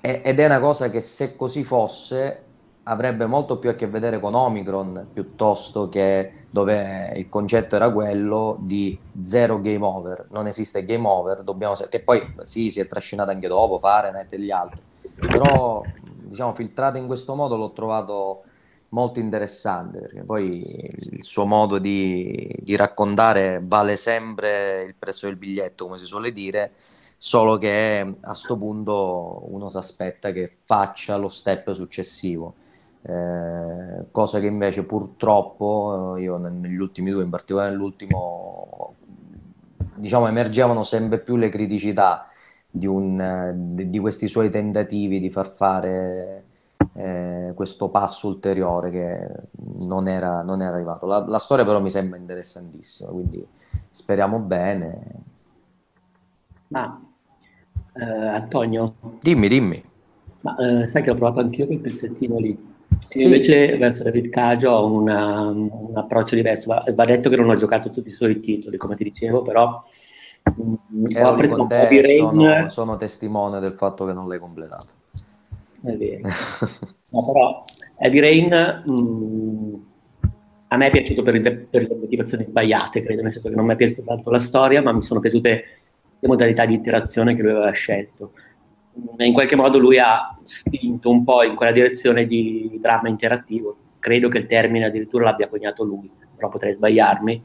E, 0.00 0.20
ed 0.24 0.38
è 0.38 0.44
una 0.44 0.60
cosa 0.60 0.88
che 0.88 1.00
se 1.00 1.34
così 1.34 1.64
fosse 1.64 2.42
avrebbe 2.84 3.26
molto 3.26 3.58
più 3.58 3.70
a 3.70 3.74
che 3.74 3.88
vedere 3.88 4.20
con 4.20 4.36
Omicron 4.36 5.08
piuttosto 5.12 5.88
che 5.88 6.39
dove 6.50 7.12
il 7.16 7.28
concetto 7.28 7.76
era 7.76 7.92
quello 7.92 8.56
di 8.60 8.98
zero 9.22 9.60
game 9.60 9.84
over, 9.84 10.26
non 10.30 10.48
esiste 10.48 10.84
game 10.84 11.06
over, 11.06 11.42
dobbiamo 11.42 11.74
che 11.88 12.00
poi 12.00 12.34
sì, 12.42 12.72
si 12.72 12.80
è 12.80 12.88
trascinato 12.88 13.30
anche 13.30 13.46
dopo 13.46 13.78
Fahrenheit 13.78 14.32
e 14.32 14.40
gli 14.40 14.50
altri, 14.50 14.82
però 15.14 15.82
diciamo 16.24 16.52
filtrato 16.52 16.98
in 16.98 17.06
questo 17.06 17.36
modo 17.36 17.56
l'ho 17.56 17.70
trovato 17.70 18.42
molto 18.88 19.20
interessante 19.20 20.00
perché 20.00 20.24
poi 20.24 20.58
il 20.58 21.22
suo 21.22 21.46
modo 21.46 21.78
di, 21.78 22.52
di 22.58 22.74
raccontare 22.74 23.62
vale 23.62 23.96
sempre 23.96 24.82
il 24.82 24.96
prezzo 24.98 25.26
del 25.26 25.36
biglietto, 25.36 25.84
come 25.84 25.98
si 25.98 26.04
suole 26.04 26.32
dire, 26.32 26.72
solo 27.16 27.58
che 27.58 28.14
a 28.20 28.34
sto 28.34 28.56
punto 28.56 29.44
uno 29.50 29.68
si 29.68 29.76
aspetta 29.76 30.32
che 30.32 30.56
faccia 30.64 31.16
lo 31.16 31.28
step 31.28 31.70
successivo 31.72 32.54
eh, 33.02 34.04
cosa 34.10 34.40
che 34.40 34.46
invece 34.46 34.84
purtroppo 34.84 36.16
eh, 36.16 36.22
io 36.22 36.36
negli 36.36 36.76
ultimi 36.76 37.10
due, 37.10 37.22
in 37.22 37.30
particolare 37.30 37.70
nell'ultimo, 37.70 38.94
diciamo 39.94 40.26
emergevano 40.26 40.82
sempre 40.82 41.18
più 41.18 41.36
le 41.36 41.48
criticità 41.48 42.28
di, 42.70 42.86
un, 42.86 43.72
di 43.74 43.98
questi 43.98 44.28
suoi 44.28 44.50
tentativi 44.50 45.18
di 45.18 45.30
far 45.30 45.48
fare 45.48 46.44
eh, 46.92 47.52
questo 47.54 47.88
passo 47.88 48.28
ulteriore 48.28 48.90
che 48.90 49.28
non 49.86 50.06
era, 50.06 50.42
non 50.42 50.60
era 50.60 50.74
arrivato. 50.74 51.06
La, 51.06 51.24
la, 51.26 51.38
storia 51.38 51.64
però 51.64 51.80
mi 51.80 51.90
sembra 51.90 52.18
interessantissima, 52.18 53.10
quindi 53.10 53.44
speriamo 53.88 54.38
bene. 54.40 54.98
Ma 56.68 57.00
eh, 57.94 58.04
Antonio, 58.04 58.84
dimmi, 59.20 59.48
dimmi. 59.48 59.84
Ma, 60.42 60.56
eh, 60.56 60.88
sai 60.88 61.02
che 61.02 61.10
ho 61.10 61.14
provato 61.14 61.40
anch'io 61.40 61.66
quel 61.66 61.80
pezzettino 61.80 62.38
lì 62.38 62.69
sì. 63.08 63.22
Invece 63.22 63.76
verso 63.76 64.02
David 64.02 64.28
Cagio 64.30 64.70
ho 64.70 64.92
una, 64.92 65.48
un 65.48 65.92
approccio 65.94 66.34
diverso. 66.34 66.68
Va, 66.68 66.84
va, 66.94 67.04
detto 67.04 67.28
che 67.28 67.36
non 67.36 67.48
ho 67.48 67.56
giocato 67.56 67.90
tutti 67.90 68.08
i 68.08 68.12
suoi 68.12 68.40
titoli, 68.40 68.76
come 68.76 68.96
ti 68.96 69.04
dicevo, 69.04 69.42
però 69.42 69.82
mh, 70.42 70.74
mm, 70.94 71.04
ho 71.16 71.28
apprezzato 71.28 71.66
te, 71.66 72.16
sono, 72.16 72.68
sono, 72.68 72.96
testimone 72.96 73.60
del 73.60 73.72
fatto 73.72 74.04
che 74.04 74.12
non 74.12 74.28
l'hai 74.28 74.38
completato. 74.38 74.92
È 75.82 75.96
vero. 75.96 76.20
no, 77.10 77.32
però 77.32 77.64
Heavy 77.98 78.20
Rain 78.20 78.82
mh, 78.84 78.92
mm, 78.92 79.74
a 80.68 80.76
me 80.76 80.86
è 80.86 80.90
piaciuto 80.90 81.22
per, 81.22 81.66
per, 81.68 81.88
le 81.88 81.96
motivazioni 81.96 82.44
sbagliate, 82.44 83.02
credo, 83.02 83.22
nel 83.22 83.32
senso 83.32 83.48
che 83.48 83.56
non 83.56 83.66
mi 83.66 83.72
è 83.72 83.76
piaciuta 83.76 84.02
tanto 84.02 84.30
la 84.30 84.38
storia, 84.38 84.82
ma 84.82 84.92
mi 84.92 85.04
sono 85.04 85.18
piaciute 85.18 85.64
le 86.20 86.28
modalità 86.28 86.64
di 86.64 86.74
interazione 86.74 87.34
che 87.34 87.42
lui 87.42 87.50
aveva 87.50 87.70
scelto 87.72 88.32
in 89.18 89.32
qualche 89.32 89.56
modo 89.56 89.78
lui 89.78 89.98
ha 89.98 90.36
spinto 90.44 91.10
un 91.10 91.24
po' 91.24 91.42
in 91.42 91.54
quella 91.54 91.72
direzione 91.72 92.26
di 92.26 92.78
dramma 92.80 93.08
interattivo. 93.08 93.76
Credo 93.98 94.28
che 94.28 94.38
il 94.38 94.46
termine 94.46 94.86
addirittura 94.86 95.24
l'abbia 95.24 95.48
coniato 95.48 95.84
lui, 95.84 96.10
però 96.34 96.48
potrei 96.48 96.72
sbagliarmi. 96.72 97.44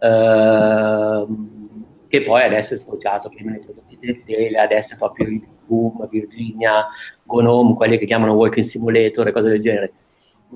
Ehm, 0.00 1.60
che 2.08 2.22
poi 2.24 2.42
adesso 2.42 2.74
è 2.74 2.76
sfociato 2.76 3.30
prima 3.30 3.52
nei 3.52 3.60
prodotti 3.60 3.98
tele, 4.26 4.58
adesso 4.58 4.94
è 4.94 4.96
proprio 4.98 5.28
il 5.28 5.42
boom, 5.64 6.06
Virginia, 6.10 6.86
Gnome, 7.24 7.74
quelli 7.74 7.96
che 7.96 8.04
chiamano 8.04 8.34
Walking 8.34 8.66
Simulator 8.66 9.28
e 9.28 9.32
cose 9.32 9.48
del 9.48 9.62
genere. 9.62 9.92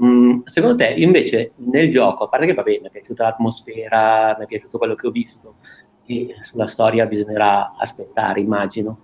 Mm, 0.04 0.40
secondo 0.44 0.76
te, 0.76 0.92
invece, 0.98 1.52
nel 1.56 1.90
gioco, 1.90 2.24
a 2.24 2.28
parte 2.28 2.44
che 2.44 2.52
va 2.52 2.62
bene, 2.62 2.80
mi 2.82 2.88
è 2.88 2.90
piaciuta 2.90 3.22
l'atmosfera, 3.22 4.36
mi 4.36 4.44
è 4.44 4.46
piaciuto 4.46 4.76
quello 4.76 4.94
che 4.94 5.06
ho 5.06 5.10
visto, 5.10 5.54
e 6.04 6.34
sulla 6.42 6.66
storia 6.66 7.06
bisognerà 7.06 7.74
aspettare, 7.78 8.40
immagino. 8.40 8.98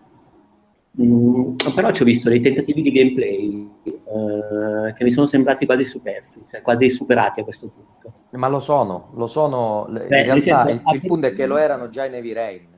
Mm, 1.01 1.57
però 1.75 1.91
ci 1.91 2.03
ho 2.03 2.05
visto 2.05 2.29
dei 2.29 2.41
tentativi 2.41 2.83
di 2.83 2.93
gameplay 2.93 3.67
eh, 3.83 4.93
che 4.93 5.05
mi 5.05 5.11
sono 5.11 5.27
sembrati 5.27 5.65
quasi 5.65 5.87
superflui, 5.87 6.45
cioè 6.51 6.61
quasi 6.61 6.91
superati 6.91 7.41
a 7.41 7.45
questo 7.45 7.69
punto. 7.69 8.27
Ma 8.37 8.49
lo 8.49 8.61
sono, 8.61 9.11
lo 9.15 9.27
sono. 9.27 9.87
Beh, 9.91 10.01
in 10.01 10.25
realtà 10.25 10.67
senso, 10.67 10.91
il, 10.91 10.95
il, 10.95 11.01
punto 11.07 11.27
è 11.29 11.33
che 11.33 11.47
lo 11.47 11.57
erano 11.57 11.89
già 11.89 12.05
in 12.05 12.15
Heavy 12.15 12.33
Rain. 12.33 12.69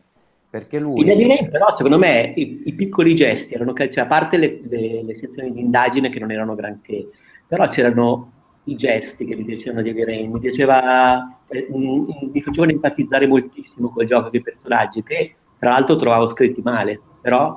Perché 0.49 0.79
lui... 0.79 1.01
In 1.01 1.09
Heavy 1.09 1.27
Rain, 1.27 1.51
però, 1.51 1.75
secondo 1.75 1.99
me, 1.99 2.33
i, 2.37 2.63
i 2.67 2.75
piccoli 2.75 3.17
gesti 3.17 3.55
erano, 3.55 3.73
cioè, 3.73 4.05
a 4.05 4.07
parte 4.07 4.37
le, 4.37 4.61
le, 4.63 5.03
le, 5.03 5.15
sezioni 5.15 5.53
di 5.53 5.59
indagine 5.59 6.11
che 6.11 6.21
non 6.21 6.31
erano 6.31 6.55
granché, 6.55 7.09
però 7.49 7.69
c'erano 7.69 8.31
i 8.65 8.77
gesti 8.77 9.25
che 9.25 9.35
mi 9.35 9.45
piacevano 9.45 9.83
di 9.83 9.89
Heavy 9.89 10.05
Rain, 10.05 10.31
mi 10.31 10.39
piaceva, 10.39 11.41
eh, 11.49 11.67
mi, 11.71 12.31
mi 12.33 12.41
facevano 12.41 12.71
empatizzare 12.71 13.27
moltissimo 13.27 13.91
col 13.91 14.07
gioco 14.07 14.31
dei 14.31 14.43
personaggi, 14.43 15.03
che 15.03 15.35
tra 15.59 15.71
l'altro 15.71 15.97
trovavo 15.97 16.29
scritti 16.29 16.63
male, 16.63 17.01
però 17.21 17.57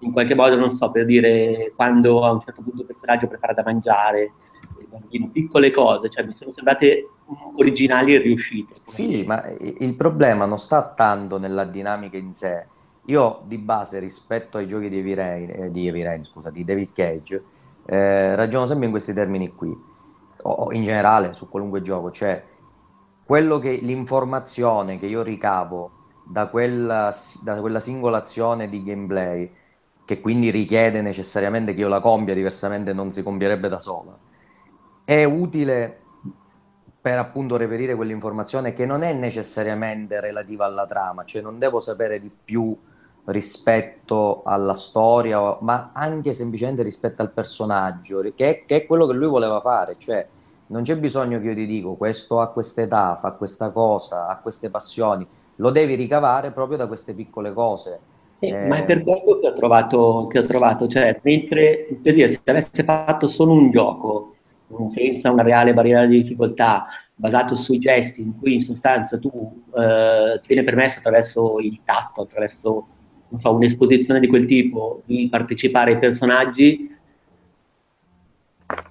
in 0.00 0.12
qualche 0.12 0.34
modo, 0.34 0.56
non 0.56 0.70
so, 0.70 0.90
per 0.90 1.04
dire 1.04 1.72
quando 1.74 2.24
a 2.24 2.32
un 2.32 2.40
certo 2.40 2.62
punto 2.62 2.80
il 2.80 2.86
personaggio 2.86 3.26
prepara 3.26 3.52
da 3.52 3.62
mangiare, 3.64 4.32
bambino, 4.88 5.28
piccole 5.28 5.70
cose, 5.70 6.08
cioè 6.08 6.24
mi 6.24 6.32
sono 6.32 6.50
sembrate 6.50 7.08
originali 7.56 8.14
e 8.14 8.18
riuscite. 8.18 8.74
Sì, 8.82 9.24
ma 9.24 9.44
il 9.48 9.94
problema 9.96 10.46
non 10.46 10.58
sta 10.58 10.92
tanto 10.94 11.38
nella 11.38 11.64
dinamica 11.64 12.16
in 12.16 12.32
sé. 12.32 12.66
Io 13.06 13.42
di 13.44 13.58
base 13.58 13.98
rispetto 13.98 14.58
ai 14.58 14.66
giochi 14.66 14.88
di 14.88 14.98
Heavy 14.98 15.14
Rain, 15.14 15.50
eh, 15.50 15.70
di, 15.70 15.86
Heavy 15.86 16.02
Rain, 16.02 16.24
scusa, 16.24 16.50
di 16.50 16.64
David 16.64 16.92
Cage, 16.92 17.44
eh, 17.86 18.34
ragiono 18.34 18.66
sempre 18.66 18.84
in 18.84 18.90
questi 18.90 19.14
termini 19.14 19.54
qui, 19.54 19.74
o 20.42 20.72
in 20.72 20.82
generale 20.82 21.32
su 21.32 21.48
qualunque 21.48 21.80
gioco, 21.80 22.10
cioè 22.10 22.44
quello 23.24 23.58
che 23.58 23.78
l'informazione 23.82 24.98
che 24.98 25.06
io 25.06 25.22
ricavo 25.22 25.90
da 26.24 26.48
quella, 26.48 27.14
da 27.42 27.60
quella 27.60 27.80
singola 27.80 28.18
azione 28.18 28.68
di 28.68 28.82
gameplay 28.82 29.50
che 30.08 30.22
quindi 30.22 30.50
richiede 30.50 31.02
necessariamente 31.02 31.74
che 31.74 31.82
io 31.82 31.88
la 31.88 32.00
compia, 32.00 32.32
diversamente 32.32 32.94
non 32.94 33.10
si 33.10 33.22
compierebbe 33.22 33.68
da 33.68 33.78
sola. 33.78 34.16
È 35.04 35.22
utile 35.24 36.00
per 36.98 37.18
appunto 37.18 37.58
reperire 37.58 37.94
quell'informazione 37.94 38.72
che 38.72 38.86
non 38.86 39.02
è 39.02 39.12
necessariamente 39.12 40.18
relativa 40.18 40.64
alla 40.64 40.86
trama, 40.86 41.26
cioè 41.26 41.42
non 41.42 41.58
devo 41.58 41.78
sapere 41.78 42.20
di 42.20 42.30
più 42.42 42.74
rispetto 43.26 44.40
alla 44.46 44.72
storia, 44.72 45.58
ma 45.60 45.90
anche 45.92 46.32
semplicemente 46.32 46.82
rispetto 46.82 47.20
al 47.20 47.30
personaggio, 47.30 48.22
che 48.34 48.48
è, 48.48 48.64
che 48.64 48.76
è 48.76 48.86
quello 48.86 49.06
che 49.06 49.12
lui 49.12 49.28
voleva 49.28 49.60
fare, 49.60 49.96
cioè 49.98 50.26
non 50.68 50.84
c'è 50.84 50.96
bisogno 50.96 51.38
che 51.38 51.48
io 51.48 51.54
ti 51.54 51.66
dico 51.66 51.96
questo 51.96 52.40
a 52.40 52.48
questa 52.48 52.80
età, 52.80 53.14
fa 53.16 53.32
questa 53.32 53.72
cosa, 53.72 54.26
ha 54.26 54.38
queste 54.38 54.70
passioni, 54.70 55.28
lo 55.56 55.68
devi 55.68 55.96
ricavare 55.96 56.50
proprio 56.50 56.78
da 56.78 56.86
queste 56.86 57.12
piccole 57.12 57.52
cose. 57.52 58.16
Eh, 58.40 58.66
ma 58.68 58.76
è 58.76 58.84
per 58.84 59.02
questo 59.02 59.40
che 59.40 59.48
ho 59.48 59.52
trovato, 59.52 60.28
che 60.30 60.38
ho 60.38 60.44
trovato 60.44 60.86
cioè, 60.86 61.18
mentre 61.22 61.88
per 62.00 62.14
dire, 62.14 62.28
se 62.28 62.40
avesse 62.44 62.84
fatto 62.84 63.26
solo 63.26 63.52
un 63.52 63.70
gioco 63.70 64.34
senza 64.88 65.30
una 65.30 65.42
reale 65.42 65.74
barriera 65.74 66.06
di 66.06 66.22
difficoltà, 66.22 66.86
basato 67.14 67.56
sui 67.56 67.78
gesti, 67.78 68.20
in 68.20 68.38
cui 68.38 68.54
in 68.54 68.60
sostanza 68.60 69.18
tu 69.18 69.30
eh, 69.74 70.38
ti 70.40 70.46
viene 70.46 70.62
permesso 70.62 70.98
attraverso 70.98 71.58
il 71.58 71.80
tatto, 71.84 72.22
attraverso 72.22 72.86
so, 73.36 73.54
un'esposizione 73.54 74.20
di 74.20 74.28
quel 74.28 74.46
tipo, 74.46 75.02
di 75.04 75.28
partecipare 75.28 75.92
ai 75.92 75.98
personaggi, 75.98 76.96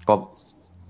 oh. 0.05 0.29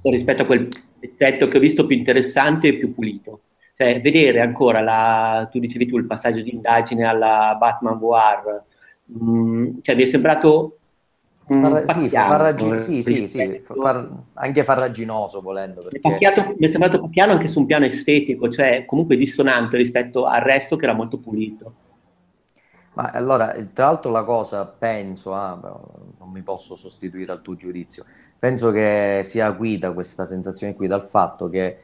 rispetto 0.04 0.42
a 0.42 0.46
quel 0.46 0.68
pezzetto 1.00 1.48
che 1.48 1.58
ho 1.58 1.62
visto 1.62 1.86
più 1.86 1.96
interessante 1.96 2.70
e 2.70 2.78
più 2.78 2.94
pulito. 2.94 3.42
Cioè, 3.78 4.02
vedere 4.02 4.42
ancora, 4.42 4.82
la, 4.82 5.48
tu 5.52 5.60
dicevi 5.60 5.86
tu, 5.86 5.98
il 5.98 6.08
passaggio 6.08 6.42
di 6.42 6.52
indagine 6.52 7.06
alla 7.06 7.56
Batman 7.60 7.98
War, 7.98 8.64
mh, 9.06 9.30
mm, 9.30 9.78
cioè 9.84 9.96
mi 9.96 10.02
è 10.02 10.08
sembrato 10.08 10.78
Farra, 11.48 11.88
sì, 11.94 12.10
farraggi- 12.10 12.80
sì, 12.80 13.02
sì, 13.02 13.28
sì, 13.28 13.62
far, 13.64 14.10
anche 14.34 14.66
farraginoso 14.66 15.40
volendo. 15.40 15.82
Perché... 15.82 16.00
Pacchiato, 16.00 16.56
mi 16.58 16.66
è 16.66 16.68
sembrato 16.68 17.08
piano 17.08 17.32
anche 17.32 17.48
su 17.48 17.60
un 17.60 17.66
piano 17.66 17.86
estetico, 17.86 18.50
cioè 18.50 18.84
comunque 18.86 19.16
dissonante 19.16 19.78
rispetto 19.78 20.26
al 20.26 20.42
resto 20.42 20.76
che 20.76 20.84
era 20.84 20.94
molto 20.94 21.20
pulito. 21.20 21.74
Ma 22.96 23.12
allora, 23.14 23.56
tra 23.72 23.86
l'altro 23.86 24.12
la 24.12 24.24
cosa, 24.24 24.66
penso, 24.66 25.34
ah, 25.34 25.58
non 26.20 26.32
mi 26.32 26.42
posso 26.42 26.76
sostituire 26.76 27.32
al 27.32 27.42
tuo 27.42 27.56
giudizio, 27.56 28.04
penso 28.38 28.72
che 28.72 29.22
sia 29.24 29.50
guida 29.52 29.94
questa 29.94 30.26
sensazione 30.26 30.76
qui 30.76 30.88
dal 30.88 31.08
fatto 31.08 31.48
che 31.48 31.78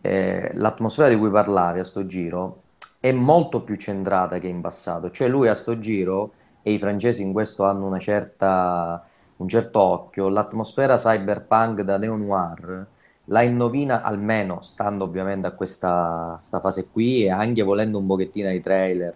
eh, 0.00 0.50
l'atmosfera 0.54 1.08
di 1.08 1.16
cui 1.16 1.30
parlavi 1.30 1.80
a 1.80 1.84
sto 1.84 2.06
giro 2.06 2.62
è 3.00 3.12
molto 3.12 3.62
più 3.62 3.76
centrata 3.76 4.38
che 4.38 4.48
in 4.48 4.60
passato, 4.60 5.10
cioè 5.10 5.28
lui 5.28 5.48
a 5.48 5.54
sto 5.54 5.78
giro 5.78 6.32
e 6.62 6.72
i 6.72 6.78
francesi 6.78 7.22
in 7.22 7.32
questo 7.32 7.64
hanno 7.64 7.96
certa, 7.98 9.04
un 9.36 9.48
certo 9.48 9.80
occhio, 9.80 10.28
l'atmosfera 10.28 10.96
cyberpunk 10.96 11.82
da 11.82 11.98
neo-noir 11.98 12.86
la 13.28 13.42
indovina 13.42 14.02
almeno 14.02 14.60
stando 14.60 15.04
ovviamente 15.04 15.46
a 15.46 15.52
questa 15.52 16.36
fase 16.38 16.88
qui 16.90 17.24
e 17.24 17.30
anche 17.30 17.62
volendo 17.62 17.98
un 17.98 18.06
pochettino 18.06 18.48
ai 18.48 18.60
trailer. 18.60 19.14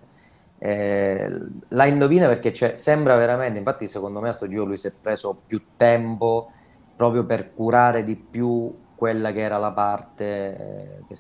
Eh, 0.59 1.41
la 1.69 1.87
indovina 1.87 2.29
perché 2.29 2.77
sembra 2.77 3.17
veramente, 3.17 3.59
infatti 3.59 3.87
secondo 3.89 4.21
me 4.21 4.29
a 4.29 4.33
sto 4.33 4.47
giro 4.49 4.65
lui 4.65 4.77
si 4.77 4.87
è 4.87 4.93
preso 5.01 5.37
più 5.47 5.63
tempo 5.77 6.53
proprio 6.95 7.25
per 7.25 7.53
curare 7.53 8.05
di 8.05 8.15
più 8.15 8.73
quella 9.03 9.33
che 9.33 9.41
era 9.41 9.59
la 9.59 9.73
parte 9.73 10.25
eh, 10.25 11.05
che, 11.09 11.17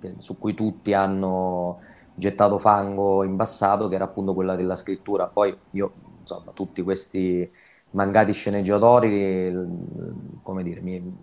che, 0.00 0.14
su 0.18 0.40
cui 0.40 0.54
tutti 0.54 0.92
hanno 0.92 1.78
gettato 2.12 2.58
fango 2.58 3.22
in 3.22 3.36
passato, 3.36 3.86
che 3.86 3.94
era 3.94 4.06
appunto 4.06 4.34
quella 4.34 4.56
della 4.56 4.74
scrittura. 4.74 5.28
Poi 5.28 5.56
io, 5.70 5.92
insomma, 6.18 6.50
tutti 6.50 6.82
questi 6.82 7.48
mancati 7.90 8.32
sceneggiatori, 8.32 9.54
come 10.42 10.64
dire, 10.64 10.80
mi, 10.80 11.16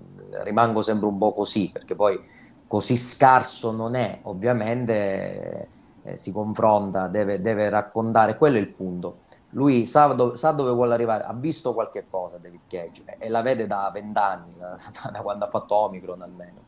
rimango 0.43 0.81
sempre 0.81 1.07
un 1.07 1.17
po' 1.17 1.33
così, 1.33 1.69
perché 1.69 1.95
poi 1.95 2.17
così 2.65 2.95
scarso 2.95 3.73
non 3.73 3.95
è, 3.95 4.21
ovviamente 4.23 5.67
eh, 6.03 6.15
si 6.15 6.31
confronta, 6.31 7.09
deve, 7.09 7.41
deve, 7.41 7.67
raccontare, 7.67 8.37
quello 8.37 8.55
è 8.55 8.61
il 8.61 8.69
punto. 8.69 9.22
Lui 9.53 9.85
sa 9.85 10.07
dove, 10.07 10.37
sa 10.37 10.51
dove, 10.51 10.71
vuole 10.71 10.93
arrivare, 10.93 11.23
ha 11.23 11.33
visto 11.33 11.73
qualche 11.73 12.05
cosa 12.09 12.37
David 12.37 12.61
Cage 12.67 13.03
e 13.19 13.29
la 13.29 13.41
vede 13.41 13.67
da 13.67 13.89
vent'anni, 13.93 14.53
da, 14.57 14.77
da, 15.11 15.21
quando 15.21 15.45
ha 15.45 15.49
fatto 15.49 15.75
Omicron 15.75 16.21
almeno. 16.21 16.61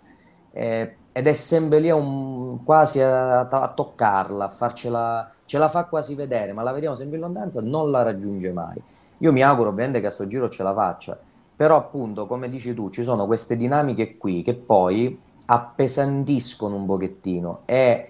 Eh, 0.52 0.96
ed 1.12 1.28
è 1.28 1.34
sempre 1.34 1.80
lì 1.80 1.90
un, 1.90 2.64
quasi 2.64 3.02
a, 3.02 3.40
a, 3.42 3.74
toccarla, 3.74 4.46
a 4.46 4.50
farcela, 4.50 5.32
ce 5.46 5.58
la 5.58 5.70
fa 5.70 5.86
quasi 5.86 6.16
vedere, 6.16 6.54
ma 6.54 6.62
la 6.64 6.72
vediamo 6.72 6.96
sempre 6.96 7.18
in 7.18 7.24
lontananza, 7.24 7.62
non 7.62 7.92
la 7.92 8.04
raggiunge 8.04 8.52
mai. 8.52 8.82
Io 9.20 9.32
mi 9.32 9.42
auguro 9.42 9.70
ovviamente 9.70 10.02
che 10.02 10.08
a 10.08 10.12
sto 10.12 10.28
giro 10.28 10.50
ce 10.50 10.64
la 10.64 10.74
faccia, 10.74 11.18
però 11.56 11.78
appunto, 11.78 12.28
come 12.28 12.50
dici 12.50 12.74
tu, 12.74 12.90
ci 12.90 13.04
sono 13.04 13.26
queste 13.26 13.56
dinamiche 13.56 14.18
qui 14.18 14.42
che 14.42 14.56
poi 14.56 15.18
appesantiscono 15.46 16.76
un 16.76 16.86
pochettino 16.86 17.62
e 17.66 18.10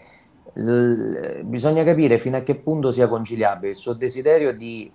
bisogna 0.55 1.83
capire 1.83 2.17
fino 2.17 2.37
a 2.37 2.41
che 2.41 2.55
punto 2.55 2.91
sia 2.91 3.07
conciliabile 3.09 3.69
il 3.69 3.75
suo 3.75 3.93
desiderio 3.93 4.55
di 4.55 4.89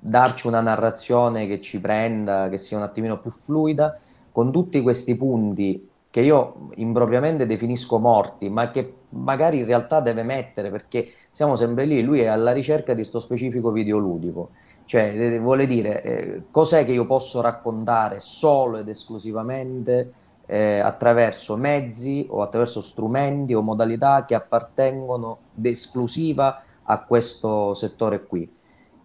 darci 0.00 0.48
una 0.48 0.60
narrazione 0.60 1.46
che 1.46 1.60
ci 1.60 1.80
prenda, 1.80 2.48
che 2.48 2.58
sia 2.58 2.76
un 2.76 2.82
attimino 2.82 3.20
più 3.20 3.30
fluida, 3.30 3.98
con 4.32 4.50
tutti 4.50 4.82
questi 4.82 5.16
punti 5.16 5.88
che 6.10 6.20
io 6.20 6.70
impropriamente 6.76 7.46
definisco 7.46 7.98
morti, 7.98 8.48
ma 8.48 8.70
che 8.70 8.94
magari 9.10 9.58
in 9.58 9.64
realtà 9.64 10.00
deve 10.00 10.22
mettere 10.22 10.70
perché 10.70 11.08
siamo 11.30 11.56
sempre 11.56 11.86
lì, 11.86 12.02
lui 12.02 12.20
è 12.20 12.26
alla 12.26 12.52
ricerca 12.52 12.92
di 12.92 13.00
questo 13.00 13.18
specifico 13.18 13.72
videoludico. 13.72 14.50
Cioè, 14.84 15.12
eh, 15.16 15.38
vuole 15.38 15.66
dire, 15.66 16.02
eh, 16.02 16.42
cos'è 16.50 16.84
che 16.84 16.92
io 16.92 17.06
posso 17.06 17.40
raccontare 17.40 18.20
solo 18.20 18.78
ed 18.78 18.88
esclusivamente 18.88 20.12
eh, 20.54 20.78
attraverso 20.78 21.56
mezzi 21.56 22.24
o 22.30 22.40
attraverso 22.40 22.80
strumenti 22.80 23.54
o 23.54 23.60
modalità 23.60 24.24
che 24.24 24.36
appartengono 24.36 25.38
d'esclusiva 25.52 26.62
a 26.84 27.02
questo 27.02 27.74
settore 27.74 28.22
qui. 28.22 28.48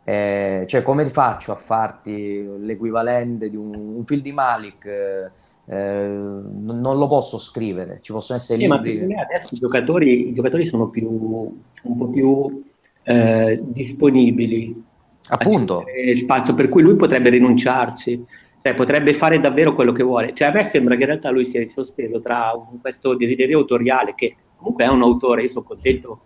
Eh, 0.04 0.66
cioè, 0.68 0.84
come 0.84 1.08
faccio 1.08 1.52
a 1.52 1.56
farti 1.56 2.48
l'equivalente 2.60 3.50
di 3.50 3.56
un, 3.56 3.74
un 3.74 4.06
film 4.06 4.22
di 4.22 4.32
Malik? 4.32 4.86
Eh, 4.86 6.08
non 6.08 6.98
lo 6.98 7.08
posso 7.08 7.40
scrivere, 7.40 8.00
ci 8.02 8.12
possono 8.12 8.38
essere 8.38 8.60
sì, 8.60 8.68
libri. 8.68 9.08
Ma 9.08 9.22
adesso 9.22 9.56
i 9.56 9.58
giocatori, 9.58 10.30
i 10.30 10.34
giocatori, 10.36 10.68
sono 10.68 10.90
più, 10.90 11.10
un 11.10 11.98
po' 11.98 12.10
più 12.10 12.64
eh, 13.02 13.60
disponibili. 13.64 14.84
Appunto. 15.30 15.84
Spazio, 16.16 16.54
per 16.54 16.70
cui 16.70 16.84
lui 16.84 16.96
potrebbe 16.96 17.30
rinunciarci, 17.30 18.24
cioè 18.62 18.76
potrebbe 18.76 19.14
fare 19.14 19.40
davvero 19.40 19.74
quello 19.74 19.92
che 19.92 20.04
vuole. 20.04 20.34
Cioè, 20.34 20.50
a 20.50 20.52
me 20.52 20.64
sembra 20.64 20.96
che 20.96 21.02
in 21.02 21.08
realtà 21.08 21.30
lui 21.30 21.46
sia 21.46 21.66
sospeso 21.68 22.22
tra 22.22 22.52
un, 22.54 22.80
questo 22.80 23.16
desiderio 23.16 23.60
autoriale, 23.60 24.16
che 24.16 24.36
comunque 24.56 24.84
è 24.86 24.88
un 24.88 25.02
autore, 25.02 25.44
io 25.44 25.50
sono 25.50 25.66
contento 25.66 26.22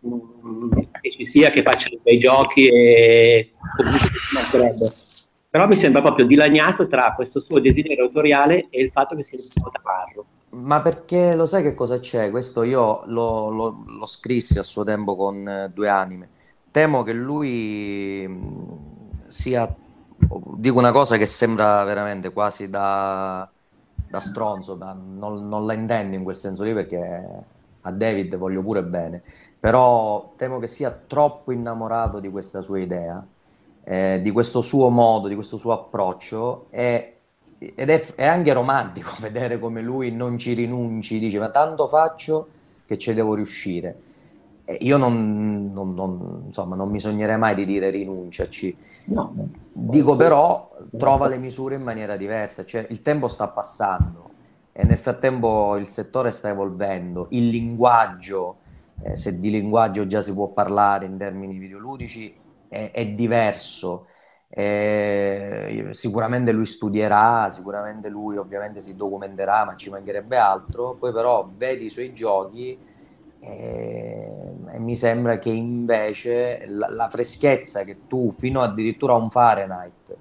um, 0.00 0.68
che 1.00 1.10
ci 1.10 1.26
sia, 1.26 1.50
che 1.50 1.62
faccia 1.62 1.88
dei 2.02 2.18
giochi 2.18 2.68
e 2.68 3.52
comunque 3.76 4.08
mancherebbe 4.34 4.86
però 5.50 5.66
mi 5.66 5.76
sembra 5.76 6.00
proprio 6.00 6.26
dilaniato 6.26 6.86
tra 6.86 7.12
questo 7.12 7.40
suo 7.40 7.58
desiderio 7.58 8.04
autoriale 8.04 8.68
e 8.70 8.80
il 8.80 8.92
fatto 8.92 9.16
che 9.16 9.24
sia 9.24 9.36
un 9.36 9.70
tamarro. 9.72 10.24
Ma 10.50 10.80
perché 10.80 11.34
lo 11.34 11.44
sai 11.44 11.64
che 11.64 11.74
cosa 11.74 11.98
c'è? 11.98 12.30
Questo 12.30 12.62
io 12.62 13.02
lo, 13.06 13.50
lo, 13.50 13.84
lo 13.84 14.06
scrissi 14.06 14.60
a 14.60 14.62
suo 14.62 14.84
tempo 14.84 15.16
con 15.16 15.46
eh, 15.48 15.70
due 15.74 15.88
anime. 15.88 16.28
Temo 16.70 17.02
che 17.02 17.12
lui 17.12 18.28
mh, 18.28 19.26
sia, 19.26 19.74
dico 20.56 20.78
una 20.78 20.92
cosa 20.92 21.16
che 21.16 21.26
sembra 21.26 21.82
veramente 21.84 22.32
quasi 22.32 22.68
da, 22.68 23.48
da 23.94 24.20
stronzo, 24.20 24.76
ma 24.76 24.92
non, 24.92 25.48
non 25.48 25.66
la 25.66 25.72
intendo 25.72 26.16
in 26.16 26.22
quel 26.22 26.34
senso 26.34 26.64
lì 26.64 26.74
perché 26.74 27.44
a 27.80 27.90
David 27.90 28.36
voglio 28.36 28.62
pure 28.62 28.82
bene, 28.84 29.22
però 29.58 30.32
temo 30.36 30.58
che 30.58 30.66
sia 30.66 30.90
troppo 30.90 31.52
innamorato 31.52 32.20
di 32.20 32.30
questa 32.30 32.60
sua 32.62 32.78
idea 32.78 33.24
eh, 33.84 34.20
di 34.22 34.30
questo 34.30 34.60
suo 34.62 34.88
modo, 34.88 35.28
di 35.28 35.34
questo 35.34 35.56
suo 35.56 35.72
approccio 35.72 36.66
è, 36.70 37.14
ed 37.58 37.90
è, 37.90 38.14
è, 38.14 38.26
anche 38.26 38.52
romantico 38.52 39.10
vedere 39.20 39.58
come 39.58 39.80
lui 39.80 40.12
non 40.12 40.38
ci 40.38 40.52
rinunci, 40.52 41.18
dice 41.18 41.38
ma 41.38 41.50
tanto 41.50 41.88
faccio 41.88 42.48
che 42.86 42.98
ci 42.98 43.12
devo 43.14 43.34
riuscire. 43.34 44.08
Eh, 44.70 44.78
io 44.82 44.96
non, 44.98 45.72
non, 45.72 45.94
non, 45.94 46.42
insomma, 46.46 46.76
non 46.76 46.90
mi 46.90 47.00
sognerei 47.00 47.36
mai 47.36 47.56
di 47.56 47.66
dire 47.66 47.90
rinunciaci. 47.90 48.76
No. 49.06 49.34
Dico 49.72 50.14
però 50.14 50.70
trova 50.96 51.26
le 51.26 51.38
misure 51.38 51.74
in 51.74 51.82
maniera 51.82 52.16
diversa, 52.16 52.64
cioè 52.64 52.86
il 52.90 53.02
tempo 53.02 53.26
sta 53.26 53.48
passando 53.48 54.28
e 54.72 54.84
nel 54.84 54.98
frattempo 54.98 55.76
il 55.76 55.88
settore 55.88 56.30
sta 56.30 56.50
evolvendo, 56.50 57.26
il 57.30 57.48
linguaggio, 57.48 58.58
eh, 59.02 59.16
se 59.16 59.40
di 59.40 59.50
linguaggio 59.50 60.06
già 60.06 60.20
si 60.20 60.32
può 60.32 60.48
parlare 60.48 61.06
in 61.06 61.16
termini 61.18 61.58
videoludici, 61.58 62.32
è, 62.68 62.92
è 62.92 63.06
diverso. 63.08 64.06
Eh, 64.52 65.88
sicuramente 65.90 66.52
lui 66.52 66.66
studierà, 66.66 67.50
sicuramente 67.50 68.08
lui 68.08 68.36
ovviamente 68.36 68.80
si 68.80 68.96
documenterà, 68.96 69.64
ma 69.64 69.74
ci 69.74 69.90
mancherebbe 69.90 70.36
altro. 70.36 70.94
Poi 70.94 71.12
però 71.12 71.48
vedi 71.56 71.86
i 71.86 71.90
suoi 71.90 72.12
giochi 72.12 72.78
eh, 73.40 74.52
e 74.72 74.78
mi 74.78 74.94
sembra 74.94 75.38
che 75.38 75.48
invece 75.48 76.62
la, 76.66 76.88
la, 76.90 77.08
freschezza 77.08 77.84
che 77.84 78.06
tu 78.06 78.30
fino 78.30 78.60
addirittura 78.60 79.14
a 79.14 79.16
un 79.16 79.30
Fahrenheit 79.30 80.16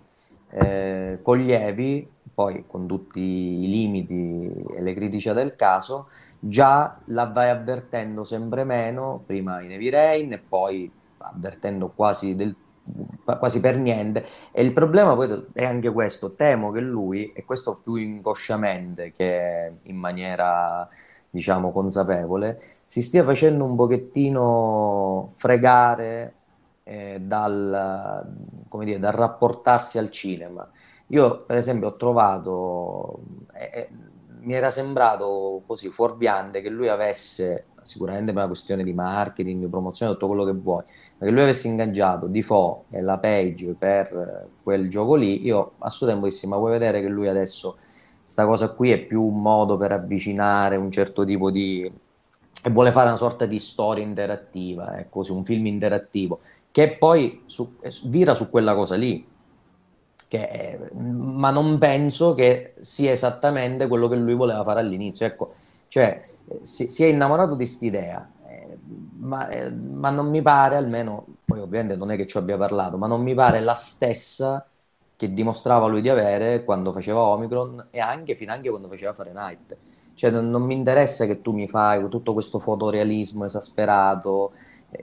eh, 0.51 1.19
coglievi, 1.21 2.09
poi 2.33 2.63
con 2.65 2.87
tutti 2.87 3.19
i 3.19 3.67
limiti 3.67 4.63
e 4.73 4.81
le 4.81 4.93
criticità 4.93 5.33
del 5.33 5.55
caso, 5.55 6.07
già 6.39 6.97
la 7.05 7.25
vai 7.25 7.49
avvertendo 7.49 8.23
sempre 8.23 8.63
meno, 8.63 9.21
prima 9.25 9.61
in 9.61 9.71
Heavy 9.71 9.89
Rain 9.89 10.31
e 10.31 10.39
poi 10.39 10.89
avvertendo 11.17 11.89
quasi 11.89 12.35
del, 12.35 12.55
quasi 13.25 13.59
per 13.59 13.77
niente. 13.77 14.25
E 14.51 14.63
il 14.63 14.71
problema 14.71 15.15
poi 15.15 15.47
è 15.53 15.65
anche 15.65 15.91
questo, 15.91 16.33
temo 16.35 16.71
che 16.71 16.79
lui, 16.79 17.31
e 17.33 17.43
questo 17.43 17.81
più 17.83 17.95
inconsciamente 17.95 19.11
che 19.11 19.73
in 19.83 19.97
maniera 19.97 20.87
diciamo 21.29 21.71
consapevole, 21.71 22.61
si 22.85 23.01
stia 23.01 23.23
facendo 23.23 23.65
un 23.65 23.75
pochettino 23.75 25.29
fregare 25.33 26.33
eh, 26.83 27.19
dal, 27.21 28.25
dire, 28.83 28.99
dal 28.99 29.13
rapportarsi 29.13 29.97
al 29.97 30.09
cinema. 30.09 30.67
Io, 31.07 31.43
per 31.45 31.57
esempio, 31.57 31.89
ho 31.89 31.95
trovato, 31.95 33.19
eh, 33.53 33.69
eh, 33.73 33.89
mi 34.41 34.53
era 34.53 34.71
sembrato 34.71 35.61
così 35.65 35.89
fuorviante 35.89 36.61
che 36.61 36.69
lui 36.69 36.87
avesse, 36.87 37.65
sicuramente 37.81 38.27
per 38.27 38.37
una 38.37 38.47
questione 38.47 38.83
di 38.83 38.93
marketing, 38.93 39.67
promozione, 39.69 40.13
tutto 40.13 40.27
quello 40.27 40.45
che 40.45 40.53
vuoi, 40.53 40.83
ma 41.17 41.25
che 41.25 41.31
lui 41.31 41.41
avesse 41.41 41.67
ingaggiato 41.67 42.27
Defoe 42.27 42.83
e 42.91 43.01
la 43.01 43.17
Page 43.17 43.75
per 43.77 44.47
quel 44.63 44.89
gioco 44.89 45.15
lì, 45.15 45.43
io 45.45 45.73
a 45.79 45.89
suo 45.89 46.07
tempo 46.07 46.25
dissi, 46.25 46.47
ma 46.47 46.57
vuoi 46.57 46.71
vedere 46.71 47.01
che 47.01 47.07
lui 47.07 47.27
adesso, 47.27 47.77
sta 48.29 48.45
cosa 48.45 48.69
qui 48.73 48.91
è 48.91 48.99
più 48.99 49.23
un 49.23 49.41
modo 49.41 49.75
per 49.75 49.91
avvicinare 49.91 50.75
un 50.75 50.91
certo 50.91 51.25
tipo 51.25 51.49
di... 51.49 51.91
e 52.63 52.69
vuole 52.69 52.91
fare 52.91 53.07
una 53.07 53.17
sorta 53.17 53.47
di 53.47 53.57
storia 53.57 54.03
interattiva, 54.03 54.99
ecco, 54.99 55.23
un 55.29 55.43
film 55.43 55.65
interattivo 55.65 56.39
che 56.71 56.95
poi 56.95 57.41
su, 57.47 57.77
vira 58.03 58.35
su 58.35 58.51
quella 58.51 58.75
cosa 58.75 58.95
lì. 58.95 59.27
Che, 60.27 60.79
ma 60.93 61.49
non 61.49 61.79
penso 61.79 62.35
che 62.35 62.75
sia 62.81 63.11
esattamente 63.11 63.87
quello 63.87 64.07
che 64.07 64.15
lui 64.15 64.35
voleva 64.35 64.63
fare 64.63 64.79
all'inizio. 64.79 65.25
Ecco, 65.25 65.55
cioè, 65.87 66.21
si, 66.61 66.87
si 66.87 67.03
è 67.03 67.07
innamorato 67.07 67.55
di 67.55 67.63
quest'idea, 67.63 68.29
eh, 68.47 68.77
ma, 69.17 69.49
eh, 69.49 69.71
ma, 69.71 70.11
non 70.11 70.29
mi 70.29 70.43
pare, 70.43 70.75
almeno, 70.75 71.25
poi 71.45 71.61
ovviamente 71.61 71.95
non 71.95 72.11
è 72.11 72.15
che 72.15 72.27
ci 72.27 72.37
abbia 72.37 72.57
parlato, 72.57 72.95
ma 72.97 73.07
non 73.07 73.23
mi 73.23 73.33
pare 73.33 73.59
la 73.59 73.73
stessa 73.73 74.68
che 75.19 75.33
dimostrava 75.33 75.87
lui 75.87 75.99
di 75.99 76.07
avere 76.07 76.63
quando 76.63 76.93
faceva 76.93 77.19
Omicron 77.19 77.87
e 77.91 77.99
anche 77.99 78.35
fino 78.35 78.53
anche 78.53 78.69
quando 78.69 78.87
faceva 78.87 79.11
Fahrenheit. 79.11 79.75
Cioè, 80.13 80.29
non, 80.31 80.49
non 80.49 80.61
mi 80.61 80.75
interessa 80.75 81.25
che 81.25 81.41
tu 81.41 81.51
mi 81.51 81.67
fai 81.67 82.07
tutto 82.07 82.31
questo 82.31 82.57
fotorealismo 82.57 83.43
esasperato, 83.43 84.53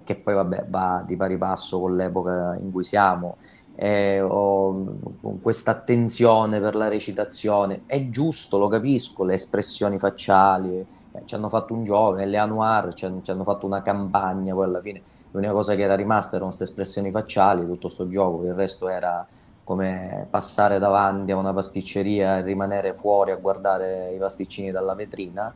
che 0.05 0.17
poi 0.17 0.33
vabbè 0.33 0.69
va 0.71 1.05
di 1.07 1.17
pari 1.17 1.37
passo 1.37 1.81
con 1.81 1.97
l'epoca 1.97 2.57
in 2.59 2.73
cui 2.73 2.83
siamo, 2.83 3.37
eh, 3.75 4.23
o, 4.23 4.97
con 5.21 5.43
questa 5.43 5.73
attenzione 5.73 6.61
per 6.61 6.77
la 6.77 6.89
recitazione, 6.89 7.83
è 7.85 8.09
giusto, 8.09 8.57
lo 8.57 8.69
capisco, 8.69 9.23
le 9.23 9.35
espressioni 9.35 9.99
facciali, 9.99 10.79
eh, 10.79 11.23
ci 11.27 11.35
hanno 11.35 11.51
fatto 11.51 11.75
un 11.75 11.85
gioco, 11.85 12.13
le 12.15 12.39
Anuar 12.39 12.95
ci 12.95 13.05
hanno, 13.05 13.21
ci 13.21 13.31
hanno 13.31 13.45
fatto 13.45 13.67
una 13.67 13.83
campagna, 13.83 14.55
poi 14.55 14.65
alla 14.65 14.81
fine 14.81 15.03
l'unica 15.33 15.53
cosa 15.53 15.75
che 15.75 15.83
era 15.83 15.95
rimasta 15.95 16.37
erano 16.37 16.47
queste 16.47 16.65
espressioni 16.65 17.11
facciali, 17.11 17.67
tutto 17.67 17.91
sto 17.91 18.09
gioco, 18.09 18.45
il 18.45 18.55
resto 18.55 18.89
era 18.89 19.27
come 19.67 20.29
passare 20.31 20.79
davanti 20.79 21.33
a 21.33 21.37
una 21.37 21.53
pasticceria 21.53 22.39
e 22.39 22.43
rimanere 22.43 22.95
fuori 22.95 23.33
a 23.33 23.37
guardare 23.37 24.13
i 24.15 24.17
pasticcini 24.17 24.71
dalla 24.71 24.95
vetrina. 24.95 25.53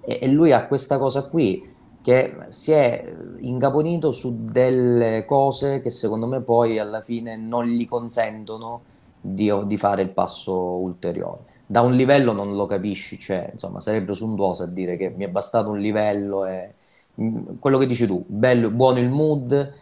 E, 0.00 0.18
e 0.22 0.28
lui 0.28 0.52
ha 0.52 0.66
questa 0.66 0.96
cosa 0.96 1.28
qui 1.28 1.70
che 2.00 2.36
si 2.48 2.72
è 2.72 3.14
incaponito 3.40 4.12
su 4.12 4.46
delle 4.46 5.26
cose 5.26 5.82
che 5.82 5.90
secondo 5.90 6.26
me 6.26 6.40
poi 6.40 6.78
alla 6.78 7.02
fine 7.02 7.36
non 7.36 7.66
gli 7.66 7.86
consentono 7.86 8.80
di, 9.20 9.52
di 9.66 9.76
fare 9.76 10.00
il 10.00 10.10
passo 10.12 10.56
ulteriore. 10.56 11.40
Da 11.66 11.82
un 11.82 11.92
livello 11.92 12.32
non 12.32 12.56
lo 12.56 12.64
capisci, 12.64 13.18
cioè 13.18 13.50
insomma 13.52 13.80
sarebbe 13.80 14.06
presuntuoso 14.06 14.62
a 14.62 14.68
dire 14.68 14.96
che 14.96 15.10
mi 15.10 15.24
è 15.24 15.28
bastato 15.28 15.68
un 15.68 15.80
livello 15.80 16.46
e 16.46 16.72
mm, 17.20 17.58
quello 17.58 17.76
che 17.76 17.86
dici 17.86 18.06
tu, 18.06 18.24
bello, 18.26 18.70
buono 18.70 19.00
il 19.00 19.10
mood, 19.10 19.74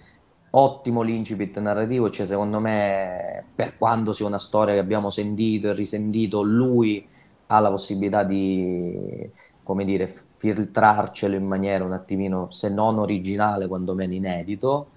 ottimo 0.59 1.03
l'incipit 1.03 1.59
narrativo, 1.61 2.11
cioè 2.11 2.27
secondo 2.27 2.59
me 2.59 3.45
per 3.55 3.77
quanto 3.77 4.13
sia 4.13 4.27
una 4.27 4.39
storia 4.39 4.75
che 4.75 4.81
abbiamo 4.81 5.09
sentito 5.09 5.69
e 5.69 5.73
risentito, 5.73 6.43
lui 6.43 7.07
ha 7.47 7.61
la 7.61 7.71
possibilità 7.71 8.25
di, 8.25 9.31
come 9.63 9.85
dire, 9.85 10.07
filtrarcelo 10.09 11.35
in 11.35 11.47
maniera 11.47 11.85
un 11.85 11.93
attimino, 11.93 12.51
se 12.51 12.71
non 12.71 12.99
originale, 12.99 13.69
quantomeno 13.69 14.13
inedito. 14.13 14.89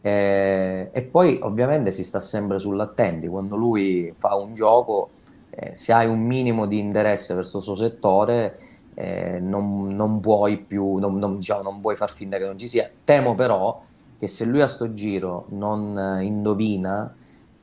Eh, 0.00 0.90
e 0.92 1.02
poi 1.02 1.38
ovviamente 1.42 1.90
si 1.90 2.04
sta 2.04 2.20
sempre 2.20 2.58
sull'attenti, 2.58 3.26
quando 3.26 3.56
lui 3.56 4.14
fa 4.16 4.36
un 4.36 4.54
gioco, 4.54 5.10
eh, 5.50 5.74
se 5.74 5.92
hai 5.92 6.06
un 6.06 6.20
minimo 6.20 6.66
di 6.66 6.78
interesse 6.78 7.34
verso 7.34 7.56
il 7.58 7.62
suo 7.62 7.74
settore, 7.74 8.58
eh, 8.94 9.38
non, 9.40 9.88
non, 9.88 10.20
puoi 10.20 10.58
più, 10.58 10.96
non, 10.96 11.18
non, 11.18 11.36
diciamo, 11.38 11.62
non 11.62 11.80
puoi 11.80 11.96
far 11.96 12.10
finta 12.10 12.36
che 12.38 12.44
non 12.44 12.58
ci 12.58 12.68
sia. 12.68 12.88
Temo 13.04 13.34
però 13.34 13.86
che 14.18 14.26
se 14.26 14.44
lui 14.44 14.60
a 14.60 14.66
sto 14.66 14.92
giro 14.92 15.46
non 15.50 16.18
indovina, 16.22 17.14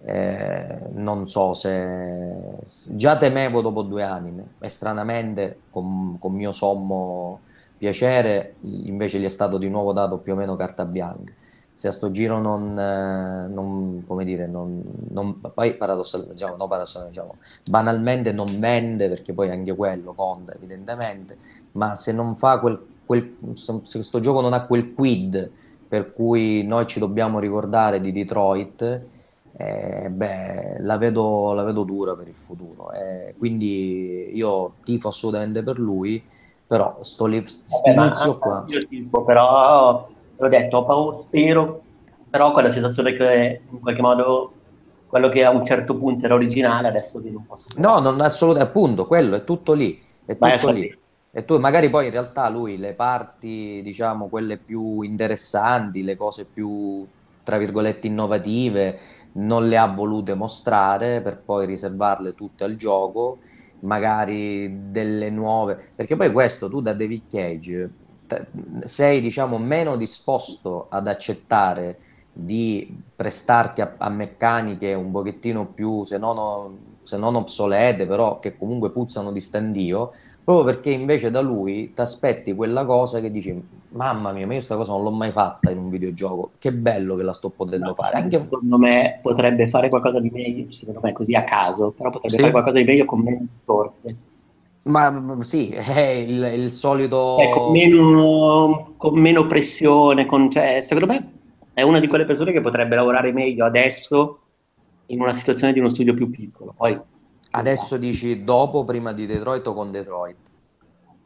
eh, 0.08 0.80
non 0.94 1.28
so 1.28 1.54
se 1.54 2.60
già 2.92 3.18
temevo 3.18 3.62
dopo 3.62 3.82
due 3.82 4.04
anime 4.04 4.54
e 4.60 4.70
stranamente 4.70 5.62
con, 5.72 6.18
con, 6.20 6.34
mio 6.34 6.52
sommo 6.52 7.40
piacere 7.76 8.56
invece 8.62 9.20
gli 9.20 9.24
è 9.24 9.30
stato 9.30 9.58
di 9.58 9.68
nuovo 9.68 9.94
dato 9.94 10.18
più 10.18 10.34
o 10.34 10.36
meno 10.36 10.56
carta 10.56 10.86
bianca. 10.86 11.34
Se 11.74 11.90
a 11.90 11.92
sto 11.92 12.10
giro 12.12 12.40
non, 12.40 12.80
eh, 12.80 13.48
non 13.52 14.04
come 14.08 14.24
dire 14.24 14.48
non, 14.48 14.82
non 15.10 15.42
poi 15.42 15.76
paradossalmente 15.76 16.36
diciamo, 16.36 16.56
no, 16.56 16.68
paradossalmente 16.68 17.20
diciamo, 17.20 17.36
banalmente 17.70 18.32
non 18.32 18.60
vende 18.60 19.10
perché 19.10 19.34
poi 19.34 19.50
anche 19.50 19.76
quello 19.76 20.14
conta 20.14 20.54
evidentemente 20.54 21.38
ma 21.74 21.96
se 21.96 22.14
non 22.14 22.38
fa 22.38 22.60
quel, 22.60 22.80
quel 23.06 23.36
se 23.54 23.82
questo 23.82 24.22
gioco 24.22 24.40
non 24.40 24.54
ha 24.54 24.66
quel 24.66 24.94
quid 24.94 25.52
per 25.96 26.12
cui 26.12 26.66
noi 26.66 26.86
ci 26.88 27.00
dobbiamo 27.00 27.40
ricordare 27.40 28.02
di 28.02 28.12
Detroit 28.12 29.02
eh, 29.58 30.10
beh, 30.10 30.80
la 30.82 30.98
vedo, 30.98 31.54
la 31.54 31.64
vedo, 31.64 31.84
dura 31.84 32.14
per 32.16 32.28
il 32.28 32.36
futuro. 32.36 32.92
Eh, 32.92 33.34
quindi 33.38 34.32
io 34.34 34.74
tifo 34.84 35.08
assolutamente 35.08 35.64
per 35.64 35.80
lui, 35.80 36.22
però 36.68 36.98
sto 37.00 37.28
lì, 37.28 37.38
inizio 37.86 38.38
qua. 38.38 38.66
Io 38.68 38.80
tifo, 38.80 39.24
però 39.24 40.06
l'ho 40.36 40.50
detto, 40.50 40.78
ho 40.78 40.84
paura, 40.84 41.16
spero, 41.16 41.82
però 42.30 42.52
con 42.52 42.64
la 42.64 42.72
sensazione 42.72 43.14
che 43.14 43.62
in 43.72 43.80
qualche 43.80 44.02
modo 44.02 44.52
quello 45.08 45.30
che 45.30 45.46
a 45.46 45.50
un 45.52 45.64
certo 45.66 45.96
punto 45.96 46.26
era 46.26 46.34
originale 46.34 46.90
adesso 46.90 47.20
viene 47.20 47.38
un 47.38 47.46
po' 47.46 47.56
No, 47.78 48.00
non 48.00 48.20
assolutamente, 48.20 48.70
appunto, 48.70 49.08
quello 49.08 49.38
è 49.38 49.46
tutto 49.46 49.72
lì, 49.72 49.98
è 50.26 50.38
tutto 50.38 50.72
lì. 50.72 50.94
E 51.38 51.44
tu 51.44 51.60
magari 51.60 51.90
poi 51.90 52.06
in 52.06 52.12
realtà 52.12 52.48
lui 52.48 52.78
le 52.78 52.94
parti, 52.94 53.82
diciamo, 53.84 54.30
quelle 54.30 54.56
più 54.56 55.02
interessanti, 55.02 56.02
le 56.02 56.16
cose 56.16 56.46
più, 56.46 57.06
tra 57.44 57.58
virgolette, 57.58 58.08
innovative, 58.08 59.00
non 59.34 59.68
le 59.68 59.78
ha 59.78 59.86
volute 59.86 60.34
mostrare 60.34 61.20
per 61.20 61.42
poi 61.44 61.66
riservarle 61.66 62.36
tutte 62.36 62.64
al 62.64 62.78
gioco, 62.78 63.40
magari 63.82 64.92
delle 64.92 65.30
nuove, 65.30 65.78
perché 65.94 66.16
poi 66.16 66.32
questo 66.32 66.70
tu 66.70 66.80
da 66.80 66.94
David 66.94 67.24
Cage 67.30 67.90
sei 68.86 69.20
diciamo 69.20 69.58
meno 69.58 69.98
disposto 69.98 70.88
ad 70.90 71.06
accettare 71.06 72.00
di 72.32 73.04
prestarti 73.14 73.82
a, 73.82 73.96
a 73.98 74.10
meccaniche 74.10 74.94
un 74.94 75.12
pochettino 75.12 75.68
più 75.68 76.06
se 76.06 76.18
non, 76.18 76.98
se 77.04 77.18
non 77.18 77.36
obsolete 77.36 78.08
però 78.08 78.40
che 78.40 78.58
comunque 78.58 78.92
puzzano 78.92 79.32
di 79.32 79.40
standio 79.40 80.14
proprio 80.46 80.74
perché 80.74 80.92
invece 80.92 81.32
da 81.32 81.42
lui 81.42 81.92
ti 81.94 82.02
aspetti 82.02 82.54
quella 82.54 82.86
cosa 82.86 83.20
che 83.20 83.32
dici 83.32 83.60
mamma 83.90 84.32
mia, 84.32 84.46
ma 84.46 84.52
io 84.52 84.58
questa 84.58 84.76
cosa 84.76 84.92
non 84.92 85.02
l'ho 85.02 85.12
mai 85.12 85.32
fatta 85.32 85.72
in 85.72 85.80
un 85.80 85.90
videogioco, 85.90 86.52
che 86.60 86.72
bello 86.72 87.16
che 87.16 87.24
la 87.24 87.34
sto 87.34 87.50
potendo 87.50 87.88
no, 87.88 87.94
fare. 87.96 88.16
Anche... 88.16 88.38
Secondo 88.38 88.78
me 88.78 89.20
potrebbe 89.24 89.68
fare 89.70 89.90
qualcosa 89.90 90.20
di 90.20 90.30
meglio, 90.30 90.72
secondo 90.72 91.00
me 91.02 91.14
così 91.14 91.34
a 91.34 91.44
caso, 91.44 91.92
però 91.98 92.12
potrebbe 92.12 92.36
sì. 92.36 92.40
fare 92.40 92.52
qualcosa 92.52 92.78
di 92.78 92.84
meglio 92.84 93.06
con 93.06 93.22
meno 93.22 93.46
risorse. 93.60 94.16
Ma 94.84 95.38
sì, 95.40 95.70
è 95.74 96.10
il, 96.10 96.44
il 96.58 96.72
solito... 96.72 97.38
Eh, 97.40 97.50
con, 97.50 97.72
meno, 97.72 98.94
con, 98.98 99.18
meno, 99.20 99.48
pressione, 99.48 100.28
con, 100.28 100.52
cioè, 100.52 100.82
secondo 100.86 101.12
me 101.12 101.32
è 101.74 101.82
una 101.82 102.00
di 102.00 102.08
quelle 102.08 102.26
persone 102.26 102.52
che 102.52 102.62
potrebbe 102.62 102.96
lavorare 102.96 103.32
meglio 103.32 103.66
adesso 103.66 104.40
in 105.08 105.22
una 105.22 105.34
situazione 105.34 105.74
di 105.74 105.80
uno 105.80 105.90
studio 105.90 106.14
più 106.14 106.30
piccolo. 106.30 106.74
Poi 106.78 107.00
Adesso 107.52 107.98
dici 107.98 108.44
dopo, 108.44 108.84
prima 108.84 109.14
di 109.14 109.26
Detroit 109.26 109.66
o 109.68 109.74
con 109.74 109.92
Detroit? 109.92 110.36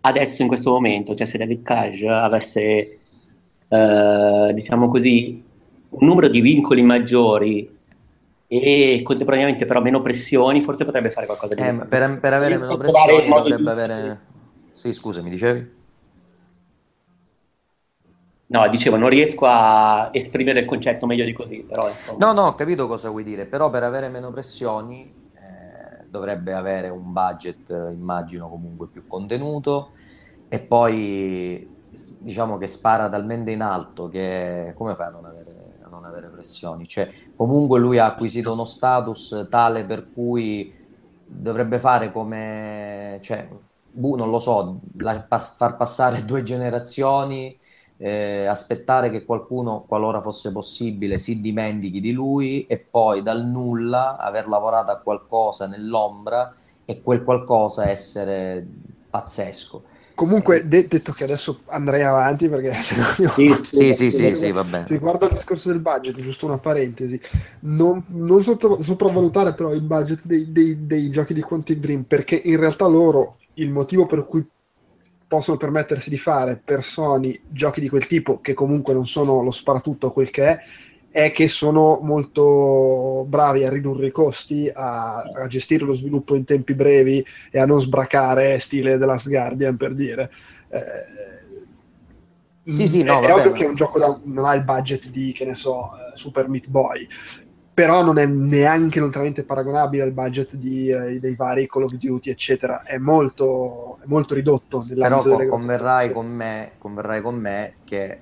Adesso 0.01 0.41
in 0.41 0.48
questo 0.48 0.72
momento, 0.72 1.15
cioè 1.15 1.25
se 1.25 1.38
David 1.38 1.64
Cage 1.64 2.07
avesse, 2.07 2.99
eh, 3.67 4.51
diciamo 4.53 4.88
così, 4.88 5.43
un 5.89 6.07
numero 6.07 6.27
di 6.30 6.39
vincoli 6.39 6.81
maggiori 6.81 7.77
e 8.48 9.01
contemporaneamente 9.03 9.65
però 9.65 9.81
meno 9.81 10.01
pressioni, 10.01 10.61
forse 10.61 10.85
potrebbe 10.85 11.11
fare 11.11 11.25
qualcosa 11.25 11.53
di 11.53 11.61
eh, 11.61 11.73
per, 11.88 12.19
per, 12.19 12.33
avere 12.33 12.57
meno 12.57 12.77
pressioni 12.77 13.27
dovrebbe 13.27 13.72
avere... 13.72 14.19
Sì, 14.72 14.93
scusa, 14.93 15.22
mi 15.22 15.30
dicevi? 15.30 15.77
No, 18.48 18.67
dicevo, 18.69 18.95
non 18.95 19.09
riesco 19.09 19.45
a 19.45 20.09
esprimere 20.11 20.61
il 20.61 20.65
concetto 20.65 21.06
meglio 21.06 21.25
di 21.25 21.33
così, 21.33 21.64
però... 21.67 21.89
Insomma... 21.89 22.25
No, 22.25 22.33
no, 22.33 22.48
ho 22.48 22.56
capito 22.56 22.88
cosa 22.88 23.09
vuoi 23.09 23.23
dire, 23.23 23.45
però 23.45 23.69
per 23.69 23.83
avere 23.83 24.09
meno 24.09 24.31
pressioni 24.31 25.18
dovrebbe 26.09 26.53
avere 26.53 26.89
un 26.89 27.11
budget, 27.13 27.69
immagino, 27.91 28.49
comunque 28.49 28.89
più 28.89 29.05
contenuto 29.07 29.93
e 30.47 30.59
poi 30.61 31.71
diciamo 32.19 32.57
che 32.57 32.67
spara 32.67 33.09
talmente 33.09 33.51
in 33.51 33.61
alto 33.61 34.07
che 34.09 34.73
come 34.75 34.95
fai 34.95 35.07
a 35.07 35.09
non 35.11 35.25
avere, 35.25 35.79
a 35.83 35.88
non 35.89 36.05
avere 36.05 36.29
pressioni. 36.29 36.88
Cioè, 36.88 37.11
comunque 37.35 37.79
lui 37.79 37.97
ha 37.99 38.05
acquisito 38.05 38.53
uno 38.53 38.65
status 38.65 39.47
tale 39.49 39.85
per 39.85 40.11
cui 40.11 40.73
dovrebbe 41.23 41.79
fare 41.79 42.11
come, 42.11 43.19
cioè, 43.23 43.47
boh, 43.89 44.15
non 44.15 44.29
lo 44.29 44.39
so, 44.39 44.81
la- 44.97 45.23
pa- 45.23 45.39
far 45.39 45.75
passare 45.77 46.23
due 46.25 46.43
generazioni, 46.43 47.58
eh, 48.01 48.45
aspettare 48.45 49.09
che 49.11 49.25
qualcuno, 49.25 49.83
qualora 49.85 50.21
fosse 50.21 50.51
possibile, 50.51 51.17
si 51.17 51.41
dimentichi 51.41 51.99
di 51.99 52.13
lui 52.13 52.65
e 52.65 52.79
poi 52.79 53.21
dal 53.21 53.45
nulla 53.45 54.17
aver 54.17 54.47
lavorato 54.47 54.91
a 54.91 54.99
qualcosa 54.99 55.67
nell'ombra 55.67 56.55
e 56.85 57.01
quel 57.01 57.23
qualcosa 57.23 57.89
essere 57.89 58.65
pazzesco. 59.09 59.83
Comunque, 60.15 60.67
de- 60.67 60.87
detto 60.87 61.11
che 61.11 61.23
adesso 61.23 61.61
andrei 61.67 62.03
avanti 62.03 62.49
perché 62.49 62.71
Sì, 63.61 63.93
sì, 63.93 63.93
sì, 64.11 64.35
sì, 64.35 64.51
va 64.51 64.63
bene. 64.63 64.85
Riguardo 64.87 65.25
al 65.25 65.33
discorso 65.33 65.69
del 65.69 65.79
budget, 65.79 66.19
giusto 66.19 66.45
una 66.45 66.57
parentesi, 66.57 67.19
non, 67.61 68.03
non 68.07 68.41
sotto- 68.43 68.81
sopravvalutare 68.81 69.53
però 69.53 69.73
il 69.73 69.81
budget 69.81 70.21
dei, 70.23 70.51
dei- 70.51 70.85
dei 70.85 71.09
giochi 71.09 71.33
di 71.33 71.41
Quantic 71.41 71.77
Dream, 71.79 72.03
perché 72.03 72.35
in 72.35 72.57
realtà 72.57 72.85
loro 72.87 73.37
il 73.55 73.69
motivo 73.69 74.05
per 74.05 74.25
cui 74.25 74.45
possono 75.30 75.58
permettersi 75.58 76.09
di 76.09 76.17
fare 76.17 76.59
per 76.64 76.83
Sony 76.83 77.40
giochi 77.48 77.80
di 77.80 77.88
quel 77.88 78.08
tipo, 78.08 78.41
che 78.41 78.56
comunque 78.56 78.93
non 78.95 79.06
sono 79.06 79.43
lo 79.43 79.51
sparatutto 79.51 80.11
quel 80.11 80.32
che 80.32 80.43
è, 80.48 80.59
è 81.11 81.32
che 81.32 81.48
sono 81.48 81.99
molto 82.01 83.25
bravi 83.27 83.64
a 83.64 83.69
ridurre 83.69 84.08
i 84.08 84.11
costi, 84.11 84.69
a, 84.74 85.22
a 85.22 85.48
gestire 85.48 85.85
lo 85.85 85.93
sviluppo 85.93 86.33
in 86.35 86.45
tempi 86.45 86.74
brevi 86.74 87.24
e 87.51 87.59
a 87.59 87.66
non 87.67 87.80
sbracare 87.80 88.58
stile 88.59 88.98
The 88.98 89.06
Last 89.06 89.30
Guardian 89.30 89.77
per 89.77 89.93
dire. 89.93 90.32
Eh, 90.69 91.17
Sì, 92.66 92.88
sì, 92.88 93.03
no, 93.03 93.19
è, 93.22 93.25
è 93.25 93.30
vabbè, 93.30 93.33
ovvio 93.33 93.51
ma- 93.51 93.58
che 93.58 93.66
un 93.66 93.75
gioco 93.75 93.99
da- 93.99 94.19
non 94.25 94.45
ha 94.45 94.53
il 94.53 94.64
budget 94.64 95.09
di, 95.09 95.32
che 95.32 95.45
ne 95.45 95.56
so, 95.56 95.91
eh, 95.95 96.17
Super 96.17 96.49
Meat 96.49 96.67
Boy, 96.67 97.08
però 97.80 98.03
non 98.03 98.17
è 98.17 98.25
neanche 98.25 98.99
lontanamente 98.99 99.45
paragonabile 99.45 100.03
al 100.03 100.11
budget 100.11 100.56
di, 100.56 100.90
eh, 100.90 101.17
dei 101.17 101.35
vari 101.35 101.66
Call 101.66 101.83
of 101.83 101.93
Duty, 101.93 102.30
eccetera. 102.30 102.83
È 102.83 102.98
molto, 102.98 103.99
è 104.01 104.06
molto 104.08 104.33
ridotto 104.33 104.85
Però 104.98 105.24
co- 105.24 105.45
converrai 105.45 106.11
con 106.11 106.27
me, 106.27 106.74
converrai 106.77 107.22
con 107.22 107.35
me 107.35 107.75
che 107.85 108.19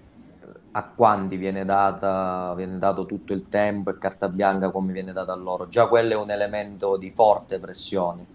a 0.70 0.92
quanti 0.96 1.38
viene 1.38 1.66
data, 1.66 2.54
viene 2.56 2.78
dato 2.78 3.08
tutto 3.08 3.34
il 3.34 3.50
tempo 3.50 3.90
e 3.90 3.98
carta 3.98 4.30
bianca 4.30 4.70
come 4.70 4.94
viene 4.94 5.12
data 5.12 5.34
a 5.34 5.36
loro. 5.36 5.68
Già 5.68 5.88
quello 5.88 6.14
è 6.14 6.18
un 6.18 6.30
elemento 6.30 6.96
di 6.96 7.10
forte 7.10 7.58
pressione. 7.58 8.28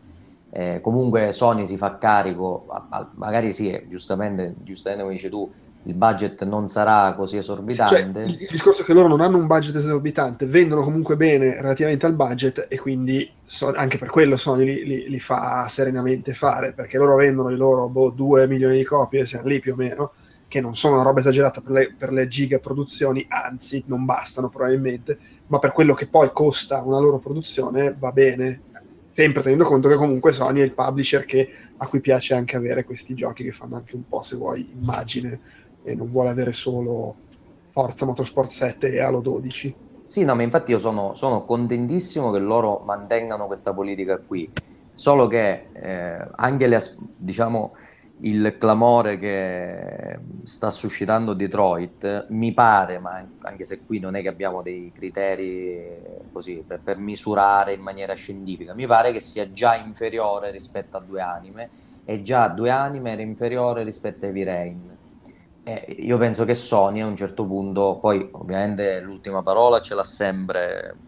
Eh, 0.50 0.80
comunque 0.82 1.30
Sony 1.30 1.66
si 1.66 1.76
fa 1.76 1.98
carico, 1.98 2.66
magari 3.14 3.52
sì, 3.52 3.70
eh, 3.70 3.86
giustamente, 3.88 4.56
giustamente 4.64 5.04
come 5.04 5.14
dici 5.14 5.28
tu, 5.28 5.48
il 5.84 5.94
budget 5.94 6.44
non 6.44 6.68
sarà 6.68 7.12
così 7.14 7.32
Cioè, 7.32 7.40
esorbitante. 7.40 8.20
il, 8.20 8.36
il 8.40 8.48
discorso 8.50 8.82
è 8.82 8.84
che 8.84 8.92
loro 8.92 9.08
non 9.08 9.20
hanno 9.20 9.38
un 9.38 9.46
budget 9.46 9.74
esorbitante, 9.74 10.46
vendono 10.46 10.82
comunque 10.82 11.16
bene 11.16 11.60
relativamente 11.60 12.06
al 12.06 12.14
budget 12.14 12.66
e 12.68 12.78
quindi 12.78 13.28
so- 13.42 13.72
anche 13.74 13.98
per 13.98 14.08
quello 14.08 14.36
Sony 14.36 14.64
li, 14.64 14.84
li- 14.84 15.08
li 15.08 15.20
fa 15.20 15.66
serenamente 15.68 16.34
fare, 16.34 16.72
perché 16.72 16.98
loro 16.98 17.16
vendono 17.16 17.50
i 17.50 17.56
loro 17.56 17.88
boh, 17.88 18.10
2 18.10 18.46
milioni 18.46 18.78
di 18.78 18.84
copie, 18.84 19.26
siamo 19.26 19.48
lì 19.48 19.58
più 19.58 19.72
o 19.72 19.76
meno, 19.76 20.12
che 20.46 20.60
non 20.60 20.76
sono 20.76 20.94
una 20.94 21.02
roba 21.02 21.18
esagerata 21.18 21.60
per 21.62 21.72
le, 21.72 21.94
per 21.98 22.12
le 22.12 22.28
giga 22.28 22.58
produzioni, 22.60 23.24
anzi 23.28 23.82
non 23.86 24.04
bastano 24.04 24.50
probabilmente, 24.50 25.18
ma 25.48 25.58
per 25.58 25.72
quello 25.72 25.94
che 25.94 26.06
poi 26.06 26.30
costa 26.32 26.82
una 26.82 26.98
loro 27.00 27.18
produzione 27.18 27.96
va 27.98 28.12
bene, 28.12 28.60
sempre 29.08 29.42
tenendo 29.42 29.64
conto 29.64 29.88
che 29.88 29.94
comunque 29.96 30.32
Sony 30.32 30.60
è 30.60 30.64
il 30.64 30.72
publisher 30.74 31.24
che- 31.24 31.48
a 31.78 31.86
cui 31.86 32.00
piace 32.00 32.34
anche 32.34 32.56
avere 32.56 32.84
questi 32.84 33.14
giochi 33.14 33.42
che 33.44 33.50
fanno 33.52 33.76
anche 33.76 33.96
un 33.96 34.06
po', 34.06 34.22
se 34.22 34.36
vuoi, 34.36 34.70
immagine 34.78 35.40
e 35.82 35.94
non 35.94 36.08
vuole 36.08 36.30
avere 36.30 36.52
solo 36.52 37.14
Forza 37.66 38.04
Motorsport 38.04 38.50
7 38.50 38.92
e 38.92 39.00
Halo 39.00 39.20
12. 39.20 39.74
Sì, 40.02 40.24
no, 40.24 40.34
ma 40.34 40.42
infatti 40.42 40.72
io 40.72 40.78
sono, 40.78 41.14
sono 41.14 41.44
contentissimo 41.44 42.30
che 42.30 42.38
loro 42.38 42.82
mantengano 42.84 43.46
questa 43.46 43.72
politica 43.72 44.18
qui, 44.18 44.50
solo 44.92 45.26
che 45.26 45.68
eh, 45.72 46.28
anche 46.34 46.66
le 46.66 46.82
diciamo, 47.16 47.70
il 48.24 48.56
clamore 48.58 49.18
che 49.18 50.18
sta 50.44 50.70
suscitando 50.70 51.34
Detroit 51.34 52.26
mi 52.30 52.52
pare, 52.52 52.98
ma 52.98 53.26
anche 53.40 53.64
se 53.64 53.80
qui 53.84 53.98
non 53.98 54.14
è 54.14 54.22
che 54.22 54.28
abbiamo 54.28 54.62
dei 54.62 54.92
criteri 54.94 56.00
così 56.30 56.62
per, 56.66 56.80
per 56.80 56.98
misurare 56.98 57.72
in 57.72 57.80
maniera 57.80 58.14
scientifica, 58.14 58.74
mi 58.74 58.86
pare 58.86 59.12
che 59.12 59.20
sia 59.20 59.50
già 59.50 59.76
inferiore 59.76 60.50
rispetto 60.50 60.96
a 60.96 61.00
Due 61.00 61.20
Anime 61.20 61.70
e 62.04 62.22
già 62.22 62.48
Due 62.48 62.70
Anime 62.70 63.12
era 63.12 63.22
inferiore 63.22 63.82
rispetto 63.82 64.24
a 64.24 64.28
Heavy 64.28 64.44
Rain. 64.44 64.91
Eh, 65.64 65.94
io 66.00 66.18
penso 66.18 66.44
che 66.44 66.54
Sony 66.54 67.00
a 67.00 67.06
un 67.06 67.14
certo 67.16 67.46
punto, 67.46 67.98
poi 68.00 68.28
ovviamente 68.32 69.00
l'ultima 69.00 69.42
parola 69.44 69.80
ce 69.80 69.94
l'ha 69.94 70.02
sempre, 70.02 71.02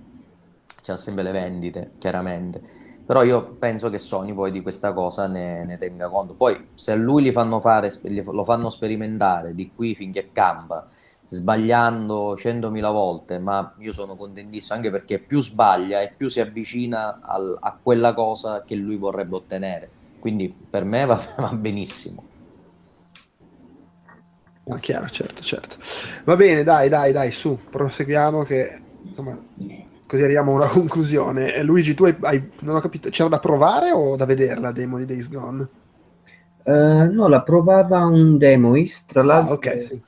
ce 0.80 0.92
l'ha 0.92 0.96
sempre 0.96 1.24
le 1.24 1.32
vendite, 1.32 1.94
chiaramente, 1.98 2.62
però 3.04 3.24
io 3.24 3.56
penso 3.56 3.90
che 3.90 3.98
Sony 3.98 4.32
poi 4.32 4.52
di 4.52 4.62
questa 4.62 4.92
cosa 4.92 5.26
ne, 5.26 5.64
ne 5.64 5.76
tenga 5.76 6.08
conto. 6.08 6.36
Poi 6.36 6.70
se 6.72 6.92
a 6.92 6.94
lui 6.94 7.32
fanno 7.32 7.58
fare, 7.60 7.90
lo 8.30 8.44
fanno 8.44 8.68
sperimentare 8.70 9.54
di 9.54 9.72
qui 9.72 9.94
finché 9.96 10.30
campa, 10.30 10.88
sbagliando 11.24 12.36
100.000 12.36 12.90
volte, 12.90 13.40
ma 13.40 13.74
io 13.78 13.90
sono 13.92 14.14
contentissimo 14.16 14.76
anche 14.76 14.90
perché 14.92 15.18
più 15.24 15.40
sbaglia 15.40 16.00
e 16.00 16.14
più 16.16 16.28
si 16.28 16.38
avvicina 16.40 17.18
al- 17.20 17.56
a 17.60 17.76
quella 17.82 18.14
cosa 18.14 18.62
che 18.64 18.76
lui 18.76 18.96
vorrebbe 18.98 19.34
ottenere. 19.36 19.94
Quindi 20.18 20.48
per 20.70 20.84
me 20.84 21.04
va, 21.06 21.16
va 21.38 21.50
benissimo. 21.54 22.28
Ah, 24.66 24.78
chiaro, 24.78 25.08
certo, 25.10 25.42
certo. 25.42 25.76
Va 26.24 26.36
bene, 26.36 26.62
dai, 26.62 26.88
dai, 26.88 27.12
dai, 27.12 27.30
su, 27.30 27.58
proseguiamo 27.68 28.44
che 28.44 28.80
insomma 29.06 29.38
così 30.06 30.22
arriviamo 30.22 30.52
a 30.52 30.54
una 30.54 30.68
conclusione. 30.72 31.54
Eh, 31.54 31.62
Luigi, 31.62 31.94
tu 31.94 32.04
hai, 32.04 32.16
hai- 32.22 32.50
non 32.60 32.76
ho 32.76 32.80
capito, 32.80 33.10
c'era 33.10 33.28
da 33.28 33.38
provare 33.40 33.90
o 33.92 34.16
da 34.16 34.24
vedere 34.24 34.60
la 34.60 34.72
demo 34.72 34.96
di 34.98 35.04
Days 35.04 35.28
Gone? 35.28 35.68
Eh, 36.66 37.08
no, 37.12 37.28
la 37.28 37.42
provava 37.42 38.04
un 38.06 38.38
demoist, 38.38 39.10
tra 39.12 39.22
Ah, 39.26 39.26
l'altro, 39.26 39.54
ok, 39.54 39.82
sì. 39.82 40.02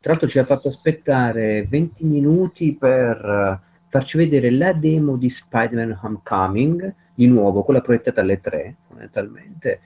tra 0.00 0.10
l'altro 0.12 0.28
ci 0.28 0.38
ha 0.38 0.44
fatto 0.44 0.68
aspettare 0.68 1.66
20 1.68 2.04
minuti 2.04 2.74
per 2.74 3.60
eh, 3.62 3.66
farci 3.88 4.16
vedere 4.16 4.50
la 4.50 4.72
demo 4.72 5.16
di 5.16 5.30
Spider-Man 5.30 5.98
Homecoming, 6.02 6.94
di 7.14 7.26
nuovo, 7.28 7.62
quella 7.62 7.80
proiettata 7.80 8.20
alle 8.22 8.40
3, 8.40 8.76
fondamentalmente, 8.88 9.80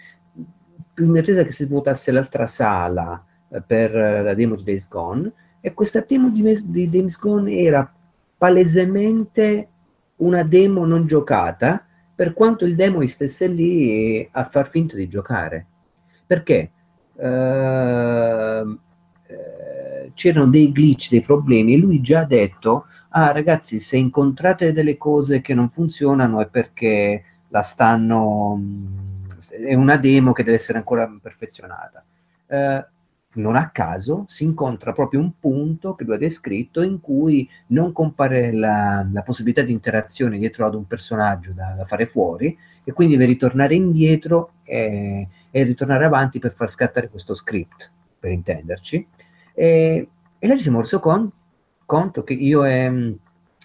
in 0.97 1.17
attesa 1.17 1.43
che 1.45 1.53
si 1.53 1.65
svuotasse 1.65 2.11
l'altra 2.11 2.47
sala 2.47 3.23
per 3.67 3.97
eh, 3.97 4.23
la 4.23 4.35
demo 4.35 4.57
di 4.57 4.65
Days 4.65 4.89
Gone, 4.89 5.33
e 5.60 5.75
questa 5.75 6.05
demo 6.07 6.31
di, 6.31 6.43
di 6.67 6.89
Days 6.89 7.18
Gone 7.18 7.52
era 7.52 7.93
palesemente 8.36 9.68
una 10.17 10.43
demo 10.43 10.85
non 10.85 11.07
giocata, 11.07 11.85
per 12.15 12.33
quanto 12.33 12.65
il 12.65 12.75
demo 12.75 13.07
stesse 13.07 13.47
lì 13.47 14.28
a 14.31 14.44
far 14.49 14.68
finta 14.68 14.97
di 14.97 15.09
giocare. 15.09 15.67
Perché? 16.27 16.70
Eh, 17.17 18.78
c'erano 20.15 20.47
dei 20.51 20.73
glitch, 20.73 21.10
dei 21.10 21.20
problemi, 21.20 21.75
e 21.75 21.78
lui 21.78 22.01
già 22.01 22.20
ha 22.20 22.25
detto, 22.25 22.86
ah 23.10 23.31
ragazzi, 23.31 23.78
se 23.78 23.97
incontrate 23.97 24.73
delle 24.73 24.97
cose 24.97 25.41
che 25.41 25.55
non 25.55 25.68
funzionano 25.68 26.41
è 26.41 26.49
perché 26.49 27.23
la 27.49 27.62
stanno... 27.62 28.57
mh, 28.57 29.07
è 29.65 29.75
una 29.75 29.97
demo 29.97 30.33
che 30.33 30.43
deve 30.43 30.57
essere 30.57 30.78
ancora 30.78 31.09
perfezionata. 31.23 32.05
Eh, 32.49 32.86
non 33.34 33.57
a 33.57 33.70
caso 33.70 34.24
si 34.26 34.44
incontra 34.44 34.92
proprio 34.92 35.20
un 35.20 35.32
punto 35.39 35.94
che 35.94 36.05
lui 36.05 36.15
ha 36.15 36.18
descritto 36.18 36.82
in 36.82 37.00
cui 37.00 37.48
non 37.68 37.92
compare 37.92 38.52
la, 38.52 39.07
la 39.12 39.23
possibilità 39.23 39.62
di 39.62 39.73
interazione 39.73 40.39
dietro 40.39 40.66
ad 40.66 40.74
un 40.74 40.86
personaggio 40.86 41.52
da, 41.52 41.74
da 41.76 41.84
fare 41.84 42.07
fuori 42.07 42.57
e 42.82 42.92
quindi 42.92 43.16
deve 43.16 43.31
ritornare 43.31 43.74
indietro 43.74 44.52
e, 44.65 45.28
e 45.50 45.62
ritornare 45.62 46.05
avanti 46.05 46.39
per 46.39 46.55
far 46.55 46.70
scattare 46.70 47.08
questo 47.08 47.34
script, 47.34 47.90
per 48.18 48.32
intenderci. 48.32 49.07
E, 49.55 50.08
e 50.39 50.47
là 50.47 50.55
ci 50.55 50.62
siamo 50.62 50.81
resi 50.81 50.98
con- 50.98 51.31
conto 51.84 52.23
che 52.23 52.34
io 52.34 52.65
e, 52.65 53.16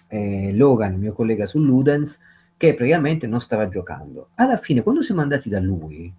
e 0.08 0.52
Logan, 0.54 0.92
il 0.92 0.98
mio 0.98 1.12
collega 1.12 1.46
su 1.46 1.58
Ludens, 1.58 2.20
che 2.56 2.74
praticamente 2.74 3.26
non 3.26 3.40
stava 3.40 3.68
giocando. 3.68 4.28
Alla 4.34 4.58
fine, 4.58 4.82
quando 4.82 5.02
siamo 5.02 5.20
andati 5.20 5.48
da 5.48 5.60
lui, 5.60 6.12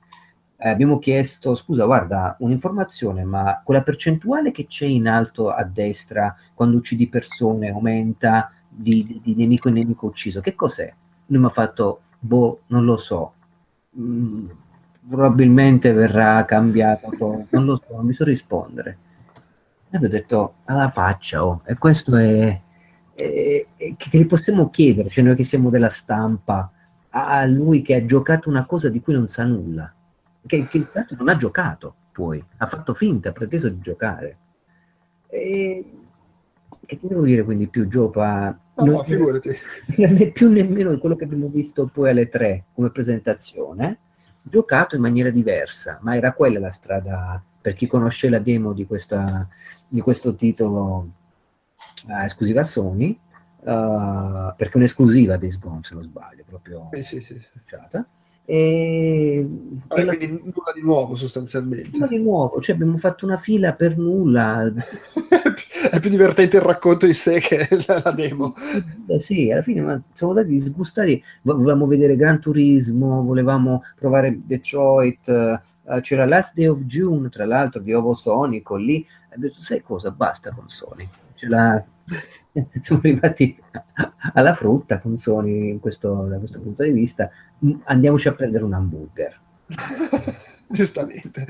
eh, 0.66 0.70
abbiamo 0.70 1.00
chiesto, 1.00 1.56
scusa, 1.56 1.86
guarda, 1.86 2.36
un'informazione, 2.40 3.24
ma 3.24 3.62
quella 3.64 3.84
percentuale 3.84 4.52
che 4.52 4.66
c'è 4.68 4.86
in 4.86 5.08
alto 5.08 5.50
a 5.52 5.64
destra 5.64 6.36
quando 6.54 6.78
uccidi 6.78 7.08
persone 7.08 7.70
aumenta 7.70 8.52
di, 8.68 9.04
di- 9.06 9.22
di 9.24 9.36
nemico 9.36 9.68
in 9.70 9.76
nemico 9.76 10.08
ucciso, 10.08 10.42
che 10.42 10.56
cos'è? 10.56 10.92
Lui 11.28 11.40
mi 11.40 11.46
ha 11.46 11.50
fatto, 11.50 12.02
boh, 12.20 12.62
non 12.68 12.86
lo 12.86 12.98
so, 12.98 13.32
Mm, 13.98 14.48
probabilmente 15.08 15.92
verrà 15.94 16.44
cambiato, 16.46 17.10
non 17.52 17.64
lo 17.66 17.76
so, 17.78 17.96
non 17.96 18.06
mi 18.06 18.12
so 18.14 18.24
rispondere. 18.26 18.98
E 19.90 19.96
abbiamo 19.98 20.14
detto, 20.14 20.56
alla 20.66 20.90
faccia, 20.90 21.46
oh, 21.46 21.62
e 21.66 21.76
questo 21.78 22.16
è, 22.16 22.60
è- 23.14 23.66
è- 23.76 23.96
che 23.98 24.18
gli 24.18 24.26
possiamo 24.28 24.70
chiedere, 24.70 25.10
cioè 25.10 25.24
noi 25.24 25.36
che 25.36 25.44
siamo 25.44 25.70
della 25.70 25.90
stampa, 25.90 26.70
a 27.10 27.46
lui 27.46 27.82
che 27.82 27.96
ha 27.96 28.06
giocato 28.06 28.50
una 28.50 28.66
cosa 28.66 28.90
di 28.90 29.00
cui 29.02 29.14
non 29.14 29.28
sa 29.30 29.44
nulla, 29.46 29.92
che, 30.46 30.68
che 30.68 30.88
non 31.18 31.30
ha 31.30 31.38
giocato 31.38 31.96
poi, 32.12 32.44
ha 32.58 32.68
fatto 32.68 32.94
finta, 32.94 33.30
ha 33.30 33.34
preteso 33.34 33.70
di 33.70 33.80
giocare. 33.80 34.38
E 35.28 35.86
che 36.86 36.98
ti 36.98 37.08
devo 37.08 37.24
dire 37.24 37.44
quindi 37.44 37.68
più 37.68 37.88
Giopa? 37.88 38.58
No, 38.76 38.86
non, 38.86 38.94
no, 38.96 39.04
figurati. 39.04 39.50
non 39.98 40.18
è 40.18 40.32
più 40.32 40.50
nemmeno 40.50 40.98
quello 40.98 41.16
che 41.16 41.24
abbiamo 41.24 41.48
visto 41.48 41.88
poi 41.88 42.12
alle 42.12 42.30
tre 42.30 42.66
come 42.74 42.92
presentazione, 42.92 44.00
giocato 44.42 44.96
in 44.96 45.02
maniera 45.02 45.30
diversa, 45.30 46.00
ma 46.02 46.16
era 46.16 46.34
quella 46.34 46.60
la 46.60 46.72
strada 46.72 47.44
per 47.62 47.74
chi 47.74 47.88
conosce 47.88 48.30
la 48.30 48.40
demo 48.40 48.74
di, 48.74 48.86
questa, 48.86 49.48
di 49.88 50.00
questo 50.02 50.36
titolo 50.36 51.10
uh, 52.06 52.24
esclusiva 52.24 52.64
Sony, 52.64 53.18
uh, 53.62 54.54
perché 54.56 54.74
è 54.74 54.78
un'esclusiva 54.78 55.38
Days 55.38 55.58
Gone 55.58 55.80
se 55.82 55.96
non 55.96 56.04
sbaglio, 56.04 56.44
proprio 56.46 56.90
Sì, 56.94 57.02
sì, 57.02 57.20
sì, 57.22 57.40
sì. 57.40 57.60
E, 58.48 59.44
Vabbè, 59.88 60.04
la- 60.04 60.14
nulla 60.14 60.72
di 60.76 60.82
nuovo 60.82 61.16
sostanzialmente. 61.16 61.90
nulla 61.94 62.08
di 62.08 62.20
nuovo, 62.20 62.62
cioè 62.62 62.76
abbiamo 62.76 62.98
fatto 62.98 63.26
una 63.26 63.38
fila 63.38 63.74
per 63.74 63.98
nulla, 63.98 64.72
è 65.92 66.00
più 66.00 66.10
divertente 66.12 66.58
il 66.58 66.62
racconto 66.64 67.08
in 67.08 67.16
sé 67.16 67.40
che 67.40 67.68
la, 67.88 68.02
la 68.04 68.12
demo. 68.12 68.54
Eh 69.08 69.20
sì, 69.20 69.50
alla 69.52 69.64
fine 69.64 69.82
ma 69.82 70.00
siamo 70.14 70.34
stati 70.34 70.50
disgustati, 70.50 71.22
Vo- 71.42 71.56
volevamo 71.56 71.88
vedere 71.88 72.16
Gran 72.16 72.40
Turismo, 72.40 73.24
volevamo 73.24 73.82
provare 73.98 74.40
Detroit, 74.46 75.28
eh, 75.28 75.60
c'era 76.02 76.26
Last 76.26 76.54
Day 76.56 76.68
of 76.68 76.80
June, 76.82 77.30
tra 77.30 77.46
l'altro, 77.46 77.82
di 77.82 77.94
Ovo 77.94 78.14
Sonico, 78.14 78.76
lì, 78.76 79.04
ho 79.32 79.40
detto, 79.40 79.56
sai 79.56 79.82
cosa, 79.82 80.12
basta 80.12 80.52
con 80.52 80.70
Sony. 80.70 81.08
Ce 81.34 81.48
l'ha- 81.48 81.84
Siamo 82.80 83.02
arrivati 83.04 83.58
alla 84.34 84.54
frutta 84.54 85.00
con 85.00 85.18
Sony 85.18 85.70
in 85.70 85.80
questo- 85.80 86.26
da 86.28 86.38
questo 86.38 86.62
punto 86.62 86.84
di 86.84 86.92
vista, 86.92 87.30
Mm, 87.64 87.80
andiamoci 87.86 88.28
a 88.28 88.34
prendere 88.34 88.64
un 88.64 88.74
hamburger. 88.74 89.40
Giustamente. 90.68 91.46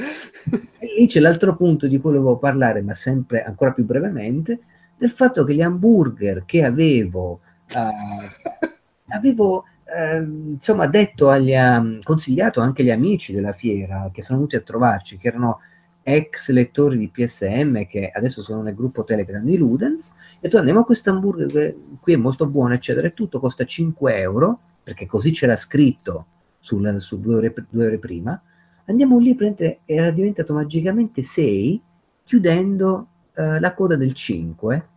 E 0.80 0.94
lì 0.98 1.08
c'è 1.08 1.20
l'altro 1.20 1.56
punto 1.56 1.88
di 1.88 1.98
cui 2.00 2.12
volevo 2.12 2.38
parlare, 2.38 2.82
ma 2.82 2.94
sempre 2.94 3.44
ancora 3.44 3.72
più 3.72 3.86
brevemente, 3.86 4.60
del 4.98 5.10
fatto 5.10 5.44
che 5.44 5.56
gli 5.56 5.62
hamburger 5.62 6.44
che 6.46 6.64
avevo, 6.64 7.40
eh, 7.70 8.70
avevo 9.16 9.66
ehm, 9.86 10.54
insomma 10.54 10.86
detto 10.88 11.30
agli, 11.30 11.54
ehm, 11.54 12.02
consigliato 12.04 12.62
anche 12.62 12.82
agli 12.84 12.92
amici 12.92 13.34
della 13.34 13.54
fiera 13.54 14.10
che 14.14 14.22
sono 14.22 14.38
venuti 14.40 14.58
a 14.58 14.62
trovarci, 14.62 15.18
che 15.18 15.30
erano 15.30 15.60
ex 16.08 16.52
lettori 16.52 17.00
di 17.00 17.10
PSM 17.10 17.88
che 17.88 18.12
adesso 18.14 18.44
sono 18.44 18.62
nel 18.62 18.76
gruppo 18.76 19.04
Telegram 19.04 19.44
di 19.44 19.58
Ludens, 19.58 20.16
e 20.36 20.42
detto 20.42 20.60
andiamo 20.60 20.82
a 20.82 20.86
questo 20.86 21.10
hamburger 21.10 21.48
che 21.48 21.78
qui 22.00 22.14
è 22.14 22.18
molto 22.18 22.46
buono, 22.46 22.76
eccetera, 22.76 23.08
e 23.08 23.12
tutto 23.12 23.40
costa 23.40 23.66
5 23.66 24.16
euro, 24.20 24.60
perché 24.84 25.08
così 25.08 25.32
c'era 25.32 25.56
scritto 25.56 26.28
su 26.60 26.80
due, 26.80 27.36
ore, 27.36 27.54
due 27.70 27.88
ore 27.88 27.98
prima, 27.98 28.40
andiamo 28.86 29.18
lì, 29.18 29.34
praticamente 29.34 29.80
era 29.86 30.12
diventato 30.12 30.54
magicamente 30.54 31.24
6, 31.24 31.82
chiudendo 32.24 33.08
eh, 33.34 33.60
la 33.60 33.74
coda 33.74 33.96
del 33.96 34.14
5 34.14 34.88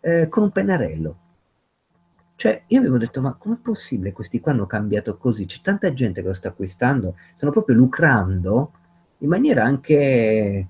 eh, 0.00 0.28
con 0.28 0.44
un 0.44 0.50
pennarello. 0.50 1.18
Cioè, 2.36 2.62
io 2.68 2.78
avevo 2.78 2.96
detto, 2.96 3.20
ma 3.20 3.34
com'è 3.34 3.56
possibile 3.56 4.12
questi 4.12 4.40
qua 4.40 4.52
hanno 4.52 4.66
cambiato 4.66 5.18
così? 5.18 5.44
C'è 5.44 5.60
tanta 5.60 5.92
gente 5.92 6.22
che 6.22 6.28
lo 6.28 6.34
sta 6.34 6.48
acquistando, 6.48 7.16
stanno 7.34 7.52
proprio 7.52 7.76
lucrando 7.76 8.72
in 9.18 9.28
maniera 9.28 9.64
anche, 9.64 10.66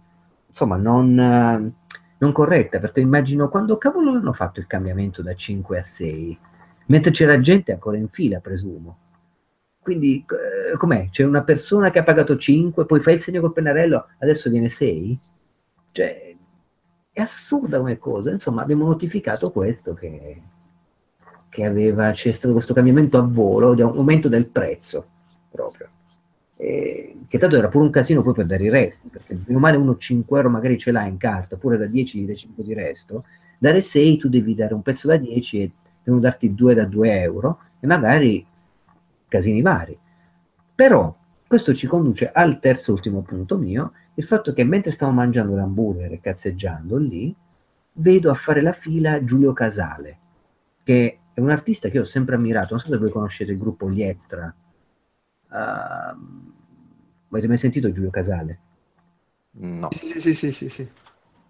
insomma, 0.47 0.77
non, 0.77 1.15
non 2.19 2.33
corretta, 2.33 2.79
perché 2.79 3.01
immagino 3.01 3.49
quando 3.49 3.79
cavolo 3.79 4.13
hanno 4.13 4.33
fatto 4.33 4.61
il 4.61 4.67
cambiamento 4.67 5.23
da 5.23 5.35
5 5.35 5.79
a 5.79 5.83
6, 5.83 6.39
mentre 6.87 7.11
c'era 7.11 7.41
gente 7.41 7.73
ancora 7.73 7.97
in 7.97 8.09
fila, 8.09 8.41
presumo. 8.41 8.99
Quindi, 9.81 10.25
eh, 10.73 10.77
com'è? 10.77 11.09
C'è 11.11 11.25
una 11.25 11.45
persona 11.45 11.91
che 11.91 11.99
ha 11.99 12.05
pagato 12.05 12.37
5, 12.37 12.85
poi 12.85 13.01
fa 13.01 13.11
il 13.11 13.21
segno 13.21 13.41
col 13.41 13.53
pennarello, 13.53 14.09
adesso 14.19 14.51
viene 14.51 14.69
6? 14.69 15.19
Cioè, 15.93 16.37
è 17.13 17.21
assurda 17.21 17.79
come 17.79 17.99
cosa. 17.99 18.31
Insomma, 18.31 18.63
abbiamo 18.63 18.87
notificato 18.87 19.51
questo 19.51 19.95
che, 19.95 20.43
che 21.49 21.65
aveva, 21.65 22.11
c'è 22.13 22.33
stato 22.33 22.53
questo 22.53 22.75
cambiamento 22.75 23.19
a 23.19 23.23
volo 23.23 23.75
di 23.75 23.83
aumento 23.83 24.29
del 24.29 24.47
prezzo 24.47 25.07
proprio. 25.51 25.89
E, 26.61 27.17
che 27.29 27.39
tanto 27.39 27.57
era 27.57 27.69
pure 27.69 27.85
un 27.85 27.91
casino 27.91 28.23
poi 28.23 28.35
per 28.35 28.47
dare 28.47 28.65
i 28.65 28.69
resti, 28.69 29.09
perché 29.09 29.39
meno 29.47 29.61
male 29.61 29.77
uno 29.77 29.97
5 29.97 30.37
euro 30.37 30.51
magari 30.51 30.77
ce 30.77 30.91
l'ha 30.91 31.07
in 31.07 31.17
carta, 31.17 31.55
oppure 31.55 31.77
da 31.77 31.87
10 31.87 32.21
gli 32.21 32.27
dai 32.27 32.37
5 32.37 32.65
di 32.65 32.75
resto, 32.75 33.25
dare 33.59 33.81
6 33.81 34.17
tu 34.19 34.29
devi 34.29 34.55
dare 34.55 34.75
un 34.75 34.83
pezzo 34.83 35.07
da 35.07 35.17
10 35.17 35.61
e 35.61 35.73
devono 36.03 36.23
darti 36.23 36.55
2 36.55 36.75
da 36.75 36.85
2 36.85 37.21
euro 37.21 37.59
e 37.81 37.87
magari 37.87 38.45
casini 39.29 39.63
vari. 39.63 39.97
Però 40.75 41.17
questo 41.47 41.75
ci 41.75 41.87
conduce 41.87 42.31
al 42.31 42.59
terzo 42.59 42.93
ultimo 42.93 43.23
punto 43.23 43.57
mio, 43.57 43.93
il 44.15 44.25
fatto 44.25 44.53
che 44.53 44.65
mentre 44.65 44.91
stavo 44.91 45.13
mangiando 45.13 45.55
l'hamburger 45.55 46.13
e 46.13 46.21
cazzeggiando 46.21 46.97
lì, 46.97 47.35
vedo 47.93 48.31
a 48.31 48.35
fare 48.35 48.61
la 48.61 48.73
fila 48.73 49.23
Giulio 49.25 49.53
Casale, 49.53 50.19
che 50.83 51.19
è 51.33 51.41
un 51.41 51.51
artista 51.51 51.89
che 51.89 51.99
ho 52.01 52.05
sempre 52.05 52.35
ammirato, 52.35 52.69
non 52.71 52.81
so 52.81 52.91
se 52.91 52.99
voi 52.99 53.11
conoscete 53.11 53.53
il 53.53 53.59
gruppo 53.59 53.89
Gli 53.91 54.03
Extra. 54.03 54.53
Uh, 55.51 56.53
avete 57.31 57.49
mai 57.49 57.59
sentito 57.59 57.91
Giulio 57.93 58.11
Casale? 58.11 58.59
No. 59.53 59.89
Sì, 59.91 60.21
sì, 60.21 60.35
sì, 60.35 60.53
sì, 60.53 60.69
sì. 60.69 60.89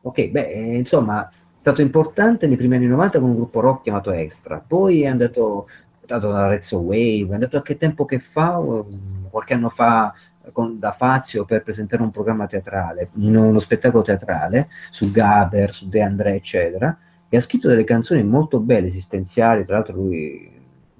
Ok, 0.02 0.28
beh, 0.28 0.50
eh, 0.50 0.76
insomma, 0.76 1.28
è 1.28 1.32
stato 1.56 1.82
importante 1.82 2.46
nei 2.46 2.56
primi 2.56 2.76
anni 2.76 2.86
90 2.86 3.18
con 3.18 3.30
un 3.30 3.36
gruppo 3.36 3.60
rock 3.60 3.82
chiamato 3.82 4.10
Extra, 4.12 4.62
poi 4.64 5.02
è 5.02 5.06
andato, 5.06 5.68
è 6.00 6.12
andato 6.12 6.32
da 6.32 6.46
Rezzo 6.46 6.78
Wave, 6.78 7.26
è 7.30 7.34
andato 7.34 7.56
a 7.56 7.62
che 7.62 7.76
tempo 7.76 8.04
che 8.04 8.18
fa, 8.18 8.58
um, 8.58 8.88
qualche 9.30 9.54
anno 9.54 9.68
fa 9.68 10.14
con, 10.52 10.78
da 10.78 10.92
Fazio 10.92 11.44
per 11.44 11.62
presentare 11.62 12.02
un 12.02 12.10
programma 12.10 12.46
teatrale, 12.46 13.10
uno 13.14 13.58
spettacolo 13.58 14.02
teatrale 14.02 14.68
su 14.90 15.10
Gaber, 15.10 15.74
su 15.74 15.88
De 15.88 16.00
André, 16.00 16.34
eccetera, 16.34 16.96
e 17.28 17.36
ha 17.36 17.40
scritto 17.40 17.68
delle 17.68 17.84
canzoni 17.84 18.22
molto 18.22 18.60
belle, 18.60 18.86
esistenziali, 18.86 19.64
tra 19.64 19.76
l'altro 19.76 19.96
lui 19.96 20.57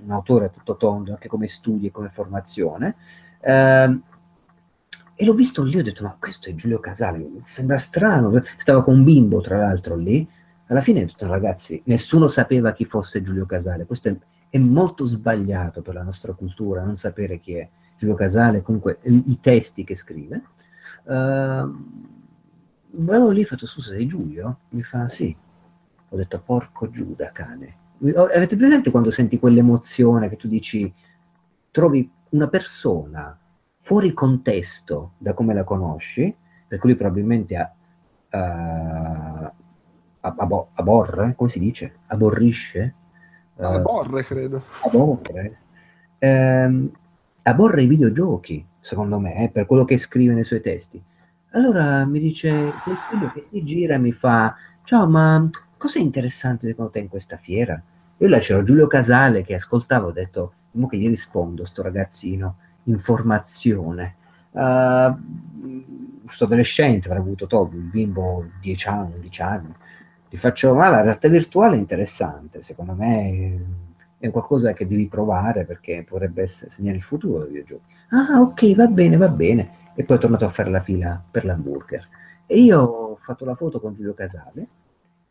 un 0.08 0.14
autore 0.14 0.46
a 0.46 0.48
tutto 0.48 0.76
tondo, 0.76 1.12
anche 1.12 1.28
come 1.28 1.46
studi 1.48 1.86
e 1.86 1.90
come 1.90 2.08
formazione. 2.08 2.96
Eh, 3.40 4.00
e 5.20 5.24
l'ho 5.24 5.34
visto 5.34 5.62
lì, 5.62 5.78
ho 5.78 5.82
detto, 5.82 6.04
ma 6.04 6.16
questo 6.18 6.48
è 6.48 6.54
Giulio 6.54 6.78
Casale, 6.78 7.28
sembra 7.44 7.76
strano, 7.76 8.40
stava 8.56 8.82
con 8.82 8.94
un 8.94 9.04
bimbo 9.04 9.40
tra 9.40 9.58
l'altro 9.58 9.96
lì, 9.96 10.26
alla 10.68 10.80
fine 10.80 11.02
ho 11.02 11.06
detto, 11.06 11.26
ragazzi, 11.26 11.82
nessuno 11.86 12.28
sapeva 12.28 12.72
chi 12.72 12.84
fosse 12.84 13.20
Giulio 13.22 13.44
Casale, 13.44 13.84
questo 13.84 14.08
è, 14.08 14.16
è 14.50 14.58
molto 14.58 15.06
sbagliato 15.06 15.82
per 15.82 15.94
la 15.94 16.02
nostra 16.02 16.34
cultura, 16.34 16.84
non 16.84 16.96
sapere 16.96 17.40
chi 17.40 17.54
è 17.54 17.68
Giulio 17.96 18.14
Casale, 18.14 18.62
comunque 18.62 19.00
i, 19.02 19.38
testi 19.40 19.82
che 19.82 19.96
scrive. 19.96 20.42
Uh, 21.02 21.74
vado 22.90 23.30
lì, 23.30 23.42
ho 23.42 23.46
fatto, 23.46 23.66
scusa, 23.66 23.90
sei 23.90 24.06
Giulio? 24.06 24.58
Mi 24.68 24.82
fa, 24.82 25.08
sì. 25.08 25.36
Ho 26.10 26.16
detto, 26.16 26.40
porco 26.40 26.90
Giuda, 26.90 27.32
cane. 27.32 27.76
Avete 28.00 28.56
presente 28.56 28.90
quando 28.90 29.10
senti 29.10 29.38
quell'emozione 29.38 30.28
che 30.28 30.36
tu 30.36 30.46
dici, 30.46 30.92
trovi 31.70 32.08
una 32.30 32.48
persona 32.48 33.36
fuori 33.80 34.12
contesto 34.12 35.12
da 35.18 35.34
come 35.34 35.54
la 35.54 35.64
conosci, 35.64 36.34
per 36.66 36.78
cui 36.78 36.94
probabilmente 36.94 37.56
ha, 37.56 37.72
uh, 38.30 39.50
abo- 40.20 40.68
aborre, 40.74 41.34
come 41.36 41.48
si 41.48 41.58
dice? 41.58 42.00
Aborrisce? 42.06 42.94
Uh, 43.54 43.64
aborre, 43.64 44.22
credo. 44.24 44.62
Aborre. 44.84 45.58
Um, 46.18 46.90
aborre 47.42 47.82
i 47.82 47.86
videogiochi, 47.86 48.64
secondo 48.80 49.18
me, 49.18 49.44
eh, 49.44 49.48
per 49.48 49.66
quello 49.66 49.84
che 49.84 49.96
scrive 49.96 50.34
nei 50.34 50.44
suoi 50.44 50.60
testi. 50.60 51.02
Allora 51.52 52.04
mi 52.04 52.18
dice, 52.18 52.72
quel 52.82 52.96
figlio 53.08 53.32
che 53.32 53.42
si 53.42 53.64
gira 53.64 53.94
e 53.94 53.98
mi 53.98 54.12
fa, 54.12 54.54
ciao, 54.84 55.08
ma 55.08 55.48
cos'è 55.78 56.00
interessante 56.00 56.66
secondo 56.66 56.90
te 56.90 56.98
in 56.98 57.08
questa 57.08 57.36
fiera? 57.36 57.80
Io 58.18 58.28
là 58.28 58.38
c'era 58.38 58.62
Giulio 58.62 58.86
Casale 58.86 59.42
che 59.42 59.54
ascoltavo, 59.54 60.08
ho 60.08 60.12
detto, 60.12 60.52
mo 60.72 60.86
che 60.86 60.98
gli 60.98 61.08
rispondo, 61.08 61.64
sto 61.64 61.82
ragazzino, 61.82 62.56
informazione. 62.84 64.16
Uh, 64.50 65.16
questo 66.24 66.44
adolescente 66.44 67.08
avrà 67.08 67.20
avuto 67.20 67.46
Toby, 67.46 67.76
un 67.76 67.90
bimbo 67.90 68.50
10 68.60 68.88
anni, 68.88 69.12
11 69.16 69.42
anni. 69.42 69.74
Gli 70.28 70.36
faccio, 70.36 70.74
ma 70.74 70.88
la 70.88 71.00
realtà 71.00 71.28
virtuale 71.28 71.76
è 71.76 71.78
interessante, 71.78 72.60
secondo 72.60 72.94
me 72.94 73.64
è 74.18 74.30
qualcosa 74.30 74.72
che 74.72 74.86
devi 74.86 75.06
provare 75.06 75.64
perché 75.64 76.04
potrebbe 76.06 76.42
essere 76.42 76.70
segnare 76.70 76.96
il 76.96 77.02
futuro 77.02 77.44
dei 77.44 77.48
videogiochi. 77.52 77.94
Ah, 78.10 78.40
ok, 78.40 78.74
va 78.74 78.86
bene, 78.86 79.16
va 79.16 79.28
bene. 79.28 79.70
E 79.94 80.04
poi 80.04 80.16
è 80.16 80.20
tornato 80.20 80.44
a 80.44 80.48
fare 80.48 80.70
la 80.70 80.80
fila 80.80 81.22
per 81.30 81.44
l'hamburger. 81.44 82.08
E 82.46 82.60
io 82.60 82.80
ho 82.80 83.18
fatto 83.20 83.44
la 83.44 83.54
foto 83.54 83.80
con 83.80 83.94
Giulio 83.94 84.14
Casale 84.14 84.66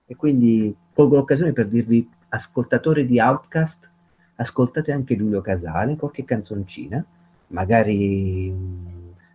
e 0.07 0.15
quindi 0.15 0.75
colgo 0.93 1.17
l'occasione 1.17 1.51
per 1.51 1.67
dirvi, 1.67 2.09
ascoltatori 2.29 3.05
di 3.05 3.19
Outcast, 3.19 3.91
ascoltate 4.35 4.91
anche 4.91 5.17
Giulio 5.17 5.41
Casale, 5.41 5.97
qualche 5.97 6.23
canzoncina, 6.23 7.03
magari 7.47 8.53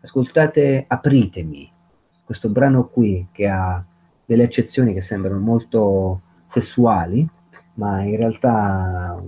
ascoltate 0.01 0.85
Apritemi, 0.89 1.71
questo 2.25 2.49
brano 2.49 2.89
qui 2.89 3.29
che 3.31 3.47
ha 3.49 3.85
delle 4.25 4.45
eccezioni 4.45 4.95
che 4.95 5.03
sembrano 5.03 5.39
molto 5.39 6.21
sessuali, 6.47 7.29
ma 7.75 8.03
in 8.03 8.17
realtà 8.17 9.23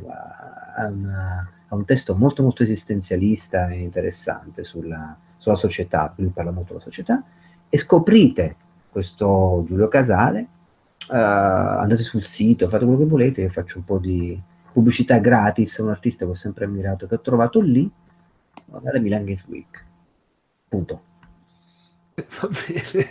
ha, 0.76 0.86
una, 0.86 1.50
ha, 1.68 1.74
un 1.74 1.84
testo 1.84 2.14
molto 2.14 2.42
molto 2.42 2.62
esistenzialista 2.62 3.68
e 3.68 3.80
interessante 3.80 4.64
sulla, 4.64 5.16
sulla 5.36 5.54
società, 5.54 6.12
lui 6.16 6.28
parla 6.28 6.50
molto 6.50 6.72
della 6.72 6.84
società, 6.84 7.22
e 7.68 7.76
scoprite 7.76 8.56
questo 8.90 9.64
Giulio 9.66 9.88
Casale 9.88 10.46
uh, 11.08 11.80
andate 11.80 12.02
sul 12.02 12.24
sito, 12.24 12.68
fate 12.68 12.84
quello 12.84 12.98
che 12.98 13.06
volete, 13.06 13.42
io 13.42 13.48
faccio 13.48 13.78
un 13.78 13.84
po' 13.84 13.98
di 13.98 14.40
pubblicità 14.72 15.18
gratis 15.18 15.78
a 15.78 15.82
un 15.84 15.90
artista 15.90 16.24
che 16.24 16.32
ho 16.32 16.34
sempre 16.34 16.64
ammirato, 16.64 17.06
che 17.06 17.14
ho 17.14 17.20
trovato 17.20 17.60
lì, 17.60 17.90
alla 18.72 18.98
Milan 18.98 19.24
Games 19.24 19.44
Week. 19.46 19.84
Punto. 20.68 21.02
Va 22.14 22.48
bene. 22.48 23.06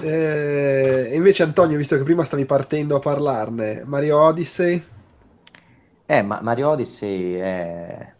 Eh, 0.00 1.14
invece 1.14 1.42
Antonio, 1.42 1.76
visto 1.76 1.96
che 1.96 2.02
prima 2.02 2.24
stavi 2.24 2.44
partendo 2.44 2.96
a 2.96 3.00
parlarne, 3.00 3.84
Mario 3.84 4.18
Odyssey? 4.18 4.82
Eh, 6.06 6.22
ma 6.22 6.40
Mario 6.42 6.70
Odyssey 6.70 7.34
è, 7.34 8.12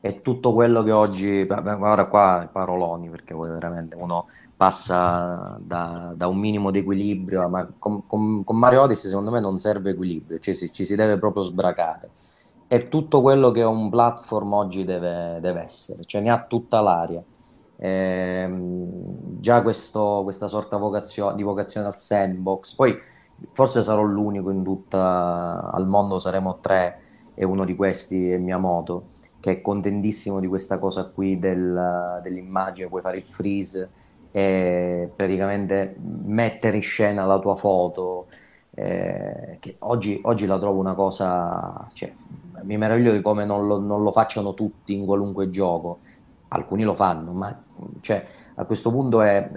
è 0.00 0.20
tutto 0.20 0.52
quello 0.52 0.82
che 0.82 0.92
oggi... 0.92 1.46
Ora 1.48 2.06
qua 2.06 2.48
paroloni, 2.52 3.08
perché 3.08 3.34
veramente 3.34 3.96
uno 3.96 4.26
passa 4.60 5.58
da, 5.58 6.12
da 6.14 6.26
un 6.26 6.36
minimo 6.36 6.70
di 6.70 6.80
equilibrio, 6.80 7.48
ma 7.48 7.66
con, 7.78 8.06
con, 8.06 8.44
con, 8.44 8.58
Mario 8.58 8.82
Odyssey 8.82 9.08
secondo 9.08 9.30
me 9.30 9.40
non 9.40 9.58
serve 9.58 9.92
equilibrio, 9.92 10.38
cioè 10.38 10.52
si, 10.52 10.70
ci 10.70 10.84
si 10.84 10.96
deve 10.96 11.16
proprio 11.16 11.42
sbracare. 11.42 12.10
È 12.66 12.88
tutto 12.88 13.22
quello 13.22 13.52
che 13.52 13.62
un 13.62 13.88
platform 13.88 14.52
oggi 14.52 14.84
deve, 14.84 15.38
deve 15.40 15.62
essere, 15.62 16.04
cioè 16.04 16.20
ne 16.20 16.30
ha 16.30 16.44
tutta 16.46 16.82
l'aria 16.82 17.24
eh, 17.78 18.54
già 19.40 19.62
questo, 19.62 20.20
questa 20.24 20.46
sorta 20.46 20.76
vocazio- 20.76 21.32
di 21.32 21.42
vocazione 21.42 21.86
al 21.86 21.96
sandbox. 21.96 22.74
Poi 22.74 22.94
forse 23.52 23.82
sarò 23.82 24.02
l'unico 24.02 24.50
in 24.50 24.62
tutta 24.62 25.70
al 25.72 25.86
mondo, 25.88 26.18
saremo 26.18 26.58
tre 26.60 27.00
e 27.34 27.46
uno 27.46 27.64
di 27.64 27.74
questi 27.74 28.30
è 28.30 28.36
Miyamoto, 28.36 29.04
che 29.40 29.52
è 29.52 29.60
contentissimo 29.62 30.38
di 30.38 30.46
questa 30.48 30.78
cosa 30.78 31.08
qui 31.08 31.38
del, 31.38 32.20
dell'immagine, 32.22 32.88
puoi 32.88 33.00
fare 33.00 33.16
il 33.16 33.26
freeze 33.26 33.90
e 34.32 35.10
praticamente 35.14 35.96
mettere 36.24 36.76
in 36.76 36.82
scena 36.82 37.24
la 37.24 37.38
tua 37.38 37.56
foto. 37.56 38.26
Eh, 38.72 39.56
che 39.60 39.76
oggi, 39.80 40.20
oggi, 40.24 40.46
la 40.46 40.58
trovo 40.58 40.78
una 40.78 40.94
cosa, 40.94 41.86
cioè, 41.92 42.12
mi 42.62 42.76
meraviglio 42.76 43.12
di 43.12 43.20
come 43.20 43.44
non 43.44 43.66
lo, 43.66 43.78
non 43.80 44.02
lo 44.02 44.12
facciano 44.12 44.54
tutti 44.54 44.94
in 44.94 45.04
qualunque 45.04 45.50
gioco 45.50 45.98
alcuni 46.52 46.82
lo 46.82 46.94
fanno, 46.94 47.32
ma 47.32 47.62
cioè, 48.00 48.24
a 48.54 48.64
questo 48.64 48.90
punto 48.90 49.22
è... 49.22 49.50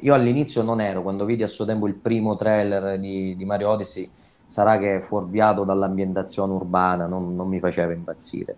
Io 0.00 0.14
all'inizio 0.14 0.62
non 0.62 0.80
ero, 0.80 1.02
quando 1.02 1.24
vidi 1.24 1.42
a 1.42 1.48
suo 1.48 1.64
tempo 1.64 1.86
il 1.86 1.94
primo 1.94 2.36
trailer 2.36 2.98
di, 2.98 3.36
di 3.36 3.44
Mario 3.44 3.70
Odyssey, 3.70 4.08
sarà 4.44 4.78
che 4.78 5.00
fuorviato 5.02 5.64
dall'ambientazione 5.64 6.52
urbana, 6.52 7.06
non, 7.06 7.34
non, 7.34 7.48
mi 7.48 7.60
faceva 7.60 7.92
impazzire. 7.92 8.56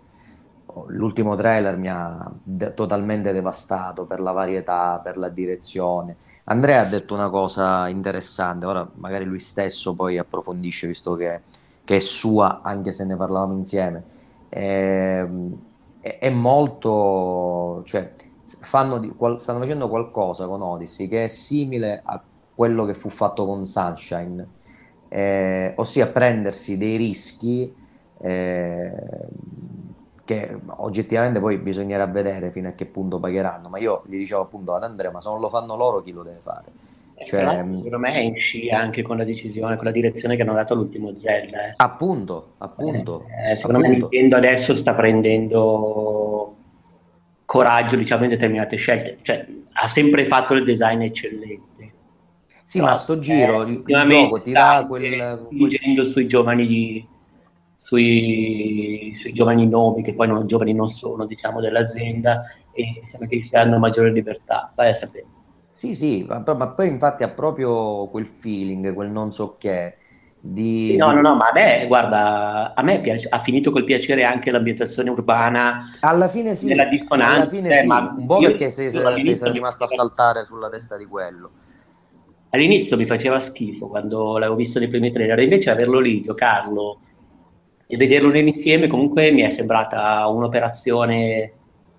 L'ultimo 0.87 1.35
trailer 1.35 1.77
mi 1.77 1.89
ha 1.89 2.31
de- 2.43 2.73
totalmente 2.73 3.31
devastato 3.31 4.05
per 4.05 4.19
la 4.19 4.31
varietà, 4.31 4.99
per 5.03 5.17
la 5.17 5.29
direzione. 5.29 6.17
Andrea 6.45 6.81
ha 6.81 6.85
detto 6.85 7.13
una 7.13 7.29
cosa 7.29 7.87
interessante, 7.87 8.65
ora 8.65 8.87
magari 8.95 9.25
lui 9.25 9.39
stesso 9.39 9.95
poi 9.95 10.17
approfondisce, 10.17 10.87
visto 10.87 11.15
che, 11.15 11.41
che 11.83 11.95
è 11.97 11.99
sua, 11.99 12.61
anche 12.63 12.91
se 12.91 13.05
ne 13.05 13.15
parlavamo 13.15 13.53
insieme. 13.53 14.03
Eh, 14.49 15.27
è, 15.99 16.29
molto, 16.29 17.83
cioè, 17.85 18.13
di, 18.99 19.13
qual, 19.15 19.39
stanno 19.39 19.59
facendo 19.59 19.87
qualcosa 19.87 20.47
con 20.47 20.61
Odyssey 20.61 21.07
che 21.07 21.25
è 21.25 21.27
simile 21.27 22.01
a 22.03 22.21
quello 22.53 22.85
che 22.85 22.93
fu 22.93 23.09
fatto 23.09 23.45
con 23.45 23.65
Sunshine, 23.65 24.47
eh, 25.09 25.73
ossia 25.75 26.07
prendersi 26.07 26.77
dei 26.77 26.95
rischi 26.97 27.73
eh, 28.21 28.93
che 30.23 30.57
oggettivamente 30.77 31.39
poi 31.39 31.57
bisognerà 31.57 32.05
vedere 32.05 32.51
fino 32.51 32.69
a 32.69 32.71
che 32.71 32.85
punto 32.85 33.19
pagheranno, 33.19 33.69
ma 33.69 33.79
io 33.79 34.03
gli 34.07 34.17
dicevo 34.17 34.41
appunto 34.41 34.73
ad 34.73 34.83
Andrea, 34.83 35.11
ma 35.11 35.19
se 35.19 35.29
non 35.29 35.39
lo 35.39 35.49
fanno 35.49 35.75
loro 35.75 36.01
chi 36.01 36.11
lo 36.11 36.23
deve 36.23 36.39
fare? 36.41 36.65
Cioè, 37.23 37.41
secondo 37.41 37.99
me 37.99 38.09
è 38.09 38.19
in 38.19 38.35
scia 38.35 38.79
anche 38.79 39.03
con 39.03 39.17
la 39.17 39.23
decisione, 39.23 39.75
con 39.75 39.85
la 39.85 39.91
direzione 39.91 40.35
che 40.35 40.41
hanno 40.41 40.53
dato 40.53 40.73
l'ultimo 40.73 41.13
Zelda. 41.17 41.67
Eh. 41.67 41.73
Appunto, 41.75 42.53
appunto. 42.57 43.25
Eh, 43.27 43.55
secondo 43.55 43.77
appunto. 43.79 44.07
me 44.07 44.09
Nintendo 44.09 44.35
adesso 44.37 44.75
sta 44.75 44.93
prendendo 44.93 46.55
coraggio, 47.45 47.95
diciamo, 47.95 48.23
in 48.23 48.29
determinate 48.29 48.75
scelte. 48.75 49.17
Cioè, 49.21 49.45
ha 49.73 49.87
sempre 49.87 50.25
fatto 50.25 50.53
il 50.53 50.63
design 50.63 51.01
eccellente. 51.01 51.93
Sì, 52.63 52.79
Però, 52.79 52.89
ma 52.89 52.95
sto 52.95 53.19
giro, 53.19 53.63
il, 53.63 53.83
il 53.85 54.03
gioco 54.05 54.41
ti 54.41 54.51
dà 54.51 54.85
quel... 54.87 55.47
Spingendo 55.47 56.05
sui 56.05 56.25
giovani 56.25 57.07
sui, 57.91 59.11
sui 59.13 59.33
giovani 59.33 59.67
nomi, 59.67 60.01
che 60.01 60.13
poi 60.13 60.25
non, 60.25 60.47
giovani 60.47 60.73
non 60.73 60.87
sono, 60.87 61.25
diciamo, 61.25 61.59
dell'azienda, 61.59 62.43
e 62.71 63.01
sembra 63.09 63.27
che 63.27 63.43
si 63.43 63.53
hanno 63.53 63.79
maggiore 63.79 64.13
libertà. 64.13 64.71
Vai 64.73 64.91
a 64.91 64.93
sapere. 64.93 65.25
Sì, 65.71 65.93
sì, 65.93 66.25
ma, 66.25 66.41
ma 66.55 66.69
poi 66.69 66.87
infatti 66.87 67.23
ha 67.23 67.29
proprio 67.29 68.07
quel 68.07 68.27
feeling, 68.27 68.93
quel 68.93 69.09
non 69.09 69.33
so 69.33 69.57
che. 69.57 69.97
Di, 70.43 70.95
no, 70.95 71.11
no, 71.11 71.21
no, 71.21 71.35
ma 71.35 71.49
a 71.49 71.53
me, 71.53 71.85
guarda, 71.85 72.73
a 72.73 72.81
me 72.81 72.99
piace, 72.99 73.27
ha 73.29 73.39
finito 73.39 73.69
col 73.71 73.83
piacere 73.83 74.23
anche 74.23 74.51
l'ambientazione 74.51 75.09
urbana. 75.09 75.97
Alla 75.99 76.29
fine 76.29 76.55
sì, 76.55 76.67
della 76.67 76.85
dissonanza, 76.85 77.41
alla 77.41 77.47
fine 77.47 77.73
sì, 77.75 77.85
ma 77.85 78.15
un 78.17 78.25
po' 78.25 78.39
perché 78.39 78.71
sei, 78.71 78.89
sei, 78.89 79.37
sei 79.37 79.51
rimasto 79.51 79.83
a 79.83 79.87
saltare 79.87 80.45
sulla 80.45 80.69
testa 80.69 80.97
di 80.97 81.05
quello. 81.05 81.51
All'inizio 82.49 82.97
mi 82.97 83.05
faceva 83.05 83.39
schifo 83.39 83.87
quando 83.87 84.37
l'avevo 84.37 84.55
visto 84.55 84.79
nei 84.79 84.87
primi 84.87 85.11
trailer, 85.11 85.37
invece 85.39 85.69
averlo 85.69 85.99
lì, 85.99 86.21
giocarlo 86.21 86.99
e 87.91 87.97
vederlo 87.97 88.33
insieme 88.37 88.87
comunque 88.87 89.31
mi 89.31 89.41
è 89.41 89.49
sembrata 89.49 90.25
un'operazione, 90.27 91.51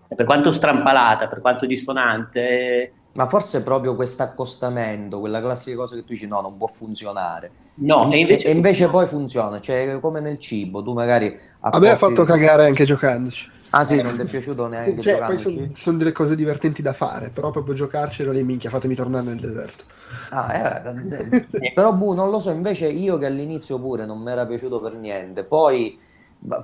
per 0.08 0.24
quanto 0.24 0.50
strampalata, 0.50 1.28
per 1.28 1.42
quanto 1.42 1.66
dissonante, 1.66 2.92
ma 3.14 3.26
forse 3.26 3.62
proprio 3.62 3.94
questo 3.94 4.22
accostamento, 4.22 5.20
quella 5.20 5.42
classica 5.42 5.76
cosa 5.76 5.96
che 5.96 6.00
tu 6.00 6.14
dici 6.14 6.26
no, 6.26 6.40
non 6.40 6.56
può 6.56 6.66
funzionare. 6.66 7.50
No, 7.74 8.10
e 8.10 8.18
invece, 8.18 8.46
e 8.46 8.52
invece 8.52 8.88
poi 8.88 9.06
funziona, 9.06 9.60
cioè 9.60 9.98
come 10.00 10.20
nel 10.20 10.38
cibo, 10.38 10.82
tu 10.82 10.94
magari... 10.94 11.38
A 11.60 11.78
me 11.78 11.90
ha 11.90 11.94
fatto 11.94 12.24
cagare 12.24 12.64
anche 12.64 12.84
giocandoci. 12.86 13.50
Ah 13.72 13.84
sì, 13.84 14.00
non 14.00 14.14
ti 14.16 14.22
è 14.22 14.24
piaciuto 14.24 14.66
neanche 14.66 14.96
sì, 14.96 15.02
cioè, 15.02 15.38
sono, 15.38 15.70
sono, 15.74 15.98
delle 15.98 16.12
cose 16.12 16.36
divertenti 16.36 16.82
da 16.82 16.92
fare, 16.92 17.30
però 17.30 17.50
proprio 17.50 17.74
giocarcelo 17.74 18.30
lì, 18.30 18.42
minchia, 18.42 18.70
fatemi 18.70 18.94
tornare 18.94 19.24
nel 19.24 19.40
deserto. 19.40 19.84
Ah, 20.30 20.82
eh, 20.82 21.72
però 21.74 21.92
bu, 21.92 22.12
non 22.12 22.30
lo 22.30 22.40
so, 22.40 22.50
invece 22.50 22.88
io 22.88 23.18
che 23.18 23.26
all'inizio 23.26 23.78
pure 23.78 24.06
non 24.06 24.20
mi 24.20 24.30
era 24.30 24.46
piaciuto 24.46 24.80
per 24.80 24.94
niente, 24.94 25.44
poi 25.44 25.98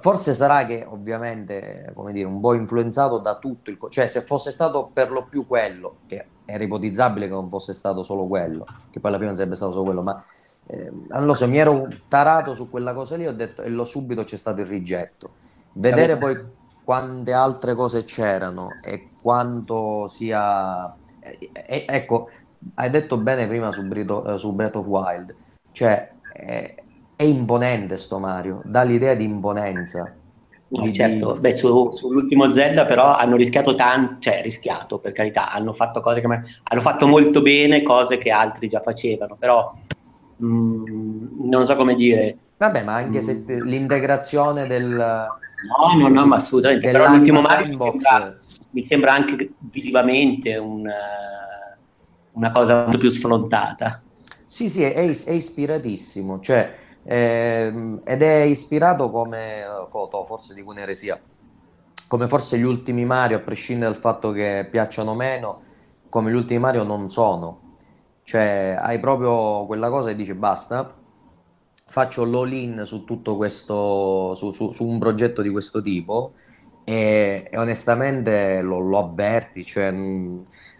Forse 0.00 0.34
sarà 0.34 0.66
che 0.66 0.84
ovviamente, 0.88 1.92
come 1.94 2.12
dire, 2.12 2.26
un 2.26 2.40
po' 2.40 2.54
influenzato 2.54 3.18
da 3.18 3.36
tutto 3.36 3.70
il... 3.70 3.78
cioè 3.90 4.08
se 4.08 4.22
fosse 4.22 4.50
stato 4.50 4.90
per 4.92 5.12
lo 5.12 5.26
più 5.26 5.46
quello, 5.46 5.98
che 6.08 6.26
era 6.44 6.64
ipotizzabile 6.64 7.26
che 7.26 7.32
non 7.32 7.48
fosse 7.48 7.74
stato 7.74 8.02
solo 8.02 8.26
quello, 8.26 8.66
che 8.90 8.98
poi 8.98 9.10
alla 9.10 9.18
fine 9.18 9.28
non 9.28 9.36
sarebbe 9.36 9.54
stato 9.54 9.70
solo 9.70 9.84
quello, 9.84 10.02
ma 10.02 10.24
eh, 10.66 10.90
non 10.90 11.26
lo 11.26 11.34
so, 11.34 11.46
mi 11.46 11.58
ero 11.58 11.86
tarato 12.08 12.54
su 12.54 12.68
quella 12.68 12.92
cosa 12.92 13.14
lì 13.14 13.28
ho 13.28 13.32
detto, 13.32 13.62
e 13.62 13.68
lo 13.68 13.84
subito 13.84 14.24
c'è 14.24 14.36
stato 14.36 14.60
il 14.62 14.66
rigetto. 14.66 15.30
Vedere 15.74 16.16
poi 16.16 16.36
quante 16.88 17.34
altre 17.34 17.74
cose 17.74 18.04
c'erano 18.04 18.68
e 18.82 19.08
quanto 19.20 20.06
sia... 20.06 20.90
Eh, 21.20 21.50
eh, 21.52 21.84
ecco, 21.86 22.30
hai 22.76 22.88
detto 22.88 23.18
bene 23.18 23.46
prima 23.46 23.70
su, 23.70 23.86
Brito, 23.86 24.38
su 24.38 24.54
Breath 24.54 24.76
of 24.76 24.86
Wild, 24.86 25.34
cioè 25.72 26.10
eh, 26.32 26.74
è 27.14 27.22
imponente 27.24 27.98
sto 27.98 28.18
Mario, 28.18 28.62
dà 28.64 28.84
l'idea 28.84 29.12
di 29.12 29.24
imponenza. 29.24 30.14
No, 30.68 30.92
certo. 30.94 31.36
Beh, 31.38 31.52
su, 31.52 31.90
sull'ultimo 31.90 32.50
Zelda 32.52 32.86
però 32.86 33.14
hanno 33.14 33.36
rischiato 33.36 33.74
tanto, 33.74 34.16
cioè 34.20 34.40
rischiato 34.42 34.98
per 34.98 35.12
carità, 35.12 35.52
hanno 35.52 35.74
fatto 35.74 36.00
cose 36.00 36.22
che 36.22 36.26
hanno 36.26 36.80
fatto 36.80 37.06
molto 37.06 37.42
bene 37.42 37.82
cose 37.82 38.16
che 38.16 38.30
altri 38.30 38.66
già 38.66 38.80
facevano, 38.80 39.36
però 39.38 39.74
mh, 40.36 40.46
mm, 40.46 41.50
non 41.50 41.66
so 41.66 41.76
come 41.76 41.94
dire. 41.94 42.38
Vabbè, 42.56 42.82
ma 42.82 42.94
anche 42.94 43.20
se 43.20 43.44
te, 43.44 43.62
l'integrazione 43.62 44.66
del... 44.66 45.36
No, 45.66 45.98
no, 45.98 46.08
no, 46.08 46.26
ma 46.26 46.36
assolutamente. 46.36 46.90
Però 46.90 47.08
l'ultimo 47.08 47.40
Mario 47.40 47.66
mi 47.66 47.78
sembra, 47.78 48.34
mi 48.70 48.84
sembra, 48.84 49.12
anche 49.12 49.52
visivamente 49.58 50.56
un, 50.56 50.88
una 52.32 52.52
cosa 52.52 52.82
molto 52.82 52.98
più 52.98 53.08
sfrontata. 53.08 54.02
Sì, 54.46 54.68
sì, 54.68 54.82
è, 54.82 54.92
è 54.92 55.32
ispiratissimo, 55.32 56.40
cioè 56.40 56.74
eh, 57.10 58.00
ed 58.04 58.22
è 58.22 58.42
ispirato 58.42 59.10
come 59.10 59.60
eh, 59.60 59.86
foto, 59.88 60.24
forse 60.24 60.52
di 60.52 60.60
un'eresia, 60.60 61.18
come 62.06 62.28
forse 62.28 62.58
gli 62.58 62.62
ultimi 62.62 63.04
Mario, 63.04 63.38
a 63.38 63.40
prescindere 63.40 63.90
dal 63.92 64.00
fatto 64.00 64.30
che 64.30 64.68
piacciono 64.70 65.14
meno, 65.14 65.62
come 66.08 66.30
gli 66.30 66.34
ultimi 66.34 66.60
Mario 66.60 66.82
non 66.82 67.08
sono. 67.08 67.76
Cioè, 68.22 68.76
hai 68.78 69.00
proprio 69.00 69.64
quella 69.64 69.88
cosa 69.88 70.10
e 70.10 70.14
dici 70.14 70.34
basta, 70.34 70.94
faccio 71.88 72.24
l'all-in 72.24 72.82
su 72.84 73.04
tutto 73.04 73.36
questo, 73.36 74.34
su, 74.34 74.50
su, 74.50 74.72
su 74.72 74.86
un 74.86 74.98
progetto 74.98 75.40
di 75.40 75.48
questo 75.48 75.80
tipo 75.80 76.34
e, 76.84 77.48
e 77.50 77.58
onestamente 77.58 78.60
lo, 78.60 78.78
lo, 78.78 78.98
avverti, 78.98 79.64
cioè, 79.64 79.92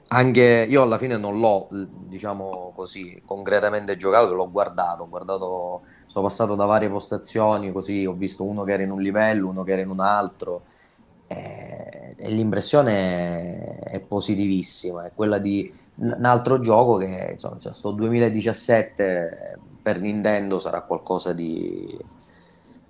anche 0.09 0.67
io 0.69 0.83
alla 0.83 0.99
fine 0.99 1.17
non 1.17 1.39
l'ho, 1.41 1.69
diciamo 1.71 2.73
così, 2.75 3.23
concretamente 3.25 3.97
giocato, 3.97 4.35
l'ho 4.35 4.51
guardato, 4.51 5.05
ho 5.05 5.09
guardato 5.09 5.83
sono 6.07 6.27
passato 6.27 6.55
da 6.55 6.65
varie 6.65 6.89
postazioni, 6.89 7.73
così 7.73 8.07
ho 8.07 8.13
visto 8.15 8.45
uno 8.45 8.65
che 8.65 8.73
era 8.73 8.83
in 8.83 8.91
un 8.91 9.01
livello, 9.03 9.49
uno 9.49 9.65
che 9.65 9.73
era 9.73 9.83
in 9.83 9.91
un 9.91 10.01
altro, 10.01 10.63
e, 11.27 12.15
e 12.17 12.31
l'impressione 12.31 13.79
è 13.81 14.01
positivissima, 14.01 15.07
è 15.07 15.13
quella 15.15 15.39
di 15.39 15.73
un 15.97 16.15
un 16.17 16.25
altro 16.25 16.61
gioco 16.61 16.97
che 16.97 17.31
insomma, 17.33 17.59
cioè, 17.59 17.73
sto 17.73 17.91
2017 17.91 19.59
per 19.89 20.01
Nintendo 20.01 20.59
sarà 20.59 20.83
qualcosa 20.83 21.33
di 21.33 21.97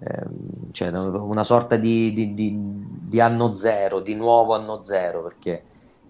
ehm, 0.01 0.73
cioè, 0.73 0.89
una 0.89 1.45
sorta 1.45 1.77
di, 1.77 2.13
di- 2.13 2.35
di- 2.35 2.57
di 2.59 3.21
anno 3.21 3.53
zero, 3.55 4.01
di 4.01 4.17
nuovo 4.17 4.57
anno 4.57 4.83
zero, 4.83 5.23
perché 5.23 5.63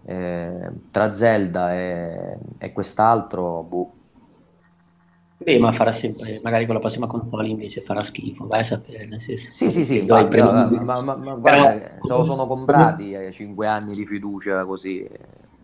eh, 0.06 0.70
tra 0.90 1.14
Zelda 1.14 1.74
e, 1.74 2.38
e 2.56 2.72
quest'altro, 2.72 3.62
boh, 3.64 3.92
Beh, 5.36 5.58
ma 5.58 5.72
farà 5.72 5.92
sempre, 5.92 6.40
magari 6.42 6.64
con 6.64 6.74
la 6.74 6.80
prossima 6.80 7.06
console 7.06 7.48
invece 7.48 7.82
farà 7.82 8.02
schifo, 8.02 8.46
vai 8.46 8.60
a 8.60 8.64
sapere, 8.64 9.06
nel 9.06 9.20
senso. 9.20 9.50
Sì, 9.50 9.70
sì, 9.70 9.84
sì, 9.84 10.00
ma, 10.08 10.24
ma- 10.24 11.00
ma- 11.02 11.16
ma 11.16 11.34
guarda, 11.34 11.72
Però- 11.78 12.02
se 12.02 12.12
lo 12.14 12.24
sono 12.24 12.46
comprati 12.46 13.14
ai 13.14 13.30
5 13.32 13.66
anni 13.66 13.94
di 13.94 14.06
fiducia 14.06 14.64
così. 14.64 15.06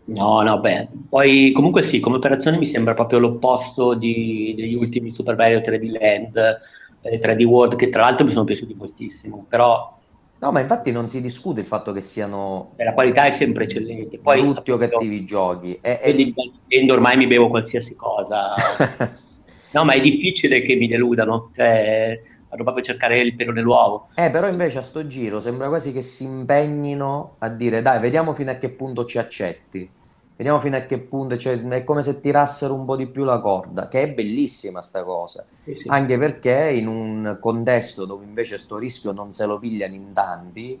No, 0.07 0.41
no, 0.43 0.59
beh, 0.59 0.87
poi 1.09 1.51
comunque 1.51 1.81
sì, 1.81 1.99
come 1.99 2.17
operazione 2.17 2.57
mi 2.57 2.67
sembra 2.67 2.93
proprio 2.93 3.17
l'opposto 3.17 3.95
di- 3.95 4.53
degli 4.55 4.75
ultimi 4.75 5.11
Super 5.11 5.35
Mario 5.35 5.61
3D 5.61 5.89
Land, 5.99 6.59
eh, 7.01 7.19
3D 7.19 7.43
World, 7.43 7.75
che 7.75 7.89
tra 7.89 8.01
l'altro 8.01 8.23
mi 8.23 8.31
sono 8.31 8.45
piaciuti 8.45 8.73
moltissimo, 8.75 9.45
però 9.49 9.93
No, 10.37 10.51
ma 10.51 10.59
infatti 10.59 10.91
non 10.91 11.07
si 11.07 11.21
discute 11.21 11.61
il 11.61 11.65
fatto 11.65 11.93
che 11.93 12.01
siano 12.01 12.73
eh, 12.75 12.83
la 12.83 12.93
qualità 12.93 13.23
è 13.23 13.31
sempre 13.31 13.63
eccellente. 13.63 14.19
Poi 14.19 14.41
brutti 14.41 14.69
o 14.69 14.77
cattivi 14.77 15.25
giochi. 15.25 15.79
E, 15.81 16.13
di 16.13 16.33
Nintendo 16.35 16.93
ormai 16.93 17.17
mi 17.17 17.25
bevo 17.25 17.47
qualsiasi 17.47 17.95
cosa. 17.95 18.53
No, 19.71 19.83
ma 19.83 19.91
è 19.91 19.99
difficile 19.99 20.61
che 20.61 20.75
mi 20.75 20.87
deludano, 20.87 21.51
cioè 21.53 22.17
vado 22.55 22.63
proprio 22.63 22.83
cercare 22.83 23.19
il 23.19 23.35
pelo 23.35 23.51
nell'uovo. 23.51 24.07
Eh, 24.15 24.29
però 24.29 24.47
invece 24.47 24.79
a 24.79 24.81
sto 24.81 25.05
giro 25.05 25.39
sembra 25.39 25.67
quasi 25.67 25.91
che 25.91 26.01
si 26.01 26.23
impegnino 26.23 27.35
a 27.39 27.49
dire 27.49 27.81
dai, 27.81 27.99
vediamo 27.99 28.33
fino 28.33 28.51
a 28.51 28.55
che 28.55 28.69
punto 28.69 29.05
ci 29.05 29.17
accetti. 29.17 29.91
Vediamo 30.37 30.59
fino 30.59 30.75
a 30.75 30.81
che 30.81 30.99
punto, 30.99 31.37
cioè, 31.37 31.61
è 31.61 31.83
come 31.85 32.01
se 32.01 32.19
tirassero 32.19 32.73
un 32.73 32.83
po' 32.83 32.97
di 32.97 33.07
più 33.07 33.23
la 33.23 33.39
corda, 33.39 33.87
che 33.87 34.01
è 34.01 34.09
bellissima 34.09 34.81
sta 34.81 35.01
cosa. 35.05 35.45
Sì, 35.63 35.75
sì. 35.75 35.87
Anche 35.87 36.17
perché 36.17 36.71
in 36.73 36.87
un 36.87 37.37
contesto 37.39 38.05
dove 38.05 38.25
invece 38.25 38.57
sto 38.57 38.77
rischio 38.77 39.13
non 39.13 39.31
se 39.31 39.45
lo 39.45 39.59
pigliano 39.59 39.93
in 39.93 40.11
tanti, 40.11 40.77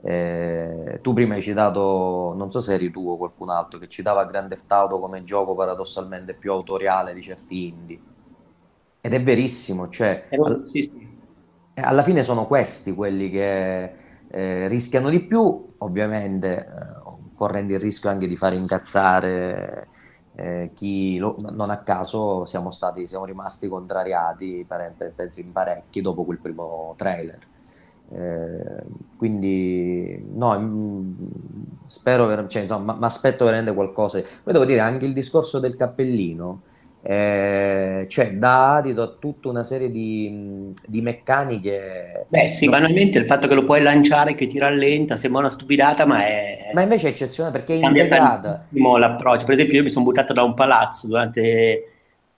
eh, 0.00 1.00
tu 1.02 1.12
prima 1.12 1.34
hai 1.34 1.42
citato, 1.42 2.32
non 2.34 2.50
so 2.50 2.60
se 2.60 2.72
eri 2.74 2.90
tu 2.90 3.06
o 3.06 3.18
qualcun 3.18 3.50
altro, 3.50 3.78
che 3.78 3.88
citava 3.88 4.24
Grand 4.24 4.48
Theft 4.48 4.72
Auto 4.72 4.98
come 4.98 5.22
gioco 5.22 5.54
paradossalmente 5.54 6.32
più 6.32 6.52
autoriale 6.52 7.12
di 7.12 7.20
certi 7.20 7.66
indie. 7.66 8.00
Ed 9.02 9.12
è 9.12 9.22
verissimo, 9.22 9.90
cioè, 9.90 10.28
Eh, 10.30 10.38
sì, 10.72 10.80
sì. 10.80 11.03
Eh, 11.74 11.82
alla 11.82 12.02
fine 12.02 12.22
sono 12.22 12.46
questi 12.46 12.94
quelli 12.94 13.30
che 13.30 13.94
eh, 14.28 14.68
rischiano 14.68 15.08
di 15.10 15.24
più, 15.26 15.64
ovviamente 15.78 16.66
eh, 16.66 17.32
correndo 17.34 17.74
il 17.74 17.80
rischio 17.80 18.10
anche 18.10 18.26
di 18.28 18.36
far 18.36 18.54
incazzare 18.54 19.88
eh, 20.36 20.72
chi 20.74 21.18
lo- 21.18 21.36
non 21.52 21.70
a 21.70 21.82
caso 21.82 22.44
siamo 22.44 22.70
stati, 22.70 23.06
siamo 23.06 23.24
rimasti 23.24 23.68
contrariati, 23.68 24.64
penso 25.14 25.40
in 25.40 25.52
parecchi, 25.52 26.00
dopo 26.00 26.24
quel 26.24 26.40
primo 26.40 26.94
trailer. 26.96 27.38
Eh, 28.06 28.84
quindi 29.16 30.22
no, 30.34 30.58
mm, 30.58 31.12
spero, 31.86 32.46
cioè, 32.48 32.62
insomma, 32.62 32.94
mi 32.96 33.04
aspetto 33.04 33.44
veramente 33.44 33.74
qualcosa. 33.74 34.20
Poi 34.20 34.52
devo 34.52 34.64
dire 34.64 34.80
anche 34.80 35.04
il 35.06 35.12
discorso 35.12 35.58
del 35.58 35.76
cappellino. 35.76 36.62
Eh, 37.06 38.06
cioè 38.08 38.32
dà 38.32 38.76
adito 38.76 39.02
a 39.02 39.08
tutta 39.18 39.50
una 39.50 39.62
serie 39.62 39.90
di, 39.90 40.72
di 40.86 41.02
meccaniche. 41.02 42.24
Beh, 42.28 42.48
sì, 42.48 42.66
banalmente 42.66 43.18
il 43.18 43.26
fatto 43.26 43.46
che 43.46 43.54
lo 43.54 43.64
puoi 43.64 43.82
lanciare 43.82 44.34
che 44.34 44.46
ti 44.46 44.58
rallenta 44.58 45.18
sembra 45.18 45.40
una 45.40 45.50
stupidata, 45.50 46.06
ma 46.06 46.24
è 46.24 46.70
Ma 46.72 46.80
invece 46.80 47.08
è 47.08 47.10
eccezionale 47.10 47.54
perché 47.58 47.74
è 47.74 47.84
integrata. 47.84 48.66
l'approccio. 48.98 49.44
Per 49.44 49.54
esempio, 49.54 49.76
io 49.76 49.82
mi 49.82 49.90
sono 49.90 50.04
buttato 50.06 50.32
da 50.32 50.42
un 50.44 50.54
palazzo 50.54 51.06
durante 51.06 51.88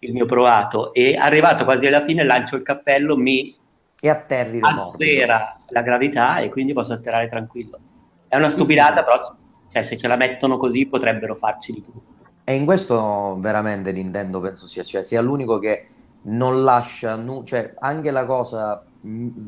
il 0.01 0.13
mio 0.13 0.27
provato 0.27 0.93
e 0.93 1.17
arrivato 1.17 1.65
quasi 1.65 1.87
alla 1.87 2.05
fine 2.05 2.25
lancio 2.25 2.57
il 2.57 2.63
cappello, 2.63 3.17
mi 3.17 3.55
E 4.01 4.09
atterri 4.09 4.59
da 4.59 4.73
morbido. 4.73 5.11
azzera 5.13 5.55
la 5.69 5.83
gravità 5.83 6.39
e 6.39 6.49
quindi 6.49 6.73
posso 6.73 6.93
atterrare 6.93 7.29
tranquillo. 7.29 7.79
È 8.27 8.37
una 8.37 8.49
stupidata, 8.49 9.05
però 9.05 9.37
cioè, 9.71 9.83
se 9.85 9.97
ce 9.97 10.09
la 10.09 10.17
mettono 10.17 10.57
così 10.59 10.87
potrebbero 10.87 11.37
farci 11.37 11.73
di 11.73 11.83
tutto. 11.85 12.15
E 12.49 12.55
in 12.55 12.65
questo 12.65 13.37
veramente 13.41 13.91
Nintendo 13.93 14.41
penso 14.41 14.67
sia, 14.69 14.83
cioè, 14.85 15.03
sia 15.03 15.21
l'unico 15.21 15.59
che 15.59 15.91
non 16.23 16.63
lascia, 16.63 17.17
nu- 17.17 17.45
cioè 17.45 17.75
anche 17.79 18.11
la 18.13 18.25
cosa, 18.25 18.89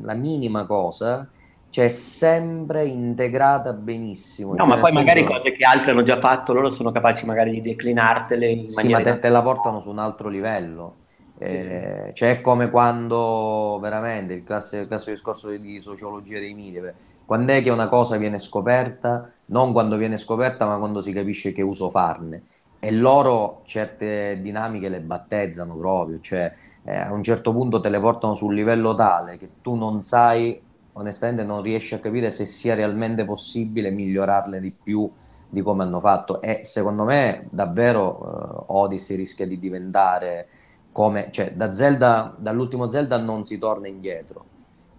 la 0.02 0.14
minima 0.14 0.66
cosa, 0.66 1.30
cioè 1.68 1.84
è 1.86 1.88
sempre 1.88 2.86
integrata 2.86 3.72
benissimo. 3.72 4.58
No, 4.58 4.66
Cioè, 4.66 4.76
ma 4.76 4.78
poi 4.78 4.92
magari 4.92 5.24
senso- 5.24 5.24
cose 5.24 5.52
che 5.52 5.64
altri 5.64 5.90
hanno 5.92 6.02
già 6.02 6.18
fatto, 6.18 6.52
loro 6.52 6.70
sono 6.70 6.90
capaci 6.92 7.24
magari 7.26 7.50
di 7.50 7.60
declinartele 7.62 8.46
in 8.48 8.72
Sì, 8.72 8.88
ma 8.88 9.00
maniera... 9.00 9.02
te, 9.02 9.18
te 9.18 9.28
la 9.28 9.42
portano 9.42 9.80
su 9.80 9.90
un 9.90 9.98
altro 9.98 10.28
livello. 10.28 11.02
Eh, 11.34 12.10
cioè 12.14 12.30
è 12.38 12.40
come 12.40 12.68
quando 12.70 13.78
veramente 13.80 14.32
il 14.34 14.42
classico, 14.42 14.82
il 14.82 14.88
classico 14.88 15.12
discorso 15.12 15.50
di 15.56 15.80
sociologia 15.80 16.38
dei 16.40 16.52
media, 16.54 16.94
quando 17.24 17.52
è 17.52 17.62
che 17.62 17.70
una 17.70 17.88
cosa 17.88 18.16
viene 18.16 18.38
scoperta, 18.40 19.32
non 19.46 19.72
quando 19.72 19.96
viene 19.96 20.16
scoperta, 20.16 20.66
ma 20.66 20.78
quando 20.78 21.00
si 21.00 21.12
capisce 21.12 21.52
che 21.52 21.62
uso 21.62 21.90
farne. 21.90 22.46
E 22.80 22.92
loro 22.92 23.62
certe 23.64 24.38
dinamiche 24.40 24.88
le 24.88 25.00
battezzano 25.00 25.76
proprio, 25.76 26.20
cioè 26.20 26.54
eh, 26.84 26.96
a 26.96 27.12
un 27.12 27.22
certo 27.22 27.52
punto 27.52 27.80
te 27.80 27.88
le 27.88 27.98
portano 27.98 28.34
su 28.34 28.46
un 28.46 28.54
livello 28.54 28.94
tale 28.94 29.36
che 29.36 29.48
tu 29.62 29.74
non 29.74 30.00
sai, 30.00 30.60
onestamente 30.92 31.42
non 31.42 31.60
riesci 31.60 31.94
a 31.94 31.98
capire 31.98 32.30
se 32.30 32.46
sia 32.46 32.74
realmente 32.74 33.24
possibile 33.24 33.90
migliorarle 33.90 34.60
di 34.60 34.70
più 34.70 35.10
di 35.48 35.62
come 35.62 35.82
hanno 35.82 36.00
fatto. 36.00 36.40
E 36.40 36.60
secondo 36.62 37.04
me 37.04 37.46
davvero 37.50 38.62
eh, 38.62 38.64
Odyssey 38.68 39.16
rischia 39.16 39.46
di 39.46 39.58
diventare 39.58 40.48
come, 40.92 41.28
cioè 41.30 41.52
da 41.52 41.72
Zelda, 41.72 42.34
dall'ultimo 42.36 42.88
Zelda 42.88 43.18
non 43.18 43.44
si 43.44 43.58
torna 43.58 43.88
indietro 43.88 44.44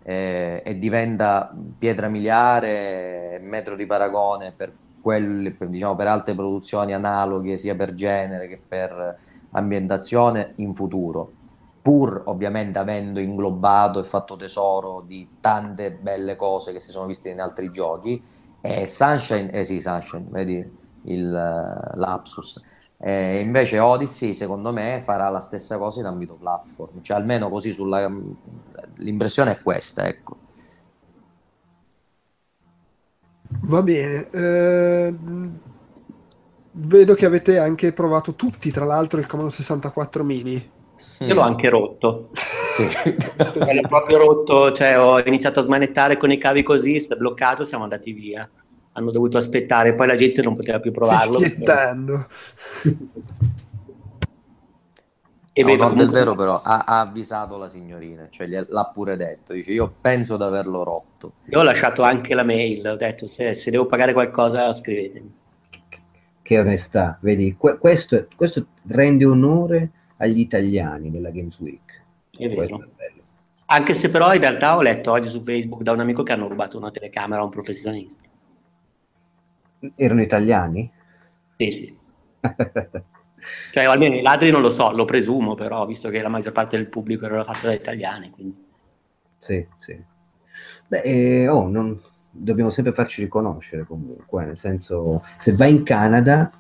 eh, 0.03 0.61
e 0.65 0.77
diventa 0.77 1.53
pietra 1.77 2.07
miliare, 2.07 3.39
metro 3.41 3.75
di 3.75 3.85
paragone 3.85 4.53
per, 4.55 4.71
quelli, 5.01 5.55
diciamo, 5.67 5.95
per 5.95 6.07
altre 6.07 6.35
produzioni 6.35 6.93
analoghe 6.93 7.57
sia 7.57 7.75
per 7.75 7.93
genere 7.93 8.47
che 8.47 8.61
per 8.65 9.17
ambientazione 9.51 10.53
in 10.55 10.75
futuro. 10.75 11.31
Pur 11.81 12.23
ovviamente 12.25 12.77
avendo 12.77 13.19
inglobato 13.19 13.99
e 13.99 14.03
fatto 14.03 14.35
tesoro 14.35 15.03
di 15.05 15.27
tante 15.39 15.91
belle 15.91 16.35
cose 16.35 16.73
che 16.73 16.79
si 16.79 16.91
sono 16.91 17.07
viste 17.07 17.29
in 17.29 17.39
altri 17.39 17.71
giochi, 17.71 18.21
e 18.61 18.87
Sunshine, 18.87 19.51
eh 19.51 19.63
sì, 19.63 19.79
Sunshine, 19.79 20.25
vedi 20.29 20.77
il 21.03 21.33
eh, 21.33 21.97
lapsus. 21.97 22.61
Eh, 22.97 23.39
invece 23.39 23.79
Odyssey, 23.79 24.33
secondo 24.33 24.73
me, 24.73 24.99
farà 24.99 25.29
la 25.29 25.39
stessa 25.39 25.77
cosa 25.77 26.01
in 26.01 26.05
ambito 26.05 26.33
platform, 26.33 27.01
cioè 27.01 27.15
almeno 27.15 27.49
così 27.49 27.71
sulla... 27.71 28.11
l'impressione 28.95 29.51
è 29.51 29.61
questa, 29.61 30.05
ecco. 30.05 30.47
Va 33.61 33.81
bene. 33.81 34.27
eh, 34.31 35.13
vedo 36.71 37.13
che 37.15 37.25
avete 37.25 37.57
anche 37.57 37.91
provato 37.93 38.35
tutti, 38.35 38.71
tra 38.71 38.85
l'altro, 38.85 39.19
il 39.19 39.27
Commodore 39.27 39.53
64 39.55 40.23
mini. 40.23 40.71
Io 41.19 41.33
l'ho 41.33 41.41
anche 41.41 41.69
rotto. 41.69 42.29
Sì. 42.33 42.87
Cioè, 43.59 43.73
l'ho 43.73 43.87
proprio 43.87 44.17
rotto, 44.17 44.71
cioè 44.71 44.99
ho 44.99 45.19
iniziato 45.19 45.59
a 45.59 45.63
smanettare 45.63 46.17
con 46.17 46.31
i 46.31 46.37
cavi 46.37 46.63
così, 46.63 46.99
si 46.99 47.07
è 47.11 47.15
bloccato, 47.15 47.65
siamo 47.65 47.83
andati 47.83 48.11
via. 48.11 48.47
Hanno 48.93 49.11
dovuto 49.11 49.37
aspettare, 49.37 49.93
poi 49.93 50.07
la 50.07 50.15
gente 50.15 50.41
non 50.41 50.55
poteva 50.55 50.79
più 50.79 50.91
provarlo. 50.91 51.39
Fischiettando. 51.39 52.27
E 55.59 55.61
No, 55.61 55.67
vedo 55.67 55.83
no, 55.83 55.89
del 55.89 55.97
comunque- 55.97 56.19
vero 56.19 56.35
però 56.35 56.61
ha, 56.63 56.83
ha 56.85 56.99
avvisato 57.01 57.57
la 57.57 57.67
signorina, 57.67 58.29
cioè 58.29 58.47
l'ha 58.47 58.85
pure 58.93 59.17
detto, 59.17 59.51
dice 59.51 59.73
io 59.73 59.93
penso 59.99 60.37
di 60.37 60.43
averlo 60.43 60.83
rotto. 60.85 61.33
Io 61.49 61.59
ho 61.59 61.63
lasciato 61.63 62.01
anche 62.01 62.33
la 62.33 62.43
mail, 62.43 62.87
ho 62.87 62.95
detto 62.95 63.27
se, 63.27 63.53
se 63.53 63.69
devo 63.69 63.85
pagare 63.85 64.13
qualcosa 64.13 64.73
scrivetemi. 64.73 65.35
Che 66.41 66.59
onestà, 66.59 67.17
vedi, 67.19 67.57
que- 67.57 67.77
questo, 67.77 68.27
questo 68.37 68.67
rende 68.87 69.25
onore 69.25 69.89
agli 70.17 70.39
italiani 70.39 71.11
della 71.11 71.29
Games 71.29 71.59
Week. 71.59 72.03
È 72.37 72.47
vero. 72.47 72.87
È. 72.95 73.11
Anche 73.65 73.93
se 73.95 74.09
però 74.09 74.33
in 74.33 74.39
realtà 74.39 74.77
ho 74.77 74.81
letto 74.81 75.11
oggi 75.11 75.27
su 75.29 75.43
Facebook 75.43 75.81
da 75.81 75.91
un 75.91 75.99
amico 75.99 76.23
che 76.23 76.31
hanno 76.31 76.47
rubato 76.47 76.77
una 76.77 76.89
telecamera 76.89 77.41
a 77.41 77.43
un 77.43 77.49
professionista. 77.49 78.29
Erano 79.95 80.21
italiani? 80.21 80.89
Sì, 81.57 81.71
sì. 81.71 81.97
Cioè, 83.71 83.83
almeno 83.83 84.15
i 84.15 84.21
ladri 84.21 84.51
non 84.51 84.61
lo 84.61 84.71
so, 84.71 84.91
lo 84.91 85.05
presumo 85.05 85.55
però, 85.55 85.85
visto 85.85 86.09
che 86.09 86.21
la 86.21 86.29
maggior 86.29 86.51
parte 86.51 86.77
del 86.77 86.87
pubblico 86.87 87.25
era 87.25 87.43
fatto 87.43 87.67
da 87.67 87.73
italiani. 87.73 88.29
Quindi. 88.29 88.65
Sì, 89.39 89.65
sì. 89.77 90.01
Beh, 90.87 91.01
eh, 91.01 91.47
oh, 91.47 91.67
non- 91.67 91.99
dobbiamo 92.31 92.69
sempre 92.69 92.93
farci 92.93 93.21
riconoscere 93.21 93.83
comunque, 93.83 94.45
nel 94.45 94.57
senso, 94.57 95.23
se 95.37 95.53
vai 95.53 95.71
in 95.71 95.83
Canada, 95.83 96.51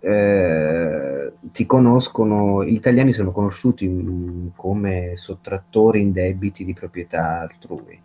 eh, 0.00 1.32
ti 1.52 1.66
conoscono, 1.66 2.64
gli 2.64 2.74
italiani 2.74 3.12
sono 3.12 3.32
conosciuti 3.32 3.88
mm, 3.88 4.48
come 4.54 5.12
sottrattori 5.16 6.00
indebiti 6.00 6.64
di 6.64 6.74
proprietà 6.74 7.40
altrui, 7.40 8.00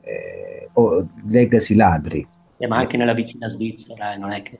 eh, 0.00 0.68
o 0.72 1.08
legacy 1.26 1.74
ladri. 1.74 2.26
Eh, 2.56 2.66
ma 2.66 2.78
anche 2.78 2.96
nella 2.96 3.14
vicina 3.14 3.48
Svizzera, 3.48 4.14
eh, 4.14 4.16
non 4.16 4.32
è 4.32 4.42
che... 4.42 4.58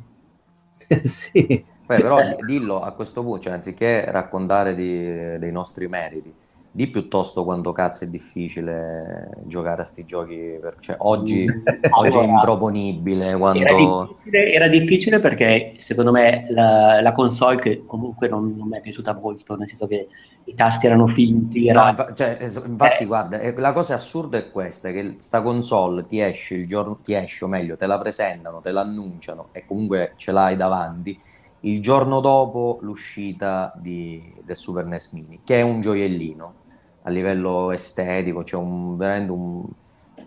sì. 1.07 1.72
Beh, 1.85 2.01
però 2.01 2.23
di- 2.23 2.37
dillo 2.45 2.81
a 2.81 2.93
questo 2.95 3.23
punto, 3.23 3.43
cioè, 3.43 3.53
anziché 3.55 4.11
raccontare 4.11 4.75
di- 4.75 5.39
dei 5.39 5.53
nostri 5.53 5.89
meriti, 5.89 6.35
di 6.71 6.89
piuttosto 6.89 7.45
quanto 7.45 7.73
cazzo 7.73 8.05
è 8.05 8.09
difficile 8.09 9.29
giocare 9.45 9.83
a 9.83 9.85
sti 9.85 10.05
giochi. 10.05 10.59
per- 10.61 10.79
cioè, 10.79 10.97
oggi, 11.01 11.45
oggi 11.89 12.19
è 12.19 12.23
improponibile 12.23 13.37
Era 13.55 13.75
quando... 13.75 13.75
difficile, 13.75 14.53
era 14.53 14.69
difficile 14.69 15.21
perché 15.21 15.75
secondo 15.79 16.11
me 16.11 16.47
la, 16.51 17.01
la 17.03 17.13
console, 17.13 17.59
che 17.61 17.85
comunque 17.85 18.29
non, 18.29 18.55
non 18.57 18.69
mi 18.69 18.79
è 18.79 18.81
piaciuta 18.81 19.13
molto, 19.15 19.57
nel 19.57 19.69
senso 19.69 19.87
che 19.87 20.09
i 20.45 20.55
tasti 20.55 20.87
erano 20.87 21.07
finti, 21.07 21.69
No, 21.69 21.89
era... 21.89 21.89
infa- 21.89 22.13
cioè, 22.13 22.37
infatti, 22.67 23.05
Eh. 23.05 23.07
guarda, 23.07 23.39
eh, 23.41 23.55
la 23.57 23.73
cosa 23.73 23.95
assurda 23.95 24.37
è 24.37 24.51
questa, 24.51 24.91
che 24.91 25.15
sta 25.19 25.41
console 25.41 26.05
ti 26.07 26.21
esce 26.21 26.55
il 26.57 26.67
giorno, 26.67 27.01
ti 27.01 27.15
esce, 27.15 27.45
o 27.45 27.49
meglio, 27.49 27.77
te 27.77 27.87
la 27.87 27.99
presentano, 27.99 28.61
te 28.61 28.73
l'annunciano 28.73 29.49
e 29.53 29.65
comunque 29.65 30.13
ce 30.17 30.33
l'hai 30.33 30.57
davanti 30.57 31.19
il 31.63 31.81
giorno 31.81 32.21
dopo 32.21 32.79
l'uscita 32.83 33.73
di- 33.77 34.33
del 34.43 34.57
Super 34.57 34.85
NES 34.85 35.13
Mini, 35.13 35.41
che 35.45 35.59
è 35.59 35.63
un 35.63 35.81
gioiellino 35.81 36.55
a 37.03 37.11
livello 37.11 37.73
estetico, 37.73 38.45
cioè 38.45 38.61
un, 38.61 38.97
veramente 38.97 39.33
un... 39.33 39.65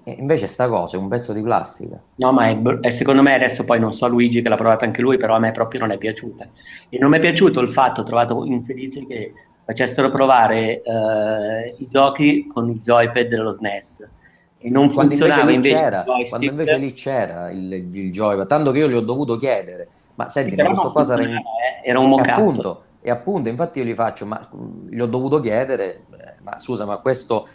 invece 0.04 0.48
sta 0.48 0.68
cosa 0.68 0.98
è 0.98 1.00
un 1.00 1.08
pezzo 1.08 1.34
di 1.34 1.42
plastica. 1.42 2.00
No, 2.16 2.32
ma 2.32 2.48
è, 2.48 2.62
è 2.82 2.92
secondo 2.92 3.22
me 3.22 3.34
adesso 3.34 3.64
poi 3.64 3.80
non 3.80 3.94
so 3.94 4.08
Luigi 4.08 4.42
che 4.42 4.50
l'ha 4.50 4.58
provato 4.58 4.86
anche 4.86 5.02
lui, 5.02 5.18
però 5.18 5.36
a 5.36 5.40
me 5.40 5.52
proprio 5.52 5.80
non 5.82 5.92
è 5.92 5.98
piaciuta. 5.98 6.48
E 6.90 6.98
non 7.00 7.10
mi 7.10 7.18
è 7.18 7.20
piaciuto 7.20 7.60
il 7.60 7.72
fatto, 7.72 8.02
ho 8.02 8.06
trovato 8.06 8.44
infelice 8.46 9.06
che 9.06 9.34
facessero 9.66 10.12
provare 10.12 10.82
eh, 10.84 11.76
i 11.80 11.88
giochi 11.90 12.48
con 12.48 12.70
il 12.70 12.82
joypad 12.82 13.28
dello 13.28 13.52
SNES 13.52 14.08
e 14.66 14.70
non 14.70 14.92
Quando 14.92 15.14
invece 15.14 15.32
funzionava 15.32 15.50
lì 15.50 15.56
invece 15.56 15.76
c'era, 15.76 16.04
joystick. 16.04 16.30
quando 16.30 16.46
invece 16.48 16.78
lì 16.78 16.94
c'era 16.94 17.52
il, 17.52 17.74
il 17.94 18.12
joypad, 18.12 18.48
tanto 18.48 18.72
che 18.72 18.80
io 18.80 18.90
gli 18.90 18.96
ho 18.96 19.02
dovuto 19.02 19.38
chiedere, 19.38 19.88
ma 20.16 20.30
senti, 20.30 20.56
ma 20.56 20.64
non 20.70 20.92
qua 20.92 21.04
sarà 21.04 21.22
in... 21.24 21.34
eh, 21.36 21.42
era 21.84 22.00
un 22.00 22.10
mock-up. 22.10 22.30
appunto, 22.30 22.84
e 23.02 23.10
appunto, 23.12 23.50
infatti 23.50 23.80
io 23.80 23.86
gli 23.86 23.94
faccio, 23.94 24.26
ma 24.26 24.50
gli 24.90 25.00
ho 25.00 25.06
dovuto 25.08 25.40
chiedere, 25.40 26.06
eh, 26.12 26.36
ma 26.42 26.60
scusa, 26.60 26.86
ma 26.86 26.98
questo, 26.98 27.48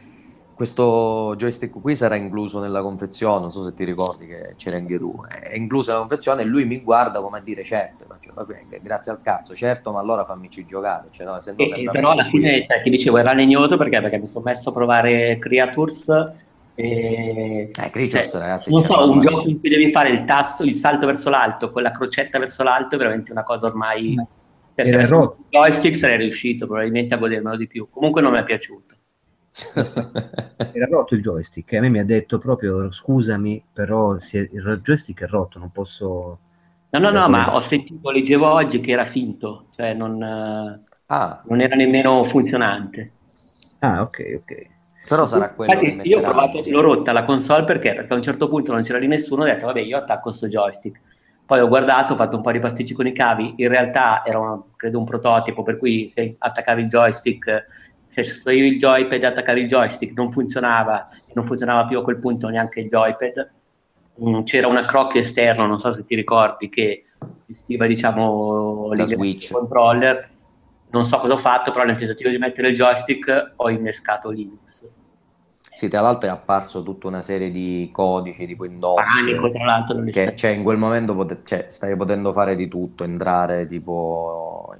questo 0.54 1.34
joystick 1.36 1.80
qui 1.80 1.96
sarà 1.96 2.16
incluso 2.16 2.60
nella 2.60 2.82
confezione, 2.82 3.40
non 3.40 3.50
so 3.50 3.64
se 3.64 3.72
ti 3.72 3.84
ricordi 3.84 4.26
che 4.26 4.54
c'era 4.56 4.76
anche 4.76 4.98
tu, 4.98 5.18
è 5.26 5.56
incluso 5.56 5.90
nella 5.90 6.02
confezione 6.02 6.42
e 6.42 6.44
lui 6.44 6.66
mi 6.66 6.80
guarda 6.82 7.20
come 7.22 7.38
a 7.38 7.40
dire 7.40 7.64
certo, 7.64 8.04
Io 8.04 8.10
faccio, 8.10 8.32
"Vabbè, 8.34 8.66
grazie 8.82 9.12
al 9.12 9.22
cazzo, 9.22 9.54
certo, 9.54 9.90
ma 9.90 10.00
allora 10.00 10.24
fammici 10.26 10.64
giocare, 10.66 11.08
cioè, 11.10 11.26
no, 11.26 11.40
se 11.40 11.54
no 11.56 11.64
E- 11.64 11.88
però 11.90 12.10
alla 12.10 12.24
fine 12.24 12.66
cioè, 12.66 12.82
ti 12.82 12.90
dicevo 12.90 13.16
era 13.16 13.32
legnoso 13.32 13.76
perché, 13.78 14.00
perché 14.00 14.18
mi 14.18 14.28
sono 14.28 14.44
messo 14.44 14.68
a 14.68 14.72
provare 14.72 15.38
Creatures 15.38 16.32
e 16.82 17.76
Eh, 17.76 17.90
Creatures, 17.90 18.32
cioè, 18.32 18.40
ragazzi, 18.40 18.70
non 18.70 18.84
so, 18.84 19.10
un 19.10 19.20
gioco 19.20 19.48
in 19.48 19.58
cui 19.60 19.68
devi 19.68 19.90
fare 19.90 20.10
il 20.10 20.24
tasto, 20.24 20.64
il 20.64 20.74
salto 20.76 21.06
verso 21.06 21.30
l'alto, 21.30 21.70
quella 21.72 21.90
crocetta 21.90 22.38
verso 22.38 22.62
l'alto 22.62 22.94
è 22.94 22.98
veramente 22.98 23.32
una 23.32 23.42
cosa 23.42 23.66
ormai 23.66 24.16
Ma 24.16 24.26
cioè, 24.74 24.84
se 24.84 24.94
avessi 24.96 25.12
rotto. 25.12 25.36
un 25.36 25.44
joystick 25.48 25.96
sarei 25.96 26.18
riuscito 26.18 26.66
probabilmente 26.66 27.14
a 27.14 27.18
godermelo 27.18 27.56
di 27.56 27.66
più. 27.66 27.88
Comunque 27.90 28.22
non 28.22 28.32
mi 28.32 28.38
è 28.38 28.44
piaciuto. 28.44 28.96
Era 30.72 30.86
rotto 30.86 31.14
il 31.14 31.22
joystick 31.22 31.72
e 31.72 31.76
a 31.76 31.80
me 31.80 31.88
mi 31.88 32.00
ha 32.00 32.04
detto 32.04 32.38
proprio 32.38 32.90
scusami, 32.90 33.64
però 33.72 34.16
è- 34.16 34.20
il 34.36 34.80
joystick 34.82 35.22
è 35.22 35.26
rotto, 35.28 35.58
non 35.60 35.70
posso... 35.70 36.40
no 36.92 36.98
no 37.00 37.10
no 37.12 37.28
ma 37.28 37.54
ho 37.54 37.60
sentito 37.60 38.10
leggevo 38.10 38.46
oggi 38.52 38.80
che 38.80 38.90
era 38.92 39.04
finto 39.06 39.68
cioè 39.74 39.94
non, 39.94 40.20
eh, 40.22 40.84
Ah, 41.08 41.42
non 41.42 41.60
era 41.60 41.76
nemmeno 41.76 42.24
funzionante. 42.24 43.14
Ah, 43.82 44.02
ok, 44.02 44.20
ok. 44.38 44.50
Però 45.10 45.26
sarà 45.26 45.50
quello 45.50 45.72
Infatti, 45.72 46.08
io 46.08 46.18
ho 46.18 46.22
provato, 46.22 46.62
l'ho 46.70 46.80
rotta 46.80 47.10
la 47.10 47.24
console 47.24 47.64
perché? 47.64 47.94
Perché 47.94 48.12
a 48.12 48.16
un 48.16 48.22
certo 48.22 48.48
punto 48.48 48.70
non 48.72 48.82
c'era 48.82 49.00
di 49.00 49.08
nessuno, 49.08 49.42
ho 49.42 49.46
detto 49.46 49.66
vabbè 49.66 49.80
io 49.80 49.96
attacco 49.96 50.30
sto 50.30 50.46
joystick. 50.46 51.00
Poi 51.44 51.58
ho 51.58 51.66
guardato, 51.66 52.12
ho 52.12 52.16
fatto 52.16 52.36
un 52.36 52.42
po' 52.42 52.52
di 52.52 52.60
pasticci 52.60 52.94
con 52.94 53.08
i 53.08 53.12
cavi, 53.12 53.54
in 53.56 53.66
realtà 53.68 54.22
era 54.24 54.38
una- 54.38 54.62
credo 54.76 54.98
un 54.98 55.04
prototipo 55.04 55.64
per 55.64 55.78
cui 55.78 56.08
se 56.14 56.36
attaccavi 56.38 56.82
il 56.82 56.88
joystick, 56.88 57.66
se 58.06 58.22
sostituivi 58.22 58.68
il 58.68 58.78
joypad 58.78 59.20
e 59.20 59.26
attaccavi 59.26 59.60
il 59.62 59.66
joystick 59.68 60.16
non 60.16 60.30
funzionava 60.30 61.02
non 61.32 61.46
funzionava 61.46 61.86
più 61.88 61.98
a 61.98 62.04
quel 62.04 62.18
punto 62.18 62.48
neanche 62.48 62.78
il 62.78 62.88
joypad. 62.88 63.50
Mm, 64.22 64.42
C'era 64.42 64.68
una 64.68 64.84
crocchia 64.84 65.20
esterna, 65.22 65.66
non 65.66 65.80
so 65.80 65.92
se 65.92 66.04
ti 66.04 66.14
ricordi, 66.14 66.68
che 66.68 67.04
gestiva 67.46 67.86
diciamo 67.86 68.90
La 68.92 69.06
switch. 69.06 69.50
controller. 69.50 70.28
Non 70.90 71.04
so 71.04 71.18
cosa 71.18 71.32
ho 71.34 71.38
fatto, 71.38 71.72
però 71.72 71.84
nel 71.84 71.96
tentativo 71.96 72.30
di 72.30 72.38
mettere 72.38 72.68
il 72.68 72.76
joystick 72.76 73.52
ho 73.56 73.70
innescato 73.70 74.30
Linux. 74.30 74.88
Sì, 75.72 75.88
tra 75.88 76.00
l'altro 76.00 76.28
è 76.28 76.32
apparso 76.32 76.82
tutta 76.82 77.06
una 77.06 77.22
serie 77.22 77.50
di 77.50 77.88
codici 77.92 78.46
tipo 78.46 78.64
indoss 78.64 79.24
Panico, 79.24 79.50
tra 79.50 79.64
l'altro, 79.64 80.02
che 80.04 80.34
cioè, 80.36 80.50
in 80.50 80.62
quel 80.62 80.76
momento 80.76 81.14
pote- 81.14 81.40
cioè, 81.44 81.66
stai 81.68 81.96
potendo 81.96 82.32
fare 82.32 82.56
di 82.56 82.68
tutto, 82.68 83.04
entrare 83.04 83.66
tipo 83.66 84.74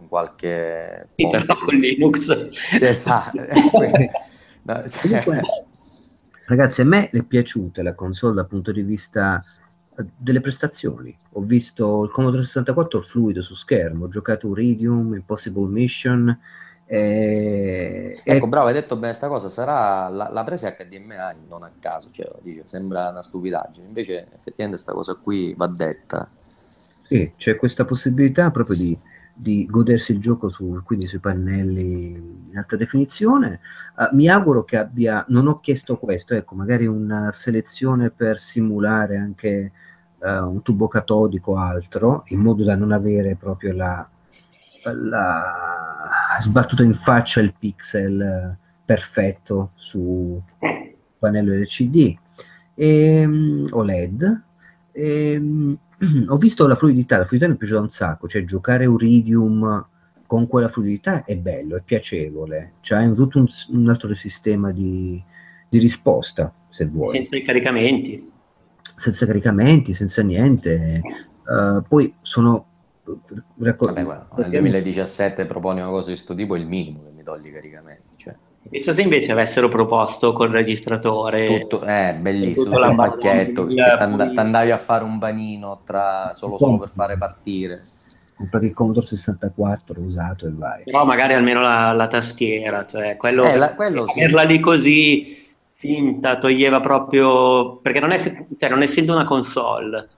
in 0.00 0.08
qualche 0.08 1.08
Sì, 1.14 1.22
posto. 1.22 1.46
però 1.46 1.58
con 1.66 1.74
Linux. 1.74 2.48
Sì, 2.76 2.84
esatto. 2.84 3.38
No, 4.66 4.82
cioè, 4.88 5.22
ragazzi, 6.46 6.80
a 6.80 6.84
me 6.86 7.10
è 7.10 7.22
piaciuta 7.22 7.82
la 7.82 7.94
console 7.94 8.32
dal 8.36 8.46
punto 8.46 8.72
di 8.72 8.80
vista 8.80 9.38
eh, 9.98 10.04
delle 10.16 10.40
prestazioni. 10.40 11.14
Ho 11.32 11.42
visto 11.42 12.02
il 12.04 12.10
Commodore 12.10 12.44
64 12.44 13.02
fluido 13.02 13.42
su 13.42 13.54
schermo, 13.54 14.06
ho 14.06 14.08
giocato 14.08 14.48
Iridium, 14.48 15.12
Impossible 15.12 15.68
Mission. 15.68 16.38
Eh, 16.86 18.20
Ecco, 18.22 18.46
e- 18.46 18.48
bravo, 18.48 18.66
hai 18.68 18.74
detto 18.74 18.96
bene 18.96 19.12
sta 19.12 19.28
cosa, 19.28 19.48
sarà 19.48 20.08
la, 20.08 20.28
la 20.30 20.44
presa 20.44 20.70
HDMI 20.70 21.46
non 21.48 21.62
a 21.62 21.72
caso, 21.78 22.10
cioè, 22.10 22.30
dice, 22.42 22.62
sembra 22.66 23.08
una 23.10 23.22
stupidaggine, 23.22 23.86
invece 23.86 24.28
effettivamente 24.34 24.80
sta 24.80 24.92
cosa 24.92 25.14
qui 25.14 25.54
va 25.54 25.66
detta. 25.66 26.28
Sì, 27.00 27.32
c'è 27.36 27.56
questa 27.56 27.84
possibilità 27.84 28.50
proprio 28.50 28.76
di, 28.76 28.98
di 29.34 29.66
godersi 29.66 30.12
il 30.12 30.20
gioco 30.20 30.48
su, 30.48 30.80
quindi 30.84 31.06
sui 31.06 31.18
pannelli 31.18 32.14
in 32.48 32.56
alta 32.56 32.76
definizione. 32.76 33.60
Eh, 33.98 34.08
mi 34.12 34.28
auguro 34.28 34.64
che 34.64 34.78
abbia, 34.78 35.24
non 35.28 35.46
ho 35.48 35.54
chiesto 35.56 35.98
questo, 35.98 36.34
ecco, 36.34 36.54
magari 36.54 36.86
una 36.86 37.30
selezione 37.32 38.10
per 38.10 38.38
simulare 38.38 39.16
anche 39.18 39.72
eh, 40.18 40.38
un 40.38 40.62
tubo 40.62 40.88
catodico 40.88 41.52
o 41.52 41.56
altro, 41.56 42.24
in 42.28 42.40
modo 42.40 42.64
da 42.64 42.74
non 42.74 42.92
avere 42.92 43.36
proprio 43.36 43.74
la, 43.74 44.08
la 44.92 45.64
sbattuta 46.40 46.82
in 46.82 46.94
faccia 46.94 47.40
il 47.40 47.54
pixel 47.58 48.20
eh, 48.20 48.58
perfetto 48.84 49.70
su 49.74 50.40
pannello 51.18 51.54
LCD 51.54 52.16
e, 52.74 53.26
mm, 53.26 53.66
OLED. 53.70 54.42
E, 54.92 55.38
mm, 55.38 55.74
ho 56.28 56.36
visto 56.36 56.66
la 56.66 56.76
fluidità, 56.76 57.18
la 57.18 57.24
fluidità 57.24 57.48
mi 57.48 57.56
è 57.56 57.58
piaciuta 57.58 57.80
un 57.80 57.90
sacco, 57.90 58.28
cioè 58.28 58.44
giocare 58.44 58.86
Uridium 58.86 59.86
con 60.26 60.46
quella 60.46 60.68
fluidità 60.68 61.24
è 61.24 61.36
bello, 61.36 61.76
è 61.76 61.82
piacevole, 61.82 62.74
c'è 62.80 63.12
tutto 63.14 63.38
un, 63.38 63.46
un 63.68 63.88
altro 63.88 64.12
sistema 64.14 64.72
di, 64.72 65.22
di 65.68 65.78
risposta, 65.78 66.52
se 66.70 66.86
vuoi, 66.86 67.16
Senza 67.16 67.36
i 67.36 67.42
caricamenti. 67.42 68.30
senza 68.96 69.26
caricamenti, 69.26 69.94
senza 69.94 70.22
niente. 70.22 71.02
Eh, 71.48 71.82
poi 71.86 72.14
sono... 72.20 72.66
racco- 73.58 73.86
Vabbè, 73.86 74.02
guarda, 74.04 74.28
nel 74.36 74.50
2017 74.50 75.46
proponi 75.46 75.80
una 75.80 75.90
cosa 75.90 76.06
di 76.08 76.14
questo 76.14 76.34
tipo 76.34 76.54
è 76.54 76.58
il 76.58 76.66
minimo 76.66 77.02
che 77.04 77.10
mi 77.14 77.22
togli 77.22 77.46
i 77.48 77.52
caricamenti, 77.52 78.02
cioè, 78.16 78.34
Penso 78.66 78.94
se 78.94 79.02
invece 79.02 79.30
avessero 79.30 79.68
proposto 79.68 80.32
col 80.32 80.48
registratore 80.48 81.60
tutto, 81.60 81.82
è 81.82 82.16
bellissimo, 82.18 82.64
tutto 82.70 82.76
tutto 82.78 82.90
un 82.90 82.96
pacchetto, 82.96 83.66
t'and- 83.66 84.32
t'andavi 84.32 84.70
a 84.70 84.78
fare 84.78 85.04
un 85.04 85.18
panino 85.18 85.82
tra, 85.84 86.30
solo, 86.32 86.56
solo 86.56 86.78
per 86.78 86.88
fare 86.88 87.18
partire. 87.18 87.78
comprato 88.34 88.64
il 88.64 88.72
Commodore 88.72 89.04
64 89.06 90.00
usato 90.00 90.46
e 90.46 90.50
vai. 90.52 90.82
però 90.84 91.04
magari 91.04 91.34
almeno 91.34 91.60
la, 91.60 91.92
la 91.92 92.08
tastiera, 92.08 92.86
cioè 92.86 93.16
quello, 93.18 93.44
Eh, 93.44 93.56
la- 93.58 93.74
quello 93.74 94.06
sì. 94.06 94.18
averla 94.18 94.42
lì 94.44 94.58
così 94.60 95.46
finta 95.74 96.38
toglieva 96.38 96.80
proprio 96.80 97.76
perché 97.76 98.00
non, 98.00 98.12
è, 98.12 98.18
cioè, 98.18 98.70
non 98.70 98.80
essendo 98.82 99.12
una 99.12 99.24
console 99.24 100.08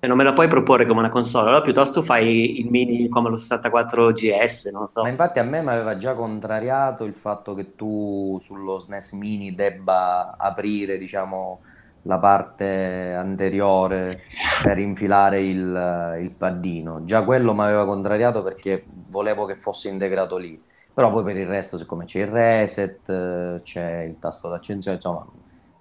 cioè, 0.00 0.08
non 0.08 0.16
me 0.16 0.24
la 0.24 0.32
puoi 0.32 0.48
proporre 0.48 0.86
come 0.86 1.00
una 1.00 1.08
console 1.08 1.48
allora 1.48 1.62
piuttosto 1.62 2.02
fai 2.02 2.60
il 2.60 2.70
mini 2.70 3.08
come 3.08 3.30
lo 3.30 3.36
64 3.36 4.12
GS 4.12 4.66
non 4.66 4.86
so 4.88 5.02
Ma 5.02 5.08
infatti 5.08 5.38
a 5.38 5.42
me 5.44 5.60
mi 5.60 5.70
aveva 5.70 5.96
già 5.96 6.14
contrariato 6.14 7.04
il 7.04 7.14
fatto 7.14 7.54
che 7.54 7.74
tu 7.74 8.36
sullo 8.38 8.78
SNES 8.78 9.12
Mini 9.12 9.54
debba 9.54 10.36
aprire, 10.36 10.98
diciamo, 10.98 11.60
la 12.02 12.18
parte 12.18 13.12
anteriore 13.14 14.22
per 14.62 14.78
infilare 14.78 15.42
il, 15.42 16.16
il 16.20 16.30
paddino. 16.30 17.04
Già 17.04 17.24
quello 17.24 17.54
mi 17.54 17.62
aveva 17.62 17.84
contrariato 17.84 18.42
perché 18.42 18.84
volevo 19.08 19.44
che 19.46 19.56
fosse 19.56 19.88
integrato 19.88 20.36
lì. 20.36 20.60
Però 20.92 21.12
poi 21.12 21.22
per 21.24 21.36
il 21.36 21.46
resto, 21.46 21.76
siccome 21.76 22.04
c'è 22.04 22.20
il 22.20 22.26
reset, 22.28 23.08
eh, 23.08 23.60
c'è 23.62 24.02
il 24.02 24.18
tasto 24.18 24.48
d'accensione, 24.48 24.96
insomma, 24.96 25.24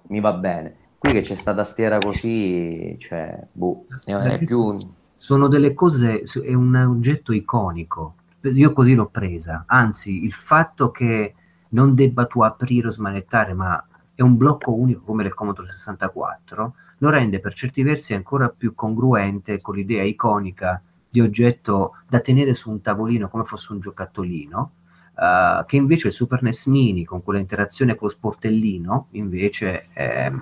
mi 0.09 0.19
va 0.19 0.33
bene. 0.33 0.75
Qui 1.07 1.15
che 1.15 1.21
c'è 1.21 1.35
sta 1.35 1.53
tastiera 1.53 1.99
così, 1.99 2.97
cioè, 2.99 3.47
boh, 3.53 3.85
è 4.05 4.37
più... 4.39 4.77
sono 5.15 5.47
delle 5.47 5.73
cose, 5.73 6.23
è 6.23 6.53
un 6.53 6.75
oggetto 6.75 7.31
iconico. 7.31 8.15
Io 8.41 8.73
così 8.73 8.93
l'ho 8.93 9.07
presa. 9.07 9.63
Anzi, 9.67 10.25
il 10.25 10.33
fatto 10.33 10.91
che 10.91 11.33
non 11.69 11.95
debba 11.95 12.25
tu 12.25 12.41
aprire 12.41 12.87
o 12.87 12.91
smanettare, 12.91 13.53
ma 13.53 13.81
è 14.13 14.21
un 14.21 14.35
blocco 14.35 14.73
unico 14.73 14.99
come 15.05 15.23
il 15.23 15.33
Commodore 15.33 15.69
64, 15.69 16.73
lo 16.97 17.09
rende 17.09 17.39
per 17.39 17.53
certi 17.53 17.83
versi 17.83 18.13
ancora 18.13 18.49
più 18.49 18.75
congruente 18.75 19.61
con 19.61 19.75
l'idea 19.75 20.03
iconica 20.03 20.81
di 21.07 21.21
oggetto 21.21 21.99
da 22.09 22.19
tenere 22.19 22.53
su 22.53 22.69
un 22.69 22.81
tavolino 22.81 23.29
come 23.29 23.45
fosse 23.45 23.71
un 23.71 23.79
giocattolino, 23.79 24.71
uh, 25.15 25.65
che 25.65 25.77
invece 25.77 26.07
il 26.09 26.13
Super 26.13 26.43
NES 26.43 26.65
Mini 26.65 27.05
con 27.05 27.23
quella 27.23 27.39
interazione 27.39 27.95
con 27.95 28.09
lo 28.09 28.13
sportellino 28.13 29.07
invece 29.11 29.87
eh, 29.93 30.33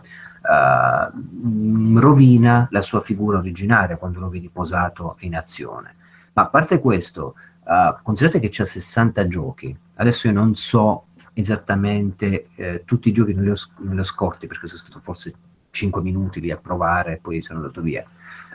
uh, 0.45 1.99
rovina 1.99 2.67
la 2.71 2.81
sua 2.81 3.01
figura 3.01 3.39
originaria 3.39 3.97
quando 3.97 4.19
lo 4.19 4.29
vedi 4.29 4.49
posato 4.49 5.17
in 5.19 5.35
azione. 5.35 5.95
Ma 6.33 6.43
a 6.43 6.47
parte 6.47 6.79
questo, 6.79 7.35
uh, 7.63 7.95
considerate 8.03 8.39
che 8.39 8.49
c'ha 8.51 8.65
60 8.65 9.27
giochi, 9.27 9.75
adesso 9.95 10.27
io 10.27 10.33
non 10.33 10.55
so 10.55 11.05
esattamente 11.37 12.47
eh, 12.55 12.83
tutti 12.85 13.09
i 13.09 13.11
giochi, 13.11 13.33
non 13.33 13.43
li, 13.43 13.49
ho, 13.49 13.55
non 13.79 13.95
li 13.95 13.99
ho 13.99 14.05
scorti 14.05 14.47
perché 14.47 14.67
sono 14.67 14.79
stato 14.79 15.01
forse 15.01 15.33
5 15.69 16.01
minuti 16.01 16.39
lì 16.39 16.49
a 16.49 16.55
provare 16.55 17.13
e 17.13 17.17
poi 17.17 17.41
sono 17.41 17.59
andato 17.59 17.81
via. 17.81 18.05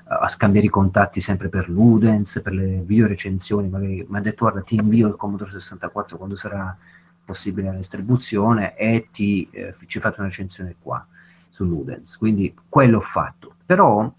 A 0.06 0.28
scambiare 0.28 0.66
i 0.66 0.70
contatti 0.70 1.20
sempre 1.20 1.50
per 1.50 1.68
Ludens, 1.68 2.40
per 2.42 2.54
le 2.54 2.82
video 2.84 3.06
recensioni, 3.06 3.68
magari 3.68 4.04
mi 4.08 4.16
ha 4.16 4.20
detto 4.20 4.46
guarda 4.46 4.62
ti 4.62 4.76
invio 4.76 5.08
il 5.08 5.16
Commodore 5.16 5.50
64 5.50 6.16
quando 6.16 6.36
sarà 6.36 6.74
possibile 7.22 7.70
la 7.70 7.76
distribuzione 7.76 8.74
e 8.74 9.08
ti, 9.12 9.46
eh, 9.52 9.74
ci 9.86 10.00
fate 10.00 10.20
una 10.20 10.28
recensione 10.28 10.74
qua 10.80 11.06
su 11.60 11.64
Ludens, 11.64 12.16
quindi 12.16 12.54
quello 12.68 12.98
ho 12.98 13.02
fatto. 13.02 13.54
Però 13.66 14.10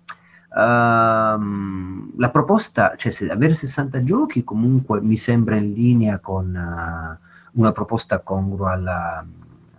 ehm, 0.56 2.12
la 2.18 2.30
proposta, 2.30 2.96
cioè 2.96 3.12
se 3.12 3.30
avere 3.30 3.56
60 3.56 4.04
giochi 4.04 4.44
comunque 4.44 5.02
mi 5.02 5.18
sembra 5.18 5.56
in 5.56 5.74
linea 5.74 6.20
con 6.20 6.48
uh, 6.54 7.60
una 7.60 7.72
proposta 7.72 8.20
congrua 8.20 8.72
alla 8.74 9.26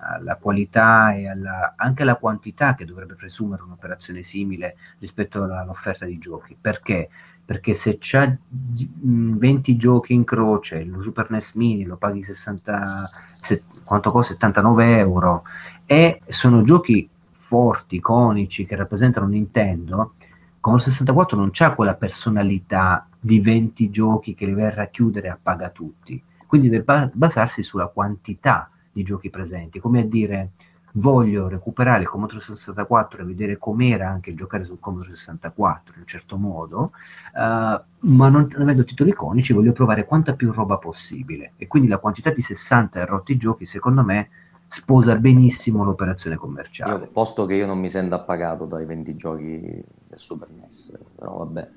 alla 0.05 0.35
qualità 0.35 1.15
e 1.15 1.29
alla, 1.29 1.75
anche 1.77 2.03
alla 2.03 2.17
quantità 2.17 2.75
che 2.75 2.85
dovrebbe 2.85 3.15
presumere 3.15 3.63
un'operazione 3.63 4.25
simile 4.25 4.75
rispetto 4.99 5.45
all'offerta 5.45 6.07
di 6.07 6.19
giochi. 6.19 6.57
Perché? 6.61 7.09
Perché 7.45 7.73
se 7.73 7.99
c'è 7.99 8.37
20 8.51 9.77
giochi 9.77 10.13
in 10.13 10.25
croce, 10.25 10.79
il 10.79 10.97
Super 11.01 11.31
NES 11.31 11.55
Mini 11.55 11.85
lo 11.85 11.97
paghi 11.97 12.25
60, 12.25 13.09
se, 13.41 13.63
quanto 13.85 14.11
costa? 14.11 14.33
79 14.33 14.99
euro, 14.99 15.45
e 15.87 16.21
sono 16.29 16.63
giochi 16.63 17.09
forti, 17.53 17.97
iconici, 17.97 18.65
che 18.65 18.77
rappresentano 18.77 19.27
Nintendo, 19.27 20.15
con 20.59 20.77
il 20.77 20.81
64 20.81 21.37
non 21.37 21.51
c'ha 21.53 21.75
quella 21.75 21.93
personalità 21.93 23.07
di 23.21 23.41
20 23.41 23.91
giochi 23.91 24.35
che 24.35 24.47
li 24.47 24.55
verrà 24.55 24.85
a 24.85 24.87
chiudere 24.87 25.29
a 25.29 25.39
paga 25.41 25.69
tutti. 25.69 26.23
Quindi 26.47 26.71
deve 26.71 27.11
basarsi 27.13 27.63
sulla 27.63 27.89
quantità 27.89 28.71
di 28.91 29.03
giochi 29.03 29.29
presenti, 29.29 29.81
come 29.81 30.01
a 30.01 30.05
dire 30.05 30.53
voglio 30.93 31.49
recuperare 31.49 32.03
il 32.03 32.09
Commodore 32.09 32.41
64 32.41 33.21
e 33.21 33.25
vedere 33.25 33.59
com'era 33.59 34.09
anche 34.09 34.35
giocare 34.35 34.65
sul 34.65 34.81
Commodore 34.81 35.15
64 35.15 35.95
in 35.95 36.01
un 36.01 36.07
certo 36.07 36.39
modo, 36.39 36.93
uh, 37.35 38.09
ma 38.09 38.29
non 38.29 38.49
avendo 38.59 38.85
titoli 38.85 39.11
iconici 39.11 39.53
voglio 39.53 39.73
provare 39.73 40.07
quanta 40.07 40.35
più 40.35 40.53
roba 40.53 40.79
possibile 40.79 41.53
e 41.57 41.67
quindi 41.67 41.89
la 41.89 41.99
quantità 41.99 42.31
di 42.31 42.43
60 42.43 43.01
e 43.01 43.05
rotti 43.05 43.37
giochi 43.37 43.67
secondo 43.67 44.03
me 44.03 44.29
sposa 44.73 45.17
benissimo 45.17 45.85
l'operazione 45.85 46.37
commerciale. 46.37 47.05
Io, 47.05 47.11
posto 47.13 47.45
che 47.45 47.55
io 47.55 47.67
non 47.67 47.79
mi 47.79 47.91
sento 47.91 48.15
appagato 48.15 48.65
dai 48.65 48.87
20 48.87 49.17
giochi 49.17 49.61
del 49.61 50.19
Super 50.19 50.49
NES, 50.49 50.99
però 51.15 51.37
vabbè, 51.39 51.69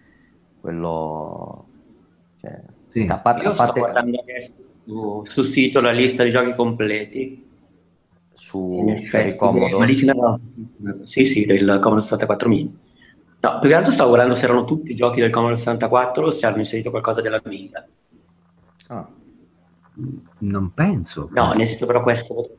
quello... 0.62 1.66
Cioè, 2.40 2.62
sì. 2.88 3.06
a, 3.10 3.20
par- 3.20 3.46
a 3.46 3.52
parte... 3.52 4.54
Su, 4.86 5.24
sul 5.26 5.46
sito 5.46 5.82
la 5.82 5.92
lista 5.92 6.24
di 6.24 6.30
giochi 6.30 6.56
completi. 6.56 7.44
Su 8.32 8.86
effetti, 8.88 9.28
il 9.30 9.36
Commodore? 9.36 9.94
No, 10.14 10.40
sì, 11.04 11.26
sì, 11.26 11.46
del 11.46 11.66
Commodore 11.66 12.02
64 12.02 12.48
mini. 12.48 12.80
No, 13.42 13.60
più 13.60 13.70
che 13.70 13.76
altro 13.76 13.92
stavo 13.92 14.10
guardando 14.10 14.36
se 14.36 14.46
erano 14.46 14.64
tutti 14.64 14.92
i 14.92 14.96
giochi 14.96 15.20
del 15.20 15.32
Commodore 15.32 15.58
64 15.58 16.28
o 16.28 16.32
se 16.32 16.46
hanno 16.46 16.60
inserito 16.60 16.92
qualcosa 16.92 17.20
della 17.20 17.42
Amiga. 17.44 17.86
Ah. 18.88 19.08
Non 20.38 20.72
penso. 20.74 21.28
No, 21.32 21.52
nel 21.52 21.68
senso 21.68 21.86
però 21.86 22.02
questo... 22.02 22.58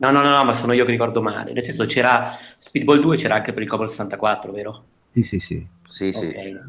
No, 0.00 0.10
no, 0.10 0.22
no, 0.22 0.30
no, 0.30 0.44
ma 0.44 0.54
sono 0.54 0.72
io 0.72 0.86
che 0.86 0.92
ricordo 0.92 1.20
male. 1.20 1.52
Nel 1.52 1.62
senso 1.62 1.84
c'era 1.84 2.38
Speedball 2.56 3.00
2 3.00 3.18
c'era 3.18 3.34
anche 3.34 3.52
per 3.52 3.62
il 3.62 3.68
Commodore 3.68 3.92
64, 3.92 4.50
vero? 4.50 4.84
Sì, 5.12 5.22
sì, 5.22 5.38
sì. 5.38 5.66
Sì, 5.86 6.12
sì. 6.12 6.26
Okay. 6.26 6.60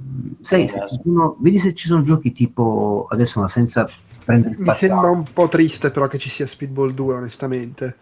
Sai, 0.41 0.67
se 0.67 0.83
sono, 1.01 1.37
vedi 1.39 1.57
se 1.57 1.73
ci 1.73 1.87
sono 1.87 2.01
giochi 2.01 2.33
tipo 2.33 3.07
adesso, 3.09 3.39
ma 3.39 3.47
senza 3.47 3.87
prendere 4.25 4.55
spazio. 4.55 4.71
Mi 4.87 4.93
sembra 4.93 5.09
un 5.11 5.23
po' 5.31 5.47
triste, 5.47 5.91
però, 5.91 6.07
che 6.07 6.17
ci 6.17 6.29
sia 6.29 6.45
Speedball 6.45 6.91
2, 6.91 7.13
onestamente. 7.13 7.95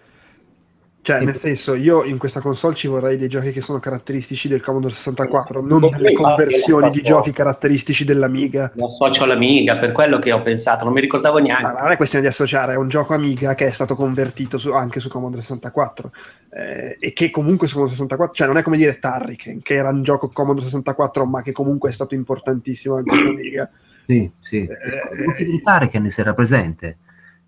Cioè, 1.10 1.22
nel 1.22 1.36
senso, 1.36 1.74
io 1.74 2.04
in 2.04 2.20
questa 2.20 2.40
console 2.40 2.76
ci 2.76 2.86
vorrei 2.86 3.18
dei 3.18 3.28
giochi 3.28 3.52
che 3.52 3.62
sono 3.62 3.80
caratteristici 3.80 4.48
del 4.48 4.62
Commodore 4.62 4.94
64, 4.94 5.60
non 5.60 5.90
delle 5.90 6.14
conversioni 6.14 6.92
di 6.92 7.02
giochi 7.02 7.32
caratteristici 7.32 8.06
dell'Amiga. 8.06 8.72
Lo 8.76 8.90
associo 8.90 9.24
all'Amiga, 9.24 9.78
per 9.78 9.92
quello 9.92 10.20
che 10.20 10.32
ho 10.32 10.44
pensato, 10.44 10.84
non 10.84 10.94
mi 10.94 11.02
ricordavo 11.02 11.40
neanche. 11.40 11.64
Ma 11.64 11.82
non 11.82 11.90
è 11.90 11.98
questione 11.98 12.26
di 12.26 12.30
associare, 12.30 12.74
è 12.74 12.76
un 12.76 12.90
gioco 12.90 13.16
Amiga 13.16 13.56
che 13.56 13.66
è 13.66 13.72
stato 13.72 13.96
convertito 13.96 14.60
su, 14.60 14.70
anche 14.70 15.00
su 15.00 15.10
Commodore 15.10 15.42
64 15.42 16.12
eh, 16.52 16.98
e 17.00 17.12
che 17.14 17.32
comunque 17.32 17.66
su 17.66 17.74
Commodore 17.74 17.98
64, 17.98 18.36
cioè 18.36 18.46
non 18.46 18.58
è 18.58 18.62
come 18.62 18.78
dire 18.78 19.00
Turrican, 19.00 19.64
che 19.64 19.74
era 19.74 19.90
un 19.90 20.04
gioco 20.04 20.30
Commodore 20.30 20.66
64 20.66 21.26
ma 21.26 21.42
che 21.42 21.54
comunque 21.54 21.90
è 21.90 21.94
stato 21.94 22.14
importantissimo 22.14 22.98
anche 22.98 23.16
su 23.16 23.28
Amiga. 23.30 23.68
Sì, 24.06 24.30
sì. 24.42 24.58
Eh, 24.58 25.42
il 25.42 25.64
Turrican 25.64 26.08
si 26.08 26.22
era 26.22 26.36
presente, 26.36 26.98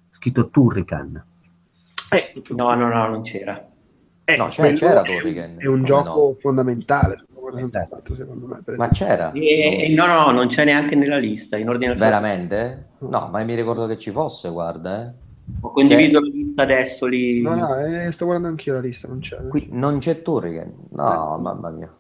scritto 0.10 0.50
Turrican 0.50 1.26
eh, 2.14 2.34
no, 2.50 2.74
no, 2.76 2.88
no, 2.88 3.08
non 3.08 3.22
c'era. 3.22 3.68
Eh, 4.26 4.36
no, 4.38 4.48
c'era, 4.48 4.72
c'era 4.74 5.02
Dorigen. 5.02 5.56
È 5.58 5.68
un 5.68 5.84
gioco 5.84 6.28
no? 6.28 6.34
fondamentale. 6.34 7.26
Esatto. 7.56 8.14
Secondo 8.14 8.48
me, 8.48 8.62
ma 8.78 8.90
c'era? 8.90 9.32
E, 9.32 9.92
no, 9.96 10.06
no, 10.06 10.32
non 10.32 10.48
c'è 10.48 10.64
neanche 10.64 10.96
nella 10.96 11.18
lista. 11.18 11.58
In 11.58 11.70
ordine 11.70 11.96
Veramente? 11.96 12.90
No, 13.00 13.30
ma 13.32 13.44
mi 13.44 13.56
ricordo 13.56 13.88
che 13.88 13.98
ci 13.98 14.12
fosse, 14.12 14.50
guarda. 14.50 15.08
Eh. 15.08 15.30
Ho 15.62 15.72
condiviso 15.72 16.20
c'è... 16.20 16.28
la 16.28 16.34
lista 16.34 16.62
adesso 16.62 17.06
lì. 17.08 17.42
No, 17.42 17.56
no, 17.56 17.76
eh, 17.76 18.12
sto 18.12 18.26
guardando 18.26 18.50
anch'io 18.50 18.74
la 18.74 18.80
lista, 18.80 19.08
non 19.08 19.20
c'è. 19.20 19.48
Qui 19.48 19.70
non 19.72 19.98
c'è 19.98 20.22
Turrigen. 20.22 20.74
No, 20.92 21.38
eh. 21.38 21.42
mamma 21.42 21.70
mia. 21.70 21.96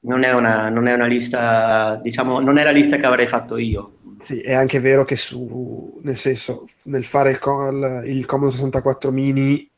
Non 0.00 0.22
è, 0.22 0.32
una, 0.32 0.68
non 0.68 0.86
è 0.86 0.94
una 0.94 1.06
lista, 1.06 1.98
diciamo, 2.00 2.38
non 2.38 2.58
è 2.58 2.62
la 2.62 2.70
lista 2.70 2.96
che 2.96 3.06
avrei 3.06 3.26
fatto 3.26 3.56
io. 3.56 3.95
Sì, 4.18 4.40
è 4.40 4.54
anche 4.54 4.80
vero 4.80 5.04
che 5.04 5.16
su, 5.16 5.98
nel 6.02 6.16
senso, 6.16 6.66
nel 6.84 7.04
fare 7.04 7.30
il, 7.30 7.38
call, 7.38 8.02
il 8.06 8.24
Commodore 8.24 8.56
64 8.56 9.10
mini, 9.10 9.68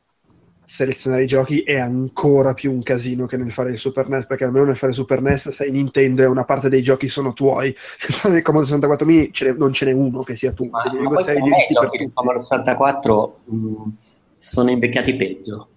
selezionare 0.65 1.23
i 1.23 1.27
giochi 1.27 1.63
è 1.63 1.79
ancora 1.79 2.53
più 2.53 2.73
un 2.73 2.83
casino 2.83 3.27
che 3.27 3.37
nel 3.37 3.51
fare 3.51 3.71
il 3.71 3.79
Super 3.79 4.09
NES, 4.09 4.27
perché 4.27 4.45
almeno 4.45 4.67
nel 4.67 4.77
fare 4.77 4.93
il 4.93 4.99
Super 4.99 5.23
NES 5.23 5.49
sei 5.49 5.71
Nintendo 5.71 6.23
e 6.23 6.27
una 6.27 6.45
parte 6.45 6.69
dei 6.69 6.83
giochi 6.83 7.09
sono 7.09 7.33
tuoi. 7.33 7.75
Nel 7.75 8.13
fare 8.13 8.37
il 8.37 8.43
Commodore 8.43 8.69
64 8.69 9.07
mini 9.07 9.33
ce 9.33 9.55
non 9.57 9.73
ce 9.73 9.87
n'è 9.87 9.93
uno 9.93 10.23
che 10.23 10.37
sia 10.37 10.53
tuo. 10.53 10.67
Ma, 10.67 10.83
ma 10.85 11.11
poi 11.11 11.37
i 11.37 11.73
giochi 11.73 11.99
del 11.99 12.11
Commodore 12.13 12.43
64 12.43 13.39
mh, 13.45 13.89
sono 14.39 14.71
invecchiati 14.71 15.17
peggio. 15.17 15.69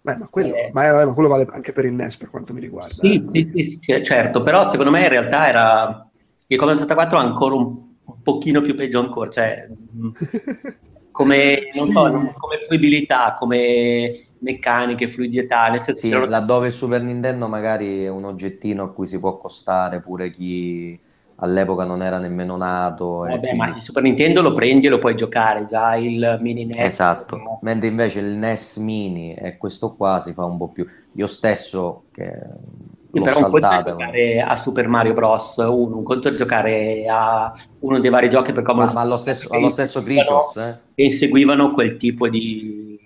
Beh, 0.00 0.16
ma, 0.16 0.28
quello, 0.28 0.54
eh, 0.54 0.70
ma, 0.72 1.04
ma, 1.04 1.12
quello, 1.12 1.28
vale 1.28 1.46
anche 1.50 1.72
per 1.72 1.84
il 1.84 1.92
NES 1.92 2.16
per 2.16 2.30
quanto 2.30 2.52
mi 2.52 2.60
riguarda. 2.60 2.94
Sì, 2.94 3.28
eh. 3.32 3.50
sì, 3.52 3.78
sì, 3.82 4.04
certo, 4.04 4.42
però 4.42 4.68
secondo 4.70 4.90
me 4.90 5.02
in 5.02 5.08
realtà 5.08 5.48
era 5.48 6.05
il 6.48 6.58
Commodore 6.58 6.82
64 6.82 7.18
è 7.18 7.20
ancora 7.20 7.54
un, 7.54 7.64
un 8.04 8.22
pochino 8.22 8.60
più 8.60 8.74
peggio 8.74 9.00
ancora, 9.00 9.30
cioè 9.30 9.68
mm, 9.68 10.10
come, 11.10 11.58
sì. 11.70 11.90
so, 11.90 12.02
come 12.36 12.58
fruibilità, 12.66 13.34
come 13.38 14.26
meccaniche, 14.38 15.08
fluidità. 15.08 15.68
Nel 15.68 15.80
senso 15.80 16.00
sì, 16.00 16.10
che... 16.10 16.26
laddove 16.26 16.66
il 16.66 16.72
Super 16.72 17.02
Nintendo 17.02 17.48
magari 17.48 18.04
è 18.04 18.08
un 18.08 18.24
oggettino 18.24 18.84
a 18.84 18.92
cui 18.92 19.06
si 19.06 19.18
può 19.18 19.30
accostare 19.30 20.00
pure 20.00 20.30
chi 20.30 20.98
all'epoca 21.36 21.84
non 21.84 22.02
era 22.02 22.18
nemmeno 22.18 22.56
nato. 22.56 23.18
Vabbè, 23.18 23.38
quindi... 23.38 23.56
ma 23.56 23.76
il 23.76 23.82
Super 23.82 24.02
Nintendo 24.02 24.42
lo 24.42 24.52
prendi 24.52 24.86
e 24.86 24.90
lo 24.90 24.98
puoi 24.98 25.16
giocare, 25.16 25.66
già 25.68 25.96
il 25.96 26.38
mini 26.40 26.64
NES. 26.64 26.76
Esatto, 26.78 27.36
no? 27.36 27.58
mentre 27.62 27.88
invece 27.88 28.20
il 28.20 28.36
NES 28.36 28.76
mini 28.78 29.34
e 29.34 29.56
questo 29.56 29.94
qua 29.94 30.20
si 30.20 30.32
fa 30.32 30.44
un 30.44 30.56
po' 30.56 30.68
più... 30.68 30.86
Io 31.12 31.26
stesso, 31.26 32.04
che 32.12 32.38
sì, 33.16 33.22
però 33.22 33.46
un 33.46 33.50
conto 33.50 33.68
è 33.68 33.82
giocare 33.82 34.40
a 34.40 34.56
Super 34.56 34.88
Mario 34.88 35.14
Bros. 35.14 35.56
1, 35.56 35.96
un 35.96 36.02
conto 36.02 36.28
è 36.28 36.34
giocare 36.34 37.04
a 37.08 37.52
uno 37.80 38.00
dei 38.00 38.10
vari 38.10 38.28
giochi 38.28 38.52
per 38.52 38.62
Commodore 38.62 38.92
Ma, 38.92 39.00
ma 39.00 39.06
allo 39.06 39.16
stesso, 39.16 39.48
allo 39.50 39.70
stesso 39.70 40.02
Grigos, 40.02 40.56
eh? 40.56 40.78
Che 40.94 41.02
inseguivano 41.02 41.70
quel 41.70 41.96
tipo 41.96 42.28
di, 42.28 42.98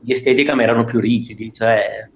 di 0.00 0.12
estetica 0.12 0.54
ma 0.54 0.62
erano 0.62 0.84
più 0.84 1.00
rigidi, 1.00 1.52
cioè... 1.54 2.08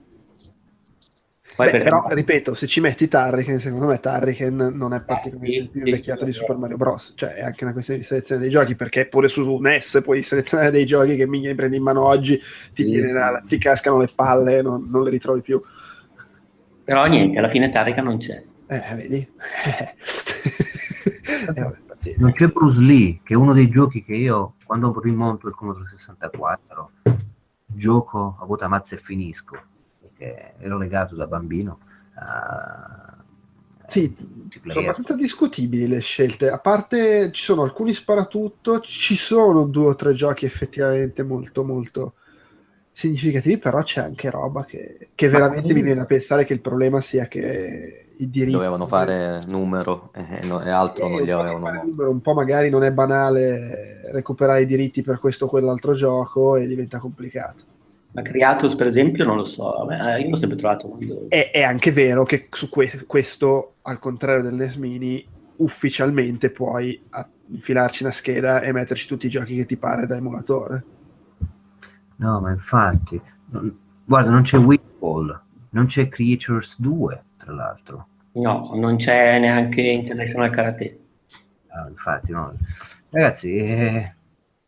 Beh, 1.54 1.70
per 1.70 1.82
però, 1.82 2.04
ripeto, 2.08 2.54
se 2.54 2.66
ci 2.66 2.80
metti 2.80 3.08
Tarriken, 3.08 3.60
secondo 3.60 3.86
me 3.86 4.00
Tarriken 4.00 4.70
non 4.72 4.94
è 4.94 4.96
eh, 4.96 5.02
particolarmente 5.02 5.68
più 5.70 5.80
invecchiato 5.84 6.24
di 6.24 6.32
Super 6.32 6.56
Mario 6.56 6.78
Bros. 6.78 7.12
Cioè, 7.14 7.34
è 7.34 7.42
anche 7.42 7.64
una 7.64 7.74
questione 7.74 8.00
di 8.00 8.06
selezione 8.06 8.40
dei 8.40 8.50
giochi, 8.50 8.74
perché 8.74 9.06
pure 9.06 9.28
su 9.28 9.58
NES 9.58 10.00
puoi 10.02 10.22
selezionare 10.22 10.70
dei 10.70 10.86
giochi 10.86 11.14
che 11.14 11.26
mi 11.26 11.54
prendi 11.54 11.76
in 11.76 11.82
mano 11.82 12.06
oggi, 12.06 12.40
ti, 12.72 12.84
sì, 12.84 13.00
la, 13.00 13.42
ti 13.46 13.58
cascano 13.58 13.98
le 13.98 14.08
palle, 14.14 14.62
non, 14.62 14.88
non 14.88 15.04
le 15.04 15.10
ritrovi 15.10 15.42
più. 15.42 15.60
Però 16.92 17.06
niente, 17.06 17.38
alla 17.38 17.48
fine 17.48 17.70
Tarika 17.70 18.02
non 18.02 18.18
c'è. 18.18 18.44
Eh, 18.66 18.94
vedi? 18.96 19.16
eh, 21.48 21.54
vabbè, 21.54 21.78
non 22.18 22.32
c'è 22.32 22.48
Bruce 22.48 22.80
Lee, 22.82 23.20
che 23.22 23.32
è 23.32 23.36
uno 23.36 23.54
dei 23.54 23.70
giochi 23.70 24.04
che 24.04 24.14
io, 24.14 24.56
quando 24.66 25.00
rimonto 25.00 25.48
il 25.48 25.54
Commodore 25.54 25.88
64, 25.88 26.90
gioco 27.64 28.36
a 28.38 28.44
vuota 28.44 28.68
mazza 28.68 28.94
e 28.94 28.98
finisco, 28.98 29.56
perché 30.00 30.52
ero 30.58 30.76
legato 30.76 31.14
da 31.14 31.26
bambino 31.26 31.78
a, 32.16 33.16
Sì, 33.86 34.14
sono 34.66 34.80
abbastanza 34.80 35.14
discutibili 35.14 35.86
le 35.86 36.00
scelte. 36.00 36.50
A 36.50 36.58
parte 36.58 37.32
ci 37.32 37.42
sono 37.42 37.62
alcuni 37.62 37.94
sparatutto, 37.94 38.80
ci 38.80 39.16
sono 39.16 39.64
due 39.64 39.86
o 39.86 39.94
tre 39.94 40.12
giochi 40.12 40.44
effettivamente 40.44 41.22
molto 41.22 41.64
molto 41.64 42.16
significativi, 42.92 43.58
però 43.58 43.82
c'è 43.82 44.00
anche 44.02 44.30
roba 44.30 44.64
che, 44.64 45.08
che 45.14 45.28
veramente 45.28 45.72
mi 45.72 45.82
viene 45.82 46.00
a 46.02 46.04
pensare 46.04 46.44
che 46.44 46.52
il 46.52 46.60
problema 46.60 47.00
sia 47.00 47.26
che 47.26 48.14
i 48.16 48.28
diritti 48.30 48.52
dovevano 48.52 48.86
fare 48.86 49.40
numero 49.48 50.10
e, 50.14 50.44
no- 50.46 50.62
e 50.62 50.70
altro 50.70 51.08
non 51.08 51.20
Eh, 51.20 51.24
gli 51.24 51.30
un 51.30 51.34
po' 51.34 51.40
avevano 51.40 51.82
numero, 51.82 52.10
un 52.10 52.20
po' 52.20 52.34
magari 52.34 52.70
non 52.70 52.84
è 52.84 52.92
banale 52.92 54.10
recuperare 54.12 54.62
i 54.62 54.66
diritti 54.66 55.02
per 55.02 55.18
questo 55.18 55.46
o 55.46 55.48
quell'altro 55.48 55.94
gioco 55.94 56.56
e 56.56 56.66
diventa 56.66 56.98
complicato. 56.98 57.64
Ma 58.12 58.20
Creatus, 58.20 58.76
per 58.76 58.86
esempio, 58.86 59.24
non 59.24 59.36
lo 59.36 59.44
so. 59.44 59.86
me- 59.88 60.20
Io 60.20 60.28
l'ho 60.28 60.36
sempre 60.36 60.58
trovato. 60.58 60.98
È, 61.28 61.50
è 61.50 61.62
anche 61.62 61.92
vero 61.92 62.24
che 62.24 62.46
su 62.50 62.68
que- 62.68 63.04
questo, 63.06 63.76
al 63.82 63.98
contrario 63.98 64.42
del 64.42 64.54
NES 64.54 64.76
Mini, 64.76 65.26
ufficialmente 65.56 66.50
puoi 66.50 67.00
infilarci 67.46 68.02
una 68.02 68.12
scheda 68.12 68.60
e 68.60 68.72
metterci 68.72 69.06
tutti 69.06 69.26
i 69.26 69.30
giochi 69.30 69.56
che 69.56 69.64
ti 69.66 69.76
pare 69.78 70.06
da 70.06 70.16
emulatore. 70.16 70.84
No, 72.22 72.40
ma 72.40 72.50
infatti, 72.52 73.20
non- 73.50 73.78
guarda, 74.06 74.30
non 74.30 74.42
c'è 74.42 74.56
Windfall, 74.56 75.42
non 75.70 75.86
c'è 75.86 76.08
Creatures 76.08 76.80
2, 76.80 77.22
tra 77.36 77.52
l'altro. 77.52 78.06
No, 78.34 78.72
non 78.74 78.96
c'è 78.96 79.38
neanche 79.38 79.80
International 79.80 80.50
Karate. 80.50 81.00
Ah, 81.68 81.88
infatti, 81.88 82.32
no. 82.32 82.54
Ragazzi, 83.10 83.56
eh, 83.56 84.14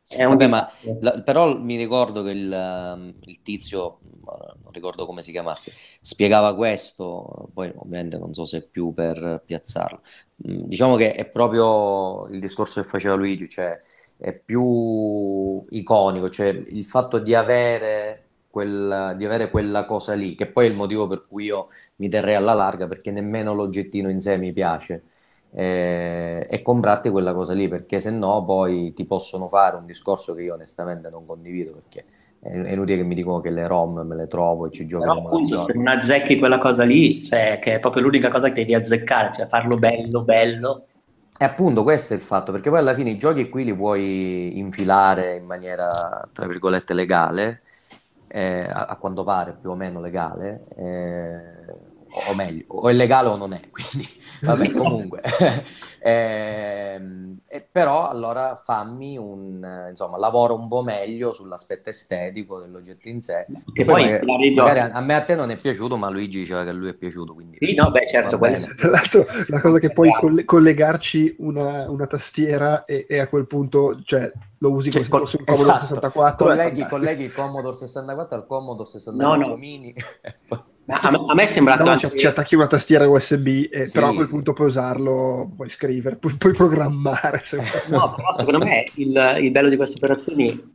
È 0.07 0.23
un 0.25 0.31
Vabbè, 0.33 0.47
ma 0.49 0.69
la- 1.01 1.23
però 1.23 1.59
mi 1.59 1.77
ricordo 1.77 2.23
che 2.23 2.31
il, 2.31 2.53
ehm, 2.53 3.15
il 3.25 3.43
tizio, 3.43 3.99
non 4.25 4.71
ricordo 4.73 5.07
come 5.07 5.23
si 5.23 5.33
chiamasse, 5.33 5.73
spiegava 6.01 6.55
questo, 6.55 7.49
poi 7.53 7.73
ovviamente 7.75 8.19
non 8.19 8.33
so 8.35 8.45
se 8.45 8.59
è 8.59 8.63
più 8.69 8.93
per 8.95 9.43
piazzarlo. 9.45 10.03
Mm, 10.49 10.65
Diciamo 10.67 10.97
che 10.97 11.15
è 11.15 11.29
proprio 11.31 12.29
il 12.29 12.39
discorso 12.41 12.81
che 12.83 12.89
faceva 12.89 13.15
Luigi, 13.17 13.49
cioè 13.49 13.81
è 14.17 14.33
più 14.33 15.63
iconico, 15.71 16.31
cioè 16.31 16.49
il 16.49 16.85
fatto 16.85 17.19
di 17.19 17.35
avere, 17.35 18.29
quel- 18.49 19.15
di 19.17 19.25
avere 19.25 19.51
quella 19.51 19.85
cosa 19.85 20.15
lì, 20.15 20.35
che 20.35 20.47
poi 20.47 20.67
è 20.67 20.71
il 20.71 20.77
motivo 20.77 21.07
per 21.07 21.27
cui 21.29 21.45
io 21.45 21.69
mi 21.97 22.09
terrei 22.09 22.35
alla 22.35 22.55
larga, 22.55 22.87
perché 22.89 23.11
nemmeno 23.11 23.55
l'oggettino 23.55 24.09
in 24.09 24.21
sé 24.21 24.37
mi 24.39 24.53
piace 24.53 25.05
eh, 25.53 26.47
e 26.49 26.63
comprarti 26.63 27.11
quella 27.11 27.33
cosa 27.33 27.53
lì, 27.53 27.69
perché 27.69 28.01
se 28.01 28.11
no 28.11 28.45
poi 28.45 28.93
ti 28.93 29.05
possono 29.05 29.49
fare 29.49 29.77
un 29.77 29.87
discorso 29.87 30.35
che 30.35 30.43
io 30.43 30.55
onestamente 30.55 31.09
non 31.11 31.27
condivido, 31.27 31.73
perché 31.73 32.05
è, 32.41 32.73
inutile 32.73 32.99
che 32.99 33.05
mi 33.05 33.15
dicono 33.15 33.41
che 33.41 33.51
le 33.51 33.67
ROM 33.67 34.01
me 34.07 34.17
le 34.17 34.27
trovo 34.27 34.67
e 34.67 34.71
ci 34.71 34.87
gioco 34.87 35.05
Però 35.05 35.19
appunto 35.19 35.65
se 35.65 35.73
non 35.73 35.89
azzecchi 35.89 36.39
quella 36.39 36.59
cosa 36.59 36.85
lì, 36.85 37.25
cioè, 37.25 37.59
che 37.63 37.75
è 37.75 37.79
proprio 37.79 38.03
l'unica 38.03 38.29
cosa 38.29 38.49
che 38.49 38.55
devi 38.55 38.75
azzeccare, 38.75 39.33
cioè 39.35 39.47
farlo 39.47 39.77
bello, 39.77 40.23
bello. 40.23 40.87
E 41.37 41.45
appunto 41.45 41.83
questo 41.83 42.15
è 42.15 42.17
il 42.17 42.23
fatto, 42.23 42.53
perché 42.53 42.71
poi 42.71 42.79
alla 42.79 42.95
fine 42.95 43.11
i 43.11 43.19
giochi 43.19 43.49
qui 43.49 43.65
li 43.65 43.75
puoi 43.75 44.57
infilare 44.59 45.35
in 45.37 45.45
maniera, 45.47 46.29
tra 46.33 46.47
virgolette, 46.47 46.95
legale, 46.95 47.63
eh, 48.29 48.69
a, 48.69 48.87
a 48.87 48.97
quanto 48.97 49.25
pare 49.25 49.57
più 49.61 49.71
o 49.71 49.75
meno 49.75 50.01
legale, 50.01 50.65
eh, 50.77 51.84
o 52.29 52.35
meglio, 52.35 52.65
o 52.69 52.89
è 52.89 52.93
legale 52.93 53.29
o 53.29 53.37
non 53.37 53.53
è, 53.53 53.61
quindi 53.71 54.09
vabbè, 54.43 54.71
comunque. 54.75 55.23
Ehm, 56.07 57.39
e 57.49 57.63
però 57.63 58.11
allora 58.11 58.61
fammi 58.63 59.17
un, 59.17 59.65
eh, 59.65 59.89
insomma, 59.89 60.19
lavoro 60.19 60.55
un 60.55 60.69
po' 60.69 60.83
meglio 60.83 61.33
sull'aspetto 61.33 61.89
estetico 61.89 62.61
dell'oggetto 62.61 63.09
in 63.09 63.23
sé. 63.23 63.47
Che 63.73 63.87
Poi 63.87 64.03
poi 64.03 64.11
magari, 64.11 64.55
magari 64.55 64.79
a, 64.81 64.91
a 64.93 65.01
me 65.01 65.15
a 65.15 65.25
te 65.25 65.35
non 65.35 65.51
è 65.51 65.57
piaciuto, 65.57 65.97
ma 65.97 66.11
Luigi 66.11 66.41
diceva 66.41 66.63
che 66.63 66.69
a 66.69 66.73
lui 66.75 66.91
è 66.91 66.93
piaciuto, 66.93 67.33
quindi 67.33 67.57
Sì, 67.59 67.75
no, 67.75 67.91
beh, 67.91 68.07
certo. 68.11 68.37
Tra 68.37 68.91
l'altro, 68.91 69.25
la 69.49 69.61
cosa 69.63 69.79
che 69.79 69.93
puoi 69.93 70.13
coll- 70.13 70.45
collegarci 70.45 71.37
una, 71.39 71.89
una 71.89 72.07
tastiera 72.07 72.85
e, 72.85 73.07
e 73.09 73.19
a 73.19 73.27
quel 73.27 73.47
punto 73.47 74.03
cioè, 74.05 74.31
lo 74.59 74.73
usi 74.73 74.91
Cioè, 74.91 75.09
col- 75.09 75.23
un 75.23 75.45
Commodore 75.47 75.77
esatto. 75.77 75.87
64. 75.87 76.51
è 76.51 76.57
colleghi, 76.57 76.87
colleghi 76.87 77.25
il 77.25 77.33
Commodore 77.33 77.77
64 77.77 78.37
al 78.37 78.47
Commodore 78.47 78.91
64 78.91 79.37
No, 79.39 79.49
no. 79.49 79.57
mini. 79.57 79.95
A, 80.87 81.11
me- 81.11 81.25
a 81.29 81.35
me 81.35 81.43
è 81.45 81.47
sembrato 81.47 81.85
No, 81.85 81.91
anche... 81.91 82.11
ci, 82.11 82.19
ci 82.19 82.27
attacchi 82.27 82.55
una 82.55 82.67
tastiera 82.67 83.09
USB, 83.09 83.47
e, 83.71 83.85
Sì. 83.85 83.93
però 83.93 84.11
a 84.11 84.15
quel 84.15 84.29
punto 84.29 84.53
puoi 84.53 84.69
usarlo, 84.69 85.51
puoi 85.57 85.69
scrivere, 85.71 86.17
puoi, 86.17 86.37
puoi 86.37 86.53
programmare. 86.53 87.41
se. 87.43 87.59
No, 87.89 88.15
però 88.15 88.35
secondo 88.37 88.65
me 88.65 88.85
il, 88.97 89.39
il 89.41 89.51
bello 89.51 89.69
di 89.71 89.77
queste 89.77 89.97
operazioni 89.97 90.73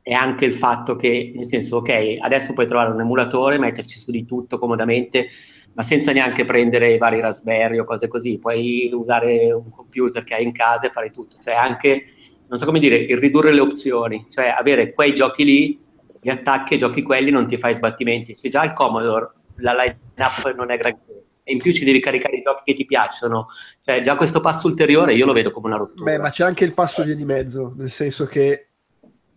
è 0.00 0.12
anche 0.12 0.44
il 0.44 0.54
fatto 0.54 0.96
che, 0.96 1.32
nel 1.34 1.46
senso, 1.46 1.76
ok, 1.78 2.18
adesso 2.20 2.52
puoi 2.52 2.66
trovare 2.66 2.90
un 2.90 3.00
emulatore, 3.00 3.58
metterci 3.58 3.98
su 3.98 4.10
di 4.10 4.24
tutto 4.26 4.58
comodamente, 4.58 5.28
ma 5.74 5.82
senza 5.82 6.12
neanche 6.12 6.44
prendere 6.44 6.92
i 6.94 6.98
vari 6.98 7.20
Raspberry 7.20 7.78
o 7.78 7.84
cose 7.84 8.08
così, 8.08 8.38
puoi 8.38 8.90
usare 8.92 9.52
un 9.52 9.70
computer 9.70 10.22
che 10.24 10.34
hai 10.34 10.44
in 10.44 10.52
casa 10.52 10.86
e 10.86 10.90
fare 10.90 11.10
tutto. 11.10 11.36
Cioè 11.42 11.54
anche, 11.54 12.04
non 12.48 12.58
so 12.58 12.64
come 12.64 12.78
dire, 12.80 12.96
il 12.96 13.16
ridurre 13.18 13.52
le 13.52 13.60
opzioni, 13.60 14.26
cioè 14.30 14.54
avere 14.56 14.92
quei 14.92 15.14
giochi 15.14 15.44
lì, 15.44 15.80
li 16.22 16.30
attacchi 16.30 16.78
giochi 16.78 17.02
quelli, 17.02 17.30
non 17.30 17.46
ti 17.46 17.58
fai 17.58 17.74
sbattimenti. 17.74 18.34
Se 18.34 18.48
già 18.48 18.64
il 18.64 18.72
Commodore, 18.72 19.30
la 19.56 19.74
line-up 19.74 20.54
non 20.54 20.70
è 20.70 20.78
granché, 20.78 21.24
e 21.42 21.52
in 21.52 21.58
più 21.58 21.72
ci 21.72 21.84
devi 21.84 22.00
caricare 22.00 22.36
i 22.36 22.42
giochi 22.42 22.62
che 22.64 22.74
ti 22.74 22.84
piacciono, 22.84 23.48
cioè 23.82 24.00
già 24.02 24.16
questo 24.16 24.40
passo 24.40 24.68
ulteriore 24.68 25.14
io 25.14 25.26
lo 25.26 25.32
vedo 25.32 25.50
come 25.50 25.66
una 25.66 25.76
rottura. 25.76 26.12
Beh, 26.12 26.18
ma 26.18 26.30
c'è 26.30 26.44
anche 26.44 26.64
il 26.64 26.72
passo 26.72 27.02
via 27.02 27.16
di 27.16 27.24
mezzo, 27.24 27.74
nel 27.76 27.90
senso 27.90 28.26
che 28.26 28.68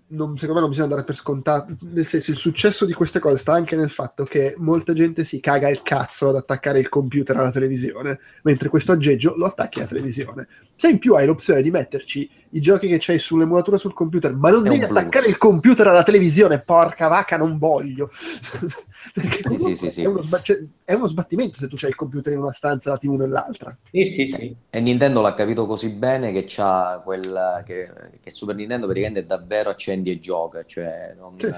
non- 0.07 0.37
secondo 0.37 0.53
me 0.53 0.59
non 0.59 0.69
bisogna 0.69 0.89
andare 0.89 1.03
per 1.03 1.15
scontato, 1.15 1.75
nel 1.81 2.05
senso 2.05 2.29
il 2.29 2.37
successo 2.37 2.85
di 2.85 2.93
queste 2.93 3.17
cose 3.17 3.37
sta 3.37 3.53
anche 3.53 3.75
nel 3.75 3.89
fatto 3.89 4.23
che 4.23 4.53
molta 4.57 4.93
gente 4.93 5.23
si 5.23 5.39
caga 5.39 5.67
il 5.67 5.81
cazzo 5.81 6.29
ad 6.29 6.35
attaccare 6.35 6.77
il 6.77 6.89
computer 6.89 7.35
alla 7.35 7.49
televisione, 7.49 8.19
mentre 8.43 8.69
questo 8.69 8.91
aggeggio 8.91 9.35
lo 9.35 9.45
attacchi 9.45 9.79
alla 9.79 9.87
televisione. 9.87 10.47
Se 10.75 10.89
in 10.89 10.99
più 10.99 11.15
hai 11.15 11.25
l'opzione 11.25 11.63
di 11.63 11.71
metterci 11.71 12.29
i 12.51 12.61
giochi 12.61 12.87
che 12.87 12.97
c'hai 12.99 13.19
sull'emulatura 13.19 13.77
sul 13.77 13.93
computer, 13.93 14.33
ma 14.33 14.49
non 14.49 14.65
È 14.65 14.69
devi 14.69 14.83
attaccare 14.83 15.27
il 15.27 15.37
computer 15.37 15.87
alla 15.87 16.03
televisione, 16.03 16.59
porca 16.59 17.07
vacca, 17.07 17.37
non 17.37 17.57
voglio. 17.57 18.09
Perché 19.13 19.41
Sì, 19.49 19.57
sì, 19.57 19.75
sì, 19.75 19.91
sì. 19.91 20.01
È, 20.03 20.05
uno 20.05 20.21
sba- 20.21 20.41
cioè, 20.41 20.63
è 20.83 20.93
uno 20.93 21.07
sbattimento 21.07 21.57
se 21.57 21.67
tu 21.67 21.75
c'hai 21.75 21.89
il 21.89 21.95
computer 21.95 22.33
in 22.33 22.39
una 22.39 22.53
stanza 22.53 22.91
la 22.91 22.97
TV 22.97 23.13
nell'altra. 23.13 23.75
Sì, 23.91 24.05
sì, 24.05 24.27
sì. 24.27 24.55
E 24.69 24.79
Nintendo 24.79 25.21
l'ha 25.21 25.33
capito 25.33 25.65
così 25.65 25.89
bene 25.89 26.31
che 26.31 26.45
c'ha 26.47 27.01
quel 27.03 27.63
che, 27.65 27.91
che 28.21 28.31
Super 28.31 28.55
Nintendo 28.55 28.85
praticamente 28.87 29.25
davvero 29.25 29.69
accendi 29.69 30.11
e 30.11 30.19
gioca, 30.19 30.63
cioè 30.65 31.13
non, 31.17 31.37
Sì, 31.37 31.47
sì. 31.47 31.53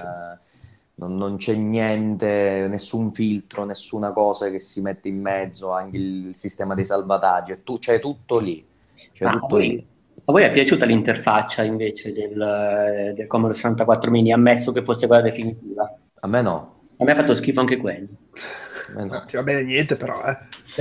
non- 0.94 1.16
non 1.16 1.36
c'è 1.36 1.54
niente, 1.54 2.66
nessun 2.68 3.12
filtro, 3.12 3.64
nessuna 3.64 4.12
cosa 4.12 4.50
che 4.50 4.58
si 4.58 4.80
mette 4.80 5.08
in 5.08 5.20
mezzo, 5.20 5.70
anche 5.72 5.96
il 5.96 6.30
sistema 6.34 6.74
di 6.74 6.84
salvataggio, 6.84 7.58
tu- 7.62 7.78
c'è 7.78 8.00
tutto 8.00 8.38
lì, 8.38 8.64
c'è 9.12 9.24
Ma 9.24 9.32
a 9.32 9.38
tutto 9.38 9.56
lì. 9.58 9.86
A 10.28 10.32
voi 10.32 10.42
è 10.42 10.52
piaciuta 10.52 10.84
l'interfaccia 10.84 11.62
invece 11.62 12.12
del, 12.12 13.12
del 13.14 13.26
Commodore 13.26 13.54
64 13.54 14.10
mini, 14.10 14.32
ammesso 14.32 14.72
che 14.72 14.82
fosse 14.82 15.06
quella 15.06 15.22
definitiva? 15.22 15.90
A 16.20 16.28
me 16.28 16.42
no, 16.42 16.80
A 16.98 17.04
me 17.04 17.12
ha 17.12 17.14
fatto 17.14 17.34
schifo 17.34 17.60
anche 17.60 17.78
quello. 17.78 18.08
a 18.88 18.92
me 18.98 19.04
no. 19.04 19.12
Non 19.14 19.24
ti 19.26 19.36
va 19.36 19.42
bene 19.42 19.62
niente, 19.62 19.96
però, 19.96 20.20
eh. 20.24 20.36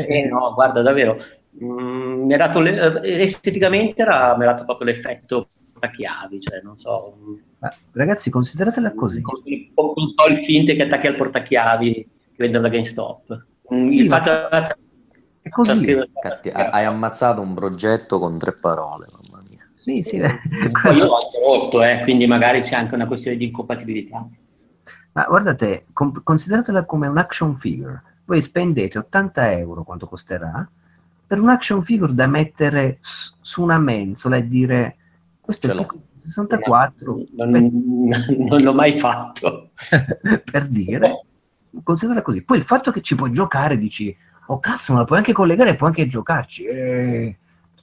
Eh, 0.05 0.25
no, 0.27 0.53
guarda, 0.53 0.81
davvero, 0.81 1.17
mm, 1.63 2.25
mi 2.25 2.33
ha 2.33 2.37
dato 2.37 2.59
le- 2.59 3.01
eh, 3.03 3.21
esteticamente 3.21 4.01
era, 4.01 4.35
mi 4.37 4.43
ha 4.45 4.51
dato 4.51 4.65
proprio 4.65 4.87
l'effetto 4.87 5.47
portachiavi, 5.73 6.41
cioè 6.41 6.59
non 6.61 6.75
so, 6.75 7.15
mm, 7.17 7.33
ma 7.59 7.71
ragazzi, 7.93 8.29
consideratela 8.29 8.93
così. 8.93 9.21
con 9.21 9.41
con 9.73 9.93
console 9.93 10.43
finte 10.43 10.75
che 10.75 10.83
attacchi 10.83 11.07
al 11.07 11.15
portachiavi 11.15 11.93
che 11.93 12.07
vendono 12.35 12.63
da 12.63 12.69
GameStop. 12.69 13.45
Mm, 13.73 13.87
Sì, 13.87 13.95
Il 13.95 14.07
fatto 14.09 14.75
È 15.41 15.49
così. 15.49 15.97
Catti- 16.19 16.49
hai 16.49 16.83
ammazzato 16.85 17.39
un 17.41 17.53
progetto 17.53 18.19
con 18.19 18.37
tre 18.37 18.53
parole. 18.59 19.05
Sì, 19.87 20.01
sì. 20.01 20.19
Poi 20.19 20.97
io 20.97 21.05
l'ho 21.05 21.15
anche 21.15 21.39
rotto, 21.41 21.81
eh, 21.81 22.01
quindi 22.03 22.27
magari 22.27 22.61
c'è 22.63 22.75
anche 22.75 22.93
una 22.93 23.07
questione 23.07 23.37
di 23.37 23.45
incompatibilità. 23.45 24.27
Ma 25.13 25.23
guardate, 25.23 25.85
com- 25.93 26.21
consideratela 26.23 26.83
come 26.83 27.07
un 27.07 27.17
action 27.17 27.55
figure. 27.55 28.03
Voi 28.25 28.41
spendete 28.41 28.97
80 28.97 29.51
euro, 29.53 29.83
quanto 29.85 30.05
costerà, 30.07 30.69
per 31.25 31.39
un 31.39 31.47
action 31.47 31.81
figure 31.83 32.13
da 32.13 32.27
mettere 32.27 32.97
s- 32.99 33.33
su 33.39 33.63
una 33.63 33.77
mensola 33.79 34.35
e 34.35 34.47
dire 34.49 34.97
questo 35.39 35.67
Ce 35.67 35.73
è 35.73 35.77
piccolo 35.77 36.01
64 36.21 37.23
Non, 37.37 37.49
non 38.39 38.61
l'ho 38.61 38.73
mai 38.73 38.99
fatto. 38.99 39.69
per 40.51 40.67
dire, 40.67 41.25
considera 41.81 42.21
così. 42.21 42.43
Poi 42.43 42.57
il 42.57 42.65
fatto 42.65 42.91
che 42.91 42.99
ci 43.01 43.15
puoi 43.15 43.31
giocare, 43.31 43.77
dici, 43.77 44.13
oh 44.47 44.59
cazzo, 44.59 44.91
ma 44.91 44.99
la 44.99 45.05
puoi 45.05 45.19
anche 45.19 45.31
collegare 45.31 45.69
e 45.69 45.75
puoi 45.77 45.91
anche 45.91 46.07
giocarci. 46.07 46.65
Eh, 46.65 47.37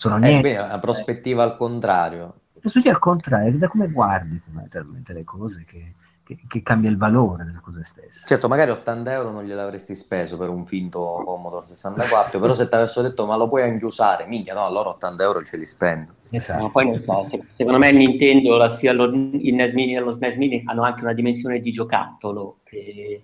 sono 0.05 0.17
Eh, 0.17 0.29
niente. 0.29 0.55
è 0.55 0.63
una 0.63 0.79
prospettiva 0.79 1.43
al 1.43 1.57
contrario. 1.57 2.35
Prospettiva 2.61 2.95
al 2.95 3.01
contrario, 3.01 3.57
da 3.59 3.69
come 3.69 3.89
guardi 3.91 4.39
fondamentalmente 4.39 5.13
le 5.15 5.25
cose 5.25 5.65
che, 5.67 5.95
che- 6.23 6.39
che 6.47 6.63
cambia 6.63 6.89
il 6.91 6.97
valore 6.99 7.45
delle 7.45 7.61
cose 7.63 7.85
stesse. 7.85 8.27
Certo, 8.27 8.49
magari 8.49 8.71
80 8.71 9.13
euro 9.13 9.31
non 9.31 9.45
gliel'avresti 9.45 9.95
speso 9.95 10.37
per 10.39 10.49
un 10.51 10.65
finto 10.65 11.23
Commodore 11.25 11.67
64, 11.67 12.39
però 12.41 12.53
se 12.55 12.69
ti 12.69 12.75
avessero 12.75 13.07
detto 13.09 13.25
ma 13.27 13.37
lo 13.37 13.49
puoi 13.49 13.63
anche 13.63 13.85
usare, 13.85 14.27
minchia, 14.27 14.55
no, 14.55 14.65
allora 14.65 14.91
80 14.91 15.23
euro 15.23 15.43
ce 15.43 15.57
li 15.57 15.67
spendo. 15.67 16.13
Esatto. 16.31 16.63
Ma 16.63 16.71
poi 16.71 16.87
non 16.87 16.99
so, 16.99 17.27
se- 17.31 17.43
secondo 17.57 17.79
me 17.79 17.89
il 17.91 17.97
Nintendo, 17.97 18.57
la- 18.57 18.75
sia 18.77 18.93
lo, 18.93 19.05
il 19.05 19.55
NES 19.55 19.73
Mini 19.73 19.97
e 19.97 20.01
lo 20.01 20.13
SNES 20.15 20.37
Mini 20.37 20.63
hanno 20.67 20.83
anche 20.83 21.03
una 21.03 21.13
dimensione 21.15 21.61
di 21.61 21.71
giocattolo 21.73 22.59
che, 22.65 22.83
che 22.85 23.23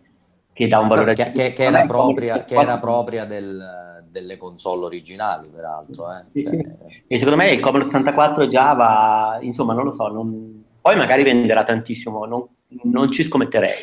che 0.52 0.68
dà 0.68 0.78
un 0.81 0.89
valore 0.89 1.15
che, 1.15 1.33
che- 1.33 1.52
che 1.55 1.65
era 1.65 1.86
propria, 1.86 2.44
che 2.44 2.55
era 2.55 2.78
propria 2.78 3.25
del- 3.25 4.00
delle 4.10 4.36
console 4.36 4.84
originali, 4.86 5.48
peraltro. 5.48 6.10
eh. 6.12 6.24
Cioè. 6.36 6.58
E 7.06 7.18
secondo 7.18 7.39
me 7.39 7.50
il 7.50 7.60
Commodore 7.60 7.84
64 7.84 8.48
già 8.48 8.72
va, 8.74 9.39
insomma, 9.42 9.74
non 9.74 9.84
lo 9.84 9.94
so, 9.94 10.08
non- 10.08 10.64
poi 10.80 10.97
magari 10.97 11.22
venderà 11.22 11.64
tantissimo, 11.64 12.24
non, 12.24 12.47
non 12.84 13.10
ci 13.12 13.22
scommetterei. 13.24 13.74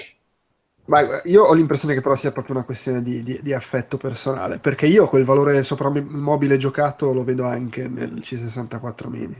Ma 0.85 1.21
io 1.25 1.43
ho 1.43 1.53
l'impressione 1.53 1.93
che 1.93 2.01
però 2.01 2.15
sia 2.15 2.31
proprio 2.31 2.55
una 2.55 2.65
questione 2.65 3.03
di, 3.03 3.21
di- 3.21 3.39
di 3.43 3.53
affetto 3.53 3.97
personale, 3.97 4.57
perché 4.57 4.87
io 4.87 5.07
quel 5.07 5.23
valore 5.23 5.63
sopra 5.63 5.89
il 5.89 6.03
mobile 6.03 6.57
giocato 6.57 7.13
lo 7.13 7.23
vedo 7.23 7.45
anche 7.45 7.87
nel 7.87 8.21
C64 8.21 9.09
mini. 9.09 9.35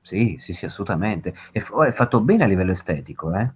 Sì, 0.00 0.36
sì, 0.38 0.52
sì, 0.52 0.64
assolutamente. 0.66 1.34
E 1.52 1.60
f- 1.60 1.74
è 1.82 1.92
fatto 1.92 2.20
bene 2.20 2.44
a 2.44 2.46
livello 2.46 2.70
estetico, 2.72 3.34
eh? 3.34 3.50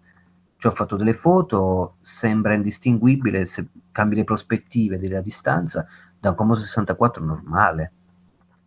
Cioè, 0.60 0.72
ho 0.72 0.74
fatto 0.74 0.96
delle 0.96 1.14
foto, 1.14 1.94
sembra 2.00 2.52
indistinguibile 2.52 3.46
se 3.46 3.66
cambi 3.90 4.14
le 4.14 4.24
prospettive 4.24 4.98
della 4.98 5.22
distanza 5.22 5.86
da 6.18 6.28
un 6.28 6.34
Commodore 6.34 6.66
64 6.66 7.24
normale. 7.24 7.92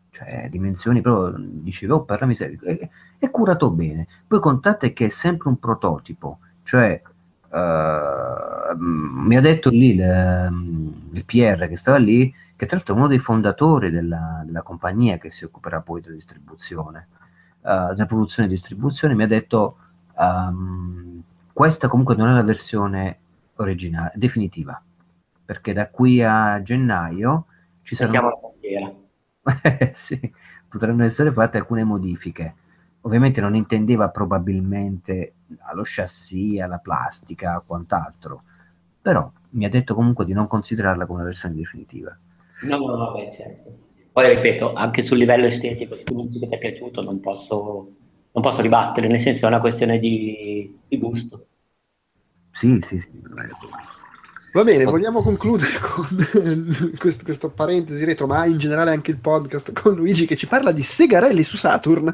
Cioè, 0.10 0.48
dimensioni 0.50 1.02
proprio, 1.02 1.36
dicevo, 1.38 1.98
oh, 1.98 2.04
parlami 2.04 2.34
serio, 2.34 2.60
è, 2.64 2.90
è 3.20 3.30
curato 3.30 3.70
bene. 3.70 4.08
Poi 4.26 4.40
contate 4.40 4.92
che 4.92 5.06
è 5.06 5.10
sempre 5.10 5.50
un 5.50 5.60
prototipo, 5.60 6.40
cioè, 6.64 7.00
mm, 8.76 9.28
mi 9.28 9.36
ha 9.38 9.42
detto 9.42 9.70
lì 9.70 9.92
il, 9.92 11.10
il 11.12 11.26
PR 11.26 11.68
che 11.68 11.78
stava 11.78 11.98
lì, 11.98 12.34
che 12.56 12.66
tra 12.66 12.78
l'altro 12.78 12.96
è 12.96 12.98
uno 12.98 13.08
dei 13.08 13.20
fondatori 13.20 13.92
della, 13.92 14.42
della 14.44 14.64
compagnia 14.64 15.18
che 15.20 15.30
si 15.30 15.44
occuperà 15.46 15.82
poi 15.82 16.02
della 16.02 16.16
distribuzione 16.16 17.08
eh, 17.66 17.94
della 17.94 18.06
produzione 18.06 18.48
e 18.48 18.52
distribuzione, 18.52 19.16
mi 19.16 19.24
ha 19.24 19.28
detto 19.28 19.78
ehm, 20.20 21.24
questa 21.54 21.88
comunque 21.88 22.16
non 22.16 22.30
è 22.30 22.34
la 22.34 22.44
versione 22.44 23.20
originale, 23.56 24.12
definitiva, 24.16 24.82
perché 25.46 25.72
da 25.74 25.88
qui 25.90 26.22
a 26.24 26.62
gennaio 26.62 27.46
ci 27.84 27.96
saranno 27.96 28.52
sì, 29.94 30.34
potranno 30.68 31.04
essere 31.04 31.32
fatte 31.32 31.58
alcune 31.58 31.84
modifiche. 31.84 32.56
Ovviamente 33.02 33.42
non 33.42 33.56
intendeva 33.56 34.10
probabilmente 34.10 35.34
allo 35.64 35.84
chassis, 35.86 36.62
alla 36.62 36.78
plastica, 36.78 37.56
a 37.56 37.64
quant'altro, 37.66 38.40
però 39.02 39.30
mi 39.52 39.66
ha 39.66 39.70
detto 39.70 39.94
comunque 39.94 40.26
di 40.26 40.34
non 40.34 40.48
considerarla 40.48 41.06
come 41.06 41.20
una 41.20 41.28
versione 41.28 41.56
definitiva. 41.56 42.18
No, 42.62 42.78
no, 42.78 42.96
no, 42.96 43.12
beh, 43.12 43.32
certo. 43.32 43.78
Poi 44.14 44.36
ripeto, 44.36 44.74
anche 44.74 45.02
sul 45.02 45.18
livello 45.18 45.48
estetico, 45.48 45.96
se 45.96 46.04
che 46.04 46.30
ti 46.30 46.48
è 46.48 46.58
piaciuto, 46.58 47.02
non 47.02 47.20
posso, 47.20 47.90
non 48.34 48.44
posso 48.44 48.62
ribattere, 48.62 49.08
nel 49.08 49.22
senso 49.22 49.46
è 49.46 49.48
una 49.50 49.60
questione 49.62 50.00
di, 50.00 50.80
di 50.88 50.98
gusto. 50.98 51.48
Sì, 52.52 52.80
sì, 52.82 53.00
sì. 53.00 53.10
Va 54.54 54.64
bene, 54.64 54.86
vogliamo 54.86 55.24
concludere 55.24 55.80
con 55.80 56.06
questo, 57.00 57.24
questo 57.24 57.50
parentesi 57.50 58.06
retro, 58.06 58.28
ma 58.28 58.46
in 58.46 58.60
generale 58.60 58.92
anche 58.92 59.10
il 59.10 59.18
podcast 59.18 59.72
con 59.74 59.96
Luigi 59.96 60.28
che 60.28 60.36
ci 60.36 60.46
parla 60.46 60.72
di 60.72 60.84
segarelli 60.84 61.42
su 61.42 61.58
Saturn. 61.58 62.14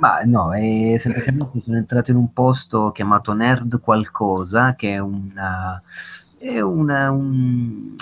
Ma 0.00 0.20
no, 0.24 0.52
è 0.52 0.96
semplicemente 0.98 1.60
sono 1.60 1.76
entrato 1.76 2.10
in 2.10 2.16
un 2.16 2.32
posto 2.32 2.90
chiamato 2.92 3.32
Nerd 3.32 3.80
Qualcosa, 3.80 4.74
che 4.74 4.94
è, 4.94 4.98
una, 4.98 5.80
è 6.36 6.60
una- 6.60 7.10
un, 7.10 7.94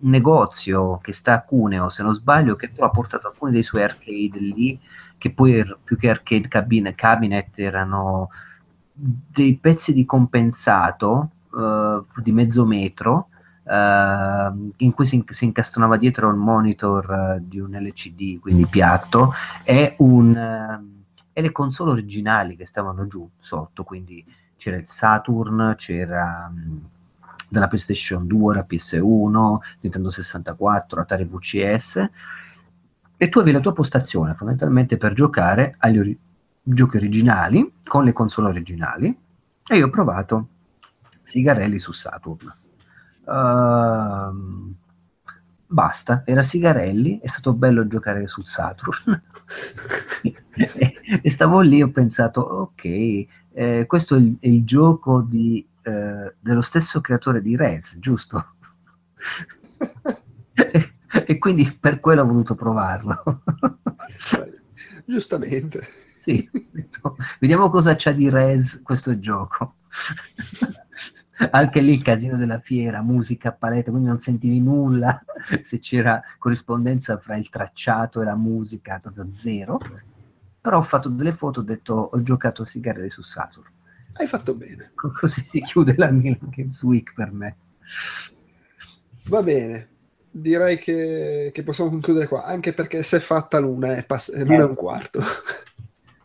un 0.00 0.10
negozio 0.10 0.98
che 0.98 1.12
sta 1.12 1.34
a 1.34 1.42
Cuneo, 1.42 1.88
se 1.90 2.02
non 2.02 2.14
sbaglio, 2.14 2.56
che 2.56 2.70
però 2.70 2.86
ha 2.86 2.90
portato 2.90 3.28
alcuni 3.28 3.52
dei 3.52 3.62
suoi 3.62 3.82
arcade 3.84 4.38
lì, 4.40 4.78
che 5.24 5.30
poi 5.30 5.54
er- 5.54 5.78
più 5.82 5.96
che 5.96 6.10
arcade 6.10 6.48
cabin- 6.48 6.92
cabinet 6.94 7.58
erano 7.58 8.28
dei 8.92 9.56
pezzi 9.56 9.94
di 9.94 10.04
compensato 10.04 11.30
eh, 11.56 12.02
di 12.16 12.30
mezzo 12.30 12.66
metro, 12.66 13.28
eh, 13.64 14.52
in 14.76 14.92
cui 14.92 15.06
si, 15.06 15.24
si 15.26 15.46
incastonava 15.46 15.96
dietro 15.96 16.28
il 16.28 16.36
monitor 16.36 17.10
eh, 17.10 17.42
di 17.42 17.58
un 17.58 17.70
LCD, 17.70 18.38
quindi 18.38 18.66
piatto, 18.66 19.32
e, 19.62 19.94
un, 20.00 20.36
e 21.32 21.40
le 21.40 21.52
console 21.52 21.92
originali 21.92 22.54
che 22.54 22.66
stavano 22.66 23.06
giù 23.06 23.26
sotto, 23.38 23.82
quindi 23.82 24.22
c'era 24.58 24.76
il 24.76 24.86
Saturn, 24.86 25.72
c'era 25.78 26.52
mh, 26.54 26.88
della 27.48 27.68
PlayStation 27.68 28.26
2, 28.26 28.54
la 28.56 28.66
PS1, 28.68 29.56
Nintendo 29.80 30.10
64, 30.10 31.00
Atari 31.00 31.24
VCS, 31.24 32.10
e 33.16 33.28
tu 33.28 33.38
avevi 33.38 33.56
la 33.56 33.62
tua 33.62 33.72
postazione 33.72 34.34
fondamentalmente 34.34 34.96
per 34.96 35.12
giocare 35.12 35.76
agli 35.78 35.98
ori- 35.98 36.18
giochi 36.62 36.96
originali 36.96 37.74
con 37.84 38.04
le 38.04 38.12
console 38.12 38.48
originali 38.48 39.16
e 39.66 39.76
io 39.76 39.86
ho 39.86 39.90
provato 39.90 40.48
Sigarelli 41.22 41.78
su 41.78 41.92
Saturn. 41.92 42.54
Ehm, 43.26 44.74
basta, 45.66 46.22
era 46.24 46.42
Sigarelli, 46.42 47.18
è 47.20 47.28
stato 47.28 47.52
bello 47.52 47.86
giocare 47.86 48.26
sul 48.26 48.46
Saturn. 48.46 49.22
e 51.22 51.30
stavo 51.30 51.60
lì 51.60 51.82
ho 51.82 51.90
pensato, 51.90 52.40
ok, 52.40 52.84
eh, 53.52 53.84
questo 53.86 54.16
è 54.16 54.18
il, 54.18 54.36
è 54.38 54.48
il 54.48 54.64
gioco 54.64 55.22
di, 55.22 55.66
eh, 55.82 56.34
dello 56.38 56.62
stesso 56.62 57.00
creatore 57.00 57.40
di 57.40 57.56
Rez, 57.56 57.98
giusto? 57.98 58.54
e, 61.26 61.38
quindi 61.38 61.76
per 61.78 62.00
quello 62.00 62.22
ho 62.22 62.26
voluto 62.26 62.54
provarlo. 62.54 63.42
Giustamente. 65.06 65.82
Sì, 65.82 66.48
vediamo 67.38 67.70
cosa 67.70 67.94
c'ha 67.96 68.12
di 68.12 68.28
Rez 68.28 68.82
questo 68.82 69.18
gioco. 69.18 69.76
Anche 71.50 71.80
lì 71.80 71.92
il 71.92 72.02
casino 72.02 72.36
della 72.36 72.60
fiera, 72.60 73.02
musica 73.02 73.48
a 73.48 73.52
palette, 73.52 73.90
quindi 73.90 74.08
non 74.08 74.20
sentivi 74.20 74.60
nulla 74.60 75.22
se 75.62 75.80
c'era 75.80 76.22
corrispondenza 76.38 77.18
fra 77.18 77.36
il 77.36 77.50
tracciato 77.50 78.22
e 78.22 78.24
la 78.24 78.36
musica, 78.36 79.00
proprio 79.00 79.30
zero. 79.30 79.78
Però 80.60 80.78
ho 80.78 80.82
fatto 80.82 81.08
delle 81.08 81.34
foto, 81.34 81.60
ho 81.60 81.64
detto 81.64 81.94
ho 82.12 82.22
giocato 82.22 82.62
a 82.62 82.64
Sigarelli 82.64 83.10
su 83.10 83.22
Saturn. 83.22 83.68
Hai 84.14 84.26
fatto 84.28 84.54
bene. 84.54 84.92
Co- 84.94 85.10
Così 85.10 85.42
si 85.42 85.60
chiude 85.60 85.94
la 85.96 86.10
Milan 86.10 86.38
Games 86.50 86.80
Week 86.82 87.12
per 87.12 87.32
me. 87.32 87.56
Va 89.24 89.42
bene. 89.42 89.88
Direi 90.36 90.78
che, 90.78 91.50
che 91.54 91.62
possiamo 91.62 91.90
concludere 91.90 92.26
qua, 92.26 92.44
anche 92.44 92.72
perché 92.72 93.04
se 93.04 93.18
è 93.18 93.20
fatta 93.20 93.60
l'una 93.60 93.94
è, 93.94 94.04
pass- 94.04 94.34
l'una 94.34 94.62
e 94.62 94.64
un 94.64 94.74
quarto. 94.74 95.20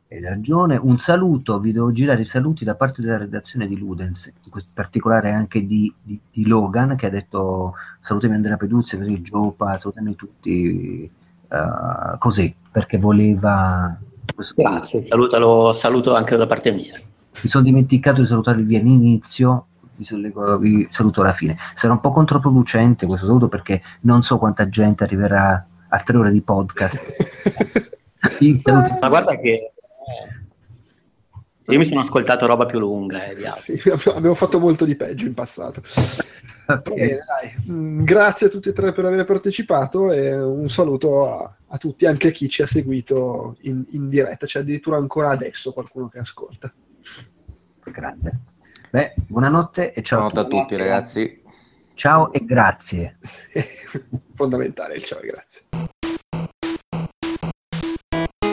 Hai 0.09 0.19
ragione. 0.19 0.77
Un 0.81 0.97
saluto, 0.97 1.59
vi 1.59 1.71
devo 1.71 1.91
girare 1.91 2.21
i 2.21 2.25
saluti 2.25 2.65
da 2.65 2.73
parte 2.73 3.03
della 3.03 3.19
redazione 3.19 3.67
di 3.67 3.77
Ludens, 3.77 4.25
in 4.25 4.63
particolare 4.73 5.29
anche 5.29 5.63
di, 5.63 5.93
di- 6.01 6.19
di 6.31 6.47
Logan, 6.47 6.95
che 6.95 7.05
ha 7.05 7.11
detto 7.11 7.75
salutami 7.99 8.33
Andrea 8.33 8.57
Peduzzi, 8.57 8.97
così 8.97 9.21
Giopa, 9.21 9.77
salutami 9.77 10.15
tutti 10.15 11.03
eh, 11.47 12.17
così, 12.17 12.55
perché 12.71 12.97
voleva... 12.97 13.95
questo- 14.33 14.59
Grazie, 14.59 15.05
salutalo, 15.05 15.71
saluto 15.73 16.15
anche 16.15 16.35
da 16.35 16.47
parte 16.47 16.71
mia. 16.71 16.99
Mi 17.43 17.47
sono 17.47 17.63
dimenticato 17.63 18.21
di 18.21 18.27
salutarvi 18.27 18.75
all'inizio, 18.75 19.67
vi, 19.99 20.05
saluto- 20.05 20.57
vi 20.57 20.87
saluto 20.89 21.19
alla 21.21 21.33
fine. 21.33 21.57
Sarà 21.73 21.91
un 21.93 21.99
po' 21.99 22.11
controproducente 22.11 23.05
questo 23.05 23.25
saluto 23.25 23.49
perché 23.49 23.81
non 24.01 24.23
so 24.23 24.37
quanta 24.37 24.69
gente 24.69 25.03
arriverà 25.03 25.67
a 25.89 25.99
tre 25.99 26.17
ore 26.17 26.31
di 26.31 26.41
podcast. 26.41 27.87
Sì, 28.29 28.59
saluti- 28.61 28.97
Ma 28.99 29.07
guarda 29.07 29.37
che 29.37 29.49
eh, 29.53 29.71
io 31.71 31.77
mi 31.77 31.85
sono 31.85 32.01
ascoltato 32.01 32.45
roba 32.45 32.65
più 32.65 32.77
lunga, 32.77 33.25
eh. 33.27 33.35
Sì, 33.59 33.81
abbiamo- 33.89 34.35
fatto 34.35 34.59
molto 34.59 34.83
di 34.83 34.95
peggio 34.97 35.25
in 35.25 35.33
passato. 35.33 35.81
Va 36.67 36.73
Ok. 36.75 36.93
bene, 36.93 37.19
dai. 37.25 37.55
Mm, 37.71 38.03
Grazie 38.03 38.47
a 38.47 38.49
tutti 38.49 38.67
e 38.69 38.73
tre 38.73 38.91
per 38.91 39.05
aver 39.05 39.23
partecipato 39.23 40.11
e 40.11 40.37
un 40.37 40.67
saluto 40.69 41.33
a, 41.33 41.55
a 41.67 41.77
tutti, 41.77 42.05
anche 42.05 42.27
a 42.27 42.31
chi 42.31 42.49
ci 42.49 42.61
ha 42.61 42.67
seguito 42.67 43.55
in, 43.61 43.85
in 43.91 44.09
diretta. 44.09 44.45
C'è 44.45 44.59
addirittura 44.59 44.97
ancora 44.97 45.29
adesso 45.29 45.71
qualcuno 45.71 46.09
che 46.09 46.19
ascolta. 46.19 46.71
Grande. 47.85 48.39
Beh, 48.91 49.13
buonanotte 49.27 49.93
e 49.93 50.01
ciao. 50.01 50.29
Buonanotte 50.29 50.55
a 50.55 50.59
tutti, 50.59 50.75
ragazzi. 50.75 51.41
Ciao 51.93 52.31
e 52.31 52.43
grazie. 52.43 53.19
Fondamentale 54.33 54.95
il 54.95 55.03
ciao, 55.03 55.19
e 55.19 55.27
grazie. 55.27 55.61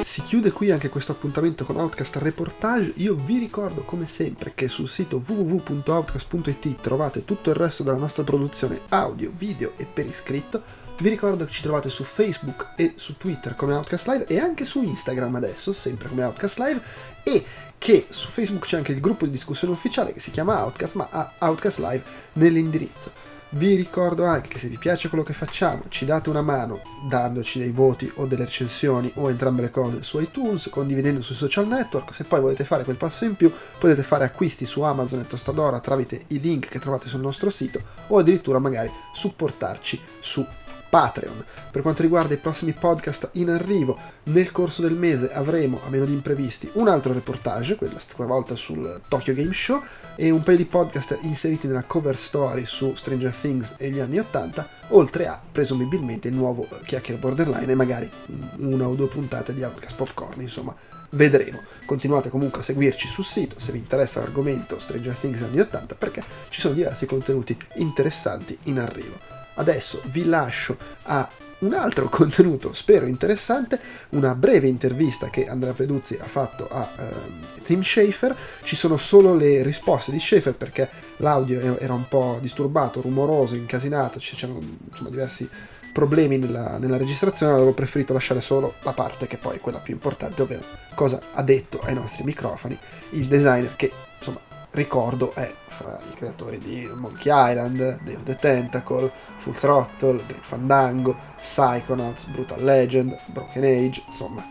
Si 0.05 0.23
chiude 0.23 0.53
qui 0.53 0.71
anche 0.71 0.91
questo 0.91 1.13
appuntamento 1.13 1.65
con 1.65 1.77
Outcast 1.77 2.17
Reportage. 2.17 2.93
Io 2.97 3.15
vi 3.15 3.39
ricordo 3.39 3.83
come 3.83 4.07
sempre 4.07 4.53
che 4.55 4.69
sul 4.69 4.89
sito 4.89 5.23
www.outcast.it 5.27 6.81
trovate 6.83 7.25
tutto 7.25 7.49
il 7.49 7.57
resto 7.57 7.83
della 7.83 7.97
nostra 7.97 8.23
produzione 8.23 8.81
audio, 8.91 9.31
video 9.35 9.73
e 9.79 9.87
per 9.87 10.05
iscritto. 10.05 10.63
Vi 10.99 11.09
ricordo 11.11 11.45
che 11.45 11.51
ci 11.51 11.63
trovate 11.63 11.91
su 11.91 12.05
Facebook 12.05 12.73
e 12.77 12.95
su 12.97 13.17
Twitter 13.19 13.55
come 13.55 13.75
Outcast 13.75 14.07
Live 14.09 14.27
e 14.27 14.39
anche 14.39 14.65
su 14.65 14.83
Instagram 14.83 15.35
adesso, 15.35 15.73
sempre 15.75 16.09
come 16.09 16.25
Outcast 16.25 16.59
Live, 16.59 16.81
e 17.23 17.45
che 17.79 18.07
su 18.09 18.29
Facebook 18.31 18.65
c'è 18.65 18.77
anche 18.77 18.93
il 18.93 19.01
gruppo 19.01 19.25
di 19.25 19.31
discussione 19.31 19.73
ufficiale 19.73 20.13
che 20.13 20.21
si 20.21 20.31
chiama 20.31 20.63
Outcast, 20.65 20.95
ma 20.95 21.09
ha 21.11 21.33
Outcast 21.39 21.79
Live 21.79 22.03
nell'indirizzo. 22.35 23.35
Vi 23.51 23.77
ricordo 23.77 24.25
anche 24.25 24.49
che 24.49 24.59
se 24.59 24.69
vi 24.69 24.77
piace 24.77 25.09
quello 25.09 25.23
che 25.23 25.33
facciamo, 25.33 25.85
ci 25.89 26.05
date 26.05 26.29
una 26.29 26.43
mano 26.43 26.81
dandoci 27.09 27.61
dei 27.61 27.71
voti 27.71 28.11
o 28.17 28.27
delle 28.27 28.45
recensioni 28.45 29.11
o 29.15 29.31
entrambe 29.31 29.63
le 29.63 29.71
cose 29.71 30.03
su 30.03 30.19
iTunes, 30.19 30.69
condividendo 30.69 31.23
sui 31.23 31.37
social 31.37 31.69
network. 31.69 32.13
Se 32.13 32.25
poi 32.25 32.41
volete 32.41 32.65
fare 32.65 32.83
quel 32.83 32.97
passo 32.97 33.25
in 33.25 33.37
più, 33.37 33.53
potete 33.79 34.03
fare 34.03 34.25
acquisti 34.25 34.67
su 34.67 34.81
Amazon 34.81 35.21
e 35.21 35.27
Tostadora 35.29 35.79
tramite 35.79 36.25
i 36.29 36.41
link 36.41 36.69
che 36.69 36.81
trovate 36.81 37.09
sul 37.09 37.21
nostro 37.21 37.49
sito 37.49 37.81
o 38.09 38.19
addirittura 38.19 38.59
magari 38.59 38.91
supportarci 39.15 40.01
su 40.19 40.45
Patreon. 40.89 41.45
Per 41.71 41.83
quanto 41.83 42.03
riguarda 42.03 42.35
i 42.35 42.39
prossimi 42.39 42.73
podcast 42.73 43.31
in 43.33 43.51
arrivo, 43.51 43.99
nel 44.25 44.53
corso 44.53 44.83
del 44.83 44.95
mese 44.95 45.33
avremo, 45.33 45.81
a 45.85 45.91
meno 45.91 46.05
di 46.05 46.13
imprevisti, 46.13 46.71
un 46.75 46.89
altro 46.89 47.13
reportage, 47.13 47.77
quella 47.77 47.99
volta 48.17 48.55
sul 48.57 49.01
Tokyo 49.09 49.35
Game 49.35 49.53
Show, 49.53 49.83
e 50.17 50.31
un 50.31 50.43
paio 50.43 50.57
di 50.57 50.65
podcast 50.65 51.19
inseriti 51.23 51.67
nella 51.67 51.85
cover 51.85 52.17
story 52.17 52.65
su 52.65 52.95
Stranger 52.95 53.35
Things 53.35 53.75
e 53.77 53.91
gli 53.91 54.01
anni 54.01 54.19
80, 54.19 54.69
oltre 54.89 55.27
a 55.27 55.41
presumibilmente 55.53 56.29
il 56.29 56.35
nuovo 56.35 56.67
Chiacchiere 56.85 57.21
Borderline 57.21 57.71
e 57.71 57.75
magari 57.75 58.11
una 58.59 58.89
o 58.89 58.95
due 58.95 59.09
puntate 59.09 59.53
di 59.53 59.63
Outcast 59.63 59.97
Popcorn, 59.97 60.41
insomma, 60.41 60.75
vedremo. 61.11 61.63
Continuate 61.85 62.31
comunque 62.31 62.61
a 62.61 62.65
seguirci 62.65 63.09
sul 63.09 63.25
sito 63.25 63.61
se 63.61 63.73
vi 63.73 63.79
interessa 63.79 64.21
l'argomento 64.21 64.79
Stranger 64.79 65.17
Things 65.17 65.43
anni 65.43 65.61
80 65.61 65.95
perché 65.95 66.23
ci 66.49 66.61
sono 66.61 66.75
diversi 66.75 67.07
contenuti 67.07 67.57
interessanti 67.75 68.57
in 68.65 68.79
arrivo. 68.79 69.36
Adesso 69.57 70.01
vi 70.07 70.25
lascio 70.25 70.77
a 71.05 71.29
un 71.59 71.73
altro 71.73 72.09
contenuto, 72.11 72.73
spero 72.73 73.07
interessante, 73.07 73.81
una 74.11 74.35
breve 74.35 74.69
intervista 74.69 75.29
che 75.31 75.49
Andrea 75.49 75.73
Peduzzi 75.73 76.17
ha 76.21 76.27
fatto 76.27 76.69
a 76.71 76.89
uh, 76.97 77.63
Tim 77.63 77.83
Schafer. 77.83 78.37
Ci 78.63 78.77
sono 78.77 78.97
solo 78.97 79.35
le 79.35 79.63
risposte 79.63 80.13
di 80.13 80.21
Schafer 80.21 80.55
perché 80.55 80.89
l'audio 81.19 81.79
era 81.79 81.95
un 81.95 82.09
po' 82.09 82.39
disturbato, 82.41 83.01
rumoroso, 83.01 83.55
incasinato, 83.55 84.19
c'erano 84.19 84.61
insomma 84.89 85.11
diversi 85.11 85.49
problemi 85.97 86.37
nella, 86.37 86.77
nella 86.77 86.99
registrazione, 86.99 87.55
avevo 87.55 87.73
preferito 87.73 88.13
lasciare 88.13 88.43
solo 88.43 88.75
la 88.83 88.93
parte 88.93 89.27
che 89.27 89.39
poi 89.39 89.57
è 89.57 89.61
quella 89.61 89.79
più 89.79 89.95
importante, 89.95 90.43
ovvero 90.43 90.63
cosa 90.95 91.21
ha 91.33 91.43
detto 91.43 91.81
ai 91.81 91.95
nostri 91.95 92.23
microfoni 92.23 92.79
il 93.13 93.27
designer 93.27 93.77
che 93.77 93.91
insomma 94.19 94.41
ricordo 94.73 95.33
è 95.33 95.51
fra 95.77 95.99
i 96.11 96.15
creatori 96.15 96.59
di 96.59 96.89
Monkey 96.95 97.31
Island, 97.33 98.01
Day 98.03 98.15
of 98.15 98.23
the 98.25 98.37
Tentacle, 98.37 99.11
Full 99.39 99.55
Throttle, 99.55 100.25
Green 100.27 100.43
Fandango, 100.43 101.15
Psychonauts, 101.41 102.25
Brutal 102.25 102.63
Legend, 102.63 103.17
Broken 103.27 103.63
Age, 103.63 104.03
insomma, 104.07 104.45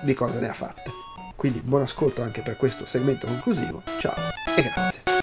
di 0.00 0.14
cose 0.14 0.40
ne 0.40 0.48
ha 0.48 0.54
fatte. 0.54 0.90
Quindi 1.34 1.60
buon 1.60 1.82
ascolto 1.82 2.22
anche 2.22 2.40
per 2.40 2.56
questo 2.56 2.86
segmento 2.86 3.26
conclusivo, 3.26 3.82
ciao 3.98 4.14
e 4.56 4.62
grazie. 4.62 5.15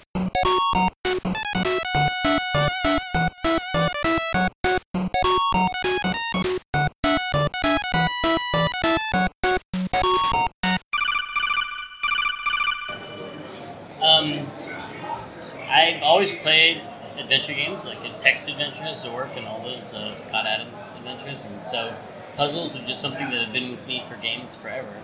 Adventures, 18.48 19.04
Zork, 19.04 19.36
and 19.36 19.46
all 19.46 19.62
those 19.62 19.94
uh, 19.94 20.14
Scott 20.16 20.46
Adams 20.46 20.76
adventures, 20.96 21.44
and 21.44 21.64
so 21.64 21.94
puzzles 22.36 22.76
are 22.76 22.84
just 22.84 23.00
something 23.00 23.30
that 23.30 23.44
have 23.44 23.52
been 23.52 23.70
with 23.70 23.86
me 23.86 24.02
for 24.06 24.16
games 24.16 24.56
forever. 24.56 24.94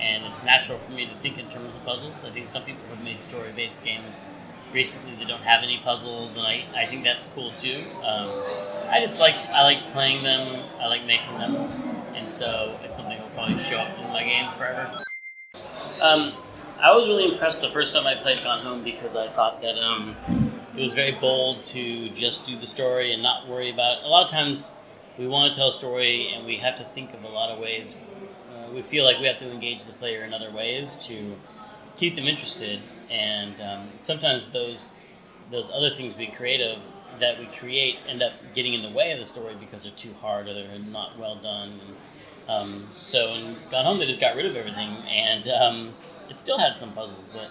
And 0.00 0.24
it's 0.24 0.44
natural 0.44 0.78
for 0.78 0.92
me 0.92 1.06
to 1.06 1.14
think 1.16 1.38
in 1.38 1.48
terms 1.48 1.74
of 1.74 1.84
puzzles. 1.84 2.24
I 2.24 2.30
think 2.30 2.48
some 2.48 2.62
people 2.62 2.82
have 2.90 3.04
made 3.04 3.22
story-based 3.22 3.84
games 3.84 4.24
recently 4.72 5.14
that 5.16 5.28
don't 5.28 5.42
have 5.42 5.62
any 5.62 5.78
puzzles, 5.78 6.36
and 6.36 6.46
I, 6.46 6.64
I 6.74 6.86
think 6.86 7.04
that's 7.04 7.26
cool 7.26 7.52
too. 7.60 7.82
Um, 8.02 8.30
I 8.90 8.98
just 9.00 9.20
like 9.20 9.36
I 9.50 9.62
like 9.62 9.92
playing 9.92 10.22
them. 10.22 10.64
I 10.80 10.88
like 10.88 11.04
making 11.06 11.38
them, 11.38 11.54
and 12.14 12.30
so 12.30 12.78
it's 12.82 12.96
something 12.96 13.16
that 13.16 13.22
will 13.22 13.34
probably 13.34 13.58
show 13.58 13.78
up 13.78 13.96
in 13.98 14.08
my 14.08 14.24
games 14.24 14.54
forever. 14.54 14.90
Um, 16.00 16.32
I 16.82 16.90
was 16.96 17.06
really 17.06 17.30
impressed 17.30 17.60
the 17.60 17.70
first 17.70 17.94
time 17.94 18.08
I 18.08 18.16
played 18.16 18.42
Gone 18.42 18.58
Home 18.58 18.82
because 18.82 19.14
I 19.14 19.28
thought 19.28 19.62
that 19.62 19.78
um, 19.78 20.16
it 20.76 20.82
was 20.82 20.94
very 20.94 21.12
bold 21.12 21.64
to 21.66 22.08
just 22.08 22.44
do 22.44 22.58
the 22.58 22.66
story 22.66 23.12
and 23.12 23.22
not 23.22 23.46
worry 23.46 23.70
about 23.70 23.98
it. 23.98 24.04
A 24.04 24.08
lot 24.08 24.24
of 24.24 24.30
times 24.32 24.72
we 25.16 25.28
want 25.28 25.54
to 25.54 25.56
tell 25.56 25.68
a 25.68 25.72
story 25.72 26.32
and 26.34 26.44
we 26.44 26.56
have 26.56 26.74
to 26.74 26.82
think 26.82 27.14
of 27.14 27.22
a 27.22 27.28
lot 27.28 27.50
of 27.50 27.60
ways. 27.60 27.96
Uh, 28.50 28.72
we 28.72 28.82
feel 28.82 29.04
like 29.04 29.20
we 29.20 29.26
have 29.26 29.38
to 29.38 29.48
engage 29.48 29.84
the 29.84 29.92
player 29.92 30.24
in 30.24 30.34
other 30.34 30.50
ways 30.50 30.96
to 31.06 31.36
keep 31.96 32.16
them 32.16 32.26
interested, 32.26 32.80
and 33.08 33.60
um, 33.60 33.88
sometimes 34.00 34.50
those 34.50 34.94
those 35.52 35.70
other 35.70 35.90
things 35.90 36.16
we 36.16 36.26
creative 36.26 36.78
that 37.20 37.38
we 37.38 37.46
create 37.46 37.98
end 38.08 38.24
up 38.24 38.32
getting 38.54 38.74
in 38.74 38.82
the 38.82 38.90
way 38.90 39.12
of 39.12 39.20
the 39.20 39.24
story 39.24 39.54
because 39.60 39.84
they're 39.84 39.92
too 39.92 40.14
hard 40.14 40.48
or 40.48 40.54
they're 40.54 40.78
not 40.90 41.16
well 41.16 41.36
done. 41.36 41.78
And, 41.86 41.96
um, 42.48 42.88
so 43.00 43.34
in 43.34 43.54
Gone 43.70 43.84
Home, 43.84 43.98
they 44.00 44.06
just 44.06 44.18
got 44.18 44.34
rid 44.34 44.46
of 44.46 44.56
everything 44.56 44.88
and 45.06 45.46
um, 45.48 45.94
it 46.30 46.38
still 46.38 46.58
had 46.58 46.76
some 46.76 46.92
puzzles, 46.92 47.28
but 47.32 47.50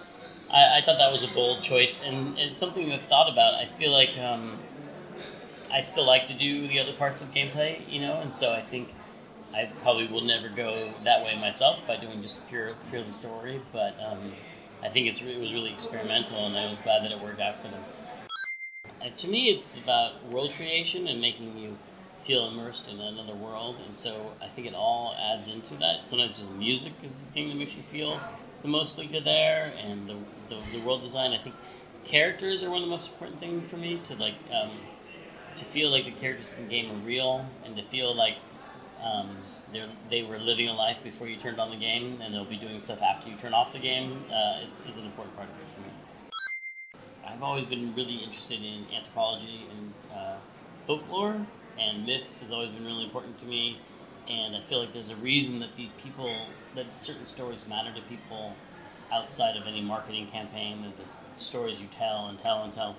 I, 0.50 0.80
I, 0.80 0.82
thought 0.82 0.98
that 0.98 1.12
was 1.12 1.24
a 1.24 1.28
bold 1.28 1.62
choice 1.62 2.04
and 2.04 2.38
it's 2.38 2.60
something 2.60 2.92
I've 2.92 3.02
thought 3.02 3.32
about. 3.32 3.56
I 3.56 3.66
feel 3.66 3.92
like 3.92 4.18
um, 4.18 4.58
I 5.72 5.82
still 5.82 6.06
like 6.06 6.26
to 6.28 6.34
do 6.34 6.68
the 6.68 6.80
other 6.80 6.94
parts 6.94 7.22
of 7.22 7.34
gameplay, 7.34 7.82
you 7.90 8.02
know, 8.02 8.20
and 8.22 8.34
so 8.34 8.52
I 8.52 8.62
think 8.62 8.90
I 9.54 9.66
probably 9.82 10.08
will 10.08 10.22
never 10.22 10.50
go 10.50 10.94
that 11.04 11.24
way 11.24 11.38
myself 11.40 11.86
by 11.86 11.98
doing 11.98 12.22
just 12.22 12.48
pure 12.48 12.74
pure 12.90 13.04
the 13.04 13.12
story. 13.12 13.62
But 13.72 13.96
um, 14.02 14.34
I 14.84 14.90
think 14.90 15.08
it's 15.08 15.22
it 15.22 15.40
was 15.40 15.54
really 15.54 15.72
experimental, 15.72 16.46
and 16.46 16.58
I 16.58 16.70
was 16.70 16.82
glad 16.82 17.04
that 17.04 17.12
it 17.12 17.20
worked 17.20 17.40
out 17.40 17.58
for 17.58 17.68
them. 17.68 17.84
And 19.02 19.18
to 19.18 19.28
me, 19.28 19.50
it's 19.50 19.78
about 19.78 20.26
world 20.28 20.52
creation 20.52 21.08
and 21.08 21.20
making 21.20 21.58
you 21.58 21.78
feel 22.20 22.48
immersed 22.48 22.90
in 22.90 23.00
another 23.00 23.34
world, 23.34 23.78
and 23.88 24.00
so 24.00 24.32
I 24.42 24.48
think 24.48 24.68
it 24.68 24.76
all 24.76 25.14
adds 25.32 25.54
into 25.54 25.76
that. 25.76 26.08
Sometimes 26.08 26.46
the 26.46 26.54
music 26.54 26.94
is 27.04 27.16
the 27.16 27.26
thing 27.26 27.50
that 27.50 27.58
makes 27.58 27.76
you 27.76 27.82
feel 27.82 28.20
the 28.62 28.68
most 28.68 28.98
like 28.98 29.12
you're 29.12 29.22
there, 29.22 29.72
and 29.88 30.08
the, 30.08 30.16
the, 30.50 30.58
the 30.74 30.80
world 30.82 31.02
design. 31.02 31.34
I 31.34 31.38
think 31.38 31.56
characters 32.04 32.64
are 32.64 32.70
one 32.70 32.82
of 32.82 32.88
the 32.88 32.92
most 32.92 33.12
important 33.12 33.40
things 33.40 33.72
for 33.72 33.78
me 33.78 34.00
to 34.06 34.16
like 34.16 34.36
um, 34.54 34.72
to 35.56 35.66
feel 35.66 35.90
like 35.90 36.06
the 36.06 36.12
characters 36.12 36.54
in 36.58 36.68
the 36.68 36.70
game 36.70 36.92
are 36.92 37.06
real, 37.06 37.46
and 37.66 37.76
to 37.78 37.84
feel 37.84 38.16
like 38.16 38.38
um, 39.06 39.30
they 39.72 39.86
they 40.10 40.24
were 40.24 40.38
living 40.38 40.68
a 40.68 40.74
life 40.74 41.04
before 41.04 41.28
you 41.28 41.36
turned 41.36 41.60
on 41.60 41.70
the 41.70 41.78
game, 41.78 42.20
and 42.22 42.34
they'll 42.34 42.46
be 42.46 42.58
doing 42.58 42.80
stuff 42.80 43.02
after 43.02 43.30
you 43.30 43.36
turn 43.36 43.54
off 43.54 43.74
the 43.74 43.80
game. 43.80 44.24
Uh, 44.32 44.62
is, 44.88 44.98
an 44.98 45.06
important 45.06 45.36
part 45.36 45.50
of 45.50 45.62
it 45.62 45.68
for 45.68 45.82
me. 45.82 45.88
I've 47.26 47.44
always 47.44 47.66
been 47.66 47.94
really 47.96 48.18
interested 48.18 48.62
in 48.62 48.86
anthropology 48.94 49.66
and 49.72 49.94
uh, 50.14 50.36
folklore, 50.86 51.46
and 51.80 52.06
myth 52.06 52.36
has 52.42 52.52
always 52.52 52.72
been 52.72 52.86
really 52.86 53.04
important 53.04 53.38
to 53.40 53.46
me 53.46 53.78
and 54.30 54.56
I 54.56 54.62
feel 54.62 54.80
like 54.80 54.94
there's 54.94 55.10
a 55.10 55.16
reason 55.18 55.60
that 55.60 55.76
the 55.76 55.90
people 55.98 56.34
that 56.76 57.02
certain 57.02 57.26
stories 57.26 57.66
matter 57.68 57.92
to 57.94 58.02
people 58.04 58.56
outside 59.12 59.58
of 59.58 59.68
any 59.68 59.82
marketing 59.82 60.28
campaign. 60.28 60.82
That 60.84 60.98
the 60.98 61.10
stories 61.38 61.82
you 61.82 61.88
tell 61.88 62.28
and 62.28 62.40
tell 62.40 62.64
and 62.64 62.74
tell, 62.74 62.96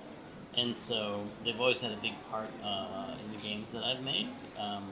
and 0.55 0.77
so 0.77 1.25
they've 1.43 1.59
always 1.59 1.81
had 1.81 1.91
a 1.91 1.97
big 1.97 2.13
part 2.29 2.49
uh, 2.63 3.15
in 3.23 3.31
the 3.31 3.41
games 3.41 3.71
that 3.71 3.83
I've 3.83 4.03
made. 4.03 4.29
Um, 4.57 4.83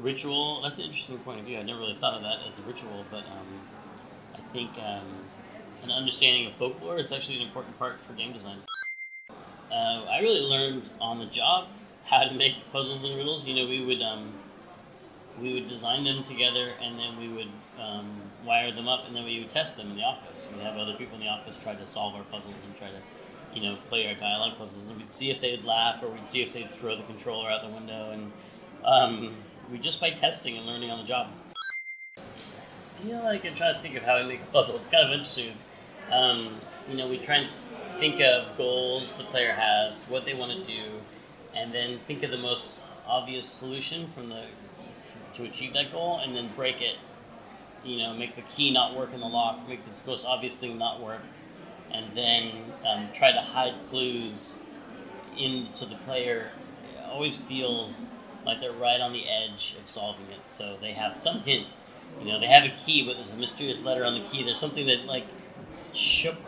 ritual 0.00 0.62
that's 0.62 0.78
an 0.78 0.84
interesting 0.84 1.18
point 1.18 1.40
of 1.40 1.46
view. 1.46 1.58
I 1.58 1.62
never 1.62 1.80
really 1.80 1.94
thought 1.96 2.14
of 2.14 2.22
that 2.22 2.38
as 2.46 2.58
a 2.58 2.62
ritual, 2.62 3.04
but 3.10 3.24
um, 3.26 3.60
I 4.34 4.38
think 4.52 4.70
um, 4.78 5.06
an 5.84 5.90
understanding 5.90 6.46
of 6.46 6.54
folklore 6.54 6.98
is 6.98 7.12
actually 7.12 7.36
an 7.36 7.42
important 7.42 7.78
part 7.78 8.00
for 8.00 8.12
game 8.14 8.32
design. 8.32 8.58
Uh, 9.70 10.04
I 10.10 10.20
really 10.20 10.46
learned 10.46 10.88
on 11.00 11.18
the 11.18 11.26
job 11.26 11.68
how 12.04 12.24
to 12.24 12.34
make 12.34 12.54
puzzles 12.72 13.04
and 13.04 13.16
riddles. 13.16 13.48
You 13.48 13.54
know, 13.54 13.66
we 13.66 13.84
would 13.84 14.02
um, 14.02 14.32
we 15.40 15.54
would 15.54 15.68
design 15.68 16.04
them 16.04 16.22
together 16.24 16.72
and 16.80 16.98
then 16.98 17.18
we 17.18 17.28
would 17.28 17.48
um, 17.82 18.08
wire 18.44 18.72
them 18.72 18.88
up 18.88 19.06
and 19.06 19.16
then 19.16 19.24
we 19.24 19.38
would 19.40 19.50
test 19.50 19.76
them 19.76 19.90
in 19.90 19.96
the 19.96 20.04
office. 20.04 20.50
We'd 20.54 20.62
have 20.62 20.76
other 20.76 20.94
people 20.94 21.16
in 21.16 21.20
the 21.20 21.28
office 21.28 21.62
try 21.62 21.74
to 21.74 21.86
solve 21.86 22.14
our 22.14 22.22
puzzles 22.24 22.54
and 22.66 22.76
try 22.76 22.88
to, 22.88 23.58
you 23.58 23.62
know, 23.62 23.76
play 23.86 24.06
our 24.06 24.14
dialogue 24.14 24.56
puzzles 24.56 24.88
and 24.88 24.98
we'd 24.98 25.10
see 25.10 25.30
if 25.30 25.40
they'd 25.40 25.64
laugh 25.64 26.02
or 26.02 26.08
we'd 26.08 26.28
see 26.28 26.42
if 26.42 26.52
they'd 26.52 26.72
throw 26.72 26.96
the 26.96 27.02
controller 27.04 27.50
out 27.50 27.62
the 27.62 27.74
window 27.74 28.10
and 28.10 28.32
um, 28.84 29.34
we 29.70 29.78
just 29.78 30.00
by 30.00 30.10
testing 30.10 30.56
and 30.56 30.66
learning 30.66 30.90
on 30.90 30.98
the 30.98 31.04
job. 31.04 31.28
I 32.16 32.20
feel 32.20 33.22
like 33.22 33.44
I'm 33.44 33.54
trying 33.54 33.74
to 33.74 33.80
think 33.80 33.96
of 33.96 34.04
how 34.04 34.16
I 34.16 34.22
make 34.22 34.40
a 34.42 34.52
puzzle. 34.52 34.76
It's 34.76 34.88
kind 34.88 35.04
of 35.04 35.10
interesting. 35.10 35.52
Um, 36.10 36.60
you 36.88 36.96
know, 36.96 37.08
we 37.08 37.18
try 37.18 37.36
and 37.36 37.48
think 37.98 38.20
of 38.20 38.56
goals 38.56 39.14
the 39.14 39.24
player 39.24 39.52
has, 39.52 40.08
what 40.08 40.24
they 40.24 40.34
want 40.34 40.52
to 40.52 40.62
do, 40.62 40.82
and 41.54 41.72
then 41.72 41.98
think 41.98 42.22
of 42.22 42.30
the 42.30 42.38
most 42.38 42.86
obvious 43.06 43.48
solution 43.48 44.06
from 44.06 44.28
the 44.28 44.44
to 45.32 45.44
achieve 45.44 45.72
that 45.74 45.92
goal 45.92 46.20
and 46.22 46.34
then 46.34 46.48
break 46.54 46.80
it. 46.80 46.96
You 47.84 47.98
know, 47.98 48.14
make 48.14 48.36
the 48.36 48.42
key 48.42 48.70
not 48.72 48.94
work 48.94 49.12
in 49.12 49.20
the 49.20 49.26
lock, 49.26 49.68
make 49.68 49.84
this 49.84 50.06
most 50.06 50.26
obvious 50.26 50.58
thing 50.58 50.78
not 50.78 51.00
work, 51.00 51.22
and 51.90 52.06
then 52.14 52.52
um, 52.86 53.08
try 53.12 53.32
to 53.32 53.40
hide 53.40 53.74
clues 53.88 54.62
in 55.36 55.70
so 55.72 55.86
the 55.86 55.96
player 55.96 56.50
always 57.10 57.36
feels 57.36 58.06
like 58.44 58.60
they're 58.60 58.72
right 58.72 59.00
on 59.00 59.12
the 59.12 59.28
edge 59.28 59.76
of 59.78 59.88
solving 59.88 60.26
it. 60.26 60.40
So 60.46 60.76
they 60.80 60.92
have 60.92 61.16
some 61.16 61.40
hint. 61.40 61.76
You 62.20 62.26
know, 62.26 62.40
they 62.40 62.46
have 62.46 62.64
a 62.64 62.74
key, 62.76 63.04
but 63.06 63.14
there's 63.14 63.32
a 63.32 63.36
mysterious 63.36 63.82
letter 63.82 64.04
on 64.04 64.14
the 64.14 64.20
key. 64.20 64.42
There's 64.44 64.58
something 64.58 64.86
that 64.86 65.06
like 65.06 65.26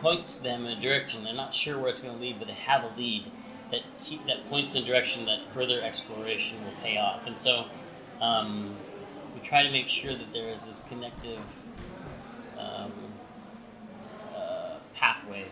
points 0.01 0.39
them 0.39 0.65
in 0.65 0.77
a 0.77 0.81
direction. 0.81 1.23
They're 1.23 1.33
not 1.33 1.53
sure 1.53 1.77
where 1.77 1.89
it's 1.89 2.01
going 2.01 2.15
to 2.15 2.21
lead, 2.21 2.39
but 2.39 2.47
they 2.47 2.53
have 2.53 2.83
a 2.83 2.97
lead, 2.97 3.25
that 3.71 3.81
that 4.27 4.49
points 4.49 4.75
in 4.75 4.83
a 4.83 4.85
direction 4.85 5.25
that 5.25 5.45
further 5.45 5.81
exploration 5.81 6.63
will 6.63 6.73
pay 6.83 6.97
off. 6.97 7.27
And 7.27 7.37
so 7.37 7.65
um, 8.21 8.75
try 9.45 9.61
to 9.61 9.71
make 9.71 9.87
sure 9.87 10.13
that 10.13 10.33
there 10.33 10.49
is 10.49 10.65
this 10.65 10.83
connective 10.85 11.39
um, 12.57 12.91
uh, 14.35 14.77
pathway 14.95 15.45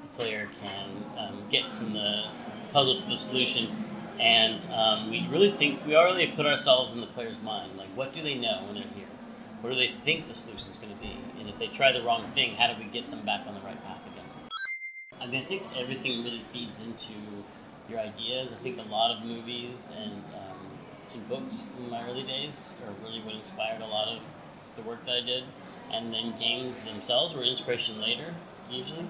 the 0.00 0.08
player 0.16 0.48
can 0.62 0.88
um, 1.18 1.42
get 1.50 1.64
from 1.66 1.92
the 1.92 2.24
puzzle 2.72 2.94
to 2.94 3.08
the 3.08 3.16
solution. 3.16 3.68
And 4.20 4.64
um, 4.70 5.10
we 5.10 5.26
really 5.28 5.50
think 5.50 5.84
we 5.84 5.96
already 5.96 6.28
put 6.28 6.46
ourselves 6.46 6.92
in 6.92 7.00
the 7.00 7.06
player's 7.06 7.40
mind. 7.42 7.76
Like, 7.76 7.88
what 7.96 8.12
do 8.12 8.22
they 8.22 8.36
know 8.36 8.62
when 8.66 8.76
they're 8.76 8.84
here? 8.94 9.06
What 9.62 9.70
do 9.70 9.76
they 9.76 9.88
think 9.88 10.26
the 10.26 10.34
solution 10.34 10.70
is 10.70 10.78
going 10.78 10.94
to 10.94 11.00
be? 11.00 11.18
And 11.38 11.48
if 11.48 11.58
they 11.58 11.66
try 11.66 11.90
the 11.90 12.02
wrong 12.02 12.22
thing, 12.34 12.54
how 12.54 12.72
do 12.72 12.78
we 12.78 12.88
get 12.88 13.10
them 13.10 13.22
back 13.22 13.46
on 13.46 13.54
the 13.54 13.60
right 13.60 13.82
path 13.84 14.00
again? 14.06 14.24
I 15.20 15.26
mean, 15.26 15.42
I 15.42 15.44
think 15.44 15.62
everything 15.76 16.22
really 16.22 16.42
feeds 16.44 16.80
into 16.84 17.14
your 17.88 17.98
ideas. 17.98 18.52
I 18.52 18.56
think 18.56 18.78
a 18.78 18.88
lot 18.90 19.16
of 19.16 19.24
movies 19.24 19.90
and 19.96 20.22
and 21.14 21.28
books 21.28 21.72
in 21.78 21.90
my 21.90 22.08
early 22.08 22.22
days 22.22 22.76
are 22.86 23.04
really 23.04 23.20
what 23.20 23.34
inspired 23.34 23.80
a 23.80 23.86
lot 23.86 24.08
of 24.08 24.20
the 24.76 24.82
work 24.82 25.04
that 25.04 25.16
I 25.16 25.20
did. 25.20 25.44
And 25.92 26.14
then 26.14 26.34
games 26.38 26.76
themselves 26.80 27.34
were 27.34 27.42
inspiration 27.42 28.00
later, 28.00 28.34
usually. 28.70 29.06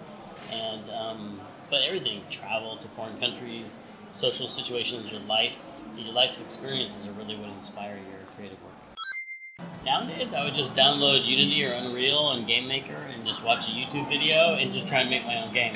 And 0.51 0.89
um, 0.91 1.41
but 1.69 1.83
everything, 1.83 2.23
travel 2.31 2.77
to 2.79 2.89
foreign 2.89 3.19
countries, 3.19 3.79
social 4.12 4.49
situations, 4.49 5.12
your 5.12 5.20
life, 5.23 5.85
your 5.97 6.12
life's 6.12 6.43
experiences 6.43 7.07
are 7.07 7.12
really 7.12 7.37
what 7.37 7.51
inspire 7.51 7.97
your 7.97 8.27
creative 8.35 8.59
work. 8.62 9.69
Nowadays, 9.85 10.35
I 10.35 10.43
would 10.45 10.55
just 10.55 10.75
download 10.75 11.27
Unity 11.27 11.65
or 11.65 11.73
Unreal 11.73 12.33
and 12.33 12.47
Game 12.47 12.67
Maker 12.67 12.97
and 13.15 13.27
just 13.27 13.45
watch 13.45 13.69
a 13.69 13.73
YouTube 13.73 14.09
video 14.09 14.55
and 14.55 14.73
just 14.73 14.89
try 14.89 15.01
and 15.01 15.11
make 15.11 15.25
my 15.25 15.43
own 15.43 15.53
game, 15.55 15.75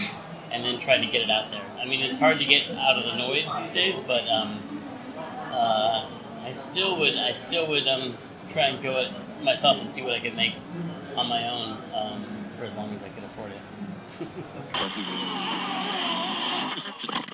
and 0.50 0.64
then 0.64 0.78
try 0.78 0.98
to 0.98 1.06
get 1.06 1.22
it 1.22 1.30
out 1.30 1.50
there. 1.50 1.62
I 1.80 1.84
mean, 1.86 2.00
it's 2.00 2.18
hard 2.18 2.36
to 2.36 2.44
get 2.44 2.70
out 2.70 2.96
of 2.96 3.04
the 3.04 3.16
noise 3.18 3.50
these 3.56 3.72
days, 3.72 4.00
but 4.00 4.28
um, 4.28 4.58
uh, 5.56 6.04
I 6.44 6.50
still 6.50 6.98
would. 6.98 7.16
I 7.16 7.30
still 7.32 7.68
would 7.68 7.86
um, 7.86 8.12
try 8.48 8.64
and 8.64 8.82
go 8.82 8.98
it 8.98 9.12
myself 9.42 9.80
and 9.80 9.94
see 9.94 10.02
what 10.02 10.12
I 10.12 10.18
could 10.18 10.34
make 10.34 10.54
on 11.16 11.28
my 11.28 11.48
own 11.48 11.78
um, 11.94 12.24
for 12.50 12.64
as 12.64 12.74
long 12.74 12.92
as 12.92 13.00
I 13.02 13.08
could 13.10 13.22
afford 13.24 13.52
it. 13.52 13.60